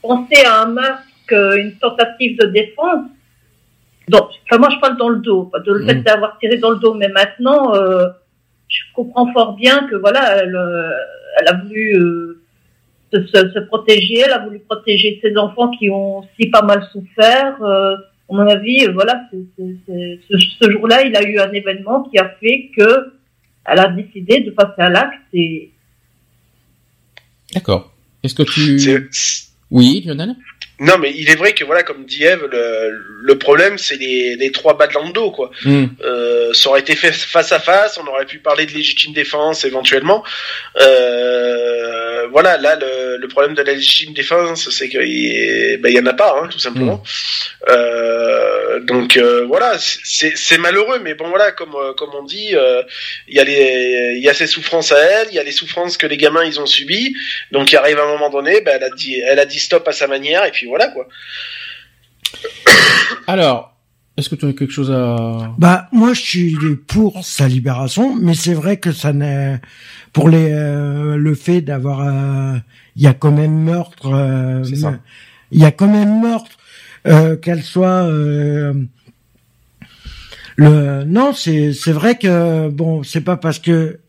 penser 0.01 0.45
à 0.47 0.63
un 0.63 0.67
meurtre 0.67 1.03
qu'une 1.27 1.77
tentative 1.79 2.39
de 2.39 2.47
défense. 2.47 3.07
Donc, 4.09 4.31
enfin, 4.45 4.59
moi, 4.59 4.71
je 4.71 4.81
parle 4.81 4.97
dans 4.97 5.11
le 5.11 5.19
dos, 5.19 5.51
de 5.67 5.73
le 5.73 5.85
fait 5.85 5.97
mmh. 5.97 6.03
d'avoir 6.05 6.39
tiré 6.39 6.57
dans 6.57 6.71
le 6.71 6.79
dos. 6.79 6.95
Mais 6.95 7.09
maintenant, 7.09 7.75
euh, 7.75 8.09
je 8.69 8.81
comprends 8.95 9.31
fort 9.35 9.57
bien 9.57 9.87
que 9.89 9.97
voilà, 9.97 10.37
elle, 10.39 10.59
elle 11.39 11.49
a 11.49 11.53
voulu 11.53 12.38
se, 13.13 13.27
se, 13.27 13.59
protéger. 13.67 14.21
Elle 14.25 14.33
a 14.33 14.45
voulu 14.45 14.59
protéger 14.61 15.19
ses 15.23 15.37
enfants 15.37 15.71
qui 15.71 15.91
ont 15.91 16.23
si 16.39 16.49
pas 16.49 16.63
mal 16.63 16.87
souffert. 16.93 17.63
Euh, 17.63 17.97
à 18.31 18.35
mon 18.35 18.47
avis, 18.47 18.85
euh, 18.87 18.93
voilà, 18.93 19.23
ce, 19.33 20.19
ce 20.61 20.71
jour-là, 20.71 21.03
il 21.05 21.17
a 21.17 21.23
eu 21.23 21.39
un 21.39 21.51
événement 21.53 22.03
qui 22.05 22.19
a 22.19 22.29
fait 22.41 22.71
que 22.77 23.13
elle 23.65 23.79
a 23.81 23.89
décidé 23.89 24.41
de 24.41 24.51
passer 24.51 24.81
à 24.81 24.91
l'acte 24.91 25.21
et. 25.33 25.71
D'accord. 27.55 27.93
Est-ce 28.23 28.35
que 28.35 28.43
tu. 28.43 29.11
Oui, 29.71 30.03
Lionel? 30.05 30.35
Non, 30.81 30.97
mais 30.99 31.13
il 31.17 31.29
est 31.29 31.35
vrai 31.35 31.55
que 31.55 31.65
voilà, 31.65 31.83
comme 31.83 32.05
dit 32.05 32.25
Eve, 32.25 32.47
le, 32.51 33.05
le 33.21 33.39
problème 33.39 33.79
c'est 33.79 33.97
les, 33.97 34.37
les 34.37 34.53
trois 34.53 34.77
bas 34.77 34.87
le 34.87 35.13
dos, 35.13 35.33
quoi. 35.33 35.51
Hmm. 35.65 35.87
Euh, 36.05 36.53
ça 36.55 36.69
aurait 36.69 36.81
été 36.81 36.95
fait 36.95 37.13
face 37.13 37.51
à 37.51 37.59
face, 37.59 37.99
on 38.03 38.07
aurait 38.07 38.27
pu 38.27 38.39
parler 38.39 38.65
de 38.65 38.73
légitime 38.73 39.13
défense 39.13 39.65
éventuellement. 39.65 40.23
Euh, 40.81 42.29
voilà, 42.31 42.59
là 42.59 42.77
le, 42.77 43.17
le, 43.17 43.29
problème 43.29 43.55
de 43.55 43.63
la 43.63 43.73
légitime 43.73 44.13
défense, 44.13 44.71
c'est 44.71 44.89
qu'il 44.89 45.79
ben, 45.81 45.93
y 45.93 45.99
en 45.99 46.07
a 46.07 46.15
pas, 46.15 46.41
hein, 46.41 46.49
tout 46.49 46.59
simplement. 46.61 46.97
Hmm. 46.97 47.71
Euh, 47.71 48.81
donc 48.81 49.17
euh, 49.17 49.45
voilà, 49.47 49.77
c'est 49.79 50.59
malheureux, 50.59 51.01
mais 51.03 51.15
bon 51.15 51.29
voilà, 51.29 51.53
comme 51.53 51.75
euh, 51.75 51.93
comme 51.95 52.11
on 52.15 52.23
dit, 52.23 52.51
euh, 52.55 52.83
il 53.27 53.37
y 53.37 53.41
a 53.41 53.45
les 53.45 54.15
il 54.17 54.23
y 54.23 54.29
a 54.29 54.35
ses 54.35 54.47
souffrances 54.47 54.93
à 54.93 54.99
elle, 54.99 55.29
il 55.31 55.35
y 55.35 55.39
a 55.39 55.43
les 55.43 55.53
souffrances 55.53 55.97
que 55.97 56.07
les 56.07 56.17
gamins 56.17 56.45
ils 56.45 56.61
ont 56.61 56.67
subies. 56.67 57.15
Donc 57.51 57.73
il 57.73 57.77
arrive 57.77 57.99
à 57.99 58.05
un 58.05 58.09
moment 58.09 58.31
donné, 58.31 58.61
ben, 58.61 58.75
elle 58.77 58.85
a 58.85 58.91
dit 58.91 59.21
elle 59.21 59.39
a 59.39 59.47
dit 59.47 59.59
stop 59.59 59.87
à 59.89 59.93
sa 59.93 60.07
manière 60.07 60.45
et 60.45 60.51
puis 60.51 60.67
voilà 60.69 60.89
quoi. 60.89 61.07
Alors, 63.27 63.77
est-ce 64.17 64.29
que 64.29 64.35
tu 64.35 64.47
as 64.47 64.53
quelque 64.53 64.73
chose 64.73 64.91
à... 64.91 65.55
Bah 65.59 65.89
moi 65.93 66.13
je 66.13 66.21
suis 66.21 66.57
pour 66.87 67.25
sa 67.25 67.49
libération, 67.49 68.17
mais 68.17 68.35
c'est 68.35 68.55
vrai 68.55 68.79
que 68.79 68.93
ça 68.93 69.13
n'est 69.13 69.61
pour 70.13 70.29
les 70.29 70.51
euh, 70.51 71.17
le 71.17 71.35
fait 71.35 71.61
d'avoir 71.61 72.01
euh, 72.01 72.59
il 72.97 73.03
y 73.03 73.07
a 73.07 73.15
quand 73.15 73.31
même 73.31 73.63
meurtre, 73.63 74.13
euh, 74.13 74.63
il 75.51 75.61
y 75.61 75.65
a 75.65 75.71
quand 75.71 75.89
même 75.89 76.21
meurtre 76.21 76.51
qu'elle 77.41 77.63
soit 77.63 78.07
le 80.57 81.05
non 81.05 81.33
c'est 81.33 81.73
c'est 81.73 81.93
vrai 81.93 82.19
que 82.19 82.69
bon 82.69 83.03
c'est 83.03 83.23
pas 83.23 83.37
parce 83.37 83.59
que 83.61 84.01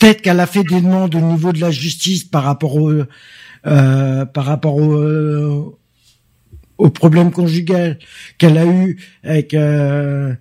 peut-être 0.00 0.22
qu'elle 0.22 0.40
a 0.40 0.46
fait 0.46 0.64
des 0.64 0.80
demandes 0.80 1.14
au 1.14 1.20
niveau 1.20 1.52
de 1.52 1.60
la 1.60 1.70
justice 1.70 2.24
par 2.24 2.42
rapport 2.42 2.74
au 2.76 2.92
euh, 3.66 4.26
par 4.26 4.44
rapport 4.44 4.76
au, 4.76 5.78
au 6.78 6.90
problème 6.90 7.30
conjugal 7.30 7.98
qu'elle 8.38 8.58
a 8.58 8.64
eu 8.66 8.98
avec 9.22 9.54
euh, 9.54 10.34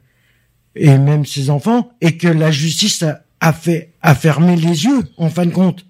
et 0.75 0.97
même 0.97 1.25
ses 1.25 1.49
enfants, 1.49 1.91
et 2.01 2.17
que 2.17 2.27
la 2.27 2.49
justice 2.51 3.03
a, 3.03 3.21
a 3.39 3.53
fait 3.53 3.91
a 4.01 4.15
fermé 4.15 4.55
les 4.55 4.85
yeux 4.85 5.01
en 5.17 5.29
fin 5.29 5.45
de 5.45 5.51
compte. 5.51 5.85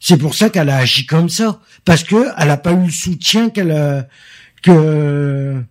C'est 0.00 0.16
pour 0.16 0.34
ça 0.34 0.48
qu'elle 0.50 0.70
a 0.70 0.78
agi 0.78 1.06
comme 1.06 1.28
ça, 1.28 1.60
parce 1.84 2.02
que 2.04 2.16
elle 2.38 2.50
a 2.50 2.56
pas 2.56 2.72
eu 2.72 2.84
le 2.86 2.90
soutien 2.90 3.50
qu'elle 3.50 3.70
a- 3.70 4.06
que 4.62 5.62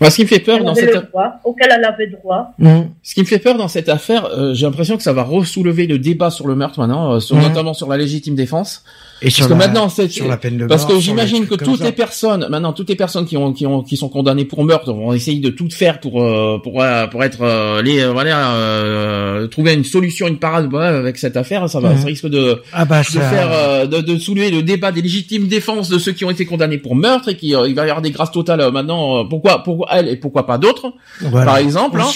Moi, 0.00 0.10
ce 0.10 0.16
qui 0.16 0.22
me 0.22 0.28
fait 0.28 0.40
peur 0.40 0.58
Elle 0.58 0.64
dans 0.64 0.72
avait 0.72 0.80
cette 0.82 0.94
le 0.94 1.02
droit, 1.02 1.40
auquel 1.44 1.68
elle 1.74 1.84
avait 1.84 2.06
droit. 2.08 2.52
Mm. 2.58 2.82
Ce 3.02 3.14
qui 3.14 3.20
me 3.20 3.26
fait 3.26 3.38
peur 3.38 3.56
dans 3.56 3.68
cette 3.68 3.88
affaire, 3.88 4.26
euh, 4.26 4.52
j'ai 4.54 4.66
l'impression 4.66 4.96
que 4.96 5.02
ça 5.02 5.12
va 5.14 5.22
ressoulever 5.22 5.86
le 5.86 5.98
débat 5.98 6.30
sur 6.30 6.46
le 6.46 6.54
meurtre 6.54 6.78
maintenant, 6.80 7.12
euh, 7.14 7.20
sur- 7.20 7.36
Mhm. 7.36 7.42
notamment 7.42 7.72
sur 7.74 7.88
la 7.88 7.96
légitime 7.96 8.34
défense. 8.34 8.84
Et 9.22 9.26
Parce 9.26 9.36
que 9.46 9.48
la- 9.48 9.54
maintenant, 9.56 9.88
c'est 9.88 10.10
sur 10.10 10.28
la 10.28 10.36
peine 10.36 10.58
de 10.58 10.66
parce 10.66 10.82
mort, 10.82 10.88
que 10.88 10.92
sur 10.94 10.98
les 10.98 11.02
j'imagine 11.26 11.46
que 11.46 11.54
toutes 11.54 11.80
les 11.80 11.92
personnes, 11.92 12.46
maintenant 12.50 12.72
toutes 12.74 12.88
les 12.90 12.96
personnes 12.96 13.24
qui 13.24 13.36
ont 13.36 13.52
qui 13.52 13.64
ont 13.66 13.82
qui 13.82 13.96
sont 13.96 14.08
condamnées 14.10 14.44
pour 14.44 14.62
meurtre 14.64 14.92
vont 14.92 15.12
essayer 15.14 15.40
de 15.40 15.48
tout 15.48 15.68
faire 15.70 16.00
pour 16.00 16.22
euh, 16.22 16.58
pour 16.62 16.82
euh, 16.82 17.06
pour 17.06 17.24
être 17.24 17.38
euh, 17.42 17.80
les 17.82 18.04
voilà 18.06 18.52
euh, 18.56 19.46
trouver 19.48 19.72
une 19.74 19.84
solution, 19.84 20.26
une 20.28 20.38
parade 20.38 20.68
voilà, 20.70 20.98
avec 20.98 21.16
cette 21.18 21.36
affaire. 21.36 21.68
Ça 21.68 21.80
va, 21.80 21.90
Mhm. 21.94 21.98
ça 22.00 22.06
risque 22.06 22.26
de 22.26 22.60
ah 22.72 22.84
bah 22.84 23.00
de 23.00 23.06
ça, 23.06 23.20
faire 23.20 23.88
de, 23.88 24.00
de 24.00 24.18
soulever 24.18 24.50
le 24.50 24.62
débat 24.62 24.92
des 24.92 25.02
légitimes 25.02 25.46
défenses 25.48 25.88
de 25.88 25.98
ceux 25.98 26.12
qui 26.12 26.24
ont 26.24 26.30
été 26.30 26.44
condamnés 26.44 26.78
pour 26.78 26.94
meurtre 26.94 27.28
et 27.30 27.36
qui 27.36 27.48
il 27.48 27.54
va 27.74 27.86
y 27.86 27.90
avoir 27.90 28.02
des 28.02 28.10
grâces 28.10 28.32
totales 28.32 28.70
maintenant. 28.72 29.24
pourquoi 29.26 29.62
pourquoi 29.62 29.88
elle 29.92 30.08
et 30.08 30.16
pourquoi 30.16 30.46
pas 30.46 30.58
d'autres 30.58 30.92
voilà. 31.22 31.46
par 31.46 31.56
exemple, 31.58 32.00
hein. 32.00 32.06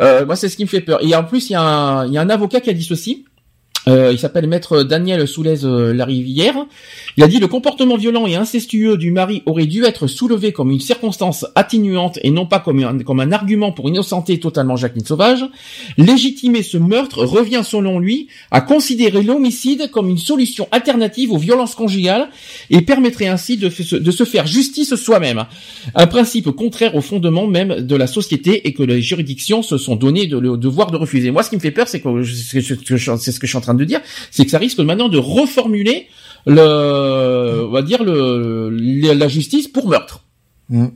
Euh, 0.00 0.24
moi, 0.26 0.36
c'est 0.36 0.48
ce 0.48 0.56
qui 0.56 0.62
me 0.64 0.68
fait 0.68 0.80
peur. 0.80 0.98
Et 1.02 1.14
en 1.14 1.24
plus, 1.24 1.50
il 1.50 1.52
y 1.52 1.56
a 1.56 1.60
un, 1.62 2.06
il 2.06 2.12
y 2.12 2.18
a 2.18 2.20
un 2.22 2.30
avocat 2.30 2.60
qui 2.60 2.70
a 2.70 2.72
dit 2.72 2.82
ceci. 2.84 3.24
Euh, 3.88 4.10
il 4.12 4.18
s'appelle 4.18 4.48
maître 4.48 4.82
Daniel 4.82 5.28
Soulez 5.28 5.64
euh, 5.64 5.94
Larivière. 5.94 6.56
Il 7.16 7.22
a 7.22 7.28
dit 7.28 7.38
le 7.38 7.46
comportement 7.46 7.96
violent 7.96 8.26
et 8.26 8.34
incestueux 8.34 8.96
du 8.96 9.12
mari 9.12 9.42
aurait 9.46 9.66
dû 9.66 9.84
être 9.84 10.08
soulevé 10.08 10.52
comme 10.52 10.72
une 10.72 10.80
circonstance 10.80 11.46
atténuante 11.54 12.18
et 12.24 12.30
non 12.30 12.46
pas 12.46 12.58
comme 12.58 12.82
un, 12.82 12.98
comme 12.98 13.20
un 13.20 13.30
argument 13.30 13.70
pour 13.70 13.88
innocenter 13.88 14.40
totalement 14.40 14.74
Jacqueline 14.76 15.04
Sauvage. 15.04 15.44
Légitimer 15.98 16.64
ce 16.64 16.78
meurtre 16.78 17.24
revient 17.24 17.62
selon 17.64 18.00
lui 18.00 18.26
à 18.50 18.60
considérer 18.60 19.22
l'homicide 19.22 19.88
comme 19.92 20.10
une 20.10 20.18
solution 20.18 20.66
alternative 20.72 21.30
aux 21.30 21.38
violences 21.38 21.76
conjugales 21.76 22.28
et 22.70 22.82
permettrait 22.82 23.28
ainsi 23.28 23.56
de, 23.56 23.70
se- 23.70 24.24
faire 24.24 24.48
justice 24.48 24.96
soi-même. 24.96 25.44
Un 25.94 26.08
principe 26.08 26.50
contraire 26.50 26.96
au 26.96 27.00
fondement 27.00 27.46
même 27.46 27.82
de 27.82 27.94
la 27.94 28.08
société 28.08 28.66
et 28.66 28.72
que 28.72 28.82
les 28.82 29.00
juridictions 29.00 29.62
se 29.62 29.78
sont 29.78 29.94
donné 29.94 30.26
de, 30.26 30.38
le 30.38 30.56
devoir 30.56 30.90
de 30.90 30.96
refuser. 30.96 31.30
Moi, 31.30 31.44
ce 31.44 31.50
qui 31.50 31.56
me 31.56 31.60
fait 31.60 31.70
peur, 31.70 31.86
c'est 31.86 32.00
que 32.00 32.24
c'est 32.24 32.60
ce 32.60 32.74
que 32.74 32.96
je 32.96 33.46
suis 33.46 33.56
en 33.56 33.60
train 33.60 33.75
de 33.76 33.84
dire, 33.84 34.00
c'est 34.30 34.44
que 34.44 34.50
ça 34.50 34.58
risque 34.58 34.78
maintenant 34.80 35.08
de 35.08 35.18
reformuler 35.18 36.06
le, 36.46 37.64
on 37.66 37.70
va 37.70 37.82
dire 37.82 38.02
le, 38.04 38.70
le- 38.70 39.14
la 39.14 39.28
justice 39.28 39.68
pour 39.68 39.88
meurtre. 39.88 40.22
Mm. 40.68 40.86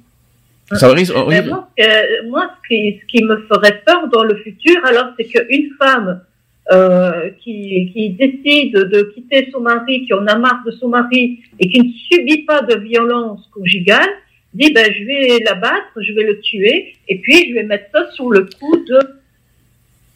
Ça 0.72 0.88
risque. 0.92 1.12
Mais 1.28 1.42
moi, 1.42 1.68
euh, 1.80 1.84
moi, 2.28 2.48
ce 2.62 2.68
qui, 2.68 3.00
ce 3.00 3.06
qui 3.06 3.24
me 3.24 3.36
ferait 3.52 3.82
peur 3.84 4.08
dans 4.12 4.22
le 4.22 4.36
futur, 4.36 4.76
alors, 4.84 5.06
c'est 5.18 5.24
qu'une 5.24 5.68
femme 5.78 6.22
euh, 6.70 7.30
qui, 7.42 7.90
qui 7.92 8.10
décide 8.10 8.74
de 8.74 9.02
quitter 9.12 9.48
son 9.52 9.60
mari, 9.60 10.06
qui 10.06 10.14
en 10.14 10.24
a 10.28 10.36
marre 10.38 10.62
de 10.64 10.70
son 10.70 10.88
mari 10.88 11.40
et 11.58 11.68
qui 11.68 11.80
ne 11.80 11.90
subit 12.08 12.42
pas 12.44 12.62
de 12.62 12.76
violence 12.76 13.40
conjugale, 13.52 14.08
dit 14.54 14.72
ben 14.72 14.86
je 14.96 15.04
vais 15.04 15.38
l'abattre, 15.44 15.90
je 16.00 16.12
vais 16.12 16.22
le 16.22 16.38
tuer, 16.40 16.94
et 17.08 17.18
puis 17.18 17.48
je 17.48 17.54
vais 17.54 17.64
mettre 17.64 17.86
ça 17.92 18.08
sous 18.14 18.30
le 18.30 18.42
coup 18.42 18.76
de 18.88 18.98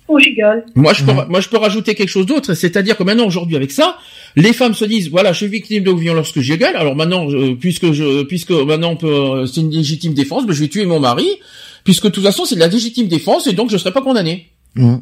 conjugal. 0.07 0.65
Moi, 0.75 0.93
je 0.93 1.05
peux, 1.05 1.13
Mhm. 1.13 1.27
moi, 1.29 1.41
je 1.41 1.49
peux 1.49 1.57
rajouter 1.57 1.95
quelque 1.95 2.09
chose 2.09 2.27
d'autre, 2.27 2.55
c'est-à-dire 2.55 2.97
que 2.97 3.03
maintenant, 3.03 3.27
aujourd'hui, 3.27 3.57
avec 3.57 3.71
ça, 3.71 3.97
les 4.37 4.53
femmes 4.53 4.75
se 4.75 4.85
disent, 4.85 5.11
voilà, 5.11 5.33
je 5.33 5.39
suis 5.39 5.49
victime 5.49 5.85
de 5.85 5.93
violence 5.93 6.33
conjugale, 6.33 6.77
alors 6.77 6.95
maintenant, 6.97 7.29
euh, 7.31 7.55
puisque 7.55 7.93
je, 7.93 8.23
puisque 8.25 8.51
maintenant, 8.51 8.93
on 8.93 8.97
peut, 8.97 9.07
euh, 9.09 9.47
c'est 9.47 9.61
une 9.61 9.71
légitime 9.71 10.15
défense, 10.15 10.47
ben, 10.47 10.53
je 10.53 10.61
vais 10.61 10.69
tuer 10.69 10.87
mon 10.87 11.01
mari, 11.01 11.27
puisque 11.85 12.05
de 12.05 12.11
toute 12.11 12.25
façon, 12.25 12.45
c'est 12.45 12.55
de 12.57 12.61
la 12.61 12.69
légitime 12.69 13.09
défense, 13.09 13.47
et 13.47 13.53
donc 13.53 13.71
je 13.71 13.77
serai 13.77 13.93
pas 13.93 14.03
condamné. 14.03 14.51
Mm. 14.75 14.97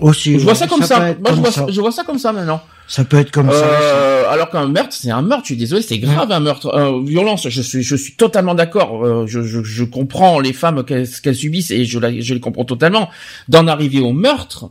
Aussi. 0.00 0.38
Je 0.38 0.44
vois 0.44 0.54
ça 0.54 0.66
comme 0.68 0.82
ça. 0.82 0.98
Moi, 1.00 1.14
je 1.30 1.34
vois 1.40 1.50
ça. 1.50 1.66
ça, 1.66 1.72
je 1.72 1.80
vois 1.80 1.90
ça 1.92 2.04
comme 2.04 2.18
ça 2.18 2.32
maintenant. 2.32 2.62
Ça 2.86 3.04
peut 3.04 3.18
être 3.18 3.30
comme 3.32 3.50
ça. 3.50 3.56
Euh, 3.64 4.30
alors 4.30 4.48
qu'un 4.48 4.66
meurtre, 4.68 4.92
c'est 4.94 5.10
un 5.10 5.22
meurtre. 5.22 5.42
Je 5.44 5.48
suis 5.48 5.56
désolé, 5.56 5.82
c'est 5.82 5.98
grave 5.98 6.30
un 6.32 6.40
meurtre. 6.40 6.68
Euh, 6.74 7.02
violence, 7.04 7.48
je 7.48 7.60
suis, 7.62 7.82
je 7.82 7.96
suis 7.96 8.14
totalement 8.14 8.54
d'accord. 8.54 9.04
Euh, 9.04 9.26
je, 9.26 9.42
je, 9.42 9.62
je 9.62 9.84
comprends 9.84 10.38
les 10.40 10.52
femmes 10.52 10.84
qu'elles 10.84 11.06
ce 11.06 11.20
qu'elles 11.20 11.34
subissent 11.34 11.70
et 11.70 11.84
je, 11.84 11.98
la- 11.98 12.18
je 12.20 12.32
les 12.34 12.40
comprends 12.40 12.64
totalement. 12.64 13.10
D'en 13.48 13.66
arriver 13.66 14.00
au 14.00 14.12
meurtre, 14.12 14.70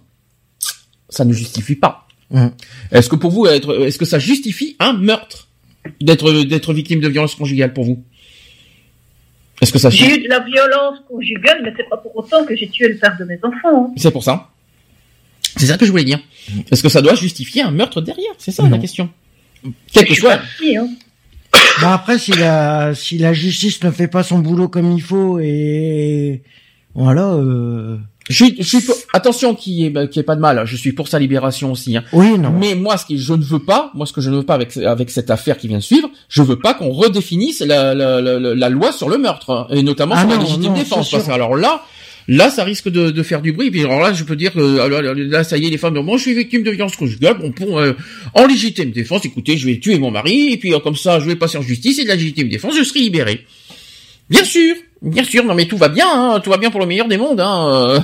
ça 1.09 1.25
ne 1.25 1.33
justifie 1.33 1.75
pas. 1.75 2.07
Mm. 2.31 2.47
Est-ce 2.91 3.09
que 3.09 3.15
pour 3.15 3.31
vous, 3.31 3.45
être, 3.47 3.85
est-ce 3.85 3.97
que 3.97 4.05
ça 4.05 4.19
justifie 4.19 4.75
un 4.79 4.93
meurtre 4.93 5.47
d'être 6.01 6.31
d'être 6.43 6.73
victime 6.73 6.99
de 7.01 7.07
violence 7.09 7.35
conjugale 7.35 7.73
pour 7.73 7.83
vous? 7.83 8.03
Est-ce 9.61 9.71
que 9.73 9.79
ça 9.79 9.89
J'ai 9.89 10.15
eu 10.15 10.23
de 10.23 10.29
la 10.29 10.39
violence 10.39 10.99
conjugale, 11.07 11.61
mais 11.63 11.73
c'est 11.77 11.87
pas 11.89 11.97
pour 11.97 12.15
autant 12.15 12.45
que 12.45 12.55
j'ai 12.55 12.67
tué 12.69 12.87
le 12.89 12.97
père 12.97 13.15
de 13.19 13.25
mes 13.25 13.39
enfants. 13.43 13.87
hein. 13.89 13.93
C'est 13.97 14.11
pour 14.11 14.23
ça. 14.23 14.49
C'est 15.57 15.65
ça 15.65 15.77
que 15.77 15.85
je 15.85 15.91
voulais 15.91 16.03
dire. 16.03 16.19
Est-ce 16.71 16.81
que 16.83 16.89
ça 16.89 17.01
doit 17.01 17.15
justifier 17.15 17.61
un 17.61 17.71
meurtre 17.71 18.01
derrière 18.01 18.31
C'est 18.37 18.51
ça 18.51 18.67
la 18.69 18.77
question. 18.77 19.09
Quel 19.91 20.03
que 20.03 20.09
Je 20.09 20.13
suis 20.13 20.21
soit. 20.21 20.37
partie, 20.37 20.77
hein. 20.77 20.87
Bah 21.81 21.93
après, 21.93 22.17
si 22.19 22.31
la 22.31 22.93
si 22.95 23.17
la 23.17 23.33
justice 23.33 23.81
ne 23.83 23.91
fait 23.91 24.07
pas 24.07 24.23
son 24.23 24.39
boulot 24.39 24.67
comme 24.67 24.91
il 24.91 25.01
faut 25.01 25.39
et 25.39 26.41
voilà. 26.95 27.25
Euh... 27.33 27.97
Je 28.29 28.33
suis, 28.43 28.55
je 28.59 28.63
suis 28.63 28.81
pour- 28.81 28.95
attention 29.13 29.55
qu'il 29.55 29.73
y 29.73 29.85
ait, 29.85 29.89
bah, 29.89 30.05
qu'il 30.05 30.17
y 30.17 30.19
ait 30.19 30.23
pas 30.23 30.35
de 30.35 30.41
mal. 30.41 30.63
Je 30.65 30.75
suis 30.75 30.91
pour 30.91 31.07
sa 31.07 31.17
libération 31.17 31.71
aussi. 31.71 31.95
Hein. 31.95 32.03
Oui, 32.11 32.37
non. 32.37 32.51
Mais 32.51 32.75
moi, 32.75 32.97
ce 32.97 33.05
que 33.05 33.15
je 33.15 33.33
ne 33.33 33.41
veux 33.43 33.59
pas, 33.63 33.89
moi, 33.93 34.05
ce 34.05 34.11
que 34.11 34.19
je 34.19 34.29
ne 34.29 34.35
veux 34.35 34.43
pas 34.43 34.55
avec 34.55 34.75
avec 34.75 35.09
cette 35.09 35.29
affaire 35.31 35.57
qui 35.57 35.69
vient 35.69 35.77
de 35.77 35.83
suivre, 35.83 36.09
je 36.27 36.41
veux 36.41 36.59
pas 36.59 36.73
qu'on 36.73 36.89
redéfinisse 36.91 37.61
la, 37.61 37.93
la, 37.95 38.19
la, 38.21 38.37
la- 38.39 38.69
loi 38.69 38.91
sur 38.91 39.07
le 39.07 39.17
meurtre 39.17 39.49
hein, 39.51 39.67
et 39.69 39.81
notamment 39.81 40.15
Ah 40.17 40.21
sur 40.21 40.29
la 40.29 40.37
légitime 40.37 40.63
non, 40.63 40.73
défense. 40.73 41.09
Parce 41.09 41.25
que 41.25 41.31
alors 41.31 41.55
là, 41.55 41.83
là, 42.27 42.49
ça 42.49 42.63
risque 42.63 42.89
de, 42.89 43.23
faire 43.23 43.41
du 43.41 43.51
bruit. 43.51 43.71
Puis 43.71 43.81
alors 43.81 43.99
là, 43.99 44.13
je 44.13 44.23
peux 44.23 44.35
dire 44.35 44.53
que 44.53 44.79
alors, 44.79 45.01
là, 45.01 45.43
ça 45.43 45.57
y 45.57 45.65
est, 45.65 45.69
les 45.69 45.77
femmes, 45.77 45.99
moi, 45.99 46.17
je 46.17 46.23
suis 46.23 46.33
victime 46.33 46.63
de 46.63 46.71
violence 46.71 46.95
conjugale. 46.95 47.37
Bon, 47.39 47.51
pour 47.51 47.79
euh, 47.79 47.93
en 48.33 48.45
légitime 48.45 48.91
défense, 48.91 49.25
écoutez, 49.25 49.57
je 49.57 49.65
vais 49.65 49.79
tuer 49.79 49.97
mon 49.97 50.11
mari 50.11 50.53
et 50.53 50.57
puis 50.57 50.73
euh, 50.73 50.79
comme 50.79 50.95
ça, 50.95 51.19
je 51.19 51.25
vais 51.25 51.35
passer 51.35 51.57
en 51.57 51.61
justice 51.61 51.99
et 51.99 52.03
de 52.03 52.09
la 52.09 52.15
légitime 52.15 52.49
défense, 52.49 52.77
je 52.77 52.83
serai 52.83 52.99
libéré. 52.99 53.45
Bien 54.29 54.43
sûr, 54.43 54.75
bien 55.01 55.23
sûr, 55.23 55.45
non 55.45 55.55
mais 55.55 55.65
tout 55.67 55.77
va 55.77 55.87
bien, 55.87 56.05
hein, 56.11 56.39
tout 56.43 56.49
va 56.49 56.57
bien 56.57 56.69
pour 56.69 56.79
le 56.81 56.85
meilleur 56.85 57.07
des 57.07 57.17
mondes. 57.17 57.39
Hein. 57.39 57.67
euh, 57.69 57.99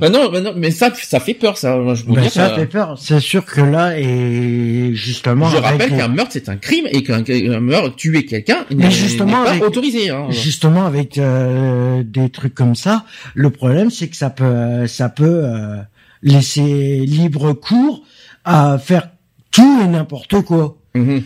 mais, 0.00 0.08
non, 0.10 0.30
mais 0.32 0.40
non, 0.40 0.52
mais 0.56 0.70
ça, 0.72 0.90
ça 0.94 1.20
fait 1.20 1.34
peur, 1.34 1.56
ça. 1.56 1.78
Je, 1.94 2.04
Ben, 2.04 2.22
dire, 2.22 2.30
ça 2.32 2.50
euh, 2.52 2.56
fait 2.56 2.66
peur. 2.66 2.96
C'est 2.98 3.20
sûr 3.20 3.44
que 3.44 3.60
là 3.60 3.96
et 3.98 4.90
justement. 4.94 5.48
je 5.48 5.56
rappelle 5.58 5.90
les- 5.92 5.96
qu'un 5.98 6.08
meurtre 6.08 6.32
c'est 6.32 6.48
un 6.48 6.56
crime 6.56 6.86
et 6.90 7.02
qu'un 7.04 7.22
meurtre, 7.60 7.94
tuer 7.94 8.24
quelqu'un, 8.26 8.64
n'est 8.70 8.88
pas 9.16 9.50
avec- 9.50 9.62
autorisé. 9.62 10.10
Hein. 10.10 10.26
Justement, 10.30 10.84
avec 10.86 11.16
euh, 11.18 12.02
des 12.04 12.28
trucs 12.30 12.54
comme 12.54 12.74
ça, 12.74 13.04
le 13.34 13.50
problème 13.50 13.90
c'est 13.90 14.08
que 14.08 14.16
ça 14.16 14.30
peut, 14.30 14.86
ça 14.88 15.08
peut 15.08 15.42
euh, 15.44 15.76
laisser 16.22 17.00
libre 17.06 17.52
cours 17.52 18.02
à 18.44 18.78
faire 18.78 19.10
tout 19.52 19.80
et 19.84 19.86
n'importe 19.86 20.40
quoi. 20.42 20.76
Mhm. 20.94 21.22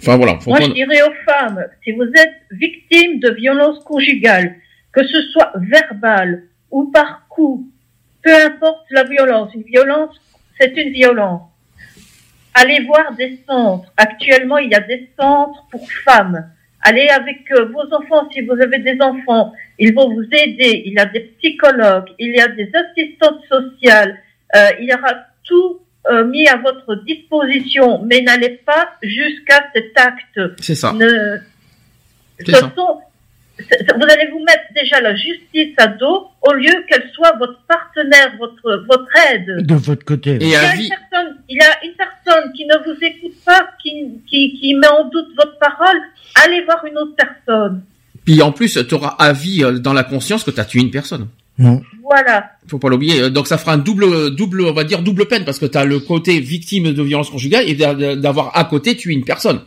Enfin 0.00 0.16
voilà, 0.16 0.38
faut 0.40 0.50
Moi, 0.50 0.60
je 0.62 0.72
dirais 0.72 1.02
aux 1.02 1.30
femmes, 1.30 1.66
si 1.84 1.92
vous 1.92 2.04
êtes 2.04 2.34
victime 2.50 3.20
de 3.20 3.30
violences 3.32 3.84
conjugales, 3.84 4.56
que 4.92 5.06
ce 5.06 5.20
soit 5.30 5.52
verbale 5.56 6.44
ou 6.70 6.90
par 6.90 7.26
coup, 7.28 7.68
peu 8.22 8.34
importe 8.34 8.86
la 8.90 9.04
violence, 9.04 9.52
une 9.54 9.62
violence, 9.62 10.18
c'est 10.58 10.74
une 10.76 10.92
violence. 10.92 11.42
Allez 12.54 12.80
voir 12.84 13.14
des 13.14 13.38
centres. 13.46 13.92
Actuellement, 13.96 14.58
il 14.58 14.70
y 14.70 14.74
a 14.74 14.80
des 14.80 15.10
centres 15.18 15.66
pour 15.70 15.86
femmes. 16.04 16.50
Allez 16.82 17.08
avec 17.08 17.50
euh, 17.52 17.66
vos 17.66 17.94
enfants 17.94 18.28
si 18.32 18.40
vous 18.40 18.52
avez 18.52 18.78
des 18.78 18.96
enfants. 19.00 19.52
Ils 19.78 19.94
vont 19.94 20.12
vous 20.12 20.24
aider. 20.32 20.82
Il 20.86 20.94
y 20.94 20.98
a 20.98 21.04
des 21.04 21.20
psychologues, 21.38 22.10
il 22.18 22.34
y 22.34 22.40
a 22.40 22.48
des 22.48 22.70
assistantes 22.74 23.44
sociales. 23.48 24.18
Euh, 24.56 24.70
il 24.80 24.88
y 24.88 24.94
aura 24.94 25.14
tout 25.44 25.80
euh, 26.10 26.24
mis 26.24 26.46
à 26.48 26.56
votre 26.56 26.94
disposition, 27.04 28.02
mais 28.04 28.20
n'allez 28.22 28.60
pas 28.64 28.90
jusqu'à 29.02 29.64
cet 29.74 29.92
acte. 29.98 30.40
c'est 30.60 30.74
ça. 30.74 30.92
Ne... 30.92 31.38
Ce 32.44 32.52
ça. 32.52 32.72
sont- 32.74 33.00
Vous 33.58 34.06
allez 34.08 34.30
vous 34.32 34.40
mettre 34.40 34.64
déjà 34.74 35.00
la 35.02 35.14
justice 35.14 35.74
à 35.76 35.88
dos 35.88 36.28
au 36.40 36.52
lieu 36.54 36.72
qu'elle 36.88 37.10
soit 37.12 37.36
votre 37.38 37.60
partenaire, 37.68 38.32
votre 38.38 38.84
votre 38.88 39.08
aide. 39.30 39.66
De 39.66 39.74
votre 39.74 40.04
côté. 40.06 40.30
Et 40.36 40.44
Il 40.44 40.48
y, 40.48 40.56
a 40.56 40.74
une 40.74 40.80
vie, 40.80 40.88
personne, 40.88 41.36
il 41.50 41.58
y 41.58 41.62
a 41.62 41.84
une 41.84 41.92
personne 41.92 42.52
qui 42.54 42.64
ne 42.64 42.76
vous 42.86 42.98
écoute 43.02 43.36
pas, 43.44 43.68
qui, 43.82 44.06
qui, 44.26 44.54
qui 44.58 44.74
met 44.74 44.88
en 44.88 45.04
doute 45.10 45.28
votre 45.36 45.58
parole, 45.58 45.98
allez 46.42 46.64
voir 46.64 46.82
une 46.86 46.96
autre 46.96 47.14
personne. 47.14 47.82
puis 48.24 48.40
en 48.40 48.52
plus, 48.52 48.78
tu 48.88 48.94
auras 48.94 49.16
à 49.18 49.34
vie 49.34 49.62
euh, 49.62 49.78
dans 49.78 49.92
la 49.92 50.04
conscience 50.04 50.42
que 50.44 50.50
tu 50.50 50.60
as 50.60 50.64
tué 50.64 50.80
une 50.80 50.90
personne. 50.90 51.28
Non. 51.58 51.82
Voilà. 52.10 52.50
Faut 52.66 52.78
pas 52.78 52.88
l'oublier. 52.88 53.20
Euh, 53.20 53.30
Donc 53.30 53.46
ça 53.46 53.56
fera 53.56 53.72
un 53.72 53.78
double, 53.78 54.34
double, 54.34 54.62
on 54.62 54.72
va 54.72 54.82
dire 54.84 55.02
double 55.02 55.26
peine 55.26 55.44
parce 55.44 55.58
que 55.60 55.66
tu 55.66 55.78
as 55.78 55.84
le 55.84 56.00
côté 56.00 56.40
victime 56.40 56.92
de 56.92 57.02
violence 57.02 57.30
conjugale 57.30 57.68
et 57.68 57.74
d'a- 57.74 58.16
d'avoir 58.16 58.56
à 58.58 58.64
côté 58.64 58.96
tué 58.96 59.12
une 59.12 59.24
personne. 59.24 59.60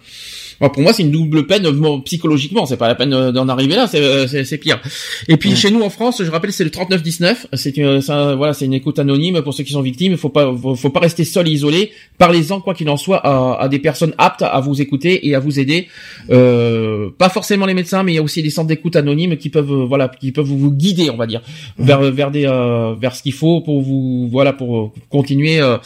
Pour 0.69 0.81
moi, 0.81 0.93
c'est 0.93 1.03
une 1.03 1.11
double 1.11 1.45
peine 1.45 1.67
psychologiquement. 2.03 2.65
C'est 2.65 2.77
pas 2.77 2.87
la 2.87 2.95
peine 2.95 3.31
d'en 3.31 3.47
arriver 3.49 3.75
là, 3.75 3.87
c'est 3.87 4.57
pire. 4.57 4.79
Et 5.27 5.37
puis 5.37 5.55
chez 5.55 5.71
nous 5.71 5.81
en 5.81 5.89
France, 5.89 6.21
je 6.23 6.29
rappelle, 6.29 6.53
c'est 6.53 6.63
le 6.63 6.69
3919. 6.69 7.47
C'est 7.53 7.77
une, 7.77 7.99
voilà, 7.99 8.53
c'est 8.53 8.65
une 8.65 8.73
écoute 8.73 8.99
anonyme 8.99 9.41
pour 9.41 9.53
ceux 9.53 9.63
qui 9.63 9.71
sont 9.71 9.81
victimes. 9.81 10.13
Il 10.13 10.17
faut 10.17 10.29
pas, 10.29 10.53
faut, 10.75 10.89
pas 10.89 10.99
rester 10.99 11.23
seul 11.23 11.47
et 11.47 11.51
isolé. 11.51 11.91
Parlez-en 12.17 12.61
quoi 12.61 12.73
qu'il 12.73 12.89
en 12.89 12.97
soit 12.97 13.17
à, 13.17 13.61
à, 13.61 13.67
des 13.69 13.79
personnes 13.79 14.13
aptes 14.17 14.41
à 14.41 14.59
vous 14.59 14.81
écouter 14.81 15.27
et 15.27 15.35
à 15.35 15.39
vous 15.39 15.59
aider. 15.59 15.87
Euh, 16.29 17.09
pas 17.17 17.29
forcément 17.29 17.65
les 17.65 17.73
médecins, 17.73 18.03
mais 18.03 18.13
il 18.13 18.15
y 18.15 18.19
a 18.19 18.23
aussi 18.23 18.41
des 18.41 18.49
centres 18.49 18.67
d'écoute 18.67 18.95
anonymes 18.95 19.37
qui 19.37 19.49
peuvent, 19.49 19.83
voilà, 19.83 20.07
qui 20.07 20.31
peuvent 20.31 20.45
vous 20.45 20.71
guider, 20.71 21.09
on 21.09 21.17
va 21.17 21.27
dire, 21.27 21.41
vers 21.77 22.01
vers 22.11 22.31
des, 22.31 22.45
euh, 22.45 22.95
vers 22.99 23.15
ce 23.15 23.23
qu'il 23.23 23.33
faut 23.33 23.61
pour 23.61 23.81
vous, 23.81 24.27
voilà, 24.31 24.53
pour 24.53 24.93
continuer 25.09 25.59
euh, 25.59 25.77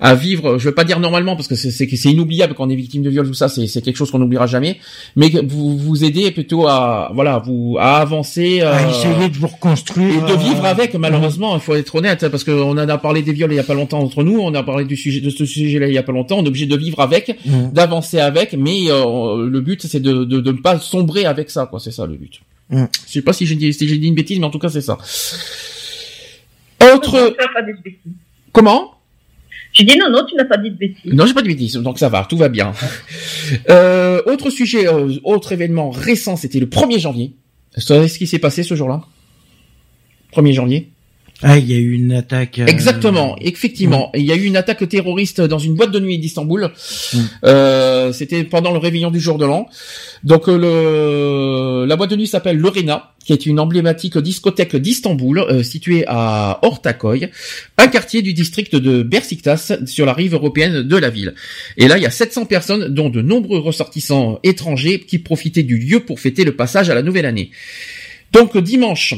à 0.00 0.14
vivre. 0.14 0.58
Je 0.58 0.68
veux 0.68 0.74
pas 0.74 0.84
dire 0.84 1.00
normalement 1.00 1.36
parce 1.36 1.48
que 1.48 1.54
c'est 1.54 1.70
c'est 1.70 2.10
inoubliable 2.10 2.54
quand 2.54 2.66
on 2.66 2.70
est 2.70 2.76
victime 2.76 3.02
de 3.02 3.10
viol 3.10 3.26
tout 3.26 3.34
ça. 3.34 3.48
C'est 3.48 3.66
c'est 3.66 3.82
quelque 3.82 3.96
chose 3.96 4.10
qu'on 4.10 4.17
n'oubliera 4.18 4.46
jamais. 4.46 4.78
Mais 5.16 5.30
vous 5.30 5.78
vous 5.78 6.04
aider 6.04 6.30
plutôt 6.30 6.66
à 6.66 7.10
voilà, 7.14 7.38
vous 7.38 7.76
à 7.78 7.98
avancer, 7.98 8.60
à 8.60 8.88
essayer 8.88 9.28
de 9.28 9.36
vous 9.36 9.46
reconstruire 9.46 10.08
et 10.08 10.30
de 10.30 10.36
vivre 10.36 10.64
avec. 10.64 10.94
Malheureusement, 10.94 11.54
il 11.56 11.60
faut 11.60 11.74
être 11.74 11.94
honnête 11.94 12.28
parce 12.28 12.44
qu'on 12.44 12.70
en 12.72 12.78
a 12.78 12.98
parlé 12.98 13.22
des 13.22 13.32
viols 13.32 13.52
il 13.52 13.56
y 13.56 13.60
a 13.60 13.64
pas 13.64 13.74
longtemps 13.74 14.00
entre 14.00 14.22
nous. 14.22 14.38
On 14.40 14.54
a 14.54 14.62
parlé 14.62 14.84
du 14.84 14.96
sujet 14.96 15.20
de 15.20 15.30
ce 15.30 15.44
sujet-là 15.44 15.88
il 15.88 15.94
y 15.94 15.98
a 15.98 16.02
pas 16.02 16.12
longtemps. 16.12 16.38
On 16.38 16.44
est 16.44 16.48
obligé 16.48 16.66
de 16.66 16.76
vivre 16.76 17.00
avec, 17.00 17.36
d'avancer 17.72 18.18
avec, 18.18 18.52
mais 18.54 18.86
le 18.88 19.60
but 19.60 19.86
c'est 19.86 20.00
de, 20.00 20.24
de 20.24 20.40
de 20.40 20.52
ne 20.52 20.58
pas 20.58 20.78
sombrer 20.78 21.24
avec 21.24 21.50
ça 21.50 21.66
quoi. 21.66 21.80
C'est 21.80 21.92
ça 21.92 22.06
le 22.06 22.14
but. 22.14 22.40
Je 22.70 22.86
sais 23.06 23.22
pas 23.22 23.32
si 23.32 23.46
j'ai 23.46 23.54
dit 23.54 23.72
si 23.72 23.88
j'ai 23.88 23.98
dit 23.98 24.08
une 24.08 24.14
bêtise, 24.14 24.38
mais 24.38 24.46
en 24.46 24.50
tout 24.50 24.58
cas 24.58 24.68
c'est 24.68 24.82
ça. 24.82 24.98
Autre. 26.94 27.36
Comment? 28.52 28.97
J'ai 29.72 29.84
dit 29.84 29.96
non, 29.98 30.10
non, 30.10 30.24
tu 30.24 30.34
n'as 30.34 30.44
pas 30.44 30.56
dit 30.56 30.70
de 30.70 30.76
bêtises. 30.76 31.12
Non, 31.12 31.26
j'ai 31.26 31.34
pas 31.34 31.42
dit 31.42 31.48
de 31.48 31.54
bêtises, 31.54 31.74
donc 31.74 31.98
ça 31.98 32.08
va, 32.08 32.24
tout 32.24 32.36
va 32.36 32.48
bien. 32.48 32.72
euh, 33.70 34.22
autre 34.26 34.50
sujet, 34.50 34.86
euh, 34.86 35.12
autre 35.24 35.52
événement 35.52 35.90
récent, 35.90 36.36
c'était 36.36 36.60
le 36.60 36.66
1er 36.66 36.98
janvier. 36.98 37.34
Vous 37.74 37.82
savez 37.82 38.08
ce 38.08 38.18
qui 38.18 38.26
s'est 38.26 38.38
passé 38.38 38.62
ce 38.62 38.74
jour-là? 38.74 39.02
1er 40.34 40.52
janvier? 40.52 40.90
Ah, 41.42 41.56
il 41.56 41.70
y 41.70 41.74
a 41.74 41.78
eu 41.78 41.92
une 41.92 42.12
attaque. 42.12 42.58
Euh, 42.58 42.66
Exactement, 42.66 43.36
effectivement. 43.40 44.10
Il 44.14 44.24
y 44.24 44.32
a 44.32 44.34
eu 44.34 44.42
une 44.42 44.56
attaque 44.56 44.88
terroriste 44.88 45.40
dans 45.40 45.58
une 45.58 45.74
boîte 45.74 45.92
de 45.92 46.00
nuit 46.00 46.18
d'Istanbul. 46.18 46.70
Euh, 47.44 48.12
C'était 48.12 48.42
pendant 48.42 48.72
le 48.72 48.78
réveillon 48.78 49.12
du 49.12 49.20
jour 49.20 49.38
de 49.38 49.46
l'an. 49.46 49.68
Donc 50.24 50.48
euh, 50.48 50.58
le 50.58 51.86
la 51.86 51.96
boîte 51.96 52.10
de 52.10 52.16
nuit 52.16 52.26
s'appelle 52.26 52.58
Lorena, 52.58 53.12
qui 53.24 53.32
est 53.32 53.46
une 53.46 53.60
emblématique 53.60 54.18
discothèque 54.18 54.74
d'Istanbul, 54.74 55.38
euh, 55.38 55.62
située 55.62 56.02
à 56.08 56.58
Ortaköy, 56.62 57.30
un 57.76 57.86
quartier 57.86 58.20
du 58.20 58.32
district 58.32 58.74
de 58.74 59.04
Bersiktas, 59.04 59.74
sur 59.86 60.06
la 60.06 60.14
rive 60.14 60.34
européenne 60.34 60.82
de 60.82 60.96
la 60.96 61.08
ville. 61.08 61.34
Et 61.76 61.86
là, 61.86 61.98
il 61.98 62.02
y 62.02 62.06
a 62.06 62.10
700 62.10 62.46
personnes, 62.46 62.88
dont 62.88 63.10
de 63.10 63.22
nombreux 63.22 63.60
ressortissants 63.60 64.40
étrangers, 64.42 65.00
qui 65.00 65.20
profitaient 65.20 65.62
du 65.62 65.78
lieu 65.78 66.00
pour 66.00 66.18
fêter 66.18 66.42
le 66.44 66.56
passage 66.56 66.90
à 66.90 66.94
la 66.96 67.02
nouvelle 67.02 67.26
année. 67.26 67.52
Donc 68.32 68.58
dimanche 68.58 69.14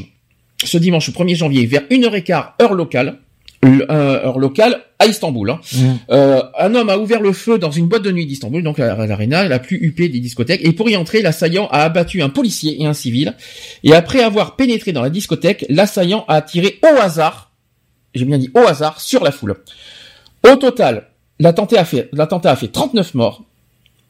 ce 0.64 0.78
dimanche 0.78 1.10
1er 1.10 1.36
janvier 1.36 1.66
vers 1.66 1.82
1h15 1.90 2.62
heure 2.62 2.74
locale, 2.74 3.18
euh, 3.64 3.86
heure 3.88 4.38
locale 4.38 4.80
à 4.98 5.06
Istanbul. 5.06 5.50
Hein. 5.50 5.60
Mmh. 5.72 5.86
Euh, 6.10 6.42
un 6.58 6.74
homme 6.74 6.88
a 6.88 6.98
ouvert 6.98 7.20
le 7.20 7.32
feu 7.32 7.58
dans 7.58 7.70
une 7.70 7.86
boîte 7.86 8.02
de 8.02 8.10
nuit 8.10 8.26
d'Istanbul, 8.26 8.62
donc 8.62 8.78
à 8.78 9.06
l'arena, 9.06 9.48
la 9.48 9.58
plus 9.58 9.76
huppée 9.76 10.08
des 10.08 10.20
discothèques, 10.20 10.60
et 10.64 10.72
pour 10.72 10.88
y 10.88 10.96
entrer, 10.96 11.22
l'assaillant 11.22 11.68
a 11.68 11.82
abattu 11.82 12.22
un 12.22 12.28
policier 12.28 12.80
et 12.80 12.86
un 12.86 12.94
civil, 12.94 13.34
et 13.82 13.94
après 13.94 14.22
avoir 14.22 14.56
pénétré 14.56 14.92
dans 14.92 15.02
la 15.02 15.10
discothèque, 15.10 15.66
l'assaillant 15.68 16.24
a 16.28 16.42
tiré 16.42 16.78
au 16.82 17.00
hasard, 17.00 17.52
j'ai 18.14 18.24
bien 18.24 18.38
dit 18.38 18.50
au 18.54 18.60
hasard, 18.60 19.00
sur 19.00 19.24
la 19.24 19.32
foule. 19.32 19.56
Au 20.50 20.56
total, 20.56 21.08
l'attentat 21.38 21.80
a 21.80 21.84
fait, 21.84 22.08
l'attentat 22.12 22.52
a 22.52 22.56
fait 22.56 22.68
39 22.68 23.14
morts, 23.14 23.44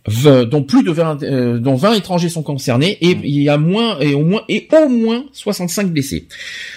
dont 0.07 0.63
plus 0.63 0.83
de 0.83 0.91
20, 0.91 1.23
euh, 1.23 1.59
dont 1.59 1.75
20 1.75 1.95
étrangers 1.95 2.31
sont 2.31 2.43
concernés 2.43 2.97
et 3.03 3.15
mmh. 3.15 3.21
il 3.23 3.43
y 3.43 3.49
a 3.51 3.59
moins 3.59 3.99
et 4.01 4.15
au 4.15 4.25
moins 4.25 4.43
et 4.49 4.67
au 4.73 4.89
moins 4.89 5.25
65 5.33 5.93
blessés. 5.93 6.27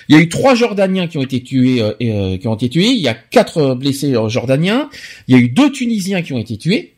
Il 0.09 0.15
y 0.15 0.19
a 0.19 0.21
eu 0.21 0.27
trois 0.27 0.55
Jordaniens 0.55 1.07
qui 1.07 1.17
ont 1.17 1.23
été 1.23 1.41
tués 1.41 1.81
euh, 1.81 1.93
euh, 2.01 2.37
qui 2.37 2.47
ont 2.47 2.55
été 2.55 2.67
tués, 2.69 2.89
il 2.89 3.01
y 3.01 3.07
a 3.07 3.13
quatre 3.13 3.75
blessés 3.75 4.13
jordaniens, 4.27 4.89
il 5.27 5.35
y 5.35 5.39
a 5.39 5.41
eu 5.41 5.49
deux 5.49 5.71
Tunisiens 5.71 6.21
qui 6.21 6.33
ont 6.33 6.39
été 6.39 6.57
tués 6.57 6.93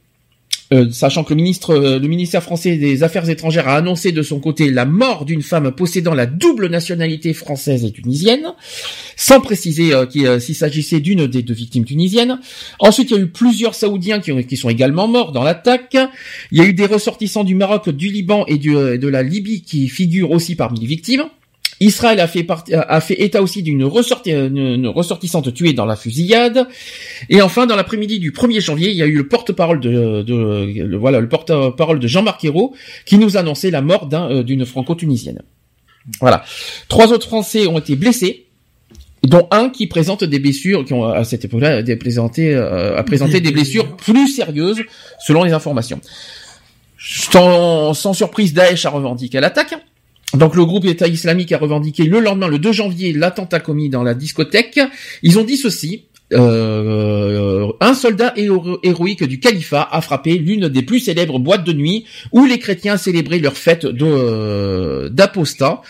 euh, 0.73 0.89
sachant 0.89 1.23
que 1.23 1.33
euh, 1.33 1.99
le 1.99 2.07
ministère 2.07 2.41
français 2.41 2.77
des 2.77 3.03
Affaires 3.03 3.29
étrangères 3.29 3.67
a 3.67 3.75
annoncé 3.75 4.11
de 4.11 4.23
son 4.23 4.39
côté 4.39 4.71
la 4.71 4.85
mort 4.85 5.25
d'une 5.25 5.43
femme 5.43 5.71
possédant 5.71 6.15
la 6.15 6.25
double 6.25 6.69
nationalité 6.69 7.33
française 7.33 7.85
et 7.85 7.91
tunisienne, 7.91 8.53
sans 9.15 9.41
préciser 9.41 9.93
euh, 9.93 10.39
s'il 10.39 10.55
s'agissait 10.55 11.01
d'une 11.01 11.27
des 11.27 11.43
deux 11.43 11.53
victimes 11.53 11.85
tunisiennes. 11.85 12.39
Ensuite, 12.79 13.11
il 13.11 13.17
y 13.17 13.19
a 13.19 13.23
eu 13.23 13.27
plusieurs 13.27 13.75
Saoudiens 13.75 14.19
qui 14.19 14.57
sont 14.57 14.69
également 14.69 15.07
morts 15.07 15.31
dans 15.31 15.43
l'attaque. 15.43 15.97
Il 16.51 16.57
y 16.57 16.61
a 16.61 16.65
eu 16.65 16.73
des 16.73 16.87
ressortissants 16.87 17.43
du 17.43 17.53
Maroc, 17.53 17.89
du 17.89 18.09
Liban 18.09 18.45
et 18.47 18.57
de 18.57 19.07
la 19.07 19.21
Libye 19.21 19.61
qui 19.61 19.87
figurent 19.87 20.31
aussi 20.31 20.55
parmi 20.55 20.79
les 20.79 20.87
victimes. 20.87 21.25
Israël 21.85 22.19
a 22.19 22.27
fait, 22.27 23.21
état 23.21 23.41
aussi 23.41 23.61
d'une 23.61 23.83
ressortissante 23.85 25.53
tuée 25.53 25.73
dans 25.73 25.85
la 25.85 25.95
fusillade. 25.95 26.67
Et 27.29 27.41
enfin, 27.41 27.67
dans 27.67 27.75
l'après-midi 27.75 28.19
du 28.19 28.31
1er 28.31 28.59
janvier, 28.59 28.89
il 28.89 28.97
y 28.97 29.03
a 29.03 29.05
eu 29.05 29.17
le 29.17 29.27
porte-parole 29.27 29.79
de, 29.79 30.95
voilà 30.97 31.19
le 31.19 31.29
porte-parole 31.29 31.99
de 31.99 32.07
Jean-Marc 32.07 32.43
Ayrault 32.43 32.73
qui 33.05 33.17
nous 33.17 33.37
annonçait 33.37 33.69
la 33.69 33.81
mort 33.81 34.09
euh, 34.13 34.41
d'une 34.43 34.65
franco-tunisienne. 34.65 35.41
Voilà. 36.19 36.43
Trois 36.87 37.11
autres 37.11 37.27
Français 37.27 37.67
ont 37.67 37.77
été 37.77 37.95
blessés, 37.95 38.45
dont 39.23 39.47
un 39.51 39.69
qui 39.69 39.87
présente 39.87 40.23
des 40.23 40.39
blessures 40.39 40.85
qui 40.85 40.93
ont 40.93 41.05
à 41.05 41.23
cette 41.23 41.45
époque-là 41.45 41.83
présenté 41.97 42.53
euh, 42.53 42.97
a 42.97 43.03
présenté 43.03 43.41
des 43.41 43.51
blessures 43.51 43.95
plus 43.95 44.27
sérieuses 44.27 44.81
selon 45.25 45.43
les 45.43 45.53
informations. 45.53 45.99
Sans, 46.97 47.93
sans 47.93 48.13
surprise, 48.13 48.53
Daesh 48.53 48.85
a 48.85 48.89
revendiqué 48.89 49.39
l'attaque. 49.39 49.75
Donc 50.33 50.55
le 50.55 50.65
groupe 50.65 50.85
État 50.85 51.07
islamique 51.07 51.51
a 51.51 51.57
revendiqué 51.57 52.03
le 52.03 52.19
lendemain, 52.19 52.47
le 52.47 52.59
2 52.59 52.71
janvier, 52.71 53.13
l'attentat 53.13 53.59
commis 53.59 53.89
dans 53.89 54.03
la 54.03 54.13
discothèque. 54.13 54.79
Ils 55.23 55.39
ont 55.39 55.43
dit 55.43 55.57
ceci. 55.57 56.05
Euh, 56.33 57.71
un 57.81 57.93
soldat 57.93 58.33
héroïque 58.35 59.23
du 59.23 59.39
califat 59.39 59.87
a 59.91 60.01
frappé 60.01 60.39
l'une 60.39 60.69
des 60.69 60.81
plus 60.81 60.99
célèbres 60.99 61.37
boîtes 61.37 61.63
de 61.63 61.71
nuit 61.71 62.05
où 62.31 62.45
les 62.45 62.57
chrétiens 62.57 62.97
célébraient 62.97 63.37
leur 63.37 63.55
fête 63.55 63.85
euh, 63.85 65.07
d'apostat. 65.09 65.81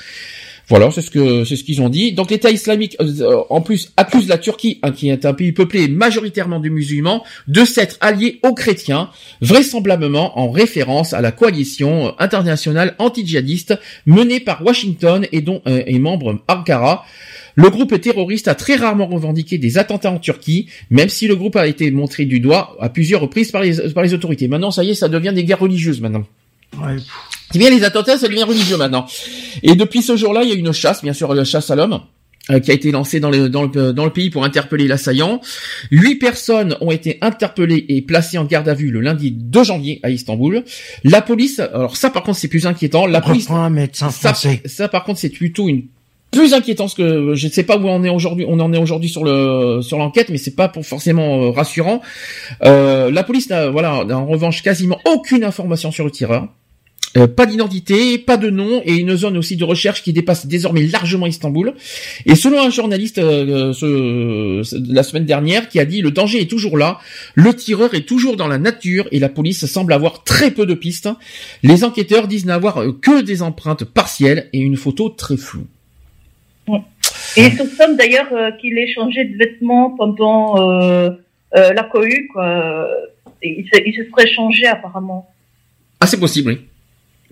Voilà, 0.68 0.90
c'est 0.92 1.02
ce 1.02 1.11
que 1.11 1.44
c'est 1.44 1.56
ce 1.56 1.64
qu'ils 1.64 1.82
ont 1.82 1.90
dit. 1.90 2.14
Donc 2.14 2.32
l'État 2.32 2.50
islamique, 2.50 2.98
euh, 3.00 3.44
en 3.50 3.61
plus, 3.61 3.92
accuse 3.98 4.27
la 4.27 4.38
Turquie, 4.38 4.80
hein, 4.82 4.92
qui 4.92 5.10
est 5.10 5.26
un 5.26 5.34
pays 5.34 5.52
peuplé 5.52 5.88
majoritairement 5.88 6.60
de 6.60 6.69
musulmans, 6.69 7.24
de 7.48 7.64
s'être 7.66 7.98
allié 8.02 8.40
aux 8.44 8.53
chrétiens, 8.53 9.10
vraisemblablement 9.42 10.40
en 10.40 10.50
référence 10.50 11.14
à 11.14 11.22
la 11.22 11.32
coalition 11.32 12.14
internationale 12.19 12.95
anti-djihadiste 12.98 13.80
menée 14.06 14.40
par 14.40 14.66
Washington 14.66 15.27
et 15.32 15.42
dont 15.42 15.61
euh, 15.68 15.84
est 15.85 16.00
membre 16.00 16.42
Ankara. 16.48 17.06
Le 17.56 17.69
groupe 17.69 18.00
terroriste 18.02 18.50
a 18.50 18.56
très 18.56 18.76
rarement 18.76 19.08
revendiqué 19.08 19.58
des 19.58 19.77
attentats 19.77 20.11
en 20.11 20.19
Turquie, 20.19 20.68
même 20.90 21.08
si 21.10 21.27
le 21.27 21.35
groupe 21.35 21.56
a 21.56 21.68
été 21.68 21.90
montré 21.90 22.26
du 22.26 22.42
doigt 22.42 22.76
à 22.82 22.90
plusieurs 22.90 23.22
reprises 23.22 23.52
par 23.52 23.61
les, 23.61 23.94
par 23.94 24.03
les 24.03 24.14
autorités. 24.14 24.50
Maintenant, 24.50 24.72
ça 24.72 24.84
y 24.84 24.90
est, 24.90 24.95
ça 24.95 25.08
devient 25.08 25.32
des 25.34 25.45
guerres 25.45 25.60
religieuses 25.60 26.02
maintenant. 26.02 26.26
Ouais. 26.77 26.98
C'est 27.51 27.59
bien 27.59 27.69
les 27.69 27.83
attentats, 27.83 28.17
ça 28.17 28.27
devient 28.27 28.43
religieux 28.43 28.77
maintenant. 28.77 29.06
Et 29.64 29.75
depuis 29.75 30.01
ce 30.01 30.15
jour-là, 30.17 30.43
il 30.43 30.49
y 30.49 30.51
a 30.51 30.56
une 30.56 30.74
chasse, 30.74 31.03
bien 31.03 31.14
sûr, 31.14 31.33
la 31.33 31.43
chasse 31.43 31.69
à 31.69 31.75
l'homme 31.75 32.01
euh, 32.51 32.59
qui 32.59 32.69
a 32.69 32.74
été 32.74 32.91
lancée 32.91 33.19
dans 33.19 33.32
le, 33.32 33.49
dans 33.49 33.64
le, 33.64 33.91
dans 33.93 34.06
le 34.06 34.11
pays 34.11 34.30
pour 34.30 34.43
interpeller 34.43 34.88
l'assaillant. 34.88 35.41
Huit 35.90 36.15
personnes 36.15 36.77
ont 36.80 36.91
été 36.91 37.17
interpellées 37.22 37.85
et 37.90 38.01
placées 38.03 38.38
en 38.38 38.45
garde 38.45 38.69
à 38.69 38.74
vue 38.74 38.91
le 38.91 38.99
lundi 39.01 39.32
2 39.32 39.64
janvier 39.64 39.99
à 40.03 40.11
Istanbul. 40.11 40.64
La 41.03 41.22
police, 41.22 41.59
alors 41.59 41.98
ça 41.98 42.11
par 42.11 42.22
contre 42.22 42.38
c'est 42.38 42.48
plus 42.48 42.67
inquiétant. 42.67 43.07
La 43.07 43.22
police, 43.22 43.49
un 43.49 43.72
médecin 43.72 44.09
français. 44.09 44.61
Ça, 44.65 44.69
ça 44.69 44.88
par 44.90 45.06
contre 45.06 45.19
c'est 45.19 45.30
plutôt 45.30 45.67
une 45.67 45.85
plus 46.32 46.53
inquiétant 46.53 46.88
ce 46.88 46.95
que 46.95 47.33
je 47.33 47.48
ne 47.48 47.51
sais 47.51 47.64
pas 47.64 47.77
où 47.77 47.88
on 47.88 48.03
est 48.03 48.09
aujourd'hui 48.09 48.45
on 48.48 48.59
en 48.59 48.74
est 48.74 48.77
aujourd'hui 48.77 49.09
sur 49.09 49.24
le 49.24 49.80
sur 49.82 49.98
l'enquête 49.98 50.30
mais 50.30 50.38
c'est 50.38 50.56
pas 50.56 50.67
pour 50.67 50.85
forcément 50.85 51.43
euh, 51.43 51.49
rassurant 51.51 52.01
euh, 52.64 53.09
la 53.09 53.24
police 53.24 53.49
n'a 53.49 53.69
voilà 53.69 54.03
en 54.03 54.25
revanche 54.25 54.61
quasiment 54.61 54.99
aucune 55.06 55.45
information 55.45 55.91
sur 55.91 56.03
le 56.03 56.11
tireur 56.11 56.49
euh, 57.18 57.27
pas 57.27 57.45
d'identité, 57.45 58.18
pas 58.18 58.35
de 58.35 58.50
nom 58.50 58.82
et 58.84 58.95
une 58.95 59.16
zone 59.16 59.38
aussi 59.38 59.56
de 59.56 59.64
recherche 59.64 60.03
qui 60.03 60.11
dépasse 60.11 60.48
désormais 60.48 60.84
largement 60.84 61.27
Istanbul. 61.27 61.74
Et 62.26 62.35
selon 62.35 62.61
un 62.61 62.69
journaliste 62.69 63.19
euh, 63.19 63.72
ce, 63.72 64.94
la 64.94 65.03
semaine 65.03 65.26
dernière 65.26 65.69
qui 65.69 65.80
a 65.80 65.85
dit 65.85 66.02
le 66.02 66.11
danger 66.11 66.42
est 66.42 66.50
toujours 66.50 66.77
là, 66.77 67.00
le 67.34 67.53
tireur 67.53 67.94
est 67.94 68.06
toujours 68.06 68.35
dans 68.35 68.48
la 68.48 68.58
nature 68.58 69.08
et 69.11 69.19
la 69.19 69.30
police 69.30 69.66
semble 69.66 69.94
avoir 69.94 70.24
très 70.24 70.52
peu 70.52 70.66
de 70.66 70.74
pistes. 70.74 71.10
Les 71.64 71.85
enquêteurs 71.85 72.27
disent 72.27 72.45
n'avoir 72.45 72.82
euh, 72.82 72.92
que 72.92 73.22
des 73.22 73.42
empreintes 73.42 73.85
partielles 73.85 74.50
et 74.52 74.60
une 74.60 74.76
photo 74.76 75.10
très 75.10 75.38
floue. 75.38 75.68
Et 77.38 77.45
ils 77.45 77.58
soupçonnent 77.58 77.95
d'ailleurs 77.95 78.27
qu'il 78.60 78.77
ait 78.77 78.92
changé 78.92 79.24
de 79.26 79.38
vêtements 79.38 79.92
pendant 79.92 80.56
la 81.53 81.84
cohue. 81.84 82.30
Il, 83.44 83.66
se, 83.72 83.82
il 83.85 83.94
se 83.94 84.10
serait 84.10 84.27
changé 84.27 84.66
apparemment. 84.66 85.30
Ah 86.00 86.08
c'est 86.08 86.19
possible, 86.19 86.50
oui. 86.50 86.60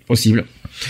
Possible. 0.07 0.45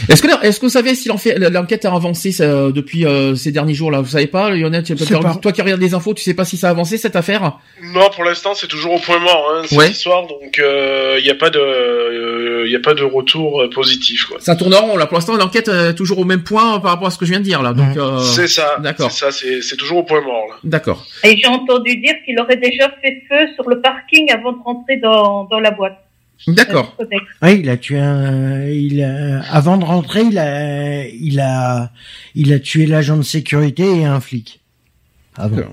Est-ce 0.09 0.22
que 0.22 0.45
est-ce 0.45 0.59
que 0.59 0.66
vous 0.66 0.72
savez 0.72 0.95
si 0.95 1.08
l'enquête 1.08 1.85
a 1.85 1.93
avancé 1.93 2.32
depuis 2.40 3.06
euh, 3.06 3.35
ces 3.35 3.51
derniers 3.51 3.74
jours 3.74 3.92
là 3.92 4.01
Vous 4.01 4.09
savez 4.09 4.27
pas, 4.27 4.50
Lionel? 4.50 4.83
Toi 4.83 5.51
qui 5.51 5.61
regardes 5.61 5.82
les 5.82 5.93
infos, 5.93 6.14
tu 6.14 6.24
sais 6.24 6.33
pas 6.33 6.45
si 6.45 6.58
ça 6.58 6.67
a 6.67 6.72
avancé 6.72 6.98
cette 6.98 7.16
affaire? 7.16 7.59
Non, 7.82 8.09
pour 8.16 8.24
l'instant, 8.24 8.53
c'est 8.56 8.67
toujours 8.67 8.93
au 8.93 9.00
point 9.00 9.19
mort 9.19 9.51
hein, 9.53 9.64
cette 9.67 9.92
histoire, 9.92 10.25
donc 10.25 10.56
il 10.58 10.64
euh, 10.64 11.22
n'y 11.22 11.30
a 11.30 11.35
pas 11.35 11.50
de 11.50 12.66
il 12.66 12.75
a 12.75 12.80
pas 12.80 12.93
de 12.93 13.03
retour 13.03 13.64
positif. 13.74 14.25
Quoi. 14.25 14.38
Ça 14.40 14.56
tourne 14.56 14.74
en 14.74 14.82
rond 14.82 14.98
là. 14.98 15.06
Pour 15.06 15.16
l'instant, 15.16 15.35
l'enquête 15.35 15.67
est 15.67 15.93
toujours 15.95 16.19
au 16.19 16.25
même 16.25 16.43
point 16.43 16.80
par 16.80 16.92
rapport 16.92 17.08
à 17.08 17.11
ce 17.11 17.17
que 17.17 17.25
je 17.25 17.32
viens 17.32 17.40
de 17.40 17.45
dire 17.45 17.61
là. 17.61 17.74
Donc 17.74 17.98
c'est 18.24 18.48
ça. 18.48 18.77
D'accord. 18.80 19.11
C'est 19.11 19.32
ça. 19.32 19.61
C'est 19.61 19.77
toujours 19.77 20.00
au 20.00 20.03
point 20.03 20.22
mort 20.22 20.45
là. 20.50 20.56
D'accord. 20.64 21.06
Et 21.24 21.38
j'ai 21.38 21.48
entendu 21.48 21.98
dire 21.98 22.16
qu'il 22.25 22.40
aurait 22.40 22.58
déjà 22.58 22.90
fait 23.01 23.22
feu 23.30 23.48
sur 23.56 23.69
le 23.69 23.82
parking 23.82 24.32
avant 24.32 24.53
de 24.53 24.64
rentrer 24.64 24.98
dans 24.98 25.43
dans 25.45 25.59
la 25.59 25.72
boîte. 25.72 26.03
D'accord. 26.48 26.95
Oui, 27.42 27.60
il 27.62 27.70
a 27.70 27.78
tué 27.78 28.00
un, 28.00 28.68
il 28.68 29.02
a, 29.02 29.42
avant 29.50 29.78
de 29.78 29.86
rentrer, 29.86 30.22
il 30.24 30.38
a, 30.38 31.08
il 31.08 31.40
a, 31.40 31.92
il 32.36 32.52
a 32.52 32.60
tué 32.60 32.86
l'agent 32.86 33.18
de 33.18 33.24
sécurité 33.24 33.84
et 34.00 34.06
un 34.06 34.20
flic. 34.20 34.60
Ah 35.38 35.48
bon. 35.48 35.66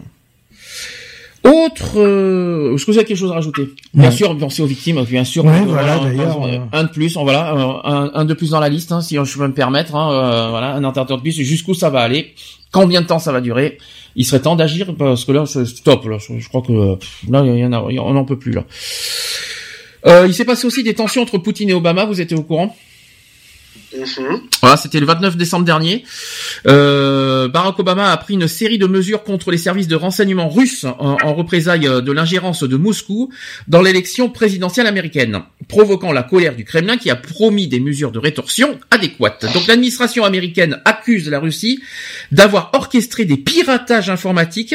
Autre, 1.42 1.98
euh, 1.98 2.74
est-ce 2.74 2.84
que 2.84 2.90
vous 2.90 2.98
avez 2.98 3.06
quelque 3.06 3.16
chose 3.16 3.30
à 3.30 3.34
rajouter? 3.34 3.70
Bien 3.94 4.10
sûr, 4.10 4.36
penser 4.36 4.62
aux 4.62 4.66
victimes, 4.66 5.02
bien 5.04 5.24
sûr. 5.24 5.44
Ouais, 5.44 5.62
voilà, 5.62 5.98
d'ailleurs. 5.98 6.44
Euh, 6.44 6.58
un, 6.72 6.84
de 6.84 6.90
plus, 6.90 7.16
voilà, 7.16 7.52
un, 7.52 8.10
un, 8.12 8.24
de 8.26 8.34
plus 8.34 8.50
dans 8.50 8.60
la 8.60 8.68
liste, 8.68 8.92
hein, 8.92 9.00
si 9.00 9.16
je 9.16 9.38
peux 9.38 9.46
me 9.46 9.54
permettre. 9.54 9.94
Hein, 9.94 10.12
euh, 10.12 10.50
voilà, 10.50 10.74
un 10.74 10.84
interteur 10.84 11.16
de 11.16 11.22
plus. 11.22 11.32
Jusqu'où 11.32 11.72
ça 11.72 11.88
va 11.88 12.00
aller? 12.00 12.34
Combien 12.72 13.00
de 13.00 13.06
temps 13.06 13.18
ça 13.18 13.32
va 13.32 13.40
durer? 13.40 13.78
Il 14.16 14.26
serait 14.26 14.42
temps 14.42 14.54
d'agir? 14.54 14.94
Parce 14.98 15.24
que 15.24 15.32
là, 15.32 15.46
c'est 15.46 15.64
stop. 15.64 16.04
Là, 16.04 16.18
je, 16.18 16.48
crois 16.48 16.60
que 16.60 16.98
là, 17.30 17.42
il 17.42 17.58
y 17.58 17.64
en 17.64 17.72
a, 17.72 17.80
on 17.80 18.12
n'en 18.12 18.24
peut 18.24 18.38
plus 18.38 18.52
là. 18.52 18.64
Euh, 20.06 20.26
il 20.26 20.34
s'est 20.34 20.44
passé 20.44 20.66
aussi 20.66 20.82
des 20.82 20.94
tensions 20.94 21.22
entre 21.22 21.38
Poutine 21.38 21.70
et 21.70 21.74
Obama, 21.74 22.04
vous 22.04 22.20
étiez 22.20 22.36
au 22.36 22.42
courant? 22.42 22.76
Mhm. 23.96 24.40
Voilà, 24.60 24.76
c'était 24.76 25.00
le 25.00 25.06
29 25.06 25.36
décembre 25.36 25.64
dernier. 25.64 26.04
Euh, 26.66 27.48
Barack 27.48 27.78
Obama 27.78 28.12
a 28.12 28.16
pris 28.16 28.34
une 28.34 28.46
série 28.46 28.78
de 28.78 28.86
mesures 28.86 29.24
contre 29.24 29.50
les 29.50 29.58
services 29.58 29.88
de 29.88 29.96
renseignement 29.96 30.48
russes 30.48 30.84
en, 30.84 31.16
en 31.22 31.34
représailles 31.34 31.80
de 31.80 32.12
l'ingérence 32.12 32.62
de 32.62 32.76
Moscou 32.76 33.30
dans 33.68 33.82
l'élection 33.82 34.28
présidentielle 34.28 34.86
américaine, 34.86 35.40
provoquant 35.68 36.12
la 36.12 36.22
colère 36.22 36.54
du 36.54 36.64
Kremlin 36.64 36.96
qui 36.96 37.10
a 37.10 37.16
promis 37.16 37.66
des 37.66 37.80
mesures 37.80 38.12
de 38.12 38.18
rétorsion 38.18 38.78
adéquates. 38.90 39.46
Donc 39.54 39.66
l'administration 39.66 40.24
américaine 40.24 40.80
accuse 40.84 41.28
la 41.28 41.40
Russie 41.40 41.80
d'avoir 42.30 42.70
orchestré 42.74 43.24
des 43.24 43.36
piratages 43.36 44.10
informatiques 44.10 44.74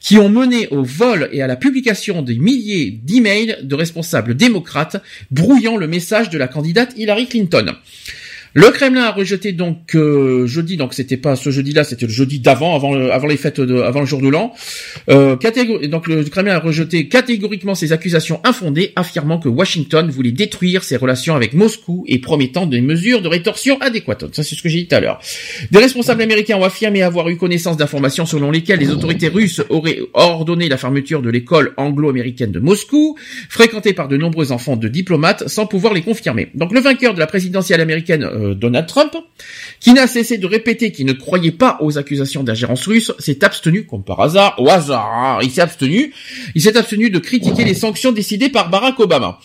qui 0.00 0.18
ont 0.18 0.28
mené 0.28 0.68
au 0.68 0.82
vol 0.82 1.28
et 1.32 1.42
à 1.42 1.46
la 1.46 1.56
publication 1.56 2.22
des 2.22 2.36
milliers 2.36 2.90
d'emails 3.02 3.58
de 3.62 3.74
responsables 3.74 4.34
démocrates 4.34 5.02
brouillant 5.30 5.76
le 5.76 5.86
message 5.86 6.30
de 6.30 6.38
la 6.38 6.48
candidate 6.48 6.94
Hillary 6.96 7.26
Clinton. 7.26 7.74
Le 8.58 8.70
Kremlin 8.70 9.02
a 9.02 9.10
rejeté 9.10 9.52
donc 9.52 9.94
euh, 9.94 10.46
jeudi, 10.46 10.78
donc 10.78 10.94
c'était 10.94 11.18
pas 11.18 11.36
ce 11.36 11.50
jeudi-là, 11.50 11.84
c'était 11.84 12.06
le 12.06 12.12
jeudi 12.12 12.40
d'avant, 12.40 12.74
avant, 12.74 12.94
avant 12.94 13.26
les 13.26 13.36
fêtes, 13.36 13.60
de, 13.60 13.82
avant 13.82 14.00
le 14.00 14.06
jour 14.06 14.22
de 14.22 14.28
l'an. 14.30 14.54
Euh, 15.10 15.36
donc 15.90 16.06
le 16.06 16.24
Kremlin 16.24 16.54
a 16.54 16.58
rejeté 16.58 17.06
catégoriquement 17.06 17.74
ces 17.74 17.92
accusations 17.92 18.40
infondées, 18.44 18.94
affirmant 18.96 19.38
que 19.38 19.50
Washington 19.50 20.08
voulait 20.08 20.32
détruire 20.32 20.84
ses 20.84 20.96
relations 20.96 21.36
avec 21.36 21.52
Moscou 21.52 22.04
et 22.08 22.18
promettant 22.18 22.64
des 22.64 22.80
mesures 22.80 23.20
de 23.20 23.28
rétorsion 23.28 23.78
adéquates. 23.82 24.34
Ça 24.34 24.42
c'est 24.42 24.54
ce 24.54 24.62
que 24.62 24.70
j'ai 24.70 24.78
dit 24.78 24.88
tout 24.88 24.94
à 24.94 25.00
l'heure. 25.00 25.20
Des 25.70 25.78
responsables 25.78 26.22
américains 26.22 26.56
ont 26.56 26.64
affirmé 26.64 27.02
avoir 27.02 27.28
eu 27.28 27.36
connaissance 27.36 27.76
d'informations 27.76 28.24
selon 28.24 28.50
lesquelles 28.50 28.80
les 28.80 28.88
autorités 28.88 29.28
russes 29.28 29.60
auraient 29.68 29.98
ordonné 30.14 30.70
la 30.70 30.78
fermeture 30.78 31.20
de 31.20 31.28
l'école 31.28 31.74
anglo-américaine 31.76 32.52
de 32.52 32.60
Moscou, 32.60 33.18
fréquentée 33.50 33.92
par 33.92 34.08
de 34.08 34.16
nombreux 34.16 34.50
enfants 34.50 34.76
de 34.76 34.88
diplomates, 34.88 35.46
sans 35.46 35.66
pouvoir 35.66 35.92
les 35.92 36.00
confirmer. 36.00 36.48
Donc 36.54 36.72
le 36.72 36.80
vainqueur 36.80 37.12
de 37.12 37.18
la 37.18 37.26
présidentielle 37.26 37.82
américaine 37.82 38.24
euh, 38.24 38.45
euh, 38.46 38.54
Donald 38.54 38.86
Trump, 38.86 39.16
qui 39.80 39.92
n'a 39.92 40.06
cessé 40.06 40.38
de 40.38 40.46
répéter 40.46 40.92
qu'il 40.92 41.06
ne 41.06 41.12
croyait 41.12 41.52
pas 41.52 41.78
aux 41.80 41.98
accusations 41.98 42.42
d'ingérence 42.42 42.86
russe, 42.86 43.12
s'est 43.18 43.44
abstenu, 43.44 43.84
comme 43.84 44.04
par 44.04 44.20
hasard, 44.20 44.54
au 44.58 44.68
hasard, 44.68 45.40
il 45.42 45.50
s'est 45.50 45.60
abstenu, 45.60 46.12
il 46.54 46.62
s'est 46.62 46.76
abstenu 46.76 47.10
de 47.10 47.18
critiquer 47.18 47.64
les 47.64 47.74
sanctions 47.74 48.12
décidées 48.12 48.48
par 48.48 48.70
Barack 48.70 48.98
Obama. 49.00 49.38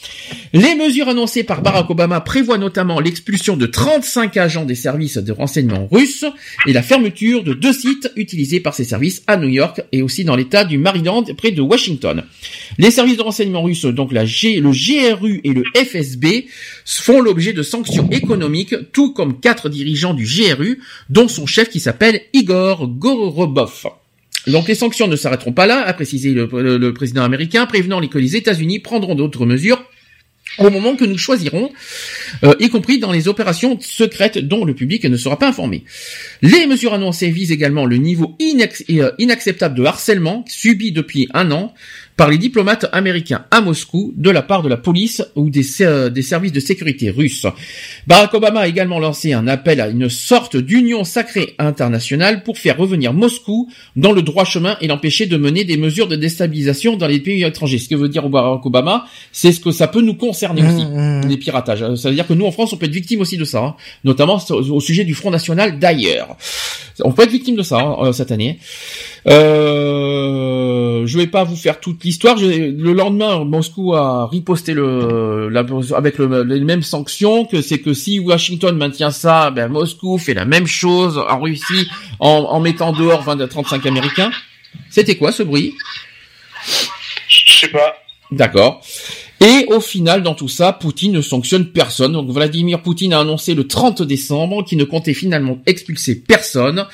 Les 0.53 0.75
mesures 0.75 1.09
annoncées 1.09 1.43
par 1.43 1.61
Barack 1.61 1.89
Obama 1.89 2.21
prévoient 2.21 2.57
notamment 2.57 2.99
l'expulsion 2.99 3.57
de 3.57 3.65
35 3.65 4.37
agents 4.37 4.65
des 4.65 4.75
services 4.75 5.17
de 5.17 5.31
renseignement 5.31 5.87
russes 5.91 6.25
et 6.67 6.73
la 6.73 6.81
fermeture 6.81 7.43
de 7.43 7.53
deux 7.53 7.73
sites 7.73 8.11
utilisés 8.15 8.59
par 8.59 8.73
ces 8.73 8.83
services 8.83 9.23
à 9.27 9.37
New 9.37 9.49
York 9.49 9.81
et 9.91 10.01
aussi 10.01 10.23
dans 10.23 10.35
l'état 10.35 10.63
du 10.65 10.77
Maryland 10.77 11.23
près 11.37 11.51
de 11.51 11.61
Washington. 11.61 12.23
Les 12.77 12.91
services 12.91 13.17
de 13.17 13.21
renseignement 13.21 13.63
russes, 13.63 13.85
donc 13.85 14.11
la 14.11 14.25
G, 14.25 14.59
le 14.59 14.71
GRU 14.71 15.41
et 15.43 15.53
le 15.53 15.63
FSB, 15.75 16.45
font 16.85 17.21
l'objet 17.21 17.53
de 17.53 17.63
sanctions 17.63 18.09
économiques 18.11 18.75
tout 18.91 19.13
comme 19.13 19.39
quatre 19.39 19.69
dirigeants 19.69 20.13
du 20.13 20.25
GRU, 20.25 20.79
dont 21.09 21.27
son 21.27 21.45
chef 21.45 21.69
qui 21.69 21.79
s'appelle 21.79 22.21
Igor 22.33 22.87
Gorobov. 22.87 23.87
Donc 24.47 24.67
les 24.67 24.75
sanctions 24.75 25.07
ne 25.07 25.15
s'arrêteront 25.15 25.53
pas 25.53 25.67
là, 25.67 25.85
a 25.85 25.93
précisé 25.93 26.33
le, 26.33 26.91
président 26.93 27.23
américain, 27.23 27.65
prévenant 27.65 28.05
que 28.07 28.17
les 28.17 28.35
États-Unis 28.35 28.79
prendront 28.79 29.15
d'autres 29.15 29.45
mesures 29.45 29.83
au 30.57 30.69
moment 30.69 30.95
que 30.95 31.05
nous 31.05 31.17
choisirons, 31.17 31.71
euh, 32.43 32.53
y 32.59 32.69
compris 32.69 32.99
dans 32.99 33.11
les 33.11 33.27
opérations 33.27 33.79
secrètes 33.79 34.37
dont 34.37 34.65
le 34.65 34.73
public 34.73 35.05
ne 35.05 35.15
sera 35.15 35.39
pas 35.39 35.47
informé. 35.47 35.85
Les 36.41 36.65
mesures 36.67 36.93
annoncées 36.93 37.29
visent 37.29 37.51
également 37.51 37.85
le 37.85 37.97
niveau 37.97 38.35
euh, 38.41 39.11
inacceptable 39.17 39.75
de 39.75 39.83
harcèlement 39.85 40.43
subi 40.47 40.91
depuis 40.91 41.29
un 41.33 41.51
an 41.51 41.73
par 42.17 42.29
les 42.29 42.37
diplomates 42.37 42.85
américains 42.91 43.45
à 43.51 43.61
Moscou 43.61 44.13
de 44.15 44.29
la 44.29 44.41
part 44.41 44.61
de 44.61 44.69
la 44.69 44.77
police 44.77 45.23
ou 45.35 45.49
des, 45.49 45.65
euh, 45.81 46.09
des 46.09 46.21
services 46.21 46.51
de 46.51 46.59
sécurité 46.59 47.09
russes. 47.09 47.47
Barack 48.07 48.33
Obama 48.33 48.61
a 48.61 48.67
également 48.67 48.99
lancé 48.99 49.33
un 49.33 49.47
appel 49.47 49.81
à 49.81 49.87
une 49.87 50.09
sorte 50.09 50.57
d'union 50.57 51.03
sacrée 51.03 51.55
internationale 51.59 52.43
pour 52.43 52.57
faire 52.57 52.77
revenir 52.77 53.13
Moscou 53.13 53.69
dans 53.95 54.11
le 54.11 54.21
droit 54.21 54.45
chemin 54.45 54.77
et 54.81 54.87
l'empêcher 54.87 55.25
de 55.25 55.37
mener 55.37 55.63
des 55.63 55.77
mesures 55.77 56.07
de 56.07 56.15
déstabilisation 56.15 56.97
dans 56.97 57.07
les 57.07 57.19
pays 57.19 57.43
étrangers. 57.43 57.79
Ce 57.79 57.89
que 57.89 57.95
veut 57.95 58.09
dire 58.09 58.29
Barack 58.29 58.65
Obama, 58.65 59.05
c'est 59.31 59.51
ce 59.51 59.59
que 59.59 59.71
ça 59.71 59.87
peut 59.87 60.01
nous 60.01 60.15
concerner 60.15 60.61
aussi, 60.63 60.85
mmh, 60.85 61.21
mmh. 61.21 61.27
les 61.27 61.37
piratages. 61.37 61.95
Ça 61.95 62.09
veut 62.09 62.15
dire 62.15 62.27
que 62.27 62.33
nous 62.33 62.45
en 62.45 62.51
France, 62.51 62.73
on 62.73 62.77
peut 62.77 62.85
être 62.85 62.93
victime 62.93 63.21
aussi 63.21 63.37
de 63.37 63.45
ça, 63.45 63.59
hein. 63.59 63.75
notamment 64.03 64.39
au 64.49 64.79
sujet 64.79 65.03
du 65.03 65.13
Front 65.13 65.31
National 65.31 65.79
d'ailleurs. 65.79 66.37
On 67.03 67.11
peut 67.11 67.23
être 67.23 67.31
victime 67.31 67.55
de 67.55 67.63
ça 67.63 67.79
hein, 67.79 67.95
euh, 68.01 68.11
cette 68.11 68.31
année. 68.31 68.59
Euh, 69.27 71.05
je 71.05 71.17
vais 71.17 71.27
pas 71.27 71.43
vous 71.43 71.55
faire 71.55 71.79
toute 71.79 72.03
l'histoire. 72.03 72.37
Le 72.37 72.93
lendemain, 72.93 73.43
Moscou 73.43 73.93
a 73.93 74.27
riposté 74.27 74.73
le, 74.73 75.49
la, 75.49 75.63
avec 75.95 76.17
le, 76.17 76.43
les 76.43 76.59
mêmes 76.61 76.81
sanctions. 76.81 77.45
Que 77.45 77.61
c'est 77.61 77.79
que 77.79 77.93
si 77.93 78.19
Washington 78.19 78.75
maintient 78.75 79.11
ça, 79.11 79.51
ben 79.51 79.67
Moscou 79.67 80.17
fait 80.17 80.33
la 80.33 80.45
même 80.45 80.67
chose 80.67 81.17
en 81.17 81.39
Russie 81.39 81.87
en, 82.19 82.29
en 82.49 82.59
mettant 82.59 82.93
dehors 82.93 83.21
20 83.21 83.47
35 83.47 83.85
Américains. 83.85 84.31
C'était 84.89 85.17
quoi 85.17 85.31
ce 85.31 85.43
bruit? 85.43 85.75
Je 87.27 87.53
sais 87.53 87.67
pas. 87.69 87.95
D'accord. 88.31 88.81
Et 89.43 89.65
au 89.69 89.81
final, 89.81 90.21
dans 90.21 90.35
tout 90.35 90.47
ça, 90.47 90.71
Poutine 90.71 91.13
ne 91.13 91.21
sanctionne 91.21 91.65
personne. 91.65 92.13
Donc 92.13 92.29
Vladimir 92.29 92.83
Poutine 92.83 93.11
a 93.13 93.21
annoncé 93.21 93.55
le 93.55 93.65
30 93.65 94.03
décembre 94.03 94.63
qu'il 94.63 94.77
ne 94.77 94.83
comptait 94.83 95.15
finalement 95.15 95.57
expulser 95.65 96.13
personne. 96.13 96.85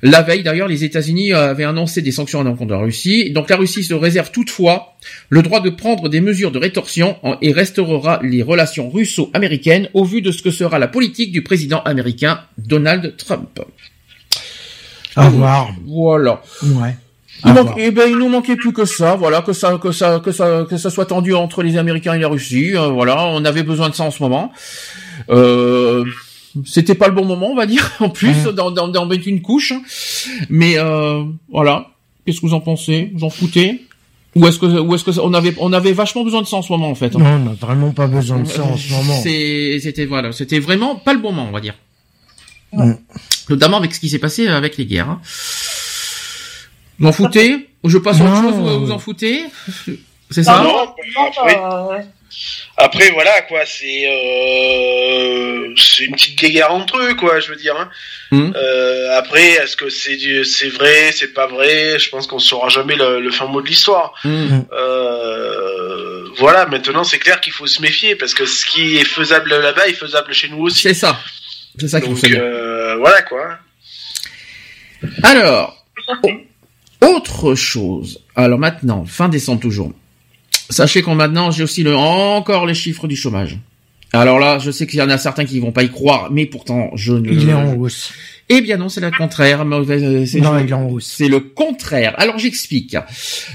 La 0.00 0.22
veille, 0.22 0.42
d'ailleurs, 0.42 0.66
les 0.66 0.82
États-Unis 0.82 1.34
avaient 1.34 1.64
annoncé 1.64 2.00
des 2.00 2.10
sanctions 2.10 2.40
à 2.40 2.42
l'encontre 2.42 2.68
de 2.68 2.74
la 2.74 2.80
Russie. 2.80 3.32
Donc 3.32 3.50
la 3.50 3.56
Russie 3.56 3.84
se 3.84 3.92
réserve 3.92 4.30
toutefois 4.30 4.96
le 5.28 5.42
droit 5.42 5.60
de 5.60 5.68
prendre 5.68 6.08
des 6.08 6.22
mesures 6.22 6.52
de 6.52 6.58
rétorsion 6.58 7.18
et 7.42 7.52
restaurera 7.52 8.18
les 8.22 8.42
relations 8.42 8.88
russo-américaines 8.88 9.90
au 9.92 10.04
vu 10.04 10.22
de 10.22 10.32
ce 10.32 10.42
que 10.42 10.50
sera 10.50 10.78
la 10.78 10.88
politique 10.88 11.32
du 11.32 11.42
président 11.42 11.82
américain 11.82 12.40
Donald 12.56 13.14
Trump. 13.18 13.60
À 15.16 15.28
voir. 15.28 15.74
Voilà. 15.84 16.40
Ouais. 16.62 16.96
Il, 17.44 17.52
manque, 17.52 17.74
eh 17.76 17.90
ben, 17.90 18.08
il 18.08 18.16
nous 18.16 18.28
manquait 18.28 18.56
plus 18.56 18.72
que 18.72 18.84
ça, 18.84 19.14
voilà, 19.16 19.42
que 19.42 19.52
ça, 19.52 19.78
que 19.78 19.92
ça, 19.92 20.20
que 20.20 20.32
ça, 20.32 20.66
que 20.68 20.76
ça 20.76 20.90
soit 20.90 21.06
tendu 21.06 21.34
entre 21.34 21.62
les 21.62 21.76
Américains 21.76 22.14
et 22.14 22.18
la 22.18 22.28
Russie. 22.28 22.76
Euh, 22.76 22.88
voilà, 22.88 23.26
on 23.26 23.44
avait 23.44 23.62
besoin 23.62 23.88
de 23.88 23.94
ça 23.94 24.04
en 24.04 24.10
ce 24.10 24.22
moment. 24.22 24.52
Euh, 25.30 26.04
c'était 26.64 26.94
pas 26.94 27.08
le 27.08 27.14
bon 27.14 27.24
moment, 27.24 27.48
on 27.50 27.54
va 27.54 27.66
dire, 27.66 27.90
en 28.00 28.10
plus, 28.10 28.34
mmh. 28.46 28.52
d'en 28.52 28.70
dans, 28.70 29.06
mettre 29.06 29.26
une 29.26 29.42
couche. 29.42 29.72
Mais 30.48 30.78
euh, 30.78 31.24
voilà, 31.50 31.88
qu'est-ce 32.24 32.40
que 32.40 32.46
vous 32.46 32.54
en 32.54 32.60
pensez? 32.60 33.10
Vous 33.14 33.24
en 33.24 33.30
foutez? 33.30 33.86
Ou 34.36 34.46
est-ce 34.46 34.58
que, 34.58 34.66
ou 34.66 34.94
est-ce 34.94 35.04
que 35.04 35.18
on 35.18 35.34
avait, 35.34 35.54
on 35.58 35.72
avait 35.72 35.92
vachement 35.92 36.22
besoin 36.22 36.42
de 36.42 36.46
ça 36.46 36.56
en 36.56 36.62
ce 36.62 36.70
moment 36.70 36.88
en 36.88 36.94
fait 36.94 37.16
hein? 37.16 37.18
Non, 37.18 37.30
on 37.30 37.38
n'a 37.40 37.52
vraiment 37.54 37.90
pas 37.90 38.06
besoin 38.06 38.38
de 38.38 38.46
ça 38.46 38.62
en 38.62 38.76
ce 38.76 38.92
moment. 38.92 39.20
C'était, 39.20 40.06
voilà, 40.06 40.30
c'était 40.30 40.60
vraiment 40.60 40.94
pas 40.94 41.14
le 41.14 41.18
bon 41.18 41.32
moment, 41.32 41.48
on 41.48 41.52
va 41.52 41.60
dire. 41.60 41.74
Mmh. 42.72 42.92
Notamment 43.48 43.78
avec 43.78 43.92
ce 43.92 43.98
qui 43.98 44.08
s'est 44.08 44.20
passé 44.20 44.46
avec 44.46 44.76
les 44.76 44.86
guerres. 44.86 45.10
Hein. 45.10 45.20
Vous 47.00 47.08
en 47.08 47.12
foutez 47.12 47.68
Je 47.84 47.98
passe 47.98 48.20
autre 48.20 48.36
chose, 48.42 48.54
vous 48.54 48.86
vous 48.86 48.92
en 48.92 48.98
foutez 48.98 49.44
C'est 50.30 50.44
ça 50.44 50.62
non, 50.62 50.94
après, 51.26 52.06
après, 52.76 53.10
voilà, 53.10 53.42
quoi, 53.42 53.60
c'est 53.66 54.06
euh, 54.06 55.74
c'est 55.76 56.04
une 56.04 56.12
petite 56.12 56.38
guéguerre 56.38 56.72
entre 56.72 56.98
eux, 56.98 57.14
quoi, 57.14 57.40
je 57.40 57.48
veux 57.48 57.56
dire. 57.56 57.76
Hein. 57.76 57.88
Hmm. 58.30 58.52
Euh, 58.54 59.18
après, 59.18 59.50
est-ce 59.52 59.76
que 59.76 59.88
c'est 59.88 60.18
c'est 60.44 60.68
vrai, 60.68 61.10
c'est 61.12 61.34
pas 61.34 61.46
vrai? 61.46 61.98
Je 61.98 62.08
pense 62.10 62.26
qu'on 62.26 62.38
saura 62.38 62.68
jamais 62.68 62.96
le, 62.96 63.30
fin 63.30 63.46
mot 63.46 63.60
de 63.60 63.66
l'histoire. 63.66 64.14
Hmm. 64.24 64.60
Euh, 64.72 66.24
voilà, 66.38 66.66
maintenant 66.66 67.04
c'est 67.04 67.18
clair 67.18 67.40
qu'il 67.40 67.52
faut 67.52 67.66
se 67.66 67.82
méfier 67.82 68.14
parce 68.14 68.34
que 68.34 68.46
ce 68.46 68.64
qui 68.64 68.98
est 68.98 69.04
faisable 69.04 69.50
là-bas 69.50 69.88
est 69.88 69.94
faisable 69.94 70.32
chez 70.32 70.48
nous 70.48 70.62
aussi. 70.62 70.82
C'est 70.82 70.94
ça. 70.94 71.18
C'est 71.78 71.88
ça 71.88 72.00
qu'il 72.00 72.14
faut 72.14 72.26
Donc 72.26 72.36
euh, 72.36 72.96
voilà 72.96 73.22
quoi. 73.22 73.58
Alors, 75.22 75.84
autre 77.02 77.54
chose. 77.54 78.20
Alors 78.36 78.58
maintenant, 78.58 79.04
fin 79.04 79.28
décembre 79.28 79.60
toujours. 79.60 79.92
Sachez 80.68 81.02
qu'en 81.02 81.14
maintenant, 81.14 81.50
j'ai 81.50 81.64
aussi 81.64 81.82
le, 81.82 81.96
encore 81.96 82.66
les 82.66 82.74
chiffres 82.74 83.08
du 83.08 83.16
chômage. 83.16 83.58
Alors 84.12 84.38
là, 84.38 84.58
je 84.58 84.70
sais 84.70 84.86
qu'il 84.86 84.98
y 84.98 85.02
en 85.02 85.08
a 85.10 85.18
certains 85.18 85.44
qui 85.44 85.60
vont 85.60 85.70
pas 85.72 85.84
y 85.84 85.90
croire, 85.90 86.30
mais 86.32 86.46
pourtant, 86.46 86.90
je 86.94 87.12
ne... 87.12 87.30
Il 87.32 87.48
est 87.48 87.52
en 87.54 87.74
hausse. 87.76 88.12
Eh 88.48 88.60
bien 88.60 88.76
non, 88.76 88.88
c'est 88.88 89.00
le 89.00 89.12
contraire. 89.12 89.64
mais, 89.64 90.26
c'est- 90.26 90.40
Non, 90.40 90.58
il 90.58 90.68
est 90.68 90.72
en 90.72 90.88
hausse. 90.88 91.06
C'est 91.16 91.28
le 91.28 91.38
contraire. 91.38 92.14
Alors 92.18 92.36
j'explique. 92.38 92.96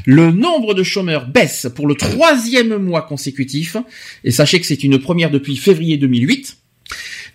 Le 0.06 0.32
nombre 0.32 0.74
de 0.74 0.84
chômeurs 0.84 1.28
baisse 1.28 1.68
pour 1.76 1.88
le 1.88 1.96
troisième 1.96 2.78
mois 2.78 3.02
consécutif. 3.02 3.76
Et 4.24 4.32
sachez 4.32 4.62
que 4.62 4.66
c'est 4.66 4.84
une 4.86 4.98
première 5.00 5.32
depuis 5.32 5.58
février 5.58 5.98
2008. 5.98 6.58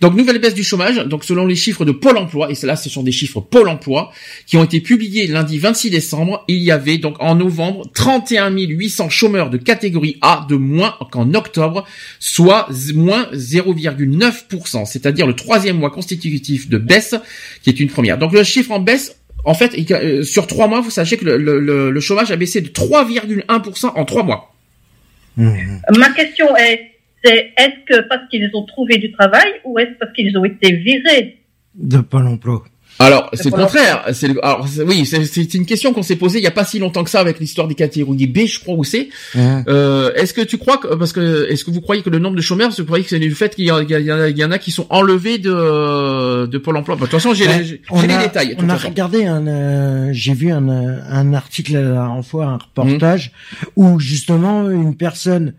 Donc 0.01 0.15
nouvelle 0.15 0.39
baisse 0.39 0.55
du 0.55 0.65
chômage. 0.65 0.97
Donc 0.97 1.25
selon 1.25 1.45
les 1.47 1.57
chiffres 1.57 1.85
de 1.85 1.93
Pôle 1.93 2.17
Emploi, 2.17 2.51
et 2.51 2.67
là 2.67 2.75
ce 2.77 2.89
sont 2.89 3.03
des 3.03 3.13
chiffres 3.13 3.41
Pôle 3.41 3.69
Emploi 3.69 4.11
qui 4.47 4.57
ont 4.57 4.65
été 4.65 4.81
publiés 4.81 5.27
lundi 5.27 5.59
26 5.59 5.91
décembre. 5.91 6.43
Il 6.49 6.57
y 6.59 6.71
avait 6.71 6.97
donc 6.99 7.17
en 7.21 7.35
novembre 7.35 7.85
31 7.95 8.51
800 8.57 9.11
chômeurs 9.11 9.51
de 9.51 9.59
catégorie 9.59 10.17
A 10.23 10.47
de 10.49 10.57
moins 10.57 10.97
qu'en 11.11 11.35
octobre, 11.35 11.87
soit 12.19 12.69
moins 12.95 13.29
0,9%. 13.35 14.87
C'est-à-dire 14.87 15.27
le 15.27 15.35
troisième 15.35 15.77
mois 15.79 15.91
constitutif 15.91 16.69
de 16.69 16.79
baisse 16.79 17.15
qui 17.63 17.71
est 17.71 17.79
une 17.81 17.89
première. 17.89 18.19
Donc 18.19 18.33
le 18.33 18.43
chiffre 18.43 18.71
en 18.73 18.81
baisse. 18.81 19.17
En 19.45 19.55
fait, 19.55 19.75
euh, 19.91 20.23
sur 20.23 20.47
trois 20.47 20.67
mois, 20.69 20.83
vous 20.83 20.91
sachez 20.91 21.17
que 21.17 21.25
le, 21.25 21.39
le- 21.39 21.61
le- 21.61 21.91
le 21.91 22.01
chômage 22.01 22.31
a 22.31 22.37
baissé 22.37 22.61
de 22.61 22.69
3,1% 22.69 23.87
en 23.97 24.05
trois 24.05 24.23
mois. 24.23 24.55
Ma 25.97 26.11
question 26.11 26.55
est, 26.59 26.90
c'est 27.25 27.53
est-ce 27.57 27.85
que 27.87 28.09
parce 28.09 28.23
qu'ils 28.31 28.51
ont 28.55 28.65
trouvé 28.65 28.99
du 28.99 29.13
travail 29.13 29.49
ou 29.65 29.79
est-ce 29.79 29.91
parce 29.99 30.13
qu'ils 30.13 30.37
ont 30.39 30.45
été 30.45 30.73
virés 30.73 31.39
De 31.75 31.99
Pôle 31.99 32.27
emploi. 32.27 32.65
Alors, 32.99 33.31
c'est 33.33 33.47
le 33.47 33.53
contraire. 33.53 34.05
C'est 34.13 34.29
le- 34.29 34.45
alors, 34.45 34.69
c'est- 34.69 34.83
oui, 34.83 35.07
c'est- 35.07 35.25
c'est 35.25 35.55
une 35.55 35.65
question 35.65 35.95
qu'on 35.95 36.03
s'est 36.03 36.17
posée 36.17 36.39
il 36.39 36.43
y 36.45 36.47
a 36.49 36.51
pas 36.51 36.65
si 36.67 36.79
longtemps 36.79 37.03
que 37.03 37.09
ça 37.09 37.21
avec 37.21 37.39
l'histoire 37.41 37.67
des 37.67 37.75
catégories 37.75 38.27
B, 38.27 38.41
je 38.47 38.61
crois 38.61 38.75
où 38.75 38.85
c'est. 38.85 39.09
Euh, 39.37 40.13
est-ce 40.15 40.35
que 40.35 40.43
tu 40.43 40.59
crois 40.59 40.77
que 40.77 40.89
parce 40.97 41.13
que 41.15 41.47
est-ce 41.49 41.65
que 41.65 41.71
vous 41.71 41.81
croyez 41.81 42.03
que 42.03 42.11
le 42.11 42.19
nombre 42.19 42.37
de 42.37 42.43
chômeurs, 42.43 42.69
est-ce 42.69 42.79
que 42.79 42.83
vous 42.83 42.87
croyez 42.87 43.05
que 43.05 43.09
c'est 43.11 43.19
du 43.19 43.31
fait 43.31 43.55
qu'il 43.55 43.65
y, 43.65 43.69
y 43.69 43.71
en 43.73 43.77
a- 43.79 44.29
il 44.29 44.37
y 44.37 44.45
en 44.45 44.51
a 44.51 44.59
qui 44.59 44.71
sont 44.71 44.87
enlevés 44.91 45.39
de 45.39 46.47
de 46.47 46.59
Pôle 46.59 46.77
Emploi? 46.77 46.97
Bah, 46.97 47.07
De 47.07 47.11
toute 47.11 47.21
façon, 47.21 47.33
j'ai 47.33 47.47
Ouais, 47.47 48.07
les 48.07 48.19
détails. 48.19 48.55
On 48.59 48.69
a 48.69 48.75
façon. 48.77 48.89
regardé 48.89 49.25
un, 49.25 49.47
euh, 49.47 50.09
j'ai 50.13 50.35
vu 50.35 50.51
un, 50.51 50.69
euh, 50.69 50.99
un 51.09 51.33
article 51.33 51.73
la 51.75 51.83
dernière 51.83 52.25
fois, 52.25 52.47
un 52.47 52.59
reportage 52.59 53.33
Mmh. 53.33 53.67
où 53.77 54.01
justement 54.01 54.69
une 54.69 54.95
personne, 54.97 55.55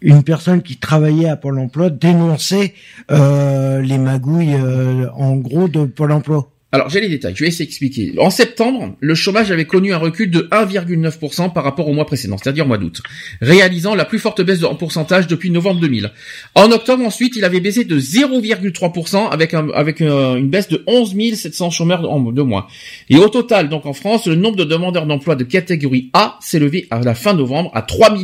une 0.00 0.22
personne 0.22 0.62
qui 0.62 0.76
travaillait 0.76 1.28
à 1.28 1.36
Pôle 1.36 1.58
Emploi 1.58 1.90
dénonçait 1.90 2.74
euh, 3.10 3.80
les 3.80 3.98
magouilles, 3.98 4.54
euh, 4.54 5.10
en 5.12 5.36
gros, 5.36 5.68
de 5.68 5.84
Pôle 5.84 6.12
Emploi. 6.12 6.50
Alors, 6.76 6.90
j'ai 6.90 7.00
les 7.00 7.08
détails. 7.08 7.32
Je 7.34 7.42
vais 7.42 7.48
essayer 7.48 7.64
d'expliquer. 7.64 8.12
En 8.18 8.28
septembre, 8.28 8.96
le 9.00 9.14
chômage 9.14 9.50
avait 9.50 9.64
connu 9.64 9.94
un 9.94 9.96
recul 9.96 10.30
de 10.30 10.40
1,9% 10.52 11.54
par 11.54 11.64
rapport 11.64 11.88
au 11.88 11.94
mois 11.94 12.04
précédent, 12.04 12.36
c'est-à-dire 12.36 12.66
au 12.66 12.68
mois 12.68 12.76
d'août, 12.76 13.00
réalisant 13.40 13.94
la 13.94 14.04
plus 14.04 14.18
forte 14.18 14.42
baisse 14.42 14.62
en 14.62 14.74
pourcentage 14.74 15.26
depuis 15.26 15.50
novembre 15.50 15.80
2000. 15.80 16.12
En 16.54 16.70
octobre, 16.72 17.02
ensuite, 17.02 17.34
il 17.34 17.46
avait 17.46 17.60
baissé 17.60 17.84
de 17.84 17.98
0,3% 17.98 19.30
avec, 19.30 20.02
euh, 20.02 20.36
une 20.36 20.50
baisse 20.50 20.68
de 20.68 20.84
11 20.86 21.14
700 21.32 21.70
chômeurs 21.70 22.12
en, 22.12 22.20
de 22.20 22.42
moins. 22.42 22.66
Et 23.08 23.16
au 23.16 23.30
total, 23.30 23.70
donc 23.70 23.86
en 23.86 23.94
France, 23.94 24.26
le 24.26 24.34
nombre 24.34 24.56
de 24.56 24.64
demandeurs 24.64 25.06
d'emploi 25.06 25.34
de 25.34 25.44
catégorie 25.44 26.10
A 26.12 26.36
s'est 26.42 26.58
levé 26.58 26.88
à 26.90 27.00
la 27.00 27.14
fin 27.14 27.32
novembre 27.32 27.70
à 27.72 27.80
3 27.80 28.18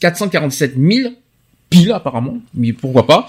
447 0.00 0.76
000 0.78 1.10
pile 1.72 1.92
apparemment, 1.92 2.40
mais 2.54 2.72
pourquoi 2.72 3.06
pas. 3.06 3.26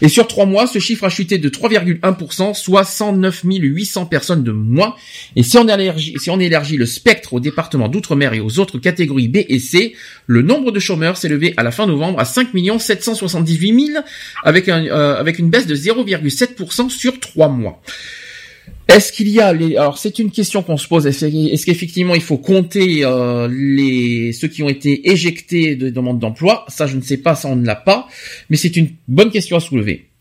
Et 0.00 0.08
sur 0.08 0.26
trois 0.26 0.46
mois, 0.46 0.66
ce 0.66 0.78
chiffre 0.78 1.04
a 1.04 1.10
chuté 1.10 1.38
de 1.38 1.48
3,1%, 1.48 2.54
soit 2.54 2.84
109 2.84 3.42
800 3.44 4.06
personnes 4.06 4.42
de 4.42 4.52
moins. 4.52 4.94
Et 5.36 5.42
si 5.42 5.58
on 5.58 5.68
élargit, 5.68 6.14
si 6.18 6.30
on 6.30 6.40
élargit 6.40 6.76
le 6.76 6.86
spectre 6.86 7.34
au 7.34 7.40
département 7.40 7.88
d'outre-mer 7.88 8.32
et 8.34 8.40
aux 8.40 8.58
autres 8.58 8.78
catégories 8.78 9.28
B 9.28 9.38
et 9.48 9.58
C, 9.58 9.94
le 10.26 10.42
nombre 10.42 10.72
de 10.72 10.80
chômeurs 10.80 11.16
s'est 11.16 11.28
levé 11.28 11.54
à 11.56 11.62
la 11.62 11.70
fin 11.70 11.86
novembre 11.86 12.18
à 12.18 12.24
5 12.24 12.48
778 12.78 13.86
000, 13.92 14.04
avec, 14.44 14.68
un, 14.68 14.86
euh, 14.86 15.18
avec 15.18 15.38
une 15.38 15.50
baisse 15.50 15.66
de 15.66 15.76
0,7% 15.76 16.88
sur 16.88 17.20
trois 17.20 17.48
mois. 17.48 17.82
Est-ce 18.94 19.10
qu'il 19.10 19.28
y 19.30 19.40
a 19.40 19.48
alors 19.48 19.96
c'est 19.96 20.18
une 20.18 20.30
question 20.30 20.62
qu'on 20.62 20.76
se 20.76 20.86
pose. 20.86 21.06
Est-ce 21.06 21.24
est-ce 21.24 21.64
qu'effectivement 21.64 22.14
il 22.14 22.20
faut 22.20 22.36
compter 22.36 23.04
euh, 23.04 23.48
les 23.50 24.32
ceux 24.32 24.48
qui 24.48 24.62
ont 24.62 24.68
été 24.68 25.10
éjectés 25.10 25.76
de 25.76 25.88
demandes 25.88 26.18
d'emploi? 26.18 26.66
Ça 26.68 26.86
je 26.86 26.96
ne 26.96 27.00
sais 27.00 27.16
pas 27.16 27.34
ça 27.34 27.48
on 27.48 27.56
ne 27.56 27.66
l'a 27.66 27.76
pas. 27.76 28.06
Mais 28.50 28.56
c'est 28.58 28.76
une 28.76 28.90
bonne 29.08 29.30
question 29.30 29.56
à 29.56 29.60
soulever 29.60 30.11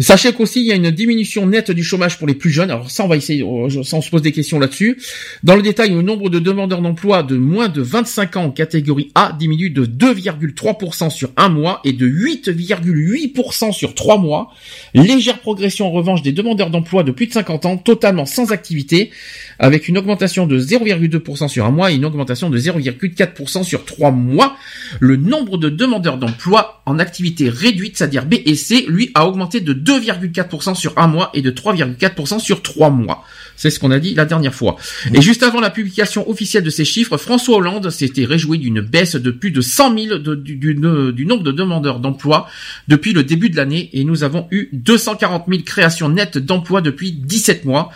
Sachez 0.00 0.32
qu'aussi 0.32 0.60
il 0.60 0.66
y 0.66 0.72
a 0.72 0.74
une 0.74 0.90
diminution 0.90 1.46
nette 1.46 1.70
du 1.70 1.84
chômage 1.84 2.18
pour 2.18 2.26
les 2.26 2.34
plus 2.34 2.50
jeunes. 2.50 2.70
Alors 2.70 2.90
ça 2.90 3.04
on 3.04 3.08
va 3.08 3.16
essayer, 3.16 3.44
ça 3.84 3.96
on 3.96 4.02
se 4.02 4.10
pose 4.10 4.22
des 4.22 4.32
questions 4.32 4.58
là-dessus. 4.58 4.98
Dans 5.42 5.54
le 5.54 5.62
détail, 5.62 5.90
le 5.90 6.02
nombre 6.02 6.30
de 6.30 6.38
demandeurs 6.38 6.82
d'emploi 6.82 7.22
de 7.22 7.36
moins 7.36 7.68
de 7.68 7.80
25 7.80 8.36
ans 8.36 8.44
en 8.44 8.50
catégorie 8.50 9.12
A 9.14 9.36
diminue 9.38 9.70
de 9.70 9.86
2,3% 9.86 11.10
sur 11.10 11.30
un 11.36 11.48
mois 11.48 11.80
et 11.84 11.92
de 11.92 12.08
8,8% 12.08 13.72
sur 13.72 13.94
trois 13.94 14.18
mois. 14.18 14.52
Légère 14.94 15.38
progression 15.38 15.86
en 15.86 15.90
revanche 15.90 16.22
des 16.22 16.32
demandeurs 16.32 16.70
d'emploi 16.70 17.04
de 17.04 17.12
plus 17.12 17.26
de 17.26 17.32
50 17.32 17.66
ans 17.66 17.76
totalement 17.76 18.26
sans 18.26 18.52
activité, 18.52 19.10
avec 19.58 19.88
une 19.88 19.98
augmentation 19.98 20.46
de 20.46 20.58
0,2% 20.58 21.48
sur 21.48 21.66
un 21.66 21.70
mois 21.70 21.92
et 21.92 21.94
une 21.94 22.04
augmentation 22.04 22.50
de 22.50 22.58
0,4% 22.58 23.62
sur 23.62 23.84
trois 23.84 24.10
mois. 24.10 24.56
Le 24.98 25.16
nombre 25.16 25.56
de 25.56 25.68
demandeurs 25.68 26.18
d'emploi 26.18 26.82
en 26.86 26.98
activité 26.98 27.48
réduite, 27.48 27.96
c'est-à-dire 27.98 28.26
B 28.26 28.34
et 28.44 28.54
C, 28.56 28.84
lui 28.88 29.10
a 29.14 29.26
augmenté 29.26 29.60
de 29.60 29.72
2,4% 29.84 30.74
sur 30.74 30.96
un 30.98 31.06
mois 31.06 31.30
et 31.34 31.42
de 31.42 31.50
3,4% 31.50 32.38
sur 32.38 32.62
trois 32.62 32.90
mois. 32.90 33.24
C'est 33.56 33.70
ce 33.70 33.78
qu'on 33.78 33.90
a 33.92 34.00
dit 34.00 34.14
la 34.14 34.24
dernière 34.24 34.54
fois. 34.54 34.76
Et 35.12 35.20
juste 35.22 35.42
avant 35.44 35.60
la 35.60 35.70
publication 35.70 36.28
officielle 36.28 36.64
de 36.64 36.70
ces 36.70 36.84
chiffres, 36.84 37.16
François 37.16 37.56
Hollande 37.56 37.90
s'était 37.90 38.24
réjoui 38.24 38.58
d'une 38.58 38.80
baisse 38.80 39.14
de 39.16 39.30
plus 39.30 39.50
de 39.52 39.60
100 39.60 39.96
000 39.96 40.18
de- 40.18 40.34
du, 40.34 40.56
du 40.56 41.26
nombre 41.26 41.42
de 41.44 41.52
demandeurs 41.52 42.00
d'emploi 42.00 42.48
depuis 42.88 43.12
le 43.12 43.22
début 43.22 43.50
de 43.50 43.56
l'année 43.56 43.90
et 43.92 44.04
nous 44.04 44.24
avons 44.24 44.48
eu 44.50 44.68
240 44.72 45.44
000 45.48 45.62
créations 45.62 46.08
nettes 46.08 46.38
d'emplois 46.38 46.80
depuis 46.80 47.12
17 47.12 47.64
mois. 47.64 47.90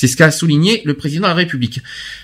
C'est 0.00 0.06
ce 0.06 0.16
qu'a 0.16 0.30
souligné 0.30 0.80
le 0.84 0.94
président 0.94 1.22
de 1.24 1.30
la 1.30 1.34
République. 1.34 1.80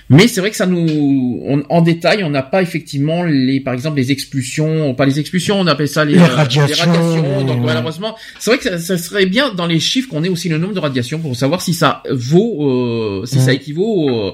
Mais 0.08 0.28
c'est 0.28 0.40
vrai 0.40 0.50
que 0.50 0.56
ça 0.56 0.66
nous, 0.66 1.40
on- 1.44 1.64
en 1.68 1.80
détail, 1.82 2.22
on 2.22 2.30
n'a 2.30 2.44
pas 2.44 2.62
effectivement 2.62 3.24
les, 3.24 3.58
par 3.58 3.74
exemple, 3.74 3.96
les 3.96 4.12
expulsions, 4.12 4.94
pas 4.94 5.06
les 5.06 5.18
expulsions, 5.18 5.58
on 5.58 5.66
appelle 5.66 5.88
ça 5.88 6.04
les, 6.04 6.14
Les 6.14 6.20
euh, 6.20 6.24
radiations, 6.26 6.84
radiations. 6.92 7.44
Donc 7.44 7.58
ouais. 7.58 7.66
malheureusement, 7.66 8.14
c'est 8.38 8.50
vrai 8.52 8.58
que 8.58 8.64
ça, 8.64 8.78
ça 8.78 8.96
serait 8.96 9.26
bien 9.26 9.52
dans 9.52 9.66
les 9.66 9.80
chiffres 9.80 10.08
qu'on 10.08 10.22
ait 10.22 10.28
aussi 10.28 10.48
le 10.48 10.58
nombre 10.58 10.74
de 10.74 10.78
radiations 10.78 11.18
pour 11.18 11.34
savoir 11.34 11.62
si 11.62 11.74
ça 11.74 12.04
vaut, 12.12 12.70
euh, 12.70 13.26
si 13.26 13.40
ça 13.40 13.52
équivaut 13.52 14.08
euh, 14.08 14.32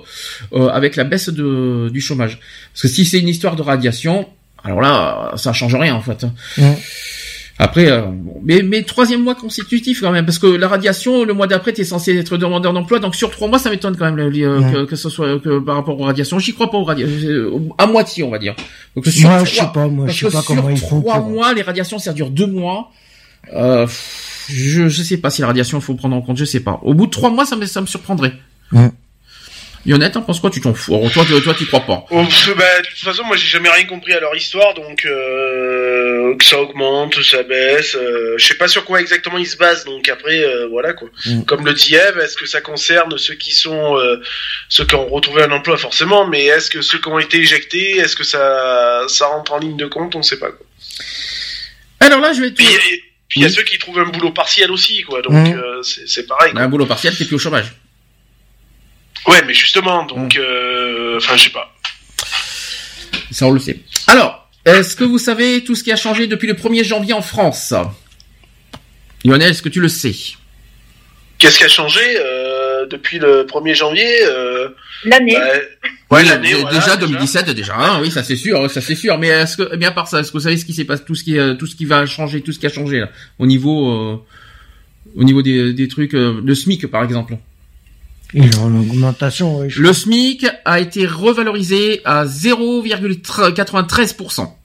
euh, 0.52 0.68
avec 0.68 0.96
la 0.96 1.04
baisse 1.04 1.30
de, 1.30 1.88
du 1.90 2.02
chômage. 2.02 2.40
Parce 2.74 2.82
que 2.82 2.88
si 2.88 3.06
c'est 3.06 3.20
une 3.20 3.28
histoire 3.28 3.56
de 3.56 3.62
radiation, 3.62 4.28
alors 4.62 4.82
là, 4.82 5.32
ça 5.36 5.54
change 5.54 5.74
rien 5.76 5.94
en 5.94 6.02
fait. 6.02 6.26
Ouais. 6.58 6.76
Après, 7.62 7.90
euh, 7.90 8.00
bon, 8.06 8.40
mais, 8.42 8.62
mais 8.62 8.82
troisième 8.84 9.22
mois 9.22 9.34
constitutif 9.34 10.00
quand 10.00 10.10
même, 10.12 10.24
parce 10.24 10.38
que 10.38 10.46
la 10.46 10.66
radiation, 10.66 11.24
le 11.24 11.34
mois 11.34 11.46
d'après, 11.46 11.74
t'es 11.74 11.84
censé 11.84 12.16
être 12.16 12.38
demandeur 12.38 12.72
d'emploi, 12.72 12.98
donc 13.00 13.14
sur 13.14 13.30
trois 13.30 13.48
mois, 13.48 13.58
ça 13.58 13.68
m'étonne 13.68 13.96
quand 13.96 14.10
même 14.10 14.18
euh, 14.18 14.58
Ouais. 14.60 14.72
que, 14.72 14.84
que 14.86 14.96
ce 14.96 15.10
soit 15.10 15.38
que 15.40 15.58
par 15.58 15.76
rapport 15.76 16.00
aux 16.00 16.04
radiations. 16.04 16.38
J'y 16.38 16.54
crois 16.54 16.70
pas 16.70 16.78
aux 16.78 16.84
radiations, 16.84 17.74
à 17.76 17.86
moitié, 17.86 18.22
on 18.24 18.30
va 18.30 18.38
dire. 18.38 18.54
Donc 18.96 19.06
sur 19.06 19.28
Moi, 19.28 19.36
trois, 19.36 19.44
je 19.44 19.54
sais 19.56 19.66
pas, 19.74 19.88
moi, 19.88 20.06
je 20.08 20.26
sais 20.26 20.32
pas 20.32 20.42
comment 20.46 20.70
ils 20.70 20.78
font. 20.78 21.00
trois 21.02 21.20
mois, 21.20 21.52
les 21.52 21.62
radiations, 21.62 21.98
ça 21.98 22.12
dure 22.14 22.30
deux 22.30 22.46
mois. 22.46 22.90
Euh, 23.54 23.86
je 24.48 24.88
je 24.88 25.02
sais 25.02 25.18
pas 25.18 25.28
si 25.30 25.42
la 25.42 25.48
radiation, 25.48 25.78
il 25.78 25.82
faut 25.82 25.94
prendre 25.94 26.16
en 26.16 26.22
compte, 26.22 26.38
je 26.38 26.44
sais 26.46 26.60
pas. 26.60 26.80
Au 26.82 26.94
bout 26.94 27.06
de 27.06 27.10
trois 27.10 27.30
mois, 27.30 27.44
ça 27.44 27.56
me 27.56 27.66
ça 27.66 27.80
me 27.82 27.86
surprendrait. 27.86 28.32
Ouais. 28.72 28.90
Yonnette, 29.86 30.14
hein, 30.16 30.20
pense 30.20 30.40
quoi 30.40 30.50
Tu 30.50 30.60
t'en 30.60 30.74
fous. 30.74 30.94
Alors, 30.94 31.10
toi, 31.10 31.24
tu- 31.26 31.40
toi, 31.42 31.54
crois 31.68 31.80
pas. 31.80 32.04
Oh, 32.10 32.24
pff, 32.24 32.54
bah, 32.54 32.64
de 32.82 32.86
toute 32.86 32.98
façon, 32.98 33.24
moi, 33.24 33.36
j'ai 33.36 33.46
jamais 33.46 33.70
rien 33.70 33.84
compris 33.86 34.12
à 34.12 34.20
leur 34.20 34.34
histoire, 34.36 34.74
donc 34.74 35.06
euh, 35.06 36.36
que 36.36 36.44
ça 36.44 36.60
augmente, 36.60 37.22
ça 37.22 37.42
baisse. 37.42 37.94
Euh, 37.94 38.34
je 38.36 38.44
sais 38.46 38.54
pas 38.56 38.68
sur 38.68 38.84
quoi 38.84 39.00
exactement 39.00 39.38
ils 39.38 39.46
se 39.46 39.56
basent, 39.56 39.84
donc 39.86 40.08
après, 40.08 40.44
euh, 40.44 40.66
voilà 40.68 40.92
quoi. 40.92 41.08
Mm. 41.24 41.44
Comme 41.44 41.64
le 41.64 41.72
dit 41.72 41.94
Eve, 41.94 42.18
est-ce 42.18 42.36
que 42.36 42.46
ça 42.46 42.60
concerne 42.60 43.16
ceux 43.16 43.34
qui 43.34 43.52
sont 43.54 43.96
euh, 43.98 44.20
ceux 44.68 44.84
qui 44.84 44.94
ont 44.96 45.08
retrouvé 45.08 45.42
un 45.42 45.50
emploi 45.52 45.78
forcément, 45.78 46.26
mais 46.26 46.44
est-ce 46.44 46.68
que 46.70 46.82
ceux 46.82 46.98
qui 46.98 47.08
ont 47.08 47.18
été 47.18 47.38
éjectés, 47.38 47.96
est-ce 47.96 48.16
que 48.16 48.24
ça 48.24 49.04
ça 49.08 49.26
rentre 49.26 49.52
en 49.52 49.58
ligne 49.58 49.76
de 49.78 49.86
compte, 49.86 50.14
on 50.14 50.22
sait 50.22 50.38
pas 50.38 50.50
quoi. 50.50 50.66
Alors 52.00 52.20
là, 52.20 52.32
je 52.32 52.40
vais 52.42 52.50
te... 52.50 52.56
Puis 53.28 53.38
il 53.38 53.42
y 53.42 53.44
a 53.44 53.48
Oui. 53.48 53.54
ceux 53.54 53.62
qui 53.62 53.78
trouvent 53.78 53.98
un 54.00 54.06
boulot 54.08 54.32
partiel 54.32 54.70
aussi, 54.72 55.02
quoi. 55.02 55.22
Donc 55.22 55.32
Mm. 55.32 55.82
c'est 55.82 56.08
c'est 56.08 56.26
pareil. 56.26 56.52
Quoi. 56.52 56.60
un 56.62 56.68
boulot 56.68 56.86
partiel, 56.86 57.16
t'es 57.16 57.24
plus 57.24 57.36
au 57.36 57.38
chômage. 57.38 57.72
Ouais, 59.26 59.42
mais 59.46 59.54
justement, 59.54 60.04
donc, 60.06 60.36
euh, 60.36 61.16
enfin, 61.18 61.36
je 61.36 61.44
sais 61.44 61.50
pas. 61.50 61.74
Ça, 63.30 63.46
on 63.46 63.52
le 63.52 63.60
sait. 63.60 63.78
Alors, 64.06 64.48
est-ce 64.64 64.96
que 64.96 65.04
vous 65.04 65.18
savez 65.18 65.62
tout 65.64 65.74
ce 65.74 65.84
qui 65.84 65.92
a 65.92 65.96
changé 65.96 66.26
depuis 66.26 66.48
le 66.48 66.54
1er 66.54 66.84
janvier 66.84 67.12
en 67.12 67.22
France? 67.22 67.74
Lionel, 69.24 69.50
est-ce 69.50 69.62
que 69.62 69.68
tu 69.68 69.80
le 69.80 69.88
sais? 69.88 70.14
Qu'est-ce 71.38 71.58
qui 71.58 71.64
a 71.64 71.68
changé 71.68 72.00
euh, 72.18 72.86
depuis 72.86 73.18
le 73.18 73.44
1er 73.44 73.74
janvier 73.74 74.22
euh, 74.24 74.68
L'année. 75.04 75.34
bah, 75.34 75.44
Oui, 76.10 76.18
Ouais, 76.18 76.24
l'année, 76.24 76.54
voilà, 76.54 76.70
déjà 76.70 76.96
déjà. 76.96 77.06
2017 77.06 77.50
déjà, 77.50 77.74
hein, 77.76 78.00
oui, 78.02 78.10
ça 78.10 78.22
c'est 78.24 78.36
sûr, 78.36 78.68
ça 78.70 78.80
c'est 78.80 78.96
sûr. 78.96 79.16
Mais 79.16 79.28
est-ce 79.28 79.56
que, 79.56 79.76
bien 79.76 79.88
à 79.90 79.92
part 79.92 80.08
ça, 80.08 80.20
est-ce 80.20 80.28
que 80.32 80.38
vous 80.38 80.42
savez 80.44 80.56
ce 80.56 80.64
qui 80.64 80.74
s'est 80.74 80.84
passé, 80.84 81.04
tout 81.06 81.14
ce 81.14 81.22
qui, 81.24 81.38
euh, 81.38 81.54
tout 81.54 81.66
ce 81.66 81.76
qui 81.76 81.84
va 81.84 82.04
changer, 82.04 82.40
tout 82.42 82.52
ce 82.52 82.58
qui 82.58 82.66
a 82.66 82.70
changé 82.70 82.98
là, 83.00 83.10
au 83.38 83.46
niveau, 83.46 83.90
euh, 83.90 84.16
Au 85.16 85.24
niveau 85.24 85.40
des, 85.42 85.72
des 85.72 85.88
trucs, 85.88 86.14
euh, 86.14 86.40
le 86.44 86.54
SMIC 86.54 86.86
par 86.90 87.04
exemple. 87.04 87.36
Il 88.34 88.46
est 88.46 88.58
en 88.58 88.74
augmentation, 88.74 89.58
oui. 89.60 89.70
je- 89.70 89.80
Le 89.82 89.92
SMIC 89.92 90.46
a 90.64 90.80
été 90.80 91.06
revalorisé 91.06 92.00
à 92.04 92.24
0,93%. 92.26 94.56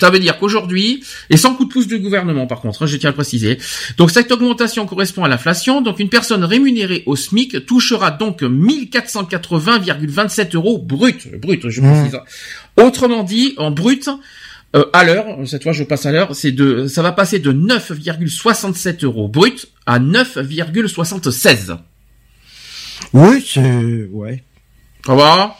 Ça 0.00 0.10
veut 0.10 0.18
dire 0.18 0.38
qu'aujourd'hui, 0.40 1.04
et 1.30 1.36
sans 1.36 1.54
coup 1.54 1.66
de 1.66 1.72
pouce 1.72 1.86
du 1.86 2.00
gouvernement 2.00 2.48
par 2.48 2.60
contre, 2.60 2.82
hein, 2.82 2.86
je 2.86 2.96
tiens 2.96 3.10
à 3.10 3.12
le 3.12 3.14
préciser, 3.14 3.58
donc 3.96 4.10
cette 4.10 4.32
augmentation 4.32 4.86
correspond 4.86 5.22
à 5.22 5.28
l'inflation, 5.28 5.82
donc 5.82 6.00
une 6.00 6.08
personne 6.08 6.42
rémunérée 6.42 7.04
au 7.06 7.14
SMIC 7.14 7.64
touchera 7.64 8.10
donc 8.10 8.42
1480,27 8.42 10.56
euros 10.56 10.78
brut, 10.78 11.28
brut 11.40 11.68
je 11.68 11.80
Mmh. 11.80 11.92
précise. 11.92 12.18
Autrement 12.76 13.22
dit, 13.22 13.54
en 13.56 13.70
brut, 13.70 14.08
euh, 14.74 14.84
à 14.92 15.04
l'heure, 15.04 15.26
cette 15.46 15.62
fois 15.62 15.70
je 15.72 15.84
passe 15.84 16.06
à 16.06 16.10
l'heure, 16.12 16.34
c'est 16.34 16.50
de, 16.50 16.88
ça 16.88 17.00
va 17.02 17.12
passer 17.12 17.38
de 17.38 17.52
9,67 17.52 19.04
euros 19.04 19.28
brut 19.28 19.68
à 19.86 20.00
9,76. 20.00 21.76
Oui, 23.14 23.44
c'est, 23.46 24.06
ouais. 24.12 24.42
Ça 25.06 25.14
va? 25.14 25.56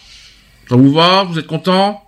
Ça 0.68 0.76
vous 0.76 0.92
va? 0.92 1.24
Vous 1.24 1.38
êtes 1.38 1.46
content? 1.46 2.02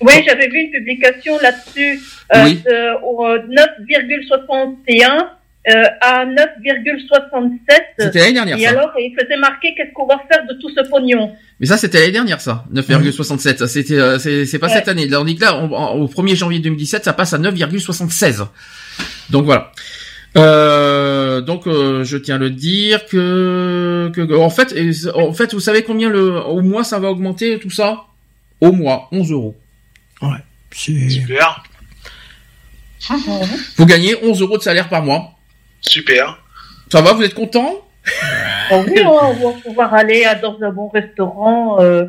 Oui, 0.00 0.12
j'avais 0.26 0.48
vu 0.48 0.60
une 0.60 0.70
publication 0.70 1.36
là-dessus 1.42 2.00
euh, 2.34 2.44
Oui. 2.44 2.62
de- 2.64 3.02
au, 3.04 3.26
euh, 3.26 3.38
9,61 3.48 5.26
euh, 5.68 5.82
à 6.00 6.24
9,67. 6.24 7.58
C'était 7.98 8.18
l'année 8.20 8.32
dernière 8.34 8.58
Et 8.58 8.62
ça. 8.62 8.70
alors, 8.70 8.92
il 8.98 9.14
faisait 9.20 9.36
marquer 9.38 9.74
qu'est-ce 9.76 9.92
qu'on 9.92 10.06
va 10.06 10.20
faire 10.30 10.46
de 10.46 10.54
tout 10.60 10.70
ce 10.70 10.88
pognon. 10.88 11.32
Mais 11.58 11.66
ça, 11.66 11.76
c'était 11.76 11.98
l'année 12.00 12.12
dernière, 12.12 12.40
ça. 12.40 12.64
9,67. 12.72 13.66
C'était, 13.66 13.94
euh, 13.98 14.18
c'est, 14.18 14.46
c'est 14.46 14.58
pas 14.60 14.68
Ouais. 14.68 14.74
cette 14.74 14.88
année. 14.88 15.08
Là, 15.08 15.20
on 15.20 15.24
dit 15.24 15.34
que 15.34 15.40
là, 15.42 15.56
on- 15.58 16.00
au 16.02 16.06
1er 16.08 16.36
janvier 16.36 16.60
2017, 16.60 17.04
ça 17.04 17.12
passe 17.12 17.32
à 17.32 17.38
9,76. 17.38 18.46
Donc 19.30 19.44
voilà. 19.44 19.72
Euh, 20.38 21.40
donc 21.40 21.66
euh, 21.66 22.04
je 22.04 22.16
tiens 22.16 22.36
à 22.36 22.38
le 22.38 22.50
dire 22.50 23.06
que, 23.06 24.10
que 24.14 24.34
en 24.36 24.50
fait 24.50 24.74
en 25.14 25.32
fait 25.32 25.52
vous 25.54 25.60
savez 25.60 25.82
combien 25.82 26.08
le 26.08 26.36
au 26.44 26.60
mois 26.62 26.84
ça 26.84 26.98
va 26.98 27.10
augmenter 27.10 27.58
tout 27.58 27.70
ça? 27.70 28.04
Au 28.60 28.72
mois 28.72 29.08
11 29.12 29.32
euros 29.32 29.56
C'est, 30.70 31.08
Super, 31.08 31.62
vous 33.76 33.86
gagnez 33.86 34.14
11 34.22 34.40
euros 34.42 34.58
de 34.58 34.62
salaire 34.62 34.88
par 34.88 35.02
mois 35.02 35.32
super. 35.80 36.42
ça 36.90 37.00
va 37.00 37.12
vous 37.12 37.22
êtes 37.22 37.34
content? 37.34 37.74
Bon, 38.70 38.84
oui, 38.88 39.02
on 39.04 39.32
va 39.32 39.52
pouvoir 39.62 39.94
aller 39.94 40.24
dans 40.42 40.56
un 40.62 40.70
bon 40.72 40.88
restaurant. 40.88 41.80
euh, 41.80 42.06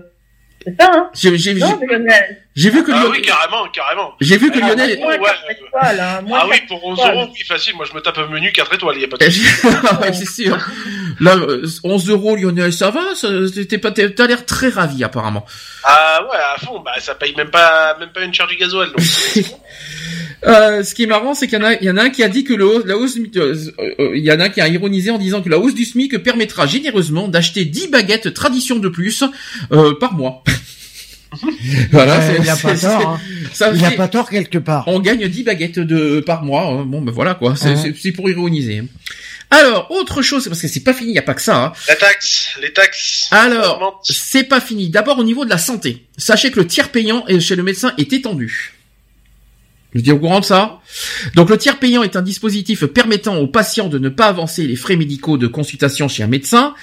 c'est 0.65 0.75
ça, 0.81 0.91
hein 0.93 1.09
j'ai, 1.13 1.37
j'ai, 1.37 1.53
j'ai- 1.55 1.59
Non, 1.59 1.79
Lionel. 1.87 2.37
j'ai 2.55 2.69
vu 2.69 2.83
que 2.83 2.91
Ah 2.91 2.95
Lionel 2.95 3.11
oui, 3.11 3.21
carrément, 3.21 3.67
carrément. 3.73 4.13
j'ai 4.19 4.37
vu 4.37 4.51
que 4.51 4.59
Ah, 4.61 4.67
Lionel 4.67 4.99
Moins 4.99 5.17
ouais. 5.17 5.19
4 5.19 5.51
étoiles, 5.51 5.99
hein. 5.99 6.25
Ah 6.33 6.47
oui, 6.49 6.57
pour 6.67 6.83
11 6.85 6.99
étoiles. 6.99 7.15
euros, 7.15 7.29
oui, 7.33 7.43
facile. 7.47 7.75
Moi, 7.75 7.85
je 7.89 7.95
me 7.95 8.01
tape 8.01 8.17
un 8.17 8.27
menu 8.27 8.51
4 8.51 8.73
étoiles, 8.73 8.95
il 8.97 9.01
y 9.01 9.05
a 9.05 9.07
pas 9.07 9.17
de 9.17 9.25
ouais, 10.01 10.13
c'est 10.13 10.25
sûr. 10.29 10.57
Là, 11.21 11.35
euh, 11.35 11.65
11 11.83 12.09
euros, 12.09 12.35
Lionel, 12.35 12.73
ça 12.73 12.89
va? 12.91 13.01
T'es 13.69 13.77
pas, 13.77 13.91
T'as 13.91 14.27
l'air 14.27 14.45
très 14.45 14.69
ravi, 14.69 15.03
apparemment. 15.03 15.45
Ah 15.83 16.21
ouais, 16.29 16.37
à 16.37 16.57
fond, 16.65 16.79
bah 16.81 16.91
ça 16.99 17.15
paye 17.15 17.33
même 17.35 17.49
pas, 17.51 17.97
même 17.99 18.09
pas 18.09 18.21
une 18.21 18.33
charge 18.33 18.51
du 18.51 18.57
gasoil. 18.57 18.89
Donc. 18.89 18.99
Euh, 20.45 20.83
ce 20.83 20.95
qui 20.95 21.03
est 21.03 21.07
marrant, 21.07 21.33
c'est 21.33 21.47
qu'il 21.47 21.59
y 21.59 21.61
en 21.61 21.65
a, 21.65 21.73
il 21.73 21.83
y 21.83 21.89
en 21.91 21.97
a 21.97 22.03
un 22.03 22.09
qui 22.09 22.23
a 22.23 22.29
dit 22.29 22.43
que 22.45 22.53
le, 22.53 22.65
hausse- 22.65 22.85
la 22.85 22.97
hausse, 22.97 23.17
euh, 23.35 23.55
euh, 23.99 24.11
il 24.15 24.23
y 24.23 24.31
en 24.31 24.39
a 24.39 24.45
un 24.45 24.49
qui 24.49 24.61
a 24.61 24.67
ironisé 24.69 25.11
en 25.11 25.17
disant 25.17 25.41
que 25.41 25.49
la 25.49 25.59
hausse 25.59 25.73
du 25.73 25.83
SMIC 25.85 26.17
permettra 26.23 26.65
généreusement 26.65 27.27
d'acheter 27.27 27.65
10 27.65 27.89
baguettes 27.89 28.33
tradition 28.33 28.77
de 28.77 28.87
plus 28.87 29.23
euh, 29.73 29.93
par 29.99 30.13
mois. 30.13 30.43
voilà, 31.91 32.17
Ouais, 32.17 32.23
c'est- 32.37 32.41
il 32.43 32.49
a 32.49 32.55
pas 32.55 32.75
tort, 32.75 33.09
hein. 33.09 33.19
ça 33.53 33.71
il 33.75 33.83
a 33.85 33.89
fait- 33.91 33.95
pas 33.97 34.07
tort 34.07 34.29
quelque 34.29 34.57
part. 34.57 34.85
on 34.87 34.99
gagne 34.99 35.27
10 35.27 35.43
baguettes 35.43 35.79
de 35.79 36.21
par 36.21 36.43
mois. 36.43 36.63
hein. 36.67 36.85
Bon, 36.85 37.01
ben 37.01 37.11
voilà 37.11 37.35
quoi. 37.35 37.55
C'est 37.55 37.69
Ouais. 37.69 37.75
c'est- 37.75 37.95
c'est 37.99 38.11
pour 38.11 38.29
ironiser. 38.29 38.83
Alors, 39.51 39.89
autre 39.91 40.21
chose, 40.21 40.47
parce 40.47 40.61
que 40.61 40.67
c'est 40.67 40.83
pas 40.83 40.93
fini, 40.93 41.11
il 41.11 41.15
y 41.15 41.19
a 41.19 41.23
pas 41.23 41.33
que 41.33 41.41
ça. 41.41 41.65
hein. 41.65 41.73
La 41.87 41.95
taxe, 41.95 42.49
les 42.61 42.71
taxes. 42.71 43.27
Alors, 43.31 43.99
c'est 44.03 44.43
pas 44.43 44.61
fini. 44.61 44.89
D'abord 44.89 45.17
au 45.17 45.23
niveau 45.23 45.43
de 45.43 45.49
la 45.49 45.57
santé. 45.57 46.05
Sachez 46.17 46.51
que 46.51 46.59
le 46.59 46.67
tiers 46.67 46.89
payant 46.89 47.25
chez 47.39 47.55
le 47.55 47.63
médecin 47.63 47.93
est 47.97 48.13
étendu. 48.13 48.73
Vous 49.95 50.01
êtes 50.01 50.09
au 50.09 50.19
courant 50.19 50.39
de 50.39 50.45
ça. 50.45 50.79
Donc 51.35 51.49
le 51.49 51.57
tiers 51.57 51.79
payant 51.79 52.03
est 52.03 52.15
un 52.15 52.21
dispositif 52.21 52.85
permettant 52.85 53.37
aux 53.37 53.47
patients 53.47 53.87
de 53.87 53.97
ne 53.97 54.09
pas 54.09 54.27
avancer 54.27 54.67
les 54.67 54.75
frais 54.75 54.95
médicaux 54.95 55.37
de 55.37 55.47
consultation 55.47 56.07
chez 56.07 56.21
un 56.21 56.27
médecin, 56.27 56.75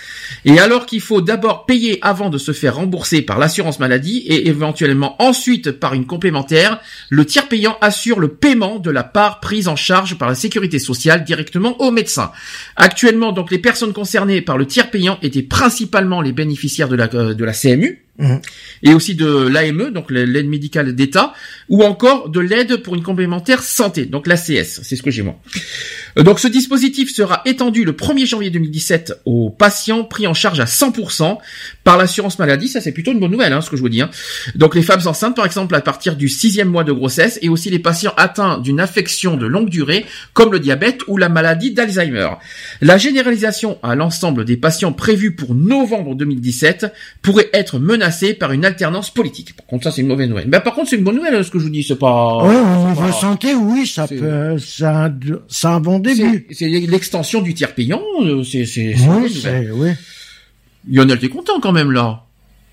et 0.44 0.58
alors 0.58 0.86
qu'il 0.86 1.00
faut 1.00 1.20
d'abord 1.20 1.66
payer 1.66 2.00
avant 2.02 2.30
de 2.30 2.38
se 2.38 2.50
faire 2.50 2.76
rembourser 2.76 3.22
par 3.22 3.38
l'assurance 3.38 3.78
maladie 3.78 4.18
et 4.26 4.48
éventuellement 4.48 5.20
ensuite 5.22 5.70
par 5.70 5.94
une 5.94 6.06
complémentaire, 6.06 6.80
le 7.08 7.24
tiers 7.24 7.48
payant 7.48 7.78
assure 7.80 8.18
le 8.18 8.28
paiement 8.28 8.80
de 8.80 8.90
la 8.90 9.04
part 9.04 9.38
prise 9.38 9.68
en 9.68 9.76
charge 9.76 10.18
par 10.18 10.28
la 10.28 10.34
sécurité 10.34 10.80
sociale 10.80 11.22
directement 11.22 11.80
au 11.80 11.92
médecin. 11.92 12.32
Actuellement, 12.74 13.30
donc 13.30 13.52
les 13.52 13.58
personnes 13.58 13.92
concernées 13.92 14.40
par 14.40 14.58
le 14.58 14.66
tiers 14.66 14.90
payant 14.90 15.18
étaient 15.22 15.42
principalement 15.42 16.22
les 16.22 16.32
bénéficiaires 16.32 16.88
de 16.88 16.96
la, 16.96 17.08
euh, 17.14 17.34
de 17.34 17.44
la 17.44 17.52
CMU, 17.52 18.05
Et 18.82 18.94
aussi 18.94 19.14
de 19.14 19.48
l'AME, 19.48 19.90
donc 19.92 20.10
l'aide 20.10 20.48
médicale 20.48 20.94
d'État, 20.94 21.34
ou 21.68 21.84
encore 21.84 22.28
de 22.30 22.40
l'aide 22.40 22.78
pour 22.78 22.94
une 22.94 23.02
complémentaire 23.02 23.62
santé, 23.62 24.06
donc 24.06 24.26
l'ACS, 24.26 24.80
c'est 24.82 24.96
ce 24.96 25.02
que 25.02 25.10
j'ai 25.10 25.22
moi. 25.22 25.36
Euh, 26.18 26.22
Donc 26.22 26.40
ce 26.40 26.48
dispositif 26.48 27.14
sera 27.14 27.42
étendu 27.44 27.84
le 27.84 27.92
1er 27.92 28.26
janvier 28.26 28.50
2017 28.50 29.20
aux 29.26 29.50
patients 29.50 30.04
pris 30.04 30.26
en 30.26 30.32
charge 30.34 30.60
à 30.60 30.64
100% 30.64 31.38
par 31.84 31.98
l'assurance 31.98 32.38
maladie, 32.38 32.68
ça 32.68 32.80
c'est 32.80 32.92
plutôt 32.92 33.12
une 33.12 33.20
bonne 33.20 33.32
nouvelle, 33.32 33.52
hein, 33.52 33.60
ce 33.60 33.68
que 33.68 33.76
je 33.76 33.82
vous 33.82 33.88
dis. 33.90 34.00
hein. 34.00 34.10
Donc 34.54 34.74
les 34.74 34.82
femmes 34.82 35.02
enceintes, 35.06 35.36
par 35.36 35.44
exemple, 35.44 35.74
à 35.74 35.80
partir 35.82 36.16
du 36.16 36.28
sixième 36.28 36.68
mois 36.68 36.84
de 36.84 36.92
grossesse, 36.92 37.38
et 37.42 37.48
aussi 37.50 37.68
les 37.70 37.78
patients 37.78 38.14
atteints 38.16 38.58
d'une 38.58 38.80
affection 38.80 39.36
de 39.36 39.46
longue 39.46 39.68
durée, 39.68 40.06
comme 40.32 40.52
le 40.52 40.58
diabète 40.60 41.00
ou 41.06 41.18
la 41.18 41.28
maladie 41.28 41.72
d'Alzheimer. 41.72 42.30
La 42.80 42.96
généralisation 42.96 43.78
à 43.82 43.94
l'ensemble 43.94 44.44
des 44.44 44.56
patients 44.56 44.92
prévus 44.92 45.34
pour 45.34 45.54
novembre 45.54 46.14
2017 46.14 46.86
pourrait 47.20 47.50
être 47.52 47.78
menacée 47.78 48.05
par 48.34 48.52
une 48.52 48.64
alternance 48.64 49.10
politique. 49.10 49.54
Par 49.56 49.66
contre, 49.66 49.84
ça 49.84 49.90
c'est 49.90 50.00
une 50.02 50.08
mauvaise 50.08 50.28
nouvelle. 50.28 50.48
Ben, 50.48 50.60
par 50.60 50.74
contre, 50.74 50.90
c'est 50.90 50.96
une 50.96 51.04
bonne 51.04 51.16
nouvelle, 51.16 51.44
ce 51.44 51.50
que 51.50 51.58
je 51.58 51.64
vous 51.64 51.70
dis. 51.70 51.82
C'est 51.82 51.98
pas. 51.98 52.38
Ouais, 52.44 52.54
au 52.56 52.88
niveau 52.90 53.00
pas- 53.02 53.12
santé, 53.12 53.54
oui, 53.54 53.86
ça 53.86 54.06
peut, 54.08 54.56
c'est 54.58 54.84
un, 54.84 55.80
bon 55.80 56.02
c'est 56.04 56.14
début. 56.14 56.46
c'est 56.50 56.68
l'extension 56.68 57.40
du 57.42 57.54
tiers 57.54 57.74
payant. 57.74 58.02
euh, 58.22 58.42
C'est 58.44 58.64
c'est 58.66 58.94
c'est 58.96 59.02
une 59.02 59.06
bonne 59.06 59.22
Oui, 59.24 59.34
nouvelle. 59.34 59.64
c'est, 59.66 59.70
oui. 59.72 59.90
Lionel, 60.90 61.18
t'es 61.18 61.28
content 61.28 61.58
quand 61.60 61.72
même 61.72 61.90
là? 61.92 62.22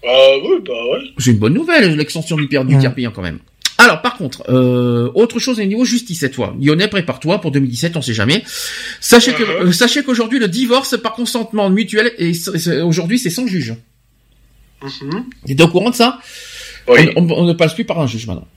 Ah 0.05 0.09
oui, 0.43 0.57
bah 0.65 0.73
ouais. 0.91 0.99
C'est 1.17 1.31
une 1.31 1.37
bonne 1.37 1.53
nouvelle, 1.53 1.95
l'extension 1.95 2.35
du, 2.35 2.47
tiers- 2.49 2.65
du 2.65 2.77
tiers 2.77 2.93
payant 2.93 3.11
quand 3.11 3.21
même. 3.21 3.39
Alors 3.79 4.01
par 4.01 4.17
contre, 4.17 4.43
euh, 4.49 5.09
autre 5.15 5.39
chose 5.39 5.59
au 5.59 5.63
niveau 5.63 5.83
justice 5.83 6.19
cette 6.19 6.35
fois. 6.35 6.55
Lionel, 6.61 6.89
prépare-toi 6.89 7.41
pour 7.41 7.51
2017, 7.51 7.97
on 7.97 8.01
sait 8.01 8.13
jamais. 8.13 8.43
Sachez 9.01 9.33
que 9.33 9.43
Mhm. 9.43 9.67
euh, 9.67 9.71
sachez 9.71 10.03
qu'aujourd'hui 10.03 10.39
le 10.39 10.47
divorce 10.47 10.95
par 11.01 11.13
consentement 11.13 11.69
mutuel 11.69 12.11
est, 12.17 12.33
c'est- 12.33 12.81
aujourd'hui 12.81 13.17
c'est 13.17 13.29
sans 13.31 13.47
juge. 13.47 13.73
Mhm. 14.83 15.25
T'es 15.47 15.61
au 15.61 15.67
courant 15.67 15.89
de 15.91 15.95
ça 15.95 16.19
Oui. 16.87 17.09
on, 17.15 17.23
on- 17.29 17.31
on 17.39 17.45
ne 17.45 17.53
passe 17.53 17.73
plus 17.73 17.85
par 17.85 17.99
un 17.99 18.07
juge 18.07 18.27
maintenant 18.27 18.47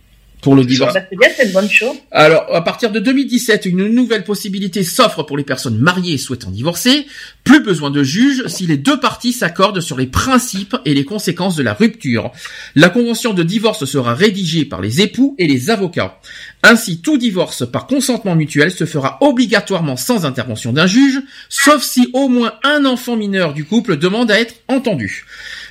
pour 0.42 0.54
le 0.54 0.64
divorce. 0.64 0.94
Bah, 0.94 1.00
c'est 1.10 1.16
bien, 1.18 1.28
c'est 1.36 1.46
une 1.46 1.52
bonne 1.52 1.68
chose. 1.70 1.96
Alors, 2.12 2.44
à 2.54 2.62
partir 2.62 2.92
de 2.92 3.00
2017, 3.00 3.64
une 3.66 3.88
nouvelle 3.88 4.22
possibilité 4.22 4.84
s'offre 4.84 5.22
pour 5.24 5.36
les 5.36 5.42
personnes 5.44 5.78
mariées 5.78 6.18
souhaitant 6.18 6.50
divorcer. 6.50 7.06
Plus 7.42 7.60
besoin 7.62 7.90
de 7.90 8.02
juge 8.04 8.46
si 8.46 8.66
les 8.66 8.76
deux 8.76 9.00
parties 9.00 9.32
s'accordent 9.32 9.80
sur 9.80 9.96
les 9.96 10.06
principes 10.06 10.76
et 10.84 10.94
les 10.94 11.04
conséquences 11.04 11.56
de 11.56 11.62
la 11.64 11.72
rupture. 11.72 12.30
La 12.76 12.90
convention 12.90 13.32
de 13.34 13.42
divorce 13.42 13.86
sera 13.86 14.14
rédigée 14.14 14.64
par 14.66 14.80
les 14.82 15.00
époux 15.00 15.34
et 15.38 15.48
les 15.48 15.70
avocats. 15.70 16.20
Ainsi, 16.62 17.00
tout 17.00 17.16
divorce 17.18 17.68
par 17.68 17.86
consentement 17.86 18.36
mutuel 18.36 18.70
se 18.70 18.84
fera 18.84 19.18
obligatoirement 19.22 19.96
sans 19.96 20.26
intervention 20.26 20.72
d'un 20.72 20.86
juge, 20.86 21.20
sauf 21.48 21.82
si 21.82 22.08
au 22.12 22.28
moins 22.28 22.52
un 22.62 22.84
enfant 22.84 23.16
mineur 23.16 23.52
du 23.54 23.64
couple 23.64 23.96
demande 23.96 24.30
à 24.30 24.38
être 24.38 24.54
entendu. 24.68 25.24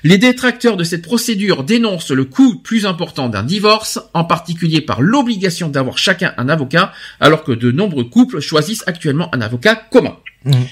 Les 0.05 0.19
détracteurs 0.19 0.77
de 0.77 0.83
cette 0.83 1.01
procédure 1.01 1.63
dénoncent 1.63 2.11
le 2.11 2.25
coût 2.25 2.59
plus 2.59 2.85
important 2.85 3.27
d'un 3.27 3.41
divorce, 3.41 3.99
en 4.13 4.23
particulier 4.23 4.79
par 4.79 5.01
l'obligation 5.01 5.67
d'avoir 5.67 5.97
chacun 5.97 6.31
un 6.37 6.47
avocat, 6.47 6.91
alors 7.19 7.43
que 7.43 7.51
de 7.51 7.71
nombreux 7.71 8.03
couples 8.03 8.39
choisissent 8.39 8.83
actuellement 8.85 9.33
un 9.33 9.41
avocat 9.41 9.73
commun. 9.73 10.15
Mhm. 10.43 10.67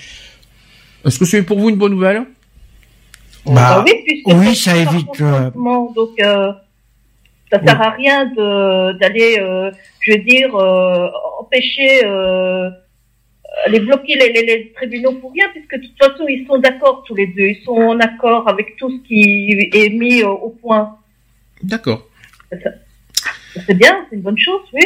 Est-ce 1.06 1.18
que 1.18 1.26
c'est 1.26 1.42
pour 1.42 1.58
vous 1.58 1.72
une 1.72 1.78
bonne 1.78 1.94
nouvelle? 1.94 2.28
Bah, 3.48 3.54
Bah 3.56 3.84
oui, 3.88 3.94
puisque 4.06 4.28
oui, 4.28 4.56
ça 4.56 4.78
évite, 4.78 5.22
euh, 5.22 5.50
Donc, 5.96 6.12
euh, 6.20 6.52
ça 7.52 7.60
sert 7.66 7.82
à 7.82 7.90
rien 7.90 8.26
de 8.28 9.00
d'aller, 9.00 9.40
euh, 9.40 9.72
je 10.02 10.12
veux 10.12 10.20
dire, 10.20 10.56
euh, 10.56 11.10
empêcher, 11.40 12.06
euh, 12.06 12.70
les 13.68 13.80
bloquer 13.80 14.16
les, 14.16 14.32
les, 14.32 14.46
les 14.46 14.72
tribunaux 14.76 15.14
pour 15.14 15.32
rien, 15.32 15.46
puisque 15.54 15.76
de 15.76 15.88
toute 15.88 15.98
façon, 15.98 16.26
ils 16.28 16.46
sont 16.48 16.58
d'accord 16.58 17.04
tous 17.08 17.16
les 17.16 17.28
deux. 17.28 17.44
Ils 17.44 17.62
sont 17.64 17.74
en 17.74 18.00
accord 18.00 18.48
avec 18.48 18.76
tout 18.78 18.90
ce 18.90 19.08
qui 19.08 19.70
est 19.72 19.90
mis 19.90 20.22
euh, 20.22 20.30
au 20.30 20.50
point. 20.50 20.98
D'accord. 21.62 22.08
C'est 23.66 23.78
bien, 23.78 24.06
c'est 24.10 24.16
une 24.16 24.22
bonne 24.22 24.38
chose, 24.38 24.62
oui. 24.74 24.82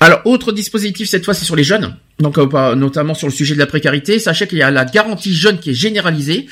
Alors, 0.00 0.20
autre 0.24 0.52
dispositif, 0.52 1.08
cette 1.08 1.24
fois, 1.24 1.34
c'est 1.34 1.44
sur 1.44 1.56
les 1.56 1.64
jeunes. 1.64 1.96
Donc 2.20 2.38
euh, 2.38 2.74
notamment 2.74 3.14
sur 3.14 3.26
le 3.26 3.32
sujet 3.32 3.54
de 3.54 3.58
la 3.58 3.66
précarité. 3.66 4.18
Sachez 4.18 4.46
qu'il 4.46 4.58
y 4.58 4.62
a 4.62 4.70
la 4.70 4.84
garantie 4.84 5.34
jeune 5.34 5.58
qui 5.58 5.70
est 5.70 5.74
généralisée. 5.74 6.46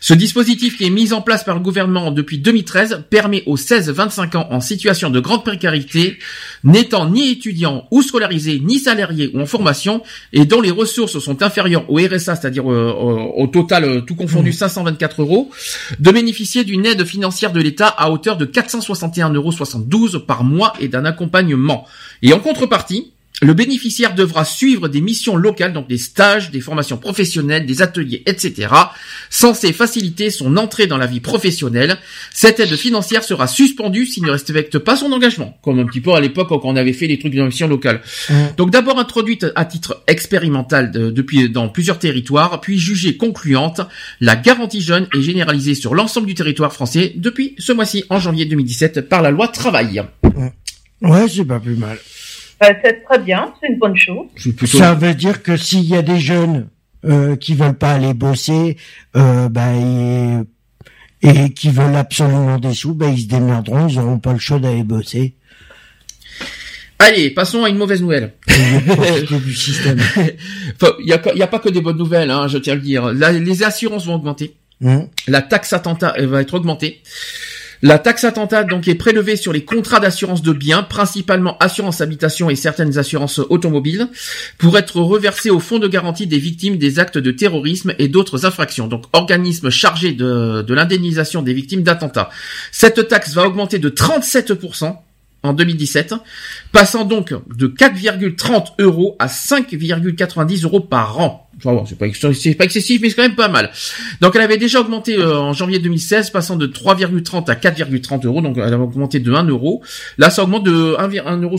Ce 0.00 0.14
dispositif 0.14 0.76
qui 0.78 0.86
est 0.86 0.90
mis 0.90 1.12
en 1.12 1.20
place 1.20 1.44
par 1.44 1.54
le 1.54 1.60
gouvernement 1.60 2.10
depuis 2.10 2.38
2013 2.38 3.04
permet 3.10 3.42
aux 3.46 3.56
16-25 3.56 4.36
ans 4.36 4.48
en 4.50 4.60
situation 4.60 5.10
de 5.10 5.20
grande 5.20 5.44
précarité, 5.44 6.18
n'étant 6.64 7.08
ni 7.08 7.30
étudiants 7.30 7.86
ou 7.90 8.02
scolarisés, 8.02 8.60
ni 8.60 8.78
salariés 8.78 9.30
ou 9.34 9.40
en 9.40 9.46
formation, 9.46 10.02
et 10.32 10.44
dont 10.44 10.60
les 10.60 10.70
ressources 10.70 11.18
sont 11.18 11.42
inférieures 11.42 11.84
au 11.90 11.96
RSA, 11.96 12.36
c'est-à-dire 12.36 12.70
euh, 12.70 12.92
au, 12.92 13.46
total 13.46 13.84
euh, 13.84 14.00
tout 14.00 14.14
confondu 14.14 14.52
524 14.52 15.18
mmh. 15.18 15.22
euros, 15.22 15.50
de 15.98 16.10
bénéficier 16.10 16.64
d'une 16.64 16.86
aide 16.86 17.04
financière 17.04 17.52
de 17.52 17.60
l'État 17.60 17.88
à 17.88 18.10
hauteur 18.10 18.36
de 18.36 18.46
461,72 18.46 20.14
euros 20.14 20.20
par 20.20 20.44
mois 20.44 20.72
et 20.80 20.88
d'un 20.88 21.04
accompagnement. 21.04 21.86
Et 22.22 22.32
en 22.32 22.38
contrepartie, 22.38 23.12
le 23.40 23.54
bénéficiaire 23.54 24.14
devra 24.14 24.44
suivre 24.44 24.88
des 24.88 25.00
missions 25.00 25.36
locales, 25.36 25.72
donc 25.72 25.88
des 25.88 25.98
stages, 25.98 26.50
des 26.50 26.60
formations 26.60 26.98
professionnelles, 26.98 27.66
des 27.66 27.82
ateliers, 27.82 28.22
etc., 28.26 28.68
censés 29.30 29.72
faciliter 29.72 30.30
son 30.30 30.56
entrée 30.56 30.86
dans 30.86 30.98
la 30.98 31.06
vie 31.06 31.20
professionnelle. 31.20 31.98
Cette 32.32 32.60
aide 32.60 32.76
financière 32.76 33.24
sera 33.24 33.46
suspendue 33.46 34.06
s'il 34.06 34.24
ne 34.24 34.30
respecte 34.30 34.78
pas 34.78 34.96
son 34.96 35.12
engagement, 35.12 35.58
comme 35.62 35.78
un 35.78 35.86
petit 35.86 36.00
peu 36.00 36.12
à 36.12 36.20
l'époque 36.20 36.48
quand 36.48 36.60
on 36.64 36.76
avait 36.76 36.92
fait 36.92 37.08
des 37.08 37.18
trucs 37.18 37.34
de 37.34 37.42
missions 37.42 37.68
locales. 37.68 38.02
Mmh. 38.28 38.34
Donc 38.56 38.70
d'abord 38.70 38.98
introduite 38.98 39.46
à 39.54 39.64
titre 39.64 40.02
expérimental 40.06 40.90
depuis 40.90 41.48
dans 41.48 41.68
plusieurs 41.68 41.98
territoires, 41.98 42.60
puis 42.60 42.78
jugée 42.78 43.16
concluante, 43.16 43.80
la 44.20 44.36
garantie 44.36 44.82
jeune 44.82 45.06
est 45.16 45.22
généralisée 45.22 45.74
sur 45.74 45.94
l'ensemble 45.94 46.26
du 46.26 46.34
territoire 46.34 46.72
français 46.72 47.12
depuis 47.16 47.54
ce 47.58 47.72
mois-ci, 47.72 48.04
en 48.10 48.20
janvier 48.20 48.44
2017, 48.44 49.08
par 49.08 49.22
la 49.22 49.30
loi 49.30 49.48
Travail. 49.48 50.02
Ouais, 51.02 51.28
c'est 51.28 51.44
pas 51.44 51.60
plus 51.60 51.76
mal. 51.76 51.98
Bah, 52.60 52.74
c'est 52.84 53.02
très 53.04 53.18
bien, 53.18 53.54
c'est 53.60 53.68
une 53.68 53.78
bonne 53.78 53.96
chose. 53.96 54.26
Ça 54.66 54.94
veut 54.94 55.14
dire 55.14 55.42
que 55.42 55.56
s'il 55.56 55.84
y 55.84 55.96
a 55.96 56.02
des 56.02 56.20
jeunes 56.20 56.68
euh, 57.06 57.34
qui 57.36 57.54
veulent 57.54 57.78
pas 57.78 57.92
aller 57.92 58.12
bosser, 58.12 58.76
euh, 59.16 59.48
bah, 59.48 59.72
et, 61.22 61.50
qui 61.54 61.70
veulent 61.70 61.96
absolument 61.96 62.58
des 62.58 62.74
sous, 62.74 62.94
bah, 62.94 63.08
ils 63.08 63.22
se 63.22 63.26
démerderont, 63.28 63.88
ils 63.88 63.96
n'auront 63.96 64.18
pas 64.18 64.34
le 64.34 64.38
choix 64.38 64.58
d'aller 64.58 64.84
bosser. 64.84 65.34
Allez, 66.98 67.30
passons 67.30 67.64
à 67.64 67.70
une 67.70 67.78
mauvaise 67.78 68.02
nouvelle. 68.02 68.34
du 68.46 69.54
système. 69.54 69.98
Il 70.98 71.06
n'y 71.06 71.12
a, 71.12 71.44
a, 71.44 71.46
pas 71.46 71.58
que 71.60 71.70
des 71.70 71.80
bonnes 71.80 71.96
nouvelles, 71.96 72.30
hein, 72.30 72.46
je 72.46 72.58
tiens 72.58 72.74
à 72.74 72.76
le 72.76 72.82
dire. 72.82 73.08
les 73.08 73.62
assurances 73.62 74.04
vont 74.04 74.16
augmenter. 74.16 74.54
Hum. 74.84 75.08
La 75.26 75.40
taxe 75.40 75.72
attentat 75.72 76.14
va 76.18 76.42
être 76.42 76.54
augmentée. 76.54 77.02
La 77.82 77.98
taxe 77.98 78.24
attentat 78.24 78.64
donc 78.64 78.88
est 78.88 78.94
prélevée 78.94 79.36
sur 79.36 79.52
les 79.52 79.64
contrats 79.64 80.00
d'assurance 80.00 80.42
de 80.42 80.52
biens, 80.52 80.82
principalement 80.82 81.56
assurance 81.58 82.02
habitation 82.02 82.50
et 82.50 82.56
certaines 82.56 82.98
assurances 82.98 83.38
automobiles, 83.38 84.08
pour 84.58 84.76
être 84.76 85.00
reversée 85.00 85.48
au 85.48 85.60
fonds 85.60 85.78
de 85.78 85.88
garantie 85.88 86.26
des 86.26 86.38
victimes 86.38 86.76
des 86.76 86.98
actes 86.98 87.16
de 87.16 87.30
terrorisme 87.30 87.94
et 87.98 88.08
d'autres 88.08 88.44
infractions. 88.44 88.86
Donc 88.86 89.04
organisme 89.14 89.70
chargé 89.70 90.12
de, 90.12 90.62
de 90.62 90.74
l'indemnisation 90.74 91.40
des 91.40 91.54
victimes 91.54 91.82
d'attentats. 91.82 92.28
Cette 92.70 93.08
taxe 93.08 93.32
va 93.32 93.46
augmenter 93.46 93.78
de 93.78 93.88
37% 93.88 94.96
en 95.42 95.52
2017, 95.54 96.14
passant 96.72 97.04
donc 97.04 97.34
de 97.56 97.66
4,30 97.66 98.74
euros 98.78 99.16
à 99.18 99.26
5,90 99.26 100.64
euros 100.64 100.80
par 100.80 101.18
an. 101.18 101.49
C'est 101.86 101.98
pas, 101.98 102.06
pas, 102.06 102.64
excessif, 102.64 103.00
mais 103.00 103.08
c'est 103.08 103.16
quand 103.16 103.22
même 103.22 103.34
pas 103.34 103.48
mal. 103.48 103.70
Donc 104.20 104.36
elle 104.36 104.42
avait 104.42 104.58
déjà 104.58 104.80
augmenté 104.80 105.16
euh, 105.16 105.38
en 105.38 105.52
janvier 105.52 105.78
2016, 105.78 106.30
passant 106.30 106.56
de 106.56 106.66
3,30 106.66 107.50
à 107.50 107.54
4,30 107.54 108.26
euros, 108.26 108.40
donc 108.40 108.56
elle 108.58 108.72
a 108.72 108.78
augmenté 108.78 109.20
de 109.20 109.32
1 109.32 109.44
euro. 109.44 109.82
Là, 110.18 110.30
ça 110.30 110.42
augmente 110.42 110.64
de 110.64 110.96
1,60 110.98 111.42
euro. 111.42 111.58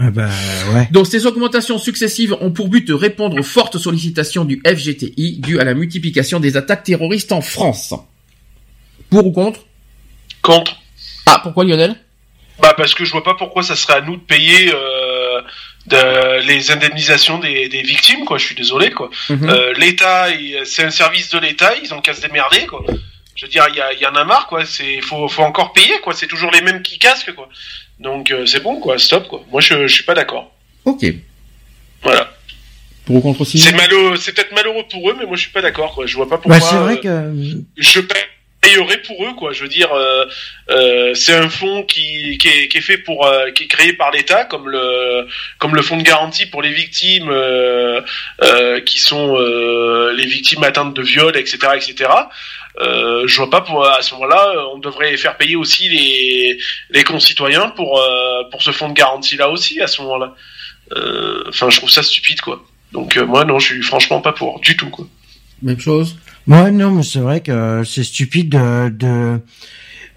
Ah 0.00 0.12
bah, 0.12 0.28
ouais. 0.74 0.88
Donc 0.92 1.08
ces 1.08 1.26
augmentations 1.26 1.76
successives 1.76 2.36
ont 2.40 2.52
pour 2.52 2.68
but 2.68 2.86
de 2.86 2.94
répondre 2.94 3.36
aux 3.36 3.42
fortes 3.42 3.78
sollicitations 3.78 4.44
du 4.44 4.62
FGTI 4.64 5.40
dues 5.40 5.58
à 5.58 5.64
la 5.64 5.74
multiplication 5.74 6.38
des 6.38 6.56
attaques 6.56 6.84
terroristes 6.84 7.32
en 7.32 7.40
France. 7.40 7.94
Pour 9.10 9.26
ou 9.26 9.32
contre? 9.32 9.66
Contre. 10.42 10.80
Ah, 11.26 11.40
pourquoi 11.42 11.64
Lionel? 11.64 11.96
Bah 12.60 12.74
parce 12.76 12.94
que 12.94 13.04
je 13.04 13.12
vois 13.12 13.22
pas 13.22 13.34
pourquoi 13.34 13.62
ça 13.62 13.76
serait 13.76 13.94
à 13.94 14.00
nous 14.00 14.16
de 14.16 14.22
payer 14.22 14.72
euh, 14.74 15.40
de, 15.86 16.46
les 16.46 16.70
indemnisations 16.70 17.38
des, 17.38 17.68
des, 17.68 17.82
victimes 17.82 18.24
quoi. 18.24 18.38
Je 18.38 18.46
suis 18.46 18.54
désolé 18.54 18.90
quoi. 18.90 19.10
Mhm. 19.28 19.48
Euh, 19.48 19.72
L'État, 19.74 20.26
c'est 20.64 20.84
un 20.84 20.90
service 20.90 21.30
de 21.30 21.38
l'État, 21.38 21.74
ils 21.82 21.92
ont 21.94 22.00
qu'à 22.00 22.14
se 22.14 22.20
démerder 22.20 22.66
quoi. 22.66 22.84
Je 23.36 23.46
veux 23.46 23.50
dire, 23.50 23.66
il 23.70 23.98
y, 23.98 24.02
y, 24.02 24.06
en 24.06 24.14
a 24.14 24.24
marre 24.24 24.48
quoi. 24.48 24.64
C'est 24.64 25.00
faut, 25.00 25.28
faut 25.28 25.42
encore 25.42 25.72
payer 25.72 26.00
quoi. 26.02 26.12
C'est 26.14 26.26
toujours 26.26 26.50
les 26.50 26.60
mêmes 26.60 26.82
qui 26.82 26.98
casquent 26.98 27.34
quoi. 27.34 27.48
Donc 28.00 28.30
euh, 28.30 28.46
c'est 28.46 28.60
bon 28.60 28.80
quoi. 28.80 28.98
Stop 28.98 29.28
quoi. 29.28 29.44
Moi 29.50 29.60
je, 29.60 29.86
je 29.86 29.94
suis 29.94 30.04
pas 30.04 30.14
d'accord. 30.14 30.52
Ok. 30.84 31.04
Voilà. 32.02 32.32
Pour 33.06 33.16
ou 33.16 33.20
contre. 33.20 33.44
C'est 33.44 33.72
malheureux, 33.72 34.16
c'est 34.16 34.32
peut-être 34.32 34.52
malheureux 34.52 34.84
pour 34.90 35.08
eux, 35.10 35.16
mais 35.18 35.26
moi 35.26 35.36
je 35.36 35.42
suis 35.42 35.52
pas 35.52 35.62
d'accord 35.62 35.94
quoi. 35.94 36.06
Je 36.06 36.16
vois 36.16 36.28
pas 36.28 36.38
pourquoi. 36.38 36.58
Bah, 36.58 36.66
c'est 36.68 36.76
vrai 36.76 37.00
que 37.00 37.32
je 37.76 38.00
paye 38.00 38.22
aurait 38.78 39.02
pour 39.02 39.24
eux 39.24 39.34
quoi. 39.34 39.52
Je 39.52 39.62
veux 39.62 39.68
dire 39.68 39.92
euh, 39.92 40.24
euh, 40.70 41.14
c'est 41.14 41.34
un 41.34 41.48
fonds 41.48 41.82
qui, 41.84 42.38
qui, 42.38 42.48
est, 42.48 42.68
qui 42.68 42.78
est 42.78 42.82
fait 42.82 42.98
pour 42.98 43.26
euh, 43.26 43.50
qui 43.50 43.64
est 43.64 43.66
créé 43.66 43.92
par 43.92 44.10
l'État 44.10 44.44
comme 44.44 44.68
le 44.68 45.26
comme 45.58 45.74
le 45.74 45.82
fonds 45.82 45.96
de 45.96 46.02
garantie 46.02 46.46
pour 46.46 46.62
les 46.62 46.72
victimes 46.72 47.30
euh, 47.30 48.00
euh, 48.42 48.80
qui 48.80 49.00
sont 49.00 49.36
les 49.38 50.26
victimes 50.26 50.62
atteintes 50.64 50.94
de 50.94 51.02
viol 51.02 51.36
etc 51.36 51.58
etc 51.74 52.10
euh, 52.80 53.26
je 53.26 53.36
vois 53.36 53.50
pas 53.50 53.60
pour 53.60 53.86
à 53.86 54.02
ce 54.02 54.14
moment-là 54.14 54.52
on 54.74 54.78
devrait 54.78 55.16
faire 55.16 55.36
payer 55.36 55.56
aussi 55.56 55.88
les 55.88 56.58
les 56.90 57.04
concitoyens 57.04 57.70
pour 57.70 58.02
pour 58.50 58.62
ce 58.62 58.70
fonds 58.70 58.88
de 58.88 58.94
garantie 58.94 59.36
là 59.36 59.48
aussi 59.48 59.80
à 59.80 59.86
ce 59.86 60.02
moment-là. 60.02 60.34
Enfin 61.48 61.70
je 61.70 61.76
trouve 61.78 61.90
ça 61.90 62.02
stupide 62.02 62.40
quoi. 62.40 62.64
Donc 62.92 63.16
moi 63.16 63.44
non 63.44 63.58
je 63.58 63.74
suis 63.74 63.82
franchement 63.82 64.20
pas 64.20 64.32
pour 64.32 64.60
du 64.60 64.76
tout 64.76 64.90
quoi. 64.90 65.06
Même 65.62 65.80
chose 65.80 66.16
Ouais, 66.48 66.70
non, 66.70 66.90
mais 66.92 67.02
c'est 67.02 67.18
vrai 67.20 67.40
que 67.42 67.82
c'est 67.84 68.04
stupide 68.04 68.48
de. 68.48 68.88
de... 68.88 69.40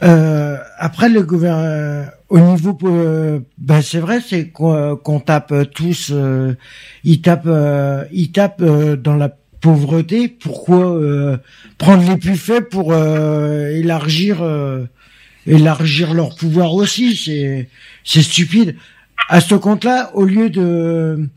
Euh, 0.04 0.58
après 0.80 1.10
le 1.10 1.22
gouvernement, 1.24 2.06
au 2.30 2.40
niveau, 2.40 2.76
euh, 2.86 3.40
ben 3.58 3.82
c'est 3.82 4.00
vrai, 4.00 4.20
c'est 4.26 4.50
qu'on 4.50 5.20
tape 5.24 5.54
tous, 5.76 6.10
euh, 6.12 6.56
ils 7.04 7.22
tapent, 7.22 7.44
euh, 7.46 8.06
ils 8.14 8.32
tapent 8.32 8.62
euh, 8.62 8.96
dans 8.96 9.16
la 9.16 9.30
pauvreté. 9.60 10.30
Pourquoi 10.30 10.98
prendre 11.78 12.10
les 12.10 12.18
plus 12.18 12.38
faibles 12.38 12.70
pour 12.70 12.96
élargir, 12.96 14.42
élargir 15.46 16.14
leur 16.16 16.36
pouvoir 16.36 16.74
aussi? 16.74 17.16
C'est, 17.16 17.70
c'est 18.04 18.24
stupide. 18.24 18.76
À 19.30 19.40
ce 19.40 19.54
compte-là, 19.54 20.12
au 20.16 20.26
lieu 20.26 20.50
de, 20.50 21.30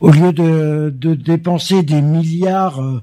au 0.00 0.10
lieu 0.10 0.32
de, 0.32 0.92
de 0.94 1.14
dépenser 1.14 1.84
des 1.84 2.02
milliards 2.02 2.82
euh, 2.82 3.00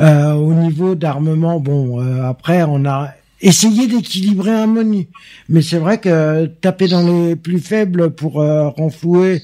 au 0.00 0.52
niveau 0.54 0.94
d'armement, 0.94 1.60
bon, 1.60 2.00
euh, 2.00 2.24
après, 2.24 2.62
on 2.62 2.84
a 2.84 3.10
essayé 3.40 3.86
d'équilibrer 3.86 4.50
un 4.50 4.66
menu. 4.66 5.08
Mais 5.48 5.62
c'est 5.62 5.78
vrai 5.78 5.98
que 5.98 6.46
taper 6.46 6.88
dans 6.88 7.06
les 7.06 7.36
plus 7.36 7.58
faibles 7.58 8.10
pour 8.10 8.40
euh, 8.40 8.68
renflouer 8.68 9.42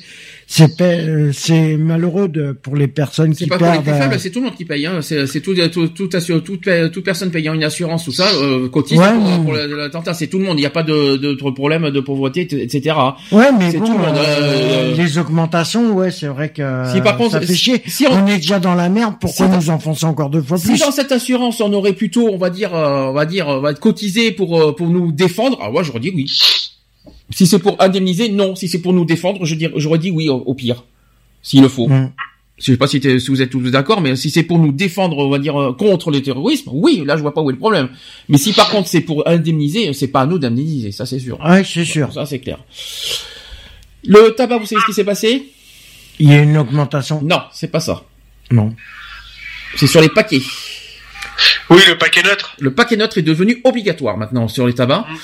c'est 0.49 0.81
euh, 0.81 1.33
c'est 1.33 1.76
malheureux 1.76 2.28
de, 2.28 2.52
pour 2.52 2.76
les 2.76 2.86
personnes 2.86 3.34
qui 3.34 3.47
pas 3.47 3.58
perdent. 3.58 3.83
Pour 3.83 3.92
les 3.92 4.00
faibles, 4.00 4.20
c'est 4.20 4.31
tout 4.31 4.39
le 4.39 4.47
monde 4.47 4.55
qui 4.55 4.65
paye. 4.65 4.86
Hein. 4.86 5.00
C'est 5.02 5.41
tout, 5.41 5.55
tout, 5.73 5.89
tout, 5.89 6.08
toute, 6.41 6.68
toute 6.92 7.05
personne 7.05 7.31
payant 7.33 7.52
une 7.52 7.65
assurance, 7.65 8.05
tout 8.05 8.12
ça, 8.12 8.28
euh, 8.28 8.68
cotise 8.68 8.99
pour, 8.99 9.44
pour 9.44 9.55
l'attentat. 9.55 10.15
C'est 10.15 10.28
tout 10.28 10.39
le 10.39 10.44
monde. 10.44 10.57
Il 10.58 10.60
n'y 10.60 10.66
a 10.66 10.70
pas 10.70 10.84
de, 10.84 11.16
de, 11.16 11.34
de, 11.34 11.50
problème 11.50 11.91
de 11.91 12.00
pauvreté, 12.00 12.42
etc. 12.42 12.97
Ouais, 13.33 13.50
mais 13.58 13.73
bon, 13.73 13.86
tout 13.86 13.92
le 13.92 13.99
monde. 13.99 14.16
Euh, 14.16 14.94
les 14.97 15.18
augmentations, 15.18 15.92
ouais, 15.94 16.12
c'est 16.12 16.28
vrai 16.28 16.50
que 16.50 16.62
si, 16.92 17.00
par 17.00 17.16
contre, 17.16 17.33
ça 17.33 17.41
fait 17.41 17.55
chier. 17.55 17.83
Si 17.86 18.07
on... 18.08 18.26
est 18.28 18.36
déjà 18.36 18.60
dans 18.60 18.75
la 18.75 18.89
merde, 18.89 19.15
pourquoi 19.20 19.49
nous 19.49 19.70
enfoncer 19.70 20.07
encore 20.07 20.31
deux 20.31 20.42
fois 20.42 20.58
plus? 20.58 20.76
Si 20.76 20.81
dans 20.81 20.92
cette 20.92 21.10
assurance, 21.10 21.60
on 21.60 21.73
aurait 21.73 21.94
plutôt, 21.94 22.28
on 22.28 22.39
va 22.39 22.50
dire, 22.50 22.73
on 22.73 23.12
va 23.12 23.26
dire, 23.26 23.49
on 23.49 23.60
va 23.60 23.75
cotiser 23.86 24.32
pour 24.32 24.74
pour 24.74 24.89
nous 24.89 25.12
défendre, 25.12 25.58
ah 25.60 25.70
ouais, 25.70 25.84
j'aurais 25.84 26.00
dit 26.00 26.12
oui. 26.15 26.26
Si 27.31 27.47
c'est 27.47 27.58
pour 27.58 27.81
indemniser, 27.81 28.28
non. 28.28 28.55
Si 28.56 28.68
c'est 28.68 28.81
pour 28.81 28.92
nous 28.92 29.05
défendre, 29.05 29.44
je 29.44 29.55
dirais, 29.55 29.73
j'aurais 29.76 29.98
dit 29.98 30.10
oui 30.10 30.28
au, 30.28 30.55
pire, 30.55 30.84
s'il 31.42 31.62
le 31.62 31.68
faut. 31.68 31.89
Mm. 31.89 32.12
Je 32.58 32.73
sais 32.73 32.76
pas 32.76 32.86
si, 32.86 33.00
si 33.00 33.28
vous 33.28 33.42
êtes 33.42 33.50
tous 33.50 33.70
d'accord, 33.70 34.00
mais 34.00 34.16
si 34.16 34.31
c'est 34.31 34.42
pour 34.42 34.58
nous 34.58 34.73
défendre, 34.73 35.18
on 35.18 35.28
va 35.28 35.39
dire 35.39 35.60
euh, 35.60 35.73
contre 35.73 36.10
le 36.10 36.23
terrorisme, 36.23 36.70
oui, 36.73 37.05
là 37.05 37.16
je 37.16 37.23
vois 37.23 37.34
pas 37.34 37.42
où 37.42 37.50
est 37.50 37.52
le 37.52 37.58
problème. 37.58 37.90
Mais 38.28 38.39
si 38.39 38.52
par 38.52 38.70
contre 38.70 38.89
c'est 38.89 39.02
pour 39.02 39.28
indemniser, 39.28 39.92
c'est 39.92 40.08
pas 40.08 40.23
à 40.23 40.26
nous 40.26 40.39
d'indemniser, 40.39 40.90
ça 40.90 41.05
c'est 41.05 41.18
sûr. 41.18 41.39
Oui, 41.44 41.65
c'est 41.65 41.84
sûr. 41.84 42.12
Ça 42.12 42.24
c'est 42.26 42.39
clair. 42.39 42.58
Le 44.05 44.31
tabac, 44.31 44.58
vous 44.58 44.66
savez 44.66 44.81
ce 44.81 44.86
qui 44.86 44.94
s'est 44.94 45.05
passé? 45.05 45.52
Il 46.18 46.31
y 46.31 46.32
a 46.32 46.42
une 46.42 46.56
augmentation? 46.56 47.20
Non, 47.23 47.42
c'est 47.52 47.70
pas 47.70 47.81
ça. 47.81 48.05
Non. 48.50 48.74
C'est 49.76 49.86
sur 49.86 50.00
les 50.00 50.08
paquets. 50.08 50.42
Oui, 51.70 51.80
le 51.88 51.98
paquet 51.98 52.22
neutre. 52.22 52.56
Le 52.60 52.72
paquet 52.72 52.96
neutre 52.96 53.18
est 53.18 53.22
devenu 53.22 53.60
obligatoire 53.64 54.16
maintenant 54.16 54.48
sur 54.48 54.66
les 54.66 54.74
tabacs. 54.74 55.04
Mm. 55.08 55.16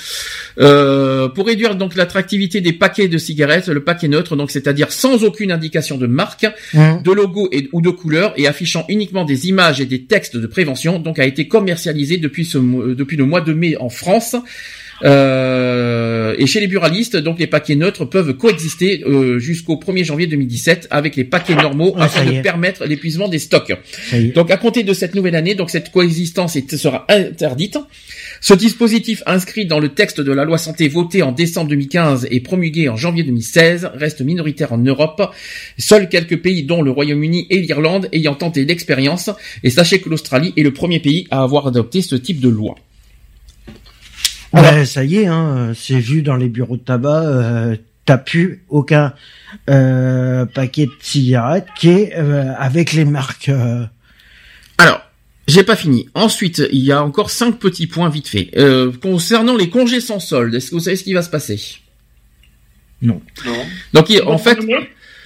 Euh, 0.59 1.29
pour 1.29 1.47
réduire 1.47 1.75
donc 1.75 1.95
l'attractivité 1.95 2.61
des 2.61 2.73
paquets 2.73 3.07
de 3.07 3.17
cigarettes, 3.17 3.67
le 3.69 3.83
paquet 3.83 4.07
neutre, 4.07 4.35
donc 4.35 4.51
c'est-à-dire 4.51 4.91
sans 4.91 5.23
aucune 5.23 5.51
indication 5.51 5.97
de 5.97 6.07
marque, 6.07 6.45
mm. 6.73 7.01
de 7.03 7.11
logo 7.11 7.49
et, 7.51 7.69
ou 7.71 7.81
de 7.81 7.89
couleur 7.89 8.33
et 8.35 8.47
affichant 8.47 8.85
uniquement 8.89 9.25
des 9.25 9.47
images 9.47 9.79
et 9.81 9.85
des 9.85 10.05
textes 10.05 10.37
de 10.37 10.47
prévention, 10.47 10.99
donc 10.99 11.17
a 11.19 11.25
été 11.25 11.47
commercialisé 11.47 12.17
depuis 12.17 12.45
ce 12.45 12.57
depuis 12.57 13.17
le 13.17 13.25
mois 13.25 13.41
de 13.41 13.53
mai 13.53 13.77
en 13.77 13.89
France. 13.89 14.35
Euh, 15.03 16.35
et 16.37 16.45
chez 16.47 16.59
les 16.59 16.67
buralistes, 16.67 17.17
donc 17.17 17.39
les 17.39 17.47
paquets 17.47 17.75
neutres 17.75 18.05
peuvent 18.05 18.33
coexister 18.33 19.03
euh, 19.05 19.39
jusqu'au 19.39 19.75
1er 19.75 20.03
janvier 20.03 20.27
2017 20.27 20.87
avec 20.89 21.15
les 21.15 21.23
paquets 21.23 21.55
normaux 21.55 21.93
Ah, 21.97 22.05
afin 22.05 22.25
de 22.25 22.41
permettre 22.41 22.85
l'épuisement 22.85 23.27
des 23.27 23.39
stocks. 23.39 23.73
Donc 24.35 24.51
à 24.51 24.57
compter 24.57 24.83
de 24.83 24.93
cette 24.93 25.15
nouvelle 25.15 25.35
année, 25.35 25.55
donc 25.55 25.69
cette 25.69 25.91
coexistence 25.91 26.57
sera 26.75 27.05
interdite. 27.09 27.77
Ce 28.41 28.53
dispositif 28.53 29.23
inscrit 29.25 29.65
dans 29.65 29.79
le 29.79 29.89
texte 29.89 30.21
de 30.21 30.31
la 30.31 30.45
loi 30.45 30.57
santé 30.57 30.87
votée 30.87 31.21
en 31.21 31.31
décembre 31.31 31.69
2015 31.69 32.27
et 32.31 32.39
promulgué 32.39 32.89
en 32.89 32.97
janvier 32.97 33.23
2016 33.23 33.91
reste 33.93 34.21
minoritaire 34.21 34.73
en 34.73 34.77
Europe. 34.77 35.33
Seuls 35.77 36.09
quelques 36.09 36.41
pays 36.41 36.63
dont 36.63 36.81
le 36.81 36.91
Royaume-Uni 36.91 37.47
et 37.49 37.59
l'Irlande 37.59 38.09
ayant 38.11 38.35
tenté 38.35 38.65
l'expérience 38.65 39.29
et 39.63 39.69
sachez 39.69 39.99
que 39.99 40.09
l'Australie 40.09 40.53
est 40.57 40.63
le 40.63 40.73
premier 40.73 40.99
pays 40.99 41.27
à 41.31 41.43
avoir 41.43 41.67
adopté 41.67 42.01
ce 42.01 42.15
type 42.15 42.39
de 42.39 42.49
loi. 42.49 42.75
Ouais, 44.53 44.85
ça 44.85 45.03
y 45.03 45.17
est, 45.17 45.27
hein, 45.27 45.73
c'est 45.75 45.99
vu 45.99 46.21
dans 46.21 46.35
les 46.35 46.49
bureaux 46.49 46.77
de 46.77 46.81
tabac. 46.83 47.23
Euh, 47.23 47.75
T'as 48.05 48.17
plus 48.17 48.63
aucun 48.67 49.13
euh, 49.69 50.45
paquet 50.45 50.87
de 50.87 50.91
cigarettes 50.99 51.67
qui 51.77 51.87
est 51.89 52.13
euh, 52.17 52.51
avec 52.57 52.91
les 52.91 53.05
marques. 53.05 53.47
euh, 53.47 53.85
Alors, 54.77 55.01
j'ai 55.47 55.63
pas 55.63 55.77
fini. 55.77 56.09
Ensuite, 56.13 56.61
il 56.73 56.81
y 56.81 56.91
a 56.91 57.01
encore 57.01 57.29
cinq 57.31 57.59
petits 57.59 57.87
points 57.87 58.09
vite 58.09 58.27
fait. 58.27 58.49
Euh, 58.57 58.91
concernant 59.01 59.55
les 59.55 59.69
congés 59.69 60.01
sans 60.01 60.19
solde, 60.19 60.53
est-ce 60.53 60.69
que 60.71 60.75
vous 60.75 60.81
savez 60.81 60.97
ce 60.97 61.05
qui 61.05 61.13
va 61.13 61.21
se 61.21 61.29
passer? 61.29 61.61
Non. 63.01 63.21
Non. 63.45 63.65
Donc, 63.93 64.09
il- 64.09 64.21
en 64.23 64.37
fait. 64.37 64.57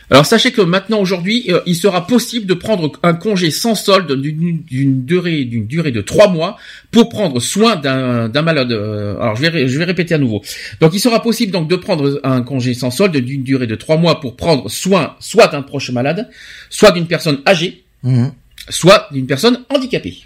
Alors 0.10 0.26
sachez 0.26 0.52
que 0.52 0.62
maintenant 0.62 1.00
aujourd'hui, 1.00 1.46
euh, 1.50 1.60
il 1.66 1.76
sera 1.76 2.08
possible 2.08 2.46
de 2.46 2.54
prendre 2.54 2.94
un 3.04 3.14
congé 3.14 3.52
sans 3.52 3.76
solde 3.76 4.12
d'une 4.22 5.06
durée 5.06 5.44
d'une 5.44 5.68
durée 5.68 5.92
de 5.92 6.02
trois 6.02 6.30
mois 6.30 6.58
pour 6.92 7.10
prendre 7.10 7.40
soin 7.42 7.76
d'un 7.76 8.42
malade. 8.42 8.72
euh, 8.72 9.20
alors 9.20 9.36
je 9.36 9.42
vais 9.42 9.50
ré- 9.50 9.68
je 9.68 9.78
vais 9.78 9.84
répéter 9.86 10.14
à 10.16 10.18
nouveau. 10.18 10.42
Donc, 10.80 10.94
il 10.94 11.00
sera 11.00 11.22
possible 11.22 11.52
donc 11.52 11.68
de 11.70 11.76
prendre 11.76 12.20
un 12.24 12.42
congé 12.42 12.74
sans 12.74 12.90
solde 12.90 13.18
d'une 13.18 13.44
durée 13.44 13.68
de 13.68 13.76
trois 13.76 13.98
mois 13.98 14.22
pour 14.22 14.38
prendre 14.38 14.70
soin 14.70 15.16
soit 15.20 15.48
d'un 15.48 15.62
proche 15.62 15.90
malade, 15.92 16.30
soit 16.70 16.92
d'une 16.92 17.08
personne 17.08 17.42
âgée, 17.46 17.84
Mhm. 18.04 18.32
soit 18.70 19.08
d'une 19.12 19.28
personne 19.28 19.66
handicapée, 19.70 20.20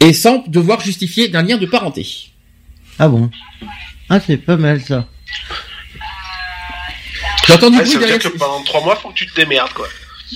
et 0.00 0.12
sans 0.12 0.42
devoir 0.48 0.80
justifier 0.80 1.28
d'un 1.28 1.42
lien 1.42 1.58
de 1.58 1.66
parenté. 1.66 2.06
Ah 2.98 3.08
bon? 3.08 3.30
Ah, 4.08 4.18
c'est 4.18 4.36
pas 4.38 4.56
mal 4.56 4.80
ça. 4.80 5.06
J'entends 7.50 7.70
du 7.70 7.76
bruit 7.76 7.86
ça 7.86 7.98
veut 7.98 8.06
dire 8.06 8.16
derrière. 8.18 8.32
que 8.32 8.38
pendant 8.38 8.62
trois 8.64 8.82
mois, 8.84 8.96
faut 8.96 9.08
que 9.10 9.14
tu 9.14 9.26
te 9.26 9.34
démerdes, 9.40 9.72
quoi. 9.72 9.86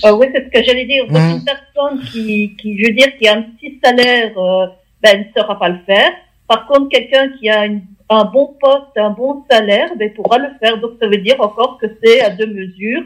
Euh, 0.05 0.11
oui, 0.11 0.27
c'est 0.33 0.43
ce 0.45 0.49
que 0.49 0.63
j'allais 0.65 0.85
dire. 0.85 1.05
Donc, 1.07 1.17
Mhm. 1.17 1.31
une 1.37 1.45
personne 1.45 2.01
qui, 2.11 2.55
qui, 2.59 2.77
je 2.79 2.87
veux 2.87 2.93
dire, 2.93 3.17
qui 3.17 3.27
a 3.27 3.33
un 3.37 3.43
petit 3.43 3.79
salaire, 3.83 4.37
euh, 4.37 4.67
ben, 5.01 5.19
ne 5.19 5.25
saura 5.41 5.57
pas 5.57 5.69
le 5.69 5.79
faire. 5.85 6.11
Par 6.47 6.67
contre, 6.67 6.89
quelqu'un 6.89 7.29
qui 7.39 7.49
a 7.49 7.65
une- 7.65 7.83
un 8.09 8.25
bon 8.25 8.55
poste, 8.59 8.97
un 8.97 9.09
bon 9.11 9.43
salaire, 9.49 9.89
ben, 9.97 10.13
pourra 10.13 10.37
le 10.37 10.49
faire. 10.61 10.77
Donc, 10.79 10.91
ça 11.01 11.07
veut 11.07 11.17
dire 11.17 11.39
encore 11.39 11.77
que 11.81 11.87
c'est 12.03 12.21
à 12.21 12.29
deux 12.29 12.45
mesures. 12.47 13.03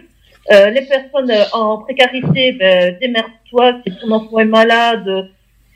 Euh, 0.52 0.70
les 0.72 0.82
personnes 0.82 1.30
euh, 1.30 1.44
en 1.54 1.78
précarité, 1.78 2.54
ben, 2.54 2.98
démerde-toi. 3.00 3.76
Si 3.86 3.96
ton 3.98 4.10
enfant 4.12 4.40
est 4.40 4.46
malade, 4.46 5.30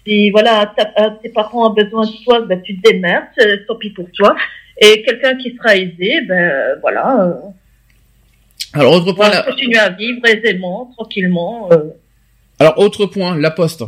si 0.06 0.32
voilà, 0.32 0.74
ta- 0.76 1.12
tes 1.22 1.30
parents 1.30 1.70
ont 1.70 1.74
besoin 1.74 2.06
de 2.08 2.24
toi, 2.24 2.42
ben, 2.42 2.60
tu 2.62 2.80
te 2.80 2.90
démerdes. 2.90 3.28
Tant 3.68 3.76
pis 3.76 3.92
pour 3.92 4.10
toi. 4.14 4.36
Et 4.82 5.04
quelqu'un 5.04 5.36
qui 5.38 5.56
sera 5.56 5.76
aisé, 5.78 6.22
ben, 6.28 6.80
voilà, 6.82 7.22
euh, 7.24 7.34
Alors 8.74 8.94
autre 8.94 9.14
point, 9.14 9.30
va 9.30 9.36
la- 9.36 9.42
continuer 9.44 9.78
à 9.78 9.90
vivre 9.90 10.20
aisément, 10.26 10.92
tranquillement. 10.98 11.70
euh. 11.72 11.78
alors 12.60 12.78
autre 12.80 13.06
point, 13.06 13.38
la 13.38 13.52
poste. 13.52 13.84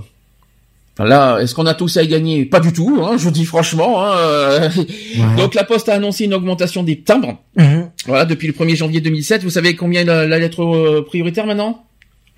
Enfin, 0.97 1.09
là, 1.09 1.39
est-ce 1.39 1.53
qu'on 1.53 1.65
a 1.65 1.73
tous 1.73 1.97
à 1.97 2.03
y 2.03 2.07
gagner? 2.07 2.45
Pas 2.45 2.59
du 2.61 2.71
tout, 2.71 3.01
hein, 3.03 3.17
je 3.17 3.23
vous 3.23 3.31
dis 3.31 3.43
franchement. 3.45 4.01
Hein, 4.05 4.13
euh, 4.17 4.69
Donc 5.37 5.53
la 5.53 5.65
Poste 5.65 5.89
a 5.89 5.93
annoncé 5.95 6.23
une 6.23 6.33
augmentation 6.33 6.83
des 6.83 6.99
timbres. 7.01 7.37
Mhm. 7.57 7.89
Voilà, 8.05 8.23
depuis 8.25 8.47
le 8.47 8.53
1er 8.53 8.75
janvier 8.77 9.01
2007. 9.01 9.43
Vous 9.43 9.49
savez 9.49 9.75
combien 9.75 10.01
est 10.01 10.05
la, 10.05 10.25
la 10.25 10.39
lettre 10.39 10.63
euh, 10.63 11.03
prioritaire 11.05 11.45
maintenant? 11.47 11.83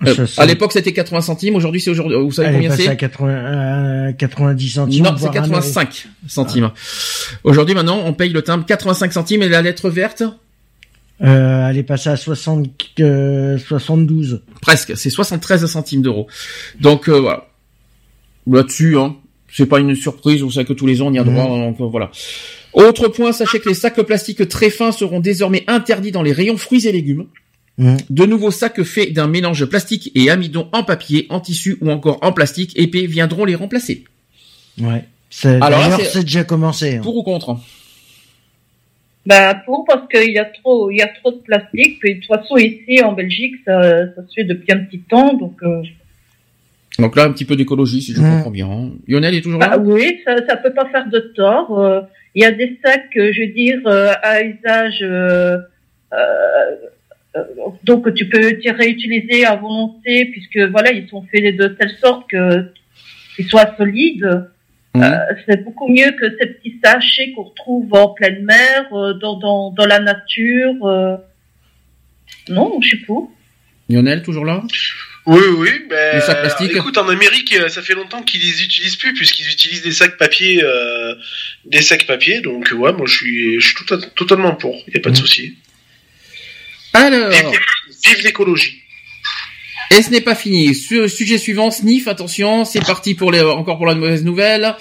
Euh, 0.06 0.26
À 0.38 0.46
l'époque, 0.46 0.72
c'était 0.72 0.92
80 0.92 1.20
centimes. 1.20 1.54
Aujourd'hui, 1.54 1.80
c'est 1.80 1.90
aujourd'hui. 1.90 2.16
Vous 2.16 2.32
savez 2.32 2.48
Elle 2.48 2.54
combien 2.54 2.70
c'est? 2.72 2.88
à 2.88 2.96
80, 2.96 3.28
euh, 4.08 4.12
90 4.12 4.68
centimes. 4.70 5.04
Non, 5.04 5.10
c'est 5.16 5.20
voire 5.20 5.32
un 5.36 5.38
euro. 5.40 5.48
85 5.50 6.08
centimes. 6.26 6.70
Aujourd'hui, 7.44 7.74
maintenant, 7.76 8.00
on 8.06 8.12
paye 8.12 8.30
le 8.30 8.42
timbre 8.42 8.64
85 8.66 9.12
centimes 9.12 9.42
et 9.42 9.48
la 9.48 9.62
lettre 9.62 9.88
verte, 9.90 10.22
Euh, 11.22 11.68
elle 11.68 11.76
est 11.78 11.82
passée 11.82 12.10
à 12.10 12.16
60, 12.16 12.68
euh, 13.00 13.58
72. 13.58 14.42
presque, 14.60 14.96
c'est 14.96 15.10
73 15.10 15.66
centimes 15.66 16.02
d'euros. 16.02 16.28
Donc 16.80 17.08
euh, 17.08 17.18
voilà. 17.20 17.48
Là-dessus, 18.50 18.96
hein, 18.96 19.16
c'est 19.52 19.66
pas 19.66 19.80
une 19.80 19.94
surprise. 19.96 20.42
Vous 20.42 20.50
savez 20.52 20.64
que 20.66 20.72
tous 20.72 20.86
les 20.86 21.02
ans, 21.02 21.08
on 21.08 21.12
y 21.12 21.18
a 21.18 21.24
droit. 21.24 21.44
Mhm. 21.44 21.64
Donc 21.70 21.80
euh, 21.80 21.84
voilà. 21.86 22.10
Autre 22.72 23.08
point, 23.08 23.32
sachez 23.32 23.58
que 23.60 23.68
les 23.68 23.74
sacs 23.74 24.00
plastiques 24.02 24.46
très 24.48 24.70
fins 24.70 24.92
seront 24.92 25.20
désormais 25.20 25.64
interdits 25.66 26.12
dans 26.12 26.22
les 26.22 26.32
rayons 26.32 26.56
fruits 26.56 26.86
et 26.86 26.92
légumes. 26.92 27.26
Mhm. 27.78 27.96
De 28.10 28.24
nouveaux 28.26 28.50
sacs 28.50 28.82
faits 28.82 29.12
d'un 29.12 29.26
mélange 29.26 29.64
plastique 29.66 30.10
et 30.14 30.30
amidon 30.30 30.68
en 30.72 30.82
papier, 30.84 31.26
en 31.30 31.40
tissu 31.40 31.78
ou 31.80 31.90
encore 31.90 32.18
en 32.22 32.32
plastique 32.32 32.72
épais 32.78 33.06
viendront 33.06 33.44
les 33.44 33.54
remplacer. 33.54 34.04
Ouais. 34.80 35.04
Alors 35.44 35.96
c'est- 35.98 36.04
c'est 36.04 36.22
déjà 36.22 36.44
commencé. 36.44 36.96
hein. 36.96 37.00
Pour 37.02 37.16
ou 37.16 37.22
contre 37.22 37.58
Bah 39.28 39.54
pour 39.66 39.84
parce 39.84 40.08
qu'il 40.08 40.32
y 40.32 40.38
a 40.38 40.46
trop, 40.46 40.90
il 40.90 40.96
y 40.98 41.02
a 41.02 41.08
trop 41.08 41.30
de 41.32 41.38
plastique. 41.48 41.98
Puis 42.00 42.14
de 42.14 42.20
toute 42.20 42.34
façon 42.34 42.56
ici 42.56 43.02
en 43.02 43.12
Belgique, 43.12 43.56
ça, 43.66 44.06
ça 44.14 44.22
se 44.26 44.32
fait 44.34 44.44
depuis 44.44 44.72
un 44.72 44.78
petit 44.84 45.00
temps, 45.00 45.34
donc. 45.34 45.56
euh, 45.62 45.82
Donc 46.98 47.14
là, 47.14 47.24
un 47.24 47.32
petit 47.32 47.44
peu 47.44 47.54
d'écologie, 47.54 48.00
si 48.02 48.12
je 48.14 48.20
Mhm. 48.20 48.30
comprends 48.30 48.50
bien. 48.50 48.90
Lionel 49.06 49.34
est 49.34 49.40
toujours 49.42 49.60
là? 49.60 49.68
Bah 49.76 49.78
oui, 49.78 50.20
ça, 50.24 50.34
ça 50.48 50.56
peut 50.56 50.72
pas 50.72 50.86
faire 50.88 51.08
de 51.08 51.20
tort. 51.36 51.78
euh, 51.78 52.00
Il 52.34 52.42
y 52.42 52.46
a 52.46 52.52
des 52.52 52.78
sacs, 52.84 53.16
euh, 53.16 53.30
je 53.32 53.40
veux 53.42 53.52
dire, 53.52 53.80
euh, 53.86 54.12
à 54.22 54.42
usage. 54.42 54.98
euh, 55.02 55.58
euh, 56.12 56.18
euh, 57.36 57.44
donc 57.84 58.12
tu 58.14 58.24
peux 58.28 58.58
t'y 58.58 58.70
réutiliser 58.70 59.44
à 59.44 59.54
volonté 59.56 60.24
puisque 60.32 60.58
voilà 60.74 60.90
ils 60.92 61.06
sont 61.08 61.22
faits 61.30 61.54
de 61.56 61.66
telle 61.68 61.94
sorte 62.00 62.28
que 62.30 62.72
qu'ils 63.36 63.46
soient 63.46 63.74
solides. 63.76 64.26
Mhm. 64.98 65.04
Euh, 65.04 65.34
c'est 65.46 65.64
beaucoup 65.64 65.88
mieux 65.88 66.10
que 66.12 66.26
ces 66.38 66.46
petits 66.46 66.78
sachets 66.84 67.32
qu'on 67.32 67.44
retrouve 67.44 67.92
en 67.94 68.08
pleine 68.08 68.44
mer, 68.44 68.86
euh, 68.92 69.14
dans, 69.14 69.36
dans, 69.38 69.70
dans 69.70 69.86
la 69.86 69.98
nature. 70.00 70.74
euh. 70.86 71.16
Non, 72.48 72.78
je 72.82 72.88
suis 72.88 72.98
pour. 73.04 73.30
Lionel, 73.88 74.22
toujours 74.22 74.44
là? 74.44 74.62
Oui, 75.26 75.40
oui, 75.58 75.70
ben, 75.90 76.14
Les 76.16 76.20
sacs 76.22 76.40
plastiques 76.40 76.72
Écoute, 76.74 76.96
en 76.96 77.08
Amérique, 77.08 77.54
ça 77.68 77.82
fait 77.82 77.94
longtemps 77.94 78.22
qu'ils 78.22 78.40
les 78.40 78.62
utilisent 78.62 78.96
plus, 78.96 79.12
puisqu'ils 79.14 79.48
utilisent 79.48 79.82
des 79.82 79.92
sacs 79.92 80.16
papier, 80.16 80.62
euh, 80.62 81.14
des 81.66 81.82
sacs 81.82 82.06
papier. 82.06 82.40
Donc, 82.40 82.72
ouais, 82.74 82.92
moi, 82.92 83.06
je 83.06 83.14
suis, 83.14 83.60
je 83.60 83.66
suis 83.66 83.74
tout 83.74 83.94
à- 83.94 83.98
totalement 84.14 84.54
pour. 84.54 84.74
Il 84.88 84.94
y 84.94 84.96
a 84.96 85.00
pas 85.00 85.10
de 85.10 85.14
Mm. 85.16 85.20
souci. 85.20 85.56
Alors, 86.94 87.28
Vive, 87.30 87.60
vive 88.06 88.24
l'écologie. 88.24 88.82
Et 89.96 90.02
ce 90.02 90.10
n'est 90.10 90.20
pas 90.20 90.34
fini. 90.34 90.74
Su- 90.74 91.08
sujet 91.08 91.38
suivant, 91.38 91.70
Sniff, 91.70 92.08
attention, 92.08 92.64
c'est 92.64 92.84
parti 92.84 93.14
pour 93.14 93.30
les, 93.32 93.40
encore 93.40 93.76
pour 93.76 93.86
la 93.86 93.94
mauvaise 93.94 94.24
nouvelle. 94.24 94.74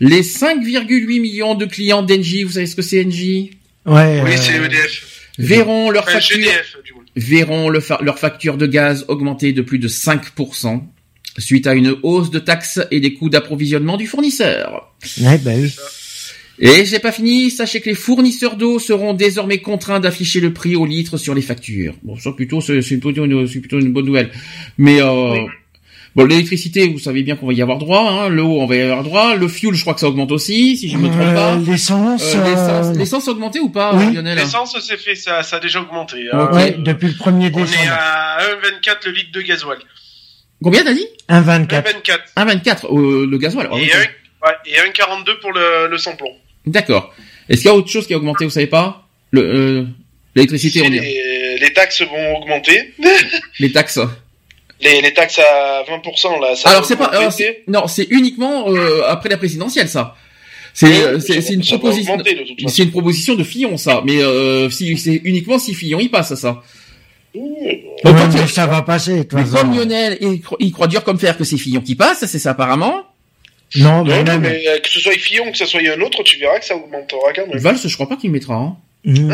Les 0.00 0.22
5,8 0.22 1.20
millions 1.20 1.54
de 1.54 1.64
clients 1.66 2.02
d'Engie, 2.02 2.42
vous 2.44 2.52
savez 2.52 2.66
ce 2.66 2.76
que 2.76 2.82
c'est 2.82 3.04
Engie? 3.04 3.50
Ouais. 3.86 4.20
Oui, 4.24 4.32
euh, 4.32 4.36
c'est 4.36 4.56
EDF. 4.56 5.06
Verront 5.38 5.90
leur 5.90 6.02
Enfin, 6.02 6.12
facture, 6.12 6.36
GDF, 6.36 6.76
du 6.84 6.92
moins. 6.92 7.02
verront 7.16 7.68
le 7.70 7.80
fa- 7.80 7.98
leur 8.02 8.18
facture 8.18 8.56
de 8.58 8.66
gaz 8.66 9.04
augmenter 9.08 9.52
de 9.52 9.62
plus 9.62 9.78
de 9.78 9.88
5%. 9.88 10.82
Suite 11.38 11.66
à 11.66 11.74
une 11.74 11.96
hausse 12.02 12.30
de 12.30 12.38
taxes 12.40 12.80
et 12.90 13.00
des 13.00 13.14
coûts 13.14 13.30
d'approvisionnement 13.30 13.96
du 13.96 14.06
fournisseur. 14.06 14.92
Ouais, 15.22 15.38
bah 15.38 15.52
oui. 15.56 15.72
Et 16.62 16.84
j'ai 16.84 16.98
pas 16.98 17.10
fini, 17.10 17.50
sachez 17.50 17.80
que 17.80 17.88
les 17.88 17.94
fournisseurs 17.94 18.56
d'eau 18.56 18.78
seront 18.78 19.14
désormais 19.14 19.58
contraints 19.58 19.98
d'afficher 19.98 20.40
le 20.40 20.52
prix 20.52 20.76
au 20.76 20.84
litre 20.84 21.16
sur 21.16 21.34
les 21.34 21.40
factures. 21.40 21.94
Bon, 22.02 22.18
ça 22.18 22.32
plutôt 22.32 22.60
c'est 22.60 22.82
c'est 22.82 22.98
plutôt 22.98 23.24
une 23.24 23.46
c'est 23.46 23.60
plutôt 23.60 23.80
une 23.80 23.92
bonne 23.92 24.04
nouvelle. 24.04 24.30
Mais 24.76 25.00
euh, 25.00 25.32
Oui. 25.32 25.40
bon, 26.14 26.26
l'électricité, 26.26 26.86
vous 26.88 26.98
savez 26.98 27.22
bien 27.22 27.36
qu'on 27.36 27.46
va 27.46 27.54
y 27.54 27.62
avoir 27.62 27.78
droit. 27.78 28.10
Hein, 28.10 28.28
L'eau, 28.28 28.60
on 28.60 28.66
va 28.66 28.76
y 28.76 28.82
avoir 28.82 29.02
droit. 29.02 29.36
Le 29.36 29.48
fuel, 29.48 29.72
je 29.74 29.80
crois 29.80 29.94
que 29.94 30.00
ça 30.00 30.08
augmente 30.08 30.32
aussi, 30.32 30.76
si 30.76 30.90
je 30.90 30.98
me 30.98 31.08
trompe 31.08 31.34
pas. 31.34 31.54
Euh, 31.54 31.64
L'essence. 31.66 32.34
Euh, 32.34 32.44
L'essence, 32.44 32.86
euh, 32.94 32.98
l'essence 32.98 33.28
a 33.28 33.30
augmenté 33.30 33.58
ou 33.60 33.70
pas, 33.70 33.94
Oui. 33.94 34.12
Lionel? 34.14 34.36
L'essence, 34.36 34.76
c'est 34.86 34.98
fait, 34.98 35.14
ça, 35.14 35.42
ça 35.42 35.56
a 35.56 35.60
déjà 35.60 35.80
augmenté. 35.80 36.26
hein. 36.30 36.40
Ok. 36.44 36.52
Ouais, 36.56 36.76
depuis 36.78 37.08
le 37.08 37.14
1er 37.14 37.30
On 37.32 37.40
est 37.40 37.50
décembre. 37.50 37.90
à 37.90 38.38
1,24 38.42 39.06
le 39.06 39.12
litre 39.12 39.32
de 39.32 39.40
gasoil. 39.40 39.78
Combien 40.62 40.84
t'as 40.84 40.92
dit? 40.92 41.06
1,24. 41.30 41.68
1,24. 41.68 42.18
1,24 42.36 42.86
euh, 42.94 43.26
le 43.26 43.38
gasoil. 43.38 43.66
Ah, 43.72 43.76
Et 43.78 43.84
ok. 43.86 43.94
1, 44.42 44.46
ouais, 44.46 44.54
et 44.66 44.90
1,42 44.90 45.40
pour 45.40 45.52
le, 45.52 45.88
le 45.90 45.96
sans-plomb. 45.96 46.28
D'accord. 46.66 47.12
Est-ce 47.48 47.62
qu'il 47.62 47.70
y 47.70 47.72
a 47.72 47.76
autre 47.76 47.88
chose 47.90 48.06
qui 48.06 48.14
a 48.14 48.16
augmenté, 48.16 48.44
vous 48.44 48.50
savez 48.50 48.66
pas 48.66 49.06
Le 49.30 49.42
euh, 49.42 49.84
l'électricité, 50.34 50.82
on 50.82 50.88
dit. 50.90 51.00
les, 51.00 51.58
les 51.60 51.72
taxes 51.72 52.02
vont 52.02 52.36
augmenter. 52.36 52.92
Les 53.58 53.72
taxes. 53.72 53.98
Les, 54.82 55.02
les 55.02 55.12
taxes 55.12 55.38
à 55.40 55.82
20%, 55.82 56.40
là, 56.40 56.54
ça 56.56 56.70
Alors 56.70 56.82
va 56.82 56.88
c'est 56.88 56.96
pas, 56.96 57.04
augmenter. 57.08 57.16
alors, 57.18 57.32
c'est- 57.32 57.62
non, 57.68 57.86
c'est 57.86 58.06
uniquement 58.10 58.68
euh, 58.70 59.02
après 59.08 59.28
la 59.28 59.36
présidentielle 59.36 59.88
ça. 59.88 60.16
C'est 60.72 60.86
Oui, 60.86 60.92
euh, 61.02 61.20
c'est 61.20 61.34
ça 61.34 61.40
c'est 61.42 61.48
va- 61.48 61.54
une 61.54 61.62
ça 61.64 61.78
proposition. 61.78 62.16
C'est 62.68 62.82
une 62.84 62.90
proposition 62.90 63.34
de 63.34 63.44
Fillon 63.44 63.76
ça, 63.76 64.02
mais 64.06 64.22
euh, 64.22 64.70
si 64.70 64.96
c'est 64.96 65.20
uniquement 65.24 65.58
si 65.58 65.74
Fillon 65.74 65.98
y 66.00 66.08
passe 66.08 66.34
ça. 66.34 66.62
Donc, 67.34 67.44
quand 68.04 68.12
mais 68.14 68.40
il- 68.42 68.48
ça 68.48 68.66
va 68.66 68.80
passer, 68.82 69.26
mais 69.32 69.44
comme 69.44 69.74
Lionel 69.74 70.16
il, 70.20 70.28
cro- 70.40 70.56
il 70.60 70.72
croit 70.72 70.86
dur 70.86 71.04
comme 71.04 71.18
fer 71.18 71.36
que 71.36 71.44
c'est 71.44 71.58
Fillon 71.58 71.80
qui 71.80 71.94
passe, 71.96 72.24
c'est 72.24 72.38
ça 72.38 72.52
apparemment. 72.52 73.04
Non, 73.76 74.04
mais, 74.04 74.22
Non, 74.24 74.38
mais 74.40 74.62
euh, 74.68 74.78
que 74.80 74.88
ce 74.88 74.98
soit 75.00 75.12
Fillon, 75.12 75.50
que 75.52 75.58
ce 75.58 75.64
soit 75.66 75.80
un 75.80 76.00
autre, 76.00 76.22
tu 76.24 76.38
verras 76.38 76.58
que 76.58 76.64
ça 76.64 76.74
augmentera 76.76 77.32
quand 77.34 77.46
même. 77.46 77.58
Valls, 77.58 77.78
je 77.84 77.94
crois 77.94 78.08
pas 78.08 78.16
qu'il 78.16 78.30
mettra. 78.30 78.54
Hein. 78.56 78.76
Mmh. 79.04 79.32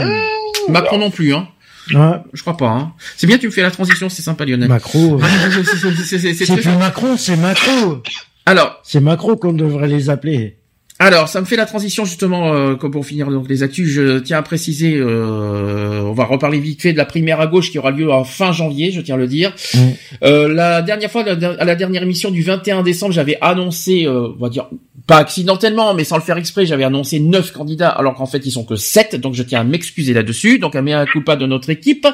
Macron 0.69 0.99
non 0.99 1.11
plus. 1.11 1.35
Hein. 1.35 1.49
Ouais, 1.95 2.17
Je 2.33 2.41
crois 2.43 2.57
pas. 2.57 2.69
Hein. 2.69 2.93
C'est 3.17 3.27
bien, 3.27 3.39
tu 3.39 3.47
me 3.47 3.53
fais 3.53 3.63
la 3.63 3.71
transition, 3.71 4.09
c'est 4.09 4.23
sympa, 4.23 4.45
Lionel. 4.45 4.69
Macron. 4.69 5.19
C'est- 5.55 5.65
c'est- 5.65 5.77
c'est- 5.77 5.77
c'est- 5.77 6.05
c'est- 6.05 6.19
c'est 6.19 6.35
C'est 6.35 6.53
très- 6.53 6.63
plus 6.71 6.79
Macron, 6.79 7.17
c'est 7.17 7.37
Macron. 7.37 8.03
Alors, 8.45 8.81
C'est 8.85 9.01
Macron 9.01 9.37
qu'on 9.37 9.53
devrait 9.53 9.89
les 9.89 10.11
appeler. 10.11 10.57
Alors, 10.99 11.29
ça 11.29 11.41
me 11.41 11.47
fait 11.47 11.57
la 11.57 11.67
transition 11.67 12.05
justement 12.05 12.55
euh, 12.55 12.75
comme 12.75 12.91
pour 12.91 13.05
finir 13.05 13.29
donc 13.31 13.49
les 13.49 13.63
actus. 13.63 13.89
Je 13.89 14.19
tiens 14.19 14.39
à 14.39 14.43
préciser, 14.43 14.97
euh, 14.97 16.01
on 16.03 16.13
va 16.13 16.25
reparler 16.25 16.59
vite 16.59 16.81
fait 16.81 16.93
de 16.93 16.99
la 16.99 17.05
primaire 17.05 17.41
à 17.41 17.47
gauche 17.47 17.71
qui 17.71 17.79
aura 17.79 17.91
lieu 17.91 18.11
en 18.11 18.25
fin 18.25 18.53
janvier, 18.53 18.91
je 18.93 19.01
tiens 19.03 19.17
à 19.17 19.19
le 19.19 19.27
dire. 19.27 19.55
Mm. 19.75 19.79
Euh, 20.23 20.49
la 20.49 20.81
dernière 20.81 21.11
fois, 21.11 21.23
à 21.23 21.65
la 21.65 21.75
dernière 21.75 22.03
émission 22.03 22.31
du 22.31 22.43
21 22.43 22.83
décembre, 22.83 23.13
j'avais 23.13 23.37
annoncé, 23.43 24.07
euh, 24.07 24.29
on 24.39 24.43
va 24.43 24.49
dire 24.49 24.69
pas 25.07 25.19
accidentellement, 25.19 25.95
mais 25.95 26.03
sans 26.03 26.17
le 26.17 26.23
faire 26.23 26.37
exprès, 26.37 26.67
j'avais 26.67 26.83
annoncé 26.83 27.21
neuf 27.21 27.53
candidats, 27.53 27.91
alors 27.91 28.15
qu'en 28.15 28.27
fait 28.27 28.45
ils 28.45 28.51
sont 28.51 28.65
que 28.65 28.75
sept. 28.75 29.15
Donc 29.15 29.35
je 29.35 29.43
tiens 29.45 29.61
à 29.61 29.65
m'excuser 29.65 30.13
là-dessus. 30.13 30.59
Donc 30.59 30.75
à 30.75 30.83
mea 30.83 31.07
culpa 31.07 31.37
de 31.37 31.47
notre 31.47 31.71
équipe 31.71 32.07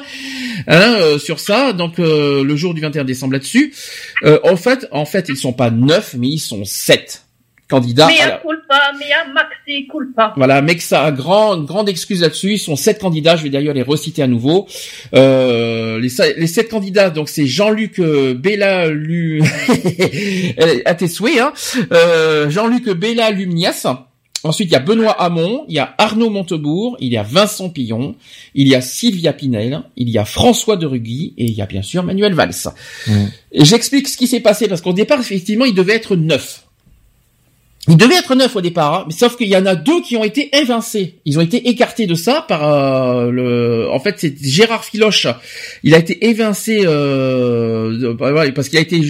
hein, 0.67 0.95
euh, 0.99 1.17
sur 1.17 1.39
ça. 1.39 1.73
Donc 1.73 1.97
euh, 1.99 2.43
le 2.43 2.55
jour 2.55 2.73
du 2.73 2.81
21 2.81 3.03
décembre 3.03 3.33
là-dessus. 3.33 3.73
Euh, 4.23 4.39
en 4.43 4.57
fait, 4.57 4.87
en 4.91 5.05
fait, 5.05 5.27
ils 5.29 5.37
sont 5.37 5.53
pas 5.53 5.71
neuf, 5.71 6.15
mais 6.17 6.27
ils 6.27 6.39
sont 6.39 6.65
sept 6.65 7.22
à 8.21 8.25
un 8.25 8.29
la- 8.29 8.37
culpa, 8.37 8.79
mais 8.99 9.05
un 9.13 9.33
maxi 9.33 9.87
culpa. 9.87 10.33
voilà, 10.37 10.61
mec, 10.61 10.81
ça 10.81 11.03
a 11.03 11.11
grand, 11.11 11.57
grande 11.63 11.89
excuse 11.89 12.21
là-dessus. 12.21 12.53
Ils 12.53 12.59
sont 12.59 12.75
sept 12.75 12.99
candidats. 12.99 13.35
Je 13.35 13.43
vais 13.43 13.49
d'ailleurs 13.49 13.73
les 13.73 13.81
reciter 13.81 14.21
à 14.23 14.27
nouveau. 14.27 14.67
Euh, 15.15 15.99
les, 15.99 16.09
se- 16.09 16.39
les 16.39 16.47
sept 16.47 16.69
candidats, 16.69 17.09
donc 17.09 17.29
c'est 17.29 17.47
Jean-Luc 17.47 17.99
euh, 17.99 18.33
Bella 18.33 18.89
Lu, 18.89 19.41
à 20.85 20.93
tes 20.95 21.07
souhaits, 21.07 21.39
hein. 21.39 21.53
Euh, 21.91 22.49
Jean-Luc 22.49 22.89
Bella 22.91 23.31
Lumnias. 23.31 23.85
Ensuite, 24.45 24.67
il 24.69 24.73
y 24.73 24.75
a 24.75 24.79
Benoît 24.79 25.13
Hamon, 25.21 25.63
il 25.69 25.75
y 25.75 25.79
a 25.79 25.95
Arnaud 25.97 26.29
Montebourg, 26.29 26.97
il 26.99 27.13
y 27.13 27.17
a 27.17 27.23
Vincent 27.23 27.69
Pillon, 27.69 28.15
il 28.55 28.67
y 28.67 28.75
a 28.75 28.81
Sylvia 28.81 29.31
Pinel, 29.31 29.83
il 29.95 30.09
y 30.09 30.17
a 30.17 30.25
François 30.25 30.75
de 30.75 30.85
Rugy 30.85 31.33
et 31.37 31.45
il 31.45 31.53
y 31.53 31.61
a 31.61 31.65
bien 31.65 31.81
sûr 31.81 32.03
Manuel 32.03 32.33
Valls. 32.33 32.51
Et 33.53 33.63
j'explique 33.63 34.09
ce 34.09 34.17
qui 34.17 34.27
s'est 34.27 34.41
passé 34.41 34.67
parce 34.67 34.81
qu'au 34.81 34.91
départ, 34.91 35.17
effectivement, 35.21 35.63
il 35.63 35.73
devait 35.73 35.93
être 35.95 36.17
neuf. 36.17 36.62
Il 37.89 37.97
devait 37.97 38.15
être 38.15 38.33
neuf 38.33 38.55
au 38.55 38.61
départ, 38.61 38.93
hein, 38.93 39.03
mais 39.07 39.13
sauf 39.13 39.35
qu'il 39.35 39.49
y 39.49 39.57
en 39.57 39.65
a 39.65 39.75
deux 39.75 40.01
qui 40.01 40.15
ont 40.15 40.23
été 40.23 40.55
évincés. 40.55 41.19
Ils 41.25 41.37
ont 41.37 41.41
été 41.41 41.67
écartés 41.67 42.07
de 42.07 42.15
ça 42.15 42.45
par 42.47 42.63
euh, 42.63 43.29
le. 43.29 43.89
En 43.91 43.99
fait, 43.99 44.15
c'est 44.19 44.33
Gérard 44.41 44.85
Filoche. 44.85 45.27
Il 45.83 45.93
a 45.93 45.97
été 45.97 46.29
évincé 46.29 46.83
euh, 46.85 48.13
bah, 48.13 48.31
parce 48.55 48.69
qu'il 48.69 48.79
a 48.79 48.81
été. 48.81 49.01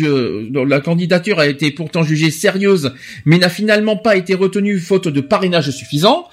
la 0.51 0.79
candidature 0.79 1.39
a 1.39 1.45
été 1.45 1.69
pourtant 1.69 2.01
jugée 2.01 2.31
sérieuse, 2.31 2.93
mais 3.25 3.37
n'a 3.37 3.49
finalement 3.49 3.95
pas 3.95 4.15
été 4.15 4.33
retenue 4.33 4.79
faute 4.79 5.07
de 5.07 5.21
parrainage 5.21 5.69
suffisant. 5.69 6.27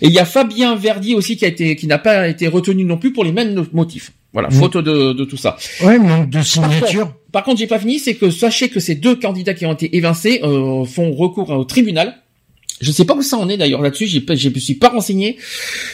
Et 0.00 0.06
il 0.06 0.12
y 0.12 0.18
a 0.18 0.24
Fabien 0.24 0.76
Verdier 0.76 1.14
aussi 1.14 1.36
qui 1.36 1.44
a 1.44 1.48
été, 1.48 1.76
qui 1.76 1.86
n'a 1.86 1.98
pas 1.98 2.28
été 2.28 2.48
retenu 2.48 2.84
non 2.84 2.96
plus 2.96 3.12
pour 3.12 3.24
les 3.24 3.32
mêmes 3.32 3.66
motifs. 3.72 4.12
Voilà, 4.34 4.48
Mhm. 4.50 4.54
faute 4.58 4.76
de, 4.76 5.12
de 5.14 5.24
tout 5.24 5.36
ça. 5.38 5.56
Ouais, 5.82 5.98
manque 5.98 6.28
de 6.28 6.42
signature. 6.42 7.10
par 7.32 7.42
contre, 7.44 7.58
j'ai 7.60 7.66
pas 7.68 7.78
fini, 7.78 7.98
c'est 7.98 8.14
que 8.14 8.30
sachez 8.30 8.68
que 8.68 8.80
ces 8.80 8.94
deux 8.96 9.14
candidats 9.16 9.54
qui 9.54 9.64
ont 9.64 9.72
été 9.72 9.96
évincés 9.96 10.40
euh, 10.42 10.84
font 10.84 11.12
recours 11.14 11.48
au 11.50 11.64
tribunal. 11.64 12.16
Je 12.80 12.90
sais 12.90 13.04
pas 13.04 13.14
où 13.14 13.22
ça 13.22 13.36
en 13.36 13.48
est 13.48 13.56
d'ailleurs 13.56 13.80
là-dessus, 13.80 14.06
j'ai 14.08 14.20
pas, 14.20 14.34
je 14.34 14.48
me 14.48 14.58
suis 14.58 14.74
pas 14.74 14.88
renseigné. 14.88 15.36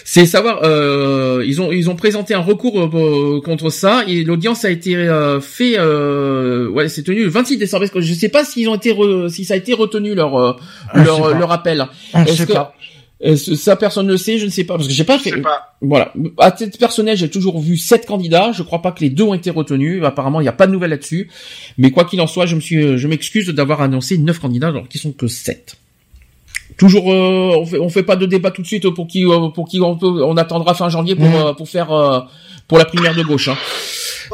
C'est 0.07 0.25
savoir, 0.25 0.61
euh, 0.65 1.45
ils 1.47 1.61
ont 1.61 1.71
ils 1.71 1.91
ont 1.91 1.95
présenté 1.95 2.33
un 2.33 2.41
recours 2.41 2.81
euh, 2.81 3.41
contre 3.43 3.69
ça 3.69 4.03
et 4.09 4.25
l'audience 4.25 4.65
a 4.65 4.71
été 4.71 4.97
euh, 4.97 5.41
fait, 5.41 5.79
euh, 5.79 6.69
ouais, 6.71 6.89
c'est 6.89 7.03
tenu 7.03 7.23
le 7.25 7.29
26 7.29 7.59
décembre. 7.59 7.85
Est-ce 7.85 7.93
que- 7.93 8.01
Je 8.01 8.15
sais 8.15 8.31
pas 8.31 8.45
s'ils 8.47 8.67
ont 8.71 8.75
été, 8.77 8.93
re- 8.95 9.29
si 9.29 9.45
ça 9.45 9.55
a 9.55 9.57
été 9.59 9.75
retenu 9.75 10.15
leur 10.15 10.35
euh, 10.37 10.53
Ah, 10.89 11.05
leur 11.05 11.39
leur 11.39 11.53
appel. 11.53 11.87
Ne 12.15 12.23
Est-ce 12.25 12.45
que- 12.45 12.53
pas. 12.55 12.75
Est-ce- 13.23 13.55
ça 13.55 13.77
personne 13.77 14.07
ne 14.07 14.13
le 14.13 14.17
sait, 14.17 14.39
je 14.39 14.47
ne 14.47 14.51
sais 14.51 14.65
pas 14.65 14.77
parce 14.77 14.87
que 14.89 14.95
j'ai 14.95 15.05
pas 15.05 15.19
Je 15.19 15.23
fait. 15.25 15.31
sais 15.31 15.41
pas. 15.43 15.77
Voilà. 15.83 16.13
À 16.39 16.51
titre 16.53 16.79
personnel, 16.79 17.17
j'ai 17.19 17.29
toujours 17.29 17.61
vu 17.61 17.77
sept 17.77 18.07
candidats. 18.07 18.53
Je 18.53 18.63
crois 18.63 18.81
pas 18.81 18.93
que 18.93 19.01
les 19.01 19.11
deux 19.11 19.25
ont 19.25 19.35
été 19.35 19.51
retenus. 19.51 20.03
Apparemment, 20.05 20.41
il 20.41 20.45
n'y 20.45 20.49
a 20.49 20.53
pas 20.53 20.67
de 20.67 20.73
nouvelles 20.73 20.91
là-dessus. 20.91 21.29
Mais 21.77 21.91
quoi 21.91 22.05
qu'il 22.05 22.21
en 22.23 22.27
soit, 22.27 22.47
je 22.47 22.55
me 22.57 22.61
suis, 22.61 22.97
je 22.97 23.09
m'excuse 23.09 23.49
d'avoir 23.49 23.83
annoncé 23.83 24.17
neuf 24.17 24.39
candidats 24.39 24.69
alors 24.69 24.89
qu'ils 24.89 25.01
sont 25.03 25.13
que 25.13 25.27
sept. 25.27 25.77
Toujours, 26.79 27.13
euh, 27.13 27.57
on 27.59 27.67
fait, 27.67 27.79
on 27.79 27.89
fait 27.91 28.03
pas 28.05 28.17
de 28.17 28.25
débat 28.27 28.51
tout 28.53 28.63
de 28.63 28.67
suite 28.67 28.89
pour 28.91 29.07
qui, 29.07 29.27
euh, 29.27 29.49
pour 29.49 29.69
qui 29.69 29.81
on, 29.81 29.97
peut- 29.99 30.25
on 30.25 30.37
attendra 30.39 30.73
fin 30.73 30.89
janvier 30.89 31.15
pour, 31.15 31.27
Mhm. 31.27 31.35
euh, 31.35 31.53
pour 31.53 31.69
faire, 31.69 31.91
euh, 31.93 32.21
pour 32.69 32.79
la 32.79 32.85
primaire 32.87 33.15
de 33.15 33.23
gauche. 33.23 33.49
hein. 33.49 33.57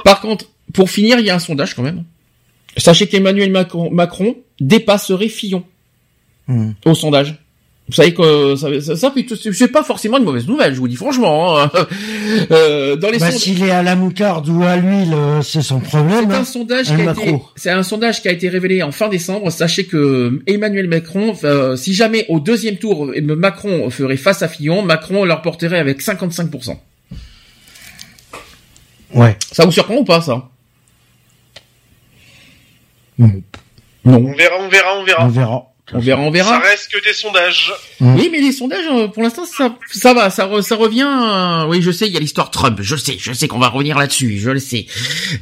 Par 0.04 0.20
contre, 0.20 0.44
pour 0.74 0.90
finir, 0.90 1.18
il 1.18 1.24
y 1.26 1.30
a 1.30 1.34
un 1.34 1.38
sondage 1.40 1.74
quand 1.74 1.82
même. 1.82 2.04
Sachez 2.76 3.08
qu'Emmanuel 3.08 3.50
Macron, 3.50 3.90
Macron 3.90 4.36
dépasserait 4.60 5.28
Fillon 5.28 5.64
Hmm. 6.46 6.72
au 6.84 6.94
sondage. 6.94 7.34
Vous 7.88 7.94
savez 7.94 8.12
que 8.14 8.56
ça, 8.56 8.68
ça, 8.80 8.96
ça 8.96 9.10
peut- 9.12 9.22
c'est 9.52 9.68
pas 9.68 9.84
forcément 9.84 10.18
une 10.18 10.24
mauvaise 10.24 10.48
nouvelle, 10.48 10.74
je 10.74 10.80
vous 10.80 10.88
dis 10.88 10.96
franchement. 10.96 11.56
hein. 11.60 11.70
Euh, 12.50 12.96
dans 12.96 13.10
les 13.10 13.18
Bah, 13.18 13.26
sondages, 13.26 13.40
s'il 13.40 13.62
est 13.62 13.70
à 13.70 13.82
la 13.84 13.94
moutarde 13.94 14.48
ou 14.48 14.62
à 14.64 14.76
l'huile, 14.76 15.12
euh, 15.14 15.40
c'est 15.42 15.62
son 15.62 15.78
problème. 15.80 16.26
c'est 16.28 16.34
un 16.36 16.40
hein. 16.40 16.44
sondage 16.44 16.90
Un 16.90 16.96
qui 16.96 17.02
a 17.08 17.12
été, 17.12 17.38
c'est 17.54 17.70
un 17.70 17.82
sondage 17.84 18.20
qui 18.22 18.28
a 18.28 18.32
été 18.32 18.48
révélé 18.48 18.82
en 18.82 18.90
fin 18.92 19.08
décembre. 19.08 19.50
Sachez 19.50 19.84
que 19.86 20.40
Emmanuel 20.46 20.88
Macron, 20.88 21.34
euh, 21.44 21.76
si 21.76 21.94
jamais 21.94 22.26
au 22.28 22.40
deuxième 22.40 22.76
tour 22.76 23.06
euh, 23.06 23.20
Macron 23.36 23.88
ferait 23.90 24.16
face 24.16 24.42
à 24.42 24.48
Fillon, 24.48 24.82
Macron 24.82 25.24
leur 25.24 25.40
porterait 25.42 25.78
avec 25.78 26.02
55%. 26.02 26.76
Ouais. 29.14 29.36
Ça 29.52 29.64
vous 29.64 29.72
surprend 29.72 29.94
ou 29.96 30.04
pas 30.04 30.20
ça? 30.20 30.48
Non. 33.18 33.30
Non. 34.04 34.16
On 34.26 34.34
verra, 34.34 34.56
on 34.60 34.68
verra, 34.68 34.98
on 34.98 35.04
verra. 35.04 35.24
On 35.24 35.28
verra. 35.28 35.62
On 35.92 36.00
verra, 36.00 36.20
on 36.20 36.26
Ça 36.26 36.30
verra. 36.32 36.58
reste 36.58 36.90
que 36.90 37.04
des 37.06 37.12
sondages. 37.14 37.72
Oui, 38.00 38.28
mais 38.32 38.40
les 38.40 38.50
sondages, 38.50 38.84
euh, 38.92 39.06
pour 39.06 39.22
l'instant, 39.22 39.44
ça, 39.46 39.76
ça 39.92 40.12
va, 40.14 40.30
ça, 40.30 40.48
re- 40.48 40.60
ça 40.60 40.74
revient. 40.74 41.06
euh, 41.06 41.66
oui, 41.68 41.80
je 41.80 41.92
sais, 41.92 42.08
il 42.08 42.12
y 42.12 42.16
a 42.16 42.20
l'histoire 42.20 42.50
Trump. 42.50 42.78
Je 42.82 42.96
le 42.96 43.00
sais, 43.00 43.16
je 43.20 43.32
sais 43.32 43.46
qu'on 43.46 43.60
va 43.60 43.68
revenir 43.68 43.96
là-dessus. 43.96 44.36
Je 44.38 44.50
le 44.50 44.58
sais. 44.58 44.86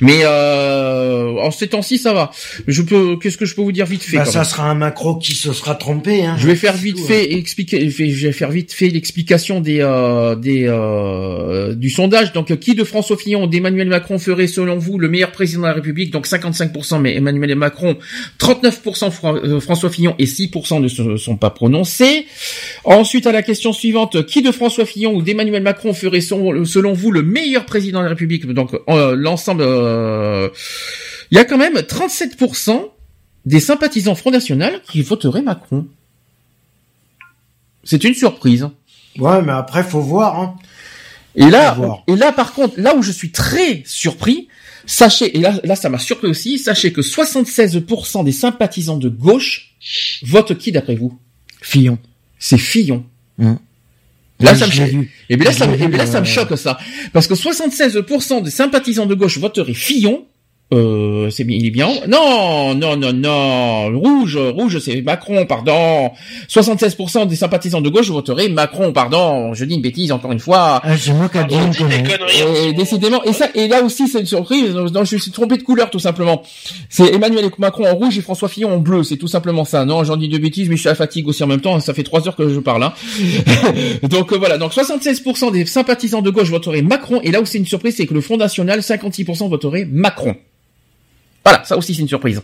Mais 0.02 0.20
euh, 0.24 1.31
en 1.40 1.50
ces 1.50 1.68
temps-ci, 1.68 1.97
ça 1.97 2.12
va. 2.12 2.31
Je 2.66 2.82
peux, 2.82 3.16
qu'est-ce 3.18 3.39
que 3.39 3.47
je 3.47 3.55
peux 3.55 3.62
vous 3.62 3.73
dire 3.73 3.86
vite 3.86 4.02
fait 4.02 4.18
Bah, 4.18 4.26
ça 4.26 4.40
même? 4.40 4.48
sera 4.48 4.64
un 4.70 4.74
Macron 4.74 5.14
qui 5.14 5.32
se 5.34 5.55
sera 5.55 5.74
trompé. 5.76 6.26
Hein. 6.26 6.36
Je 6.39 6.47
vais 6.47 6.56
faire 6.56 6.74
vite 6.74 6.97
Tout, 6.97 7.05
fait 7.06 7.32
expliquer. 7.32 7.89
Je 7.89 8.26
vais 8.26 8.32
faire 8.32 8.50
vite 8.50 8.73
fait 8.74 8.89
l'explication 8.89 9.60
des 9.60 9.78
euh, 9.81 10.34
des 10.36 10.66
euh, 10.68 11.74
du 11.74 11.89
sondage. 11.89 12.32
Donc, 12.34 12.55
qui 12.58 12.74
de 12.74 12.84
François 12.84 13.16
Fillon, 13.16 13.47
d'Emmanuel 13.47 13.89
Macron 13.89 14.18
ferait 14.18 14.47
selon 14.47 14.76
vous 14.76 14.98
le 14.98 15.08
meilleur 15.08 15.32
président 15.32 15.62
de 15.62 15.66
la 15.68 15.73
République? 15.73 16.10
Donc 16.10 16.26
55%, 16.26 17.00
mais 17.00 17.14
Emmanuel 17.16 17.56
Macron, 17.56 17.97
39% 18.39 19.10
Fra- 19.10 19.32
euh, 19.36 19.58
François 19.60 19.89
Fillon 19.90 20.14
et 20.18 20.26
6% 20.34 20.80
ne 20.80 20.88
se 20.88 21.16
sont 21.16 21.36
pas 21.36 21.50
prononcés. 21.50 22.26
Ensuite, 22.84 23.26
à 23.26 23.32
la 23.32 23.42
question 23.42 23.72
suivante, 23.72 24.26
qui 24.26 24.42
de 24.42 24.52
François 24.52 24.86
Fillon 24.86 25.14
ou 25.14 25.22
d'Emmanuel 25.22 25.62
Macron 25.62 25.94
ferait 25.94 26.20
selon, 26.20 26.92
vous 26.92 27.10
le 27.10 27.22
meilleur 27.22 27.66
président 27.66 28.00
de 28.00 28.04
la 28.04 28.10
République? 28.10 28.46
Donc 28.46 28.76
euh, 28.88 29.14
l'ensemble, 29.16 29.62
euh, 29.64 30.48
il 31.30 31.36
y 31.36 31.40
a 31.40 31.44
quand 31.44 31.58
même 31.58 31.74
37% 31.74 32.88
des 33.44 33.60
sympathisants 33.60 34.14
Front 34.14 34.30
National 34.30 34.80
qui 34.90 35.02
voteraient 35.02 35.42
Macron. 35.42 35.86
C'est 37.84 38.04
une 38.04 38.14
surprise. 38.14 38.68
Ouais, 39.18 39.42
mais 39.42 39.52
après, 39.52 39.84
faut 39.84 40.00
voir. 40.00 40.40
Hein. 40.40 40.56
Là, 41.36 41.76
et 42.06 42.16
là, 42.16 42.32
par 42.32 42.52
contre, 42.54 42.80
là 42.80 42.94
où 42.94 43.02
je 43.02 43.10
suis 43.10 43.30
très 43.30 43.82
surpris, 43.86 44.48
sachez, 44.86 45.36
et 45.36 45.40
là, 45.40 45.60
là, 45.64 45.76
ça 45.76 45.88
m'a 45.88 45.98
surpris 45.98 46.28
aussi, 46.28 46.58
sachez 46.58 46.92
que 46.92 47.00
76% 47.00 48.24
des 48.24 48.32
sympathisants 48.32 48.96
de 48.98 49.08
gauche 49.08 49.74
votent 50.22 50.54
qui 50.56 50.72
d'après 50.72 50.94
vous? 50.96 51.18
Fillon. 51.62 51.98
C'est 52.38 52.58
Fillon. 52.58 53.04
Hum. 53.38 53.58
Là, 54.40 54.52
Oui, 54.52 54.58
ça 54.58 54.66
me 54.66 54.72
je 54.72 54.80
l'ai 54.82 54.86
choque. 54.90 55.00
vu. 55.00 55.12
Et 55.30 55.36
bien 55.36 55.46
là, 55.46 55.52
ça, 55.52 55.66
me- 55.66 55.76
bien 55.76 55.88
là, 55.88 56.06
ça 56.06 56.20
me 56.20 56.26
euh, 56.26 56.28
choque 56.28 56.58
ça, 56.58 56.78
parce 57.12 57.26
que 57.26 57.34
76% 57.34 58.42
des 58.42 58.50
sympathisants 58.50 59.06
de 59.06 59.14
gauche 59.14 59.38
voteraient 59.38 59.74
Fillon. 59.74 60.26
Euh, 60.72 61.30
c'est 61.30 61.44
bien, 61.44 61.56
il 61.56 61.66
est 61.66 61.70
bien. 61.70 61.88
Non, 62.08 62.74
non, 62.74 62.96
non, 62.96 63.12
non. 63.12 63.98
Rouge, 63.98 64.36
rouge, 64.36 64.78
c'est 64.78 65.02
Macron, 65.02 65.44
pardon. 65.46 66.10
76% 66.48 67.28
des 67.28 67.36
sympathisants 67.36 67.82
de 67.82 67.90
gauche 67.90 68.10
voteraient 68.10 68.48
Macron, 68.48 68.92
pardon. 68.92 69.52
Je 69.54 69.64
dis 69.64 69.74
une 69.74 69.82
bêtise 69.82 70.10
encore 70.10 70.32
une 70.32 70.40
fois. 70.40 70.80
Ah, 70.82 70.96
c'est 70.96 71.12
moi 71.12 71.28
qui 71.28 71.38
ai 71.38 71.44
dit 71.44 71.56
Et 72.66 72.72
décidément, 72.72 73.22
et 73.24 73.32
ça, 73.32 73.48
et 73.54 73.68
là 73.68 73.82
aussi 73.82 74.08
c'est 74.08 74.20
une 74.20 74.26
surprise. 74.26 74.74
Non, 74.74 75.04
je 75.04 75.14
me 75.14 75.20
suis 75.20 75.30
trompé 75.30 75.58
de 75.58 75.62
couleur 75.62 75.90
tout 75.90 75.98
simplement. 75.98 76.42
C'est 76.88 77.14
Emmanuel 77.14 77.50
Macron 77.58 77.86
en 77.86 77.94
rouge 77.94 78.18
et 78.18 78.22
François 78.22 78.48
Fillon 78.48 78.72
en 78.72 78.78
bleu. 78.78 79.02
C'est 79.04 79.18
tout 79.18 79.28
simplement 79.28 79.64
ça. 79.64 79.84
Non, 79.84 80.02
j'en 80.02 80.16
dis 80.16 80.28
de 80.28 80.38
bêtises, 80.38 80.68
mais 80.68 80.76
je 80.76 80.80
suis 80.80 80.88
à 80.88 80.92
la 80.92 80.96
fatigue 80.96 81.28
aussi 81.28 81.44
en 81.44 81.46
même 81.46 81.60
temps. 81.60 81.78
Ça 81.80 81.94
fait 81.94 82.04
trois 82.04 82.26
heures 82.26 82.36
que 82.36 82.48
je 82.48 82.58
parle. 82.58 82.82
Hein. 82.82 82.94
donc 84.02 84.32
euh, 84.32 84.38
voilà. 84.38 84.58
Donc 84.58 84.72
76% 84.72 85.52
des 85.52 85.66
sympathisants 85.66 86.22
de 86.22 86.30
gauche 86.30 86.50
voteraient 86.50 86.82
Macron. 86.82 87.20
Et 87.22 87.30
là 87.30 87.40
où 87.40 87.44
c'est 87.44 87.58
une 87.58 87.66
surprise, 87.66 87.96
c'est 87.96 88.06
que 88.06 88.14
le 88.14 88.22
Front 88.22 88.38
National, 88.38 88.80
56% 88.80 89.48
voteraient 89.48 89.86
Macron. 89.90 90.34
Voilà, 91.44 91.64
ça 91.64 91.76
aussi 91.76 91.94
c'est 91.94 92.02
une 92.02 92.08
surprise. 92.08 92.40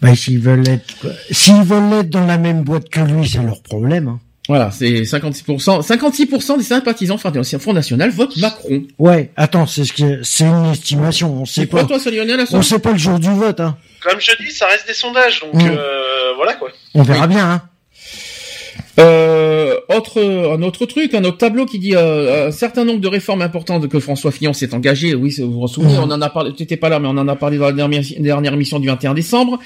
Bah, 0.00 0.14
s'ils 0.14 0.40
veulent 0.40 0.68
être, 0.68 0.94
s'ils 1.30 1.62
veulent 1.62 1.92
être 2.00 2.10
dans 2.10 2.26
la 2.26 2.36
même 2.36 2.62
boîte 2.62 2.88
que 2.90 3.00
lui, 3.00 3.26
c'est 3.28 3.42
leur 3.42 3.62
problème. 3.62 4.08
Hein. 4.08 4.20
Voilà, 4.48 4.70
c'est 4.70 5.02
56%. 5.04 5.80
56% 5.86 6.58
des 6.58 6.64
sympathisants 6.64 7.16
Front 7.16 7.72
National 7.72 8.10
votent 8.10 8.36
Macron. 8.36 8.82
Ouais, 8.98 9.30
attends, 9.36 9.66
c'est 9.66 9.84
ce 9.84 9.94
que 9.94 10.22
c'est 10.22 10.44
une 10.44 10.66
estimation. 10.66 11.32
On 11.40 11.46
sait 11.46 11.64
pas. 11.64 11.78
quoi 11.78 11.86
toi, 11.88 11.98
ça, 11.98 12.10
Lionel 12.10 12.44
On 12.52 12.60
sait 12.60 12.78
pas 12.78 12.92
le 12.92 12.98
jour 12.98 13.18
du 13.18 13.30
vote, 13.30 13.60
hein. 13.60 13.78
Comme 14.02 14.20
je 14.20 14.32
dis, 14.44 14.50
ça 14.50 14.66
reste 14.66 14.86
des 14.86 14.92
sondages, 14.92 15.40
donc 15.40 15.54
Mm. 15.54 15.68
euh, 15.70 16.34
voilà 16.36 16.52
quoi. 16.54 16.68
On 16.94 17.02
verra 17.02 17.26
bien, 17.26 17.50
hein. 17.50 17.62
Euh, 19.00 19.74
autre, 19.88 20.22
un 20.22 20.62
autre 20.62 20.86
truc, 20.86 21.14
un 21.14 21.24
autre 21.24 21.38
tableau 21.38 21.66
qui 21.66 21.80
dit 21.80 21.96
euh, 21.96 22.46
un 22.48 22.50
certain 22.52 22.84
nombre 22.84 23.00
de 23.00 23.08
réformes 23.08 23.42
importantes 23.42 23.88
que 23.88 23.98
François 23.98 24.30
Fillon 24.30 24.52
s'est 24.52 24.72
engagé. 24.72 25.14
Oui, 25.16 25.32
c'est- 25.32 25.42
vous 25.42 25.52
vous 25.54 25.62
en 25.64 25.66
souvenez, 25.66 25.98
on 25.98 26.02
en 26.04 26.22
a 26.22 26.30
parlé. 26.30 26.52
T'étais 26.54 26.76
pas 26.76 26.88
là, 26.88 27.00
mais 27.00 27.08
on 27.08 27.18
en 27.18 27.26
a 27.26 27.34
parlé 27.34 27.58
dans 27.58 27.66
la 27.66 27.72
dernière, 27.72 28.02
dernière 28.20 28.52
émission 28.54 28.78
du 28.78 28.86
21 28.86 29.14
décembre. 29.14 29.58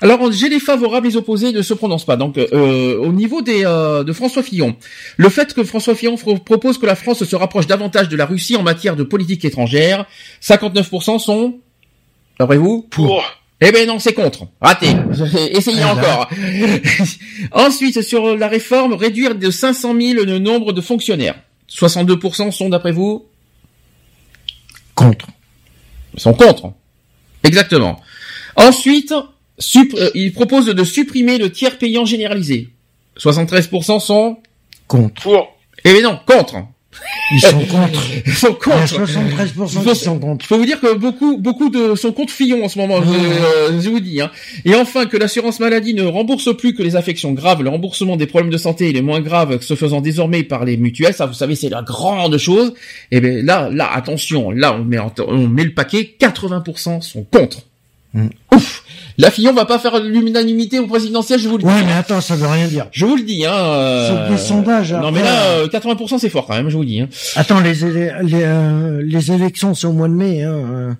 Alors, 0.00 0.32
j'ai 0.32 0.48
les 0.48 0.60
favorables, 0.60 1.06
les 1.08 1.16
opposés 1.16 1.52
ne 1.52 1.60
se 1.62 1.74
prononcent 1.74 2.06
pas. 2.06 2.16
Donc, 2.16 2.38
euh, 2.38 2.96
au 2.98 3.12
niveau 3.12 3.42
des 3.42 3.64
euh, 3.66 4.02
de 4.02 4.12
François 4.14 4.42
Fillon, 4.42 4.76
le 5.18 5.28
fait 5.28 5.52
que 5.52 5.62
François 5.62 5.94
Fillon 5.94 6.16
propose 6.16 6.78
que 6.78 6.86
la 6.86 6.94
France 6.96 7.22
se 7.24 7.36
rapproche 7.36 7.66
davantage 7.66 8.08
de 8.08 8.16
la 8.16 8.24
Russie 8.24 8.56
en 8.56 8.62
matière 8.62 8.96
de 8.96 9.02
politique 9.02 9.44
étrangère, 9.44 10.06
59% 10.40 11.18
sont, 11.18 11.58
d'après 12.38 12.56
vous, 12.56 12.86
Pour. 12.90 13.22
Eh 13.60 13.72
ben 13.72 13.86
non, 13.86 13.98
c'est 13.98 14.14
contre. 14.14 14.46
Raté. 14.60 14.88
Essayez 15.52 15.82
Ah, 15.82 15.92
encore. 15.94 16.30
Ensuite, 17.52 18.00
sur 18.02 18.36
la 18.36 18.48
réforme, 18.48 18.94
réduire 18.94 19.34
de 19.34 19.50
500 19.50 19.94
000 20.00 20.24
le 20.24 20.38
nombre 20.38 20.72
de 20.72 20.80
fonctionnaires. 20.80 21.36
62% 21.70 22.50
sont, 22.50 22.68
d'après 22.68 22.92
vous, 22.92 23.26
Contre. 24.94 25.26
sont 26.16 26.34
contre. 26.34 26.72
Exactement. 27.44 28.00
Ensuite, 28.56 29.12
euh, 29.12 30.10
il 30.14 30.32
propose 30.32 30.66
de 30.66 30.84
supprimer 30.84 31.38
le 31.38 31.50
tiers 31.52 31.78
payant 31.78 32.04
généralisé. 32.04 32.68
73% 33.18 34.00
sont, 34.00 34.38
Contre. 34.88 35.22
Pour. 35.22 35.56
eh 35.84 35.92
ben 35.92 36.02
non, 36.02 36.18
contre. 36.26 36.56
Ils 37.32 37.40
sont 37.40 37.64
contre. 37.66 38.00
Ils 38.26 38.32
sont 38.32 38.56
Il 38.66 38.68
y 38.68 38.72
a 38.72 38.78
contre. 38.78 39.12
73% 39.12 39.92
qui 39.92 39.94
sont 39.96 40.18
contre. 40.18 40.44
Il 40.44 40.48
faut 40.48 40.58
vous 40.58 40.66
dire 40.66 40.80
que 40.80 40.94
beaucoup, 40.94 41.36
beaucoup 41.38 41.68
de 41.70 41.94
sont 41.94 42.12
contre 42.12 42.32
Fillon 42.32 42.64
en 42.64 42.68
ce 42.68 42.78
moment. 42.78 43.02
Je, 43.02 43.10
euh, 43.10 43.80
je 43.80 43.88
vous 43.88 44.00
dis. 44.00 44.20
Hein. 44.20 44.30
Et 44.64 44.74
enfin, 44.74 45.06
que 45.06 45.16
l'assurance 45.16 45.60
maladie 45.60 45.94
ne 45.94 46.04
rembourse 46.04 46.56
plus 46.56 46.74
que 46.74 46.82
les 46.82 46.96
affections 46.96 47.32
graves. 47.32 47.62
Le 47.62 47.70
remboursement 47.70 48.16
des 48.16 48.26
problèmes 48.26 48.50
de 48.50 48.58
santé 48.58 48.90
est 48.90 48.92
les 48.92 49.02
moins 49.02 49.20
graves, 49.20 49.60
se 49.60 49.74
faisant 49.74 50.00
désormais 50.00 50.42
par 50.42 50.64
les 50.64 50.76
mutuelles. 50.76 51.14
Ça, 51.14 51.26
vous 51.26 51.34
savez, 51.34 51.54
c'est 51.54 51.68
la 51.68 51.82
grande 51.82 52.36
chose. 52.38 52.74
Et 53.10 53.20
ben 53.20 53.44
là, 53.44 53.68
là, 53.70 53.90
attention, 53.92 54.50
là, 54.50 54.74
on 54.74 54.84
met, 54.84 54.98
on 55.26 55.48
met 55.48 55.64
le 55.64 55.74
paquet. 55.74 56.14
80% 56.18 57.02
sont 57.02 57.24
contre. 57.24 57.62
Mm. 58.14 58.28
Ouf. 58.54 58.79
La 59.20 59.30
Fillon 59.30 59.52
va 59.52 59.64
pas 59.64 59.78
faire 59.78 59.98
l'unanimité 60.00 60.78
au 60.78 60.86
présidentiel, 60.86 61.38
je 61.38 61.48
vous 61.48 61.56
le 61.58 61.62
dis. 61.62 61.68
Ouais, 61.68 61.82
mais 61.86 61.92
attends, 61.92 62.20
ça 62.20 62.36
veut 62.36 62.46
rien 62.46 62.66
dire. 62.66 62.86
Je 62.92 63.04
vous 63.06 63.16
le 63.16 63.22
dis, 63.22 63.44
hein. 63.46 63.52
euh, 63.54 64.26
C'est 64.26 64.32
des 64.32 64.38
sondages, 64.38 64.92
Non, 64.92 64.98
après. 64.98 65.12
mais 65.12 65.22
là, 65.22 65.42
euh, 65.62 65.68
80% 65.68 66.18
c'est 66.18 66.28
fort 66.30 66.46
quand 66.46 66.54
même, 66.54 66.68
je 66.70 66.74
vous 66.76 66.82
le 66.82 66.88
dis. 66.88 67.00
Hein. 67.00 67.08
Attends, 67.36 67.60
les, 67.60 67.84
élé- 67.84 68.12
les, 68.22 68.42
euh, 68.42 69.02
les 69.04 69.32
élections, 69.32 69.74
c'est 69.74 69.86
au 69.86 69.92
mois 69.92 70.08
de 70.08 70.14
mai, 70.14 70.42
hein. 70.42 70.96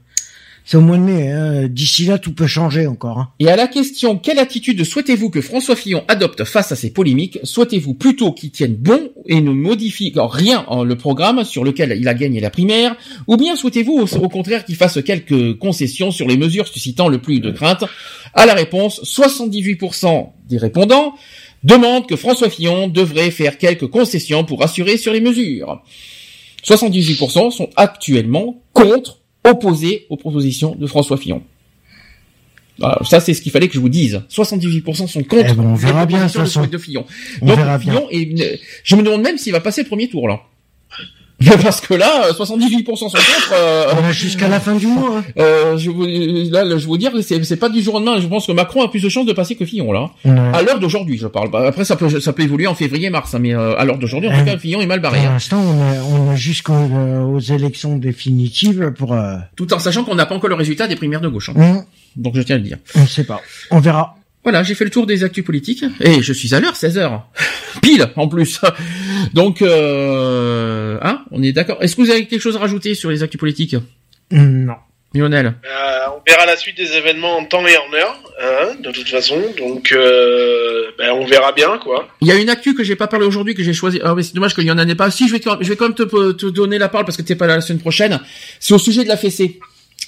C'est 0.64 0.76
au 0.76 0.80
mois 0.80 0.96
de 0.96 1.02
mai, 1.02 1.30
hein. 1.30 1.68
D'ici 1.68 2.04
là, 2.04 2.18
tout 2.18 2.32
peut 2.32 2.46
changer 2.46 2.86
encore, 2.86 3.18
hein. 3.18 3.28
Et 3.40 3.48
à 3.48 3.56
la 3.56 3.66
question 3.66 4.18
quelle 4.18 4.38
attitude 4.38 4.84
souhaitez-vous 4.84 5.30
que 5.30 5.40
François 5.40 5.76
Fillon 5.76 6.04
adopte 6.08 6.44
face 6.44 6.72
à 6.72 6.76
ces 6.76 6.92
polémiques? 6.92 7.38
Souhaitez-vous 7.42 7.94
plutôt 7.94 8.32
qu'il 8.32 8.50
tienne 8.50 8.76
bon 8.76 9.10
et 9.26 9.40
ne 9.40 9.50
modifie 9.50 10.12
rien 10.16 10.64
en 10.68 10.84
le 10.84 10.96
programme 10.96 11.44
sur 11.44 11.64
lequel 11.64 11.96
il 11.98 12.06
a 12.08 12.14
gagné 12.14 12.40
la 12.40 12.50
primaire? 12.50 12.96
Ou 13.26 13.36
bien 13.36 13.56
souhaitez-vous 13.56 14.06
au, 14.20 14.28
contraire 14.28 14.64
qu'il 14.64 14.76
fasse 14.76 15.02
quelques 15.02 15.58
concessions 15.58 16.10
sur 16.10 16.28
les 16.28 16.36
mesures 16.36 16.68
suscitant 16.68 17.08
le 17.08 17.18
plus 17.18 17.40
de 17.40 17.50
crainte? 17.50 17.84
À 18.34 18.46
la 18.46 18.54
réponse, 18.54 19.00
78% 19.02 20.28
des 20.48 20.58
répondants 20.58 21.14
demandent 21.64 22.06
que 22.06 22.16
François 22.16 22.50
Fillon 22.50 22.88
devrait 22.88 23.30
faire 23.30 23.58
quelques 23.58 23.88
concessions 23.88 24.44
pour 24.44 24.62
assurer 24.62 24.96
sur 24.96 25.12
les 25.12 25.20
mesures. 25.20 25.82
78% 26.64 27.50
sont 27.50 27.70
actuellement 27.76 28.62
contre, 28.72 29.19
opposés 29.44 30.06
aux 30.10 30.16
propositions 30.16 30.74
de 30.74 30.86
François 30.86 31.16
Fillon. 31.16 31.42
Voilà, 32.78 32.98
ça, 33.04 33.20
c'est 33.20 33.34
ce 33.34 33.42
qu'il 33.42 33.52
fallait 33.52 33.68
que 33.68 33.74
je 33.74 33.80
vous 33.80 33.88
dise. 33.90 34.22
78% 34.30 35.06
sont 35.06 35.22
contre. 35.22 35.44
Eh 35.50 35.52
ben, 35.54 35.60
on 35.64 35.74
verra 35.74 36.00
les 36.02 36.06
bien, 36.06 36.26
propositions 36.26 36.62
de 36.62 36.66
de 36.66 36.72
de 36.72 36.78
Fillon. 36.78 37.04
On 37.42 37.46
Donc, 37.46 37.56
verra 37.56 37.76
bien. 37.78 37.92
Fillon 37.92 38.08
est 38.10 38.22
une- 38.22 38.58
je 38.84 38.96
me 38.96 39.02
demande 39.02 39.20
même 39.22 39.36
s'il 39.36 39.52
va 39.52 39.60
passer 39.60 39.82
le 39.82 39.88
premier 39.88 40.08
tour, 40.08 40.26
là. 40.28 40.40
Parce 41.62 41.80
que 41.80 41.94
là, 41.94 42.26
euh, 42.26 42.32
78% 42.32 42.96
sont 42.96 43.08
contre. 43.08 43.52
euh, 43.54 43.84
On 43.98 44.04
a 44.04 44.12
jusqu'à 44.12 44.48
la 44.48 44.60
fin 44.60 44.74
du 44.74 44.86
mois, 44.86 45.18
hein. 45.18 45.24
euh, 45.38 45.78
je 45.78 45.90
vous, 45.90 46.04
là, 46.04 46.64
je 46.76 46.86
vous 46.86 46.98
dire, 46.98 47.12
c'est, 47.22 47.56
pas 47.56 47.68
du 47.70 47.80
jour 47.82 47.94
au 47.94 47.98
lendemain. 47.98 48.20
Je 48.20 48.26
pense 48.26 48.46
que 48.46 48.52
Macron 48.52 48.82
a 48.84 48.88
plus 48.90 49.02
de 49.02 49.08
chances 49.08 49.26
de 49.26 49.32
passer 49.32 49.54
que 49.56 49.64
Fillon, 49.64 49.90
là. 49.92 50.10
À 50.52 50.62
l'heure 50.62 50.78
d'aujourd'hui, 50.78 51.16
je 51.18 51.26
parle. 51.26 51.50
Bah, 51.50 51.64
Après, 51.66 51.84
ça 51.84 51.96
peut, 51.96 52.20
ça 52.20 52.32
peut 52.32 52.42
évoluer 52.42 52.66
en 52.66 52.74
février-mars, 52.74 53.34
hein, 53.34 53.38
mais 53.40 53.54
euh, 53.54 53.74
à 53.78 53.84
l'heure 53.84 53.98
d'aujourd'hui, 53.98 54.28
en 54.28 54.38
tout 54.38 54.44
cas, 54.44 54.58
Fillon 54.58 54.80
est 54.80 54.86
mal 54.86 55.00
barré. 55.00 55.18
Pour 55.20 55.28
hein. 55.28 55.32
l'instant, 55.32 55.60
on 55.60 55.80
a, 55.82 56.02
on 56.02 56.30
a 56.30 56.36
jusqu'aux 56.36 56.72
euh, 56.74 57.40
élections 57.40 57.96
définitives 57.96 58.92
pour... 58.98 59.14
Euh, 59.14 59.36
Tout 59.56 59.72
en 59.72 59.78
sachant 59.78 60.04
qu'on 60.04 60.14
n'a 60.14 60.26
pas 60.26 60.34
encore 60.34 60.50
le 60.50 60.56
résultat 60.56 60.86
des 60.88 60.96
primaires 60.96 61.20
de 61.22 61.28
gauche. 61.28 61.48
hein. 61.50 61.54
on, 61.56 61.84
Donc, 62.16 62.36
je 62.36 62.42
tiens 62.42 62.56
à 62.56 62.58
le 62.58 62.64
dire. 62.64 62.78
on 62.96 63.06
sait 63.06 63.24
pas. 63.24 63.40
On 63.70 63.80
verra. 63.80 64.16
Voilà, 64.42 64.62
j'ai 64.62 64.74
fait 64.74 64.84
le 64.84 64.90
tour 64.90 65.06
des 65.06 65.22
actus 65.22 65.44
politiques 65.44 65.84
et 66.00 66.22
je 66.22 66.32
suis 66.32 66.54
à 66.54 66.60
l'heure, 66.60 66.74
16 66.76 66.96
heures. 66.98 67.26
Pile 67.82 68.06
en 68.16 68.26
plus. 68.28 68.60
Donc 69.34 69.60
euh, 69.62 70.98
hein, 71.02 71.22
on 71.30 71.42
est 71.42 71.52
d'accord. 71.52 71.78
Est-ce 71.82 71.94
que 71.96 72.00
vous 72.02 72.10
avez 72.10 72.26
quelque 72.26 72.40
chose 72.40 72.56
à 72.56 72.60
rajouter 72.60 72.94
sur 72.94 73.10
les 73.10 73.22
actus 73.22 73.38
politiques? 73.38 73.76
Non. 74.30 74.74
Lionel? 75.12 75.46
Euh, 75.46 75.98
on 76.16 76.22
verra 76.30 76.46
la 76.46 76.56
suite 76.56 76.76
des 76.76 76.92
événements 76.92 77.36
en 77.36 77.44
temps 77.44 77.66
et 77.66 77.76
en 77.76 77.92
heure, 77.92 78.16
hein, 78.40 78.76
de 78.80 78.92
toute 78.92 79.08
façon. 79.08 79.42
Donc, 79.58 79.90
euh, 79.90 80.84
ben, 80.98 81.10
on 81.12 81.26
verra 81.26 81.50
bien, 81.50 81.78
quoi. 81.82 82.06
Il 82.20 82.28
y 82.28 82.30
a 82.30 82.36
une 82.36 82.48
actu 82.48 82.76
que 82.76 82.84
j'ai 82.84 82.94
pas 82.94 83.08
parlé 83.08 83.26
aujourd'hui 83.26 83.56
que 83.56 83.64
j'ai 83.64 83.72
choisi. 83.72 84.00
Ah 84.04 84.14
mais 84.14 84.22
c'est 84.22 84.34
dommage 84.36 84.54
qu'il 84.54 84.62
y 84.64 84.70
en 84.70 84.78
ait 84.78 84.94
pas. 84.94 85.10
Si 85.10 85.26
je 85.26 85.32
vais 85.32 85.40
quand- 85.40 85.58
je 85.60 85.68
vais 85.68 85.74
quand 85.74 85.86
même 85.86 85.94
te, 85.96 86.32
te 86.32 86.46
donner 86.46 86.78
la 86.78 86.88
parole 86.88 87.04
parce 87.06 87.16
que 87.16 87.22
t'es 87.22 87.34
pas 87.34 87.48
là 87.48 87.56
la 87.56 87.60
semaine 87.60 87.80
prochaine. 87.80 88.20
C'est 88.60 88.72
au 88.72 88.78
sujet 88.78 89.02
de 89.02 89.08
la 89.08 89.16
fessée. 89.16 89.58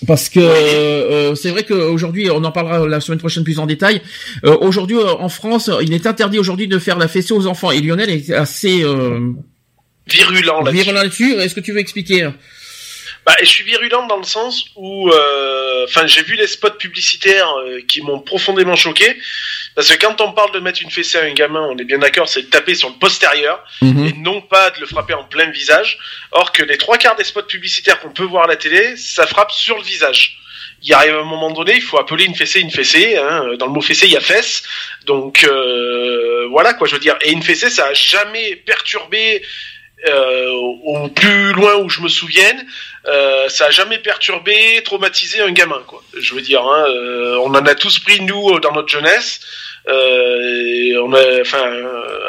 Parce 0.07 0.29
que 0.29 0.41
euh, 0.41 1.35
c'est 1.35 1.51
vrai 1.51 1.63
qu'aujourd'hui, 1.63 2.29
on 2.31 2.43
en 2.43 2.51
parlera 2.51 2.87
la 2.87 3.01
semaine 3.01 3.21
prochaine 3.21 3.45
plus 3.45 3.59
en 3.59 3.67
détail. 3.67 4.03
Euh, 4.45 4.57
aujourd'hui, 4.61 4.97
euh, 4.97 5.15
en 5.15 5.29
France, 5.29 5.71
il 5.81 5.93
est 5.93 6.07
interdit 6.07 6.39
aujourd'hui 6.39 6.67
de 6.67 6.79
faire 6.79 6.99
la 6.99 7.07
fessée 7.09 7.33
aux 7.33 7.47
enfants. 7.47 7.71
Et 7.71 7.81
Lionel 7.81 8.11
est 8.11 8.33
assez 8.33 8.83
euh, 8.83 9.33
Virulent 10.09 10.63
là-dessus. 10.63 10.83
virulent 10.83 11.03
là-dessus. 11.03 11.35
Est-ce 11.35 11.55
que 11.55 11.61
tu 11.61 11.73
veux 11.73 11.79
expliquer? 11.79 12.29
Bah, 13.25 13.37
je 13.41 13.47
suis 13.47 13.63
virulent 13.63 14.09
dans 14.09 14.17
le 14.17 14.25
sens 14.25 14.65
où, 14.75 15.09
euh, 15.09 15.85
enfin, 15.85 16.07
j'ai 16.09 16.23
vu 16.23 16.35
les 16.35 16.49
spots 16.49 16.71
publicitaires 16.73 17.49
euh, 17.65 17.81
qui 17.87 18.03
m'ont 18.03 18.19
profondément 18.19 18.75
choqué. 18.75 19.17
Parce 19.75 19.89
que 19.95 19.99
quand 20.05 20.21
on 20.21 20.33
parle 20.33 20.53
de 20.53 20.61
mettre 20.61 20.83
une 20.83 20.91
fessée 20.91 21.19
à 21.19 21.23
un 21.23 21.33
gamin, 21.33 21.63
on 21.71 21.77
est 21.79 21.85
bien 21.85 21.99
d'accord, 21.99 22.29
c'est 22.29 22.43
de 22.43 22.47
taper 22.49 22.75
sur 22.75 22.89
le 22.91 22.95
postérieur 22.97 23.65
Mhm. 23.81 24.07
et 24.07 24.13
non 24.19 24.41
pas 24.43 24.71
de 24.71 24.81
le 24.81 24.87
frapper 24.87 25.15
en 25.15 25.25
plein 25.25 25.51
visage. 25.51 25.99
Or 26.31 26.53
que 26.53 26.63
les 26.63 26.77
trois 26.79 26.99
quarts 26.99 27.17
des 27.17 27.25
spots 27.25 27.43
publicitaires 27.45 27.99
qu'on 28.01 28.11
peut 28.11 28.25
voir 28.25 28.45
à 28.45 28.47
la 28.49 28.57
télé, 28.57 28.97
ça 28.97 29.27
frappe 29.27 29.51
sur 29.53 29.77
le 29.79 29.83
visage. 29.83 30.39
Il 30.85 30.93
arrive 30.93 31.15
un 31.15 31.23
moment 31.25 31.53
donné, 31.53 31.77
il 31.77 31.83
faut 31.83 31.99
appeler 31.99 32.25
une 32.25 32.35
fessée 32.35 32.61
une 32.61 32.71
fessée. 32.71 33.17
Hein. 33.17 33.55
Dans 33.59 33.67
le 33.67 33.73
mot 33.73 33.81
fessée, 33.81 34.07
il 34.07 34.13
y 34.13 34.17
a 34.17 34.21
fesse. 34.21 34.65
Donc 35.07 35.45
euh, 35.45 36.47
voilà 36.51 36.75
quoi, 36.75 36.87
je 36.89 36.95
veux 36.95 37.01
dire. 37.01 37.17
Et 37.23 37.31
une 37.31 37.43
fessée, 37.43 37.71
ça 37.71 37.87
a 37.87 37.95
jamais 37.95 38.57
perturbé 38.57 39.43
euh, 40.09 40.49
au 40.51 41.09
plus 41.09 41.53
loin 41.53 41.77
où 41.77 41.89
je 41.89 42.01
me 42.01 42.09
souvienne, 42.09 42.67
euh, 43.07 43.49
ça 43.49 43.67
a 43.67 43.71
jamais 43.71 43.99
perturbé, 43.99 44.83
traumatisé 44.85 45.41
un 45.41 45.51
gamin, 45.51 45.83
quoi. 45.87 46.03
Je 46.17 46.35
veux 46.35 46.41
dire, 46.41 46.63
hein, 46.63 46.85
euh, 46.89 47.37
on 47.43 47.51
en 47.55 47.67
a 47.67 47.75
tous 47.75 47.99
pris 47.99 48.21
nous 48.21 48.61
dans 48.61 48.73
notre 48.73 48.89
jeunesse. 48.89 49.41
Euh, 49.89 51.03
on 51.05 51.13
a, 51.13 51.41
enfin, 51.41 51.59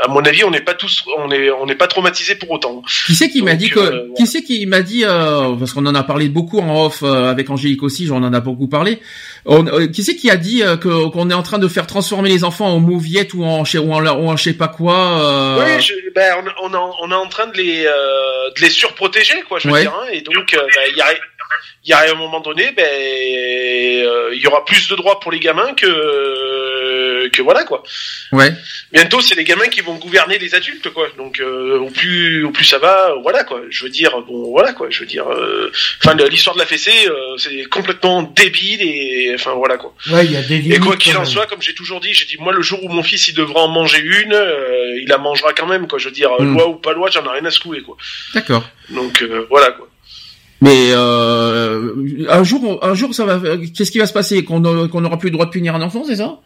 à 0.03 0.07
mon 0.07 0.21
avis, 0.25 0.43
on 0.43 0.51
n'est 0.51 0.61
pas 0.61 0.73
tous, 0.73 1.03
on 1.17 1.29
est, 1.31 1.51
on 1.51 1.65
n'est 1.65 1.75
pas 1.75 1.87
traumatisé 1.87 2.35
pour 2.35 2.51
autant. 2.51 2.81
Qui 3.05 3.15
c'est 3.15 3.29
qui 3.29 3.41
m'a 3.41 3.53
dit 3.55 3.69
que 3.69 3.79
euh, 3.79 3.83
voilà. 3.83 4.03
qui 4.17 4.25
c'est 4.27 4.41
qui 4.43 4.65
m'a 4.65 4.81
dit 4.81 5.03
euh, 5.05 5.53
parce 5.59 5.73
qu'on 5.73 5.85
en 5.85 5.93
a 5.95 6.03
parlé 6.03 6.29
beaucoup 6.29 6.59
en 6.59 6.85
off 6.85 7.03
euh, 7.03 7.29
avec 7.29 7.49
Angélique 7.49 7.83
aussi, 7.83 8.05
j'en 8.07 8.23
en 8.23 8.33
a 8.33 8.39
beaucoup 8.39 8.67
parlé. 8.67 8.99
On- 9.45 9.67
euh, 9.67 9.87
qui 9.87 10.03
c'est 10.03 10.15
qui 10.15 10.29
a 10.31 10.35
dit 10.35 10.63
euh, 10.63 10.77
que 10.77 11.09
qu'on 11.09 11.29
est 11.29 11.33
en 11.35 11.43
train 11.43 11.59
de 11.59 11.67
faire 11.67 11.85
transformer 11.85 12.29
les 12.29 12.43
enfants 12.43 12.67
en 12.67 12.79
mouviette 12.79 13.33
ou 13.33 13.43
en 13.43 13.63
ou 13.63 13.93
en, 13.93 14.05
ou 14.05 14.29
en 14.29 14.35
je 14.37 14.43
sais 14.43 14.53
pas 14.53 14.67
quoi 14.69 15.19
euh, 15.21 15.57
Oui, 15.59 15.81
je, 15.81 15.93
ben, 16.15 16.33
on, 16.61 16.69
on, 16.69 16.73
est- 16.73 16.93
on 17.03 17.11
est 17.11 17.15
en 17.15 17.27
train 17.27 17.47
de 17.47 17.57
les, 17.57 17.85
euh, 17.85 18.49
de 18.55 18.61
les 18.61 18.69
surprotéger, 18.69 19.35
quoi, 19.47 19.59
je 19.59 19.67
veux 19.67 19.73
Ouais. 19.73 19.81
dire. 19.81 19.93
Hein, 19.93 20.07
et 20.11 20.21
donc, 20.21 20.51
ben, 20.53 20.61
il 20.91 20.97
y 20.97 21.01
a, 21.01 21.05
il 21.85 21.89
y 21.89 21.93
a 21.93 22.11
un 22.11 22.15
moment 22.15 22.39
donné, 22.39 22.71
ben, 22.71 22.83
euh, 22.85 24.31
il 24.33 24.41
y 24.41 24.47
aura 24.47 24.63
plus 24.65 24.87
de 24.87 24.95
droits 24.95 25.19
pour 25.19 25.31
les 25.31 25.39
gamins 25.39 25.73
que, 25.75 27.29
que 27.29 27.41
voilà, 27.41 27.63
quoi. 27.63 27.83
Ouais. 28.31 28.53
Bientôt, 28.91 29.21
c'est 29.21 29.35
les 29.35 29.43
gamins 29.43 29.67
qui 29.67 29.81
vont 29.81 29.95
gouverner 29.95 30.37
les 30.37 30.55
adultes, 30.55 30.89
quoi. 30.91 31.07
Donc, 31.17 31.39
euh, 31.39 31.79
au 31.79 31.89
plus, 31.89 32.43
au 32.45 32.51
plus 32.51 32.65
ça 32.65 32.77
va, 32.77 33.15
voilà, 33.21 33.43
quoi. 33.43 33.61
Je 33.69 33.83
veux 33.83 33.89
dire, 33.89 34.11
bon, 34.21 34.51
voilà, 34.51 34.73
quoi. 34.73 34.87
Je 34.89 34.99
veux 35.01 35.05
dire, 35.05 35.27
euh, 35.29 35.71
enfin, 36.03 36.15
l'histoire 36.29 36.55
de 36.55 36.61
la 36.61 36.65
fessée, 36.65 37.07
euh, 37.07 37.37
c'est 37.37 37.63
complètement 37.65 38.21
débile 38.23 38.81
et, 38.81 39.31
enfin, 39.35 39.53
voilà, 39.53 39.77
quoi. 39.77 39.93
Ouais, 40.11 40.25
il 40.25 40.31
y 40.31 40.37
a 40.37 40.41
des 40.41 40.55
Et 40.55 40.59
limites. 40.59 40.79
quoi 40.81 40.95
qu'il 40.97 41.15
en 41.17 41.25
soit, 41.25 41.45
comme 41.47 41.61
j'ai 41.61 41.73
toujours 41.73 41.99
dit, 41.99 42.13
j'ai 42.13 42.25
dit, 42.25 42.37
moi, 42.39 42.53
le 42.53 42.61
jour 42.61 42.83
où 42.83 42.89
mon 42.89 43.03
fils, 43.03 43.27
il 43.27 43.35
devra 43.35 43.61
en 43.61 43.67
manger 43.69 43.99
une, 43.99 44.33
euh, 44.33 44.99
il 45.01 45.07
la 45.07 45.17
mangera 45.17 45.53
quand 45.53 45.67
même, 45.67 45.87
quoi. 45.87 45.99
Je 45.99 46.05
veux 46.05 46.11
dire, 46.13 46.31
Mm. 46.39 46.53
loi 46.55 46.67
ou 46.67 46.75
pas 46.75 46.93
loi, 46.93 47.09
j'en 47.09 47.23
ai 47.25 47.29
rien 47.39 47.45
à 47.45 47.51
secouer, 47.51 47.81
quoi. 47.81 47.97
D'accord. 48.33 48.63
Donc, 48.89 49.21
euh, 49.21 49.45
voilà, 49.49 49.71
quoi. 49.71 49.87
Mais 50.63 50.91
euh, 50.93 52.25
un 52.29 52.43
jour, 52.45 52.79
un 52.81 52.93
jour, 52.93 53.13
ça 53.13 53.25
va. 53.25 53.57
Qu'est-ce 53.75 53.91
qui 53.91 53.99
va 53.99 54.05
se 54.05 54.13
passer? 54.13 54.45
Qu'on 54.45 54.61
n'aura 54.61 55.17
plus 55.19 55.27
le 55.27 55.33
droit 55.33 55.45
de 55.45 55.51
punir 55.51 55.75
un 55.75 55.81
enfant, 55.81 56.03
c'est 56.07 56.15
ça? 56.15 56.39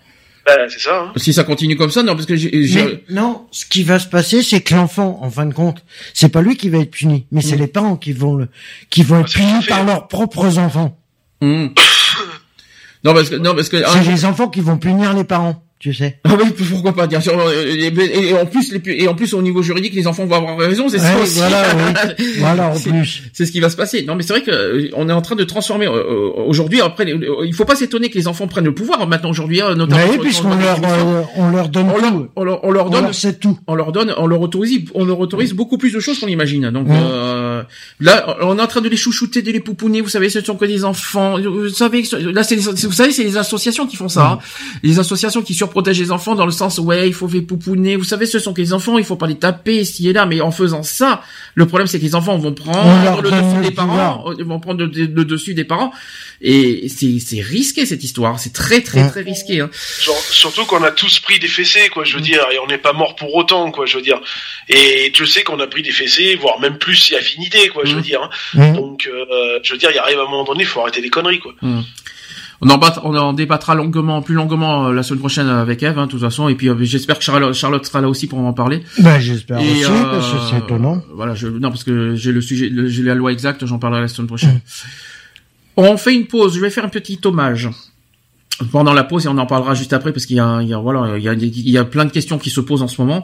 Ben, 0.47 0.57
c'est 0.69 0.79
ça. 0.79 1.01
Hein. 1.01 1.13
Si 1.17 1.33
ça 1.33 1.43
continue 1.43 1.75
comme 1.75 1.91
ça, 1.91 2.01
non, 2.01 2.15
parce 2.15 2.25
que 2.25 2.35
j'ai, 2.35 3.03
non, 3.11 3.45
ce 3.51 3.65
qui 3.65 3.83
va 3.83 3.99
se 3.99 4.07
passer, 4.07 4.41
c'est 4.41 4.61
que 4.61 4.73
l'enfant, 4.73 5.19
en 5.21 5.29
fin 5.29 5.45
de 5.45 5.53
compte, 5.53 5.83
c'est 6.15 6.29
pas 6.29 6.41
lui 6.41 6.55
qui 6.55 6.69
va 6.69 6.79
être 6.79 6.91
puni, 6.91 7.27
mais 7.31 7.41
c'est 7.41 7.57
Mm. 7.57 7.59
les 7.59 7.67
parents 7.67 7.95
qui 7.95 8.11
vont 8.13 8.35
le, 8.35 8.47
qui 8.89 9.03
vont 9.03 9.19
être 9.19 9.27
ce 9.27 9.37
qu'il 9.37 9.45
punis 9.45 9.65
par 9.67 9.83
leurs 9.83 10.07
propres 10.07 10.57
enfants. 10.57 10.97
Hmm. 11.41 11.67
non, 13.03 13.13
parce 13.13 13.29
que, 13.29 13.35
non, 13.35 13.53
parce 13.53 13.69
que, 13.69 13.77
C'est 13.85 14.09
les 14.09 14.25
enfants 14.25 14.47
qui 14.47 14.61
vont 14.61 14.77
punir 14.77 15.13
les 15.13 15.25
parents, 15.25 15.61
tu 15.79 15.93
sais. 15.93 16.17
Ah 16.23 16.31
oui, 16.39 16.45
pourquoi 16.71 16.93
pas, 16.93 17.05
bien 17.07 17.21
sûr. 17.21 17.33
Et, 17.51 18.33
en 18.33 18.45
plus, 18.47 18.71
les, 18.73 18.79
pu- 18.79 18.99
et 18.99 19.07
en 19.07 19.13
plus, 19.13 19.33
au 19.35 19.41
niveau 19.43 19.61
juridique, 19.61 19.93
les 19.93 20.07
enfants 20.07 20.25
vont 20.25 20.35
avoir 20.35 20.57
raison, 20.57 20.89
c'est 20.89 20.97
ça 20.99 21.17
aussi. 21.21 21.37
voilà, 21.39 21.63
oui. 22.17 22.25
Voilà, 22.39 22.69
en 22.69 22.75
C'est- 22.75 22.89
plus. 22.89 23.23
C'est 23.33 23.45
ce 23.45 23.51
qui 23.51 23.59
va 23.59 23.69
se 23.69 23.75
passer. 23.77 24.03
Non, 24.03 24.15
mais 24.15 24.23
c'est 24.23 24.33
vrai 24.33 24.41
que 24.41 24.49
euh, 24.51 24.89
on 24.95 25.07
est 25.07 25.13
en 25.13 25.21
train 25.21 25.35
de 25.35 25.43
transformer 25.43 25.85
euh, 25.87 25.91
euh, 25.91 26.31
aujourd'hui. 26.47 26.81
Après, 26.81 27.05
les- 27.05 27.15
il 27.45 27.53
faut 27.53 27.65
pas 27.65 27.75
s'étonner 27.75 28.09
que 28.09 28.17
les 28.17 28.27
enfants 28.27 28.47
prennent 28.47 28.65
le 28.65 28.73
pouvoir 28.73 29.05
maintenant 29.07 29.29
aujourd'hui, 29.29 29.61
hein, 29.61 29.75
notamment. 29.75 30.01
Oui, 30.09 30.17
puisqu'on 30.19 30.55
leur, 30.55 30.79
euh, 30.83 31.21
on 31.35 31.49
leur 31.51 31.69
donne 31.69 31.89
on 31.89 31.97
leur, 32.01 32.11
tout. 32.11 32.27
on 32.35 32.43
leur, 32.43 32.63
on 32.63 32.71
leur 32.71 32.85
On 32.87 32.89
donne, 32.89 33.03
leur 33.03 33.13
sait 33.15 33.33
tout. 33.33 33.59
on 33.67 33.75
leur 33.75 33.91
donne, 33.91 34.13
on 34.17 34.25
leur 34.25 34.41
autorise, 34.41 34.81
on 34.95 35.05
leur 35.05 35.19
autorise 35.19 35.53
beaucoup 35.53 35.77
plus 35.77 35.93
de 35.93 35.99
choses 35.99 36.19
qu'on 36.19 36.27
imagine. 36.27 36.71
Donc 36.71 36.87
euh, 36.89 37.36
là, 37.99 38.37
on 38.41 38.57
est 38.57 38.61
en 38.61 38.67
train 38.67 38.81
de 38.81 38.89
les 38.89 38.97
chouchouter, 38.97 39.41
de 39.41 39.51
les 39.51 39.59
pouponner. 39.59 40.01
Vous 40.01 40.09
savez, 40.09 40.29
ce 40.29 40.41
sont 40.41 40.55
que 40.55 40.65
des 40.65 40.83
enfants. 40.85 41.39
Vous 41.39 41.69
savez, 41.69 42.03
là, 42.33 42.43
c'est, 42.43 42.55
les- 42.55 42.61
vous 42.61 42.91
savez, 42.91 43.11
c'est 43.11 43.23
les 43.23 43.37
associations 43.37 43.87
qui 43.87 43.95
font 43.95 44.09
ça. 44.09 44.25
hein. 44.25 44.39
Les 44.83 44.99
associations 44.99 45.41
qui 45.41 45.53
surprotègent 45.53 45.99
les 45.99 46.11
enfants 46.11 46.35
dans 46.35 46.45
le 46.45 46.51
sens, 46.51 46.77
ouais, 46.79 47.07
il 47.07 47.13
faut 47.13 47.27
les 47.27 47.41
pouponner. 47.41 47.95
Vous 47.95 48.03
savez, 48.03 48.25
ce 48.25 48.39
sont 48.39 48.53
que 48.53 48.61
les 48.61 48.73
enfants, 48.73 48.97
il 48.97 49.05
faut 49.05 49.15
pas 49.15 49.27
les 49.27 49.37
taper 49.37 49.77
ici 49.81 50.07
et 50.09 50.13
là. 50.13 50.25
Mais 50.25 50.41
en 50.41 50.51
faisant 50.51 50.83
ça, 50.83 51.21
le 51.55 51.65
problème, 51.65 51.87
c'est 51.87 51.99
que 51.99 52.03
les 52.05 52.15
enfants 52.15 52.37
vont 52.37 52.49
On 52.49 52.53
prendre 52.53 53.21
le 53.21 53.29
dessus 53.31 53.61
des 53.69 53.71
parents, 53.75 54.31
ils 54.37 54.45
vont 54.45 54.59
prendre 54.59 54.83
le, 54.83 54.87
le 54.91 55.25
dessus 55.25 55.53
des 55.53 55.63
parents. 55.65 55.91
Et 56.41 56.87
c'est, 56.89 57.17
c'est 57.19 57.41
risqué 57.41 57.85
cette 57.85 58.03
histoire. 58.03 58.39
C'est 58.39 58.53
très, 58.53 58.81
très, 58.81 59.09
très 59.09 59.21
risqué. 59.21 59.59
Hein. 59.61 59.69
Genre, 60.03 60.15
surtout 60.17 60.65
qu'on 60.65 60.83
a 60.83 60.91
tous 60.91 61.19
pris 61.19 61.39
des 61.39 61.47
fessées, 61.47 61.89
quoi, 61.91 62.03
je 62.03 62.15
veux 62.15 62.21
dire, 62.21 62.45
et 62.51 62.59
on 62.59 62.67
n'est 62.67 62.77
pas 62.77 62.93
mort 62.93 63.15
pour 63.15 63.33
autant, 63.35 63.71
quoi, 63.71 63.85
je 63.85 63.97
veux 63.97 64.03
dire. 64.03 64.19
Et 64.69 65.11
je 65.15 65.25
sais 65.25 65.43
qu'on 65.43 65.59
a 65.59 65.67
pris 65.67 65.81
des 65.81 65.91
fessées, 65.91 66.35
voire 66.35 66.59
même 66.59 66.77
plus 66.77 66.95
si 66.95 67.15
affinité, 67.37 67.69
quoi, 67.69 67.83
je 67.85 67.91
veux 67.91 67.97
Mhm. 67.97 68.03
dire. 68.03 68.21
hein. 68.23 68.29
Mhm. 68.69 68.75
Donc, 68.75 69.09
euh, 69.11 69.59
je 69.63 69.73
veux 69.73 69.77
dire, 69.79 69.89
il 69.93 69.97
arrive 69.97 70.19
à 70.19 70.23
un 70.23 70.25
moment 70.29 70.43
donné, 70.43 70.61
il 70.61 70.65
faut 70.65 70.81
arrêter 70.81 71.01
les 71.01 71.09
conneries, 71.09 71.39
quoi. 71.39 71.53
On 72.59 72.69
en, 72.71 72.79
bat- 72.79 73.01
on 73.03 73.15
en 73.15 73.33
débattra 73.33 73.75
longuement, 73.75 74.23
plus 74.23 74.33
longuement 74.33 74.87
euh, 74.87 74.91
la 74.93 75.03
semaine 75.03 75.19
prochaine 75.19 75.47
avec 75.47 75.83
Eve, 75.83 75.99
hein, 75.99 76.07
de 76.07 76.11
toute 76.11 76.21
façon. 76.21 76.49
Et 76.49 76.55
puis 76.55 76.69
euh, 76.69 76.75
j'espère 76.81 77.19
que 77.19 77.23
Charlotte, 77.23 77.53
Charlotte 77.53 77.85
sera 77.85 78.01
là 78.01 78.09
aussi 78.09 78.25
pour 78.25 78.39
en 78.39 78.51
parler. 78.51 78.81
Ben, 78.97 79.19
j'espère 79.19 79.59
aussi, 79.59 79.83
euh, 79.85 80.03
parce 80.09 80.31
que 80.31 80.37
c'est 80.49 80.57
étonnant. 80.57 81.03
Voilà, 81.13 81.35
je, 81.35 81.47
non 81.47 81.69
parce 81.69 81.83
que 81.83 82.15
j'ai 82.15 82.31
le 82.31 82.41
sujet, 82.41 82.71
j'ai 82.87 83.03
la 83.03 83.13
loi 83.13 83.31
exacte, 83.31 83.63
j'en 83.67 83.77
parlerai 83.77 84.01
la 84.01 84.07
semaine 84.07 84.25
prochaine. 84.27 84.59
On 85.75 85.97
fait 85.97 86.15
une 86.15 86.25
pause. 86.25 86.55
Je 86.55 86.59
vais 86.59 86.71
faire 86.71 86.83
un 86.85 86.89
petit 86.89 87.19
hommage 87.25 87.69
pendant 88.71 88.93
la 88.93 89.03
pause 89.03 89.25
et 89.25 89.29
on 89.29 89.37
en 89.37 89.45
parlera 89.45 89.73
juste 89.75 89.93
après 89.93 90.11
parce 90.13 90.25
qu'il 90.25 90.35
y 90.37 90.39
a, 90.39 90.61
il 90.61 90.67
y 90.67 90.73
a 90.73 90.79
voilà, 90.79 91.17
il 91.17 91.23
y 91.23 91.29
a, 91.29 91.33
il 91.33 91.69
y 91.69 91.77
a 91.77 91.85
plein 91.85 92.05
de 92.05 92.11
questions 92.11 92.37
qui 92.37 92.49
se 92.49 92.59
posent 92.59 92.81
en 92.81 92.87
ce 92.87 92.99
moment. 93.01 93.23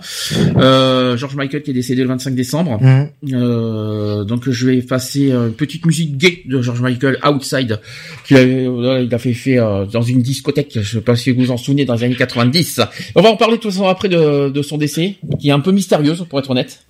Euh, 0.57 1.17
George 1.17 1.35
Michael 1.35 1.63
qui 1.63 1.71
est 1.71 1.73
décédé 1.73 2.03
le 2.03 2.07
25 2.09 2.35
décembre. 2.35 2.79
Mhm. 2.81 3.09
Euh, 3.33 4.23
donc 4.23 4.49
je 4.49 4.67
vais 4.67 4.81
passer 4.81 5.31
euh, 5.31 5.47
une 5.47 5.53
petite 5.53 5.85
musique 5.85 6.17
gay 6.17 6.41
de 6.45 6.61
George 6.61 6.81
Michael, 6.81 7.17
Outside, 7.25 7.79
qu'il 8.25 8.37
avait, 8.37 8.65
il 9.05 9.09
a 9.13 9.17
fait 9.17 9.33
fait 9.33 9.57
euh, 9.59 9.85
dans 9.85 10.01
une 10.01 10.21
discothèque, 10.21 10.77
je 10.81 10.97
sais 10.97 11.01
pas 11.01 11.15
si 11.15 11.31
vous 11.31 11.41
vous 11.45 11.51
en 11.51 11.57
souvenez, 11.57 11.85
dans 11.85 11.95
les 11.95 12.03
années 12.03 12.15
90. 12.15 12.81
On 13.15 13.21
va 13.21 13.29
en 13.29 13.35
parler 13.37 13.57
de 13.57 13.61
toute 13.61 13.71
façon 13.71 13.87
après 13.87 14.09
de, 14.09 14.49
de 14.49 14.61
son 14.61 14.77
décès, 14.77 15.15
qui 15.39 15.49
est 15.49 15.51
un 15.51 15.59
peu 15.59 15.71
mystérieuse 15.71 16.25
pour 16.29 16.39
être 16.39 16.49
honnête. 16.51 16.85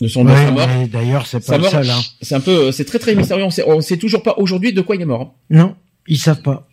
De 0.00 0.08
son 0.08 0.26
Ouais, 0.26 0.50
mort. 0.50 0.66
d'ailleurs, 0.92 1.24
c'est 1.26 1.44
pas 1.46 1.56
le 1.56 1.62
mort, 1.62 1.70
seul, 1.70 1.88
hein. 1.88 2.00
c'est 2.20 2.34
un 2.34 2.40
peu, 2.40 2.72
c'est 2.72 2.84
très 2.84 2.98
très 2.98 3.14
mystérieux. 3.14 3.44
On 3.44 3.50
sait, 3.50 3.62
on 3.66 3.80
sait 3.80 3.96
toujours 3.96 4.22
pas 4.24 4.34
aujourd'hui 4.38 4.72
de 4.72 4.80
quoi 4.80 4.96
il 4.96 5.02
est 5.02 5.06
mort. 5.06 5.20
hein? 5.22 5.30
Non, 5.50 5.76
ils 6.08 6.18
savent 6.18 6.42
pas. 6.42 6.66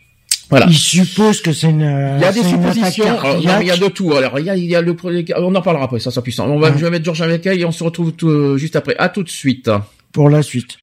Voilà. 0.52 0.68
Ils 0.70 0.76
supposent 0.78 1.42
que 1.42 1.52
c'est 1.54 1.70
une. 1.70 1.80
Il 2.18 2.22
y 2.22 2.26
a 2.26 2.32
des 2.32 2.42
une 2.42 2.46
attaque 2.66 2.74
suppositions. 2.76 3.06
Alors, 3.06 3.36
non, 3.42 3.54
mais 3.58 3.62
il 3.62 3.68
y 3.68 3.72
a 3.72 3.78
de 3.78 3.88
tout. 3.88 4.14
Alors, 4.14 4.38
il 4.38 4.46
y 4.46 4.50
a, 4.50 4.56
il 4.56 4.66
y 4.66 4.76
a 4.76 4.82
le, 4.82 4.96
on 5.38 5.56
en 5.56 5.62
parlera 5.62 5.86
après. 5.86 6.00
Ça, 6.00 6.12
ça 6.12 6.22
puissant. 6.22 6.48
On 6.48 6.60
va, 6.60 6.68
Ouais. 6.70 6.74
je 6.78 6.84
vais 6.86 6.92
mettre 6.92 7.06
George 7.06 7.24
Michael 7.24 7.60
et 7.60 7.66
on 7.66 7.72
se 7.72 7.84
retrouve 7.84 8.12
tout, 8.12 8.30
euh, 8.30 8.58
juste 8.58 8.76
après. 8.76 8.96
À 9.00 9.10
tout 9.10 9.24
de 9.24 9.30
suite. 9.30 9.72
Pour 10.12 10.30
la 10.30 10.44
suite. 10.44 10.78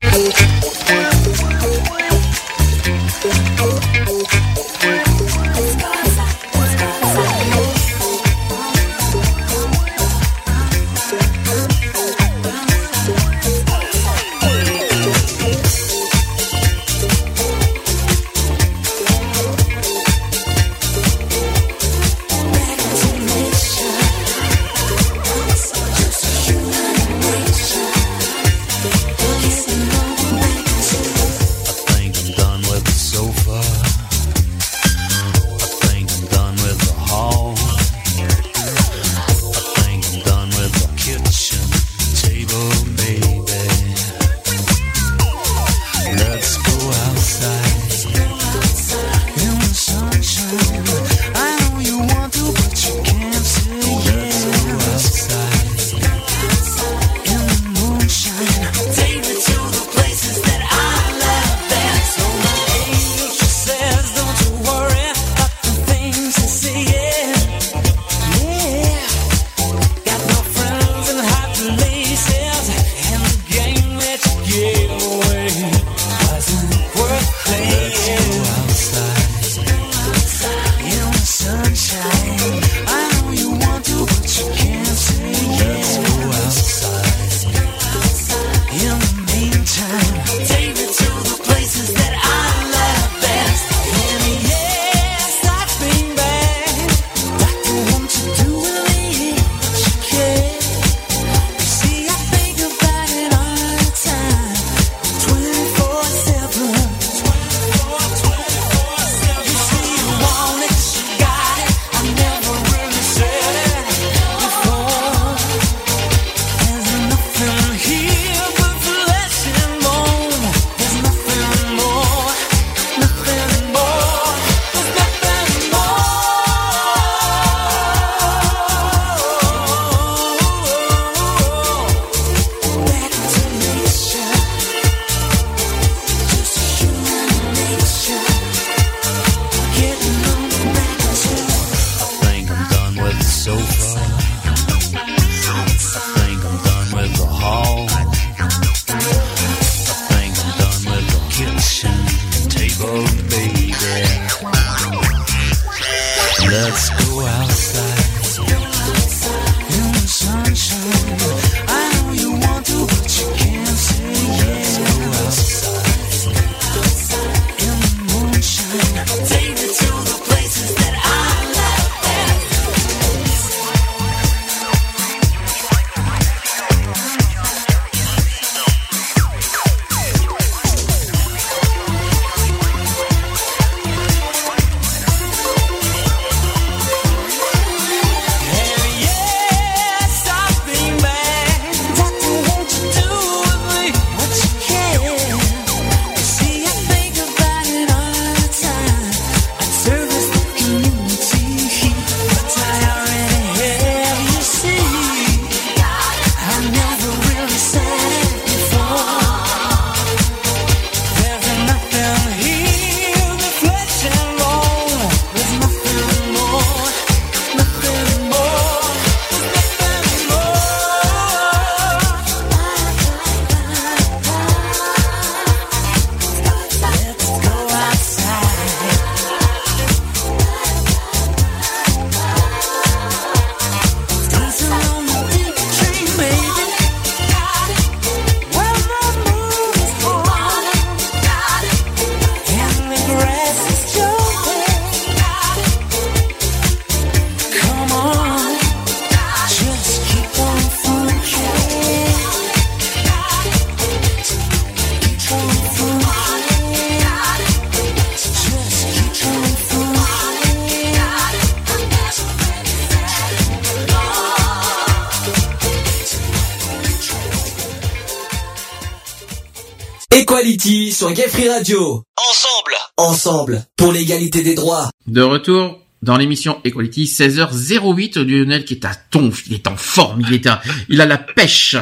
Equality 270.38 270.92
sur 270.92 271.12
Gay 271.12 271.26
Free 271.26 271.48
Radio. 271.48 272.04
Ensemble. 272.16 272.76
Ensemble. 272.96 273.64
Pour 273.76 273.92
l'égalité 273.92 274.42
des 274.42 274.54
droits. 274.54 274.88
De 275.08 275.20
retour 275.20 275.80
dans 276.00 276.16
l'émission 276.16 276.60
Equality, 276.62 277.06
16h08, 277.06 278.20
Lionel 278.20 278.64
qui 278.64 278.74
est 278.74 278.84
à 278.84 278.94
tonf, 278.94 279.42
il 279.48 279.54
est 279.54 279.66
en 279.66 279.76
forme, 279.76 280.22
il 280.28 280.34
est 280.34 280.46
à, 280.46 280.62
il 280.88 281.00
a 281.00 281.06
la 281.06 281.18
pêche. 281.18 281.74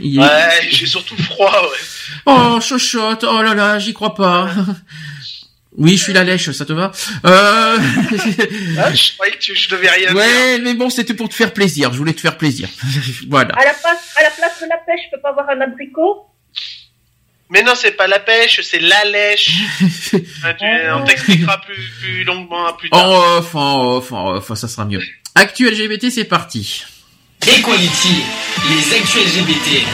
Il 0.00 0.18
Ouais, 0.18 0.26
j'ai 0.70 0.86
surtout 0.86 1.16
froid, 1.22 1.52
ouais. 1.52 1.78
Oh, 2.26 2.58
chochotte, 2.60 3.22
oh 3.22 3.42
là 3.42 3.54
là, 3.54 3.78
j'y 3.78 3.94
crois 3.94 4.16
pas. 4.16 4.50
Oui, 5.76 5.96
je 5.96 6.02
suis 6.02 6.12
la 6.12 6.24
lèche, 6.24 6.50
ça 6.50 6.64
te 6.64 6.72
va? 6.72 6.90
Euh... 7.24 7.78
ah, 8.78 8.92
Je 8.92 9.12
croyais 9.14 9.34
que 9.34 9.38
tu, 9.38 9.54
je 9.54 9.68
devais 9.68 9.88
rien 9.88 10.12
Ouais, 10.16 10.58
mais 10.58 10.74
bon, 10.74 10.90
c'était 10.90 11.14
pour 11.14 11.28
te 11.28 11.34
faire 11.34 11.52
plaisir. 11.52 11.92
Je 11.92 11.98
voulais 11.98 12.14
te 12.14 12.20
faire 12.20 12.36
plaisir. 12.36 12.68
voilà. 13.28 13.54
À 13.54 13.64
la 13.64 13.74
place, 13.74 14.14
à 14.16 14.24
la 14.24 14.30
place 14.30 14.60
de 14.60 14.66
la 14.68 14.78
pêche, 14.78 15.02
je 15.06 15.14
peux 15.16 15.22
pas 15.22 15.28
avoir 15.28 15.48
un 15.50 15.60
abricot? 15.60 16.24
Mais 17.50 17.62
non, 17.62 17.72
c'est 17.74 17.92
pas 17.92 18.06
la 18.06 18.18
pêche, 18.18 18.60
c'est 18.62 18.80
la 18.80 19.04
lèche. 19.04 19.52
on 20.94 21.04
t'expliquera 21.04 21.60
plus, 21.60 21.90
plus 22.00 22.24
longuement 22.24 22.72
plus 22.74 22.90
tard. 22.90 23.06
Oh, 23.08 23.38
enfin, 23.38 23.72
enfin, 23.96 24.36
enfin, 24.36 24.54
ça 24.54 24.68
sera 24.68 24.84
mieux. 24.84 25.00
Actu 25.34 25.70
LGBT, 25.70 26.10
c'est 26.10 26.24
parti. 26.24 26.84
Equality, 27.46 28.22
les 28.68 28.96
actus 28.96 29.24
LGBT. 29.24 29.84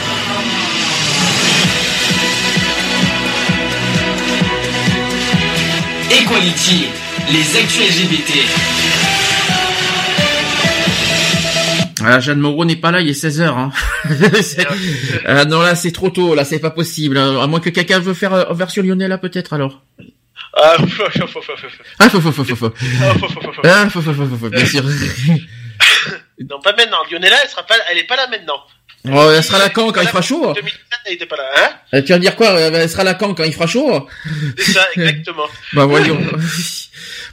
Equality, 6.11 6.87
les 7.31 7.57
actus 7.57 7.81
LGBT. 7.81 8.74
Ah, 12.05 12.19
Jeanne 12.19 12.39
Moreau 12.39 12.65
n'est 12.65 12.75
pas 12.75 12.91
là, 12.91 13.01
il 13.01 13.09
est 13.09 13.23
16h. 13.23 13.43
Hein. 13.43 13.71
ah, 15.25 15.45
non, 15.45 15.61
là, 15.61 15.75
c'est 15.75 15.91
trop 15.91 16.09
tôt, 16.09 16.35
là, 16.35 16.45
c'est 16.45 16.59
pas 16.59 16.69
possible. 16.69 17.17
Hein. 17.17 17.41
À 17.41 17.47
moins 17.47 17.59
que 17.59 17.69
quelqu'un 17.69 17.99
veut 17.99 18.13
faire 18.13 18.33
euh, 18.33 18.53
version 18.53 18.83
Lionel, 18.83 19.17
peut-être, 19.21 19.53
alors. 19.53 19.81
Ah, 20.53 20.75
faut, 20.79 20.87
faut, 20.87 21.27
faut, 21.27 21.41
faut. 21.41 21.53
Ah, 21.99 22.09
faut, 22.09 22.21
faut, 22.21 22.31
faut, 22.31 22.43
faut, 22.43 22.55
faut. 22.55 22.73
Ah, 23.63 23.89
faut, 23.89 24.01
faut, 24.01 24.13
faut, 24.13 24.25
faut, 24.37 24.49
bien 24.49 24.65
sûr. 24.65 24.83
non, 26.49 26.59
pas 26.61 26.75
maintenant. 26.75 26.99
Lionella, 27.09 27.37
elle 27.43 27.49
sera 27.49 27.63
pas, 27.63 27.75
elle 27.91 27.97
est 27.97 28.07
pas 28.07 28.15
là 28.15 28.27
maintenant. 28.29 28.61
Oh, 29.11 29.31
elle 29.31 29.43
sera 29.43 29.59
là 29.59 29.69
quand, 29.69 29.91
quand 29.91 30.01
il 30.01 30.07
fera 30.07 30.21
chaud 30.21 30.53
2007, 30.55 30.79
elle 31.05 31.13
était 31.13 31.25
pas 31.27 31.35
là, 31.35 31.43
hein 31.57 31.69
euh, 31.93 32.01
Tu 32.01 32.11
vas 32.11 32.17
dire 32.17 32.35
quoi 32.35 32.59
Elle 32.59 32.89
sera 32.89 33.03
là 33.03 33.13
quand, 33.13 33.35
quand 33.35 33.43
il 33.43 33.53
fera 33.53 33.67
chaud 33.67 34.07
C'est 34.57 34.71
ça, 34.71 34.87
exactement. 34.95 35.45
bah 35.73 35.85
voyons. 35.85 36.19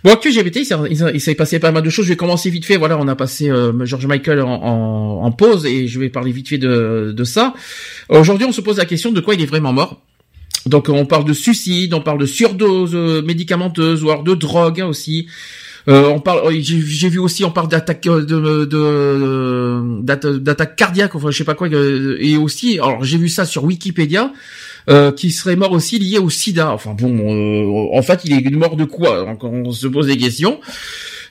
Bon, 0.05 0.17
QGBT, 0.17 0.67
il 0.91 1.21
s'est, 1.21 1.35
passé 1.35 1.59
pas 1.59 1.73
mal 1.73 1.83
de 1.83 1.91
choses. 1.91 2.07
Je 2.07 2.11
vais 2.11 2.17
commencer 2.17 2.51
vite 2.51 2.65
fait. 2.65 2.77
Voilà, 2.77 2.99
on 2.99 3.09
a 3.09 3.17
passé 3.17 3.51
euh, 3.51 3.85
George 3.85 4.07
Michael 4.07 4.41
en, 4.41 4.49
en, 4.49 5.25
en, 5.25 5.33
pause 5.33 5.67
et 5.67 5.89
je 5.89 6.01
vais 6.01 6.09
parler 6.09 6.33
vite 6.33 6.49
fait 6.49 6.59
de, 6.59 7.13
de 7.17 7.25
ça. 7.25 7.55
Aujourd'hui, 8.09 8.47
on 8.47 8.53
se 8.53 8.61
pose 8.61 8.79
la 8.79 8.85
question 8.85 9.13
de 9.13 9.21
quoi 9.21 9.35
il 9.35 9.43
est 9.43 9.47
vraiment 9.47 9.73
mort. 9.73 10.01
Donc, 10.67 10.89
on 10.89 11.07
parle 11.07 11.25
de 11.25 11.33
suicide, 11.33 11.93
on 11.95 12.01
parle 12.01 12.19
de 12.19 12.27
surdose 12.27 12.95
euh, 12.95 13.23
médicamenteuse, 13.23 14.03
voire 14.03 14.23
de 14.23 14.35
drogue 14.35 14.81
hein, 14.81 14.87
aussi. 14.87 15.27
Euh, 15.89 16.09
on 16.09 16.21
parle, 16.21 16.43
oh, 16.45 16.51
j'ai 16.53 17.09
vu 17.09 17.19
aussi, 17.19 17.45
on 17.45 17.51
parle 17.51 17.69
d'attaque 17.69 18.07
euh, 18.07 18.25
de, 18.25 18.65
de, 18.65 20.39
d'attaque 20.39 20.77
cardiaque, 20.77 21.15
enfin 21.17 21.31
je 21.33 21.39
sais 21.39 21.45
pas 21.45 21.55
quoi, 21.55 21.69
euh, 21.69 22.17
et 22.21 22.37
aussi, 22.37 22.79
alors 22.79 23.03
j'ai 23.03 23.19
vu 23.19 23.29
ça 23.29 23.45
sur 23.45 23.65
Wikipédia, 23.65 24.33
euh, 24.89 25.12
qui 25.12 25.31
serait 25.31 25.57
mort 25.57 25.73
aussi 25.73 25.99
lié 25.99 26.19
au 26.19 26.31
SIDA. 26.31 26.70
Enfin 26.73 26.94
bon, 26.94 27.91
en 27.97 28.02
fait, 28.02 28.20
il 28.25 28.33
est 28.33 28.51
mort 28.51 28.77
de 28.77 28.85
quoi 28.85 29.25
Donc, 29.25 29.44
On 29.44 29.73
se 29.73 29.86
pose 29.86 30.07
des 30.07 30.17
questions. 30.17 30.61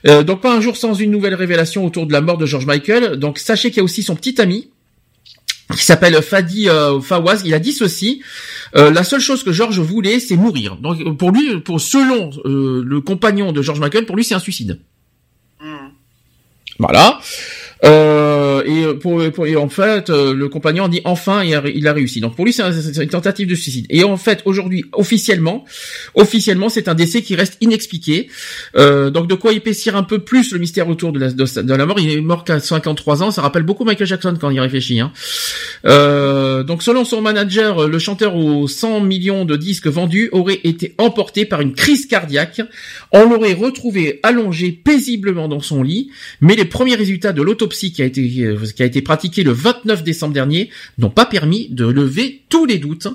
donc 0.04 0.40
pas 0.40 0.54
un 0.54 0.60
jour 0.60 0.76
sans 0.76 0.94
une 0.94 1.10
nouvelle 1.10 1.34
révélation 1.34 1.84
autour 1.84 2.06
de 2.06 2.12
la 2.12 2.20
mort 2.20 2.38
de 2.38 2.46
George 2.46 2.66
Michael. 2.66 3.16
Donc 3.16 3.38
sachez 3.38 3.70
qu'il 3.70 3.78
y 3.78 3.80
a 3.80 3.84
aussi 3.84 4.02
son 4.02 4.16
petit 4.16 4.40
ami 4.40 4.70
qui 5.76 5.84
s'appelle 5.84 6.20
Fadi 6.22 6.68
Fawaz. 7.02 7.42
Il 7.44 7.54
a 7.54 7.58
dit 7.58 7.72
ceci 7.72 8.22
euh, 8.74 8.90
la 8.90 9.04
seule 9.04 9.20
chose 9.20 9.42
que 9.42 9.52
George 9.52 9.78
voulait, 9.80 10.18
c'est 10.18 10.36
mourir. 10.36 10.76
Donc 10.76 11.16
pour 11.18 11.30
lui, 11.30 11.60
pour 11.60 11.80
selon 11.80 12.30
euh, 12.44 12.82
le 12.84 13.00
compagnon 13.00 13.52
de 13.52 13.60
George 13.60 13.80
Michael, 13.80 14.06
pour 14.06 14.16
lui 14.16 14.24
c'est 14.24 14.34
un 14.34 14.40
suicide. 14.40 14.80
Hmm. 15.60 15.90
Voilà. 16.78 17.20
Euh, 17.84 18.62
et, 18.64 18.94
pour, 18.94 19.22
pour, 19.32 19.46
en 19.56 19.68
fait, 19.68 20.08
euh, 20.08 20.34
le 20.34 20.48
compagnon 20.48 20.86
dit 20.88 21.00
enfin 21.04 21.42
il 21.42 21.88
a, 21.88 21.92
réussi. 21.92 22.20
Donc 22.20 22.36
pour 22.36 22.44
lui, 22.44 22.52
c'est 22.52 22.62
une 23.02 23.08
tentative 23.08 23.48
de 23.48 23.54
suicide. 23.54 23.86
Et 23.90 24.04
en 24.04 24.16
fait, 24.16 24.42
aujourd'hui, 24.44 24.84
officiellement, 24.92 25.64
officiellement, 26.14 26.68
c'est 26.68 26.88
un 26.88 26.94
décès 26.94 27.22
qui 27.22 27.34
reste 27.34 27.56
inexpliqué. 27.60 28.28
Euh, 28.76 29.10
donc 29.10 29.26
de 29.26 29.34
quoi 29.34 29.52
épaissir 29.52 29.96
un 29.96 30.04
peu 30.04 30.20
plus 30.20 30.52
le 30.52 30.58
mystère 30.58 30.88
autour 30.88 31.12
de 31.12 31.18
la, 31.18 31.30
de, 31.30 31.74
la 31.74 31.86
mort. 31.86 31.98
Il 31.98 32.10
est 32.10 32.20
mort 32.20 32.44
qu'à 32.44 32.60
53 32.60 33.22
ans. 33.22 33.30
Ça 33.30 33.42
rappelle 33.42 33.64
beaucoup 33.64 33.84
Michael 33.84 34.06
Jackson 34.06 34.36
quand 34.40 34.50
il 34.50 34.60
réfléchit. 34.60 35.00
Hein. 35.00 35.12
Euh, 35.84 36.62
donc 36.62 36.82
selon 36.82 37.04
son 37.04 37.20
manager, 37.20 37.88
le 37.88 37.98
chanteur 37.98 38.36
aux 38.36 38.68
100 38.68 39.00
millions 39.00 39.44
de 39.44 39.56
disques 39.56 39.88
vendus 39.88 40.28
aurait 40.32 40.60
été 40.62 40.94
emporté 40.98 41.44
par 41.44 41.60
une 41.60 41.74
crise 41.74 42.06
cardiaque. 42.06 42.60
On 43.10 43.28
l'aurait 43.28 43.54
retrouvé 43.54 44.20
allongé 44.22 44.70
paisiblement 44.70 45.48
dans 45.48 45.60
son 45.60 45.82
lit, 45.82 46.10
mais 46.40 46.54
les 46.54 46.64
premiers 46.64 46.94
résultats 46.94 47.32
de 47.32 47.42
l'autopsie 47.42 47.71
qui 47.72 48.02
a 48.02 48.04
été 48.04 48.22
euh, 48.40 48.58
qui 48.74 48.82
a 48.82 48.86
été 48.86 49.02
pratiquée 49.02 49.42
le 49.42 49.52
29 49.52 50.02
décembre 50.02 50.34
dernier 50.34 50.70
n'ont 50.98 51.10
pas 51.10 51.26
permis 51.26 51.68
de 51.70 51.86
lever 51.86 52.42
tous 52.48 52.66
les 52.66 52.78
doutes. 52.78 53.08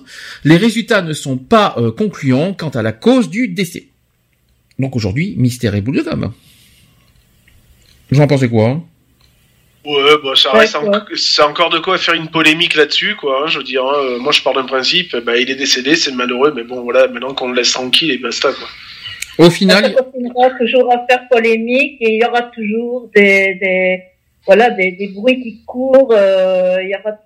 Les 0.43 0.57
résultats 0.57 1.01
ne 1.01 1.13
sont 1.13 1.37
pas 1.37 1.75
euh, 1.77 1.91
concluants 1.91 2.53
quant 2.53 2.69
à 2.69 2.81
la 2.81 2.91
cause 2.91 3.29
du 3.29 3.47
décès. 3.47 3.87
Donc 4.79 4.95
aujourd'hui, 4.95 5.35
mystère 5.37 5.75
et 5.75 5.81
boule 5.81 5.97
de 5.97 6.01
gomme. 6.03 6.33
Vous 8.11 8.21
en 8.21 8.27
pensez 8.27 8.49
quoi 8.49 8.69
hein? 8.69 8.83
Ouais, 9.85 10.15
bah 10.21 10.31
ça 10.35 10.51
reste 10.51 10.77
c'est 11.15 11.43
encore 11.43 11.69
de 11.69 11.79
quoi 11.79 11.97
faire 11.97 12.13
une 12.13 12.27
polémique 12.27 12.75
là-dessus, 12.75 13.15
quoi. 13.15 13.43
Hein, 13.43 13.47
je 13.47 13.59
veux 13.59 13.63
dire, 13.63 13.85
hein. 13.85 13.95
euh, 13.95 14.19
moi 14.19 14.33
je 14.33 14.41
pars 14.41 14.53
d'un 14.53 14.65
principe, 14.65 15.15
bah, 15.15 15.37
il 15.37 15.49
est 15.49 15.55
décédé, 15.55 15.95
c'est 15.95 16.11
malheureux, 16.11 16.51
mais 16.53 16.63
bon 16.63 16.81
voilà, 16.81 17.07
maintenant 17.07 17.33
qu'on 17.33 17.49
le 17.49 17.55
laisse 17.55 17.71
tranquille 17.71 18.11
et 18.11 18.17
basta, 18.17 18.51
quoi. 18.51 18.67
Au 19.37 19.49
final, 19.49 19.83
ça 19.83 20.03
continuera 20.03 20.49
toujours 20.59 20.91
à 20.91 21.05
faire 21.07 21.27
polémique 21.29 21.97
et 22.01 22.15
il 22.15 22.21
y 22.21 22.25
aura 22.25 22.41
toujours 22.41 23.09
des 23.15 24.01
voilà, 24.47 24.71
des, 24.71 24.93
des 24.93 25.09
bruits 25.09 25.41
qui 25.43 25.61
courent. 25.65 26.13
Euh, 26.13 26.81
y 26.81 26.95
aura, 26.95 27.17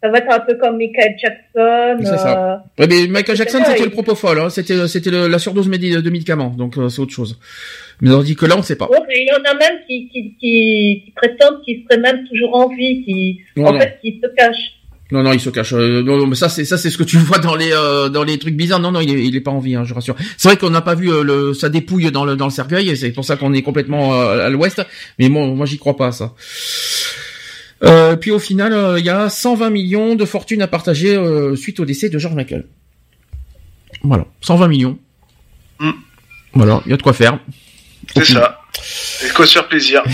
ça 0.00 0.08
va 0.10 0.18
être 0.18 0.30
un 0.30 0.40
peu 0.40 0.54
comme 0.54 0.76
Michael 0.76 1.16
Jackson. 1.20 1.98
C'est 2.00 2.18
ça. 2.18 2.62
Euh, 2.78 2.86
mais 2.88 3.08
Michael 3.08 3.36
Jackson, 3.36 3.58
c'était 3.66 3.84
le 3.84 3.90
propofol, 3.90 4.38
hein, 4.38 4.50
c'était 4.50 4.86
c'était 4.86 5.10
la 5.10 5.38
surdose 5.38 5.68
de 5.68 6.10
médicaments, 6.10 6.50
donc 6.50 6.78
euh, 6.78 6.88
c'est 6.88 7.00
autre 7.00 7.12
chose. 7.12 7.38
Mais 8.00 8.12
on 8.12 8.22
dit 8.22 8.36
que 8.36 8.46
là, 8.46 8.54
on 8.54 8.58
ne 8.58 8.62
sait 8.62 8.76
pas. 8.76 8.88
il 9.10 9.26
y 9.26 9.32
en 9.32 9.50
a 9.50 9.54
même 9.54 9.80
qui, 9.88 10.08
qui, 10.08 10.36
qui, 10.38 11.02
qui 11.04 11.12
prétendent 11.16 11.62
qu'ils 11.64 11.82
seraient 11.82 12.00
même 12.00 12.24
toujours 12.28 12.54
en 12.54 12.68
vie, 12.68 13.04
qui, 13.04 13.40
en 13.60 13.76
fait, 13.76 13.98
qui 14.00 14.20
se 14.22 14.28
cachent. 14.36 14.77
Non, 15.10 15.22
non, 15.22 15.32
il 15.32 15.40
se 15.40 15.48
cache. 15.48 15.72
Euh, 15.72 16.02
non, 16.02 16.18
non, 16.18 16.26
mais 16.26 16.34
ça, 16.34 16.48
c'est 16.48 16.64
ça, 16.64 16.76
c'est 16.76 16.90
ce 16.90 16.98
que 16.98 17.04
tu 17.04 17.16
vois 17.18 17.38
dans 17.38 17.56
les 17.56 17.72
euh, 17.72 18.08
dans 18.08 18.24
les 18.24 18.38
trucs 18.38 18.54
bizarres. 18.54 18.80
Non, 18.80 18.92
non, 18.92 19.00
il 19.00 19.10
est, 19.10 19.24
il 19.24 19.36
est 19.36 19.40
pas 19.40 19.50
en 19.50 19.58
vie, 19.58 19.74
hein, 19.74 19.84
je 19.84 19.94
rassure. 19.94 20.16
C'est 20.36 20.48
vrai 20.48 20.56
qu'on 20.58 20.70
n'a 20.70 20.82
pas 20.82 20.94
vu 20.94 21.10
euh, 21.10 21.22
le 21.22 21.54
sa 21.54 21.68
dépouille 21.68 22.10
dans 22.10 22.24
le 22.24 22.36
dans 22.36 22.44
le 22.44 22.50
cercueil, 22.50 22.90
et 22.90 22.96
c'est 22.96 23.10
pour 23.10 23.24
ça 23.24 23.36
qu'on 23.36 23.54
est 23.54 23.62
complètement 23.62 24.20
à 24.20 24.48
l'ouest. 24.50 24.82
Mais 25.18 25.28
moi, 25.28 25.46
moi, 25.46 25.66
j'y 25.66 25.78
crois 25.78 25.96
pas 25.96 26.08
à 26.08 26.12
ça. 26.12 26.34
puis 28.20 28.30
au 28.30 28.38
final, 28.38 28.98
il 28.98 29.04
y 29.04 29.10
a 29.10 29.30
120 29.30 29.70
millions 29.70 30.14
de 30.14 30.24
fortune 30.24 30.60
à 30.62 30.66
partager 30.66 31.18
suite 31.56 31.80
au 31.80 31.84
décès 31.84 32.10
de 32.10 32.18
George 32.18 32.34
Michael. 32.34 32.66
Voilà, 34.02 34.26
120 34.42 34.68
millions. 34.68 34.98
Mm. 35.80 35.90
Voilà, 36.52 36.82
il 36.86 36.90
y 36.90 36.92
a 36.92 36.96
de 36.96 37.02
quoi 37.02 37.14
faire. 37.14 37.38
C'est 38.14 38.24
ça. 38.24 38.60
Et 39.24 39.30
quoi 39.30 39.46
se 39.46 39.52
faire 39.54 39.68
plaisir. 39.68 40.02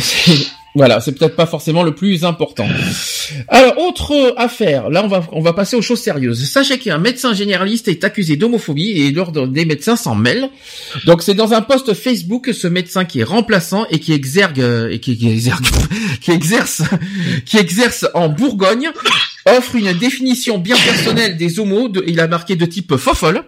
Voilà, 0.77 1.01
c'est 1.01 1.13
peut-être 1.17 1.37
pas 1.37 1.47
forcément 1.47 1.85
le 1.85 1.95
plus 1.95 2.25
important. 2.25 2.67
Alors, 3.47 3.79
autre 3.79 4.35
affaire, 4.37 4.91
là 4.91 5.05
on 5.05 5.09
va 5.09 5.25
on 5.31 5.41
va 5.41 5.53
passer 5.53 5.77
aux 5.77 5.83
choses 5.83 6.01
sérieuses. 6.01 6.45
Sachez 6.49 6.79
qu'un 6.79 6.99
médecin 6.99 7.33
généraliste 7.33 7.87
est 7.87 8.03
accusé 8.03 8.37
d'homophobie 8.37 8.91
et 8.91 9.13
l'ordre 9.13 9.47
des 9.47 9.65
médecins 9.65 9.95
s'en 9.95 10.17
mêle. 10.17 10.51
Donc 11.07 11.23
c'est 11.23 11.35
dans 11.35 11.53
un 11.55 11.63
post 11.63 11.95
Facebook 11.95 12.51
ce 12.53 12.67
médecin 12.67 13.05
qui 13.05 13.21
est 13.21 13.25
remplaçant 13.25 13.87
et 13.91 14.01
qui 14.01 14.13
exergue 14.13 14.91
et 14.91 14.99
qui, 15.01 15.13
exerce 16.33 18.07
en 18.15 18.29
Bourgogne 18.29 18.91
offre 19.47 19.77
une 19.77 19.93
définition 19.93 20.59
bien 20.59 20.77
personnelle 20.77 21.37
des 21.37 21.61
homos. 21.61 21.93
il 22.07 22.19
a 22.19 22.27
marqué 22.27 22.57
de 22.57 22.67
type 22.67 22.97
fofolle 22.97 23.45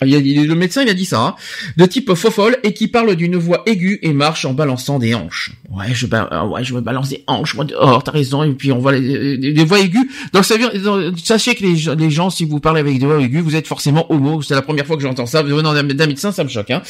le 0.00 0.54
médecin 0.54 0.82
il 0.82 0.88
a 0.88 0.94
dit 0.94 1.04
ça, 1.04 1.20
hein, 1.20 1.34
de 1.76 1.86
type 1.86 2.14
faux 2.14 2.30
et 2.62 2.72
qui 2.72 2.88
parle 2.88 3.14
d'une 3.16 3.36
voix 3.36 3.62
aiguë 3.66 3.98
et 4.02 4.12
marche 4.12 4.44
en 4.44 4.52
balançant 4.52 4.98
des 4.98 5.14
hanches. 5.14 5.52
Ouais, 5.70 5.92
je 5.92 6.06
euh, 6.06 6.80
balance 6.80 7.08
des 7.08 7.24
hanches, 7.26 7.54
moi 7.54 7.64
dehors, 7.64 8.02
t'as 8.04 8.12
raison. 8.12 8.42
Et 8.42 8.52
puis 8.52 8.72
on 8.72 8.78
voit 8.78 8.92
les, 8.92 9.64
voix 9.64 9.80
aiguës. 9.80 10.06
Donc 10.32 10.44
ça 10.44 10.56
veut 10.56 11.12
sachez 11.22 11.54
que 11.54 11.64
les, 11.64 11.94
les, 11.96 12.10
gens, 12.10 12.30
si 12.30 12.44
vous 12.44 12.60
parlez 12.60 12.80
avec 12.80 12.98
des 12.98 13.06
voix 13.06 13.20
aiguës, 13.20 13.42
vous 13.42 13.56
êtes 13.56 13.66
forcément 13.66 14.10
homo. 14.12 14.42
C'est 14.42 14.54
la 14.54 14.62
première 14.62 14.86
fois 14.86 14.96
que 14.96 15.02
j'entends 15.02 15.26
ça. 15.26 15.42
Venant 15.42 15.74
d'un 15.74 16.06
médecin, 16.06 16.32
ça 16.32 16.44
me 16.44 16.48
choque. 16.48 16.70
Hein. 16.70 16.82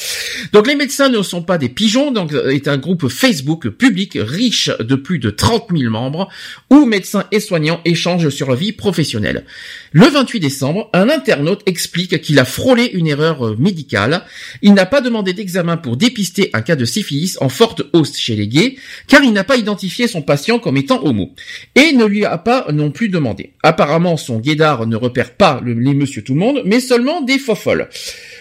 Donc 0.53 0.67
les 0.67 0.75
médecins 0.75 1.09
ne 1.09 1.21
sont 1.21 1.41
pas 1.41 1.57
des 1.57 1.69
pigeons. 1.69 2.11
Donc 2.11 2.33
euh, 2.33 2.49
est 2.49 2.67
un 2.67 2.77
groupe 2.77 3.07
Facebook 3.07 3.69
public 3.69 4.17
riche 4.19 4.69
de 4.79 4.95
plus 4.95 5.19
de 5.19 5.29
30 5.29 5.65
000 5.75 5.91
membres 5.91 6.29
où 6.69 6.85
médecins 6.85 7.25
et 7.31 7.39
soignants 7.39 7.81
échangent 7.85 8.29
sur 8.29 8.49
la 8.49 8.55
vie 8.55 8.73
professionnelle. 8.73 9.45
Le 9.91 10.05
28 10.05 10.39
décembre, 10.39 10.89
un 10.93 11.09
internaute 11.09 11.61
explique 11.65 12.21
qu'il 12.21 12.39
a 12.39 12.45
frôlé 12.45 12.91
une 12.97 13.07
erreur 13.07 13.45
euh, 13.45 13.55
médicale. 13.57 14.23
Il 14.61 14.73
n'a 14.73 14.85
pas 14.85 15.01
demandé 15.01 15.33
d'examen 15.33 15.77
pour 15.77 15.97
dépister 15.97 16.49
un 16.53 16.61
cas 16.61 16.75
de 16.75 16.85
syphilis 16.85 17.37
en 17.39 17.49
forte 17.49 17.83
hausse 17.93 18.17
chez 18.17 18.35
les 18.35 18.47
gays, 18.47 18.75
car 19.07 19.23
il 19.23 19.33
n'a 19.33 19.43
pas 19.43 19.57
identifié 19.57 20.07
son 20.07 20.21
patient 20.21 20.59
comme 20.59 20.77
étant 20.77 21.03
homo. 21.03 21.33
Et 21.75 21.93
ne 21.93 22.05
lui 22.05 22.25
a 22.25 22.37
pas 22.37 22.67
non 22.71 22.91
plus 22.91 23.09
demandé. 23.09 23.53
Apparemment, 23.63 24.17
son 24.17 24.39
guédard 24.39 24.87
ne 24.87 24.95
repère 24.95 25.33
pas 25.33 25.61
les 25.65 25.75
monsieur 25.93 26.23
tout 26.23 26.33
le 26.33 26.39
monde, 26.39 26.61
mais 26.65 26.79
seulement 26.79 27.21
des 27.21 27.39
fofolles. 27.39 27.89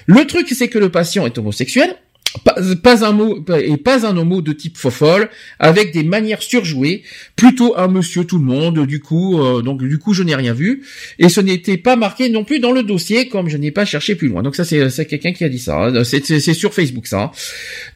Le 0.06 0.26
truc, 0.26 0.48
c'est 0.50 0.68
que 0.68 0.78
le 0.78 0.90
patient 0.90 1.26
est 1.26 1.38
homosexuel, 1.38 1.96
pas, 2.82 3.04
un 3.04 3.12
mot 3.12 3.44
et 3.60 3.76
pas 3.76 4.06
un 4.06 4.16
homo 4.16 4.42
de 4.42 4.52
type 4.52 4.76
fofolle 4.76 5.30
avec 5.58 5.92
des 5.92 6.04
manières 6.04 6.42
surjouées, 6.42 7.02
plutôt 7.34 7.76
un 7.76 7.88
monsieur 7.88 8.24
tout 8.24 8.38
le 8.38 8.44
monde. 8.44 8.86
Du 8.86 9.00
coup, 9.00 9.40
euh, 9.40 9.62
donc 9.62 9.82
du 9.82 9.98
coup, 9.98 10.14
je 10.14 10.22
n'ai 10.22 10.34
rien 10.34 10.52
vu 10.52 10.82
et 11.18 11.28
ce 11.28 11.40
n'était 11.40 11.76
pas 11.76 11.96
marqué 11.96 12.28
non 12.28 12.44
plus 12.44 12.58
dans 12.58 12.72
le 12.72 12.82
dossier 12.82 13.28
comme 13.28 13.48
je 13.48 13.56
n'ai 13.56 13.70
pas 13.70 13.84
cherché 13.84 14.14
plus 14.14 14.28
loin. 14.28 14.42
Donc 14.42 14.56
ça, 14.56 14.64
c'est 14.64 15.06
quelqu'un 15.06 15.32
qui 15.32 15.44
a 15.44 15.48
dit 15.48 15.58
ça. 15.58 15.86
Hein. 15.86 16.04
C'est 16.04 16.54
sur 16.54 16.74
Facebook 16.74 17.06
ça. 17.06 17.22
Hein. 17.22 17.30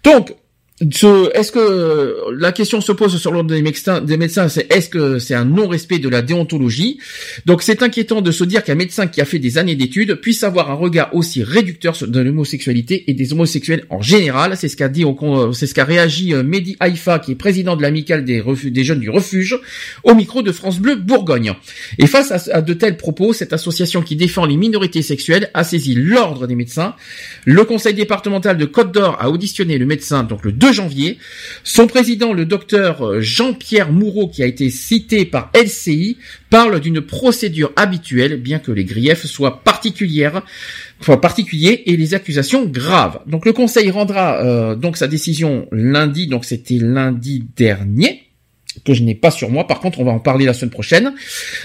Donc 0.05 0.34
est-ce 0.81 1.52
que 1.52 2.17
la 2.39 2.52
question 2.52 2.81
se 2.81 2.92
pose 2.92 3.18
sur 3.18 3.33
l'ordre 3.33 3.50
des 3.50 3.60
médecins, 3.60 4.00
des 4.00 4.17
médecins, 4.17 4.49
c'est 4.49 4.73
est-ce 4.73 4.89
que 4.89 5.18
c'est 5.18 5.34
un 5.34 5.44
non-respect 5.44 5.99
de 5.99 6.09
la 6.09 6.23
déontologie? 6.23 6.99
Donc 7.44 7.62
c'est 7.62 7.83
inquiétant 7.83 8.23
de 8.23 8.31
se 8.31 8.44
dire 8.44 8.65
qu'un 8.65 8.76
médecin 8.76 9.07
qui 9.07 9.20
a 9.20 9.26
fait 9.26 9.39
des 9.39 9.59
années 9.59 9.75
d'études 9.75 10.15
puisse 10.15 10.42
avoir 10.42 10.70
un 10.70 10.75
regard 10.75 11.15
aussi 11.15 11.42
réducteur 11.42 11.97
de 12.00 12.20
l'homosexualité 12.20 13.05
et 13.09 13.15
des 13.15 13.33
homosexuels 13.34 13.84
en 13.91 14.00
général. 14.00 14.57
C'est 14.57 14.68
ce 14.68 14.76
qu'a 14.76 14.89
dit, 14.89 15.05
c'est 15.52 15.67
ce 15.67 15.75
qu'a 15.75 15.84
réagi 15.84 16.33
euh, 16.33 16.42
Mehdi 16.42 16.76
Haïfa, 16.81 17.18
qui 17.18 17.33
est 17.33 17.36
président 17.36 17.76
de 17.76 17.83
l'amicale 17.83 18.25
des, 18.25 18.42
des 18.65 18.84
jeunes 18.84 19.00
du 19.00 19.10
refuge, 19.10 19.59
au 20.02 20.15
micro 20.15 20.41
de 20.41 20.50
France 20.50 20.78
Bleu 20.78 20.97
Bourgogne. 20.97 21.52
Et 21.99 22.07
face 22.07 22.49
à, 22.49 22.62
de 22.62 22.73
tels 22.73 22.97
propos, 22.97 23.34
cette 23.34 23.52
association 23.52 24.00
qui 24.00 24.17
défend 24.17 24.47
les 24.47 24.57
minorités 24.57 25.02
sexuelles 25.02 25.50
a 25.52 25.62
saisi 25.62 25.94
l'ordre 25.94 26.47
des 26.47 26.55
médecins. 26.55 26.94
Le 27.44 27.65
conseil 27.65 27.92
départemental 27.92 28.57
de 28.57 28.65
Côte 28.65 28.92
d'Or 28.92 29.18
a 29.20 29.28
auditionné 29.28 29.76
le 29.76 29.84
médecin 29.84 30.23
donc 30.23 30.42
le 30.44 30.52
2 30.52 30.70
janvier. 30.73 31.19
Son 31.65 31.87
président, 31.87 32.33
le 32.33 32.45
docteur 32.45 33.07
euh, 33.07 33.21
Jean-Pierre 33.21 33.93
Moureau, 33.93 34.29
qui 34.29 34.43
a 34.43 34.47
été 34.47 34.71
cité 34.71 35.25
par 35.25 35.51
LCI, 35.55 36.17
parle 36.49 36.81
d'une 36.81 37.01
procédure 37.01 37.73
habituelle, 37.77 38.37
bien 38.41 38.59
que 38.59 38.73
les 38.73 38.85
griefs 38.85 39.27
soient 39.27 39.63
particulières, 39.63 40.43
particuliers 41.21 41.83
et 41.87 41.97
les 41.97 42.15
accusations 42.15 42.67
graves. 42.67 43.21
Donc 43.27 43.47
le 43.47 43.53
Conseil 43.53 43.91
rendra 43.91 44.45
euh, 44.45 44.75
donc 44.75 44.97
sa 44.97 45.09
décision 45.09 45.67
lundi, 45.73 46.27
donc 46.27 46.45
c'était 46.45 46.79
lundi 46.79 47.45
dernier 47.57 48.30
que 48.85 48.95
je 48.95 49.03
n'ai 49.03 49.15
pas 49.15 49.31
sur 49.31 49.51
moi. 49.51 49.67
Par 49.67 49.81
contre, 49.81 50.01
on 50.01 50.05
va 50.05 50.13
en 50.13 50.19
parler 50.19 50.45
la 50.45 50.55
semaine 50.55 50.71
prochaine. 50.71 51.15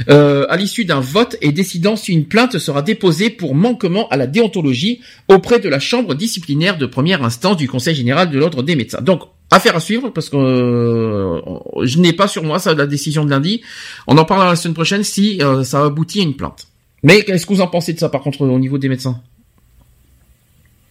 Euh, 0.09 0.45
à 0.50 0.58
l'issue 0.58 0.85
d'un 0.85 1.00
vote 1.00 1.38
et 1.42 1.51
décidant 1.51 1.95
si 1.95 2.14
une 2.14 2.25
plainte 2.25 2.58
sera 2.58 2.82
déposée 2.82 3.30
pour 3.30 3.56
manquement 3.56 4.08
à 4.09 4.17
la 4.17 4.27
déontologie 4.27 5.01
auprès 5.27 5.59
de 5.59 5.69
la 5.69 5.80
chambre 5.80 6.16
disciplinaire 6.16 6.77
de 6.77 6.85
première 6.85 7.24
instance 7.24 7.58
du 7.58 7.67
Conseil 7.67 7.95
général 7.95 8.30
de 8.30 8.40
l'ordre 8.40 8.64
des 8.64 8.75
médecins. 8.75 9.01
Donc, 9.01 9.24
affaire 9.51 9.75
à 9.75 9.80
suivre 9.80 10.09
parce 10.09 10.30
que 10.30 10.38
euh, 10.38 11.42
je 11.84 12.00
n'ai 12.00 12.14
pas 12.14 12.27
sur 12.27 12.43
moi 12.43 12.59
ça 12.59 12.74
la 12.74 12.88
décision 12.88 13.25
de 13.25 13.30
lundi. 13.30 13.61
On 14.08 14.17
en 14.17 14.25
parlera 14.25 14.50
la 14.50 14.56
semaine 14.56 14.74
prochaine 14.74 15.03
si 15.03 15.42
euh, 15.42 15.64
ça 15.64 15.85
aboutit 15.85 16.22
à 16.22 16.24
une 16.24 16.35
plainte. 16.35 16.67
Mais 17.03 17.24
qu'est-ce 17.24 17.45
que 17.45 17.53
vous 17.53 17.61
en 17.61 17.67
pensez 17.67 17.93
de 17.93 18.00
ça 18.00 18.09
par 18.09 18.22
contre 18.22 18.42
au 18.42 18.59
niveau 18.59 18.77
des 18.77 18.90
médecins? 18.90 19.22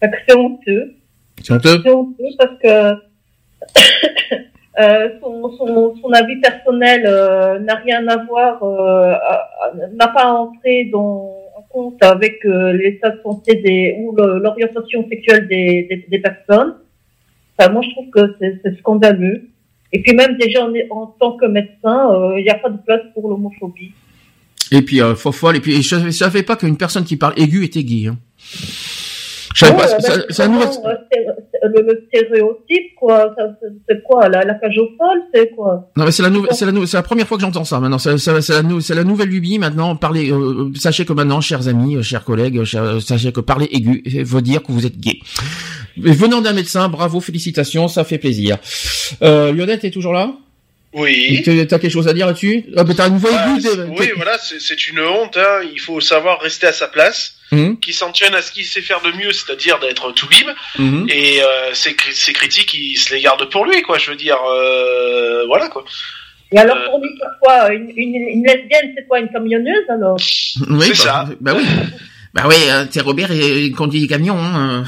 C'est 0.01 0.35
honteux. 0.35 0.93
C'est 1.41 1.53
honteux? 1.53 1.81
C'est 1.83 1.91
honteux 1.91 2.23
parce 2.37 2.59
que 2.61 3.05
Euh, 4.77 5.09
son, 5.21 5.49
son, 5.57 5.95
son, 6.01 6.09
avis 6.11 6.35
personnel 6.41 7.05
euh, 7.05 7.59
n'a 7.59 7.75
rien 7.75 8.05
à 8.09 8.17
voir, 8.25 8.61
euh, 8.61 9.13
n'a 9.93 10.09
pas 10.09 10.33
entré 10.33 10.89
dans, 10.91 11.33
en 11.55 11.61
compte 11.69 12.03
avec 12.03 12.43
l'état 12.43 13.11
de 13.11 13.21
santé 13.21 13.55
des, 13.55 13.95
ou 13.99 14.13
l'orientation 14.15 15.07
sexuelle 15.07 15.47
des, 15.47 15.87
des, 15.89 16.05
des 16.09 16.19
personnes. 16.19 16.75
Enfin, 17.57 17.71
moi, 17.71 17.83
je 17.83 17.91
trouve 17.91 18.09
que 18.09 18.35
c'est 18.39 18.77
scandaleux. 18.79 19.43
Et 19.93 20.01
puis 20.01 20.13
même 20.13 20.35
déjà 20.37 20.65
en, 20.65 20.73
en 20.89 21.07
tant 21.07 21.37
que 21.37 21.45
médecin, 21.45 22.33
il 22.37 22.43
n'y 22.43 22.49
a 22.49 22.55
pas 22.55 22.69
de 22.69 22.79
place 22.85 23.01
pour 23.13 23.29
l'homophobie. 23.29 23.93
Et 24.73 24.81
puis 24.81 24.99
folle. 25.15 25.55
Et 25.55 25.61
puis 25.61 25.81
je, 25.81 25.95
ne 25.95 26.11
savais 26.11 26.43
pas 26.43 26.57
qu'une 26.57 26.75
personne 26.75 27.05
qui 27.05 27.15
parle 27.15 27.33
aigu 27.37 27.63
était 27.63 27.83
gay. 27.83 28.07
Hein. 28.09 28.17
Je 28.37 29.65
savais 29.65 29.77
pas. 29.77 29.87
C'est 30.29 30.43
un 30.43 30.47
nouveau 30.49 30.65
le, 31.67 32.07
stéréotype, 32.07 32.95
quoi. 32.97 33.35
C'est 33.87 34.03
quoi 34.03 34.29
la, 34.29 34.43
la 34.43 34.53
cage 34.55 34.77
au 34.77 34.87
sol, 34.97 35.21
c'est 35.33 35.49
quoi? 35.51 35.91
Non, 35.95 36.05
mais 36.05 36.11
c'est 36.11 36.23
la 36.23 36.29
nouvelle, 36.29 36.53
c'est 36.53 36.65
la, 36.65 36.85
c'est 36.85 36.97
la 36.97 37.03
première 37.03 37.27
fois 37.27 37.37
que 37.37 37.41
j'entends 37.41 37.63
ça. 37.63 37.79
Maintenant, 37.79 37.97
c'est, 37.97 38.11
la, 38.11 38.41
c'est 38.41 38.95
la 38.95 39.03
nouvelle 39.03 39.29
lubie. 39.29 39.59
Maintenant, 39.59 39.95
parlez. 39.95 40.31
Euh, 40.31 40.71
sachez 40.75 41.05
que 41.05 41.13
maintenant, 41.13 41.41
chers 41.41 41.67
amis, 41.67 41.95
euh, 41.95 42.01
chers 42.01 42.23
collègues, 42.23 42.59
euh, 42.75 42.99
sachez 42.99 43.31
que 43.31 43.39
parler 43.39 43.67
aigu 43.71 44.03
veut 44.23 44.41
dire 44.41 44.63
que 44.63 44.71
vous 44.71 44.85
êtes 44.85 44.99
gay. 44.99 45.19
venant 45.97 46.41
d'un 46.41 46.53
médecin, 46.53 46.89
bravo, 46.89 47.19
félicitations, 47.19 47.87
ça 47.87 48.03
fait 48.03 48.17
plaisir. 48.17 48.57
Euh, 49.21 49.51
Lionel, 49.51 49.79
t'es 49.79 49.91
toujours 49.91 50.13
là? 50.13 50.33
Oui. 50.93 51.41
T'as 51.43 51.79
quelque 51.79 51.89
chose 51.89 52.07
à 52.07 52.13
dire 52.13 52.25
là-dessus? 52.25 52.65
Ah, 52.77 52.83
bah, 52.83 53.07
une 53.07 53.17
voix 53.17 53.31
bah, 53.31 53.57
Oui, 53.99 54.11
voilà, 54.15 54.37
c'est 54.39 54.87
une 54.87 55.01
honte. 55.01 55.37
Hein. 55.37 55.67
Il 55.73 55.79
faut 55.79 55.99
savoir 55.99 56.39
rester 56.39 56.67
à 56.67 56.71
sa 56.71 56.87
place. 56.87 57.34
Mmh. 57.51 57.75
Qui 57.75 57.93
s'en 57.93 58.11
tienne 58.11 58.33
à 58.33 58.41
ce 58.41 58.51
qu'il 58.51 58.65
sait 58.65 58.81
faire 58.81 59.01
de 59.01 59.11
mieux, 59.11 59.31
c'est-à-dire 59.31 59.79
d'être 59.79 60.11
tout 60.13 60.27
bim. 60.27 60.53
Mmh. 60.79 61.05
Et 61.09 61.43
euh, 61.43 61.73
ses, 61.73 61.93
critiques, 61.93 62.73
il 62.73 62.97
se 62.97 63.13
les 63.13 63.21
garde 63.21 63.49
pour 63.49 63.65
lui, 63.65 63.81
quoi. 63.83 63.97
Je 63.97 64.09
veux 64.09 64.17
dire, 64.17 64.37
euh, 64.47 65.45
voilà, 65.45 65.69
quoi. 65.69 65.85
Et 66.51 66.57
alors 66.57 66.77
pour 66.85 66.99
lui, 66.99 67.09
pourquoi 67.19 67.73
une, 67.73 67.91
une, 67.95 68.15
une 68.15 68.43
lesbienne, 68.43 68.93
c'est 68.95 69.07
quoi 69.07 69.19
une 69.19 69.29
camionneuse 69.29 69.89
alors? 69.89 70.17
Oui, 70.69 70.87
c'est 70.87 70.95
ça. 70.95 71.27
Bah 71.41 71.53
oui. 71.55 71.65
Bah 72.35 72.43
oui, 72.49 72.55
hein, 72.69 72.85
c'est 72.91 72.99
Robert, 72.99 73.31
il 73.31 73.71
conduit 73.71 74.01
des 74.01 74.07
camions. 74.07 74.37
Hein. 74.37 74.83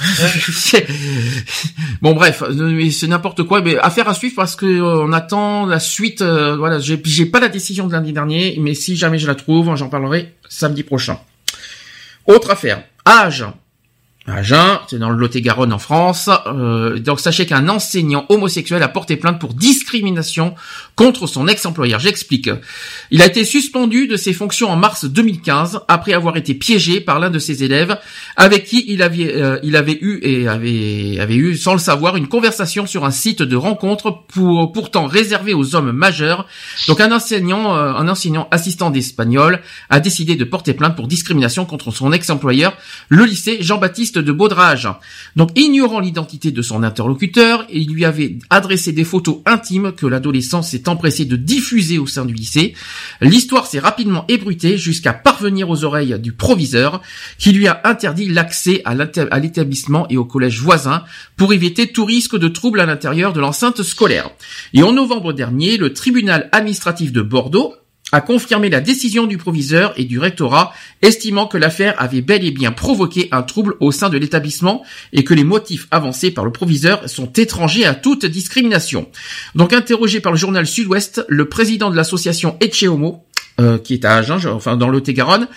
bon 2.02 2.12
bref, 2.12 2.44
c'est 2.92 3.08
n'importe 3.08 3.44
quoi. 3.44 3.62
Mais 3.62 3.78
affaire 3.78 4.10
à 4.10 4.14
suivre 4.14 4.36
parce 4.36 4.58
que 4.58 4.66
euh, 4.66 5.06
on 5.06 5.14
attend 5.14 5.66
la 5.66 5.80
suite. 5.80 6.22
Euh, 6.22 6.58
voilà, 6.58 6.80
j'ai 6.80 7.26
pas 7.26 7.40
la 7.40 7.48
décision 7.48 7.88
de 7.88 7.94
lundi 7.94 8.12
dernier, 8.12 8.58
mais 8.60 8.74
si 8.74 8.98
jamais 8.98 9.18
je 9.18 9.28
la 9.28 9.36
trouve, 9.36 9.74
j'en 9.78 9.88
parlerai 9.88 10.34
samedi 10.50 10.84
prochain. 10.84 11.20
Autre 12.28 12.52
affaire, 12.52 12.84
âge. 13.08 13.46
Agen, 14.28 14.80
c'est 14.90 15.00
dans 15.00 15.10
le 15.10 15.16
Lot-et-Garonne 15.16 15.72
en 15.72 15.80
France. 15.80 16.30
Euh, 16.48 17.00
donc 17.00 17.22
sachez 17.22 17.46
qu'un 17.46 17.70
enseignant 17.70 18.26
homosexuel 18.28 18.84
a 18.84 18.90
porté 18.90 19.16
plainte 19.16 19.40
pour 19.40 19.54
discrimination 19.54 20.54
contre 20.96 21.28
son 21.28 21.48
ex-employeur. 21.48 22.00
J'explique. 22.02 22.50
Il 23.10 23.22
a 23.22 23.26
été 23.26 23.46
suspendu 23.46 24.08
de 24.08 24.18
ses 24.18 24.34
fonctions 24.34 24.70
en 24.70 24.76
mars 24.76 25.06
2015 25.06 25.80
après 25.88 26.12
avoir 26.12 26.36
été 26.36 26.54
piégé 26.56 27.00
par 27.00 27.20
l'un 27.20 27.30
de 27.30 27.40
ses 27.40 27.64
élèves 27.64 27.98
avec 28.36 28.66
qui 28.66 28.84
il 28.90 29.02
avait 29.02 29.34
euh, 29.34 29.60
eu 29.64 30.20
et 30.22 30.48
avait 30.48 31.20
avait 31.20 31.36
eu 31.36 31.56
sans 31.56 31.74
le 31.74 31.80
savoir 31.80 32.18
une 32.18 32.28
conversation 32.28 32.86
sur 32.86 33.06
un 33.06 33.12
site 33.12 33.42
de 33.42 33.56
rencontre 33.56 34.24
pour 34.28 34.74
pourtant 34.74 35.06
réservé 35.06 35.54
aux 35.54 35.76
hommes 35.76 35.92
majeurs. 35.92 36.48
Donc 36.90 37.00
un 37.00 37.14
enseignant 37.14 37.76
euh, 37.76 37.94
un 37.94 38.10
enseignant 38.10 38.50
assistant 38.52 38.90
d'espagnol 38.90 39.62
a 39.90 40.02
décidé 40.02 40.36
de 40.36 40.44
porter 40.44 40.74
plainte 40.74 40.98
pour 40.98 41.08
discrimination 41.08 41.66
contre 41.66 41.92
son 41.92 42.12
ex-employeur, 42.12 42.76
le 43.08 43.24
lycée 43.24 43.60
Jean-Baptiste 43.62 44.17
de 44.18 44.32
Baudrage. 44.32 44.90
Donc, 45.36 45.52
ignorant 45.56 46.00
l'identité 46.00 46.52
de 46.52 46.62
son 46.62 46.84
interlocuteur, 46.84 47.66
il 47.72 47.92
lui 47.92 48.06
avait 48.06 48.38
adressé 48.50 48.92
des 48.92 49.04
photos 49.04 49.40
intimes 49.46 49.92
que 49.92 50.06
l'adolescent 50.06 50.62
s'est 50.62 50.90
empressé 50.90 51.26
de 51.26 51.36
diffuser 51.36 51.98
au 51.98 52.08
sein 52.08 52.26
du 52.26 52.34
lycée. 52.34 52.74
L'histoire 53.22 53.66
s'est 53.66 53.80
rapidement 53.80 54.26
ébruitée 54.28 54.78
jusqu'à 54.78 55.14
parvenir 55.14 55.70
aux 55.70 55.84
oreilles 55.84 56.20
du 56.20 56.32
proviseur, 56.32 57.02
qui 57.38 57.52
lui 57.52 57.68
a 57.68 57.82
interdit 57.84 58.30
l'accès 58.30 58.82
à 58.86 59.40
l'établissement 59.40 60.08
et 60.10 60.18
au 60.18 60.26
collège 60.26 60.62
voisin 60.62 61.04
pour 61.36 61.54
éviter 61.54 61.88
tout 61.88 62.06
risque 62.06 62.38
de 62.38 62.48
trouble 62.48 62.80
à 62.80 62.86
l'intérieur 62.86 63.34
de 63.34 63.40
l'enceinte 63.40 63.84
scolaire. 63.84 64.30
Et 64.74 64.84
en 64.84 64.94
novembre 64.94 65.34
dernier, 65.34 65.78
le 65.78 65.94
tribunal 65.94 66.50
administratif 66.52 67.12
de 67.12 67.22
Bordeaux 67.22 67.76
a 68.12 68.22
confirmé 68.22 68.70
la 68.70 68.80
décision 68.80 69.26
du 69.26 69.38
proviseur 69.38 69.94
et 69.98 70.06
du 70.06 70.20
rectorat, 70.20 70.74
estimant 71.02 71.48
que 71.48 71.58
l'affaire 71.58 71.96
avait 72.02 72.22
bel 72.22 72.46
et 72.46 72.52
bien 72.52 72.72
provoqué 72.72 73.28
un 73.32 73.42
trouble 73.42 73.76
au 73.80 73.92
sein 73.92 74.10
de 74.10 74.18
l'établissement 74.18 74.84
et 75.14 75.24
que 75.24 75.34
les 75.34 75.44
motifs 75.44 75.88
avancés 75.92 76.32
par 76.32 76.46
le 76.46 76.52
proviseur 76.52 77.10
sont 77.10 77.32
étrangers 77.34 77.86
à 77.86 77.94
toute 77.94 78.26
discrimination. 78.26 79.10
Donc 79.56 79.74
interrogé 79.74 80.20
par 80.20 80.32
le 80.32 80.38
journal 80.38 80.66
Sud-Ouest, 80.66 81.26
le 81.28 81.50
président 81.50 81.90
de 81.90 81.96
l'association 81.96 82.58
Etcheomo 82.62 83.27
euh, 83.60 83.80
qui 83.80 83.96
est 83.96 84.06
à 84.06 84.18
Agen, 84.18 84.38
enfin 84.46 84.78
dans 84.78 84.86
le 84.88 84.94
Lot-et-Garonne. 84.94 85.48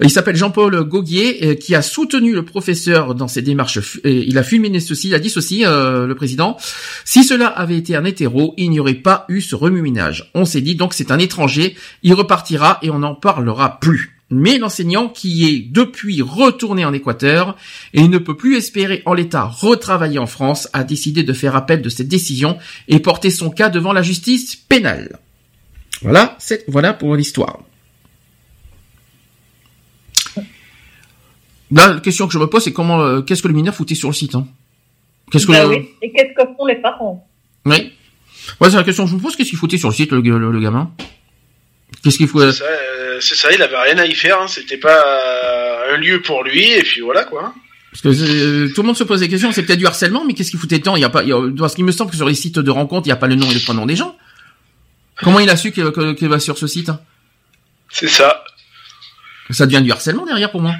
Il 0.00 0.10
s'appelle 0.10 0.34
Jean-Paul 0.34 0.82
Gauguier, 0.88 1.38
euh, 1.44 1.54
qui 1.54 1.76
a 1.76 1.82
soutenu 1.82 2.32
le 2.32 2.44
professeur 2.44 3.14
dans 3.14 3.28
ses 3.28 3.42
démarches. 3.42 3.78
il 4.04 4.36
a 4.38 4.42
fulminé 4.42 4.80
ceci, 4.80 5.06
il 5.06 5.14
a 5.14 5.20
dit 5.20 5.30
ceci, 5.30 5.64
euh, 5.64 6.08
le 6.08 6.14
président. 6.16 6.56
Si 7.04 7.22
cela 7.22 7.46
avait 7.46 7.76
été 7.76 7.94
un 7.94 8.04
hétéro, 8.04 8.54
il 8.56 8.70
n'y 8.70 8.80
aurait 8.80 8.94
pas 8.94 9.24
eu 9.28 9.40
ce 9.40 9.54
remue-ménage. 9.54 10.32
On 10.34 10.44
s'est 10.44 10.62
dit 10.62 10.74
donc 10.74 10.94
c'est 10.94 11.12
un 11.12 11.18
étranger, 11.20 11.76
il 12.02 12.14
repartira 12.14 12.80
et 12.82 12.90
on 12.90 12.98
n'en 12.98 13.14
parlera 13.14 13.78
plus. 13.78 14.18
Mais 14.30 14.58
l'enseignant 14.58 15.08
qui 15.08 15.48
est 15.48 15.60
depuis 15.70 16.22
retourné 16.22 16.84
en 16.84 16.92
Équateur 16.92 17.54
et 17.92 18.08
ne 18.08 18.18
peut 18.18 18.36
plus 18.36 18.56
espérer 18.56 19.02
en 19.06 19.14
l'état 19.14 19.44
retravailler 19.44 20.18
en 20.18 20.26
France 20.26 20.68
a 20.72 20.82
décidé 20.82 21.22
de 21.22 21.32
faire 21.32 21.54
appel 21.54 21.82
de 21.82 21.88
cette 21.88 22.08
décision 22.08 22.58
et 22.88 22.98
porter 22.98 23.30
son 23.30 23.50
cas 23.50 23.68
devant 23.68 23.92
la 23.92 24.02
justice 24.02 24.56
pénale. 24.56 25.20
Voilà, 26.04 26.36
c'est 26.38 26.64
voilà 26.68 26.92
pour 26.92 27.16
l'histoire. 27.16 27.60
Là, 31.70 31.94
la 31.94 32.00
question 32.00 32.26
que 32.26 32.32
je 32.32 32.38
me 32.38 32.46
pose, 32.46 32.62
c'est 32.62 32.72
comment, 32.72 33.00
euh, 33.00 33.22
qu'est-ce 33.22 33.42
que 33.42 33.48
le 33.48 33.54
mineur 33.54 33.74
foutait 33.74 33.94
sur 33.94 34.08
le 34.08 34.14
site 34.14 34.34
hein? 34.34 34.46
Qu'est-ce 35.32 35.46
que 35.46 35.52
bah 35.52 35.66
oui. 35.66 35.88
Et 36.02 36.12
qu'est-ce 36.12 36.34
que 36.34 36.54
font 36.56 36.66
les 36.66 36.76
parents? 36.76 37.26
Oui. 37.64 37.92
Ouais, 38.60 38.70
c'est 38.70 38.76
la 38.76 38.84
question 38.84 39.04
que 39.04 39.10
je 39.10 39.16
me 39.16 39.20
pose. 39.20 39.34
Qu'est-ce 39.34 39.48
qu'il 39.48 39.58
foutait 39.58 39.78
sur 39.78 39.88
le 39.88 39.94
site, 39.94 40.12
le, 40.12 40.20
le, 40.20 40.60
gamin? 40.60 40.92
Qu'est-ce 42.02 42.18
qu'il 42.18 42.28
faut 42.28 42.40
C'est 42.40 42.58
ça, 42.58 42.64
euh, 42.64 43.20
ça, 43.20 43.48
il 43.52 43.62
avait 43.62 43.76
rien 43.76 43.98
à 43.98 44.06
y 44.06 44.14
faire. 44.14 44.40
Hein. 44.40 44.46
C'était 44.46 44.76
pas 44.76 45.02
un 45.90 45.96
lieu 45.96 46.20
pour 46.20 46.44
lui, 46.44 46.70
et 46.70 46.82
puis 46.82 47.00
voilà 47.00 47.24
quoi. 47.24 47.54
Parce 47.90 48.02
que 48.02 48.08
euh, 48.08 48.72
tout 48.74 48.82
le 48.82 48.86
monde 48.88 48.96
se 48.96 49.04
pose 49.04 49.20
des 49.20 49.28
questions. 49.28 49.50
C'est 49.50 49.62
peut-être 49.62 49.78
du 49.78 49.86
harcèlement, 49.86 50.24
mais 50.24 50.34
qu'est-ce 50.34 50.50
qu'il 50.50 50.60
foutait 50.60 50.80
tant 50.80 50.96
Il 50.96 51.00
y 51.00 51.04
a 51.04 51.10
pas, 51.10 51.24
parce 51.56 51.74
qu'il 51.74 51.84
me 51.84 51.92
semble 51.92 52.10
que 52.10 52.16
sur 52.16 52.28
les 52.28 52.34
sites 52.34 52.58
de 52.58 52.70
rencontres, 52.70 53.06
il 53.06 53.08
n'y 53.08 53.12
a 53.12 53.16
pas 53.16 53.28
le 53.28 53.36
nom 53.36 53.50
et 53.50 53.54
le 53.54 53.60
prénom 53.60 53.86
des 53.86 53.96
gens. 53.96 54.16
Comment 55.22 55.40
il 55.40 55.50
a 55.50 55.56
su 55.56 55.72
qu'il 55.72 56.28
va 56.28 56.40
sur 56.40 56.58
ce 56.58 56.66
site 56.66 56.90
C'est 57.90 58.08
ça. 58.08 58.42
Ça 59.50 59.66
devient 59.66 59.82
du 59.82 59.92
harcèlement 59.92 60.24
derrière 60.24 60.50
pour 60.50 60.60
moi. 60.60 60.74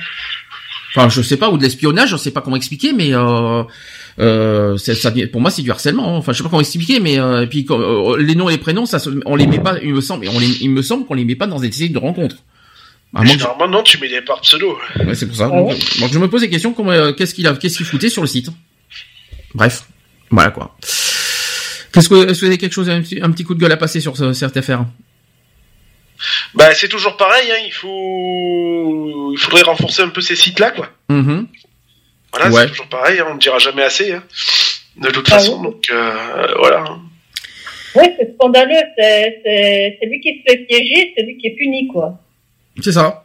Enfin, 0.96 1.08
je 1.08 1.22
sais 1.22 1.36
pas, 1.36 1.50
ou 1.50 1.58
de 1.58 1.62
l'espionnage, 1.62 2.10
je 2.10 2.16
sais 2.16 2.30
pas 2.30 2.40
comment 2.40 2.56
expliquer, 2.56 2.92
mais 2.92 3.14
euh, 3.14 3.64
euh, 4.20 4.76
ça, 4.78 5.10
pour 5.32 5.40
moi 5.40 5.50
c'est 5.50 5.62
du 5.62 5.70
harcèlement. 5.70 6.14
Hein. 6.14 6.18
Enfin, 6.18 6.32
je 6.32 6.38
sais 6.38 6.44
pas 6.44 6.48
comment 6.48 6.60
expliquer, 6.60 7.00
mais 7.00 7.18
euh, 7.18 7.42
et 7.42 7.46
puis 7.48 7.66
euh, 7.68 8.16
les 8.16 8.34
noms 8.36 8.48
et 8.48 8.52
les 8.52 8.58
prénoms, 8.58 8.86
ça, 8.86 8.98
on 9.26 9.34
les 9.34 9.46
met 9.46 9.58
pas. 9.58 9.78
Il 9.82 9.92
me 9.92 10.00
semble, 10.00 10.28
on 10.28 10.38
les, 10.38 10.62
il 10.62 10.70
me 10.70 10.82
semble 10.82 11.04
qu'on 11.04 11.14
les 11.14 11.24
met 11.24 11.34
pas 11.34 11.46
dans 11.48 11.58
des 11.58 11.72
sites 11.72 11.92
de 11.92 11.98
rencontres. 11.98 12.36
Généralement, 13.22 13.68
non, 13.68 13.82
tu 13.82 13.98
mets 13.98 14.08
des 14.08 14.22
par 14.22 14.40
pseudo. 14.40 14.76
Ouais, 15.04 15.14
c'est 15.14 15.26
pour 15.26 15.36
ça. 15.36 15.48
Donc, 15.48 15.72
je 16.12 16.18
me 16.18 16.28
pose 16.28 16.40
des 16.40 16.50
questions. 16.50 16.72
Comment, 16.72 16.90
euh, 16.90 17.12
qu'est-ce 17.12 17.34
qu'il 17.34 17.46
a, 17.46 17.54
qu'est-ce 17.54 17.76
qu'il 17.76 17.86
foutait 17.86 18.08
sur 18.08 18.22
le 18.22 18.28
site? 18.28 18.48
Bref, 19.54 19.84
voilà 20.30 20.50
quoi. 20.50 20.76
Qu'est-ce 21.94 22.08
que, 22.08 22.28
est-ce 22.28 22.40
que 22.40 22.46
vous 22.46 22.50
avez 22.50 22.58
quelque 22.58 22.72
chose, 22.72 22.90
un 22.90 23.00
petit, 23.00 23.20
un 23.22 23.30
petit 23.30 23.44
coup 23.44 23.54
de 23.54 23.60
gueule 23.60 23.72
à 23.72 23.76
passer 23.76 24.00
sur 24.00 24.16
cette 24.16 24.56
affaire? 24.56 24.84
Bah, 26.54 26.74
c'est 26.74 26.88
toujours 26.88 27.16
pareil, 27.16 27.50
hein, 27.50 27.62
il 27.64 27.72
faut, 27.72 29.32
il 29.32 29.38
faudrait 29.38 29.62
renforcer 29.62 30.02
un 30.02 30.08
peu 30.08 30.20
ces 30.20 30.36
sites-là, 30.36 30.72
quoi. 30.72 30.90
Mm-hmm. 31.10 31.46
Voilà, 32.32 32.50
c'est 32.50 32.68
toujours 32.68 32.88
pareil, 32.88 33.20
hein, 33.20 33.26
on 33.30 33.34
ne 33.34 33.38
dira 33.38 33.58
jamais 33.58 33.82
assez, 33.82 34.12
hein, 34.12 34.22
de 34.96 35.10
toute 35.10 35.28
ah 35.30 35.36
façon, 35.36 35.62
donc 35.62 35.86
euh, 35.90 36.46
voilà. 36.58 36.84
Oui, 37.94 38.04
c'est 38.18 38.34
scandaleux, 38.34 38.82
c'est 38.96 39.98
lui 40.02 40.20
qui 40.20 40.38
se 40.38 40.50
fait 40.50 40.58
piéger, 40.66 41.12
c'est 41.16 41.22
lui 41.22 41.38
qui 41.38 41.46
est 41.48 41.56
puni, 41.56 41.86
quoi. 41.88 42.20
C'est 42.82 42.92
ça. 42.92 43.23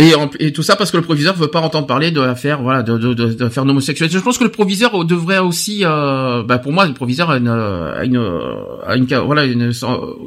Et, 0.00 0.12
et, 0.38 0.52
tout 0.52 0.62
ça 0.62 0.76
parce 0.76 0.92
que 0.92 0.96
le 0.96 1.02
proviseur 1.02 1.34
veut 1.34 1.48
pas 1.48 1.60
entendre 1.60 1.88
parler 1.88 2.12
de 2.12 2.20
l'affaire, 2.20 2.62
voilà, 2.62 2.84
de, 2.84 2.96
de, 2.96 3.14
de, 3.14 3.32
de. 3.32 3.48
Je 3.50 4.18
pense 4.20 4.38
que 4.38 4.44
le 4.44 4.50
proviseur 4.50 5.04
devrait 5.04 5.40
aussi, 5.40 5.80
euh, 5.84 6.44
bah 6.44 6.58
pour 6.58 6.70
moi, 6.70 6.86
le 6.86 6.94
proviseur 6.94 7.30
a 7.30 7.38
une, 7.38 7.48
a 7.48 8.04
une, 8.04 8.16
a 8.86 8.96
une, 8.96 9.06
voilà, 9.06 9.44
une, 9.44 9.72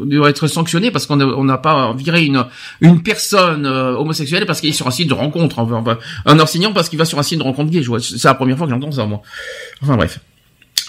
doit 0.03 0.29
être 0.29 0.47
sanctionné 0.47 0.91
parce 0.91 1.05
qu'on 1.05 1.43
n'a 1.45 1.57
pas 1.57 1.93
viré 1.93 2.25
une, 2.25 2.43
une 2.81 3.01
personne 3.01 3.65
euh, 3.65 3.95
homosexuelle 3.95 4.45
parce 4.45 4.59
qu'il 4.59 4.71
est 4.71 4.73
sur 4.73 4.87
un 4.87 4.91
site 4.91 5.07
de 5.07 5.13
rencontre, 5.13 5.65
un 6.25 6.39
enseignant 6.41 6.73
parce 6.73 6.89
qu'il 6.89 6.99
va 6.99 7.05
sur 7.05 7.17
un 7.17 7.23
site 7.23 7.39
de 7.39 7.43
rencontre 7.43 7.71
gay. 7.71 7.81
C'est 8.01 8.25
la 8.25 8.33
première 8.33 8.57
fois 8.57 8.67
que 8.67 8.73
j'entends 8.73 8.91
ça, 8.91 9.05
moi. 9.05 9.21
Enfin 9.81 9.95
bref. 9.95 10.19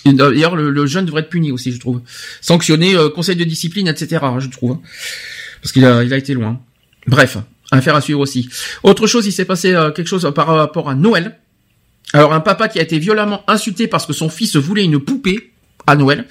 D'ailleurs, 0.04 0.56
le, 0.56 0.70
le, 0.70 0.86
jeune 0.86 1.06
devrait 1.06 1.20
être 1.20 1.30
puni 1.30 1.52
aussi, 1.52 1.70
je 1.70 1.78
trouve. 1.78 2.00
Sanctionné, 2.40 2.96
euh, 2.96 3.08
conseil 3.10 3.36
de 3.36 3.44
discipline, 3.44 3.86
etc. 3.86 4.24
Je 4.40 4.48
trouve, 4.48 4.78
parce 5.62 5.70
qu'il 5.70 5.84
a, 5.84 6.02
il 6.02 6.12
a 6.12 6.16
été 6.16 6.34
loin. 6.34 6.58
Bref. 7.06 7.38
Affaire 7.72 7.96
à 7.96 8.00
suivre 8.00 8.20
aussi. 8.20 8.48
Autre 8.82 9.06
chose, 9.06 9.26
il 9.26 9.32
s'est 9.32 9.46
passé 9.46 9.72
euh, 9.74 9.90
quelque 9.90 10.06
chose 10.06 10.30
par 10.34 10.46
rapport 10.46 10.88
à 10.88 10.94
Noël. 10.94 11.38
Alors 12.12 12.34
un 12.34 12.40
papa 12.40 12.68
qui 12.68 12.78
a 12.78 12.82
été 12.82 12.98
violemment 12.98 13.42
insulté 13.48 13.88
parce 13.88 14.06
que 14.06 14.12
son 14.12 14.28
fils 14.28 14.56
voulait 14.56 14.84
une 14.84 15.00
poupée 15.00 15.51
à 15.86 15.96
Noël. 15.96 16.26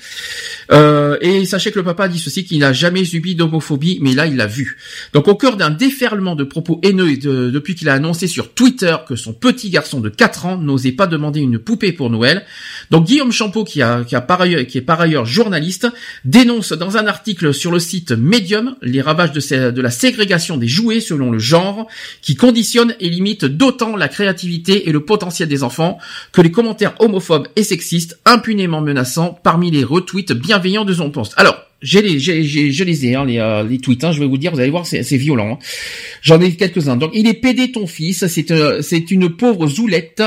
Euh, 0.71 1.17
et 1.21 1.45
sachez 1.45 1.71
que 1.71 1.79
le 1.79 1.83
papa 1.83 2.07
dit 2.07 2.19
ceci 2.19 2.45
qu'il 2.45 2.59
n'a 2.59 2.71
jamais 2.71 3.03
subi 3.03 3.35
d'homophobie, 3.35 3.99
mais 4.01 4.13
là 4.13 4.25
il 4.25 4.37
l'a 4.37 4.47
vu. 4.47 4.77
Donc 5.13 5.27
au 5.27 5.35
cœur 5.35 5.57
d'un 5.57 5.69
déferlement 5.69 6.35
de 6.35 6.43
propos 6.43 6.79
haineux 6.83 7.17
depuis 7.17 7.75
qu'il 7.75 7.89
a 7.89 7.93
annoncé 7.93 8.27
sur 8.27 8.53
Twitter 8.53 8.95
que 9.07 9.15
son 9.15 9.33
petit 9.33 9.69
garçon 9.69 9.99
de 9.99 10.09
4 10.09 10.45
ans 10.45 10.57
n'osait 10.57 10.93
pas 10.93 11.07
demander 11.07 11.41
une 11.41 11.59
poupée 11.59 11.91
pour 11.91 12.09
Noël. 12.09 12.45
Donc 12.89 13.05
Guillaume 13.05 13.31
Champeau, 13.31 13.63
qui, 13.63 13.81
a, 13.81 14.03
qui, 14.03 14.15
a 14.15 14.21
par 14.21 14.41
ailleurs, 14.41 14.65
qui 14.65 14.77
est 14.77 14.81
par 14.81 15.01
ailleurs 15.01 15.25
journaliste, 15.25 15.87
dénonce 16.23 16.71
dans 16.71 16.97
un 16.97 17.07
article 17.07 17.53
sur 17.53 17.71
le 17.71 17.79
site 17.79 18.11
Medium 18.11 18.75
les 18.81 19.01
ravages 19.01 19.31
de, 19.31 19.71
de 19.71 19.81
la 19.81 19.91
ségrégation 19.91 20.57
des 20.57 20.67
jouets 20.67 21.01
selon 21.01 21.31
le 21.31 21.39
genre, 21.39 21.87
qui 22.21 22.35
conditionne 22.35 22.95
et 22.99 23.09
limite 23.09 23.45
d'autant 23.45 23.95
la 23.95 24.07
créativité 24.07 24.87
et 24.87 24.91
le 24.91 25.03
potentiel 25.03 25.49
des 25.49 25.63
enfants 25.63 25.97
que 26.31 26.41
les 26.41 26.51
commentaires 26.51 26.93
homophobes 26.99 27.47
et 27.55 27.63
sexistes 27.63 28.19
impunément 28.25 28.81
menaçants 28.81 29.39
parmi 29.43 29.71
les 29.71 29.83
retweets 29.83 30.33
bien 30.33 30.59
de 30.85 30.93
son 30.93 31.09
poste. 31.11 31.33
Alors, 31.37 31.55
les, 31.81 32.19
je 32.19 32.83
les 32.83 33.05
ai, 33.05 33.15
hein, 33.15 33.25
les, 33.25 33.39
euh, 33.39 33.63
les 33.63 33.79
tweets. 33.79 34.03
Hein, 34.03 34.11
je 34.11 34.19
vais 34.19 34.27
vous 34.27 34.37
dire, 34.37 34.51
vous 34.51 34.59
allez 34.59 34.69
voir, 34.69 34.85
c'est, 34.85 35.01
violent. 35.17 35.53
Hein. 35.53 35.65
J'en 36.21 36.39
ai 36.39 36.55
quelques-uns. 36.55 36.95
Donc, 36.95 37.11
il 37.13 37.27
est 37.27 37.33
pédé 37.33 37.71
ton 37.71 37.87
fils. 37.87 38.27
C'est, 38.27 38.51
euh, 38.51 38.81
une 39.09 39.29
pauvre 39.29 39.67
zoulette, 39.67 40.23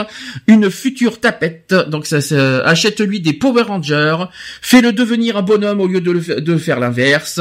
une 0.48 0.70
future 0.70 1.20
tapette. 1.20 1.74
Donc, 1.88 2.06
ça, 2.06 2.18
achète-lui 2.64 3.20
des 3.20 3.32
Power 3.32 3.62
Rangers. 3.62 4.16
Fais-le 4.60 4.92
devenir 4.92 5.36
un 5.36 5.42
bonhomme 5.42 5.80
au 5.80 5.86
lieu 5.86 6.00
de, 6.00 6.10
le, 6.10 6.40
de 6.40 6.56
faire 6.56 6.80
l'inverse. 6.80 7.40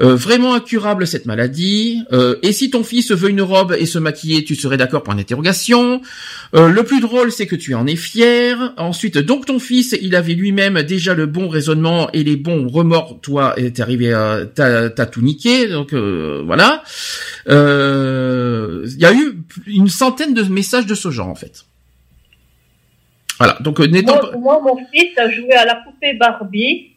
Euh, 0.00 0.16
vraiment 0.16 0.54
incurable 0.54 1.06
cette 1.06 1.26
maladie. 1.26 2.02
et 2.42 2.52
si 2.52 2.70
ton 2.70 2.82
fils 2.82 3.12
veut 3.12 3.30
une 3.30 3.42
robe 3.42 3.76
et 3.78 3.86
se 3.86 3.98
maquiller, 3.98 4.44
tu 4.44 4.54
serais 4.54 4.76
d'accord 4.76 5.02
pour 5.02 5.12
une 5.12 5.20
interrogation. 5.20 6.00
le 6.54 6.82
plus 6.82 7.00
drôle, 7.00 7.30
c'est 7.30 7.46
que 7.46 7.56
tu 7.56 7.74
en 7.74 7.86
es 7.86 7.96
fier. 7.96 8.72
Ensuite, 8.78 9.18
donc 9.18 9.46
ton 9.46 9.58
fils, 9.58 9.96
il 10.00 10.16
avait 10.16 10.34
lui-même 10.34 10.82
déjà 10.82 11.14
le 11.14 11.26
bon 11.26 11.48
raisonnement 11.48 12.10
et 12.12 12.24
les 12.24 12.36
bons 12.36 12.68
remords, 12.68 13.20
toi 13.20 13.49
est 13.56 13.80
arrivé, 13.80 14.12
à 14.12 14.40
t'as 14.54 15.06
tout 15.06 15.22
niqué, 15.22 15.68
donc 15.68 15.92
euh, 15.92 16.42
voilà. 16.44 16.82
Euh, 17.48 18.86
il 18.86 19.00
y 19.00 19.06
a 19.06 19.12
eu 19.12 19.42
une 19.66 19.88
centaine 19.88 20.34
de 20.34 20.42
messages 20.42 20.86
de 20.86 20.94
ce 20.94 21.10
genre 21.10 21.28
en 21.28 21.34
fait. 21.34 21.64
Voilà, 23.38 23.56
donc 23.60 23.80
euh, 23.80 23.86
moi, 23.88 24.32
moi, 24.38 24.60
mon 24.62 24.76
fils 24.92 25.16
a 25.18 25.30
joué 25.30 25.52
à 25.52 25.64
la 25.64 25.76
poupée 25.76 26.14
Barbie. 26.14 26.92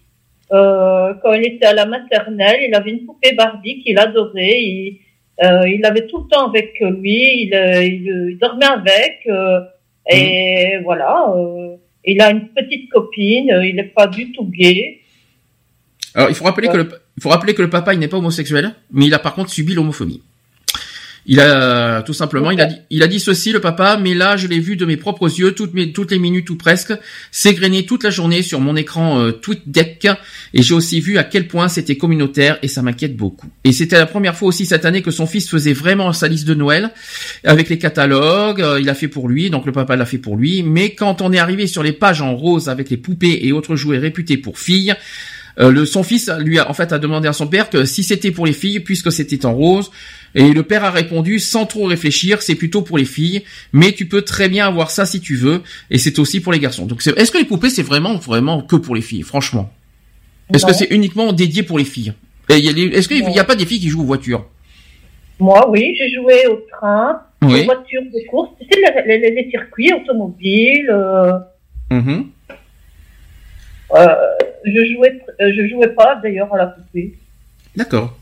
quand 0.50 1.34
il 1.34 1.46
était 1.46 1.66
à 1.66 1.74
la 1.74 1.86
maternelle, 1.86 2.60
il 2.68 2.76
avait 2.76 2.92
une 2.92 3.06
poupée 3.06 3.34
Barbie 3.34 3.82
qu'il 3.82 3.98
adorait. 3.98 4.62
Il, 4.62 5.00
il 5.42 5.80
l'avait 5.82 6.08
tout 6.08 6.24
le 6.24 6.28
temps 6.28 6.50
avec 6.50 6.80
lui. 6.82 7.48
Il, 7.48 7.54
il, 7.84 8.38
dormait 8.40 8.66
avec. 8.66 9.28
et 10.10 10.78
mhm. 10.78 10.84
voilà. 10.84 11.34
il 12.04 12.22
a 12.22 12.32
une 12.32 12.50
petite 12.50 12.90
copine. 12.90 13.62
Il 13.64 13.76
n'est 13.76 13.84
pas 13.84 14.08
du 14.08 14.32
tout 14.34 14.46
gay. 14.46 15.03
Alors, 16.16 16.30
il 16.30 16.36
faut 16.36 16.46
rappeler 16.46 16.68
que 16.68 16.78
le, 16.78 16.90
il 17.18 17.24
faut 17.24 17.30
rappeler 17.30 17.54
que 17.54 17.62
le 17.62 17.70
papa, 17.70 17.94
il 17.94 18.00
n'est 18.00 18.08
pas 18.08 18.18
homosexuel, 18.18 18.76
mais 18.92 19.06
il 19.06 19.14
a 19.14 19.20
par 19.20 19.34
contre 19.34 19.50
subi 19.50 19.74
l'homophobie. 19.74 20.22
Il 21.26 21.40
a 21.40 22.02
tout 22.02 22.14
simplement, 22.14 22.52
il 22.52 22.60
a 22.60 22.66
dit, 22.66 22.76
il 22.90 23.02
a 23.02 23.08
dit 23.08 23.20
ceci 23.20 23.54
le 23.54 23.62
papa, 23.62 23.98
mais 24.02 24.14
là 24.14 24.36
je 24.36 24.48
l'ai 24.48 24.60
vu 24.60 24.76
de 24.76 24.86
mes 24.86 24.98
propres 24.98 25.28
yeux 25.40 25.54
toutes 25.54 25.74
mes 25.74 25.94
toutes 25.94 26.12
les 26.12 26.20
minutes 26.20 26.50
ou 26.50 26.58
presque, 26.58 26.94
s'égrener 27.32 27.86
toute 27.86 28.04
la 28.04 28.10
journée 28.10 28.44
sur 28.44 28.60
mon 28.60 28.76
écran 28.76 29.22
euh, 29.22 29.32
TweetDeck, 29.32 30.08
et 30.54 30.62
j'ai 30.62 30.74
aussi 30.74 31.00
vu 31.00 31.18
à 31.18 31.24
quel 31.24 31.48
point 31.48 31.70
c'était 31.70 31.96
communautaire 31.96 32.60
et 32.62 32.68
ça 32.68 32.82
m'inquiète 32.82 33.16
beaucoup. 33.16 33.48
Et 33.64 33.72
c'était 33.72 33.98
la 33.98 34.06
première 34.06 34.36
fois 34.36 34.50
aussi 34.50 34.66
cette 34.66 34.84
année 34.84 35.02
que 35.02 35.12
son 35.12 35.26
fils 35.26 35.50
faisait 35.50 35.72
vraiment 35.72 36.12
sa 36.12 36.28
liste 36.28 36.46
de 36.46 36.56
Noël 36.56 36.92
avec 37.46 37.70
les 37.70 37.78
catalogues, 37.78 38.62
euh, 38.62 38.82
il 38.82 38.90
a 38.90 38.94
fait 38.94 39.08
pour 39.08 39.30
lui, 39.30 39.50
donc 39.50 39.66
le 39.66 39.72
papa 39.72 39.96
l'a 39.96 40.06
fait 40.06 40.18
pour 40.18 40.36
lui, 40.36 40.62
mais 40.62 40.94
quand 40.94 41.22
on 41.22 41.32
est 41.32 41.40
arrivé 41.40 41.68
sur 41.68 41.84
les 41.84 41.94
pages 41.94 42.22
en 42.22 42.36
rose 42.36 42.68
avec 42.68 42.90
les 42.90 42.98
poupées 42.98 43.40
et 43.44 43.54
autres 43.54 43.78
jouets 43.78 43.98
réputés 43.98 44.36
pour 44.36 44.60
filles, 44.60 44.94
euh, 45.60 45.72
le, 45.72 45.86
son 45.86 46.04
fils 46.04 46.32
lui 46.40 46.60
a 46.60 46.70
en 46.70 46.74
fait 46.74 46.92
a 46.92 47.00
demandé 47.00 47.28
à 47.28 47.34
son 47.34 47.48
père 47.48 47.70
que 47.70 47.86
si 47.86 48.04
c'était 48.04 48.32
pour 48.32 48.46
les 48.46 48.54
filles, 48.54 48.80
puisque 48.80 49.12
c'était 49.12 49.46
en 49.46 49.54
rose, 49.54 49.92
et 50.36 50.52
le 50.52 50.64
père 50.64 50.84
a 50.84 50.92
répondu 50.92 51.40
sans 51.40 51.66
trop 51.66 51.86
réfléchir, 51.86 52.42
c'est 52.42 52.56
plutôt 52.56 52.82
pour 52.82 52.98
les 52.98 53.06
filles, 53.06 53.44
mais 53.72 53.92
tu 53.92 54.08
peux 54.08 54.24
très 54.24 54.50
bien 54.50 54.66
avoir 54.68 54.90
ça 54.90 55.06
si 55.06 55.22
tu 55.22 55.36
veux, 55.36 55.62
et 55.92 55.98
c'est 55.98 56.18
aussi 56.20 56.40
pour 56.40 56.52
les 56.52 56.60
garçons. 56.60 56.86
Donc 56.86 57.06
est-ce 57.06 57.32
que 57.32 57.38
les 57.38 57.46
poupées 57.46 57.70
c'est 57.70 57.84
vraiment 57.84 58.16
vraiment 58.16 58.62
que 58.62 58.76
pour 58.76 58.96
les 58.96 59.02
filles, 59.02 59.24
franchement? 59.24 59.72
Est-ce 60.54 60.66
que 60.66 60.74
c'est 60.74 60.92
uniquement 60.92 61.34
dédié 61.34 61.64
pour 61.64 61.78
les 61.78 61.86
filles? 61.86 62.14
Est-ce 62.50 63.08
qu'il 63.08 63.26
n'y 63.26 63.40
a 63.40 63.44
pas 63.44 63.56
des 63.56 63.66
filles 63.66 63.80
qui 63.80 63.90
jouent 63.90 64.02
aux 64.02 64.06
voitures? 64.06 64.46
Moi 65.40 65.70
oui, 65.70 65.96
j'ai 65.98 66.10
joué 66.12 66.48
au 66.48 66.66
train, 66.72 67.22
aux 67.42 67.48
voitures 67.48 68.04
de 68.04 68.30
course, 68.30 68.50
tu 68.60 68.68
sais 68.72 68.80
les, 69.06 69.50
circuits 69.52 69.92
automobiles. 69.94 70.90
Euh... 70.90 71.34
Mm-hmm. 71.92 72.26
Euh, 73.96 74.16
je 74.66 74.94
jouais, 74.94 75.22
euh, 75.42 75.52
je 75.56 75.70
jouais 75.70 75.90
pas 75.90 76.16
d'ailleurs 76.22 76.54
à 76.54 76.58
la 76.58 76.68
poupée. 76.68 77.14
D'accord. 77.76 78.18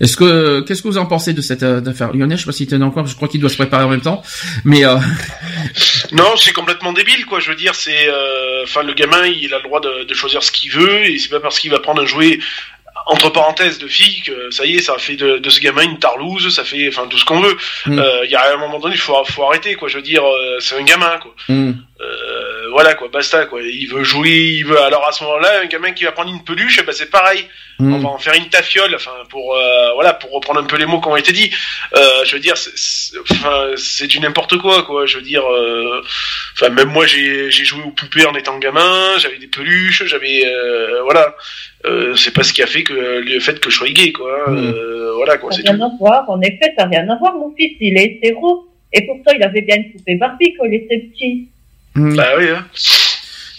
Est-ce 0.00 0.16
que 0.16 0.60
qu'est-ce 0.60 0.82
que 0.82 0.88
vous 0.88 0.98
en 0.98 1.06
pensez 1.06 1.32
de 1.32 1.40
cette 1.40 1.64
euh, 1.64 1.84
affaire? 1.84 2.12
Lionel 2.12 2.38
Je 2.38 2.42
sais 2.42 2.46
pas 2.46 2.52
si 2.52 2.66
tu 2.66 2.74
encore. 2.76 3.06
Je 3.06 3.16
crois 3.16 3.26
qu'il 3.26 3.40
doit 3.40 3.50
se 3.50 3.56
préparer 3.56 3.84
en 3.84 3.88
même 3.88 4.00
temps, 4.00 4.22
mais 4.64 4.84
euh... 4.84 4.96
non, 6.12 6.36
c'est 6.36 6.52
complètement 6.52 6.92
débile 6.92 7.26
quoi. 7.26 7.40
Je 7.40 7.50
veux 7.50 7.56
dire, 7.56 7.74
c'est 7.74 8.08
enfin 8.62 8.82
le 8.84 8.94
gamin, 8.94 9.26
il 9.26 9.52
a 9.52 9.58
le 9.58 9.64
droit 9.64 9.80
de, 9.80 10.04
de 10.04 10.14
choisir 10.14 10.42
ce 10.42 10.52
qu'il 10.52 10.70
veut 10.70 11.06
et 11.06 11.18
c'est 11.18 11.30
pas 11.30 11.40
parce 11.40 11.58
qu'il 11.58 11.70
va 11.70 11.80
prendre 11.80 12.02
un 12.02 12.06
jouet 12.06 12.38
entre 13.06 13.30
parenthèses 13.30 13.78
de 13.78 13.88
fille 13.88 14.22
que 14.22 14.50
ça 14.50 14.66
y 14.66 14.76
est, 14.76 14.82
ça 14.82 14.98
fait 14.98 15.16
de, 15.16 15.38
de 15.38 15.50
ce 15.50 15.60
gamin 15.60 15.82
une 15.82 15.98
tarlouse, 15.98 16.54
ça 16.54 16.62
fait 16.62 16.88
enfin 16.88 17.06
tout 17.08 17.18
ce 17.18 17.24
qu'on 17.24 17.40
veut. 17.40 17.56
Mm. 17.86 18.00
Il 18.24 18.30
y 18.30 18.36
a 18.36 18.54
un 18.54 18.58
moment 18.58 18.78
donné, 18.78 18.94
il 18.94 19.00
faut, 19.00 19.16
faut 19.24 19.44
arrêter 19.44 19.74
quoi. 19.74 19.88
Je 19.88 19.96
veux 19.96 20.02
dire, 20.02 20.22
c'est 20.60 20.78
un 20.78 20.84
gamin 20.84 21.18
quoi. 21.18 21.34
Mm. 21.48 21.72
Euh, 22.68 22.72
voilà 22.72 22.94
quoi, 22.94 23.08
basta 23.08 23.46
quoi. 23.46 23.60
Il 23.62 23.86
veut 23.88 24.04
jouer, 24.04 24.30
il 24.58 24.64
veut. 24.66 24.80
Alors 24.80 25.06
à 25.08 25.12
ce 25.12 25.24
moment-là, 25.24 25.60
un 25.62 25.66
gamin 25.66 25.92
qui 25.92 26.04
va 26.04 26.12
prendre 26.12 26.30
une 26.32 26.44
peluche, 26.44 26.84
bah 26.84 26.92
c'est 26.92 27.10
pareil. 27.10 27.44
Hmm. 27.80 27.94
On 27.94 27.98
va 27.98 28.08
en 28.08 28.18
faire 28.18 28.34
une 28.34 28.48
tafiole, 28.48 28.92
enfin 28.94 29.12
pour 29.30 29.54
euh, 29.54 29.92
voilà 29.94 30.12
pour 30.12 30.32
reprendre 30.32 30.60
un 30.60 30.64
peu 30.64 30.76
les 30.76 30.86
mots 30.86 31.00
qui 31.00 31.08
ont 31.08 31.16
été 31.16 31.32
dit. 31.32 31.50
Euh, 31.96 32.24
je 32.24 32.34
veux 32.34 32.40
dire, 32.40 32.56
c'est- 32.56 32.72
c'est 32.76 33.16
enfin, 33.20 33.70
c'est 33.76 34.06
du 34.08 34.18
n'importe 34.20 34.56
quoi 34.58 34.82
quoi. 34.82 35.06
Je 35.06 35.16
veux 35.18 35.22
dire, 35.22 35.44
euh, 35.48 36.02
enfin 36.54 36.70
même 36.70 36.88
moi 36.88 37.06
j'ai 37.06 37.50
j'ai 37.50 37.64
joué 37.64 37.82
aux 37.84 37.90
poupées 37.92 38.26
en 38.26 38.34
étant 38.34 38.58
gamin, 38.58 39.16
j'avais 39.18 39.38
des 39.38 39.46
peluches, 39.46 40.04
j'avais 40.06 40.42
euh, 40.44 41.02
voilà. 41.04 41.34
Euh, 41.84 42.16
c'est 42.16 42.34
pas 42.34 42.42
ce 42.42 42.52
qui 42.52 42.62
a 42.62 42.66
fait 42.66 42.82
que 42.82 42.92
le 42.92 43.38
fait 43.40 43.60
que 43.60 43.70
je 43.70 43.76
sois 43.76 43.88
gay 43.90 44.10
quoi. 44.12 44.50
Hmm. 44.50 44.56
Euh, 44.58 45.12
voilà 45.14 45.38
quoi, 45.38 45.52
Ça 45.52 45.58
c'est 45.58 45.62
n'a 45.64 45.70
tout. 45.70 45.76
rien 45.78 45.86
à 45.86 45.98
voir, 45.98 46.28
en 46.30 46.40
effet, 46.42 46.74
ça 46.76 46.84
n'a 46.86 46.98
rien 47.00 47.08
à 47.08 47.16
voir. 47.16 47.34
Mon 47.36 47.54
fils, 47.56 47.76
il 47.80 47.96
est 47.96 48.04
hétéro. 48.04 48.64
Et 48.92 49.02
pourtant, 49.06 49.32
il 49.36 49.42
avait 49.42 49.60
bien 49.60 49.76
une 49.76 49.92
poupée 49.92 50.14
Barbie 50.16 50.54
quand 50.58 50.64
il 50.64 50.74
était 50.74 50.98
petit. 50.98 51.48
Hmm. 51.98 52.16
Bah 52.16 52.34
oui, 52.38 52.48
hein. 52.50 52.66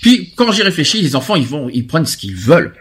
Puis 0.01 0.33
quand 0.35 0.51
j'y 0.51 0.61
réfléchis, 0.63 1.01
les 1.01 1.15
enfants, 1.15 1.35
ils 1.35 1.45
vont, 1.47 1.69
ils 1.69 1.85
prennent 1.85 2.05
ce 2.05 2.17
qu'ils 2.17 2.35
veulent. 2.35 2.73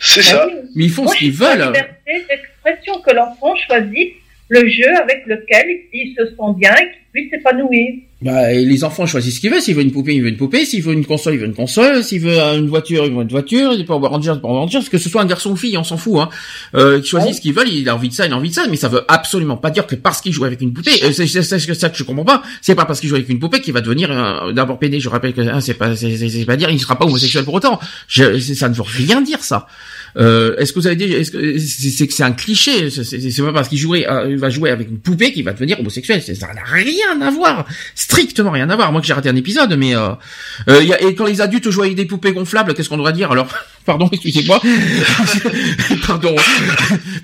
c'est 0.00 0.20
Ah 0.20 0.22
ça. 0.30 0.46
oui. 0.46 0.52
Mais 0.74 0.84
ils 0.84 0.90
font 0.90 1.04
Moi, 1.04 1.12
ce 1.14 1.18
qu'ils 1.18 1.32
veulent. 1.32 1.58
liberté 1.66 2.26
d'expression, 2.28 3.00
que 3.00 3.14
l'enfant 3.14 3.54
choisisse 3.66 4.12
le 4.50 4.68
jeu 4.68 4.94
avec 5.02 5.24
lequel 5.26 5.66
il 5.92 6.14
se 6.16 6.26
sent 6.26 6.52
bien 6.56 6.74
puisse 7.18 7.30
s'épanouir. 7.30 7.86
Bah, 8.20 8.52
et 8.52 8.64
les 8.64 8.82
enfants 8.82 9.06
choisissent 9.06 9.36
ce 9.36 9.40
qu'ils 9.40 9.50
veulent. 9.50 9.60
S'il 9.62 9.76
veut 9.76 9.82
une 9.82 9.92
poupée, 9.92 10.14
il 10.14 10.22
veut 10.22 10.28
une 10.28 10.36
poupée. 10.36 10.64
S'il 10.64 10.82
veut 10.82 10.92
une 10.92 11.06
console, 11.06 11.34
il 11.34 11.38
veut 11.40 11.46
une 11.46 11.54
console. 11.54 12.02
S'il 12.02 12.20
veut 12.20 12.36
euh, 12.36 12.58
une 12.58 12.66
voiture, 12.66 13.04
il 13.06 13.12
veut 13.14 13.22
une 13.22 13.28
voiture. 13.28 13.72
Il 13.72 13.78
peut 13.80 13.84
Power 13.94 14.08
Rangers, 14.08 14.34
Power 14.42 14.54
Rangers. 14.58 14.80
Que 14.90 14.98
ce 14.98 15.08
soit 15.08 15.22
un 15.22 15.26
garçon 15.26 15.52
ou 15.52 15.56
fille, 15.56 15.78
on 15.78 15.84
s'en 15.84 15.96
fout. 15.96 16.16
Hein. 16.18 16.28
Euh, 16.74 16.98
ils 17.00 17.06
choisissent 17.06 17.28
Ouais. 17.28 17.34
ce 17.34 17.40
qu'ils 17.40 17.52
veulent. 17.54 17.68
Il 17.68 17.88
a 17.88 17.94
envie 17.94 18.08
de 18.08 18.14
ça, 18.14 18.26
il 18.26 18.32
a 18.32 18.36
envie 18.36 18.48
de 18.48 18.54
ça. 18.54 18.66
Mais 18.68 18.76
ça 18.76 18.88
veut 18.88 19.02
absolument 19.06 19.56
pas 19.56 19.70
dire 19.70 19.86
que 19.86 19.94
parce 19.94 20.20
qu'il 20.20 20.32
joue 20.32 20.44
avec 20.44 20.60
une 20.60 20.72
poupée, 20.72 20.90
euh, 21.04 21.12
c'est 21.12 21.26
ça 21.28 21.88
que 21.90 21.96
je 21.96 22.02
comprends 22.02 22.24
pas. 22.24 22.42
C'est 22.60 22.74
pas 22.74 22.86
parce 22.86 22.98
qu'il 22.98 23.08
joue 23.08 23.14
avec 23.14 23.28
une 23.28 23.38
poupée 23.38 23.60
qu'il 23.60 23.72
va 23.72 23.82
devenir 23.82 24.10
euh, 24.10 24.52
d'abord 24.52 24.80
pédé. 24.80 24.98
Je 24.98 25.08
rappelle 25.08 25.32
que 25.32 25.42
hein, 25.42 25.60
c'est 25.60 25.74
pas, 25.74 25.94
c'est 25.94 26.44
pas 26.44 26.56
dire, 26.56 26.70
il 26.70 26.80
sera 26.80 26.98
pas 26.98 27.04
homosexuel 27.04 27.44
pour 27.44 27.54
autant. 27.54 27.78
Je, 28.08 28.38
ça 28.40 28.68
ne 28.68 28.74
veut 28.74 28.82
rien 28.84 29.20
dire 29.22 29.44
ça. 29.44 29.68
Euh, 30.16 30.56
est-ce 30.56 30.72
que 30.72 30.78
vous 30.80 30.86
avez 30.86 30.96
dit, 30.96 31.12
est-ce 31.12 31.30
que 31.30 31.58
c'est 31.58 31.90
c'est 31.90 32.06
que 32.06 32.12
c'est 32.14 32.22
un 32.22 32.32
cliché 32.32 32.90
C'est 32.90 33.04
c'est- 33.04 33.30
c'est 33.30 33.42
pas 33.42 33.52
parce 33.52 33.68
qu'il 33.68 33.78
jouerait, 33.78 34.08
euh, 34.08 34.30
il 34.30 34.38
va 34.38 34.48
jouer 34.50 34.70
avec 34.70 34.88
une 34.88 34.98
poupée 34.98 35.32
qu'il 35.32 35.44
va 35.44 35.52
devenir 35.52 35.78
homosexuel. 35.80 36.22
C'est- 36.22 36.34
Ça 36.34 36.46
n'a 36.54 36.62
rien 36.64 37.20
à 37.20 37.30
voir, 37.30 37.66
strictement 37.94 38.50
rien 38.50 38.68
à 38.70 38.76
voir. 38.76 38.90
Moi 38.92 39.00
que 39.00 39.06
j'ai 39.06 39.12
raté 39.12 39.28
un 39.28 39.36
épisode, 39.36 39.74
mais 39.78 39.94
euh, 39.94 40.10
euh, 40.68 40.82
y 40.82 40.92
a- 40.92 41.02
et 41.02 41.14
quand 41.14 41.26
les 41.26 41.40
adultes 41.40 41.68
jouent 41.70 41.82
avec 41.82 41.94
des 41.94 42.06
poupées 42.06 42.32
gonflables, 42.32 42.74
qu'est-ce 42.74 42.88
qu'on 42.88 42.96
devrait 42.96 43.12
dire? 43.12 43.30
Alors 43.32 43.48
Pardon, 43.86 44.08
excusez-moi. 44.12 44.60
Pardon, 46.06 46.34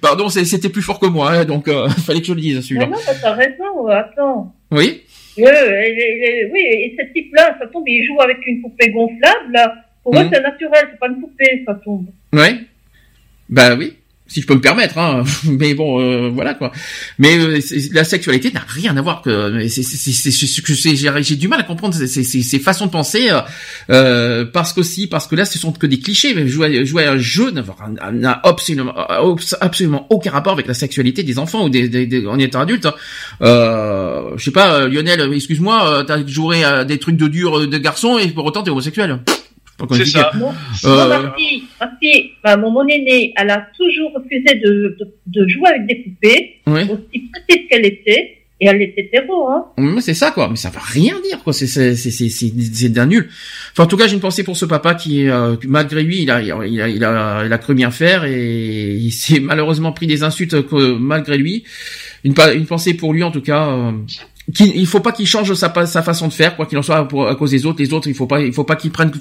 pardon, 0.01 0.29
c'est- 0.31 0.45
c'était 0.45 0.69
plus 0.71 0.81
fort 0.83 0.99
que 0.99 1.07
moi, 1.07 1.33
hein, 1.33 1.45
donc 1.45 1.69
euh, 1.69 1.89
fallait 2.07 2.21
que 2.21 2.27
je 2.27 2.33
le 2.33 2.41
dise 2.41 2.61
celui-là. 2.63 2.87
non, 2.87 2.97
mais 3.07 3.15
t'as 3.21 3.33
raison, 3.35 3.87
attends. 3.89 4.55
Oui? 4.71 5.03
Oui, 5.37 5.45
et 5.47 6.97
ce 6.99 7.13
type-là, 7.13 7.57
ça 7.59 7.67
tombe, 7.67 7.85
il 7.87 8.05
joue 8.07 8.21
avec 8.21 8.39
une 8.47 8.63
poupée 8.63 8.91
gonflable, 8.91 9.53
là. 9.53 9.75
Pour 10.03 10.15
eux, 10.17 10.23
Mhm. 10.25 10.31
c'est 10.33 10.41
naturel, 10.43 10.89
c'est 10.91 10.99
pas 10.99 11.09
une 11.09 11.21
poupée, 11.21 11.63
ça 11.67 11.75
tombe. 11.85 12.07
Ouais. 12.33 12.57
Bah 13.49 13.75
oui. 13.75 13.93
Si 14.27 14.41
je 14.41 14.47
peux 14.47 14.55
me 14.55 14.61
permettre, 14.61 14.97
hein. 14.97 15.23
mais 15.45 15.75
bon, 15.75 16.01
euh, 16.01 16.31
voilà 16.31 16.55
quoi. 16.55 16.73
Mais 17.19 17.37
euh, 17.39 17.61
la 17.93 18.05
sexualité 18.05 18.51
n'a 18.53 18.65
rien 18.67 18.97
à 18.97 19.03
voir 19.03 19.21
que. 19.21 19.69
c'est- 19.69 21.23
J'ai 21.23 21.37
du 21.37 21.47
mal 21.47 21.61
à 21.61 21.63
comprendre 21.63 21.95
ces, 21.95 22.07
ces, 22.07 22.25
ces- 22.25 22.59
façons 22.59 22.87
de 22.87 22.91
penser 22.91 23.29
euh, 23.31 23.41
euh, 23.91 24.45
parce 24.51 24.73
qu'aussi 24.73 25.07
parce 25.09 25.27
que 25.27 25.37
là, 25.37 25.45
ce 25.45 25.59
sont 25.59 25.73
que 25.73 25.87
des 25.87 25.99
clichés. 26.01 26.33
Mais 26.35 26.49
Jouer, 26.49 26.87
jouer 26.87 27.05
à 27.05 27.13
un 27.13 27.19
jeu 27.19 27.51
n'a 27.51 28.41
absolument 28.43 28.95
absolument 29.61 30.07
aucun 30.09 30.31
rapport 30.31 30.55
avec 30.55 30.67
la 30.69 30.75
sexualité 30.75 31.23
des 31.23 31.39
enfants 31.39 31.67
ou 31.67 31.69
des, 31.69 31.91
des, 31.91 32.07
des- 32.07 32.27
en 32.27 32.39
étant 32.39 32.61
adulte. 32.63 32.87
hein. 32.87 32.95
Euh, 33.43 34.31
je 34.39 34.45
sais 34.45 34.51
pas, 34.53 34.75
euh, 34.81 34.89
Lionel, 34.89 35.31
excuse-moi, 35.35 35.99
euh, 35.99 36.03
t'as 36.03 36.27
joué 36.27 36.65
à 36.65 36.85
des 36.87 36.99
trucs 36.99 37.19
de 37.19 37.29
dur 37.29 37.69
de 37.69 37.79
garçon 37.79 38.17
et 38.19 38.29
pour 38.29 38.47
autant 38.47 38.63
t'es 38.63 38.71
homosexuel. 38.71 39.21
Je 39.79 39.83
sais 39.83 39.83
pas 39.83 39.87
comment 39.87 40.05
C'est 40.05 40.11
ça. 40.11 40.31
Moi, 40.35 40.55
Euh, 40.85 41.09
moi, 41.09 41.19
ma 41.23 41.35
fille, 41.37 41.63
ma 41.81 41.91
fille, 42.01 42.31
bah, 42.43 42.57
mon, 42.57 42.71
mon 42.71 42.87
aînée, 42.87 43.33
elle 43.37 43.51
a 43.51 43.67
toujours 43.77 44.13
refusé 44.15 44.55
de, 44.55 44.97
de, 44.99 45.15
de 45.27 45.49
jouer 45.49 45.69
avec 45.69 45.87
des 45.87 45.97
poupées, 45.97 46.57
ouais. 46.67 46.85
aussi 46.91 47.31
petite 47.47 47.69
qu'elle 47.69 47.85
était, 47.87 48.39
et 48.61 48.67
elle 48.67 48.81
était 48.83 49.03
hétéro, 49.03 49.49
hein. 49.49 49.67
C'est 50.01 50.15
ça 50.15 50.31
quoi, 50.31 50.49
mais 50.49 50.55
ça 50.57 50.71
veut 50.71 50.79
rien 50.81 51.17
dire 51.29 51.43
quoi, 51.43 51.53
c'est 51.53 51.67
c'est 51.67 51.97
c'est 51.97 52.29
c'est 52.29 52.89
d'un 52.89 53.07
nul. 53.07 53.29
Enfin 53.73 53.83
en 53.83 53.87
tout 53.87 53.97
cas, 53.97 54.07
j'ai 54.07 54.15
une 54.15 54.21
pensée 54.21 54.45
pour 54.45 54.57
ce 54.57 54.65
papa 54.65 54.95
qui 54.95 55.29
euh, 55.29 55.57
malgré 55.67 56.05
lui, 56.05 56.23
il 56.23 56.31
a 56.31 56.41
il 56.41 56.53
a 56.53 56.65
il 56.67 56.81
a 56.81 56.89
il 56.89 57.05
a, 57.05 57.43
il 57.45 57.53
a 57.53 57.59
cru 57.59 57.75
bien 57.75 57.91
faire 57.91 58.25
et 58.25 58.95
il 58.95 59.11
s'est 59.11 59.41
malheureusement 59.41 59.91
pris 59.93 60.07
des 60.07 60.23
insultes 60.23 60.67
que, 60.69 60.97
malgré 60.97 61.37
lui. 61.37 61.65
Une 62.23 62.33
une 62.55 62.65
pensée 62.67 62.95
pour 62.95 63.13
lui 63.13 63.23
en 63.25 63.31
tout 63.33 63.43
cas 63.43 63.69
euh, 63.69 63.93
qu'il 64.55 64.75
il 64.77 64.87
faut 64.87 65.01
pas 65.01 65.13
qu'il 65.13 65.27
change 65.27 65.53
sa 65.55 65.87
sa 65.87 66.03
façon 66.03 66.29
de 66.29 66.33
faire 66.33 66.55
quoi 66.57 66.65
qu'il 66.67 66.79
en 66.79 66.83
soit 66.83 67.07
pour, 67.09 67.29
à 67.29 67.35
cause 67.35 67.51
des 67.51 67.67
autres, 67.67 67.81
les 67.83 67.93
autres, 67.93 68.09
il 68.09 68.15
faut 68.15 68.27
pas 68.29 68.41
il 68.41 68.53
faut 68.53 68.65
pas 68.65 68.77
qu'il 68.77 68.93
prenne 68.93 69.11
pour 69.11 69.21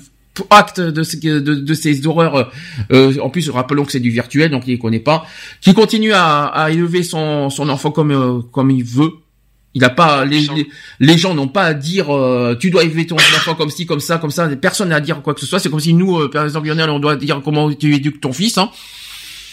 acte 0.50 0.80
de, 0.80 1.04
ce- 1.04 1.18
de, 1.18 1.40
de 1.40 1.74
ces 1.74 2.06
horreurs. 2.08 2.52
Euh, 2.92 3.14
en 3.22 3.30
plus, 3.30 3.50
rappelons 3.50 3.86
que 3.86 3.92
c'est 3.92 4.00
du 4.00 4.10
virtuel, 4.10 4.50
donc 4.52 4.64
il 4.68 4.72
les 4.72 4.80
connaît 4.80 5.00
pas. 5.00 5.26
Qui 5.62 5.74
continue 5.74 6.14
à, 6.14 6.46
à 6.46 6.72
élever 6.72 7.04
son, 7.04 7.50
son 7.50 7.70
enfant 7.70 7.92
comme 7.92 8.12
euh, 8.12 8.42
comme 8.52 8.72
il 8.72 8.84
veut. 8.84 9.12
Il 9.76 9.84
a 9.84 9.90
pas 9.90 10.24
les, 10.24 10.42
les, 10.56 10.68
les 11.00 11.18
gens 11.18 11.34
n'ont 11.34 11.48
pas 11.48 11.64
à 11.64 11.74
dire 11.74 12.16
euh, 12.16 12.56
tu 12.60 12.70
dois 12.70 12.84
élever 12.84 13.08
ton 13.08 13.16
enfant 13.16 13.56
comme 13.56 13.72
ci 13.72 13.88
comme 13.88 14.00
ça 14.00 14.20
comme 14.20 14.30
ça. 14.30 14.48
Personne 14.56 14.90
n'a 14.90 14.98
à 14.98 15.00
dire 15.00 15.22
quoi 15.24 15.34
que 15.34 15.40
ce 15.40 15.48
soit. 15.48 15.58
C'est 15.60 15.70
comme 15.70 15.80
si 15.80 15.94
nous, 15.96 16.20
euh, 16.20 16.30
par 16.30 16.44
exemple 16.44 16.68
Lionel, 16.68 16.92
on 16.92 17.00
doit 17.00 17.16
dire 17.16 17.42
comment 17.44 17.74
tu 17.74 17.96
éduques 17.96 18.22
ton 18.22 18.34
fils. 18.34 18.58
Hein. 18.60 18.70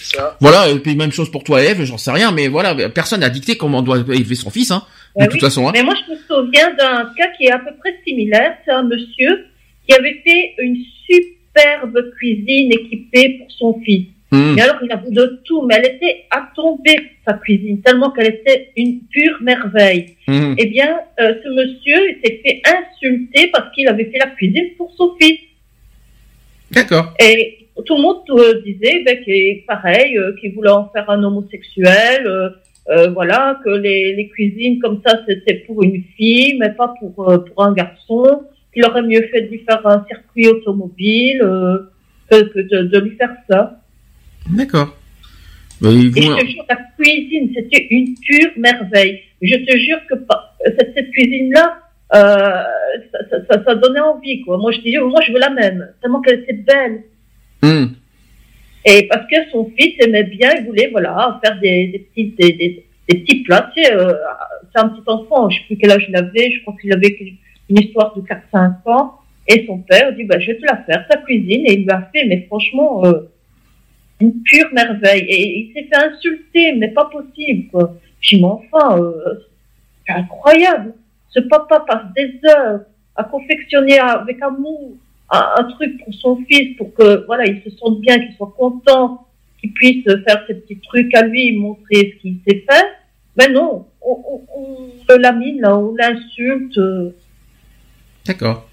Ça. 0.03 0.37
Voilà. 0.41 0.69
Et 0.69 0.79
puis 0.79 0.95
même 0.95 1.13
chose 1.13 1.31
pour 1.31 1.43
toi, 1.43 1.63
Eve. 1.63 1.85
J'en 1.85 1.97
sais 1.97 2.11
rien, 2.11 2.33
mais 2.33 2.49
voilà, 2.49 2.75
personne 2.91 3.21
n'a 3.21 3.31
dicté 3.31 3.57
comment 3.57 3.79
on 3.79 3.83
doit 3.83 3.99
élever 3.99 4.35
son 4.35 4.51
fils. 4.51 4.71
Hein. 4.71 4.83
Ouais, 5.15 5.25
de 5.27 5.31
toute 5.31 5.41
oui. 5.41 5.47
façon. 5.49 5.69
Hein. 5.69 5.73
Mais 5.73 5.83
moi, 5.83 5.95
je 6.07 6.13
me 6.13 6.19
souviens 6.19 6.69
d'un 6.79 7.05
cas 7.17 7.29
qui 7.39 7.45
est 7.47 7.53
à 7.53 7.59
peu 7.59 7.71
près 7.81 7.95
similaire. 8.07 8.53
C'est 8.67 8.73
un 8.73 8.83
monsieur 8.83 9.47
qui 9.91 9.97
avait 9.97 10.23
fait 10.25 10.55
une 10.59 10.77
superbe 11.09 11.99
cuisine 12.17 12.71
équipée 12.73 13.39
pour 13.39 13.51
son 13.51 13.81
fils. 13.81 14.07
Hum. 14.33 14.57
Et 14.57 14.61
alors, 14.61 14.77
il 14.85 14.93
a 14.93 14.97
vu 14.97 15.13
de 15.13 15.41
tout, 15.45 15.63
mais 15.67 15.75
elle 15.79 15.97
était 15.97 16.27
à 16.31 16.49
tomber, 16.55 16.97
sa 17.27 17.35
cuisine, 17.35 17.81
tellement 17.83 18.13
qu'elle 18.13 18.29
était 18.29 18.71
une 18.77 19.01
pure 19.11 19.39
merveille. 19.41 20.15
Hum. 20.29 20.55
Eh 20.57 20.67
bien, 20.67 21.01
euh, 21.19 21.35
ce 21.43 21.49
monsieur 21.49 22.19
s'est 22.23 22.41
fait 22.45 22.63
insulter 22.65 23.49
parce 23.53 23.75
qu'il 23.75 23.89
avait 23.89 24.05
fait 24.05 24.19
la 24.19 24.29
cuisine 24.29 24.69
pour 24.77 24.93
son 24.97 25.17
fils. 25.21 25.41
D'accord. 26.71 27.13
Et 27.19 27.67
tout 27.85 27.97
le 27.97 28.03
monde 28.03 28.23
euh, 28.31 28.63
disait 28.65 29.03
ben, 29.05 29.21
qu'il 29.25 29.65
pareil, 29.67 30.17
euh, 30.17 30.37
qu'il 30.41 30.55
voulait 30.55 30.71
en 30.71 30.89
faire 30.91 31.11
un 31.11 31.23
homosexuel, 31.25 32.53
voilà, 33.13 33.61
que 33.65 33.71
les, 33.71 34.17
les 34.17 34.29
cuisines 34.29 34.81
comme 34.81 35.01
ça 35.07 35.21
c'était 35.27 35.55
pour 35.67 35.83
une 35.85 36.03
fille, 36.17 36.57
mais 36.59 36.71
pas 36.71 36.93
pour 37.01 37.15
pour 37.15 37.65
un 37.65 37.73
garçon. 37.73 38.43
Qu'il 38.73 38.85
aurait 38.85 39.03
mieux 39.03 39.23
fait 39.33 39.43
de 39.43 39.49
lui 39.49 39.65
faire 39.69 39.85
un 39.87 40.05
circuit 40.09 40.47
automobile 40.49 41.43
euh, 41.43 41.79
que, 42.31 42.43
que 42.43 42.61
de, 42.61 42.83
de 42.89 42.99
lui 43.01 43.17
faire 43.17 43.35
ça. 43.49 43.81
D'accord. 44.49 44.97
Bah, 45.81 45.89
ils 45.91 46.17
Et 46.17 46.23
je 46.23 46.37
te 46.37 46.47
jure, 46.47 46.65
la 46.69 46.77
cuisine, 46.99 47.53
c'était 47.55 47.87
une 47.91 48.15
pure 48.15 48.53
merveille. 48.57 49.21
Je 49.43 49.57
te 49.57 49.77
jure 49.79 49.99
que 50.09 50.15
pas- 50.15 50.57
cette, 50.65 50.93
cette 50.95 51.11
cuisine-là, 51.11 51.79
euh, 52.15 52.63
ça, 53.13 53.19
ça, 53.31 53.37
ça, 53.49 53.65
ça 53.65 53.75
donnait 53.75 54.01
envie, 54.01 54.43
quoi. 54.43 54.59
Moi, 54.59 54.73
je 54.73 54.81
dis, 54.81 54.97
moi, 54.99 55.21
je 55.27 55.33
veux 55.33 55.39
la 55.41 55.51
même, 55.51 55.89
tellement 56.01 56.21
qu'elle 56.21 56.41
était 56.41 56.53
belle. 56.53 57.05
Hum. 57.63 57.95
Et 58.85 59.09
parce 59.09 59.27
que 59.31 59.37
son 59.51 59.71
fils 59.77 59.95
aimait 60.01 60.25
bien, 60.25 60.53
il 60.59 60.67
voulait, 60.67 60.89
voilà, 60.91 61.41
faire 61.43 61.59
des, 61.61 61.87
des 61.89 61.99
petits, 61.99 62.35
des, 62.39 62.53
des, 62.53 62.87
des 63.09 63.19
petits 63.19 63.43
plats. 63.43 63.71
Tu 63.75 63.83
sais, 63.83 63.93
euh, 63.93 64.13
c'est 64.73 64.81
un 64.81 64.89
petit 64.89 65.03
enfant, 65.07 65.51
je 65.51 65.59
sais 65.59 65.65
plus 65.67 65.77
quel 65.77 65.91
âge 65.91 66.07
il 66.09 66.17
avait, 66.17 66.51
je 66.53 66.61
crois 66.63 66.75
qu'il 66.81 66.93
avait 66.93 67.17
une 67.71 67.79
histoire 67.79 68.15
de 68.15 68.23
4-5 68.23 68.75
ans. 68.87 69.15
Et 69.49 69.67
son 69.67 69.79
père 69.79 70.15
dit, 70.15 70.25
bah, 70.25 70.39
je 70.39 70.49
vais 70.49 70.59
te 70.59 70.67
la 70.67 70.77
faire, 70.79 71.07
sa 71.11 71.19
cuisine. 71.19 71.65
Et 71.67 71.75
il 71.75 71.85
lui 71.85 71.91
a 71.91 72.09
fait, 72.13 72.25
mais 72.27 72.45
franchement, 72.47 73.05
euh, 73.05 73.31
une 74.21 74.43
pure 74.43 74.69
merveille. 74.73 75.25
Et 75.29 75.59
il 75.61 75.73
s'est 75.73 75.89
fait 75.91 75.97
insulter, 75.97 76.73
mais 76.75 76.89
pas 76.89 77.07
possible, 77.07 77.69
quoi. 77.71 77.95
J'ai 78.21 78.37
dit, 78.37 78.43
mais 78.43 78.49
enfin, 78.49 79.01
euh, 79.01 79.47
c'est 80.07 80.13
incroyable. 80.13 80.95
Ce 81.31 81.41
papa 81.41 81.85
passe 81.87 82.13
des 82.15 82.39
heures 82.49 82.81
à 83.17 83.25
confectionner 83.25 83.99
avec 83.99 84.43
amour 84.43 84.93
un, 85.31 85.65
truc 85.65 86.03
pour 86.05 86.13
son 86.15 86.37
fils, 86.49 86.77
pour 86.77 86.93
que, 86.95 87.25
voilà, 87.27 87.47
il 87.47 87.63
se 87.63 87.71
sente 87.77 88.01
bien, 88.01 88.19
qu'il 88.19 88.35
soit 88.35 88.53
content, 88.57 89.27
qu'il 89.61 89.73
puisse 89.73 90.05
faire 90.05 90.45
ses 90.47 90.55
petits 90.55 90.81
trucs 90.81 91.15
à 91.15 91.23
lui, 91.23 91.57
montrer 91.57 92.15
ce 92.15 92.21
qu'il 92.21 92.37
sait 92.47 92.65
faire. 92.69 92.85
Mais 93.37 93.49
non, 93.49 93.87
on, 94.03 94.11
on, 94.11 94.41
on 94.57 94.89
le 95.09 95.17
lamine, 95.19 95.61
là, 95.61 95.77
on 95.77 95.95
l'insulte. 95.95 96.77
euh, 96.79 97.15
D'accord. 98.27 98.69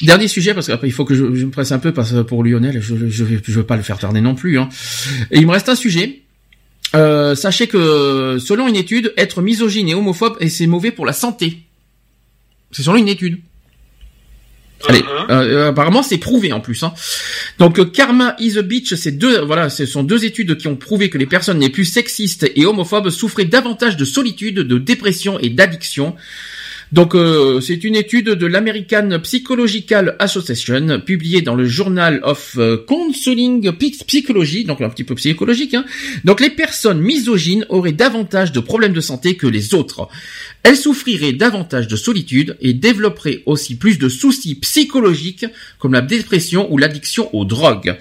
Dernier 0.00 0.26
sujet 0.26 0.52
parce 0.54 0.66
qu'après 0.66 0.88
il 0.88 0.92
faut 0.92 1.04
que 1.04 1.14
je, 1.14 1.34
je 1.34 1.44
me 1.44 1.50
presse 1.50 1.70
un 1.70 1.78
peu 1.78 1.92
parce 1.92 2.10
que 2.12 2.22
pour 2.22 2.42
Lionel 2.42 2.80
je 2.82 2.94
je 3.08 3.24
veux 3.24 3.62
pas 3.62 3.76
le 3.76 3.82
faire 3.82 3.98
tarder 3.98 4.20
non 4.20 4.34
plus. 4.34 4.58
Hein. 4.58 4.68
Et 5.30 5.38
il 5.38 5.46
me 5.46 5.52
reste 5.52 5.68
un 5.68 5.76
sujet. 5.76 6.22
Euh, 6.94 7.34
sachez 7.34 7.68
que 7.68 8.38
selon 8.40 8.68
une 8.68 8.76
étude, 8.76 9.12
être 9.16 9.40
misogyne 9.42 9.88
et 9.88 9.94
homophobe 9.94 10.36
et 10.40 10.48
c'est 10.48 10.66
mauvais 10.66 10.90
pour 10.90 11.06
la 11.06 11.12
santé. 11.12 11.58
C'est 12.72 12.82
selon 12.82 12.96
une 12.96 13.08
étude. 13.08 13.38
Allez, 14.88 14.98
Mhm. 15.02 15.08
euh, 15.08 15.30
euh, 15.30 15.68
apparemment 15.68 16.02
c'est 16.02 16.18
prouvé 16.18 16.52
en 16.52 16.60
plus. 16.60 16.82
Hein. 16.82 16.92
Donc 17.58 17.78
euh, 17.78 17.84
Karma 17.84 18.34
is 18.40 18.58
a 18.58 18.62
bitch, 18.62 18.94
c'est 18.94 19.12
deux, 19.12 19.40
voilà, 19.42 19.70
ce 19.70 19.86
sont 19.86 20.02
deux 20.02 20.24
études 20.24 20.56
qui 20.56 20.66
ont 20.66 20.74
prouvé 20.74 21.08
que 21.08 21.18
les 21.18 21.26
personnes 21.26 21.60
les 21.60 21.70
plus 21.70 21.84
sexistes 21.84 22.50
et 22.56 22.66
homophobes 22.66 23.10
souffraient 23.10 23.44
davantage 23.44 23.96
de 23.96 24.04
solitude, 24.04 24.56
de 24.56 24.78
dépression 24.78 25.38
et 25.38 25.50
d'addiction. 25.50 26.16
Donc 26.92 27.14
euh, 27.14 27.60
c'est 27.62 27.84
une 27.84 27.96
étude 27.96 28.26
de 28.26 28.46
l'American 28.46 29.18
Psychological 29.22 30.14
Association 30.18 31.00
publiée 31.00 31.40
dans 31.40 31.54
le 31.54 31.64
Journal 31.64 32.20
of 32.22 32.56
euh, 32.58 32.76
Counseling 32.86 33.72
Psychology, 33.72 34.64
donc 34.64 34.82
un 34.82 34.90
petit 34.90 35.04
peu 35.04 35.14
psychologique. 35.14 35.72
Hein. 35.72 35.86
Donc 36.24 36.42
les 36.42 36.50
personnes 36.50 37.00
misogynes 37.00 37.64
auraient 37.70 37.92
davantage 37.92 38.52
de 38.52 38.60
problèmes 38.60 38.92
de 38.92 39.00
santé 39.00 39.36
que 39.36 39.46
les 39.46 39.72
autres. 39.72 40.08
Elles 40.64 40.76
souffriraient 40.76 41.32
davantage 41.32 41.88
de 41.88 41.96
solitude 41.96 42.58
et 42.60 42.74
développeraient 42.74 43.42
aussi 43.46 43.76
plus 43.76 43.98
de 43.98 44.10
soucis 44.10 44.54
psychologiques 44.56 45.46
comme 45.78 45.94
la 45.94 46.02
dépression 46.02 46.70
ou 46.70 46.76
l'addiction 46.76 47.34
aux 47.34 47.46
drogues. 47.46 47.96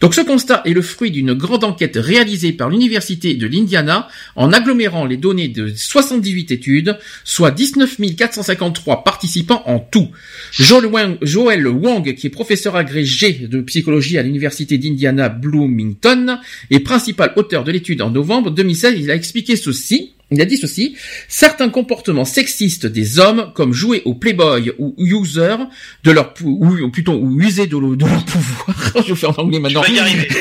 Donc 0.00 0.14
ce 0.14 0.20
constat 0.20 0.62
est 0.64 0.74
le 0.74 0.82
fruit 0.82 1.12
d'une 1.12 1.32
grande 1.32 1.62
enquête 1.62 1.96
réalisée 1.96 2.52
par 2.52 2.68
l'Université 2.68 3.34
de 3.34 3.46
l'Indiana 3.46 4.08
en 4.34 4.52
agglomérant 4.52 5.06
les 5.06 5.16
données 5.16 5.48
de 5.48 5.72
78 5.74 6.50
études, 6.50 6.98
soit 7.24 7.52
19 7.52 8.00
453 8.32 9.04
participants 9.04 9.62
en 9.66 9.78
tout. 9.78 10.08
Joel 10.52 11.66
Wang, 11.66 12.14
qui 12.14 12.26
est 12.26 12.30
professeur 12.30 12.76
agrégé 12.76 13.32
de 13.32 13.60
psychologie 13.60 14.18
à 14.18 14.22
l'Université 14.22 14.78
d'Indiana 14.78 15.28
Bloomington 15.28 16.38
et 16.70 16.80
principal 16.80 17.32
auteur 17.36 17.64
de 17.64 17.72
l'étude 17.72 18.02
en 18.02 18.10
novembre 18.10 18.50
2016, 18.50 18.94
il 18.98 19.10
a 19.10 19.14
expliqué 19.14 19.56
ceci. 19.56 20.12
Il 20.32 20.40
a 20.40 20.44
dit 20.44 20.56
ceci, 20.56 20.96
certains 21.28 21.68
comportements 21.68 22.24
sexistes 22.24 22.86
des 22.86 23.18
hommes, 23.18 23.52
comme 23.54 23.72
jouer 23.72 24.02
au 24.04 24.14
playboy 24.14 24.72
ou 24.78 24.94
user 24.98 25.56
de 26.04 26.10
leur 26.10 26.34
ou 26.42 26.88
plutôt 26.90 27.14
ou 27.14 27.40
user 27.40 27.66
de, 27.66 27.76
leur 27.76 28.24
pouvoir. 28.24 28.76
Je 29.06 29.12
vais 29.12 29.14
faire 29.14 29.38
en 29.38 29.42
anglais 29.42 29.58
maintenant. 29.58 29.82
Tu 29.82 29.92
vas 29.92 29.96
y 29.96 30.00
arriver. 30.00 30.28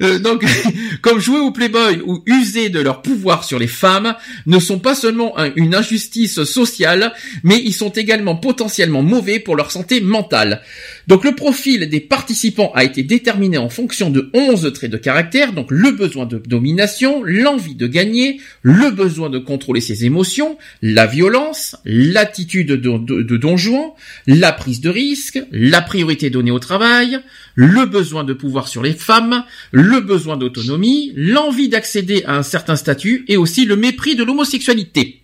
Euh, 0.00 0.18
donc, 0.18 0.44
comme 1.02 1.20
jouer 1.20 1.38
au 1.38 1.50
playboy 1.50 2.00
ou 2.04 2.22
user 2.26 2.68
de 2.70 2.80
leur 2.80 3.02
pouvoir 3.02 3.44
sur 3.44 3.58
les 3.58 3.66
femmes, 3.66 4.14
ne 4.46 4.58
sont 4.58 4.78
pas 4.78 4.94
seulement 4.94 5.34
une 5.56 5.74
injustice 5.74 6.44
sociale, 6.44 7.12
mais 7.42 7.60
ils 7.64 7.72
sont 7.72 7.90
également 7.90 8.36
potentiellement 8.36 9.02
mauvais 9.02 9.38
pour 9.38 9.56
leur 9.56 9.70
santé 9.70 10.00
mentale. 10.00 10.62
Donc 11.08 11.24
le 11.24 11.34
profil 11.34 11.88
des 11.88 12.00
participants 12.00 12.70
a 12.74 12.84
été 12.84 13.02
déterminé 13.02 13.56
en 13.56 13.70
fonction 13.70 14.10
de 14.10 14.30
11 14.34 14.70
traits 14.74 14.90
de 14.90 14.98
caractère, 14.98 15.54
donc 15.54 15.68
le 15.70 15.90
besoin 15.90 16.26
de 16.26 16.36
domination, 16.36 17.22
l'envie 17.24 17.74
de 17.74 17.86
gagner, 17.86 18.42
le 18.60 18.90
besoin 18.90 19.30
de 19.30 19.38
contrôler 19.38 19.80
ses 19.80 20.04
émotions, 20.04 20.58
la 20.82 21.06
violence, 21.06 21.76
l'attitude 21.86 22.68
de, 22.68 22.98
de, 22.98 23.22
de 23.22 23.36
Don 23.38 23.56
Juan, 23.56 23.92
la 24.26 24.52
prise 24.52 24.82
de 24.82 24.90
risque, 24.90 25.42
la 25.50 25.80
priorité 25.80 26.28
donnée 26.28 26.50
au 26.50 26.58
travail, 26.58 27.18
le 27.54 27.86
besoin 27.86 28.22
de 28.22 28.34
pouvoir 28.34 28.68
sur 28.68 28.82
les 28.82 28.92
femmes, 28.92 29.44
le 29.72 30.00
besoin 30.00 30.36
d'autonomie, 30.36 31.14
l'envie 31.16 31.70
d'accéder 31.70 32.22
à 32.26 32.36
un 32.36 32.42
certain 32.42 32.76
statut 32.76 33.24
et 33.28 33.38
aussi 33.38 33.64
le 33.64 33.76
mépris 33.76 34.14
de 34.14 34.24
l'homosexualité. 34.24 35.22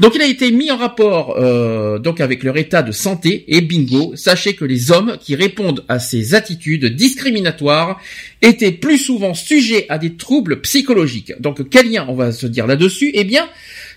Donc 0.00 0.14
il 0.14 0.22
a 0.22 0.26
été 0.26 0.50
mis 0.50 0.70
en 0.70 0.76
rapport 0.76 1.36
euh, 1.38 1.98
donc 1.98 2.20
avec 2.20 2.42
leur 2.42 2.56
état 2.56 2.82
de 2.82 2.92
santé. 2.92 3.44
Et 3.48 3.60
bingo, 3.60 4.14
sachez 4.16 4.54
que 4.54 4.64
les 4.64 4.90
hommes 4.90 5.16
qui 5.20 5.36
répondent 5.36 5.84
à 5.88 5.98
ces 5.98 6.34
attitudes 6.34 6.86
discriminatoires 6.86 8.00
étaient 8.42 8.72
plus 8.72 8.98
souvent 8.98 9.34
sujets 9.34 9.86
à 9.88 9.98
des 9.98 10.14
troubles 10.14 10.60
psychologiques. 10.62 11.32
Donc 11.40 11.68
quel 11.68 11.90
lien 11.90 12.06
on 12.08 12.14
va 12.14 12.32
se 12.32 12.46
dire 12.46 12.66
là-dessus? 12.66 13.10
Eh 13.14 13.24
bien, 13.24 13.48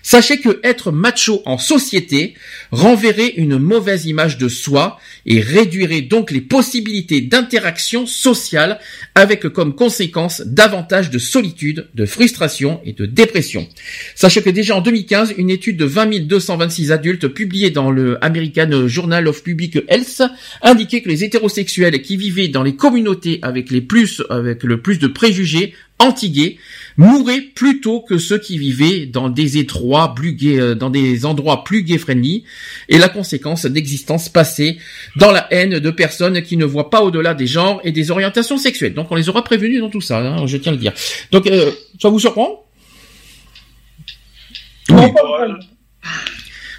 Sachez 0.02 0.38
que 0.38 0.60
être 0.62 0.92
macho 0.92 1.42
en 1.46 1.58
société 1.58 2.34
renverrait 2.70 3.34
une 3.36 3.58
mauvaise 3.58 4.06
image 4.06 4.38
de 4.38 4.48
soi 4.48 4.98
et 5.26 5.40
réduirait 5.40 6.02
donc 6.02 6.30
les 6.30 6.40
possibilités 6.40 7.20
d'interaction 7.20 8.06
sociale 8.06 8.78
avec 9.14 9.48
comme 9.48 9.74
conséquence 9.74 10.42
davantage 10.44 11.10
de 11.10 11.18
solitude, 11.18 11.88
de 11.94 12.06
frustration 12.06 12.80
et 12.84 12.92
de 12.92 13.06
dépression. 13.06 13.68
Sachez 14.14 14.42
que 14.42 14.50
déjà 14.50 14.76
en 14.76 14.80
2015, 14.80 15.34
une 15.36 15.50
étude 15.50 15.76
de 15.76 15.84
20 15.84 16.26
226 16.26 16.92
adultes 16.92 17.28
publiée 17.28 17.70
dans 17.70 17.90
le 17.90 18.22
American 18.24 18.86
Journal 18.86 19.28
of 19.28 19.42
Public 19.42 19.78
Health 19.88 20.22
indiquait 20.62 21.02
que 21.02 21.08
les 21.08 21.24
hétérosexuels 21.24 22.02
qui 22.02 22.16
vivaient 22.16 22.48
dans 22.48 22.62
les 22.62 22.76
communautés 22.76 23.38
avec 23.42 23.70
les 23.70 23.80
plus, 23.80 24.22
avec 24.30 24.64
le 24.64 24.80
plus 24.80 24.98
de 24.98 25.06
préjugés 25.06 25.74
antigués 25.98 26.58
mouraient 27.00 27.40
plutôt 27.40 28.02
que 28.02 28.18
ceux 28.18 28.38
qui 28.38 28.58
vivaient 28.58 29.06
dans 29.06 29.30
des 29.30 29.56
étroits, 29.56 30.14
plus 30.14 30.36
euh, 30.42 30.74
dans 30.74 30.90
des 30.90 31.24
endroits 31.24 31.64
plus 31.64 31.82
gay-friendly, 31.82 32.44
et 32.90 32.98
la 32.98 33.08
conséquence 33.08 33.64
d'existence 33.64 34.28
passée 34.28 34.78
dans 35.16 35.32
la 35.32 35.46
haine 35.50 35.78
de 35.78 35.90
personnes 35.90 36.42
qui 36.42 36.58
ne 36.58 36.66
voient 36.66 36.90
pas 36.90 37.00
au-delà 37.00 37.32
des 37.32 37.46
genres 37.46 37.80
et 37.84 37.92
des 37.92 38.10
orientations 38.10 38.58
sexuelles. 38.58 38.92
Donc 38.92 39.10
on 39.10 39.14
les 39.14 39.30
aura 39.30 39.42
prévenus 39.42 39.80
dans 39.80 39.88
tout 39.88 40.02
ça, 40.02 40.18
hein, 40.18 40.46
je 40.46 40.58
tiens 40.58 40.72
à 40.72 40.74
le 40.74 40.80
dire. 40.80 40.92
Donc 41.32 41.46
euh, 41.46 41.70
ça 42.00 42.10
vous 42.10 42.20
surprend? 42.20 42.66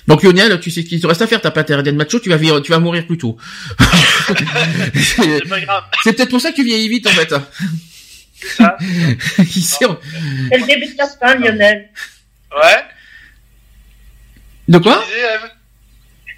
Donc 0.07 0.21
Lionel, 0.21 0.59
tu 0.59 0.69
sais 0.69 0.83
ce 0.83 0.87
qu'il 0.87 1.01
te 1.01 1.07
reste 1.07 1.21
à 1.23 1.27
faire, 1.27 1.41
t'as 1.41 1.49
pas 1.49 1.61
intérêt 1.61 1.81
d'être 1.81 1.95
macho, 1.95 2.19
tu 2.19 2.29
vas 2.29 2.37
vivre, 2.37 2.59
tu 2.59 2.71
vas 2.71 2.79
mourir 2.79 3.07
plus 3.07 3.17
tôt. 3.17 3.37
C'est 4.95 5.47
pas 5.49 5.61
grave. 5.61 5.83
C'est 6.03 6.13
peut-être 6.13 6.29
pour 6.29 6.41
ça 6.41 6.51
que 6.51 6.57
tu 6.57 6.63
vieillis 6.63 6.89
vite 6.89 7.07
en 7.07 7.11
fait. 7.11 7.33
Ça. 8.57 8.77
C'est 8.81 10.57
le 10.57 10.65
début 10.67 10.93
de 10.93 10.97
la 10.97 11.07
fin, 11.07 11.35
Lionel. 11.35 11.89
Ouais. 12.51 12.83
De 14.67 14.77
quoi 14.77 15.03
Tu 15.05 15.13
disais, 15.13 15.21
Eve 15.35 15.49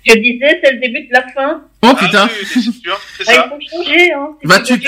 Je 0.06 0.14
disais, 0.20 0.60
c'est 0.64 0.72
le 0.74 0.80
début 0.80 1.08
de 1.08 1.14
la 1.14 1.24
fin. 1.34 1.64
Oh 1.82 1.94
putain. 1.96 2.28
Ah, 2.28 2.32
oui, 2.40 2.48
c'est 2.48 2.62
sûr, 2.62 3.00
c'est 3.18 3.24
Ah, 3.28 3.34
ça. 3.34 3.46
il 3.46 3.50
faut 3.70 3.84
changer, 3.84 4.12
hein. 4.14 4.28
C'est 4.42 4.48
Vas-tu-. 4.48 4.82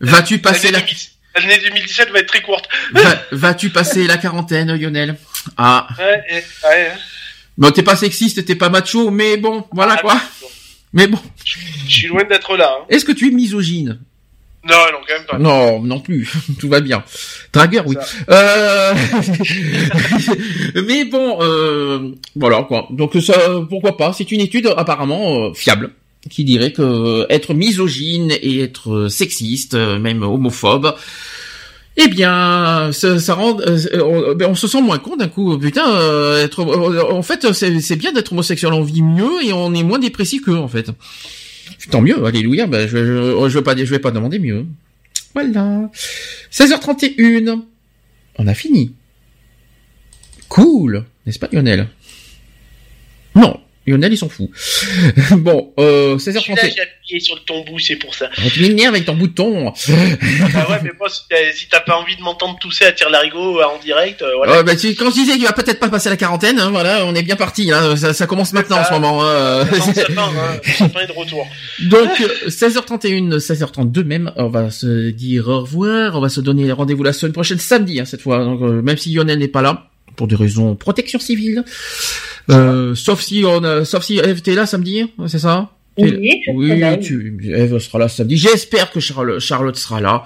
Vas-tu 0.00 0.38
passer 0.38 0.70
la 0.70 0.78
L'année 0.80 0.86
2000 0.88 1.50
L'année 1.62 1.68
2017 1.68 2.10
va 2.10 2.18
être 2.20 2.26
très 2.28 2.42
courte. 2.42 2.68
Va- 2.92 3.22
vas-tu 3.32 3.70
passer 3.70 4.06
la 4.06 4.16
quarantaine, 4.18 4.74
Lionel? 4.76 5.16
Ah, 5.56 5.86
Ouais, 5.98 6.04
ouais, 6.30 6.44
ouais. 6.64 6.92
bon, 7.56 7.70
t'es 7.70 7.82
pas 7.84 7.96
sexiste, 7.96 8.44
t'es 8.44 8.56
pas 8.56 8.68
macho, 8.68 9.10
mais 9.10 9.36
bon, 9.36 9.64
voilà 9.72 9.94
Ah, 9.98 10.00
quoi. 10.02 10.20
Mais 10.92 11.06
bon, 11.06 11.20
Je 11.44 11.92
suis 11.92 12.08
loin 12.08 12.24
d'être 12.24 12.56
là. 12.56 12.78
Hein. 12.80 12.84
est-ce 12.88 13.04
que 13.04 13.12
tu 13.12 13.28
es 13.28 13.30
misogyne? 13.30 14.00
Non, 14.62 14.76
non, 14.92 14.98
quand 15.06 15.14
même 15.14 15.26
pas. 15.26 15.38
Non, 15.38 15.82
non 15.82 16.00
plus. 16.00 16.30
Tout 16.58 16.68
va 16.68 16.80
bien. 16.80 17.02
Dragueur, 17.52 17.86
oui. 17.86 17.96
Euh... 18.30 18.94
mais 20.86 21.04
bon, 21.06 21.38
euh... 21.40 22.10
voilà 22.36 22.62
quoi. 22.64 22.86
Donc 22.90 23.16
ça, 23.22 23.34
pourquoi 23.68 23.96
pas 23.96 24.12
C'est 24.12 24.30
une 24.32 24.40
étude 24.40 24.72
apparemment 24.76 25.46
euh, 25.46 25.54
fiable 25.54 25.90
qui 26.28 26.44
dirait 26.44 26.72
que 26.72 26.82
euh, 26.82 27.26
être 27.30 27.54
misogyne 27.54 28.32
et 28.42 28.60
être 28.60 28.90
euh, 28.90 29.08
sexiste, 29.08 29.74
même 29.74 30.22
homophobe, 30.22 30.94
eh 31.96 32.08
bien, 32.08 32.90
ça, 32.92 33.18
ça 33.18 33.34
rend, 33.34 33.58
euh, 33.60 33.78
on, 34.02 34.34
ben, 34.34 34.48
on 34.50 34.54
se 34.54 34.68
sent 34.68 34.80
moins 34.80 34.98
con 34.98 35.16
d'un 35.16 35.28
coup. 35.28 35.58
Putain, 35.58 35.90
euh, 35.96 36.42
être, 36.42 36.60
euh, 36.60 37.12
en 37.12 37.22
fait, 37.22 37.52
c'est 37.52 37.80
c'est 37.80 37.96
bien 37.96 38.12
d'être 38.12 38.32
homosexuel. 38.32 38.72
On 38.72 38.82
vit 38.82 39.02
mieux 39.02 39.44
et 39.44 39.52
on 39.52 39.74
est 39.74 39.82
moins 39.82 39.98
dépressif 39.98 40.42
qu'eux, 40.42 40.56
en 40.56 40.68
fait. 40.68 40.90
Tant 41.90 42.00
mieux, 42.00 42.24
alléluia. 42.24 42.66
Ben, 42.66 42.88
je, 42.88 42.96
je, 42.98 43.48
je 43.48 43.58
vais 43.58 43.64
pas, 43.64 43.76
je 43.76 43.84
vais 43.84 43.98
pas 43.98 44.10
demander 44.10 44.38
mieux. 44.38 44.66
Voilà. 45.34 45.90
16h31. 46.52 47.62
On 48.36 48.46
a 48.46 48.54
fini. 48.54 48.94
Cool, 50.48 51.04
n'est-ce 51.26 51.38
pas, 51.38 51.48
Lionel? 51.52 51.88
Non, 53.36 53.60
Lionel, 53.86 54.12
il 54.12 54.16
s'en 54.18 54.28
fout. 54.28 54.48
bon, 55.38 55.72
euh, 55.78 56.18
Je 56.18 56.30
suis 56.30 56.32
là, 56.32 56.40
16h31. 56.40 56.74
j'ai 56.76 56.82
appuyé 56.82 57.20
sur 57.20 57.34
le 57.34 57.40
tombou, 57.40 57.78
c'est 57.78 57.96
pour 57.96 58.14
ça. 58.14 58.28
Oh, 58.38 58.48
tu 58.52 58.60
m'énerves 58.60 58.94
avec 58.94 59.06
ton 59.06 59.14
bouton. 59.16 59.72
Ah 60.54 60.70
ouais, 60.70 60.78
mais 60.84 60.90
moi, 60.98 61.08
si 61.08 61.22
t'as 61.28 61.50
si 61.54 61.66
t'as 61.68 61.80
pas 61.80 61.96
envie 61.96 62.14
de 62.14 62.20
m'entendre 62.20 62.58
tousser 62.60 62.84
à 62.84 62.92
tire 62.92 63.08
l'arigot 63.10 63.58
euh, 63.58 63.64
en 63.64 63.78
direct, 63.78 64.20
euh, 64.22 64.32
voilà. 64.36 64.58
Ouais, 64.58 64.62
bah, 64.64 64.76
tu, 64.76 64.94
quand 64.94 65.06
je 65.10 65.14
disais 65.14 65.32
qu'il 65.32 65.44
va 65.44 65.52
peut-être 65.52 65.80
pas 65.80 65.88
passer 65.88 66.10
la 66.10 66.16
quarantaine, 66.16 66.58
hein, 66.60 66.70
voilà, 66.70 67.04
on 67.06 67.14
est 67.14 67.22
bien 67.22 67.36
parti. 67.36 67.72
Hein, 67.72 67.96
ça, 67.96 68.12
ça 68.12 68.26
commence 68.26 68.52
maintenant 68.52 68.78
en 68.80 68.84
ce 68.84 68.92
moment. 68.92 69.24
hein. 69.24 69.64
Le 69.64 69.80
sapin, 69.80 70.28
hein, 70.38 70.60
est 71.02 71.06
de 71.06 71.12
retour. 71.12 71.46
Donc 71.80 72.20
euh, 72.20 72.48
16h31, 72.48 73.38
16h32 73.38 74.04
même, 74.04 74.30
on 74.36 74.48
va 74.48 74.70
se 74.70 75.10
dire 75.10 75.48
au 75.48 75.60
revoir, 75.62 76.14
on 76.16 76.20
va 76.20 76.28
se 76.28 76.40
donner 76.40 76.70
rendez-vous 76.70 77.02
la 77.02 77.12
semaine 77.12 77.32
prochaine, 77.32 77.58
samedi 77.58 77.98
hein, 78.00 78.04
cette 78.04 78.20
fois. 78.20 78.44
Donc, 78.44 78.60
euh, 78.62 78.82
même 78.82 78.96
si 78.98 79.12
Lionel 79.14 79.38
n'est 79.38 79.48
pas 79.48 79.62
là, 79.62 79.89
pour 80.16 80.26
des 80.26 80.36
raisons 80.36 80.74
protection 80.74 81.18
civile. 81.18 81.64
Euh, 82.50 82.94
sauf 82.94 83.20
si 83.20 83.44
on, 83.46 83.62
a- 83.64 83.84
sauf 83.84 84.04
si 84.04 84.18
Eve 84.18 84.40
t'es 84.42 84.54
là 84.54 84.66
samedi, 84.66 85.04
c'est 85.28 85.38
ça? 85.38 85.70
Oui, 85.98 86.40
oui. 86.54 87.00
tu, 87.00 87.36
Eve 87.54 87.78
sera 87.78 87.98
là 87.98 88.08
samedi. 88.08 88.36
J'espère 88.36 88.90
que 88.90 89.00
Charlotte, 89.00 89.38
Charlotte 89.40 89.76
sera 89.76 90.00
là. 90.00 90.24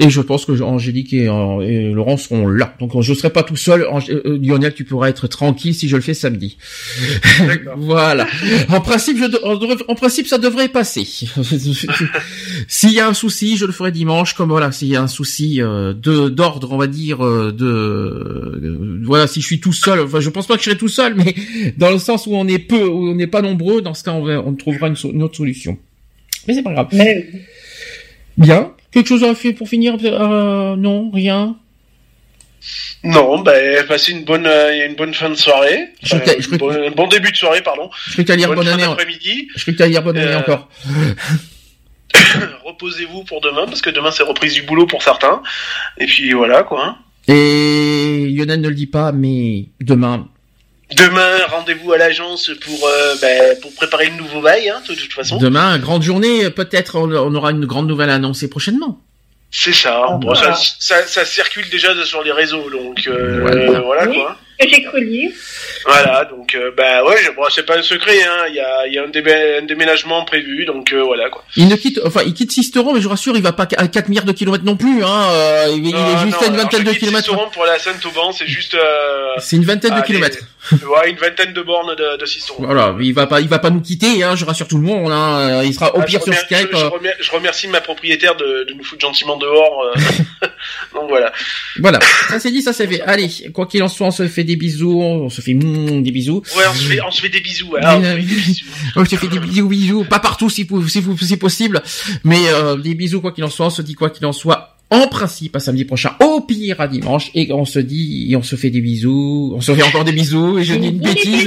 Et 0.00 0.10
je 0.10 0.20
pense 0.20 0.44
que 0.44 0.52
Angélique 0.62 1.12
et, 1.12 1.28
euh, 1.28 1.60
et 1.60 1.90
Laurent 1.92 2.16
seront 2.16 2.46
là. 2.46 2.76
Donc 2.78 2.92
je 3.02 3.12
serai 3.14 3.30
pas 3.30 3.42
tout 3.42 3.56
seul. 3.56 3.82
Angé- 3.90 4.12
euh, 4.12 4.38
Lionel, 4.40 4.72
tu 4.72 4.84
pourras 4.84 5.08
être 5.08 5.26
tranquille 5.26 5.74
si 5.74 5.88
je 5.88 5.96
le 5.96 6.02
fais 6.02 6.14
samedi. 6.14 6.56
Voilà. 7.76 8.26
En 8.68 8.80
principe, 8.80 9.18
je 9.18 9.24
de- 9.24 9.84
en 9.88 9.94
principe, 9.96 10.26
ça 10.28 10.38
devrait 10.38 10.68
passer. 10.68 11.04
S'il 12.68 12.92
y 12.92 13.00
a 13.00 13.08
un 13.08 13.14
souci, 13.14 13.56
je 13.56 13.64
le 13.64 13.72
ferai 13.72 13.90
dimanche. 13.92 14.34
Comme 14.34 14.50
voilà, 14.50 14.72
s'il 14.72 14.88
y 14.88 14.96
a 14.96 15.02
un 15.02 15.08
souci 15.08 15.60
euh, 15.60 15.92
de 15.94 16.28
d'ordre, 16.28 16.68
on 16.72 16.76
va 16.78 16.86
dire 16.86 17.24
euh, 17.24 17.52
de 17.52 17.66
euh, 17.66 19.00
voilà, 19.04 19.26
si 19.26 19.40
je 19.40 19.46
suis 19.46 19.60
tout 19.60 19.72
seul. 19.72 20.00
Enfin, 20.00 20.20
je 20.20 20.30
pense 20.30 20.46
pas 20.46 20.54
que 20.54 20.60
je 20.62 20.66
serai 20.70 20.76
tout 20.78 20.88
seul, 20.88 21.14
mais 21.14 21.34
dans 21.76 21.90
le 21.90 21.98
sens 21.98 22.26
où 22.26 22.34
on 22.34 22.46
est 22.46 22.58
peu, 22.58 22.84
où 22.86 23.08
on 23.10 23.14
n'est 23.14 23.26
pas 23.26 23.42
nombreux, 23.42 23.80
dans 23.82 23.94
ce 23.94 24.04
cas, 24.04 24.12
on, 24.12 24.22
va- 24.24 24.40
on 24.44 24.54
trouvera 24.54 24.88
une, 24.88 24.96
so- 24.96 25.10
une 25.12 25.22
autre 25.22 25.36
solution. 25.36 25.76
Mais 26.46 26.54
c'est 26.54 26.62
pas 26.62 26.72
grave. 26.72 26.88
Mais 26.92 27.28
Bien. 28.36 28.72
Quelque 28.98 29.10
chose 29.10 29.22
à 29.22 29.32
faire 29.36 29.54
pour 29.54 29.68
finir 29.68 29.94
euh, 30.02 30.74
Non, 30.74 31.08
rien? 31.12 31.54
Non, 33.04 33.38
ben 33.38 33.86
passez 33.86 34.10
une 34.10 34.24
bonne, 34.24 34.44
euh, 34.44 34.88
une 34.88 34.96
bonne 34.96 35.14
fin 35.14 35.30
de 35.30 35.36
soirée. 35.36 35.90
Je 36.02 36.16
Euh, 36.16 36.20
je 36.40 36.56
bon, 36.56 36.68
un 36.72 36.90
bon 36.90 37.06
début 37.06 37.30
de 37.30 37.36
soirée, 37.36 37.62
pardon. 37.62 37.90
Je 38.08 38.20
crois 38.20 38.24
que 38.24 38.46
Bonne 38.46 38.56
bonne 38.56 38.66
année. 38.66 38.82
d'après-midi. 38.82 39.46
Je 39.54 39.62
crois 39.62 39.74
que 39.74 39.90
dire 39.92 40.02
bonne 40.02 40.18
année 40.18 40.34
encore. 40.34 40.68
Reposez-vous 42.64 43.22
pour 43.22 43.40
demain, 43.40 43.66
parce 43.66 43.82
que 43.82 43.90
demain 43.90 44.10
c'est 44.10 44.24
reprise 44.24 44.54
du 44.54 44.62
boulot 44.62 44.86
pour 44.86 45.04
certains. 45.04 45.42
Et 45.98 46.06
puis 46.06 46.32
voilà, 46.32 46.64
quoi. 46.64 46.98
Et 47.28 48.26
Lionel 48.36 48.60
ne 48.60 48.68
le 48.68 48.74
dit 48.74 48.88
pas, 48.88 49.12
mais 49.12 49.66
demain, 49.80 50.28
Demain, 50.96 51.44
rendez-vous 51.50 51.92
à 51.92 51.98
l'agence 51.98 52.50
pour, 52.64 52.86
euh, 52.86 53.14
ben, 53.20 53.56
pour 53.60 53.74
préparer 53.74 54.06
le 54.06 54.16
nouveau 54.16 54.40
bail, 54.40 54.70
hein, 54.70 54.80
de 54.88 54.94
toute 54.94 55.12
façon. 55.12 55.36
demain, 55.36 55.78
grande 55.78 56.02
journée, 56.02 56.48
peut-être 56.50 56.96
on 56.98 57.12
on 57.12 57.34
aura 57.34 57.50
une 57.50 57.66
grande 57.66 57.86
nouvelle 57.88 58.08
à 58.10 58.14
annoncer 58.14 58.48
prochainement. 58.48 58.98
C'est 59.50 59.74
ça. 59.74 60.02
Ah, 60.08 60.12
Bon, 60.16 60.32
voilà. 60.32 60.54
ça, 60.54 60.76
ça. 60.78 61.06
ça 61.06 61.24
circule 61.24 61.68
déjà 61.70 61.94
sur 62.04 62.22
les 62.22 62.32
réseaux, 62.32 62.70
donc 62.70 63.06
euh, 63.06 63.40
Voilà. 63.42 63.80
voilà, 63.80 64.08
Oui. 64.08 64.18
Que 64.58 64.68
j'ai 64.68 64.82
cru 64.82 65.04
lire. 65.04 65.30
Voilà, 65.86 66.24
donc 66.24 66.54
euh, 66.56 66.72
bah 66.76 67.04
ouais, 67.04 67.16
je- 67.24 67.30
bon, 67.30 67.42
c'est 67.48 67.64
pas 67.64 67.78
un 67.78 67.82
secret, 67.82 68.20
hein. 68.24 68.46
Il 68.48 68.54
y 68.56 68.60
a, 68.60 68.86
il 68.88 68.92
y 68.94 68.98
a 68.98 69.04
un, 69.04 69.08
démé- 69.08 69.58
un 69.60 69.64
déménagement 69.66 70.24
prévu, 70.24 70.64
donc 70.64 70.92
euh, 70.92 71.02
voilà 71.04 71.30
quoi. 71.30 71.44
Il 71.56 71.68
ne 71.68 71.76
quitte, 71.76 72.00
enfin, 72.04 72.22
il 72.26 72.34
quitte 72.34 72.50
Sisteron, 72.50 72.92
mais 72.92 72.98
je 73.00 73.04
vous 73.04 73.10
rassure, 73.10 73.36
il 73.36 73.42
va 73.42 73.52
pas 73.52 73.68
à 73.76 73.86
4 73.86 74.08
milliards 74.08 74.24
de 74.24 74.32
kilomètres 74.32 74.64
non 74.64 74.76
plus, 74.76 75.04
hein. 75.04 75.30
euh, 75.30 75.66
il, 75.70 75.86
il 75.86 75.94
est 75.94 76.18
juste 76.24 76.40
non, 76.40 76.46
à 76.46 76.50
une 76.50 76.56
vingtaine 76.56 76.82
de 76.84 76.92
kilomètres. 76.92 77.26
Sisteron 77.28 77.50
pour 77.50 77.64
la 77.66 77.78
Saint-Auban, 77.78 78.32
c'est 78.32 78.48
juste 78.48 78.74
euh, 78.74 79.28
C'est 79.38 79.56
une 79.56 79.64
vingtaine 79.64 79.94
de 79.94 80.02
kilomètres. 80.02 80.38
ouais, 80.72 81.10
une 81.10 81.16
vingtaine 81.16 81.52
de 81.52 81.62
bornes 81.62 81.94
de, 81.94 82.16
de 82.18 82.26
Sisteron. 82.26 82.64
Voilà, 82.64 82.96
il 83.00 83.14
va 83.14 83.26
pas, 83.28 83.40
il 83.40 83.48
va 83.48 83.60
pas 83.60 83.70
nous 83.70 83.80
quitter, 83.80 84.24
hein, 84.24 84.34
je 84.34 84.44
rassure 84.44 84.66
tout 84.66 84.78
le 84.78 84.82
monde, 84.84 85.12
hein, 85.12 85.62
il 85.64 85.72
sera 85.72 85.94
au 85.94 86.00
Ah, 86.00 86.04
pire 86.04 86.20
sur 86.22 86.34
Skype. 86.34 86.68
je, 86.72 86.76
je 86.76 86.84
euh, 86.84 86.88
remer- 86.88 87.14
je 87.20 87.30
remercie 87.30 87.68
ma 87.68 87.80
propriétaire 87.80 88.34
de, 88.34 88.64
de 88.68 88.74
nous 88.74 88.82
foutre 88.82 89.02
gentiment 89.02 89.36
dehors. 89.36 89.82
euh. 89.84 90.00
donc 90.94 91.08
voilà. 91.08 91.32
Voilà, 91.78 92.00
ça 92.28 92.38
c'est 92.40 92.50
dit, 92.50 92.60
ça 92.62 92.72
c'est 92.72 92.86
fait. 92.88 93.00
Allez, 93.02 93.28
quoi 93.54 93.66
qu'il 93.66 93.82
en 93.82 93.88
soit, 93.88 94.06
on 94.08 94.10
se 94.10 94.26
fait 94.26 94.44
des 94.48 94.56
bisous, 94.56 95.00
on 95.00 95.28
se 95.30 95.40
fait 95.40 95.54
mm, 95.54 96.02
des 96.02 96.10
bisous. 96.10 96.42
Ouais, 96.56 96.64
on 96.70 96.74
se 96.74 96.84
fait, 96.84 97.00
on 97.02 97.10
se 97.10 97.20
fait 97.20 97.28
des 97.28 97.40
bisous. 97.40 97.76
hein. 97.80 97.96
on 97.96 98.02
se 98.02 98.06
fait 98.16 98.16
des 98.22 98.34
bisous. 98.46 98.64
On 98.96 99.04
se 99.04 99.16
fait 99.16 99.28
des 99.28 99.38
bisous, 99.38 99.68
bisous, 99.68 100.04
pas 100.04 100.18
partout 100.20 100.48
si, 100.50 100.66
si, 100.88 101.02
si 101.26 101.36
possible, 101.36 101.82
mais 102.24 102.48
euh, 102.48 102.76
des 102.76 102.94
bisous 102.94 103.20
quoi 103.20 103.32
qu'il 103.32 103.44
en 103.44 103.50
soit, 103.50 103.66
on 103.66 103.70
se 103.70 103.82
dit 103.82 103.94
quoi 103.94 104.10
qu'il 104.10 104.24
en 104.26 104.32
soit. 104.32 104.67
En 104.90 105.06
principe, 105.06 105.54
à 105.54 105.60
samedi 105.60 105.84
prochain, 105.84 106.12
au 106.24 106.40
pire 106.40 106.80
à 106.80 106.88
dimanche, 106.88 107.30
et 107.34 107.52
on 107.52 107.66
se 107.66 107.78
dit, 107.78 108.28
et 108.30 108.36
on 108.36 108.42
se 108.42 108.56
fait 108.56 108.70
des 108.70 108.80
bisous, 108.80 109.52
on 109.54 109.60
se 109.60 109.74
fait 109.74 109.82
encore 109.82 110.04
des 110.04 110.12
bisous, 110.12 110.58
et 110.58 110.64
je 110.64 110.72
dis 110.76 110.88
une 110.88 110.98
bêtise. 111.00 111.46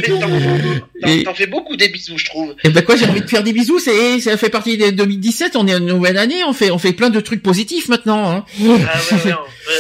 T'en 1.26 1.34
fais 1.34 1.48
beaucoup 1.48 1.76
des 1.76 1.88
bisous, 1.90 2.20
je 2.20 2.26
trouve. 2.26 2.54
Et 2.64 2.70
ben 2.70 2.84
quoi, 2.84 2.96
j'ai 2.96 3.06
envie 3.06 3.22
de 3.22 3.28
faire 3.28 3.42
des 3.42 3.52
bisous, 3.52 3.80
c'est, 3.80 4.20
ça 4.20 4.38
fait 4.38 4.50
partie 4.50 4.78
des 4.78 4.92
2017, 4.92 5.56
on 5.56 5.68
est 5.68 5.72
une 5.76 5.88
nouvelle 5.88 6.20
année, 6.20 6.44
on 6.48 6.54
fait, 6.54 6.70
on 6.70 6.78
fait 6.78 6.94
plein 6.94 7.10
de 7.10 7.20
trucs 7.20 7.42
positifs 7.42 7.88
maintenant, 7.90 8.30
hein. 8.30 8.46
Ah 8.60 8.64
ouais, 8.64 8.78
ouais. 8.78 9.32
ouais. 9.32 9.34